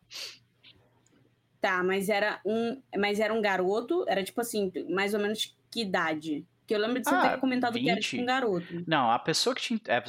Tá, 1.61 1.83
mas 1.83 2.09
era 2.09 2.41
um, 2.45 2.81
mas 2.97 3.19
era 3.19 3.33
um 3.33 3.41
garoto, 3.41 4.05
era 4.09 4.23
tipo 4.23 4.41
assim, 4.41 4.73
mais 4.91 5.15
ou 5.15 5.21
menos 5.21 5.57
que 5.71 5.83
idade? 5.83 6.47
Que 6.67 6.75
eu 6.75 6.79
lembro 6.81 7.01
de 7.01 7.09
você 7.09 7.15
Ah, 7.15 7.29
ter 7.31 7.39
comentado 7.41 7.79
que 7.79 7.89
era 7.89 7.95
20. 7.97 8.05
tipo 8.11 8.23
um 8.23 8.27
garoto. 8.27 8.85
Não, 8.87 9.11
a 9.11 9.19
pessoa 9.19 9.55
que 9.55 9.63
te. 9.63 9.83
É, 9.87 10.03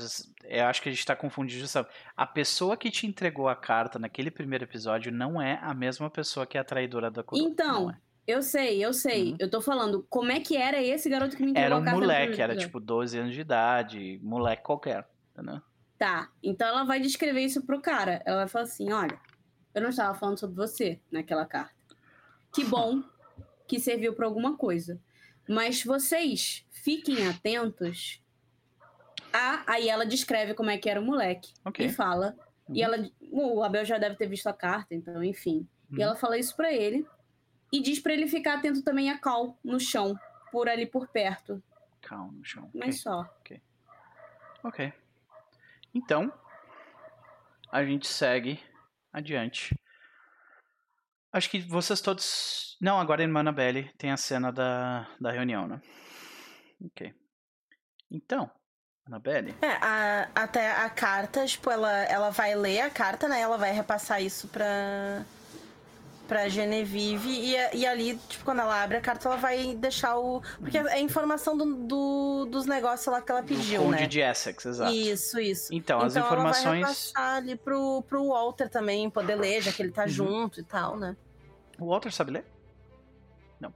eu 0.61 0.66
acho 0.66 0.82
que 0.82 0.90
a 0.90 0.92
gente 0.92 1.06
tá 1.06 1.16
confundindo. 1.16 1.67
Sabe? 1.67 1.88
A 2.16 2.26
pessoa 2.26 2.76
que 2.76 2.90
te 2.90 3.06
entregou 3.06 3.48
a 3.48 3.56
carta 3.56 4.00
naquele 4.00 4.32
primeiro 4.32 4.64
episódio 4.64 5.11
não 5.11 5.40
é 5.42 5.59
a 5.61 5.74
mesma 5.74 6.09
pessoa 6.09 6.48
que 6.48 6.58
é 6.58 6.61
a 6.61 6.64
traidora 6.64 7.11
da 7.11 7.22
coroa. 7.24 7.48
Então, 7.48 7.92
é. 7.92 7.98
Eu 8.26 8.42
sei, 8.42 8.84
eu 8.84 8.92
sei. 8.92 9.32
Uhum. 9.32 9.38
Eu 9.40 9.50
tô 9.50 9.61
falando, 9.61 10.06
como 10.09 10.32
é 10.32 10.40
que 10.42 10.58
era 10.58 10.82
esse 10.84 11.09
garoto 11.09 11.38
que 11.38 11.43
me 11.43 11.51
entregou 11.51 11.66
Era 11.67 11.76
a 11.76 11.80
um 11.80 11.84
carta 11.84 12.00
no 12.00 12.06
moleque, 12.06 12.27
primeiro 12.32 12.51
era 12.53 12.59
tipo 12.59 12.80
12 12.80 13.17
anos 13.19 13.34
de 13.34 13.40
idade, 13.40 14.19
moleque 14.22 14.64
qualquer. 14.64 15.08
Entendeu? 15.32 15.61
Tá, 15.98 16.27
então 16.43 16.67
ela 16.67 16.84
vai 16.84 17.00
descrever 17.00 17.42
isso 17.42 17.66
pro 17.66 17.80
cara. 17.82 18.22
Ela 18.26 18.40
vai 18.40 18.48
falar 18.48 18.66
assim: 18.66 18.92
olha, 18.92 19.17
eu 19.77 19.81
não 19.81 19.89
estava 19.89 20.17
falando 20.17 20.39
sobre 20.39 20.56
você 20.56 20.99
naquela 21.11 21.45
carta. 21.45 21.75
Que 22.53 22.64
bom 22.64 23.03
que 23.67 23.80
serviu 23.80 24.14
pra 24.14 24.25
alguma 24.25 24.57
coisa. 24.57 24.99
Mas 25.47 25.83
vocês 25.83 26.65
fiquem 26.72 27.27
atentos. 27.27 28.22
A... 29.31 29.64
Aí 29.72 29.89
ela 29.89 30.06
descreve 30.06 30.53
como 30.53 30.69
é 30.69 30.77
que 30.77 30.89
era 30.89 30.99
o 30.99 31.06
moleque. 31.06 31.53
Ok. 31.65 31.85
E 31.85 31.89
fala. 31.89 32.38
E 32.69 32.80
Uhum. 32.80 32.93
ela. 32.93 33.09
O 33.31 33.64
Abel 33.64 33.85
já 33.85 33.97
deve 33.97 34.15
ter 34.15 34.27
visto 34.27 34.47
a 34.47 34.53
carta, 34.53 34.93
então, 34.95 35.23
enfim. 35.23 35.67
Uhum. 35.89 35.97
E 35.99 36.01
ela 36.01 36.15
fala 36.15 36.38
isso 36.38 36.56
pra 36.56 36.72
ele. 36.73 37.06
E 37.72 37.81
diz 37.81 37.99
pra 37.99 38.14
ele 38.14 38.27
ficar 38.27 38.57
atento 38.57 38.81
também 38.83 39.09
a 39.09 39.17
cal 39.17 39.57
no 39.64 39.80
chão, 39.80 40.17
por 40.51 40.67
ali 40.69 40.85
por 40.85 41.07
perto. 41.07 41.61
Calma 42.01 42.31
no 42.33 42.43
chão. 42.45 42.69
Mas 42.73 43.01
só. 43.01 43.25
Ok. 44.64 44.93
Então, 45.93 46.31
a 47.72 47.83
gente 47.83 48.07
segue 48.07 48.59
adiante. 49.11 49.77
Acho 51.32 51.50
que 51.50 51.60
vocês 51.60 52.02
todos. 52.02 52.77
Não, 52.82 53.00
agora 53.00 53.22
a 53.22 53.26
irmã 53.26 53.42
Annabelle 53.42 53.92
tem 53.98 54.11
a 54.11 54.18
cena 54.18 54.52
da, 54.52 55.08
da 55.19 55.32
reunião, 55.32 55.68
né? 55.68 55.82
Ok. 56.86 57.14
Então, 58.10 58.50
Annabelle. 59.06 59.56
É, 59.61 59.72
a- 59.82 60.30
até 60.36 60.72
a 60.72 60.90
carta, 60.90 61.45
tipo, 61.45 61.69
ela, 61.69 61.92
ela 62.03 62.30
vai 62.30 62.56
ler 62.56 62.82
a 62.82 62.90
carta, 62.90 63.27
né? 63.27 63.42
Ela 63.42 63.58
vai 63.58 63.72
repassar 63.72 64.22
isso 64.22 64.48
pra, 64.48 65.26
pra 66.27 66.47
Genevieve. 66.49 67.30
E, 67.30 67.57
a- 67.57 67.73
e 67.73 67.85
ali, 67.85 68.17
tipo, 68.30 68.43
quando 68.45 68.59
ela 68.59 68.83
abre 68.83 68.97
a 68.97 69.01
carta, 69.01 69.27
ela 69.27 69.38
vai 69.38 69.73
deixar 69.75 70.17
o. 70.17 70.41
Porque 70.59 70.77
é 70.77 70.99
informação 70.99 71.57
do, 71.57 71.75
do- 71.75 72.45
dos 72.51 72.65
negócios 72.65 73.07
lá 73.07 73.22
que 73.22 73.31
ela 73.31 73.41
pediu, 73.43 73.81
do 73.81 73.85
Conde 73.88 74.01
né? 74.01 74.07
de 74.07 74.19
Essex, 74.19 74.65
exato. 74.65 74.91
Isso, 74.93 75.39
isso. 75.39 75.73
Então, 75.73 75.99
as 76.01 76.15
ela 76.15 76.27
vai 76.27 76.38
informações. 76.38 76.80
repassar 76.81 77.35
ali 77.38 77.56
pro, 77.56 78.01
pro 78.03 78.27
Walter 78.27 78.69
também 78.69 79.09
poder 79.09 79.35
ler, 79.35 79.61
já 79.61 79.72
que 79.72 79.81
ele 79.81 79.91
tá 79.91 80.03
Uhum. 80.03 80.07
junto 80.09 80.59
e 80.59 80.64
tal, 80.64 80.97
né? 80.97 81.15
O 81.80 81.88
Walter 81.88 82.11
sabe 82.11 82.31
ler? 82.31 82.45
Não. 83.59 83.73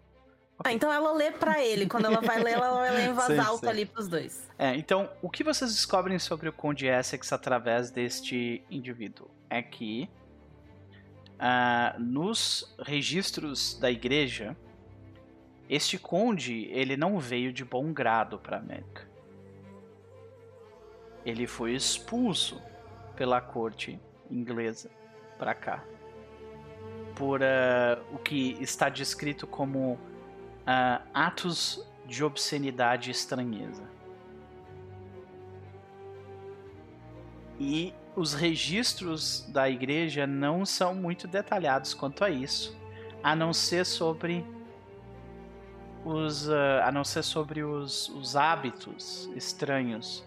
Ah, 0.63 0.71
então 0.73 0.91
ela 0.91 1.11
lê 1.13 1.31
pra 1.31 1.63
ele. 1.63 1.87
Quando 1.87 2.05
ela 2.05 2.21
vai 2.21 2.41
ler, 2.41 2.53
ela 2.53 2.71
vai 2.79 2.91
ler 2.91 3.05
em 3.09 3.13
voz 3.13 3.27
Sei, 3.27 3.39
alta 3.39 3.57
sei. 3.59 3.69
ali 3.69 3.85
pros 3.85 4.07
dois. 4.07 4.47
É, 4.57 4.75
então, 4.75 5.09
o 5.21 5.29
que 5.29 5.43
vocês 5.43 5.71
descobrem 5.73 6.17
sobre 6.19 6.49
o 6.49 6.53
Conde 6.53 6.87
Essex 6.87 7.31
através 7.31 7.89
deste 7.91 8.63
indivíduo? 8.69 9.29
É 9.49 9.61
que 9.61 10.09
ah, 11.41 11.95
nos 11.97 12.75
registros 12.79 13.73
da 13.79 13.89
igreja, 13.89 14.55
este 15.67 15.97
conde 15.97 16.65
ele 16.71 16.95
não 16.95 17.17
veio 17.17 17.51
de 17.51 17.65
bom 17.65 17.91
grado 17.91 18.37
para 18.37 18.57
a 18.57 18.59
América. 18.59 19.09
Ele 21.25 21.47
foi 21.47 21.73
expulso 21.73 22.61
pela 23.15 23.41
corte 23.41 23.99
inglesa 24.29 24.91
para 25.39 25.55
cá 25.55 25.83
por 27.15 27.41
ah, 27.43 27.99
o 28.11 28.17
que 28.17 28.57
está 28.61 28.87
descrito 28.89 29.47
como 29.47 29.99
ah, 30.65 31.01
atos 31.13 31.83
de 32.05 32.23
obscenidade 32.23 33.09
e 33.09 33.11
estranheza. 33.11 33.83
E 37.59 37.93
os 38.15 38.33
registros 38.33 39.45
da 39.49 39.69
igreja 39.69 40.27
não 40.27 40.65
são 40.65 40.93
muito 40.93 41.27
detalhados 41.27 41.93
quanto 41.93 42.23
a 42.23 42.29
isso, 42.29 42.77
a 43.23 43.35
não 43.35 43.53
ser 43.53 43.85
sobre 43.85 44.45
os, 46.03 46.49
ah, 46.49 46.87
a 46.87 46.91
não 46.91 47.03
ser 47.03 47.23
sobre 47.23 47.63
os, 47.63 48.09
os 48.09 48.35
hábitos 48.35 49.29
estranhos 49.35 50.23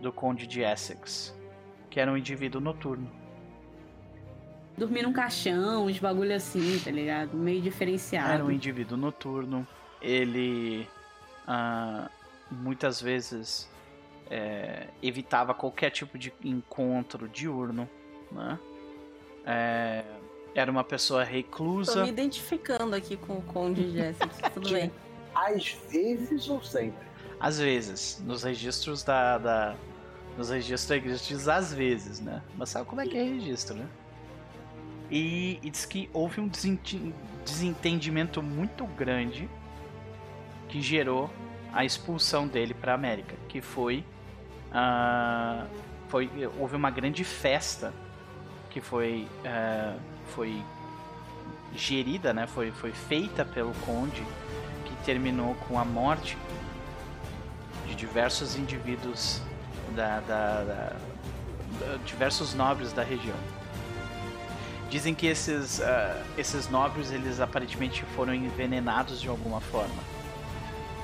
do 0.00 0.12
Conde 0.12 0.46
de 0.46 0.62
Essex, 0.62 1.34
que 1.88 2.00
era 2.00 2.10
um 2.10 2.16
indivíduo 2.16 2.60
noturno. 2.60 3.10
Dormir 4.76 5.02
num 5.02 5.12
caixão, 5.12 5.86
uns 5.86 5.98
bagulho 5.98 6.34
assim, 6.34 6.80
tá 6.82 6.90
ligado? 6.90 7.36
Meio 7.36 7.60
diferenciado. 7.60 8.32
Era 8.32 8.44
um 8.44 8.50
indivíduo 8.50 8.96
noturno. 8.96 9.66
Ele 10.00 10.88
ah, 11.46 12.10
muitas 12.50 13.00
vezes 13.00 13.70
é, 14.34 14.86
evitava 15.02 15.52
qualquer 15.52 15.90
tipo 15.90 16.16
de 16.16 16.32
encontro 16.42 17.28
diurno. 17.28 17.86
Né? 18.30 18.58
É, 19.44 20.04
era 20.54 20.70
uma 20.70 20.82
pessoa 20.82 21.24
Tô 21.26 21.30
reclusa. 21.30 22.02
me 22.02 22.08
identificando 22.08 22.96
aqui 22.96 23.16
com 23.16 23.34
o 23.34 23.42
Conde 23.42 23.90
Jessica. 23.92 24.48
Tudo 24.50 24.70
bem. 24.70 24.90
Às 25.34 25.72
vezes 25.90 26.48
ou 26.48 26.62
sempre. 26.62 27.06
Às 27.38 27.58
vezes, 27.58 28.22
nos 28.24 28.42
registros 28.42 29.02
da, 29.02 29.36
da- 29.36 29.74
nos 30.38 30.48
registros 30.48 30.86
da 30.88 30.96
igreja 30.96 31.22
diz 31.22 31.46
às 31.48 31.74
vezes, 31.74 32.18
né? 32.20 32.42
Mas 32.56 32.70
sabe 32.70 32.86
como 32.86 33.00
é 33.02 33.06
que 33.06 33.18
é 33.18 33.22
registro, 33.22 33.74
né? 33.76 33.86
E, 35.10 35.58
e 35.62 35.68
diz 35.70 35.84
que 35.84 36.08
houve 36.14 36.40
um 36.40 36.48
desentendimento 37.44 38.42
muito 38.42 38.86
grande 38.86 39.46
que 40.70 40.80
gerou 40.80 41.28
a 41.72 41.84
expulsão 41.84 42.46
dele 42.46 42.72
para 42.72 42.94
América, 42.94 43.34
que 43.48 43.60
foi, 43.60 44.02
ah, 44.72 45.64
foi 46.08 46.30
houve 46.58 46.76
uma 46.76 46.90
grande 46.90 47.24
festa 47.24 47.92
que 48.70 48.80
foi 48.80 49.26
ah, 49.44 49.96
foi 50.34 50.62
gerida, 51.74 52.32
né? 52.32 52.46
Foi 52.46 52.70
foi 52.70 52.92
feita 52.92 53.44
pelo 53.44 53.72
conde 53.86 54.22
que 54.84 54.94
terminou 55.04 55.54
com 55.68 55.78
a 55.78 55.84
morte 55.84 56.36
de 57.88 57.94
diversos 57.94 58.56
indivíduos 58.56 59.40
da, 59.94 60.20
da- 60.20 60.64
da- 60.64 60.92
da- 61.80 61.96
diversos 62.04 62.54
nobres 62.54 62.92
da 62.92 63.02
região. 63.02 63.36
Dizem 64.90 65.14
que 65.14 65.26
esses, 65.26 65.80
ah, 65.80 66.22
esses 66.36 66.68
nobres 66.68 67.10
eles 67.10 67.40
aparentemente 67.40 68.04
foram 68.14 68.34
envenenados 68.34 69.20
de 69.20 69.28
alguma 69.28 69.60
forma 69.60 70.02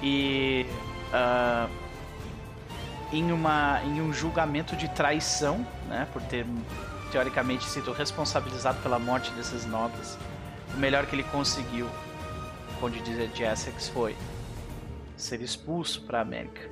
E. 0.03 0.67
ah, 1.13 1.67
em, 3.13 3.33
uma, 3.33 3.81
em 3.85 4.01
um 4.01 4.13
julgamento 4.13 4.77
de 4.77 4.89
traição, 4.89 5.67
né? 5.89 6.07
Por 6.13 6.23
ter 6.23 6.47
teoricamente 7.11 7.65
sido 7.65 7.93
responsabilizado 7.93 8.81
pela 8.83 8.99
morte 8.99 9.31
desses 9.33 9.65
nobres, 9.65 10.19
o 10.75 10.79
melhor 10.79 11.07
que 11.07 11.17
ele 11.17 11.25
conseguiu, 11.25 11.89
Conde 12.81 13.01
de 13.01 13.27
de 13.29 13.43
Essex, 13.43 13.89
foi 13.89 14.15
ser 15.17 15.41
expulso 15.41 16.03
para 16.03 16.19
a 16.19 16.23
América. 16.23 16.71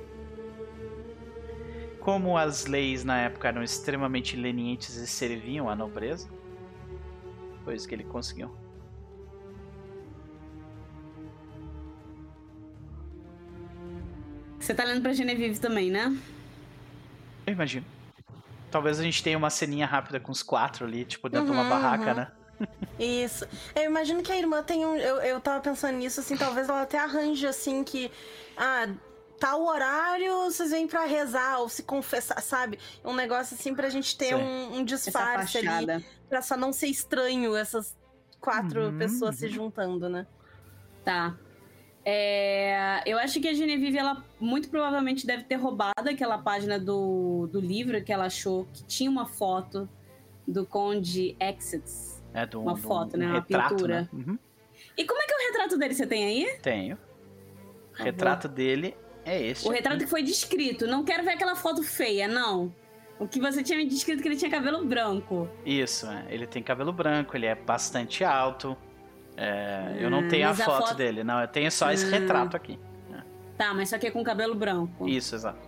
Como 1.99 2.37
as 2.37 2.65
leis 2.65 3.03
na 3.03 3.19
época 3.19 3.49
eram 3.49 3.61
extremamente 3.61 4.37
lenientes 4.37 4.95
e 4.95 5.05
serviam 5.05 5.69
à 5.69 5.75
nobreza, 5.75 6.29
foi 7.65 7.75
isso 7.75 7.85
que 7.87 7.93
ele 7.93 8.05
conseguiu. 8.05 8.49
Você 14.59 14.73
tá 14.73 14.83
lendo 14.83 15.01
pra 15.01 15.13
Genevieve 15.13 15.59
também, 15.59 15.89
né? 15.91 16.15
Eu 17.45 17.53
imagino. 17.53 17.85
Talvez 18.69 18.99
a 18.99 19.03
gente 19.03 19.23
tenha 19.23 19.37
uma 19.37 19.49
ceninha 19.49 19.85
rápida 19.85 20.19
com 20.19 20.31
os 20.31 20.43
quatro 20.43 20.85
ali, 20.85 21.05
tipo, 21.05 21.29
dentro 21.29 21.47
de 21.47 21.51
uma 21.53 21.63
Uhum, 21.63 21.69
barraca, 21.69 22.09
uhum. 22.09 22.15
né? 22.15 22.31
Isso. 22.99 23.47
Eu 23.75 23.83
imagino 23.83 24.21
que 24.23 24.31
a 24.31 24.37
irmã 24.37 24.63
tem 24.63 24.85
um. 24.85 24.95
Eu, 24.97 25.17
eu 25.17 25.39
tava 25.39 25.61
pensando 25.61 25.97
nisso, 25.97 26.19
assim, 26.19 26.35
talvez 26.35 26.67
ela 26.67 26.81
até 26.81 26.97
arranje 26.99 27.45
assim 27.47 27.83
que. 27.83 28.11
Ah, 28.57 28.87
tal 29.39 29.63
horário 29.65 30.45
vocês 30.45 30.71
vêm 30.71 30.87
pra 30.87 31.05
rezar 31.05 31.59
ou 31.59 31.69
se 31.69 31.83
confessar, 31.83 32.41
sabe? 32.41 32.79
Um 33.05 33.13
negócio 33.13 33.55
assim 33.55 33.75
pra 33.75 33.89
gente 33.89 34.17
ter 34.17 34.35
Sim. 34.35 34.41
um, 34.41 34.77
um 34.77 34.83
Essa 34.83 34.83
disfarce 34.83 35.57
ali. 35.59 36.03
Pra 36.27 36.41
só 36.41 36.57
não 36.57 36.73
ser 36.73 36.87
estranho 36.87 37.55
essas 37.55 37.95
quatro 38.41 38.81
Uhum, 38.87 38.97
pessoas 38.97 39.35
se 39.35 39.45
uhum. 39.45 39.51
juntando, 39.51 40.09
né? 40.09 40.25
Tá. 41.05 41.35
É, 42.09 43.01
eu 43.05 43.17
acho 43.19 43.37
que 43.41 43.49
a 43.49 43.53
Genevieve, 43.53 43.97
ela 43.97 44.23
muito 44.39 44.69
provavelmente 44.69 45.27
deve 45.27 45.43
ter 45.43 45.55
roubado 45.55 46.09
aquela 46.09 46.37
página 46.37 46.79
do, 46.79 47.49
do 47.51 47.59
livro 47.59 48.01
que 48.01 48.13
ela 48.13 48.27
achou 48.27 48.65
que 48.73 48.81
tinha 48.85 49.11
uma 49.11 49.25
foto 49.25 49.89
do 50.47 50.65
Conde 50.65 51.35
Exits. 51.37 52.23
É 52.33 52.45
do, 52.45 52.61
Uma 52.61 52.75
do- 52.75 52.81
foto, 52.81 53.17
um 53.17 53.19
né? 53.19 53.25
Uma 53.25 53.39
retrato, 53.39 53.75
pintura. 53.75 54.01
né? 54.03 54.09
Uhum. 54.13 54.39
E 54.97 55.03
como 55.05 55.21
é 55.21 55.25
que 55.25 55.33
é 55.33 55.35
o 55.35 55.47
retrato 55.51 55.77
dele? 55.77 55.93
Você 55.95 56.07
tem 56.07 56.25
aí? 56.25 56.57
Tenho. 56.61 56.97
O 57.93 57.97
Tá 57.97 58.03
retrato 58.05 58.47
dele 58.47 58.95
é 59.25 59.41
este. 59.45 59.67
O 59.67 59.71
retrato 59.71 59.97
que 59.99 60.07
foi 60.07 60.23
descrito. 60.23 60.87
Não 60.87 61.03
quero 61.03 61.25
ver 61.25 61.31
aquela 61.31 61.57
foto 61.57 61.83
feia, 61.83 62.25
não. 62.25 62.73
O 63.19 63.27
que 63.27 63.41
você 63.41 63.61
tinha 63.61 63.77
me 63.77 63.85
descrito 63.85 64.21
que 64.21 64.29
ele 64.29 64.37
tinha 64.37 64.49
cabelo 64.49 64.85
branco. 64.85 65.49
Isso, 65.65 66.07
é. 66.07 66.25
ele 66.29 66.47
tem 66.47 66.63
cabelo 66.63 66.93
branco, 66.93 67.35
ele 67.35 67.47
é 67.47 67.55
bastante 67.55 68.23
alto. 68.23 68.77
É, 69.37 69.95
eu 69.99 70.09
não 70.09 70.19
Hum, 70.21 70.27
tenho 70.27 70.47
a 70.47 70.49
mas 70.49 70.61
a 70.61 70.65
foto, 70.65 70.87
foto- 70.87 70.95
dele, 70.95 71.23
não, 71.23 71.39
eu 71.39 71.47
tenho 71.47 71.71
só 71.71 71.91
esse 71.91 72.05
Hum. 72.05 72.09
retrato 72.09 72.57
aqui. 72.57 72.79
Tá, 73.57 73.73
mas 73.73 73.89
só 73.89 73.97
que 73.97 74.05
é 74.07 74.11
com 74.11 74.23
cabelo 74.23 74.53
branco. 74.55 75.07
Isso, 75.07 75.33
exato. 75.35 75.59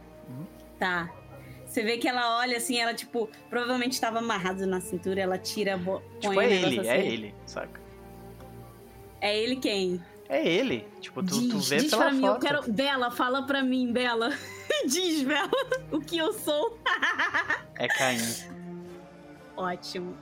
Tá. 0.78 1.10
Você 1.66 1.84
vê 1.84 1.98
que 1.98 2.08
ela 2.08 2.38
olha 2.40 2.58
assim, 2.58 2.78
ela, 2.80 2.94
tipo, 2.94 3.30
provavelmente 3.50 3.94
estava 3.94 4.20
amarrado 4.20 4.66
na 4.68 4.80
cintura, 4.82 5.22
ela 5.22 5.38
tira, 5.38 5.78
bo- 5.78 6.02
Tipo, 6.20 6.34
põe 6.34 6.46
é 6.46 6.52
ele, 6.54 6.88
é 6.88 6.98
assim. 6.98 7.08
ele, 7.08 7.36
saca? 7.46 7.80
É 9.22 9.38
ele 9.38 9.56
quem? 9.56 10.04
É 10.28 10.48
ele. 10.48 10.88
Tipo, 11.02 11.22
tu, 11.24 11.40
diz, 11.40 11.50
tu 11.50 11.60
vê 11.60 11.78
diz 11.78 11.90
pela 11.90 12.04
pra 12.06 12.12
mim, 12.14 12.22
foto. 12.22 12.36
eu 12.36 12.40
quero. 12.62 12.72
Bela, 12.72 13.12
fala 13.12 13.44
pra 13.44 13.62
mim, 13.64 13.92
Bela. 13.92 14.30
diz, 14.86 15.24
Bela, 15.24 15.50
o 15.92 16.00
que 16.00 16.18
eu 16.18 16.32
sou. 16.34 16.78
É 17.76 17.88
Caim. 17.88 18.20
Ótimo. 19.56 20.16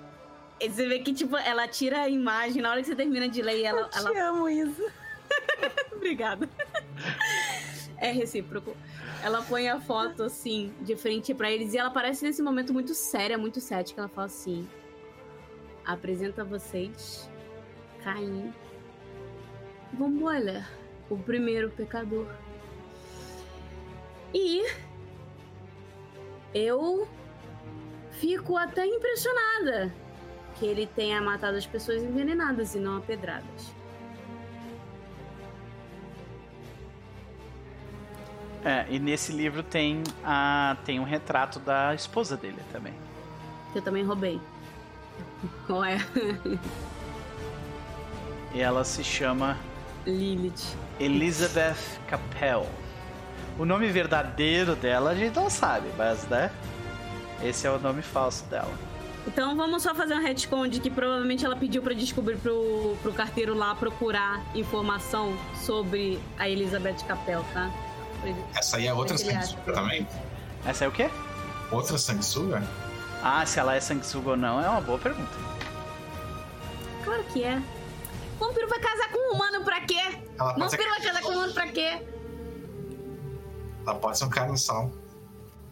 E 0.60 0.70
você 0.70 0.88
vê 0.88 1.00
que, 1.00 1.14
tipo, 1.14 1.38
ela 1.38 1.68
tira 1.68 2.02
a 2.02 2.10
imagem, 2.10 2.62
na 2.62 2.72
hora 2.72 2.82
que 2.82 2.88
você 2.88 2.96
termina 2.96 3.30
de 3.30 3.42
ler, 3.42 3.64
ela. 3.64 3.82
eu 3.82 3.90
te 3.90 3.98
ela... 3.98 4.30
amo 4.30 4.50
isso. 4.50 4.92
Obrigada. 5.94 6.50
É 7.98 8.12
recíproco. 8.12 8.76
Ela 9.24 9.42
põe 9.42 9.68
a 9.68 9.80
foto 9.80 10.24
assim, 10.24 10.74
de 10.82 10.96
frente 10.96 11.34
pra 11.34 11.52
eles, 11.52 11.74
e 11.74 11.78
ela 11.78 11.90
parece 11.90 12.26
nesse 12.26 12.42
momento 12.42 12.74
muito 12.74 12.94
séria, 12.94 13.38
muito 13.38 13.60
cética. 13.60 14.02
Ela 14.02 14.10
fala 14.10 14.28
assim: 14.28 14.68
apresenta 15.86 16.42
a 16.42 16.46
vocês 16.46 17.30
Caim. 18.04 18.54
Vamos 19.94 20.24
olhar. 20.24 20.70
O 21.10 21.18
primeiro 21.18 21.70
pecador. 21.72 22.28
E 24.34 24.66
eu 26.54 27.08
fico 28.12 28.58
até 28.58 28.86
impressionada 28.86 29.94
que 30.60 30.66
ele 30.66 30.88
tenha 30.88 31.22
matado 31.22 31.58
as 31.58 31.66
pessoas 31.66 32.04
envenenadas 32.04 32.76
e 32.76 32.80
não 32.80 32.98
a 32.98 33.02
pedradas. 33.02 33.74
É, 38.66 38.86
e 38.90 39.00
nesse 39.00 39.32
livro 39.32 39.64
tem, 39.64 40.04
a, 40.24 40.76
tem 40.84 41.00
um 41.00 41.04
retrato 41.04 41.60
da 41.60 41.94
esposa 41.94 42.36
dele 42.36 42.62
também. 42.72 42.94
Que 43.72 43.80
eu 43.80 43.82
também 43.82 44.04
roubei. 44.04 44.42
Qual 45.66 45.84
é? 45.84 45.98
E 48.54 48.62
ela 48.62 48.84
se 48.84 49.04
chama 49.04 49.58
Lilith. 50.06 50.76
Elizabeth 51.00 52.00
Capel. 52.08 52.68
O 53.60 53.66
nome 53.66 53.88
verdadeiro 53.88 54.76
dela 54.76 55.12
a 55.12 55.16
gente 55.16 55.36
não 55.36 55.50
sabe, 55.50 55.88
mas 55.98 56.28
né? 56.28 56.52
Esse 57.44 57.68
é 57.68 57.72
o 57.72 57.80
nome 57.80 58.02
falso 58.02 58.46
dela. 58.46 58.74
Então 59.28 59.56
vamos 59.58 59.84
só 59.84 59.94
fazer 59.94 60.16
um 60.16 60.22
retcon 60.22 60.68
de 60.68 60.80
que 60.80 60.90
provavelmente 60.90 61.46
ela 61.46 61.56
pediu 61.56 61.82
pra 61.82 61.94
descobrir 61.94 62.38
pro, 62.38 62.96
pro 63.02 63.12
carteiro 63.14 63.54
lá 63.54 63.76
procurar 63.76 64.42
informação 64.56 65.38
sobre 65.66 66.18
a 66.40 66.50
Elizabeth 66.50 67.04
Capel, 67.06 67.44
tá? 67.54 67.70
Essa 68.56 68.78
aí 68.78 68.88
é 68.88 68.94
outra 68.94 69.18
sanguessuga 69.18 69.74
também? 69.74 70.08
Essa 70.66 70.86
é 70.86 70.88
o 70.88 70.92
quê? 70.92 71.10
Outra 71.72 71.98
sanguessuga? 71.98 72.64
Ah, 73.22 73.46
se 73.46 73.60
ela 73.60 73.76
é 73.76 73.80
sanguessuga 73.80 74.32
ou 74.32 74.38
não 74.38 74.62
é 74.62 74.70
uma 74.70 74.82
boa 74.82 74.98
pergunta. 74.98 75.32
Claro 77.04 77.24
que 77.26 77.44
é. 77.44 77.62
Vampiro 78.40 78.68
vai 78.68 78.80
casar 78.80 79.12
com 79.12 79.20
um 79.20 79.36
humano 79.36 79.64
pra 79.64 79.82
quê? 79.82 80.02
Ela 80.40 80.54
pode, 80.54 80.72
ser, 80.72 80.78
Vampiro 80.78 80.90
vai 80.90 81.02
casar 81.02 81.22
com 81.22 81.30
um 81.30 81.34
humano 81.34 81.54
pra 81.54 81.68
quê? 81.68 82.02
ela 83.86 83.96
pode 83.96 84.18
ser 84.18 84.26
um 84.26 84.30
carniçal. 84.30 84.92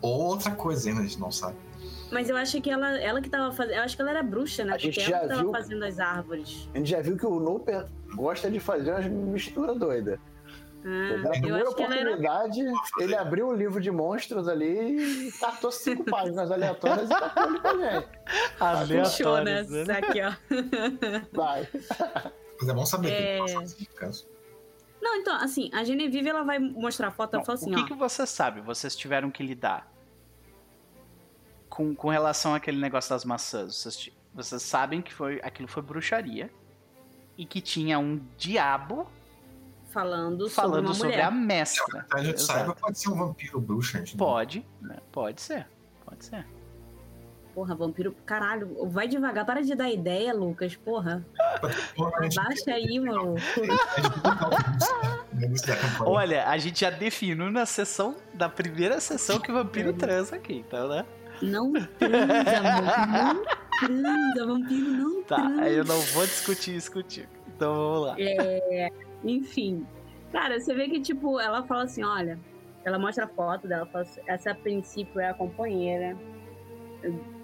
Ou 0.02 0.22
outra 0.22 0.52
coisa 0.52 0.90
ainda, 0.90 1.02
a 1.02 1.04
gente 1.04 1.20
não 1.20 1.32
sabe. 1.32 1.56
Mas 2.12 2.30
eu 2.30 2.38
acho 2.38 2.62
que 2.62 2.70
ela, 2.70 2.98
ela 3.00 3.20
que 3.22 3.30
tava 3.30 3.52
fazendo. 3.52 3.76
Eu 3.78 3.84
acho 3.84 3.96
que 3.96 4.02
ela 4.02 4.12
era 4.12 4.24
bruxa, 4.24 4.64
né? 4.64 4.74
A 4.74 4.78
gente 4.78 4.96
Porque 5.00 5.12
ela 5.12 5.22
já 5.22 5.24
que 5.24 5.28
tava 5.30 5.42
viu- 5.42 5.52
fazendo 5.52 5.84
as 5.86 6.00
árvores. 6.00 6.70
A 6.74 6.78
gente 6.78 6.90
já 6.90 7.02
viu 7.02 7.18
que 7.18 7.26
o 7.26 7.40
Nooper 7.40 7.86
gosta 8.16 8.50
de 8.52 8.60
fazer 8.60 8.92
umas 8.92 9.06
misturas 9.08 9.78
doidas. 9.78 10.20
Ah, 10.88 11.18
Na 11.18 11.30
primeira 11.32 11.74
que 11.74 11.82
ela 11.82 11.96
era. 11.96 12.12
oportunidade, 12.12 12.64
ele 13.00 13.16
abriu 13.16 13.48
o 13.48 13.54
livro 13.56 13.82
de 13.82 13.90
monstros 13.90 14.48
ali 14.48 15.28
e 15.28 15.32
cartou 15.32 15.72
cinco 15.72 16.04
páginas 16.06 16.52
aleatórias 16.52 17.08
e 17.10 17.10
tacou 17.10 17.44
ali 17.44 17.60
pra 17.60 18.86
gente. 18.86 19.02
Puxou, 19.04 19.44
né? 19.44 19.64
Né? 19.64 19.94
Aqui, 19.98 20.22
ó. 20.22 20.32
Vai. 21.34 21.68
Mas 22.60 22.70
é 22.70 22.74
bom 22.74 22.86
saber 22.86 23.12
É. 23.12 23.40
que 23.78 23.86
caso. 23.96 24.28
Não, 25.02 25.16
então, 25.16 25.36
assim, 25.36 25.72
a 25.74 25.84
Genevieve 25.84 26.30
ela 26.30 26.44
vai 26.44 26.60
mostrar 26.60 27.08
a 27.08 27.12
foto, 27.12 27.34
ela 27.36 27.44
fala 27.44 27.58
assim, 27.58 27.72
o 27.72 27.76
que, 27.76 27.82
ó. 27.82 27.86
que 27.88 27.94
você 27.96 28.26
sabe? 28.28 28.62
Vocês 28.62 28.96
tiveram 28.96 29.30
que 29.32 29.42
lidar 29.44 29.92
com, 31.76 31.94
com 31.94 32.08
relação 32.10 32.56
àquele 32.56 32.80
negócio 32.80 33.10
das 33.10 33.26
maçãs. 33.26 33.76
Vocês, 33.76 34.10
vocês 34.34 34.62
sabem 34.64 35.02
que 35.02 35.14
foi, 35.14 35.42
aquilo 35.44 35.68
foi 35.68 35.84
bruxaria 35.84 36.50
e 37.38 37.46
que 37.46 37.60
tinha 37.60 38.00
um 38.00 38.22
diabo 38.38 39.06
Falando, 39.92 40.50
falando 40.50 40.94
sobre 40.94 41.14
sobre, 41.14 41.22
a 41.22 41.32
mestra. 41.32 42.02
Até 42.02 42.20
a 42.20 42.24
gente 42.24 42.36
Exato. 42.36 42.60
saiba, 42.60 42.76
pode 42.76 43.00
ser 43.00 43.10
um 43.10 43.16
vampiro 43.16 43.62
bruxo, 43.62 43.96
a 43.96 44.00
gente 44.00 44.18
Pode, 44.18 44.66
né? 44.82 44.98
Pode 45.12 45.42
ser. 45.42 45.68
Pode 46.06 46.26
ser. 46.26 46.46
Porra, 47.54 47.74
vampiro, 47.74 48.14
caralho, 48.26 48.90
vai 48.90 49.08
devagar, 49.08 49.46
para 49.46 49.62
de 49.62 49.74
dar 49.74 49.90
ideia, 49.90 50.34
Lucas, 50.34 50.76
porra. 50.76 51.26
A 51.62 52.24
gente- 52.24 52.38
Abaixa 52.38 52.72
aí, 52.72 53.00
mano. 53.00 53.36
Olha, 56.02 56.50
a 56.50 56.58
gente 56.58 56.82
já 56.82 56.90
definiu 56.90 57.50
na 57.50 57.66
sessão, 57.66 58.18
da 58.34 58.50
primeira 58.50 59.00
sessão 59.00 59.40
que 59.40 59.50
o 59.50 59.54
vampiro 59.54 59.94
transa 59.94 60.36
aqui, 60.36 60.56
então, 60.68 60.90
né? 60.90 61.06
Não 61.42 61.72
transa, 61.72 62.62
mano. 62.64 63.44
Não 63.90 64.34
transa, 64.34 64.46
vampiro 64.48 64.90
não 64.92 65.24
Tá, 65.24 65.36
transa. 65.38 65.62
aí 65.62 65.76
eu 65.76 65.86
não 65.86 66.00
vou 66.00 66.26
discutir 66.26 66.76
isso 66.76 66.92
contigo. 66.92 67.28
Então 67.56 67.74
vamos 67.74 68.08
lá. 68.08 68.16
Enfim. 69.24 69.86
Cara, 70.32 70.60
você 70.60 70.74
vê 70.74 70.88
que, 70.90 71.00
tipo, 71.00 71.40
ela 71.40 71.64
fala 71.64 71.84
assim, 71.84 72.04
olha, 72.04 72.38
ela 72.84 73.00
mostra 73.00 73.26
a 73.26 73.28
foto 73.28 73.68
dela, 73.68 73.86
fala 73.86 74.04
assim, 74.04 74.22
essa 74.28 74.52
a 74.52 74.56
princípio 74.56 75.20
é 75.20 75.30
a 75.30 75.34
companheira 75.34 76.18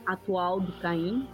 atual 0.05 0.59
do 0.59 0.71
Caim, 0.79 1.27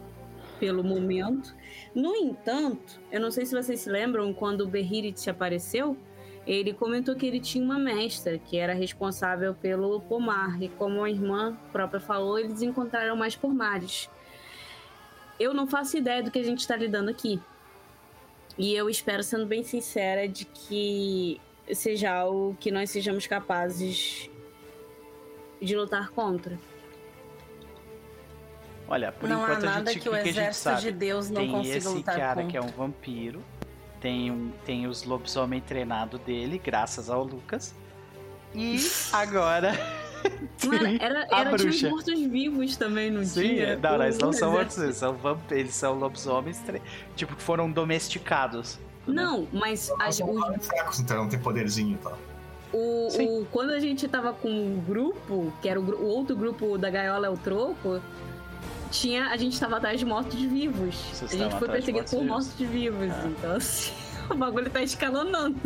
pelo 0.60 0.84
momento. 0.84 1.56
No 1.96 2.16
entanto, 2.16 3.00
eu 3.12 3.20
não 3.20 3.32
sei 3.32 3.46
se 3.46 3.56
vocês 3.56 3.80
se 3.80 3.90
lembram, 3.90 4.34
quando 4.34 4.62
o 4.62 4.68
Behirit 4.68 5.30
apareceu, 5.30 5.98
ele 6.48 6.74
comentou 6.74 7.14
que 7.14 7.26
ele 7.26 7.42
tinha 7.42 7.64
uma 7.64 7.78
mestra 7.78 8.38
que 8.38 8.58
era 8.58 8.74
responsável 8.74 9.54
pelo 9.54 10.00
pomar. 10.00 10.62
E 10.64 10.70
como 10.70 11.04
a 11.04 11.10
irmã 11.10 11.58
própria 11.74 12.00
falou, 12.00 12.40
eles 12.40 12.62
encontraram 12.62 13.18
mais 13.18 13.36
pomares. 13.36 14.10
Eu 15.38 15.54
não 15.54 15.68
faço 15.68 15.98
ideia 15.98 16.24
do 16.24 16.32
que 16.32 16.40
a 16.40 16.44
gente 16.44 16.62
está 16.62 16.78
lidando 16.78 17.12
aqui. 17.12 17.40
E 18.58 18.74
eu 18.74 18.90
espero, 18.90 19.22
sendo 19.22 19.46
bem 19.46 19.62
sincera, 19.62 20.28
de 20.28 20.46
que 20.46 21.40
seja 21.74 22.12
algo 22.12 22.56
que 22.60 22.72
nós 22.72 22.90
sejamos 22.90 23.28
capazes 23.28 24.30
de 25.62 25.76
lutar 25.76 26.10
contra. 26.12 26.58
Olha, 28.88 29.12
por 29.12 29.28
não 29.28 29.42
há 29.42 29.50
enquanto 29.50 29.64
a 29.64 29.70
nada 29.70 29.92
gente, 29.92 30.02
que 30.02 30.10
o 30.10 30.12
que 30.14 30.18
a 30.18 30.28
exército 30.28 30.64
sabe? 30.64 30.82
de 30.82 30.92
Deus 30.94 31.30
não 31.30 31.42
tem 31.42 31.52
consiga 31.52 31.78
esse 31.78 31.88
lutar 31.90 32.16
cara 32.16 32.42
contra. 32.42 32.52
que 32.52 32.58
é 32.58 32.62
um 32.62 32.68
vampiro, 32.68 33.44
tem, 34.02 34.32
um, 34.32 34.52
tem 34.66 34.88
os 34.88 35.04
lobisomem 35.04 35.60
treinado 35.62 36.18
dele, 36.20 36.62
graças 36.64 37.10
ao 37.10 37.24
Lucas. 37.24 37.74
E 38.56 38.78
agora 39.14 39.74
Mano, 40.66 40.98
era, 41.00 41.28
a 41.32 41.42
era 41.42 41.52
bruxa. 41.52 41.90
mortos-vivos 41.90 42.76
também 42.76 43.12
no 43.12 43.24
Sim, 43.24 43.42
dia. 43.42 43.80
não, 43.82 43.98
não, 43.98 44.04
eles 44.04 44.18
não 44.18 44.34
são 44.34 44.52
mortos, 44.52 44.78
eles 44.78 44.98
são 44.98 45.14
vamp- 45.14 45.52
eles 45.52 45.76
são 45.76 45.94
lobisomens, 45.98 46.58
tre- 46.60 46.82
tipo, 47.16 47.36
que 47.36 47.42
foram 47.42 47.70
domesticados. 47.72 48.80
Não, 49.06 49.48
mas 49.54 49.90
Eles 49.90 50.02
as- 50.02 50.16
são 50.18 50.32
os 50.32 50.66
fracos, 50.68 51.00
então 51.00 51.18
não 51.18 51.30
tem 51.30 51.40
poderzinho 51.40 51.94
e 51.94 51.98
tal. 51.98 52.18
O, 52.74 53.08
Sim. 53.10 53.26
o- 53.42 53.46
quando 53.52 53.70
a 53.72 53.80
gente 53.80 54.06
tava 54.08 54.34
com 54.34 54.50
o 54.50 54.82
grupo, 54.82 55.54
que 55.62 55.70
era 55.70 55.80
o, 55.80 55.84
o 55.84 56.06
outro 56.08 56.36
grupo 56.36 56.78
da 56.78 56.90
Gaiola 56.90 57.28
é 57.28 57.30
o 57.30 57.38
Troco, 57.38 58.02
tinha, 58.88 59.28
a 59.28 59.38
gente 59.38 59.60
tava 59.60 59.78
atrás 59.78 60.00
de 60.00 60.06
mortos-vivos. 60.06 61.24
A 61.24 61.28
gente 61.28 61.58
foi 61.58 61.68
perseguido 61.68 62.10
por 62.10 62.24
mortos-vivos. 62.24 63.08
mortos-vivos. 63.08 63.12
Ah. 63.12 63.28
Então, 63.28 63.56
assim, 63.56 63.94
o 64.32 64.36
bagulho 64.36 64.70
tá 64.70 64.82
escalonando. 64.82 65.60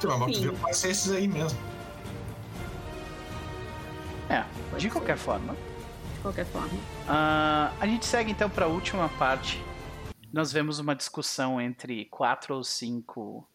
Sim, 0.00 0.06
mas 0.06 0.18
morto 0.18 0.34
Sim. 0.34 0.40
vivo 0.40 0.56
pode 0.58 0.76
ser 0.76 0.90
esses 0.90 1.12
aí 1.12 1.28
mesmo. 1.28 1.58
É, 4.30 4.42
Pode 4.70 4.76
de 4.76 4.82
ser. 4.82 4.90
qualquer 4.90 5.18
forma. 5.18 5.54
De 6.14 6.20
qualquer 6.22 6.46
forma. 6.46 6.78
Ah, 7.06 7.72
a 7.78 7.86
gente 7.86 8.06
segue 8.06 8.30
então 8.30 8.48
para 8.48 8.64
a 8.64 8.68
última 8.68 9.08
parte. 9.10 9.62
Nós 10.32 10.52
vemos 10.52 10.78
uma 10.78 10.94
discussão 10.94 11.60
entre 11.60 12.06
quatro 12.06 12.54
ou 12.54 12.64
cinco 12.64 13.46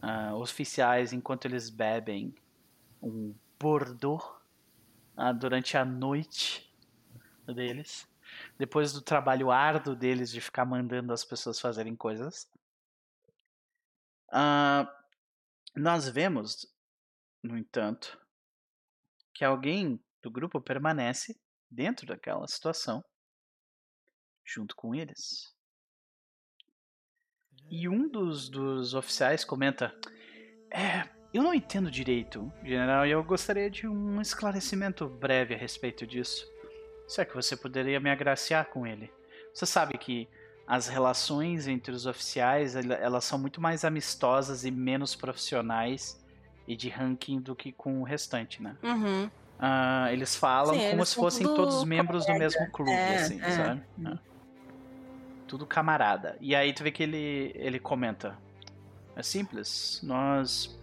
ah, 0.00 0.34
oficiais 0.34 1.12
enquanto 1.12 1.44
eles 1.44 1.68
bebem 1.68 2.34
um 3.02 3.34
bordeaux 3.58 4.41
ah, 5.16 5.32
durante 5.32 5.76
a 5.76 5.84
noite 5.84 6.72
deles. 7.46 8.08
Depois 8.58 8.92
do 8.92 9.02
trabalho 9.02 9.50
árduo 9.50 9.94
deles 9.94 10.30
de 10.30 10.40
ficar 10.40 10.64
mandando 10.64 11.12
as 11.12 11.24
pessoas 11.24 11.60
fazerem 11.60 11.94
coisas. 11.94 12.50
Ah, 14.30 14.90
nós 15.76 16.08
vemos, 16.08 16.66
no 17.42 17.56
entanto, 17.56 18.18
que 19.34 19.44
alguém 19.44 20.02
do 20.22 20.30
grupo 20.30 20.60
permanece 20.60 21.38
dentro 21.70 22.06
daquela 22.06 22.46
situação, 22.46 23.04
junto 24.44 24.76
com 24.76 24.94
eles. 24.94 25.54
E 27.70 27.88
um 27.88 28.08
dos, 28.08 28.48
dos 28.48 28.94
oficiais 28.94 29.44
comenta: 29.44 29.94
É, 30.70 31.08
eu 31.32 31.42
não 31.42 31.54
entendo 31.54 31.90
direito, 31.90 32.50
general, 32.64 33.06
e 33.06 33.10
eu 33.10 33.22
gostaria 33.24 33.70
de 33.70 33.86
um 33.86 34.20
esclarecimento 34.20 35.06
breve 35.06 35.54
a 35.54 35.58
respeito 35.58 36.06
disso. 36.06 36.46
Se 37.08 37.20
é 37.20 37.24
que 37.24 37.34
você 37.34 37.56
poderia 37.56 37.98
me 38.00 38.10
agraciar 38.10 38.66
com 38.66 38.86
ele. 38.86 39.10
Você 39.52 39.66
sabe 39.66 39.98
que 39.98 40.28
as 40.66 40.88
relações 40.88 41.66
entre 41.66 41.92
os 41.92 42.06
oficiais 42.06 42.76
ela- 42.76 42.94
elas 42.94 43.24
são 43.24 43.38
muito 43.38 43.60
mais 43.60 43.84
amistosas 43.84 44.64
e 44.64 44.70
menos 44.70 45.14
profissionais 45.14 46.18
e 46.66 46.76
de 46.76 46.88
ranking 46.88 47.40
do 47.40 47.54
que 47.56 47.72
com 47.72 48.00
o 48.00 48.04
restante, 48.04 48.62
né? 48.62 48.76
Uhum. 48.82 49.30
Ah, 49.58 50.08
eles 50.12 50.34
falam 50.36 50.74
Sim, 50.74 50.80
como 50.90 50.94
eles 51.00 51.08
se 51.08 51.14
fossem 51.16 51.46
todos 51.46 51.84
membros 51.84 52.24
do 52.26 52.32
mesmo 52.34 52.70
clube, 52.70 52.92
É, 52.92 53.14
assim, 53.16 53.40
é. 53.42 53.50
sabe? 53.50 53.82
É. 54.06 54.18
Tudo 55.46 55.66
camarada. 55.66 56.36
E 56.40 56.54
aí 56.54 56.72
tu 56.72 56.82
vê 56.82 56.90
que 56.90 57.02
ele, 57.02 57.52
ele 57.54 57.78
comenta. 57.78 58.38
É 59.14 59.22
simples, 59.22 60.00
nós 60.02 60.80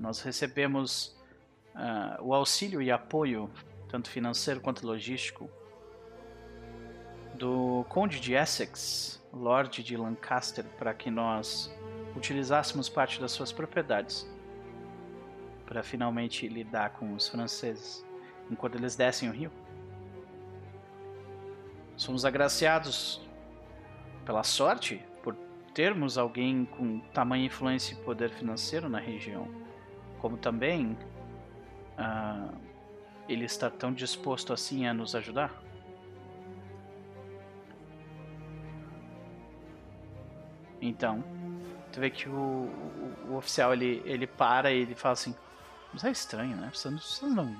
nós 0.00 0.22
recebemos 0.22 1.14
ah, 1.74 2.18
o 2.20 2.34
auxílio 2.34 2.80
e 2.80 2.90
apoio, 2.90 3.50
tanto 3.88 4.08
financeiro 4.08 4.60
quanto 4.60 4.86
logístico, 4.86 5.48
do 7.34 7.84
Conde 7.88 8.18
de 8.18 8.34
Essex, 8.34 9.22
Lorde 9.32 9.82
de 9.82 9.96
Lancaster, 9.96 10.64
para 10.78 10.94
que 10.94 11.10
nós 11.10 11.70
utilizássemos 12.16 12.88
parte 12.88 13.20
das 13.20 13.30
suas 13.30 13.52
propriedades 13.52 14.28
para 15.66 15.82
finalmente 15.82 16.48
lidar 16.48 16.90
com 16.94 17.14
os 17.14 17.28
franceses 17.28 18.04
enquanto 18.50 18.74
eles 18.74 18.96
descem 18.96 19.28
o 19.28 19.32
rio. 19.32 19.52
Somos 21.96 22.24
agraciados 22.24 23.20
pela 24.24 24.42
sorte 24.42 25.04
por 25.22 25.36
termos 25.72 26.18
alguém 26.18 26.64
com 26.64 26.98
tamanha 27.12 27.46
influência 27.46 27.94
e 27.94 27.96
poder 27.98 28.30
financeiro 28.30 28.88
na 28.88 28.98
região, 28.98 29.48
como 30.20 30.36
também 30.36 30.96
ah, 31.96 32.48
ele 33.28 33.44
está 33.44 33.70
tão 33.70 33.92
disposto 33.92 34.52
assim 34.52 34.86
a 34.86 34.94
nos 34.94 35.14
ajudar. 35.14 35.52
Então, 40.80 41.22
tu 41.92 42.00
vê 42.00 42.10
que 42.10 42.28
o, 42.28 42.32
o, 42.32 43.16
o 43.30 43.36
oficial 43.36 43.72
ele, 43.72 44.02
ele 44.04 44.26
para 44.26 44.72
e 44.72 44.80
ele 44.80 44.94
fala 44.94 45.12
assim: 45.12 45.34
Mas 45.92 46.04
é 46.04 46.10
estranho, 46.10 46.56
né? 46.56 46.70
Você 46.72 46.90
não. 46.90 46.98
Você 46.98 47.26
não... 47.26 47.56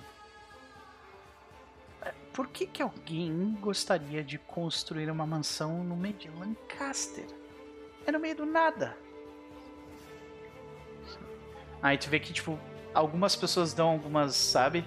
É, 2.03 2.13
Por 2.33 2.49
que, 2.49 2.67
que 2.67 2.83
alguém 2.83 3.57
gostaria 3.61 4.25
de 4.25 4.39
construir 4.39 5.11
uma 5.11 5.27
mansão 5.27 5.85
no 5.85 5.97
meio 5.97 6.15
de 6.15 6.31
Lancaster? 6.31 7.27
É 8.07 8.13
no 8.13 8.19
meio 8.19 8.37
do 8.37 8.47
nada. 8.47 8.97
Aí 11.83 11.97
tu 11.99 12.09
vê 12.11 12.21
que, 12.21 12.33
tipo, 12.33 12.59
algumas 12.95 13.35
pessoas 13.37 13.73
dão 13.73 13.89
algumas, 13.89 14.35
sabe? 14.35 14.85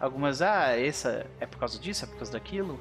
Algumas, 0.00 0.42
ah, 0.42 0.78
essa 0.78 1.26
é 1.40 1.46
por 1.46 1.58
causa 1.58 1.78
disso, 1.78 2.04
é 2.04 2.08
por 2.08 2.16
causa 2.16 2.32
daquilo. 2.32 2.78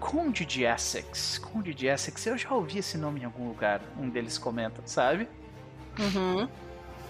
Conde 0.00 0.44
de 0.44 0.64
Essex. 0.64 1.38
Conde 1.38 1.72
de 1.72 1.86
Essex, 1.86 2.26
eu 2.26 2.36
já 2.36 2.50
ouvi 2.52 2.78
esse 2.78 2.98
nome 2.98 3.20
em 3.20 3.24
algum 3.24 3.46
lugar. 3.48 3.80
Um 3.96 4.08
deles 4.08 4.36
comenta, 4.38 4.82
sabe? 4.84 5.28
Uhum. 5.98 6.48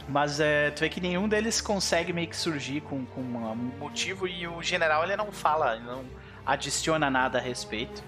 Mas 0.09 0.41
é, 0.41 0.70
tu 0.73 0.81
vê 0.81 0.89
que 0.91 1.01
nenhum 1.01 1.28
deles 1.28 1.60
consegue 1.60 2.12
meio 2.12 2.28
que 2.28 2.36
surgir 2.36 2.81
com, 2.83 3.07
com 3.07 3.20
um 3.20 3.70
motivo 3.78 4.26
e 4.26 4.47
o 4.47 4.60
general 4.60 5.05
ele 5.05 5.17
não 5.17 5.31
fala, 5.33 5.76
ele 5.76 5.84
não 5.84 6.05
adiciona 6.44 7.09
nada 7.09 7.39
a 7.39 7.41
respeito. 7.41 8.02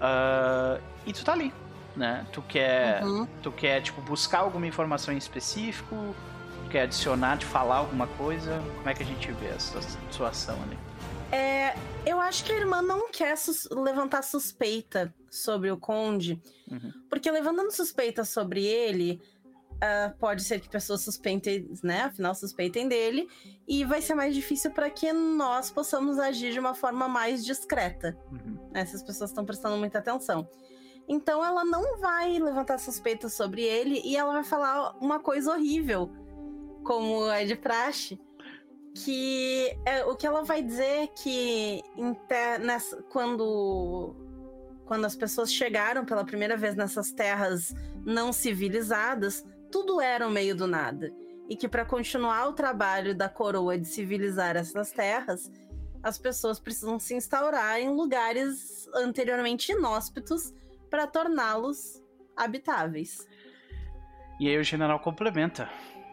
Ah, 0.00 0.78
e 1.06 1.12
tu 1.12 1.24
tá 1.24 1.32
ali, 1.32 1.52
né? 1.96 2.24
Tu 2.32 2.42
quer, 2.42 3.02
Uhum. 3.02 3.26
tu 3.42 3.50
quer 3.50 3.80
tipo 3.82 4.00
buscar 4.02 4.40
alguma 4.40 4.66
informação 4.66 5.12
em 5.12 5.16
específico, 5.16 6.14
quer 6.68 6.82
adicionar, 6.82 7.36
de 7.36 7.46
falar 7.46 7.76
alguma 7.78 8.06
coisa. 8.06 8.62
Como 8.76 8.88
é 8.88 8.94
que 8.94 9.02
a 9.02 9.06
gente 9.06 9.30
vê 9.32 9.46
essa 9.46 9.80
situação 9.82 10.56
ali? 10.62 10.78
É, 11.30 11.74
eu 12.06 12.20
acho 12.20 12.44
que 12.44 12.52
a 12.52 12.56
irmã 12.56 12.80
não 12.80 13.10
quer 13.10 13.36
sus- 13.36 13.68
levantar 13.70 14.22
suspeita 14.22 15.12
sobre 15.30 15.70
o 15.70 15.76
Conde, 15.76 16.40
Uhum. 16.70 16.92
porque 17.10 17.30
levantando 17.30 17.70
suspeita 17.70 18.24
sobre 18.24 18.64
ele, 18.64 19.20
ah, 19.80 20.12
pode 20.18 20.42
ser 20.42 20.58
que 20.58 20.68
pessoas 20.68 21.02
suspeitem, 21.02 21.70
né? 21.84 22.02
Afinal, 22.04 22.34
suspeitem 22.34 22.88
dele, 22.88 23.28
e 23.66 23.84
vai 23.84 24.00
ser 24.00 24.14
mais 24.14 24.34
difícil 24.34 24.70
para 24.70 24.88
que 24.88 25.12
nós 25.12 25.70
possamos 25.70 26.18
agir 26.18 26.52
de 26.52 26.58
uma 26.58 26.74
forma 26.74 27.06
mais 27.08 27.44
discreta. 27.44 28.16
Uhum. 28.32 28.58
né? 28.72 28.80
Essas 28.80 29.02
pessoas 29.02 29.30
estão 29.30 29.44
prestando 29.44 29.76
muita 29.76 29.98
atenção. 29.98 30.48
Então 31.06 31.44
ela 31.44 31.64
não 31.64 31.98
vai 32.00 32.38
levantar 32.38 32.78
suspeita 32.78 33.28
sobre 33.28 33.62
ele 33.62 34.00
e 34.04 34.16
ela 34.16 34.32
vai 34.32 34.44
falar 34.44 34.94
uma 35.00 35.18
coisa 35.20 35.52
horrível, 35.52 36.10
como 36.88 37.30
é 37.30 37.44
de 37.44 37.54
praxe. 37.54 38.18
Que 38.94 39.78
é, 39.84 40.04
o 40.06 40.16
que 40.16 40.26
ela 40.26 40.42
vai 40.42 40.62
dizer 40.62 41.02
é 41.02 41.06
que 41.06 41.82
nessa- 42.60 43.02
quando, 43.02 44.16
quando 44.86 45.04
as 45.04 45.14
pessoas 45.14 45.52
chegaram 45.52 46.06
pela 46.06 46.24
primeira 46.24 46.56
vez 46.56 46.74
nessas 46.74 47.12
terras 47.12 47.74
não 48.06 48.32
civilizadas, 48.32 49.44
tudo 49.70 50.00
era 50.00 50.26
o 50.26 50.30
meio 50.30 50.56
do 50.56 50.66
nada. 50.66 51.12
E 51.46 51.54
que 51.54 51.68
para 51.68 51.84
continuar 51.84 52.48
o 52.48 52.54
trabalho 52.54 53.14
da 53.14 53.28
coroa 53.28 53.78
de 53.78 53.86
civilizar 53.86 54.56
essas 54.56 54.90
terras, 54.90 55.52
as 56.02 56.18
pessoas 56.18 56.58
precisam 56.58 56.98
se 56.98 57.14
instaurar 57.14 57.78
em 57.78 57.90
lugares 57.90 58.88
anteriormente 58.94 59.72
inóspitos 59.72 60.54
para 60.88 61.06
torná-los 61.06 62.02
habitáveis. 62.34 63.28
E 64.40 64.48
aí 64.48 64.58
o 64.58 64.64
general 64.64 64.98
complementa. 65.00 65.68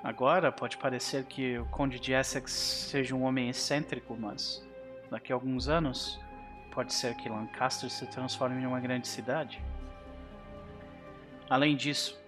Agora 0.05 0.51
pode 0.51 0.77
parecer 0.77 1.25
que 1.25 1.57
o 1.57 1.65
Conde 1.65 1.99
de 1.99 2.13
Essex 2.13 2.51
seja 2.51 3.15
um 3.15 3.23
homem 3.23 3.49
excêntrico, 3.49 4.15
mas 4.15 4.63
daqui 5.09 5.33
a 5.33 5.35
alguns 5.35 5.67
anos 5.67 6.19
pode 6.71 6.93
ser 6.93 7.15
que 7.15 7.27
Lancaster 7.27 7.89
se 7.89 8.05
transforme 8.05 8.61
em 8.61 8.67
uma 8.67 8.79
grande 8.79 9.07
cidade. 9.07 9.59
Além 11.49 11.75
disso, 11.75 12.21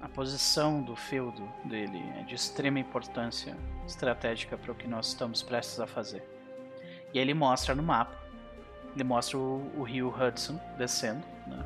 a 0.00 0.08
posição 0.08 0.80
do 0.80 0.94
feudo 0.94 1.42
dele 1.64 2.00
é 2.20 2.22
de 2.22 2.36
extrema 2.36 2.78
importância 2.78 3.56
estratégica 3.84 4.56
para 4.56 4.70
o 4.70 4.76
que 4.76 4.86
nós 4.86 5.08
estamos 5.08 5.42
prestes 5.42 5.80
a 5.80 5.88
fazer. 5.88 6.22
E 7.12 7.18
aí 7.18 7.24
ele 7.24 7.34
mostra 7.34 7.74
no 7.74 7.82
mapa, 7.82 8.16
ele 8.94 9.02
mostra 9.02 9.36
o, 9.36 9.72
o 9.76 9.82
rio 9.82 10.14
Hudson 10.16 10.56
descendo, 10.78 11.26
né? 11.48 11.64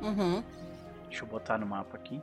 Uhum. 0.00 0.42
Deixa 1.04 1.22
eu 1.22 1.28
botar 1.28 1.58
no 1.58 1.66
mapa 1.66 1.98
aqui. 1.98 2.22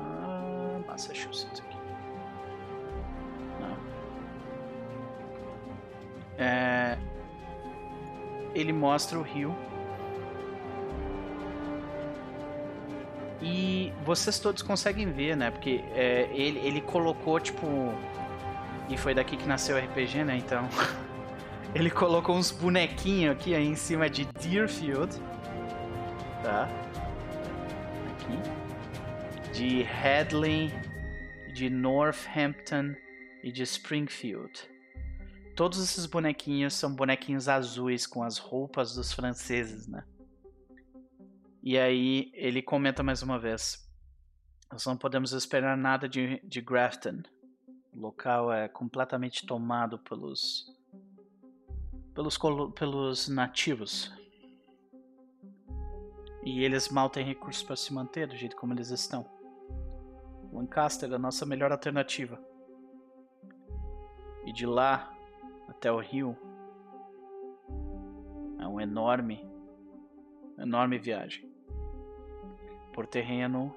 Ah, 0.00 0.78
Massachusetts 0.86 1.60
aqui. 1.60 1.76
Não. 3.60 3.76
É, 6.38 6.98
ele 8.54 8.72
mostra 8.72 9.18
o 9.18 9.22
rio. 9.22 9.54
E 13.40 13.92
vocês 14.04 14.38
todos 14.38 14.62
conseguem 14.62 15.10
ver, 15.12 15.36
né? 15.36 15.50
Porque 15.50 15.84
é, 15.94 16.28
ele, 16.32 16.58
ele 16.58 16.80
colocou, 16.80 17.38
tipo. 17.38 17.66
E 18.88 18.96
foi 18.96 19.14
daqui 19.14 19.36
que 19.36 19.46
nasceu 19.46 19.76
o 19.76 19.78
RPG, 19.78 20.24
né? 20.24 20.36
Então. 20.36 20.68
ele 21.74 21.90
colocou 21.90 22.34
uns 22.34 22.50
bonequinhos 22.50 23.32
aqui 23.32 23.54
aí 23.54 23.66
em 23.66 23.76
cima 23.76 24.10
de 24.10 24.24
Deerfield. 24.24 25.16
Tá? 26.42 26.68
De 29.58 29.82
Hadley, 29.82 30.70
de 31.52 31.68
Northampton 31.68 32.94
e 33.42 33.50
de 33.50 33.64
Springfield. 33.64 34.70
Todos 35.56 35.82
esses 35.82 36.06
bonequinhos 36.06 36.74
são 36.74 36.94
bonequinhos 36.94 37.48
azuis 37.48 38.06
com 38.06 38.22
as 38.22 38.38
roupas 38.38 38.94
dos 38.94 39.12
franceses, 39.12 39.88
né? 39.88 40.04
E 41.60 41.76
aí 41.76 42.30
ele 42.34 42.62
comenta 42.62 43.02
mais 43.02 43.20
uma 43.20 43.36
vez: 43.36 43.84
Nós 44.70 44.86
não 44.86 44.96
podemos 44.96 45.32
esperar 45.32 45.76
nada 45.76 46.08
de, 46.08 46.40
de 46.44 46.60
Grafton. 46.60 47.20
O 47.92 47.98
local 47.98 48.52
é 48.52 48.68
completamente 48.68 49.44
tomado 49.44 49.98
pelos 49.98 50.72
pelos, 52.14 52.38
pelos 52.76 53.28
nativos. 53.28 54.12
E 56.44 56.62
eles 56.62 56.88
mal 56.90 57.10
têm 57.10 57.26
recursos 57.26 57.64
para 57.64 57.74
se 57.74 57.92
manter 57.92 58.28
do 58.28 58.36
jeito 58.36 58.54
como 58.54 58.72
eles 58.72 58.90
estão. 58.90 59.37
Lancaster 60.52 61.10
é 61.10 61.14
a 61.14 61.18
nossa 61.18 61.44
melhor 61.44 61.72
alternativa. 61.72 62.38
E 64.44 64.52
de 64.52 64.66
lá 64.66 65.12
até 65.68 65.92
o 65.92 65.98
rio 65.98 66.36
é 68.58 68.66
um 68.66 68.80
enorme, 68.80 69.46
enorme 70.58 70.98
viagem 70.98 71.48
por 72.92 73.06
terreno 73.06 73.72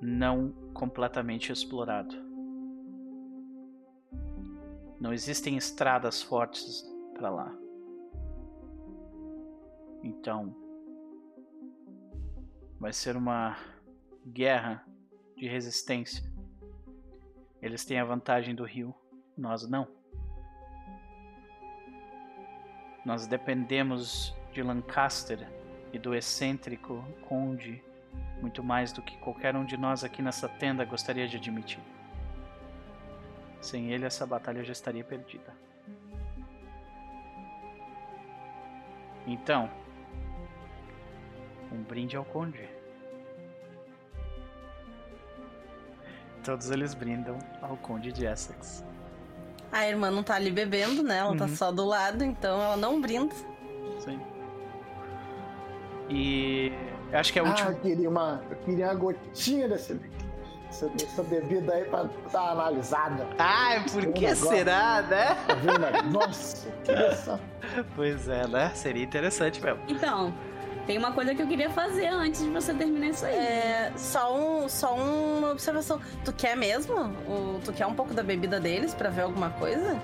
não 0.00 0.52
completamente 0.72 1.50
explorado. 1.50 2.14
Não 5.00 5.12
existem 5.12 5.56
estradas 5.56 6.22
fortes 6.22 6.84
para 7.14 7.30
lá. 7.30 7.52
Então, 10.02 10.54
vai 12.78 12.92
ser 12.92 13.16
uma 13.16 13.56
guerra 14.26 14.84
de 15.36 15.48
resistência. 15.48 16.24
Eles 17.60 17.84
têm 17.84 17.98
a 17.98 18.04
vantagem 18.04 18.54
do 18.54 18.64
rio, 18.64 18.94
nós 19.36 19.68
não. 19.68 19.86
Nós 23.04 23.26
dependemos 23.26 24.34
de 24.52 24.62
Lancaster 24.62 25.48
e 25.92 25.98
do 25.98 26.14
excêntrico 26.14 27.04
conde 27.28 27.82
muito 28.40 28.62
mais 28.62 28.92
do 28.92 29.00
que 29.00 29.16
qualquer 29.18 29.54
um 29.54 29.64
de 29.64 29.76
nós 29.76 30.02
aqui 30.02 30.20
nessa 30.20 30.48
tenda 30.48 30.84
gostaria 30.84 31.28
de 31.28 31.36
admitir. 31.36 31.80
Sem 33.60 33.92
ele, 33.92 34.04
essa 34.04 34.26
batalha 34.26 34.64
já 34.64 34.72
estaria 34.72 35.04
perdida. 35.04 35.54
Então, 39.24 39.70
um 41.70 41.80
brinde 41.84 42.16
ao 42.16 42.24
conde. 42.24 42.68
Todos 46.44 46.70
eles 46.70 46.92
brindam 46.94 47.38
ao 47.60 47.76
conde 47.76 48.12
de 48.12 48.26
Essex. 48.26 48.84
A 49.70 49.86
irmã 49.88 50.10
não 50.10 50.22
tá 50.22 50.34
ali 50.34 50.50
bebendo, 50.50 51.02
né? 51.02 51.18
Ela 51.18 51.36
tá 51.36 51.44
Uhum. 51.44 51.56
só 51.56 51.72
do 51.72 51.84
lado, 51.84 52.22
então 52.24 52.60
ela 52.60 52.76
não 52.76 53.00
brinda. 53.00 53.34
Sim. 54.00 54.20
E 56.10 56.72
eu 57.10 57.18
acho 57.18 57.32
que 57.32 57.38
é 57.38 57.42
o 57.42 57.46
Ah, 57.46 57.50
último. 57.50 57.70
eu 57.70 57.76
queria 57.76 58.10
uma, 58.10 58.42
eu 58.50 58.56
queria 58.58 58.86
uma 58.86 58.94
gotinha 58.94 59.68
desse, 59.68 59.94
dessa, 60.66 60.88
dessa 60.90 61.22
bebida 61.22 61.72
aí 61.72 61.84
pra 61.84 62.02
dar 62.30 62.42
uma 62.42 62.50
analisada. 62.52 63.26
Ai, 63.38 63.82
por 63.90 64.04
Um 64.04 64.12
que 64.12 64.34
será, 64.34 65.00
né? 65.02 65.36
Né? 65.78 66.02
Nossa, 66.10 66.70
queria 66.84 67.14
só. 67.16 67.38
Pois 67.94 68.28
é, 68.28 68.46
né? 68.46 68.70
Seria 68.74 69.02
interessante 69.04 69.62
mesmo. 69.62 69.80
Então, 69.88 70.34
tem 70.86 70.98
uma 70.98 71.12
coisa 71.12 71.34
que 71.34 71.40
eu 71.42 71.46
queria 71.46 71.70
fazer 71.70 72.06
antes 72.08 72.42
de 72.42 72.50
você 72.50 72.74
terminar 72.74 73.08
isso 73.08 73.24
aí. 73.24 73.34
É, 73.34 73.92
só, 73.96 74.36
um, 74.36 74.68
só 74.68 74.94
uma 74.94 75.52
observação. 75.52 76.00
Tu 76.24 76.32
quer 76.32 76.56
mesmo? 76.56 76.94
O, 77.28 77.60
tu 77.64 77.72
quer 77.72 77.86
um 77.86 77.94
pouco 77.94 78.12
da 78.12 78.22
bebida 78.22 78.58
deles 78.58 78.94
pra 78.94 79.08
ver 79.08 79.22
alguma 79.22 79.50
coisa? 79.50 80.00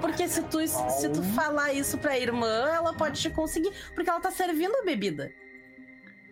Porque 0.00 0.28
se 0.28 0.42
tu, 0.44 0.66
se 0.66 1.08
tu 1.08 1.22
falar 1.34 1.72
isso 1.72 1.98
pra 1.98 2.16
irmã, 2.18 2.68
ela 2.68 2.94
pode 2.94 3.20
te 3.20 3.28
conseguir. 3.30 3.72
Porque 3.94 4.08
ela 4.08 4.20
tá 4.20 4.30
servindo 4.30 4.74
a 4.76 4.84
bebida. 4.84 5.30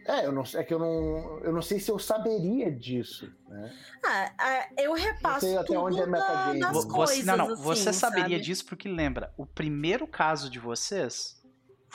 É, 0.07 0.25
eu 0.25 0.31
não, 0.31 0.45
é 0.55 0.63
que 0.63 0.73
eu 0.73 0.79
não, 0.79 1.41
eu 1.43 1.53
não 1.53 1.61
sei 1.61 1.81
se 1.81 1.91
eu 1.91 1.99
saberia 1.99 2.71
disso, 2.71 3.29
né? 3.49 3.73
Ah, 4.05 4.33
ah, 4.39 4.67
eu 4.79 4.95
repasso 4.95 5.41
sei 5.41 5.57
até 5.57 5.67
tudo 5.67 5.81
onde 5.81 5.99
é 6.01 6.07
da- 6.07 6.07
metagame. 6.07 6.61
você, 6.73 6.89
coisas, 6.89 7.25
não, 7.25 7.37
não, 7.37 7.53
assim, 7.55 7.63
você 7.65 7.93
saberia 7.93 8.37
sabe? 8.37 8.41
disso 8.41 8.65
porque 8.67 8.89
lembra, 8.89 9.33
o 9.37 9.45
primeiro 9.45 10.07
caso 10.07 10.49
de 10.49 10.61
vocês 10.61 11.36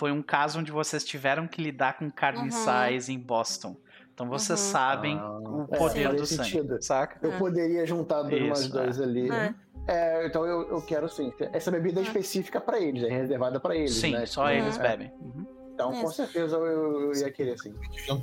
foi 0.02 0.12
um 0.12 0.24
caso 0.24 0.58
onde 0.60 0.72
vocês 0.72 1.04
tiveram 1.06 1.48
que 1.48 1.62
lidar 1.62 1.96
com 2.00 2.10
carniçais 2.10 3.08
em 3.08 3.20
Boston. 3.20 3.76
Então 4.12 4.28
vocês 4.28 4.60
Uhum. 4.60 4.66
sabem 4.72 5.16
Ah, 5.20 5.32
o 5.40 5.68
é, 5.72 5.78
poder 5.78 6.04
faria 6.06 6.10
do 6.20 6.26
sangue, 6.26 6.50
sentido. 6.50 6.82
saca? 6.82 7.20
Eu 7.22 7.34
É. 7.34 7.38
poderia 7.38 7.86
juntar 7.86 8.24
dois, 8.24 8.42
umas 8.42 8.60
Isso, 8.62 8.72
dois 8.74 9.00
ali. 9.00 9.28
É. 9.28 9.30
né? 9.30 9.56
É, 9.88 10.26
então 10.26 10.44
eu, 10.44 10.70
eu 10.70 10.82
quero 10.82 11.08
sim. 11.08 11.32
Essa 11.54 11.70
bebida 11.70 12.00
é 12.00 12.04
específica 12.04 12.60
pra 12.60 12.80
eles, 12.80 13.04
é 13.04 13.10
reservada 13.10 13.60
pra 13.60 13.76
eles, 13.76 13.94
Sim, 13.94 14.14
né? 14.14 14.26
só 14.26 14.48
Tipo, 14.48 14.64
eles 14.64 14.80
é. 14.80 14.82
bebem. 14.82 15.12
Uhum. 15.22 15.46
Então, 15.90 16.02
com 16.02 16.12
certeza 16.12 16.56
eu, 16.58 17.02
eu 17.12 17.14
ia 17.14 17.32
querer 17.32 17.58
sim. 17.58 17.76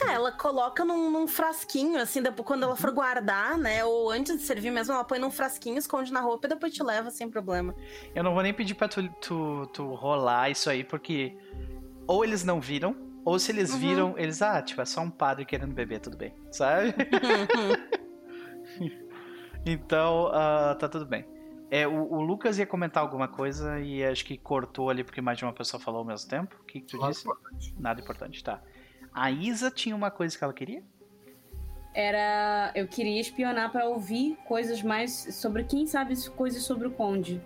É, 0.08 0.12
ela 0.14 0.32
coloca 0.32 0.84
num, 0.84 1.10
num 1.10 1.26
frasquinho, 1.28 2.00
assim, 2.00 2.22
depois, 2.22 2.46
quando 2.46 2.62
ela 2.64 2.76
for 2.76 2.90
guardar, 2.92 3.56
né? 3.58 3.84
Ou 3.84 4.10
antes 4.10 4.36
de 4.38 4.42
servir 4.42 4.70
mesmo, 4.70 4.94
ela 4.94 5.04
põe 5.04 5.18
num 5.18 5.30
frasquinho, 5.30 5.78
esconde 5.78 6.12
na 6.12 6.20
roupa 6.20 6.46
e 6.46 6.50
depois 6.50 6.72
te 6.72 6.82
leva 6.82 7.10
sem 7.10 7.28
problema. 7.30 7.74
Eu 8.14 8.22
não 8.22 8.34
vou 8.34 8.42
nem 8.42 8.52
pedir 8.54 8.74
pra 8.74 8.88
tu, 8.88 9.08
tu, 9.20 9.66
tu 9.72 9.94
rolar 9.94 10.50
isso 10.50 10.68
aí, 10.70 10.84
porque 10.84 11.36
ou 12.06 12.24
eles 12.24 12.42
não 12.44 12.60
viram, 12.60 12.96
ou 13.24 13.38
se 13.38 13.52
eles 13.52 13.72
Uhum. 13.72 13.78
viram, 13.78 14.14
eles, 14.18 14.40
ah, 14.40 14.62
tipo, 14.62 14.80
é 14.80 14.84
só 14.84 15.00
um 15.02 15.10
padre 15.10 15.44
querendo 15.44 15.74
beber, 15.74 16.00
tudo 16.00 16.16
bem, 16.16 16.34
sabe? 16.50 16.94
Então, 19.66 20.28
ah, 20.32 20.74
tá 20.78 20.88
tudo 20.88 21.04
bem. 21.04 21.26
É, 21.70 21.86
o, 21.86 22.12
o 22.12 22.20
Lucas 22.20 22.58
ia 22.58 22.66
comentar 22.66 23.02
alguma 23.02 23.28
coisa 23.28 23.78
e 23.78 24.02
acho 24.02 24.24
que 24.24 24.38
cortou 24.38 24.88
ali 24.88 25.04
porque 25.04 25.20
mais 25.20 25.36
de 25.36 25.44
uma 25.44 25.52
pessoa 25.52 25.80
falou 25.80 26.00
ao 26.00 26.04
mesmo 26.04 26.28
tempo. 26.28 26.56
O 26.60 26.64
que, 26.64 26.80
que 26.80 26.86
tu 26.86 26.98
Nada 26.98 27.12
disse? 27.12 27.74
Nada 27.78 28.00
importante, 28.00 28.42
tá. 28.42 28.60
A 29.12 29.30
Isa 29.30 29.70
tinha 29.70 29.94
uma 29.94 30.10
coisa 30.10 30.36
que 30.36 30.44
ela 30.44 30.52
queria? 30.52 30.82
Era. 31.94 32.70
Eu 32.74 32.86
queria 32.86 33.20
espionar 33.20 33.70
pra 33.70 33.86
ouvir 33.86 34.36
coisas 34.46 34.82
mais 34.82 35.34
sobre. 35.34 35.64
Quem 35.64 35.86
sabe 35.86 36.14
coisas 36.30 36.62
sobre 36.62 36.86
o 36.86 36.90
Conde. 36.90 37.40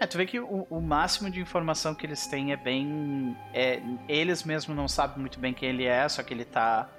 É, 0.00 0.06
tu 0.06 0.18
vê 0.18 0.26
que 0.26 0.40
o, 0.40 0.66
o 0.68 0.80
máximo 0.80 1.30
de 1.30 1.40
informação 1.40 1.94
que 1.94 2.04
eles 2.04 2.26
têm 2.26 2.52
é 2.52 2.56
bem. 2.56 3.36
É, 3.54 3.80
eles 4.08 4.42
mesmos 4.42 4.76
não 4.76 4.88
sabem 4.88 5.18
muito 5.18 5.38
bem 5.38 5.54
quem 5.54 5.68
ele 5.68 5.84
é, 5.84 6.08
só 6.08 6.22
que 6.22 6.34
ele 6.34 6.44
tá. 6.44 6.90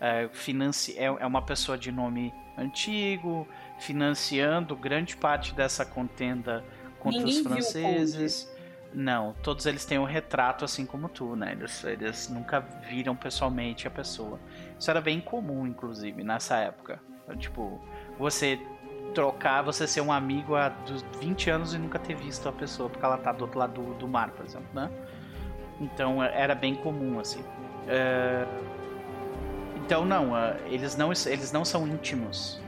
É, 0.00 0.28
financi... 0.32 0.96
é, 0.98 1.04
é 1.04 1.26
uma 1.26 1.42
pessoa 1.42 1.76
de 1.76 1.92
nome 1.92 2.32
antigo, 2.56 3.46
financiando 3.80 4.76
grande 4.76 5.16
parte 5.16 5.54
dessa 5.54 5.84
contenda 5.84 6.64
contra 6.98 7.20
Ninguém 7.20 7.40
os 7.40 7.46
franceses. 7.46 8.52
Não, 8.92 9.34
todos 9.42 9.66
eles 9.66 9.84
têm 9.84 9.98
um 9.98 10.04
retrato 10.04 10.64
assim 10.64 10.84
como 10.84 11.08
tu, 11.08 11.36
né? 11.36 11.52
Eles, 11.52 11.84
eles 11.84 12.28
nunca 12.28 12.60
viram 12.88 13.14
pessoalmente 13.14 13.86
a 13.86 13.90
pessoa. 13.90 14.38
Isso 14.78 14.90
era 14.90 15.00
bem 15.00 15.20
comum, 15.20 15.66
inclusive, 15.66 16.24
nessa 16.24 16.56
época. 16.56 17.00
Então, 17.22 17.36
tipo, 17.36 17.80
você 18.18 18.58
trocar, 19.14 19.62
você 19.62 19.86
ser 19.86 20.00
um 20.00 20.12
amigo 20.12 20.56
há 20.56 20.68
dos 20.68 21.02
20 21.20 21.50
anos 21.50 21.72
e 21.72 21.78
nunca 21.78 21.98
ter 21.98 22.14
visto 22.16 22.48
a 22.48 22.52
pessoa, 22.52 22.88
porque 22.90 23.04
ela 23.04 23.16
tá 23.16 23.32
do 23.32 23.42
outro 23.42 23.58
lado 23.58 23.80
do, 23.80 23.94
do 23.94 24.08
mar, 24.08 24.30
por 24.30 24.44
exemplo, 24.44 24.68
né? 24.74 24.90
Então 25.80 26.22
é- 26.22 26.32
era 26.42 26.54
bem 26.54 26.74
comum, 26.74 27.18
assim. 27.20 27.42
É, 27.88 28.44
Então 29.76 30.04
não, 30.04 30.36
é, 30.36 30.56
eles 30.66 30.96
não, 30.96 31.10
eles 31.26 31.50
não 31.52 31.64
são 31.64 31.86
íntimos 31.86 32.59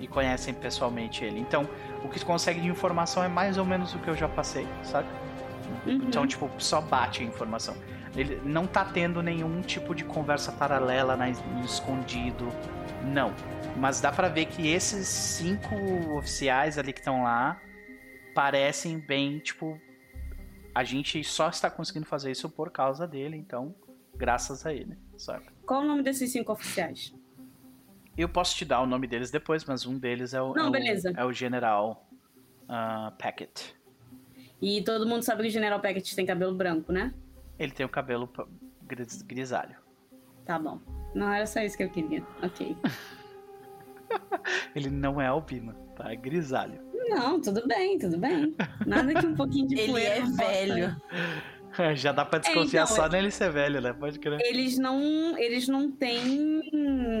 e 0.00 0.06
conhecem 0.06 0.54
pessoalmente 0.54 1.24
ele. 1.24 1.38
Então, 1.38 1.68
o 2.02 2.08
que 2.08 2.18
tu 2.18 2.26
consegue 2.26 2.60
de 2.60 2.68
informação 2.68 3.22
é 3.22 3.28
mais 3.28 3.58
ou 3.58 3.64
menos 3.64 3.94
o 3.94 3.98
que 3.98 4.08
eu 4.08 4.16
já 4.16 4.28
passei, 4.28 4.66
sabe? 4.82 5.08
Uhum. 5.86 5.94
Então, 6.06 6.26
tipo, 6.26 6.50
só 6.58 6.80
bate 6.80 7.22
a 7.22 7.26
informação. 7.26 7.76
Ele 8.16 8.40
não 8.44 8.66
tá 8.66 8.84
tendo 8.84 9.22
nenhum 9.22 9.60
tipo 9.60 9.94
de 9.94 10.04
conversa 10.04 10.50
paralela 10.50 11.16
na, 11.16 11.26
no 11.28 11.64
escondido. 11.64 12.48
Não. 13.04 13.32
Mas 13.76 14.00
dá 14.00 14.10
pra 14.10 14.28
ver 14.28 14.46
que 14.46 14.68
esses 14.68 15.06
cinco 15.06 15.74
oficiais 16.16 16.76
ali 16.76 16.92
que 16.92 16.98
estão 16.98 17.22
lá 17.22 17.60
parecem 18.34 18.98
bem, 18.98 19.38
tipo. 19.38 19.80
A 20.72 20.84
gente 20.84 21.22
só 21.24 21.48
está 21.48 21.68
conseguindo 21.68 22.06
fazer 22.06 22.30
isso 22.30 22.48
por 22.48 22.70
causa 22.70 23.06
dele, 23.06 23.36
então 23.36 23.74
graças 24.14 24.64
a 24.66 24.72
ele, 24.72 24.96
sabe? 25.16 25.46
Qual 25.66 25.80
o 25.80 25.84
nome 25.84 26.02
desses 26.02 26.30
cinco 26.30 26.52
oficiais? 26.52 27.12
Eu 28.16 28.28
posso 28.28 28.54
te 28.56 28.64
dar 28.64 28.80
o 28.80 28.86
nome 28.86 29.06
deles 29.06 29.30
depois, 29.30 29.64
mas 29.64 29.86
um 29.86 29.98
deles 29.98 30.34
é 30.34 30.42
o, 30.42 30.52
Não, 30.54 30.66
é 30.74 30.80
o- 30.94 31.18
é 31.20 31.24
o 31.24 31.32
General 31.32 32.06
Packett. 33.18 33.74
E 34.60 34.82
todo 34.82 35.06
mundo 35.06 35.22
sabe 35.22 35.42
que 35.42 35.48
o 35.48 35.50
General 35.50 35.80
Packett 35.80 36.14
tem 36.14 36.26
cabelo 36.26 36.54
branco, 36.54 36.92
né? 36.92 37.14
Ele 37.58 37.72
tem 37.72 37.84
o 37.86 37.88
cabelo 37.88 38.28
gris- 38.86 39.22
grisalho. 39.22 39.76
Tá 40.44 40.58
bom. 40.58 40.80
Não 41.14 41.30
era 41.32 41.46
só 41.46 41.60
isso 41.60 41.76
que 41.76 41.82
eu 41.84 41.90
queria. 41.90 42.22
Ok. 42.42 42.76
Ele 44.74 44.90
não 44.90 45.20
é 45.20 45.26
albino, 45.26 45.72
tá? 45.96 46.12
É 46.12 46.16
grisalho. 46.16 46.80
Não, 47.08 47.40
tudo 47.40 47.66
bem, 47.66 47.98
tudo 47.98 48.18
bem. 48.18 48.54
Nada 48.86 49.14
que 49.14 49.26
um 49.26 49.34
pouquinho 49.34 49.66
de 49.66 49.78
Ele 49.78 49.92
poeira 49.92 50.14
é 50.16 50.22
velho. 50.22 50.96
Já 51.94 52.12
dá 52.12 52.24
pra 52.24 52.38
desconfiar 52.38 52.84
então, 52.84 52.96
só 52.96 53.06
é- 53.06 53.08
nele 53.08 53.30
ser 53.30 53.50
velho, 53.52 53.80
né? 53.80 53.92
Pode 53.92 54.18
crer. 54.18 54.40
Eles 54.42 54.78
não, 54.78 55.36
eles 55.38 55.68
não 55.68 55.90
têm, 55.90 56.62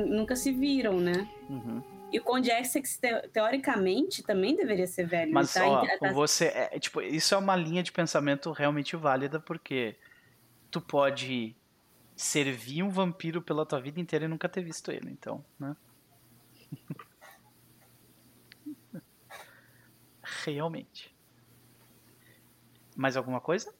nunca 0.06 0.34
se 0.36 0.52
viram, 0.52 1.00
né? 1.00 1.28
Uhum. 1.48 1.82
E 2.12 2.18
o 2.18 2.24
Conde 2.24 2.50
Essex, 2.50 2.98
te- 2.98 3.28
teoricamente, 3.28 4.22
também 4.24 4.56
deveria 4.56 4.86
ser 4.86 5.06
velho. 5.06 5.32
Mas, 5.32 5.54
tá? 5.54 5.68
ó, 5.68 5.86
Tá- 5.98 6.12
você. 6.12 6.46
É, 6.46 6.76
é, 6.76 6.80
tipo, 6.80 7.00
isso 7.00 7.34
é 7.34 7.38
uma 7.38 7.54
linha 7.54 7.82
de 7.84 7.92
pensamento 7.92 8.50
realmente 8.50 8.96
válida, 8.96 9.38
porque 9.38 9.94
tu 10.70 10.80
pode 10.80 11.54
servir 12.16 12.82
um 12.82 12.90
vampiro 12.90 13.40
pela 13.40 13.64
tua 13.64 13.80
vida 13.80 14.00
inteira 14.00 14.24
e 14.24 14.28
nunca 14.28 14.48
ter 14.48 14.62
visto 14.62 14.90
ele, 14.90 15.08
então, 15.10 15.44
né? 15.58 15.76
Realmente. 20.44 21.14
Mais 22.96 23.16
alguma 23.16 23.40
coisa? 23.40 23.72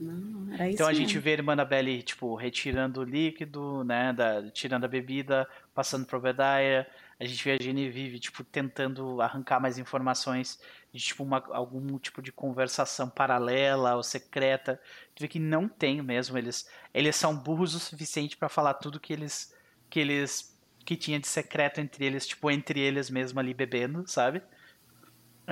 Não, 0.00 0.52
era 0.54 0.70
isso 0.70 0.74
Então 0.74 0.86
a 0.88 0.94
gente 0.94 1.14
mesmo. 1.16 1.22
vê 1.22 1.30
a 1.30 1.32
irmã 1.34 1.52
Annabelle, 1.52 2.02
tipo, 2.02 2.34
retirando 2.34 3.00
o 3.00 3.04
líquido, 3.04 3.84
né, 3.84 4.12
da, 4.12 4.50
tirando 4.50 4.84
a 4.84 4.88
bebida, 4.88 5.46
passando 5.74 6.06
pro 6.06 6.16
Obadiah. 6.18 6.86
A 7.18 7.24
gente 7.26 7.44
vê 7.44 7.52
a 7.52 7.62
Genevieve, 7.62 8.18
tipo, 8.18 8.42
tentando 8.42 9.20
arrancar 9.20 9.60
mais 9.60 9.78
informações 9.78 10.58
de, 10.92 11.00
tipo, 11.04 11.22
uma, 11.22 11.44
algum 11.50 11.98
tipo 11.98 12.22
de 12.22 12.32
conversação 12.32 13.10
paralela 13.10 13.94
ou 13.96 14.02
secreta. 14.02 14.80
Tu 15.14 15.20
vê 15.20 15.28
que 15.28 15.38
não 15.38 15.68
tem 15.68 16.00
mesmo, 16.02 16.38
eles, 16.38 16.66
eles 16.94 17.14
são 17.16 17.36
burros 17.36 17.74
o 17.74 17.80
suficiente 17.80 18.36
pra 18.38 18.48
falar 18.48 18.74
tudo 18.74 18.98
que 18.98 19.12
eles, 19.12 19.54
que 19.90 20.00
eles, 20.00 20.58
que 20.84 20.96
tinha 20.96 21.20
de 21.20 21.28
secreto 21.28 21.78
entre 21.78 22.06
eles, 22.06 22.26
tipo, 22.26 22.50
entre 22.50 22.80
eles 22.80 23.10
mesmo 23.10 23.38
ali 23.38 23.52
bebendo, 23.52 24.04
sabe? 24.06 24.42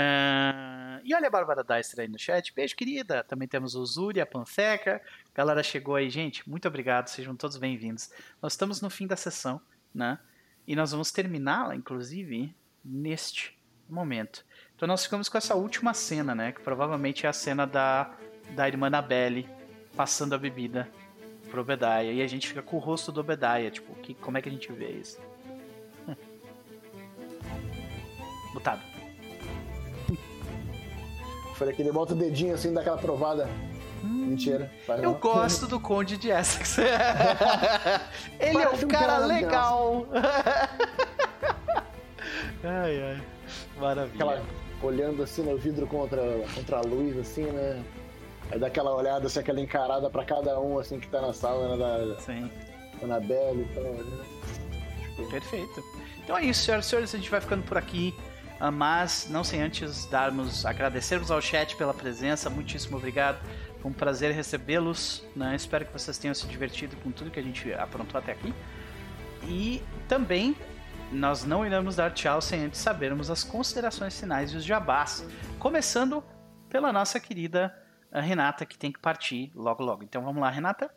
Ah, 0.00 1.00
e 1.02 1.12
olha 1.12 1.26
a 1.26 1.30
Bárbara 1.30 1.64
Deister 1.64 1.98
aí 1.98 2.08
no 2.08 2.16
chat. 2.16 2.54
Beijo, 2.54 2.76
querida. 2.76 3.24
Também 3.24 3.48
temos 3.48 3.74
o 3.74 3.84
Zuri, 3.84 4.20
a 4.20 4.26
Panseca. 4.26 5.02
Galera 5.34 5.60
chegou 5.60 5.96
aí, 5.96 6.08
gente. 6.08 6.48
Muito 6.48 6.68
obrigado. 6.68 7.08
Sejam 7.08 7.34
todos 7.34 7.56
bem-vindos. 7.56 8.08
Nós 8.40 8.52
estamos 8.52 8.80
no 8.80 8.88
fim 8.90 9.08
da 9.08 9.16
sessão, 9.16 9.60
né? 9.92 10.20
E 10.68 10.76
nós 10.76 10.92
vamos 10.92 11.10
terminá-la, 11.10 11.74
inclusive, 11.74 12.54
neste 12.84 13.58
momento. 13.88 14.44
Então 14.76 14.86
nós 14.86 15.02
ficamos 15.02 15.28
com 15.28 15.36
essa 15.36 15.56
última 15.56 15.92
cena, 15.92 16.32
né? 16.32 16.52
Que 16.52 16.60
provavelmente 16.60 17.26
é 17.26 17.28
a 17.28 17.32
cena 17.32 17.66
da, 17.66 18.14
da 18.50 18.68
irmã 18.68 18.86
Annabelle 18.86 19.48
passando 19.96 20.32
a 20.32 20.38
bebida 20.38 20.88
pro 21.50 21.62
Obadiah. 21.62 22.04
E 22.04 22.22
a 22.22 22.26
gente 22.28 22.46
fica 22.46 22.62
com 22.62 22.76
o 22.76 22.80
rosto 22.80 23.10
do 23.10 23.18
Obadiah. 23.18 23.68
Tipo, 23.68 23.92
que, 23.96 24.14
como 24.14 24.38
é 24.38 24.42
que 24.42 24.48
a 24.48 24.52
gente 24.52 24.70
vê 24.70 24.90
isso? 24.92 25.18
Hum. 28.60 28.87
Foi 31.58 31.68
aquele 31.68 31.90
bota 31.90 32.12
o 32.14 32.16
dedinho 32.16 32.54
assim, 32.54 32.72
dá 32.72 32.80
aquela 32.80 32.96
provada. 32.96 33.48
Mentira. 34.02 34.70
faz 34.86 35.02
Eu 35.02 35.10
não. 35.12 35.18
gosto 35.18 35.66
do 35.66 35.80
Conde 35.80 36.16
de 36.16 36.30
Essex. 36.30 36.78
Ele 38.38 38.58
é 38.58 38.64
Parece 38.64 38.84
um 38.84 38.86
um 38.86 38.90
cara 38.90 39.06
cara 39.06 39.26
legal. 39.26 40.06
ai, 42.62 43.02
ai. 43.02 43.22
Maravilha. 43.76 44.14
Aquela 44.14 44.42
olhando 44.80 45.22
assim 45.24 45.42
no 45.42 45.56
vidro 45.58 45.84
contra, 45.88 46.22
contra 46.54 46.76
a 46.78 46.80
luz, 46.80 47.18
assim, 47.18 47.42
né? 47.42 47.82
Aí 48.52 48.58
dá 48.58 48.68
aquela 48.68 48.94
olhada, 48.94 49.26
assim, 49.26 49.40
aquela 49.40 49.60
encarada 49.60 50.08
pra 50.08 50.24
cada 50.24 50.60
um, 50.60 50.78
assim, 50.78 51.00
que 51.00 51.08
tá 51.08 51.20
na 51.20 51.32
sala, 51.32 51.76
né? 51.76 52.06
Da 52.06 52.20
Sim, 52.20 52.48
Anabelle 53.02 53.62
e 53.62 53.74
tal, 53.74 53.82
né? 53.82 54.24
perfeito. 55.30 55.82
Então 56.22 56.38
é 56.38 56.44
isso, 56.44 56.62
senhoras 56.62 56.86
e 56.86 56.88
senhores. 56.88 57.14
A 57.14 57.18
gente 57.18 57.30
vai 57.30 57.40
ficando 57.40 57.64
por 57.64 57.76
aqui. 57.76 58.14
Mas 58.72 59.28
não 59.30 59.44
sem 59.44 59.62
antes 59.62 60.06
darmos, 60.06 60.66
agradecermos 60.66 61.30
ao 61.30 61.40
chat 61.40 61.76
pela 61.76 61.94
presença. 61.94 62.50
Muitíssimo 62.50 62.96
obrigado. 62.96 63.40
Foi 63.80 63.90
um 63.90 63.94
prazer 63.94 64.32
recebê-los. 64.32 65.24
Né? 65.36 65.54
Espero 65.54 65.86
que 65.86 65.92
vocês 65.92 66.18
tenham 66.18 66.34
se 66.34 66.46
divertido 66.46 66.96
com 66.96 67.10
tudo 67.10 67.30
que 67.30 67.38
a 67.38 67.42
gente 67.42 67.72
aprontou 67.74 68.18
até 68.18 68.32
aqui. 68.32 68.52
E 69.44 69.82
também 70.08 70.56
nós 71.12 71.44
não 71.44 71.64
iremos 71.64 71.96
dar 71.96 72.12
tchau 72.12 72.40
sem 72.40 72.64
antes 72.64 72.80
sabermos 72.80 73.30
as 73.30 73.44
considerações 73.44 74.18
finais 74.18 74.52
e 74.52 74.56
os 74.56 74.64
jabás. 74.64 75.24
Começando 75.58 76.22
pela 76.68 76.92
nossa 76.92 77.18
querida 77.18 77.74
ah, 78.10 78.20
Renata, 78.20 78.66
que 78.66 78.76
tem 78.76 78.90
que 78.92 78.98
partir 78.98 79.50
logo 79.54 79.82
logo. 79.82 80.02
Então 80.02 80.22
vamos 80.22 80.40
lá, 80.40 80.50
Renata. 80.50 80.90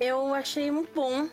Eu 0.00 0.34
achei 0.34 0.70
muito 0.70 0.92
bom. 0.92 1.28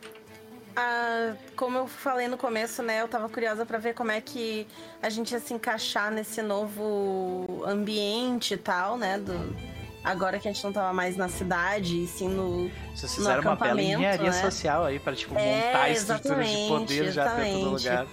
Ah, 0.76 1.34
como 1.56 1.78
eu 1.78 1.88
falei 1.88 2.28
no 2.28 2.38
começo, 2.38 2.82
né? 2.82 3.02
Eu 3.02 3.08
tava 3.08 3.28
curiosa 3.30 3.66
pra 3.66 3.78
ver 3.78 3.94
como 3.94 4.12
é 4.12 4.22
que 4.22 4.68
a 5.02 5.10
gente 5.10 5.32
ia 5.32 5.40
se 5.40 5.54
encaixar 5.54 6.12
nesse 6.12 6.42
novo 6.42 7.64
ambiente 7.66 8.54
e 8.54 8.58
tal, 8.58 8.98
né? 8.98 9.18
Do, 9.18 9.56
agora 10.04 10.40
que 10.40 10.48
a 10.48 10.52
gente 10.52 10.64
não 10.64 10.72
tava 10.74 10.94
mais 10.94 11.18
na 11.18 11.28
cidade, 11.30 12.04
e 12.04 12.08
sim 12.08 12.30
no. 12.30 12.72
Vocês 12.96 13.14
fizeram 13.14 13.42
uma 13.42 13.56
bela 13.56 13.82
engenharia 13.82 14.32
né? 14.32 14.42
social 14.42 14.86
aí 14.86 14.98
para 15.00 15.16
tipo 15.16 15.38
É, 15.38 15.66
montar 15.68 15.90
estruturas 15.90 16.48
de 16.48 16.54
exatamente, 16.54 16.70
poder 16.70 17.12
já 17.12 17.24
dentro 17.36 17.70
do 17.70 17.76
exatamente. 17.76 17.88
lugar. 17.88 18.08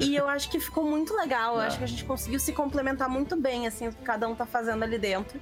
E 0.00 0.16
eu 0.16 0.28
acho 0.28 0.50
que 0.50 0.60
ficou 0.60 0.84
muito 0.84 1.14
legal. 1.14 1.56
Eu 1.56 1.60
Ah. 1.62 1.66
acho 1.66 1.78
que 1.78 1.84
a 1.84 1.88
gente 1.88 2.04
conseguiu 2.04 2.38
se 2.40 2.52
complementar 2.52 3.08
muito 3.08 3.36
bem, 3.36 3.66
assim, 3.66 3.88
o 3.88 3.92
que 3.92 4.02
cada 4.02 4.28
um 4.28 4.34
tá 4.34 4.46
fazendo 4.46 4.82
ali 4.82 4.98
dentro. 4.98 5.40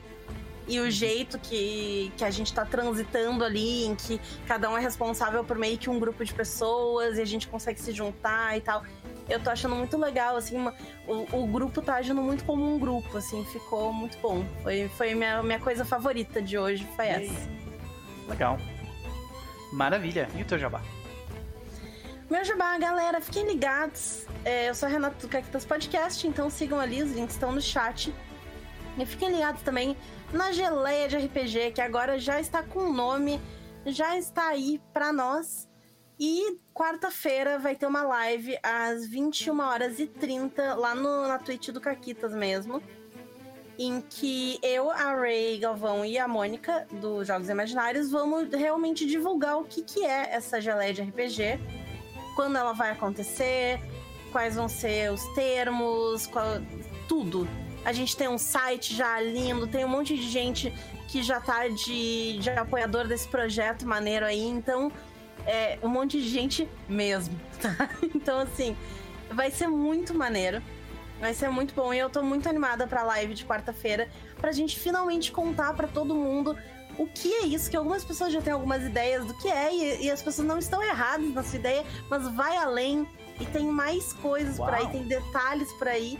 E 0.69 0.79
o 0.79 0.89
jeito 0.91 1.39
que, 1.41 2.13
que 2.17 2.25
a 2.25 2.31
gente 2.31 2.53
tá 2.55 2.65
transitando 2.65 3.45
ali, 3.45 3.85
em 3.85 3.95
que 3.97 4.21
cada 4.47 4.71
um 4.71 4.77
é 4.79 4.81
responsável 4.81 5.43
por 5.43 5.59
meio 5.59 5.77
que 5.77 5.91
um 5.91 5.99
grupo 5.99 6.25
de 6.25 6.33
pessoas 6.33 7.19
e 7.19 7.21
a 7.21 7.25
gente 7.25 7.49
consegue 7.49 7.81
se 7.81 7.91
juntar 7.93 8.57
e 8.57 8.61
tal. 8.61 8.85
Eu 9.29 9.41
tô 9.41 9.51
achando 9.51 9.75
muito 9.75 9.97
legal, 9.97 10.37
assim, 10.37 10.57
uma- 10.57 10.75
o, 11.07 11.43
o 11.43 11.47
grupo 11.47 11.83
tá 11.83 11.95
agindo 11.97 12.21
muito 12.23 12.45
como 12.45 12.75
um 12.75 12.79
grupo, 12.79 13.19
assim, 13.19 13.45
ficou 13.47 13.93
muito 13.93 14.17
bom. 14.19 14.45
Foi, 14.63 14.89
foi 14.97 15.15
minha, 15.15 15.43
minha 15.43 15.59
coisa 15.59 15.85
favorita 15.85 16.41
de 16.41 16.57
hoje, 16.57 16.87
foi 16.95 17.07
Yay. 17.07 17.27
essa. 17.29 17.49
Legal. 18.29 18.59
Maravilha. 19.73 20.29
E 20.37 20.43
o 20.43 20.45
teu 20.45 20.59
jabá? 20.59 20.81
Meu 22.31 22.45
jabá, 22.45 22.79
galera, 22.79 23.21
fiquem 23.21 23.47
ligados. 23.47 24.27
É, 24.45 24.69
eu 24.69 24.75
sou 24.75 24.89
a 24.89 24.93
Renata 24.93 25.17
do 25.21 25.29
Caquitas 25.29 25.65
Podcast, 25.65 26.27
então 26.27 26.49
sigam 26.49 26.81
ali, 26.81 27.03
os 27.03 27.13
links 27.13 27.35
estão 27.35 27.53
no 27.53 27.61
chat. 27.61 28.13
E 28.99 29.07
fiquem 29.07 29.31
ligados 29.33 29.63
também 29.63 29.97
na 30.33 30.53
geleia 30.53 31.09
de 31.09 31.17
RPG, 31.17 31.73
que 31.75 31.81
agora 31.81 32.19
já 32.19 32.41
está 32.41 32.63
com 32.63 32.93
nome, 32.93 33.41
já 33.87 34.17
está 34.17 34.49
aí 34.49 34.81
pra 34.93 35.13
nós. 35.13 35.69
E 36.19 36.59
quarta-feira 36.73 37.59
vai 37.59 37.75
ter 37.75 37.87
uma 37.87 38.03
live 38.03 38.57
às 38.63 39.07
21 39.07 39.61
horas 39.61 39.99
e 39.99 40.07
30 40.07 40.75
lá 40.75 40.95
no, 40.95 41.27
na 41.27 41.39
Twitch 41.39 41.71
do 41.71 41.81
Caquitas 41.81 42.33
mesmo. 42.33 42.83
Em 43.79 44.01
que 44.03 44.59
eu, 44.63 44.91
a 44.91 45.15
Ray 45.15 45.59
Galvão 45.59 46.05
e 46.05 46.19
a 46.19 46.29
Mônica, 46.29 46.87
do 46.93 47.25
Jogos 47.25 47.49
Imaginários, 47.49 48.11
vamos 48.11 48.49
realmente 48.53 49.07
divulgar 49.07 49.59
o 49.59 49.65
que, 49.65 49.83
que 49.83 50.05
é 50.05 50.33
essa 50.35 50.61
geleia 50.61 50.93
de 50.93 51.03
RPG 51.03 51.59
quando 52.37 52.57
ela 52.57 52.73
vai 52.73 52.91
acontecer, 52.91 53.81
quais 54.31 54.55
vão 54.55 54.69
ser 54.69 55.11
os 55.11 55.23
termos, 55.35 56.27
qual- 56.27 56.61
tudo. 57.09 57.49
A 57.85 57.93
gente 57.93 58.17
tem 58.17 58.29
um 58.29 58.39
site 58.39 58.95
já 58.95 59.21
lindo, 59.21 59.67
tem 59.67 59.85
um 59.85 59.89
monte 59.89 60.17
de 60.17 60.29
gente 60.29 60.73
que 61.09 61.23
já 61.23 61.41
tá 61.41 61.69
de, 61.69 62.39
de 62.39 62.51
apoiador 62.51 63.07
desse 63.07 63.29
projeto 63.29 63.87
maneiro 63.87 64.25
aí, 64.25 64.43
então 64.43 64.91
é 65.47 65.79
um 65.83 65.89
monte 65.89 66.21
de 66.21 66.29
gente 66.29 66.69
mesmo, 66.89 67.39
tá? 67.61 67.91
Então, 68.15 68.39
assim, 68.41 68.77
vai 69.31 69.51
ser 69.51 69.67
muito 69.67 70.15
maneiro. 70.15 70.63
Vai 71.21 71.35
ser 71.35 71.49
muito 71.49 71.73
bom 71.73 71.95
e 71.95 71.99
eu 71.99 72.11
tô 72.11 72.21
muito 72.21 72.49
animada 72.49 72.85
pra 72.85 73.05
live 73.05 73.33
de 73.33 73.45
quarta-feira 73.45 74.09
pra 74.41 74.51
gente 74.51 74.77
finalmente 74.77 75.31
contar 75.31 75.73
pra 75.73 75.87
todo 75.87 76.17
mundo 76.17 76.59
o 76.99 77.07
que 77.07 77.33
é 77.33 77.47
isso, 77.47 77.71
que 77.71 77.77
algumas 77.77 78.05
pessoas 78.05 78.33
já 78.33 78.43
têm 78.43 78.53
algumas 78.53 78.83
ideias 78.83 79.25
do 79.25 79.35
que 79.35 79.49
é 79.49 79.73
e, 79.73 80.07
e 80.07 80.11
as 80.11 80.21
pessoas 80.21 80.47
não 80.47 80.59
estão 80.59 80.83
erradas 80.83 81.33
na 81.33 81.43
sua 81.45 81.59
ideia, 81.61 81.85
mas 82.11 82.27
vai 82.35 82.57
além 82.57 83.07
e 83.41 83.47
tem 83.47 83.67
mais 83.67 84.13
coisas 84.15 84.57
por 84.57 84.75
aí, 84.75 84.87
tem 84.89 85.05
detalhes 85.05 85.73
por 85.75 85.87
aí 85.87 86.19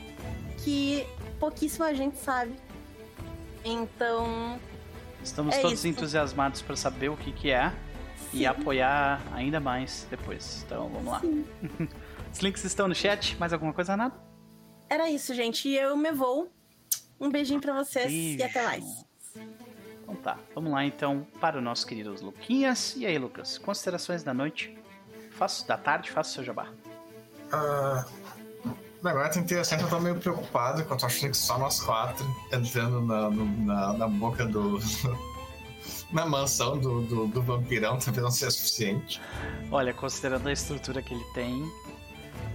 que 0.59 1.05
pouquíssima 1.43 1.93
gente 1.93 2.17
sabe. 2.19 2.55
Então, 3.65 4.61
Estamos 5.25 5.57
É 5.57 5.61
todos 5.61 5.79
isso. 5.81 5.89
entusiasmados 5.89 6.63
para 6.63 6.77
saber 6.77 7.09
o 7.09 7.17
que, 7.17 7.33
que 7.33 7.51
é 7.51 7.73
e 8.33 8.39
sim, 8.39 8.47
apoiar 8.47 9.21
ainda 9.33 9.59
mais 9.59 10.07
depois. 10.09 10.63
Então 10.65 10.89
vamos 10.89 11.13
lá. 11.13 11.21
Os 12.33 12.39
links 12.39 12.63
estão 12.63 12.87
no 12.87 12.95
chat. 12.95 13.37
Mais 13.39 13.53
alguma 13.53 13.73
coisa, 13.73 13.93
Renata? 13.93 14.17
Era 14.89 15.11
isso, 15.11 15.35
gente. 15.35 15.69
E 15.69 15.77
eu 15.77 15.97
me 15.97 16.13
vou. 16.13 16.49
Um 17.21 17.29
beijinho 17.29 17.61
pra 17.61 17.75
vocês 17.75 18.07
e 18.13 18.37
Beijo. 18.37 18.45
até 18.45 18.63
mais. 18.63 19.05
Então 20.03 20.15
tá, 20.17 20.39
vamos 20.55 20.73
lá 20.73 20.85
então 20.85 21.27
para 21.41 21.59
o 21.59 21.61
nosso 21.61 21.85
querido 21.87 22.15
Luquinhas. 22.25 22.95
E 22.97 23.05
aí, 23.05 23.19
Lucas, 23.19 23.59
considerações 23.59 24.23
da 24.23 24.33
noite? 24.33 24.77
Faço 25.33 25.67
da 25.67 25.77
tarde, 25.77 26.11
faço 26.11 26.31
o 26.31 26.35
seu 26.35 26.45
jabá. 26.45 26.69
Ah, 27.53 28.07
negócio 29.05 29.41
é 29.41 29.43
interessante, 29.43 29.83
eu 29.83 29.89
tô 29.89 29.99
meio 30.01 30.17
preocupado, 30.17 30.85
que 30.85 30.91
eu 30.91 30.97
tô 30.97 31.07
achando 31.07 31.31
que 31.31 31.37
só 31.37 31.59
nós 31.59 31.81
quatro 31.81 32.25
entrando 32.53 33.01
na, 33.01 33.31
na, 33.31 33.93
na 33.95 34.09
boca 34.09 34.45
do. 34.47 34.79
na 36.13 36.27
mansão 36.27 36.79
do, 36.79 37.01
do, 37.03 37.27
do 37.27 37.43
vampirão 37.43 37.99
talvez 37.99 38.23
não 38.23 38.31
seja 38.31 38.51
suficiente. 38.51 39.21
Olha, 39.71 39.93
considerando 39.93 40.47
a 40.47 40.53
estrutura 40.53 41.03
que 41.03 41.15
ele 41.15 41.25
tem, 41.35 41.65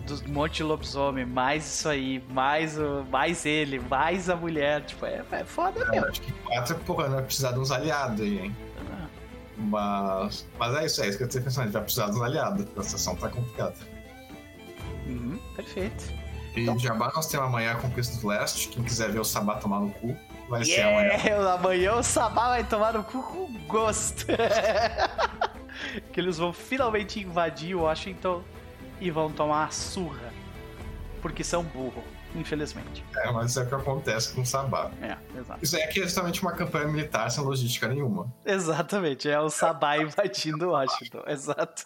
dos 0.05 0.21
monte 0.23 0.57
de 0.57 0.63
lobisomem, 0.63 1.25
mais 1.25 1.65
isso 1.65 1.89
aí, 1.89 2.23
mais, 2.29 2.77
o, 2.77 3.03
mais 3.09 3.45
ele, 3.45 3.79
mais 3.79 4.29
a 4.29 4.35
mulher, 4.35 4.85
tipo, 4.85 5.05
é, 5.05 5.23
é 5.31 5.43
foda 5.43 5.79
Eu 5.81 5.91
mesmo. 5.91 6.07
acho 6.07 6.21
que 6.21 6.31
quatro, 6.31 6.75
porra, 6.79 7.09
vai 7.09 7.23
precisar 7.23 7.51
de 7.51 7.59
uns 7.59 7.71
aliados 7.71 8.21
aí, 8.21 8.39
hein? 8.39 8.55
Mas, 9.57 10.47
mas 10.59 10.75
é 10.75 10.85
isso, 10.85 11.01
é 11.01 11.09
isso 11.09 11.17
que 11.17 11.23
eu 11.23 11.29
tô 11.29 11.41
pensando, 11.41 11.61
a 11.61 11.65
gente 11.65 11.73
vai 11.73 11.81
precisar 11.81 12.05
de 12.05 12.11
uns 12.11 12.21
aliados, 12.21 12.61
a 12.77 12.83
situação 12.83 13.15
tá 13.15 13.27
complicada. 13.27 13.75
Uhum, 15.07 15.39
perfeito. 15.55 16.26
E 16.57 16.63
Então- 16.63 16.79
Jabá 16.79 17.11
nós 17.15 17.27
temos 17.27 17.47
amanhã 17.47 17.73
a 17.73 17.75
Conquista 17.75 18.19
do 18.19 18.27
Leste, 18.27 18.67
quem 18.69 18.83
quiser 18.83 19.11
ver 19.11 19.19
o 19.19 19.23
Sabá 19.25 19.55
tomar 19.55 19.79
no 19.79 19.91
cu, 19.91 20.17
vai 20.49 20.63
ser 20.65 20.81
amanhã. 20.81 21.13
Yeah, 21.13 21.53
amanhã 21.53 21.93
o 21.95 22.03
Sabá 22.03 22.49
vai 22.49 22.63
tomar 22.63 22.93
no 22.93 23.03
cu 23.03 23.21
com 23.23 23.53
gosto. 23.67 24.25
que 26.11 26.19
eles 26.19 26.37
vão 26.37 26.51
finalmente 26.51 27.19
invadir 27.19 27.75
Washington 27.75 28.43
e 28.99 29.11
vão 29.11 29.31
tomar 29.31 29.65
a 29.65 29.69
surra. 29.69 30.33
Porque 31.21 31.43
são 31.43 31.63
burro, 31.63 32.03
infelizmente. 32.35 33.03
É, 33.17 33.31
mas 33.31 33.51
isso 33.51 33.59
é 33.59 33.63
o 33.63 33.67
que 33.67 33.75
acontece 33.75 34.33
com 34.33 34.41
o 34.41 34.45
Sabá. 34.45 34.89
É, 35.01 35.17
exato. 35.37 35.59
Isso 35.63 35.75
aí 35.75 35.81
é 35.83 35.87
que 35.87 35.99
é 35.99 36.03
justamente 36.03 36.41
uma 36.41 36.51
campanha 36.53 36.87
militar 36.87 37.29
sem 37.29 37.43
logística 37.43 37.87
nenhuma. 37.87 38.31
Exatamente, 38.45 39.29
é 39.29 39.39
o 39.39 39.49
Sabá 39.49 39.97
invadindo 39.97 40.69
Washington, 40.69 41.23
exato. 41.27 41.85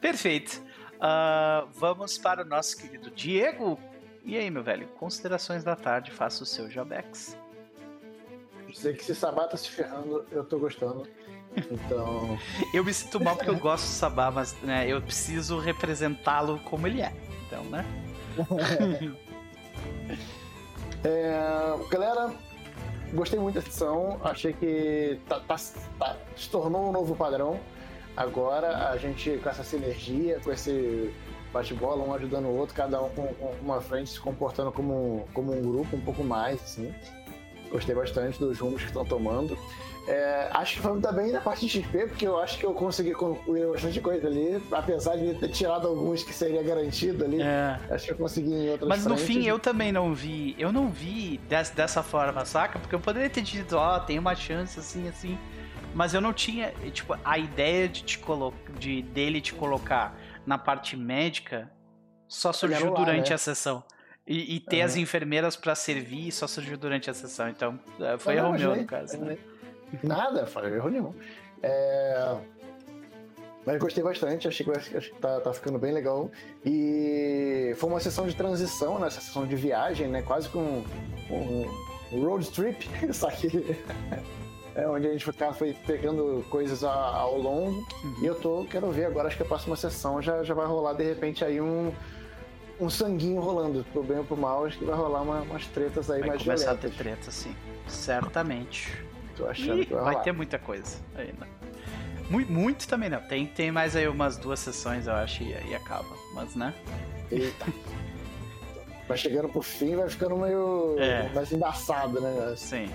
Perfeito. 0.00 0.62
Ah, 1.00 1.66
vamos 1.74 2.18
para 2.18 2.42
o 2.42 2.44
nosso 2.44 2.76
querido 2.76 3.10
Diego. 3.10 3.78
E 4.24 4.36
aí, 4.36 4.50
meu 4.50 4.62
velho, 4.62 4.88
considerações 4.98 5.62
da 5.62 5.76
tarde, 5.76 6.10
faça 6.10 6.42
o 6.42 6.46
seu 6.46 6.70
Jabex. 6.70 7.36
Dizer 8.68 8.96
que 8.96 9.04
se 9.04 9.14
Sabá 9.14 9.46
tá 9.46 9.56
se 9.56 9.68
ferrando, 9.68 10.24
eu 10.32 10.42
tô 10.44 10.58
gostando. 10.58 11.06
Então. 11.56 12.36
Eu 12.74 12.82
me 12.84 12.92
sinto 12.92 13.20
mal 13.22 13.36
porque 13.36 13.48
eu 13.50 13.56
gosto 13.56 13.84
do 13.84 13.90
Sabá, 13.90 14.28
mas 14.28 14.60
né, 14.62 14.88
eu 14.88 15.00
preciso 15.00 15.60
representá-lo 15.60 16.58
como 16.64 16.84
ele 16.88 17.00
é. 17.00 17.12
Então, 17.46 17.62
né? 17.64 17.84
É, 21.06 21.38
galera, 21.90 22.32
gostei 23.12 23.38
muito 23.38 23.56
da 23.56 23.60
sessão. 23.60 24.18
Achei 24.24 24.54
que 24.54 25.20
tá- 25.28 25.38
tá- 25.40 25.56
tá- 25.98 26.16
se 26.34 26.48
tornou 26.48 26.88
um 26.88 26.92
novo 26.92 27.14
padrão. 27.14 27.60
Agora 28.16 28.90
a 28.90 28.96
gente, 28.96 29.38
com 29.42 29.48
essa 29.48 29.64
sinergia, 29.64 30.38
com 30.42 30.52
esse 30.52 31.12
bate-bola, 31.52 32.04
um 32.04 32.14
ajudando 32.14 32.46
o 32.46 32.56
outro, 32.56 32.74
cada 32.74 33.00
um 33.02 33.08
com, 33.10 33.26
com 33.34 33.54
uma 33.62 33.80
frente, 33.80 34.10
se 34.10 34.20
comportando 34.20 34.70
como, 34.72 35.26
como 35.32 35.52
um 35.52 35.62
grupo 35.62 35.96
um 35.96 36.00
pouco 36.00 36.22
mais, 36.24 36.62
assim. 36.62 36.92
Gostei 37.70 37.94
bastante 37.94 38.38
dos 38.38 38.58
rumos 38.60 38.80
que 38.82 38.86
estão 38.88 39.04
tomando. 39.04 39.58
É, 40.06 40.48
acho 40.52 40.76
que 40.76 40.82
foi 40.82 40.92
muito 40.92 41.12
bem 41.14 41.32
na 41.32 41.40
parte 41.40 41.66
de 41.66 41.80
XP, 41.82 42.06
porque 42.08 42.26
eu 42.26 42.38
acho 42.38 42.58
que 42.58 42.66
eu 42.66 42.74
consegui 42.74 43.12
concluir 43.12 43.66
bastante 43.66 44.00
coisa 44.00 44.26
ali, 44.28 44.62
apesar 44.70 45.16
de 45.16 45.32
ter 45.34 45.48
tirado 45.48 45.88
alguns 45.88 46.22
que 46.22 46.32
seria 46.32 46.62
garantido 46.62 47.24
ali. 47.24 47.40
É. 47.40 47.80
Acho 47.90 48.06
que 48.06 48.12
eu 48.12 48.16
consegui 48.16 48.52
em 48.52 48.68
outras 48.70 48.88
Mas 48.88 49.06
no 49.06 49.16
frentes. 49.16 49.34
fim 49.34 49.46
eu 49.48 49.58
também 49.58 49.90
não 49.90 50.12
vi. 50.14 50.54
Eu 50.58 50.70
não 50.72 50.88
vi 50.88 51.40
des- 51.48 51.70
dessa 51.70 52.02
forma, 52.02 52.44
saca? 52.44 52.78
Porque 52.78 52.94
eu 52.94 53.00
poderia 53.00 53.30
ter 53.30 53.40
dito, 53.42 53.76
ó, 53.76 53.98
tem 53.98 54.18
uma 54.18 54.34
chance 54.36 54.78
assim, 54.78 55.08
assim. 55.08 55.38
Mas 55.94 56.12
eu 56.12 56.20
não 56.20 56.32
tinha, 56.32 56.72
tipo, 56.92 57.16
a 57.24 57.38
ideia 57.38 57.88
de 57.88 58.02
te 58.02 58.20
de 58.78 59.02
dele 59.02 59.40
te 59.40 59.54
colocar 59.54 60.14
na 60.44 60.58
parte 60.58 60.96
médica 60.96 61.70
só 62.26 62.52
surgiu 62.52 62.92
lá, 62.92 62.98
durante 62.98 63.28
né? 63.30 63.34
a 63.34 63.38
sessão. 63.38 63.84
E, 64.26 64.56
e 64.56 64.60
ter 64.60 64.80
Aham. 64.80 64.86
as 64.86 64.96
enfermeiras 64.96 65.54
pra 65.54 65.74
servir 65.74 66.32
só 66.32 66.46
surgiu 66.46 66.76
durante 66.76 67.10
a 67.10 67.14
sessão. 67.14 67.48
Então, 67.48 67.78
é, 68.00 68.18
foi 68.18 68.34
Não, 68.34 68.46
erro 68.56 68.58
meu, 68.58 68.76
no 68.76 68.84
caso. 68.86 69.18
né? 69.18 69.38
Nada, 70.02 70.46
foi 70.46 70.74
erro 70.74 70.88
nenhum. 70.88 71.14
É, 71.62 72.36
Mas 73.64 73.78
gostei 73.78 74.02
bastante, 74.02 74.48
achei 74.48 74.66
que, 74.66 74.72
acho 74.72 74.90
que 74.90 75.20
tá, 75.20 75.40
tá 75.40 75.52
ficando 75.52 75.78
bem 75.78 75.92
legal. 75.92 76.30
E 76.64 77.72
foi 77.76 77.88
uma 77.88 78.00
sessão 78.00 78.26
de 78.26 78.34
transição, 78.34 78.98
né? 78.98 79.06
Essa 79.06 79.20
sessão 79.20 79.46
de 79.46 79.54
viagem, 79.54 80.08
né? 80.08 80.22
Quase 80.22 80.48
com 80.48 80.82
um, 81.30 81.66
um 82.12 82.24
road 82.24 82.50
trip, 82.50 82.88
só 83.14 83.30
que 83.30 83.48
é 84.74 84.86
onde 84.88 85.06
a 85.06 85.12
gente 85.12 85.24
ficava 85.24 85.52
foi 85.54 85.72
pegando 85.86 86.44
coisas 86.50 86.82
ao 86.84 87.38
longo. 87.38 87.86
Uhum. 88.02 88.16
E 88.22 88.26
eu 88.26 88.34
tô, 88.34 88.64
quero 88.70 88.90
ver 88.90 89.06
agora, 89.06 89.28
acho 89.28 89.36
que 89.36 89.42
a 89.42 89.46
próxima 89.46 89.76
sessão 89.76 90.20
já, 90.22 90.42
já 90.42 90.54
vai 90.54 90.66
rolar 90.66 90.92
de 90.94 91.04
repente 91.04 91.44
aí 91.44 91.60
um. 91.60 91.92
Um 92.80 92.90
sanguinho 92.90 93.40
rolando, 93.40 93.86
pro 93.92 94.02
bem 94.02 94.18
ou 94.18 94.24
pro 94.24 94.36
mal, 94.36 94.66
acho 94.66 94.76
que 94.78 94.84
vai 94.84 94.96
rolar 94.96 95.22
uma- 95.22 95.42
umas 95.42 95.64
tretas 95.68 96.10
aí 96.10 96.18
Vai 96.18 96.30
mais 96.30 96.42
começar 96.42 96.72
a 96.72 96.74
ter 96.74 96.90
treta, 96.90 97.30
sim. 97.30 97.54
Certamente. 97.86 98.90
Tô 99.36 99.46
achando 99.46 99.80
Ih, 99.80 99.86
que 99.86 99.94
vai 99.94 100.02
vai 100.02 100.12
rolar. 100.14 100.24
ter 100.24 100.32
muita 100.32 100.58
coisa 100.58 100.98
ainda. 101.16 101.46
Muito, 102.28 102.50
muito 102.52 102.88
também 102.88 103.08
não. 103.08 103.20
Tem, 103.20 103.46
tem 103.46 103.70
mais 103.70 103.94
aí 103.94 104.08
umas 104.08 104.36
duas 104.36 104.58
sessões, 104.58 105.06
eu 105.06 105.12
acho, 105.12 105.44
e, 105.44 105.50
e 105.70 105.74
acaba. 105.76 106.16
Mas, 106.34 106.56
né? 106.56 106.74
Eita. 107.30 107.66
Vai 109.06 109.18
chegando 109.18 109.48
pro 109.50 109.62
fim, 109.62 109.94
vai 109.94 110.08
ficando 110.10 110.36
meio 110.36 110.96
É. 110.98 111.28
mais 111.32 111.52
embaçado, 111.52 112.20
né? 112.20 112.54
Sim. 112.56 112.90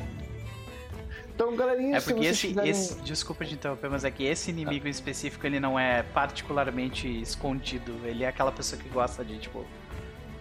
Então, 1.40 1.56
galerinha, 1.56 1.96
É 1.96 2.00
se 2.02 2.14
porque 2.14 2.28
esse, 2.28 2.48
quiserem... 2.50 2.70
esse. 2.70 3.00
Desculpa 3.00 3.46
te 3.46 3.54
interromper, 3.54 3.90
mas 3.90 4.04
é 4.04 4.12
que 4.12 4.26
esse 4.26 4.52
inimigo 4.52 4.88
em 4.88 4.90
específico 4.90 5.48
ele 5.48 5.58
não 5.58 5.80
é 5.80 6.04
particularmente 6.04 7.08
escondido. 7.22 7.94
Ele 8.06 8.26
é 8.26 8.28
aquela 8.28 8.52
pessoa 8.52 8.82
que 8.82 8.90
gosta 8.90 9.24
de, 9.24 9.40
tipo, 9.40 9.66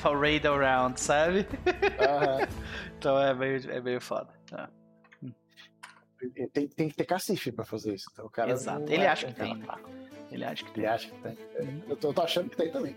parade 0.03 0.45
around, 0.49 1.01
sabe? 1.01 1.47
Aham. 2.01 2.49
Então 2.99 3.17
é 3.23 3.33
meio, 3.33 3.71
é 3.71 3.81
meio 3.81 4.01
foda. 4.01 4.29
tá? 4.51 4.69
tem, 6.53 6.67
tem 6.67 6.89
que 6.89 6.97
ter 6.97 7.05
cacife 7.05 7.53
pra 7.53 7.65
fazer 7.65 7.95
isso. 7.95 8.07
Então, 8.13 8.27
o 8.27 8.31
cara 8.31 8.51
Exato. 8.51 8.81
não 8.81 8.89
Ele 8.93 9.05
é 9.05 9.09
acha 9.09 9.29
que 9.29 9.35
tem, 9.35 9.55
né? 9.57 9.67
Ele 10.33 10.45
acha 10.45 10.65
que 10.65 10.71
Ele 10.71 10.81
tem. 10.81 10.87
acha 10.89 11.09
que 11.09 11.19
tem. 11.21 11.39
Eu 11.89 11.97
tô, 11.97 12.09
eu 12.09 12.13
tô 12.13 12.23
achando 12.23 12.51
que 12.51 12.57
tem 12.57 12.73
também. 12.73 12.97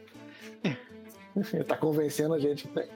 Ele 1.54 1.64
tá 1.64 1.78
convencendo 1.78 2.34
a 2.34 2.40
gente 2.40 2.68
que 2.68 2.74
tem. 2.74 2.90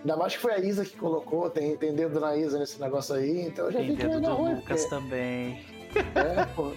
Ainda 0.00 0.16
mais 0.16 0.34
que 0.34 0.38
foi 0.40 0.52
a 0.54 0.58
Isa 0.58 0.84
que 0.84 0.96
colocou, 0.96 1.50
tem, 1.50 1.76
tem 1.76 1.94
dedo 1.94 2.18
na 2.20 2.34
Isa 2.36 2.58
nesse 2.58 2.80
negócio 2.80 3.14
aí, 3.14 3.42
então 3.46 3.70
já 3.70 3.78
Tem 3.80 3.88
vai 3.94 3.96
dedo 3.96 4.20
do 4.20 4.34
ruim. 4.34 4.54
Lucas 4.54 4.82
porque- 4.86 4.94
também. 4.94 5.64
É, 6.14 6.44
pô. 6.56 6.72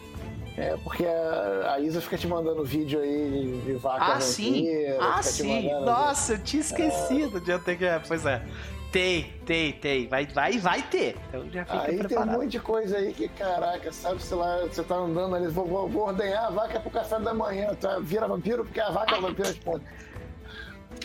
É, 0.57 0.77
porque 0.83 1.03
a, 1.05 1.79
Isa 1.79 1.99
fica 2.01 2.15
te 2.17 2.27
mandando 2.27 2.63
vídeo 2.63 2.99
aí 2.99 3.29
de, 3.31 3.61
de 3.61 3.73
vaca 3.73 4.13
Ah, 4.15 4.19
sim. 4.21 4.67
Ah, 4.99 5.13
fica 5.17 5.23
sim. 5.23 5.63
mandando- 5.69 5.85
Nossa, 5.85 6.33
eu 6.33 6.39
tinha 6.43 6.61
esquecido 6.61 7.39
de 7.41 7.49
eu 7.51 7.59
ter 7.59 7.77
que. 7.77 7.85
Pois 8.07 8.25
é. 8.25 8.41
Tem, 8.91 9.33
tem, 9.47 9.73
tem. 9.73 10.07
Vai, 10.07 10.27
vai, 10.27 10.59
vai 10.59 10.81
ter. 10.83 11.15
Então 11.29 11.49
já 11.49 11.65
fica 11.65 11.81
Aí 11.81 11.87
tem 11.87 11.95
um 11.95 12.03
preparado. 12.07 12.31
monte 12.37 12.49
de 12.51 12.59
coisa 12.59 12.97
aí 12.97 13.11
que, 13.13 13.27
caraca, 13.29 13.91
sabe, 13.91 14.21
sei 14.21 14.37
lá, 14.37 14.59
você 14.61 14.83
tá 14.83 14.93
andando 14.95 15.35
ali, 15.35 15.47
vou, 15.47 15.65
vou, 15.65 15.89
vou 15.89 16.03
ordenhar 16.07 16.45
a 16.45 16.49
vaca 16.51 16.79
pro 16.79 16.91
café 16.91 17.17
da 17.19 17.33
manhã, 17.33 17.73
tá? 17.73 17.97
vira 17.99 18.27
vampiro 18.27 18.63
porque 18.63 18.79
a 18.79 18.91
vaca 18.91 19.15
é 19.15 19.21
vampiro 19.21 19.47
responde. 19.47 19.83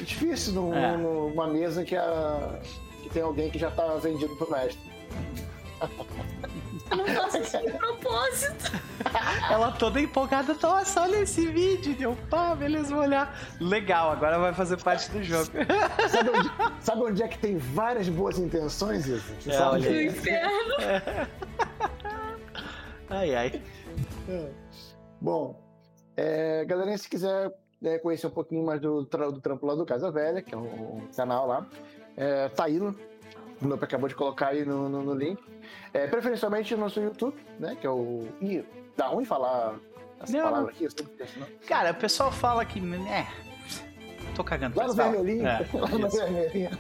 É 0.00 0.02
difícil 0.04 0.52
num- 0.54 0.74
É. 0.74 0.96
numa 0.96 1.46
mesa 1.46 1.84
que, 1.84 1.96
a, 1.96 2.60
que 3.02 3.10
tem 3.10 3.22
alguém 3.22 3.50
que 3.50 3.58
já 3.58 3.70
tá 3.70 3.84
vendido 3.96 4.34
pro 4.36 4.50
mestre. 4.50 4.88
Eu 6.90 6.96
não 6.96 7.06
faço 7.06 7.38
isso 7.38 7.58
de 7.60 7.72
propósito. 7.72 8.72
Ela 9.50 9.70
toda 9.72 10.00
empolgada, 10.00 10.56
nossa, 10.60 11.02
olha 11.02 11.18
esse 11.18 11.46
vídeo. 11.46 11.94
Deu, 11.94 12.16
pá, 12.30 12.54
beleza, 12.54 12.94
vou 12.94 13.02
olhar. 13.04 13.38
Legal, 13.60 14.10
agora 14.10 14.38
vai 14.38 14.52
fazer 14.54 14.76
parte 14.82 15.10
do 15.10 15.22
jogo. 15.22 15.50
Sabe 16.10 16.30
onde, 16.30 16.50
sabe 16.84 17.02
onde 17.02 17.22
é 17.22 17.28
que 17.28 17.38
tem 17.38 17.56
várias 17.58 18.08
boas 18.08 18.38
intenções, 18.38 19.06
Isa? 19.06 19.22
Você 19.40 19.50
É, 19.50 19.52
sabe 19.54 19.70
olha 19.86 20.02
inferno. 20.04 20.74
Ai, 23.10 23.34
ai. 23.34 23.62
Bom, 25.20 25.60
é, 26.16 26.64
galerinha, 26.64 26.98
se 26.98 27.08
quiser 27.08 27.50
né, 27.80 27.98
conhecer 27.98 28.26
um 28.26 28.30
pouquinho 28.30 28.64
mais 28.64 28.80
do, 28.80 29.02
do 29.02 29.40
trampo 29.40 29.66
lá 29.66 29.74
do 29.74 29.84
Casa 29.86 30.10
Velha, 30.10 30.42
que 30.42 30.54
é 30.54 30.58
o 30.58 31.02
canal 31.16 31.46
lá, 31.46 31.66
é, 32.16 32.48
tá 32.48 32.64
aí. 32.64 32.78
O 32.80 32.94
Lupe 33.62 33.84
acabou 33.84 34.08
de 34.08 34.14
colocar 34.14 34.48
aí 34.48 34.64
no, 34.64 34.88
no- 34.88 35.02
no 35.02 35.14
link. 35.14 35.42
É, 35.92 36.06
preferencialmente 36.06 36.74
no 36.74 36.82
nosso 36.82 37.00
YouTube, 37.00 37.36
né? 37.58 37.76
Que 37.80 37.86
é 37.86 37.90
o. 37.90 38.28
Ih, 38.40 38.64
dá 38.96 39.06
ruim 39.08 39.24
falar 39.24 39.74
essa 40.20 40.32
Não, 40.36 40.44
palavra 40.44 40.70
aqui, 40.70 40.84
eu 40.84 40.90
sempre 40.90 41.12
penso, 41.16 41.38
não. 41.40 41.46
Cara, 41.66 41.90
o 41.90 41.94
pessoal 41.94 42.30
fala 42.30 42.64
que. 42.64 42.78
É. 43.08 43.26
Tô 44.36 44.44
cagando. 44.44 44.76
Lá 44.78 44.86
no 44.86 44.92
vermelhinho, 44.94 45.46
É, 45.46 45.66
lá 45.74 45.88
no 45.88 46.08
vermelhinho. 46.08 46.70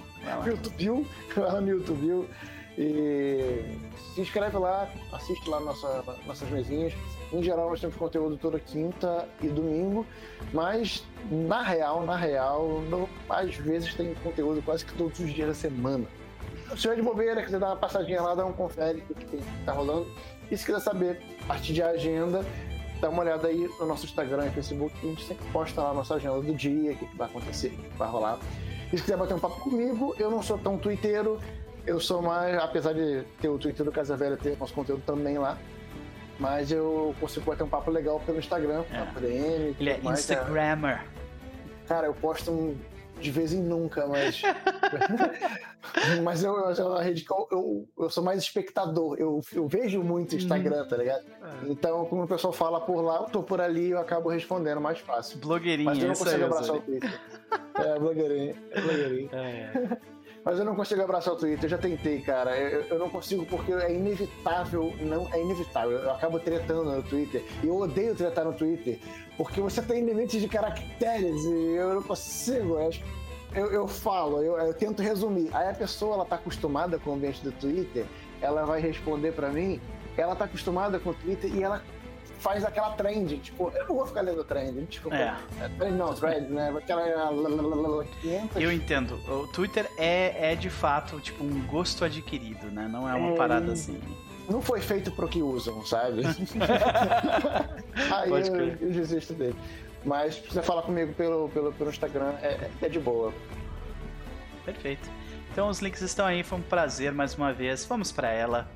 YouTube, 0.46 1.06
lá 1.36 1.60
no 1.60 1.68
YouTube. 1.68 2.28
E 2.76 3.76
se 4.14 4.20
inscreve 4.20 4.56
lá, 4.56 4.88
assiste 5.12 5.48
lá 5.50 5.58
nossa, 5.60 6.04
nossas 6.26 6.48
mesinhas. 6.50 6.92
Em 7.32 7.42
geral, 7.42 7.68
nós 7.68 7.80
temos 7.80 7.94
conteúdo 7.96 8.36
toda 8.38 8.58
quinta 8.58 9.28
e 9.42 9.48
domingo, 9.48 10.06
mas 10.52 11.04
na 11.30 11.62
real, 11.62 12.04
na 12.04 12.16
real, 12.16 12.80
às 13.28 13.54
vezes 13.54 13.92
tem 13.94 14.14
conteúdo 14.14 14.62
quase 14.62 14.84
que 14.84 14.94
todos 14.94 15.18
os 15.20 15.32
dias 15.32 15.48
da 15.48 15.54
semana. 15.54 16.06
se 16.70 16.76
tiver 16.76 16.96
de 16.96 17.02
bobeira, 17.02 17.42
quiser 17.42 17.58
dar 17.60 17.68
uma 17.68 17.76
passadinha 17.76 18.20
lá, 18.22 18.34
dá 18.34 18.44
um 18.46 18.52
confere 18.52 19.02
o 19.10 19.14
que 19.14 19.24
tem- 19.26 19.40
tá 19.64 19.72
rolando. 19.72 20.06
E 20.50 20.56
se 20.56 20.64
quiser 20.64 20.80
saber 20.80 21.20
a 21.42 21.46
partir 21.46 21.72
de 21.74 21.82
agenda, 21.82 22.44
dá 23.00 23.08
uma 23.10 23.22
olhada 23.22 23.48
aí 23.48 23.68
no 23.78 23.86
nosso 23.86 24.04
Instagram 24.06 24.46
e 24.46 24.50
Facebook, 24.50 24.94
que 24.98 25.06
a 25.06 25.10
gente 25.10 25.24
sempre 25.24 25.46
posta 25.50 25.82
lá 25.82 25.90
a 25.90 25.94
nossa 25.94 26.14
agenda 26.14 26.40
do 26.40 26.54
dia, 26.54 26.92
o 26.92 26.96
que, 26.96 27.06
que 27.06 27.16
vai 27.16 27.28
acontecer, 27.28 27.68
o 27.68 27.70
que 27.90 27.98
vai 27.98 28.08
rolar. 28.08 28.38
E 28.92 28.96
se 28.96 29.02
quiser 29.02 29.16
bater 29.18 29.34
um 29.34 29.38
papo 29.38 29.60
comigo, 29.60 30.14
eu 30.18 30.30
não 30.30 30.42
sou 30.42 30.58
tão 30.58 30.78
twitteiro, 30.78 31.38
eu 31.86 32.00
sou 32.00 32.20
mais, 32.22 32.56
apesar 32.58 32.92
de 32.94 33.22
ter 33.40 33.48
o 33.48 33.58
Twitter 33.58 33.84
do 33.84 33.92
Casa 33.92 34.16
Velha, 34.16 34.36
ter 34.36 34.56
nosso 34.58 34.72
conteúdo 34.74 35.02
também 35.06 35.36
lá. 35.38 35.58
Mas 36.38 36.70
eu 36.70 37.14
consigo 37.18 37.46
bater 37.46 37.64
um 37.64 37.68
papo 37.68 37.90
legal 37.90 38.20
pelo 38.20 38.38
Instagram, 38.38 38.84
É. 38.92 39.20
DM. 39.20 39.76
Ele 39.78 39.90
é 39.90 39.98
mais, 39.98 40.24
cara. 40.24 40.40
Instagrammer. 40.40 41.04
Cara, 41.86 42.06
eu 42.06 42.14
posto 42.14 42.50
um 42.50 42.76
de 43.20 43.30
vez 43.30 43.52
em 43.52 43.60
nunca, 43.60 44.06
mas. 44.06 44.42
mas 46.22 46.44
eu, 46.44 46.54
eu, 46.56 46.94
rede 46.98 47.24
que 47.24 47.32
eu, 47.32 47.88
eu, 47.98 48.10
sou 48.10 48.22
mais 48.22 48.42
espectador. 48.42 49.16
Eu, 49.18 49.40
eu 49.52 49.66
vejo 49.66 50.02
muito 50.02 50.36
Instagram, 50.36 50.86
tá 50.86 50.96
ligado? 50.96 51.24
Então, 51.66 52.04
como 52.06 52.22
o 52.22 52.28
pessoal 52.28 52.52
fala 52.52 52.80
por 52.80 53.00
lá, 53.00 53.16
eu 53.16 53.24
tô 53.24 53.42
por 53.42 53.60
ali 53.60 53.90
eu 53.90 53.98
acabo 53.98 54.28
respondendo 54.28 54.80
mais 54.80 54.98
fácil. 55.00 55.38
Blogueirinha, 55.38 55.90
Mas 55.90 55.98
eu 55.98 56.08
não 56.08 56.14
consigo 56.14 56.44
abraçar 56.44 56.76
o. 56.76 56.80
Twitter. 56.80 57.20
É, 57.74 57.98
blogueirinho. 57.98 58.54
é 58.70 58.80
blogueirinho. 58.80 59.30
É. 59.32 59.98
Mas 60.48 60.58
eu 60.58 60.64
não 60.64 60.74
consigo 60.74 61.02
abraçar 61.02 61.34
o 61.34 61.36
Twitter, 61.36 61.66
eu 61.66 61.68
já 61.68 61.76
tentei, 61.76 62.22
cara. 62.22 62.56
Eu, 62.56 62.80
eu 62.84 62.98
não 62.98 63.10
consigo 63.10 63.44
porque 63.44 63.70
é 63.70 63.94
inevitável, 63.94 64.94
não 64.98 65.28
é 65.30 65.42
inevitável. 65.42 65.98
Eu 65.98 66.10
acabo 66.10 66.40
tretando 66.40 66.84
no 66.84 67.02
Twitter. 67.02 67.44
E 67.62 67.66
eu 67.66 67.76
odeio 67.76 68.14
tretar 68.14 68.46
no 68.46 68.54
Twitter, 68.54 68.98
porque 69.36 69.60
você 69.60 69.82
tem 69.82 70.02
limites 70.02 70.40
de 70.40 70.48
caracteres 70.48 71.44
e 71.44 71.74
eu 71.74 71.96
não 71.96 72.02
consigo. 72.02 72.78
Eu, 72.78 72.90
eu, 73.54 73.72
eu 73.72 73.86
falo, 73.86 74.42
eu, 74.42 74.56
eu 74.56 74.72
tento 74.72 75.02
resumir. 75.02 75.50
Aí 75.52 75.68
a 75.68 75.74
pessoa 75.74 76.14
ela 76.14 76.24
tá 76.24 76.36
acostumada 76.36 76.98
com 76.98 77.10
o 77.10 77.12
ambiente 77.12 77.44
do 77.44 77.52
Twitter, 77.52 78.06
ela 78.40 78.64
vai 78.64 78.80
responder 78.80 79.32
pra 79.32 79.50
mim, 79.50 79.78
ela 80.16 80.34
tá 80.34 80.46
acostumada 80.46 80.98
com 80.98 81.10
o 81.10 81.14
Twitter 81.14 81.54
e 81.54 81.62
ela 81.62 81.82
faz 82.38 82.64
aquela 82.64 82.90
trend, 82.90 83.38
tipo, 83.38 83.70
eu 83.74 83.86
não 83.88 83.96
vou 83.96 84.06
ficar 84.06 84.20
lendo 84.22 84.42
trend, 84.44 84.84
desculpa. 84.86 85.16
É. 85.16 85.34
Trend 85.78 85.96
não, 85.96 86.14
thread, 86.14 86.46
né? 86.46 86.72
Aquela 86.76 87.02
500 88.20 88.62
Eu 88.62 88.72
entendo. 88.72 89.14
O 89.28 89.46
Twitter 89.48 89.90
é, 89.98 90.52
é 90.52 90.54
de 90.54 90.70
fato 90.70 91.20
tipo 91.20 91.42
um 91.44 91.66
gosto 91.66 92.04
adquirido, 92.04 92.70
né? 92.70 92.88
Não 92.90 93.08
é 93.08 93.14
uma 93.14 93.32
É. 93.32 93.36
parada 93.36 93.72
assim. 93.72 94.00
não 94.48 94.62
foi 94.62 94.80
feito 94.80 95.10
pro 95.10 95.28
que 95.28 95.42
usam, 95.42 95.84
sabe? 95.84 96.22
Aí 98.12 98.28
Pode 98.28 98.48
eu, 98.48 98.54
crer. 98.54 98.78
eu 98.80 98.90
desisto 98.90 99.34
dele. 99.34 99.56
Mas 100.04 100.36
se 100.36 100.48
você 100.48 100.62
falar 100.62 100.82
comigo 100.82 101.12
pelo, 101.14 101.48
pelo, 101.50 101.72
pelo 101.72 101.90
Instagram, 101.90 102.32
é, 102.40 102.70
é 102.80 102.88
de 102.88 102.98
boa. 103.00 103.32
Perfeito. 104.64 105.08
Então 105.50 105.68
os 105.68 105.80
links 105.80 106.00
estão 106.02 106.24
aí, 106.24 106.42
foi 106.42 106.58
um 106.58 106.62
prazer 106.62 107.12
mais 107.12 107.34
uma 107.34 107.52
vez. 107.52 107.84
Vamos 107.84 108.12
pra 108.12 108.30
ela. 108.30 108.68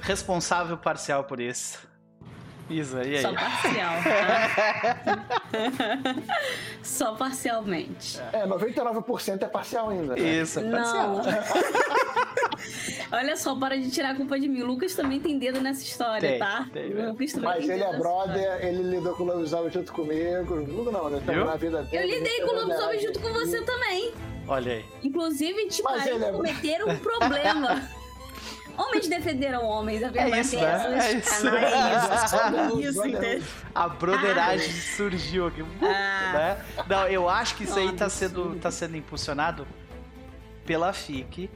Responsável 0.00 0.76
parcial 0.76 1.24
por 1.24 1.40
isso. 1.40 1.90
Isa, 2.72 3.04
e 3.04 3.16
aí? 3.16 3.22
Só 3.22 3.32
parcial, 3.32 3.92
tá? 4.02 5.24
Só 6.82 7.14
parcialmente. 7.14 8.20
É, 8.32 8.46
99% 8.46 9.42
é 9.42 9.46
parcial 9.46 9.90
ainda. 9.90 10.14
né? 10.16 10.20
Isso, 10.22 10.60
é 10.60 10.70
parcial. 10.70 11.16
Não. 11.16 11.22
Olha 13.18 13.36
só, 13.36 13.54
para 13.54 13.76
de 13.78 13.90
tirar 13.90 14.10
a 14.10 14.14
culpa 14.14 14.38
de 14.40 14.48
mim. 14.48 14.62
O 14.62 14.66
Lucas 14.66 14.94
também 14.94 15.20
tem 15.20 15.38
dedo 15.38 15.60
nessa 15.60 15.82
história, 15.82 16.30
Tem, 16.30 16.38
tá? 16.38 16.66
tem, 16.72 16.94
o 16.94 17.10
Lucas 17.10 17.32
também 17.32 17.48
Mas 17.50 17.66
tem 17.66 17.74
ele 17.76 17.84
dedo 17.84 17.94
é 17.94 17.98
brother, 17.98 18.36
história. 18.42 18.66
ele 18.66 18.82
lidou 18.84 19.14
com 19.14 19.22
o 19.24 19.26
lobisomem 19.26 19.70
junto 19.70 19.92
comigo. 19.92 20.46
Comigo 20.46 20.90
não, 20.90 21.10
né? 21.10 21.20
Tamo 21.26 21.38
Viu? 21.38 21.44
na 21.46 21.56
vida 21.56 21.78
Eu 21.78 21.84
dele. 22.00 22.14
lidei 22.18 22.40
com 22.40 22.50
o 22.50 22.54
lobisomem 22.54 23.00
junto 23.00 23.20
com 23.20 23.32
você 23.32 23.60
também. 23.62 24.12
Olha 24.48 24.72
aí. 24.72 24.84
Inclusive, 25.02 25.66
te 25.68 25.82
Mas 25.82 25.98
parei 25.98 26.14
ele 26.14 26.24
é- 26.24 26.32
cometeram 26.32 26.88
um 26.88 26.96
problema. 26.98 27.82
Homens 28.76 29.08
defenderam 29.08 29.64
homens, 29.64 30.02
a 30.02 30.08
verdade 30.08 30.36
é, 30.36 30.40
isso, 30.40 30.56
né? 30.56 30.72
essa. 30.72 30.88
É 31.08 31.12
isso. 31.18 31.42
Canalha, 31.44 31.66
é 31.66 32.82
isso. 32.88 32.94
Brother. 33.02 33.20
entendeu? 33.20 33.42
A 33.74 33.88
broderagem 33.88 34.72
surgiu 34.72 35.46
aqui. 35.46 35.64
Ah. 35.82 36.32
Né? 36.32 36.84
Não, 36.88 37.06
eu 37.08 37.28
acho 37.28 37.56
que 37.56 37.64
isso 37.64 37.78
aí 37.78 37.92
tá 37.92 38.08
sendo, 38.08 38.56
tá 38.60 38.70
sendo 38.70 38.96
impulsionado 38.96 39.66
pela 40.64 40.92
FIC. 40.92 41.50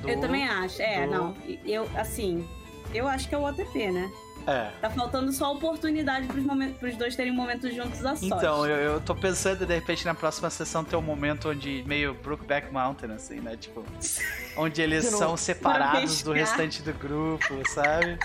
do- 0.00 0.08
Eu 0.08 0.20
também 0.20 0.48
acho. 0.48 0.80
É, 0.82 1.06
do- 1.06 1.12
não. 1.12 1.36
Eu, 1.64 1.88
assim, 1.96 2.48
eu 2.94 3.06
acho 3.06 3.28
que 3.28 3.34
é 3.34 3.38
o 3.38 3.42
OTP, 3.44 3.90
né? 3.90 4.10
É. 4.46 4.70
Tá 4.80 4.90
faltando 4.90 5.32
só 5.32 5.52
oportunidade 5.52 6.26
pros, 6.26 6.44
momentos, 6.44 6.78
pros 6.78 6.96
dois 6.96 7.14
terem 7.14 7.32
momentos 7.32 7.74
juntos 7.74 8.04
a 8.04 8.16
sós. 8.16 8.22
Então, 8.22 8.66
eu, 8.66 8.76
eu 8.94 9.00
tô 9.00 9.14
pensando, 9.14 9.64
de 9.64 9.74
repente, 9.74 10.04
na 10.04 10.14
próxima 10.14 10.50
sessão 10.50 10.84
ter 10.84 10.96
um 10.96 11.02
momento 11.02 11.50
onde 11.50 11.84
meio 11.86 12.14
Brookback 12.14 12.72
Mountain, 12.72 13.12
assim, 13.12 13.40
né? 13.40 13.56
Tipo, 13.56 13.84
onde 14.56 14.82
eles 14.82 15.10
não- 15.10 15.18
são 15.18 15.36
separados 15.36 16.22
do 16.22 16.32
restante 16.32 16.82
do 16.82 16.92
grupo, 16.92 17.62
sabe? 17.68 18.18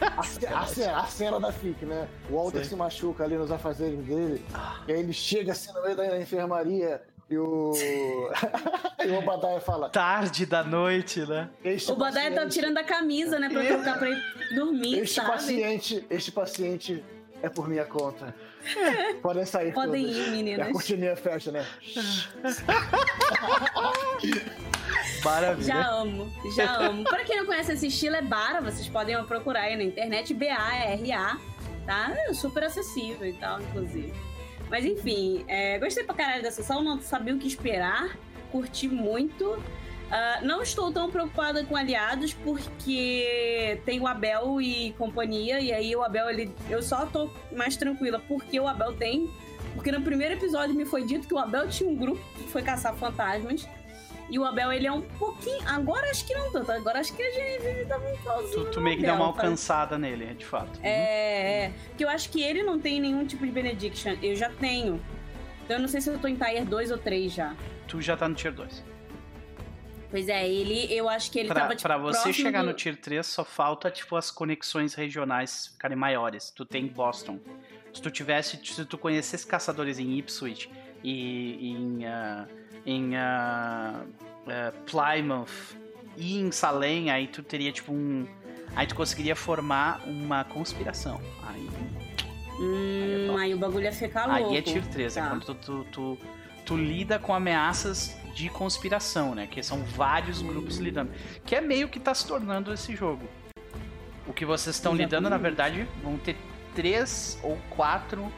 A, 0.00 0.58
a 0.60 1.00
a 1.02 1.06
cena 1.06 1.40
da 1.40 1.52
FIC, 1.52 1.84
né? 1.84 2.08
O 2.30 2.36
Walter 2.36 2.62
Sim. 2.62 2.70
se 2.70 2.76
machuca 2.76 3.24
ali 3.24 3.36
nos 3.36 3.50
afazeres 3.50 3.98
dele. 4.04 4.44
E 4.86 4.92
aí 4.92 5.00
ele 5.00 5.12
chega 5.12 5.52
assim 5.52 5.72
no 5.72 5.82
meio 5.82 5.96
da 5.96 6.18
enfermaria 6.20 7.02
e 7.30 7.38
o. 7.38 7.72
e 9.04 9.08
o 9.10 9.18
Obadiah 9.18 9.60
fala. 9.60 9.88
Tarde 9.88 10.46
da 10.46 10.62
noite, 10.62 11.20
né? 11.26 11.48
Este 11.64 11.90
O 11.92 11.96
Badai 11.96 12.30
tá 12.30 12.36
paciente- 12.42 12.52
tirando 12.52 12.78
a 12.78 12.84
camisa, 12.84 13.38
né? 13.38 13.48
Pra 13.48 13.64
trocar 13.64 13.98
pra 13.98 14.10
ir 14.10 14.22
dormir, 14.54 14.98
Este 15.00 15.16
sabe? 15.16 15.30
paciente, 15.30 16.06
este 16.10 16.30
paciente 16.32 17.04
é 17.42 17.48
por 17.48 17.68
minha 17.68 17.84
conta. 17.84 18.34
Podem 19.22 19.44
sair 19.44 19.72
Podem 19.72 20.04
todos. 20.06 20.16
ir, 20.16 20.20
E 20.22 20.26
a 20.26 20.30
meninas. 20.30 20.72
cortininha 20.72 21.16
fecha, 21.16 21.50
né? 21.52 21.66
Maravilha. 25.24 25.66
Já 25.66 25.88
amo, 25.90 26.30
já 26.56 26.76
amo. 26.76 27.04
Pra 27.04 27.24
quem 27.24 27.38
não 27.38 27.46
conhece 27.46 27.72
esse 27.72 27.86
estilo, 27.86 28.16
é 28.16 28.22
Bara, 28.22 28.60
vocês 28.60 28.88
podem 28.88 29.22
procurar 29.24 29.62
aí 29.62 29.76
na 29.76 29.82
internet, 29.84 30.32
B-A-R-A, 30.34 31.38
tá? 31.86 32.12
É 32.28 32.32
super 32.34 32.64
acessível 32.64 33.26
e 33.26 33.32
tal, 33.34 33.60
inclusive. 33.60 34.12
Mas 34.74 34.84
enfim, 34.84 35.44
é, 35.46 35.78
gostei 35.78 36.02
pra 36.02 36.16
caralho 36.16 36.42
da 36.42 36.50
sessão, 36.50 36.82
não 36.82 37.00
sabia 37.00 37.32
o 37.32 37.38
que 37.38 37.46
esperar, 37.46 38.18
curti 38.50 38.88
muito. 38.88 39.56
Ah, 40.10 40.40
não 40.42 40.62
estou 40.62 40.90
tão 40.90 41.12
preocupada 41.12 41.64
com 41.64 41.76
aliados, 41.76 42.34
porque 42.34 43.80
tem 43.86 44.00
o 44.00 44.06
Abel 44.08 44.60
e 44.60 44.92
companhia, 44.98 45.60
e 45.60 45.72
aí 45.72 45.94
o 45.94 46.02
Abel, 46.02 46.28
ele, 46.28 46.52
eu 46.68 46.82
só 46.82 47.06
tô 47.06 47.30
mais 47.52 47.76
tranquila 47.76 48.20
porque 48.26 48.58
o 48.58 48.66
Abel 48.66 48.94
tem. 48.94 49.30
Porque 49.74 49.92
no 49.92 50.02
primeiro 50.02 50.34
episódio 50.34 50.74
me 50.74 50.84
foi 50.84 51.04
dito 51.04 51.28
que 51.28 51.34
o 51.34 51.38
Abel 51.38 51.68
tinha 51.68 51.88
um 51.88 51.94
grupo 51.94 52.20
que 52.36 52.50
foi 52.50 52.62
caçar 52.62 52.96
fantasmas. 52.96 53.68
E 54.30 54.38
o 54.38 54.44
Abel, 54.44 54.72
ele 54.72 54.86
é 54.86 54.92
um 54.92 55.02
pouquinho. 55.02 55.60
Agora 55.68 56.10
acho 56.10 56.26
que 56.26 56.34
não 56.34 56.50
tanto. 56.50 56.72
Agora 56.72 56.98
acho 57.00 57.14
que 57.14 57.22
a 57.22 57.30
Genevieve 57.30 57.84
tá 57.86 57.98
um 57.98 58.16
pauzinho. 58.24 58.64
Tu, 58.64 58.70
tu 58.72 58.80
meio 58.80 58.96
que 58.96 59.02
deu 59.02 59.14
uma 59.14 59.26
alcançada 59.26 59.98
nele, 59.98 60.32
de 60.34 60.46
fato. 60.46 60.80
É, 60.82 61.64
é. 61.66 61.72
Porque 61.88 62.04
eu 62.04 62.08
acho 62.08 62.30
que 62.30 62.42
ele 62.42 62.62
não 62.62 62.80
tem 62.80 63.00
nenhum 63.00 63.26
tipo 63.26 63.44
de 63.44 63.52
Benediction. 63.52 64.16
Eu 64.22 64.34
já 64.34 64.48
tenho. 64.50 65.00
Então 65.64 65.76
eu 65.76 65.80
não 65.80 65.88
sei 65.88 66.00
se 66.00 66.08
eu 66.10 66.18
tô 66.18 66.26
em 66.26 66.36
Tier 66.36 66.64
2 66.64 66.90
ou 66.90 66.98
3 66.98 67.32
já. 67.32 67.54
Tu 67.86 68.00
já 68.00 68.16
tá 68.16 68.26
no 68.28 68.34
Tier 68.34 68.52
2. 68.52 68.82
Pois 70.10 70.28
é, 70.28 70.48
ele. 70.48 70.92
Eu 70.94 71.08
acho 71.08 71.30
que 71.30 71.38
ele 71.40 71.48
Pra, 71.48 71.60
tava 71.62 71.74
tipo. 71.76 71.88
pra 71.88 71.98
você 71.98 72.32
chegar 72.32 72.62
do- 72.62 72.68
no 72.68 72.72
Tier 72.72 72.96
3, 72.96 73.26
só 73.26 73.44
falta, 73.44 73.90
tipo, 73.90 74.16
as 74.16 74.30
conexões 74.30 74.94
regionais 74.94 75.68
ficarem 75.68 75.96
maiores. 75.96 76.50
Tu 76.50 76.64
tem 76.64 76.86
Boston. 76.86 77.38
Se 77.92 78.00
tu 78.00 78.10
tivesse, 78.10 78.58
se 78.64 78.84
tu 78.84 78.96
conhecesse 78.98 79.46
caçadores 79.46 79.98
em 79.98 80.18
Ipswich 80.18 80.70
e 81.02 81.70
em, 81.70 82.06
ah, 82.06 82.46
em 82.86 83.16
ah, 83.16 84.02
ah, 84.46 84.72
Plymouth 84.86 85.76
e 86.16 86.38
em 86.38 86.50
Salem, 86.52 87.10
aí 87.10 87.26
tu 87.26 87.42
teria, 87.42 87.72
tipo, 87.72 87.92
um... 87.92 88.26
Aí 88.76 88.86
tu 88.86 88.94
conseguiria 88.94 89.36
formar 89.36 90.02
uma 90.06 90.44
conspiração. 90.44 91.20
Aí, 91.46 91.68
Hum, 92.58 93.36
aí 93.36 93.52
o 93.52 93.58
bagulho 93.58 93.84
ia 93.84 93.92
ficar 93.92 94.26
louco. 94.26 94.50
aí 94.52 94.56
é 94.58 94.62
Tier 94.62 94.86
3, 94.86 95.16
é 95.16 95.20
Tá. 95.20 95.28
quando 95.28 95.44
tu, 95.44 95.54
tu, 95.54 95.84
tu, 95.90 96.18
tu 96.64 96.76
lida 96.76 97.18
com 97.18 97.34
ameaças 97.34 98.16
de 98.34 98.48
conspiração, 98.48 99.34
né? 99.34 99.46
Que 99.46 99.62
são 99.62 99.82
vários 99.82 100.40
grupos 100.42 100.78
lidando. 100.78 101.10
Que 101.44 101.56
é 101.56 101.60
meio 101.60 101.88
que 101.88 101.98
tá 101.98 102.14
se 102.14 102.26
tornando 102.26 102.72
esse 102.72 102.94
jogo. 102.94 103.22
O 104.26 104.32
que 104.32 104.44
vocês 104.44 104.76
estão 104.76 104.94
lidando, 104.94 105.28
na 105.28 105.36
verdade, 105.36 105.86
vão 106.02 106.16
ter 106.16 106.36
três 106.74 107.38
ou 107.42 107.58
quatro. 107.70 108.32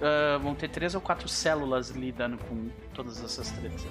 Ah, 0.00 0.38
vão 0.38 0.54
ter 0.54 0.68
três 0.68 0.94
ou 0.94 1.00
quatro 1.00 1.28
células 1.28 1.90
lidando 1.90 2.38
com 2.38 2.68
todas 2.94 3.22
essas 3.22 3.50
tretas. 3.50 3.86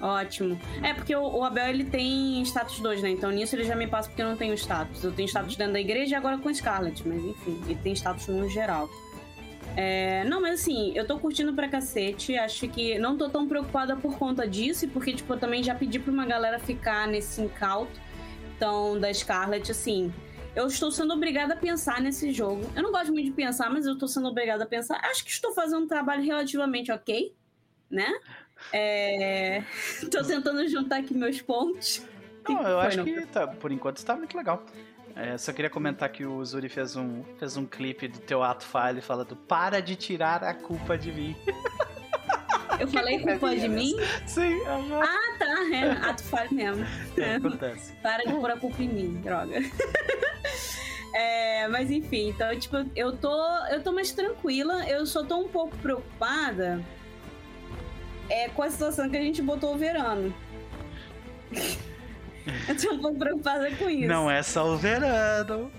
Ótimo. 0.00 0.60
É, 0.82 0.92
porque 0.92 1.14
o, 1.14 1.22
o 1.22 1.44
Abel 1.44 1.68
ele 1.68 1.84
tem 1.84 2.42
status 2.42 2.80
2, 2.80 3.02
né? 3.02 3.10
Então 3.10 3.30
nisso 3.30 3.54
ele 3.54 3.62
já 3.64 3.76
me 3.76 3.86
passa 3.86 4.08
porque 4.08 4.20
eu 4.20 4.28
não 4.28 4.36
tenho 4.36 4.52
status. 4.54 5.04
Eu 5.04 5.12
tenho 5.12 5.28
status 5.28 5.54
dentro 5.54 5.74
da 5.74 5.80
igreja 5.80 6.16
e 6.16 6.18
agora 6.18 6.38
com 6.38 6.52
Scarlet, 6.52 7.06
mas 7.06 7.22
enfim, 7.22 7.62
ele 7.64 7.76
tem 7.76 7.92
status 7.92 8.26
no 8.26 8.48
geral. 8.48 8.90
É, 9.76 10.24
não, 10.24 10.40
mas 10.40 10.60
assim, 10.60 10.92
eu 10.96 11.06
tô 11.06 11.18
curtindo 11.18 11.52
pra 11.54 11.68
cacete. 11.68 12.36
Acho 12.36 12.68
que 12.68 12.98
não 12.98 13.16
tô 13.16 13.28
tão 13.28 13.46
preocupada 13.46 13.94
por 13.94 14.18
conta 14.18 14.46
disso, 14.46 14.88
porque, 14.88 15.12
tipo, 15.14 15.32
eu 15.32 15.38
também 15.38 15.62
já 15.62 15.74
pedi 15.74 16.00
pra 16.00 16.12
uma 16.12 16.26
galera 16.26 16.58
ficar 16.58 17.06
nesse 17.06 17.40
incauto. 17.40 18.00
Então, 18.56 18.98
da 18.98 19.12
Scarlet, 19.14 19.70
assim. 19.70 20.12
Eu 20.54 20.66
estou 20.66 20.90
sendo 20.90 21.14
obrigada 21.14 21.54
a 21.54 21.56
pensar 21.56 22.00
nesse 22.00 22.30
jogo. 22.30 22.70
Eu 22.76 22.82
não 22.82 22.92
gosto 22.92 23.12
muito 23.12 23.26
de 23.26 23.32
pensar, 23.32 23.70
mas 23.70 23.86
eu 23.86 23.94
estou 23.94 24.06
sendo 24.06 24.28
obrigada 24.28 24.64
a 24.64 24.66
pensar. 24.66 25.00
Acho 25.04 25.24
que 25.24 25.30
estou 25.30 25.52
fazendo 25.52 25.84
um 25.84 25.86
trabalho 25.86 26.22
relativamente 26.22 26.92
ok, 26.92 27.34
né? 27.90 28.12
É... 28.72 29.62
Tô 30.10 30.22
tentando 30.22 30.66
juntar 30.68 30.98
aqui 30.98 31.14
meus 31.14 31.40
pontos. 31.40 32.06
Não, 32.46 32.56
eu 32.58 32.78
Foi, 32.78 32.86
acho 32.86 32.96
não. 32.98 33.04
que 33.04 33.26
tá, 33.26 33.46
por 33.46 33.72
enquanto 33.72 34.04
tá 34.04 34.14
muito 34.14 34.36
legal. 34.36 34.64
É, 35.14 35.36
só 35.38 35.52
queria 35.52 35.70
comentar 35.70 36.08
que 36.10 36.24
o 36.24 36.44
Zuri 36.44 36.68
fez 36.68 36.96
um, 36.96 37.22
fez 37.38 37.56
um 37.56 37.66
clipe 37.66 38.08
do 38.08 38.18
teu 38.18 38.42
ato 38.42 38.64
falho 38.64 39.02
falando 39.02 39.36
para 39.36 39.80
de 39.80 39.94
tirar 39.94 40.42
a 40.42 40.54
culpa 40.54 40.96
de 40.96 41.12
mim. 41.12 41.36
Eu 42.82 42.88
falei 42.88 43.20
culpa 43.20 43.54
de 43.54 43.68
mim? 43.68 43.94
Sim, 44.26 44.60
aham. 44.66 45.00
Ah, 45.02 45.38
tá. 45.38 45.46
É, 45.72 45.90
ato 46.08 46.22
falho 46.24 46.52
mesmo. 46.52 46.86
É, 47.16 47.36
acontece. 47.36 47.92
Para 48.02 48.24
de 48.24 48.32
pôr 48.32 48.50
a 48.50 48.56
culpa 48.56 48.82
em 48.82 48.88
mim, 48.88 49.20
droga. 49.22 49.60
É, 51.14 51.68
mas 51.68 51.90
enfim, 51.90 52.30
então, 52.30 52.58
tipo, 52.58 52.76
eu 52.96 53.14
tô, 53.14 53.30
eu 53.66 53.82
tô 53.82 53.92
mais 53.92 54.12
tranquila, 54.12 54.88
eu 54.88 55.04
só 55.04 55.22
tô 55.22 55.40
um 55.40 55.48
pouco 55.48 55.76
preocupada 55.76 56.82
é, 58.30 58.48
com 58.48 58.62
a 58.62 58.70
situação 58.70 59.10
que 59.10 59.16
a 59.18 59.20
gente 59.20 59.42
botou 59.42 59.74
o 59.74 59.76
verano. 59.76 60.34
eu 62.68 62.76
tô 62.76 62.94
um 62.94 62.98
pouco 62.98 63.18
preocupada 63.18 63.70
com 63.72 63.88
isso. 63.90 64.08
Não 64.08 64.30
é 64.30 64.42
só 64.42 64.66
o 64.72 64.76
verano. 64.76 65.70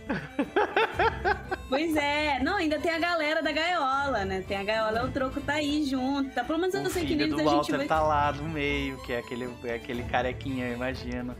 Pois 1.69 1.95
é, 1.95 2.39
não, 2.43 2.57
ainda 2.57 2.79
tem 2.79 2.91
a 2.93 2.99
galera 2.99 3.41
da 3.41 3.51
gaiola, 3.51 4.25
né? 4.25 4.43
Tem 4.47 4.57
a 4.57 4.63
gaiola, 4.63 5.05
o 5.05 5.11
troco 5.11 5.41
tá 5.41 5.53
aí 5.53 5.83
junto. 5.85 6.29
Tá, 6.31 6.43
pelo 6.43 6.59
menos 6.59 6.75
eu 6.75 6.81
O 6.83 6.89
sei 6.89 7.05
que 7.05 7.15
neles 7.15 7.33
do 7.33 7.39
a 7.41 7.43
gente 7.43 7.53
Walter 7.53 7.77
vai. 7.77 7.87
tá 7.87 8.01
lá 8.01 8.31
no 8.31 8.47
meio, 8.47 8.97
que 9.03 9.13
é 9.13 9.19
aquele, 9.19 9.49
é 9.63 9.73
aquele 9.75 10.03
carequinha, 10.03 10.67
eu 10.67 10.73
imagino. 10.75 11.35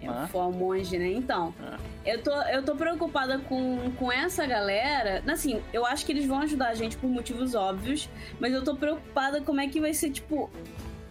É 0.00 0.08
o 0.38 0.52
monge, 0.52 0.96
né? 0.96 1.10
Então, 1.10 1.52
Ah. 1.60 1.76
eu, 2.06 2.22
tô, 2.22 2.30
eu 2.42 2.62
tô 2.62 2.76
preocupada 2.76 3.38
com, 3.40 3.90
com 3.98 4.12
essa 4.12 4.46
galera. 4.46 5.24
Assim, 5.26 5.60
eu 5.72 5.84
acho 5.84 6.06
que 6.06 6.12
eles 6.12 6.24
vão 6.24 6.38
ajudar 6.38 6.68
a 6.68 6.74
gente 6.74 6.96
por 6.96 7.10
motivos 7.10 7.56
óbvios, 7.56 8.08
mas 8.38 8.52
eu 8.54 8.62
tô 8.62 8.76
preocupada 8.76 9.40
como 9.40 9.60
é 9.60 9.66
que 9.66 9.80
vai 9.80 9.92
ser, 9.92 10.10
tipo, 10.10 10.48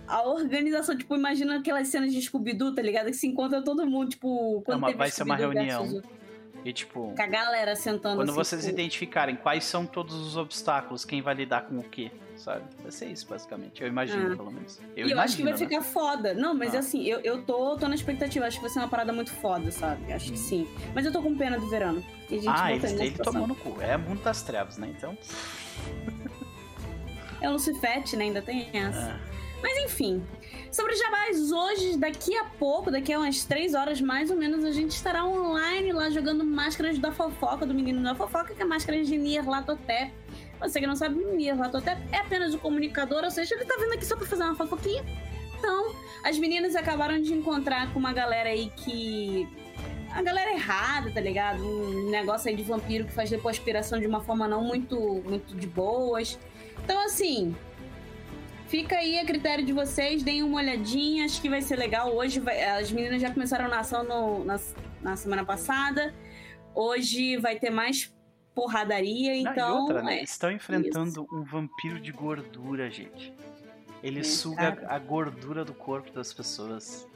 a 0.07 0.21
organização. 0.27 0.97
Tipo, 0.97 1.15
imagina 1.15 1.57
aquelas 1.59 1.87
cenas 1.87 2.13
de 2.13 2.21
Scooby-Doo, 2.21 2.73
tá 2.73 2.81
ligado? 2.81 3.07
Que 3.07 3.13
se 3.13 3.27
encontra 3.27 3.61
todo 3.61 3.85
mundo, 3.85 4.09
tipo, 4.09 4.61
quando 4.65 4.85
teve 4.85 4.97
vai 4.97 5.11
ser 5.11 5.23
uma 5.23 5.35
reunião. 5.35 6.01
E 6.65 6.73
tipo, 6.73 7.13
Com 7.15 7.21
a 7.21 7.27
galera 7.27 7.75
sentando 7.77 8.17
quando 8.17 8.29
assim, 8.31 8.37
vocês 8.37 8.61
tipo, 8.65 8.73
identificarem 8.73 9.35
quais 9.37 9.63
são 9.63 9.85
todos 9.85 10.13
os 10.15 10.35
obstáculos, 10.35 11.05
quem 11.05 11.21
vai 11.21 11.33
lidar 11.33 11.61
com 11.61 11.77
o 11.77 11.83
quê, 11.83 12.11
sabe? 12.35 12.63
Vai 12.81 12.91
ser 12.91 13.05
isso, 13.05 13.25
basicamente. 13.27 13.81
Eu 13.81 13.87
imagino, 13.87 14.33
Ah. 14.33 14.35
pelo 14.35 14.51
menos. 14.51 14.77
Eu 14.77 15.07
e 15.07 15.11
eu 15.11 15.15
imagino, 15.15 15.21
acho 15.21 15.37
que 15.37 15.43
vai 15.43 15.53
né? 15.53 15.57
ficar 15.59 15.81
foda. 15.81 16.33
Não, 16.33 16.53
mas 16.53 16.75
Ah. 16.75 16.79
assim, 16.79 17.05
eu, 17.05 17.21
eu 17.21 17.41
tô, 17.43 17.77
tô 17.77 17.87
na 17.87 17.95
expectativa. 17.95 18.45
Acho 18.45 18.57
que 18.57 18.63
vai 18.63 18.69
ser 18.71 18.79
uma 18.79 18.89
parada 18.89 19.13
muito 19.13 19.31
foda, 19.35 19.71
sabe? 19.71 20.11
Acho 20.11 20.29
que 20.31 20.37
sim. 20.37 20.67
Mas 20.93 21.05
eu 21.05 21.11
tô 21.13 21.21
com 21.21 21.37
pena 21.37 21.57
do 21.57 21.69
verano. 21.69 22.03
Hum. 22.29 22.41
Ah, 22.47 22.73
ele, 22.73 22.85
ele 22.85 23.11
tomou 23.11 23.47
no 23.47 23.55
cu. 23.55 23.79
É 23.81 23.95
mundo 23.95 24.21
das 24.23 24.41
trevas, 24.41 24.77
né? 24.77 24.93
Então. 24.97 25.17
É 27.39 27.47
o 27.47 27.53
Lucifete, 27.53 28.17
né? 28.17 28.25
Ainda 28.25 28.41
tem 28.41 28.67
essa. 28.73 29.11
ah. 29.23 29.26
Mas 29.61 29.77
enfim, 29.85 30.23
sobre 30.71 30.95
Jabás, 30.95 31.51
hoje, 31.51 31.97
daqui 31.97 32.35
a 32.37 32.45
pouco, 32.45 32.91
daqui 32.91 33.11
a 33.11 33.19
umas 33.19 33.43
3 33.43 33.73
horas 33.73 33.99
mais 33.99 34.29
ou 34.29 34.37
menos, 34.37 34.63
a 34.63 34.71
gente 34.71 34.91
estará 34.91 35.25
online 35.25 35.91
lá 35.91 36.09
jogando 36.09 36.43
máscaras 36.43 36.99
da 36.99 37.11
fofoca, 37.11 37.65
do 37.65 37.73
menino 37.73 38.03
da 38.03 38.13
fofoca, 38.13 38.53
que 38.53 38.61
é 38.61 38.65
máscara 38.65 39.03
de 39.03 39.17
Nier 39.17 39.47
Latotep. 39.47 40.13
Você 40.59 40.79
que 40.79 40.87
não 40.87 40.95
sabe, 40.95 41.15
Nier 41.15 41.57
Latotep 41.57 42.01
é 42.11 42.17
apenas 42.17 42.53
um 42.53 42.59
comunicador, 42.59 43.23
ou 43.23 43.31
seja, 43.31 43.55
ele 43.55 43.65
tá 43.65 43.75
vindo 43.79 43.93
aqui 43.93 44.05
só 44.05 44.15
pra 44.15 44.25
fazer 44.25 44.43
uma 44.43 44.55
fofoquinha. 44.55 45.03
Então, 45.57 45.95
as 46.23 46.37
meninas 46.37 46.75
acabaram 46.75 47.19
de 47.21 47.33
encontrar 47.33 47.91
com 47.91 47.99
uma 47.99 48.13
galera 48.13 48.49
aí 48.49 48.71
que. 48.75 49.47
A 50.11 50.21
galera 50.21 50.51
errada, 50.51 51.11
tá 51.11 51.19
ligado? 51.19 51.61
Um 51.61 52.09
negócio 52.09 52.49
aí 52.49 52.55
de 52.55 52.63
vampiro 52.63 53.05
que 53.05 53.11
faz 53.11 53.29
depois 53.29 53.57
aspiração 53.57 53.99
de 53.99 54.07
uma 54.07 54.21
forma 54.21 54.47
não 54.47 54.63
muito, 54.63 54.95
muito 55.25 55.55
de 55.55 55.67
boas. 55.67 56.39
Então, 56.83 56.99
assim, 57.03 57.55
Fica 58.67 58.97
aí 58.97 59.17
a 59.17 59.25
critério 59.25 59.65
de 59.65 59.71
vocês, 59.71 60.23
deem 60.23 60.43
uma 60.43 60.57
olhadinha, 60.57 61.23
acho 61.25 61.41
que 61.41 61.49
vai 61.49 61.61
ser 61.61 61.77
legal. 61.77 62.13
Hoje 62.13 62.39
vai- 62.39 62.61
as 62.63 62.91
meninas 62.91 63.21
já 63.21 63.31
começaram 63.31 63.69
na 63.69 63.79
ação 63.79 64.03
no- 64.03 64.43
na, 64.43 64.59
na 65.01 65.15
semana 65.15 65.45
passada. 65.45 66.13
Hoje 66.75 67.37
vai 67.37 67.57
ter 67.57 67.69
mais 67.69 68.13
porradaria, 68.53 69.41
Não, 69.43 69.51
então. 69.51 69.81
outra, 69.83 70.01
né? 70.03 70.19
é. 70.19 70.23
Estão 70.23 70.51
enfrentando 70.51 71.25
um 71.31 71.43
vampiro 71.43 71.99
de 71.99 72.11
gordura, 72.11 72.89
gente. 72.91 73.33
Ele 74.03 74.19
É, 74.19 74.23
suga 74.23 74.73
cara. 74.73 74.87
a 74.93 74.99
gordura 74.99 75.63
do 75.63 75.73
corpo 75.73 76.11
das 76.11 76.33
pessoas. 76.33 77.07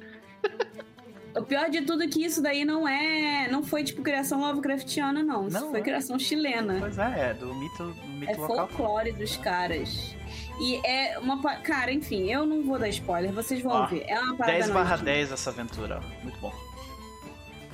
O 1.33 1.43
pior 1.43 1.69
de 1.69 1.81
tudo 1.83 2.03
é 2.03 2.07
que 2.09 2.25
isso 2.25 2.41
daí 2.43 2.65
não 2.65 2.85
é. 2.85 3.47
Não 3.49 3.63
foi 3.63 3.85
tipo 3.85 4.01
criação 4.01 4.41
Lovecraftiana, 4.41 5.23
não. 5.23 5.47
Isso 5.47 5.57
Não, 5.61 5.69
foi 5.71 5.79
é. 5.79 5.83
criação 5.83 6.19
chilena. 6.19 6.75
Pois 6.77 6.97
é, 6.97 7.29
é 7.29 7.33
do 7.33 7.55
mito, 7.55 7.83
do 7.85 8.07
mito 8.07 8.31
É 8.33 8.35
local. 8.35 8.67
folclore 8.67 9.13
dos 9.13 9.37
caras. 9.37 10.13
E 10.61 10.75
é 10.85 11.17
uma. 11.17 11.41
Cara, 11.57 11.91
enfim, 11.91 12.31
eu 12.31 12.45
não 12.45 12.61
vou 12.61 12.77
dar 12.77 12.87
spoiler, 12.89 13.33
vocês 13.33 13.63
vão 13.63 13.71
Ó, 13.71 13.85
ver. 13.87 14.05
É 14.07 14.19
uma 14.19 14.35
parada 14.35 14.59
10 14.59 14.69
barra 14.69 14.89
nojenta. 14.91 15.05
10 15.05 15.31
essa 15.31 15.49
aventura. 15.49 15.99
Muito 16.21 16.39
bom. 16.39 16.53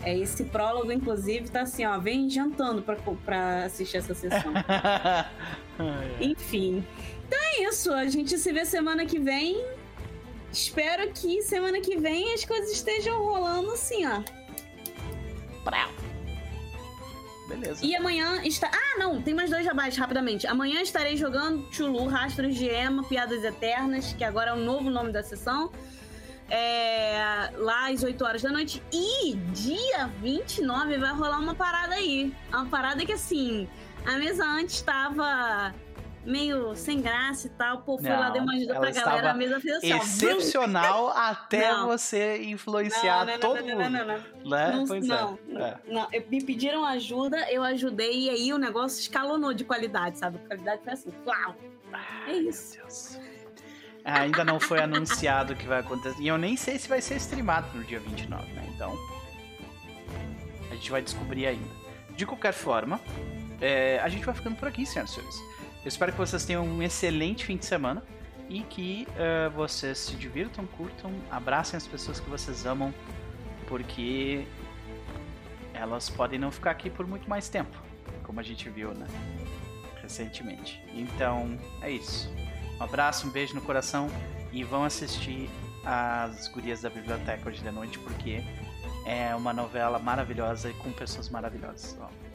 É, 0.03 0.17
esse 0.17 0.45
prólogo, 0.45 0.89
inclusive, 0.89 1.49
tá 1.49 1.61
assim, 1.61 1.85
ó, 1.85 1.99
vem 1.99 2.29
jantando 2.29 2.81
pra, 2.81 2.95
pra 3.25 3.65
assistir 3.65 3.97
essa 3.97 4.13
sessão. 4.13 4.53
Enfim. 6.21 6.85
Então 7.27 7.37
é 7.37 7.63
isso. 7.63 7.91
A 7.91 8.05
gente 8.07 8.37
se 8.37 8.53
vê 8.53 8.63
semana 8.63 9.05
que 9.05 9.19
vem. 9.19 9.65
Espero 10.49 11.11
que 11.11 11.41
semana 11.41 11.81
que 11.81 11.97
vem 11.97 12.33
as 12.33 12.45
coisas 12.45 12.71
estejam 12.71 13.21
rolando 13.21 13.71
assim, 13.71 14.05
ó. 14.05 14.21
Prau. 15.65 15.89
Beleza. 17.47 17.85
E 17.85 17.95
amanhã 17.95 18.41
está. 18.43 18.69
Ah, 18.73 18.99
não, 18.99 19.21
tem 19.21 19.33
mais 19.33 19.49
dois 19.49 19.63
jabás, 19.63 19.95
rapidamente. 19.95 20.45
Amanhã 20.45 20.81
estarei 20.81 21.15
jogando 21.15 21.67
Chulu, 21.71 22.07
Rastros 22.07 22.55
de 22.55 22.67
Ema, 22.67 23.03
Piadas 23.03 23.43
Eternas, 23.43 24.13
que 24.13 24.23
agora 24.23 24.51
é 24.51 24.53
o 24.53 24.57
novo 24.57 24.89
nome 24.89 25.11
da 25.11 25.23
sessão. 25.23 25.71
É, 26.49 27.51
lá 27.57 27.89
às 27.89 28.03
8 28.03 28.23
horas 28.23 28.41
da 28.41 28.51
noite. 28.51 28.81
E 28.91 29.35
dia 29.53 30.07
29 30.21 30.97
vai 30.97 31.13
rolar 31.13 31.39
uma 31.39 31.55
parada 31.55 31.95
aí. 31.95 32.33
Uma 32.49 32.65
parada 32.65 33.05
que 33.05 33.13
assim, 33.13 33.67
a 34.05 34.17
mesa 34.17 34.45
antes 34.45 34.75
estava 34.75 35.73
meio 36.27 36.75
sem 36.75 37.01
graça 37.01 37.47
e 37.47 37.49
tal. 37.51 37.81
Pô, 37.81 37.97
fui 37.97 38.09
lá, 38.09 38.25
Não, 38.25 38.33
dei 38.33 38.41
uma 38.41 38.53
ajuda 38.53 38.79
pra 38.79 38.91
galera, 38.91 39.31
a 39.31 39.33
mesa 39.33 39.59
fez 39.59 39.77
assim. 39.77 39.93
Excepcional 39.93 41.09
até 41.17 41.71
Não. 41.71 41.87
você 41.87 42.43
influenciar 42.43 43.25
não, 43.25 43.39
todo 43.39 43.63
mundo. 43.63 43.77
não, 43.77 43.89
não, 43.89 44.05
não. 44.05 44.49
Né? 44.49 44.71
Não, 44.73 44.85
pois 44.85 45.07
não, 45.07 45.39
é. 45.55 45.61
é. 45.61 45.77
não, 45.87 46.07
eu- 46.11 46.25
me 46.29 46.43
pediram 46.43 46.83
ajuda, 46.85 47.49
eu 47.51 47.63
ajudei 47.63 48.25
e 48.25 48.29
aí 48.29 48.53
o 48.53 48.57
negócio 48.57 48.99
escalonou 48.99 49.53
de 49.53 49.63
qualidade, 49.63 50.19
sabe? 50.19 50.37
A 50.37 50.47
qualidade 50.47 50.81
foi 50.83 50.93
assim, 50.93 51.13
uau! 51.25 51.55
É 52.27 52.33
isso. 52.33 52.75
Meu 52.77 52.83
Deus. 52.85 53.19
Ainda 54.03 54.43
não 54.43 54.59
foi 54.59 54.81
anunciado 54.81 55.53
o 55.53 55.55
que 55.55 55.65
vai 55.65 55.79
acontecer. 55.79 56.21
E 56.21 56.27
eu 56.27 56.37
nem 56.37 56.55
sei 56.57 56.77
se 56.77 56.87
vai 56.87 57.01
ser 57.01 57.15
streamado 57.15 57.77
no 57.77 57.83
dia 57.83 57.99
29, 57.99 58.51
né? 58.53 58.69
Então. 58.75 58.93
A 60.69 60.75
gente 60.75 60.91
vai 60.91 61.01
descobrir 61.01 61.47
ainda. 61.47 61.69
De 62.11 62.25
qualquer 62.25 62.53
forma, 62.53 62.99
é, 63.61 63.99
a 64.01 64.09
gente 64.09 64.25
vai 64.25 64.33
ficando 64.35 64.55
por 64.55 64.67
aqui, 64.67 64.85
senhoras 64.85 65.11
e 65.11 65.15
senhores. 65.15 65.56
Eu 65.83 65.87
espero 65.87 66.11
que 66.11 66.17
vocês 66.17 66.43
tenham 66.45 66.65
um 66.65 66.81
excelente 66.83 67.45
fim 67.45 67.57
de 67.57 67.65
semana 67.65 68.03
e 68.49 68.61
que 68.61 69.07
é, 69.15 69.49
vocês 69.49 69.97
se 69.97 70.15
divirtam, 70.15 70.65
curtam, 70.65 71.11
abracem 71.29 71.77
as 71.77 71.87
pessoas 71.87 72.19
que 72.19 72.29
vocês 72.29 72.65
amam, 72.65 72.93
porque 73.67 74.45
elas 75.73 76.09
podem 76.09 76.39
não 76.39 76.51
ficar 76.51 76.71
aqui 76.71 76.89
por 76.89 77.05
muito 77.05 77.29
mais 77.29 77.49
tempo, 77.49 77.77
como 78.23 78.39
a 78.39 78.43
gente 78.43 78.69
viu, 78.69 78.93
né? 78.93 79.07
Recentemente. 80.01 80.83
Então, 80.93 81.57
é 81.81 81.91
isso. 81.91 82.29
Um 82.79 82.83
abraço, 82.83 83.27
um 83.27 83.29
beijo 83.29 83.53
no 83.53 83.61
coração 83.61 84.09
e 84.51 84.63
vão 84.63 84.83
assistir 84.83 85.49
as 85.85 86.47
Gurias 86.49 86.81
da 86.81 86.89
Biblioteca 86.89 87.49
hoje 87.49 87.61
de 87.61 87.71
noite, 87.71 87.99
porque 87.99 88.43
é 89.05 89.33
uma 89.35 89.53
novela 89.53 89.99
maravilhosa 89.99 90.69
e 90.69 90.73
com 90.73 90.91
pessoas 90.91 91.29
maravilhosas. 91.29 91.97
Ó. 91.99 92.26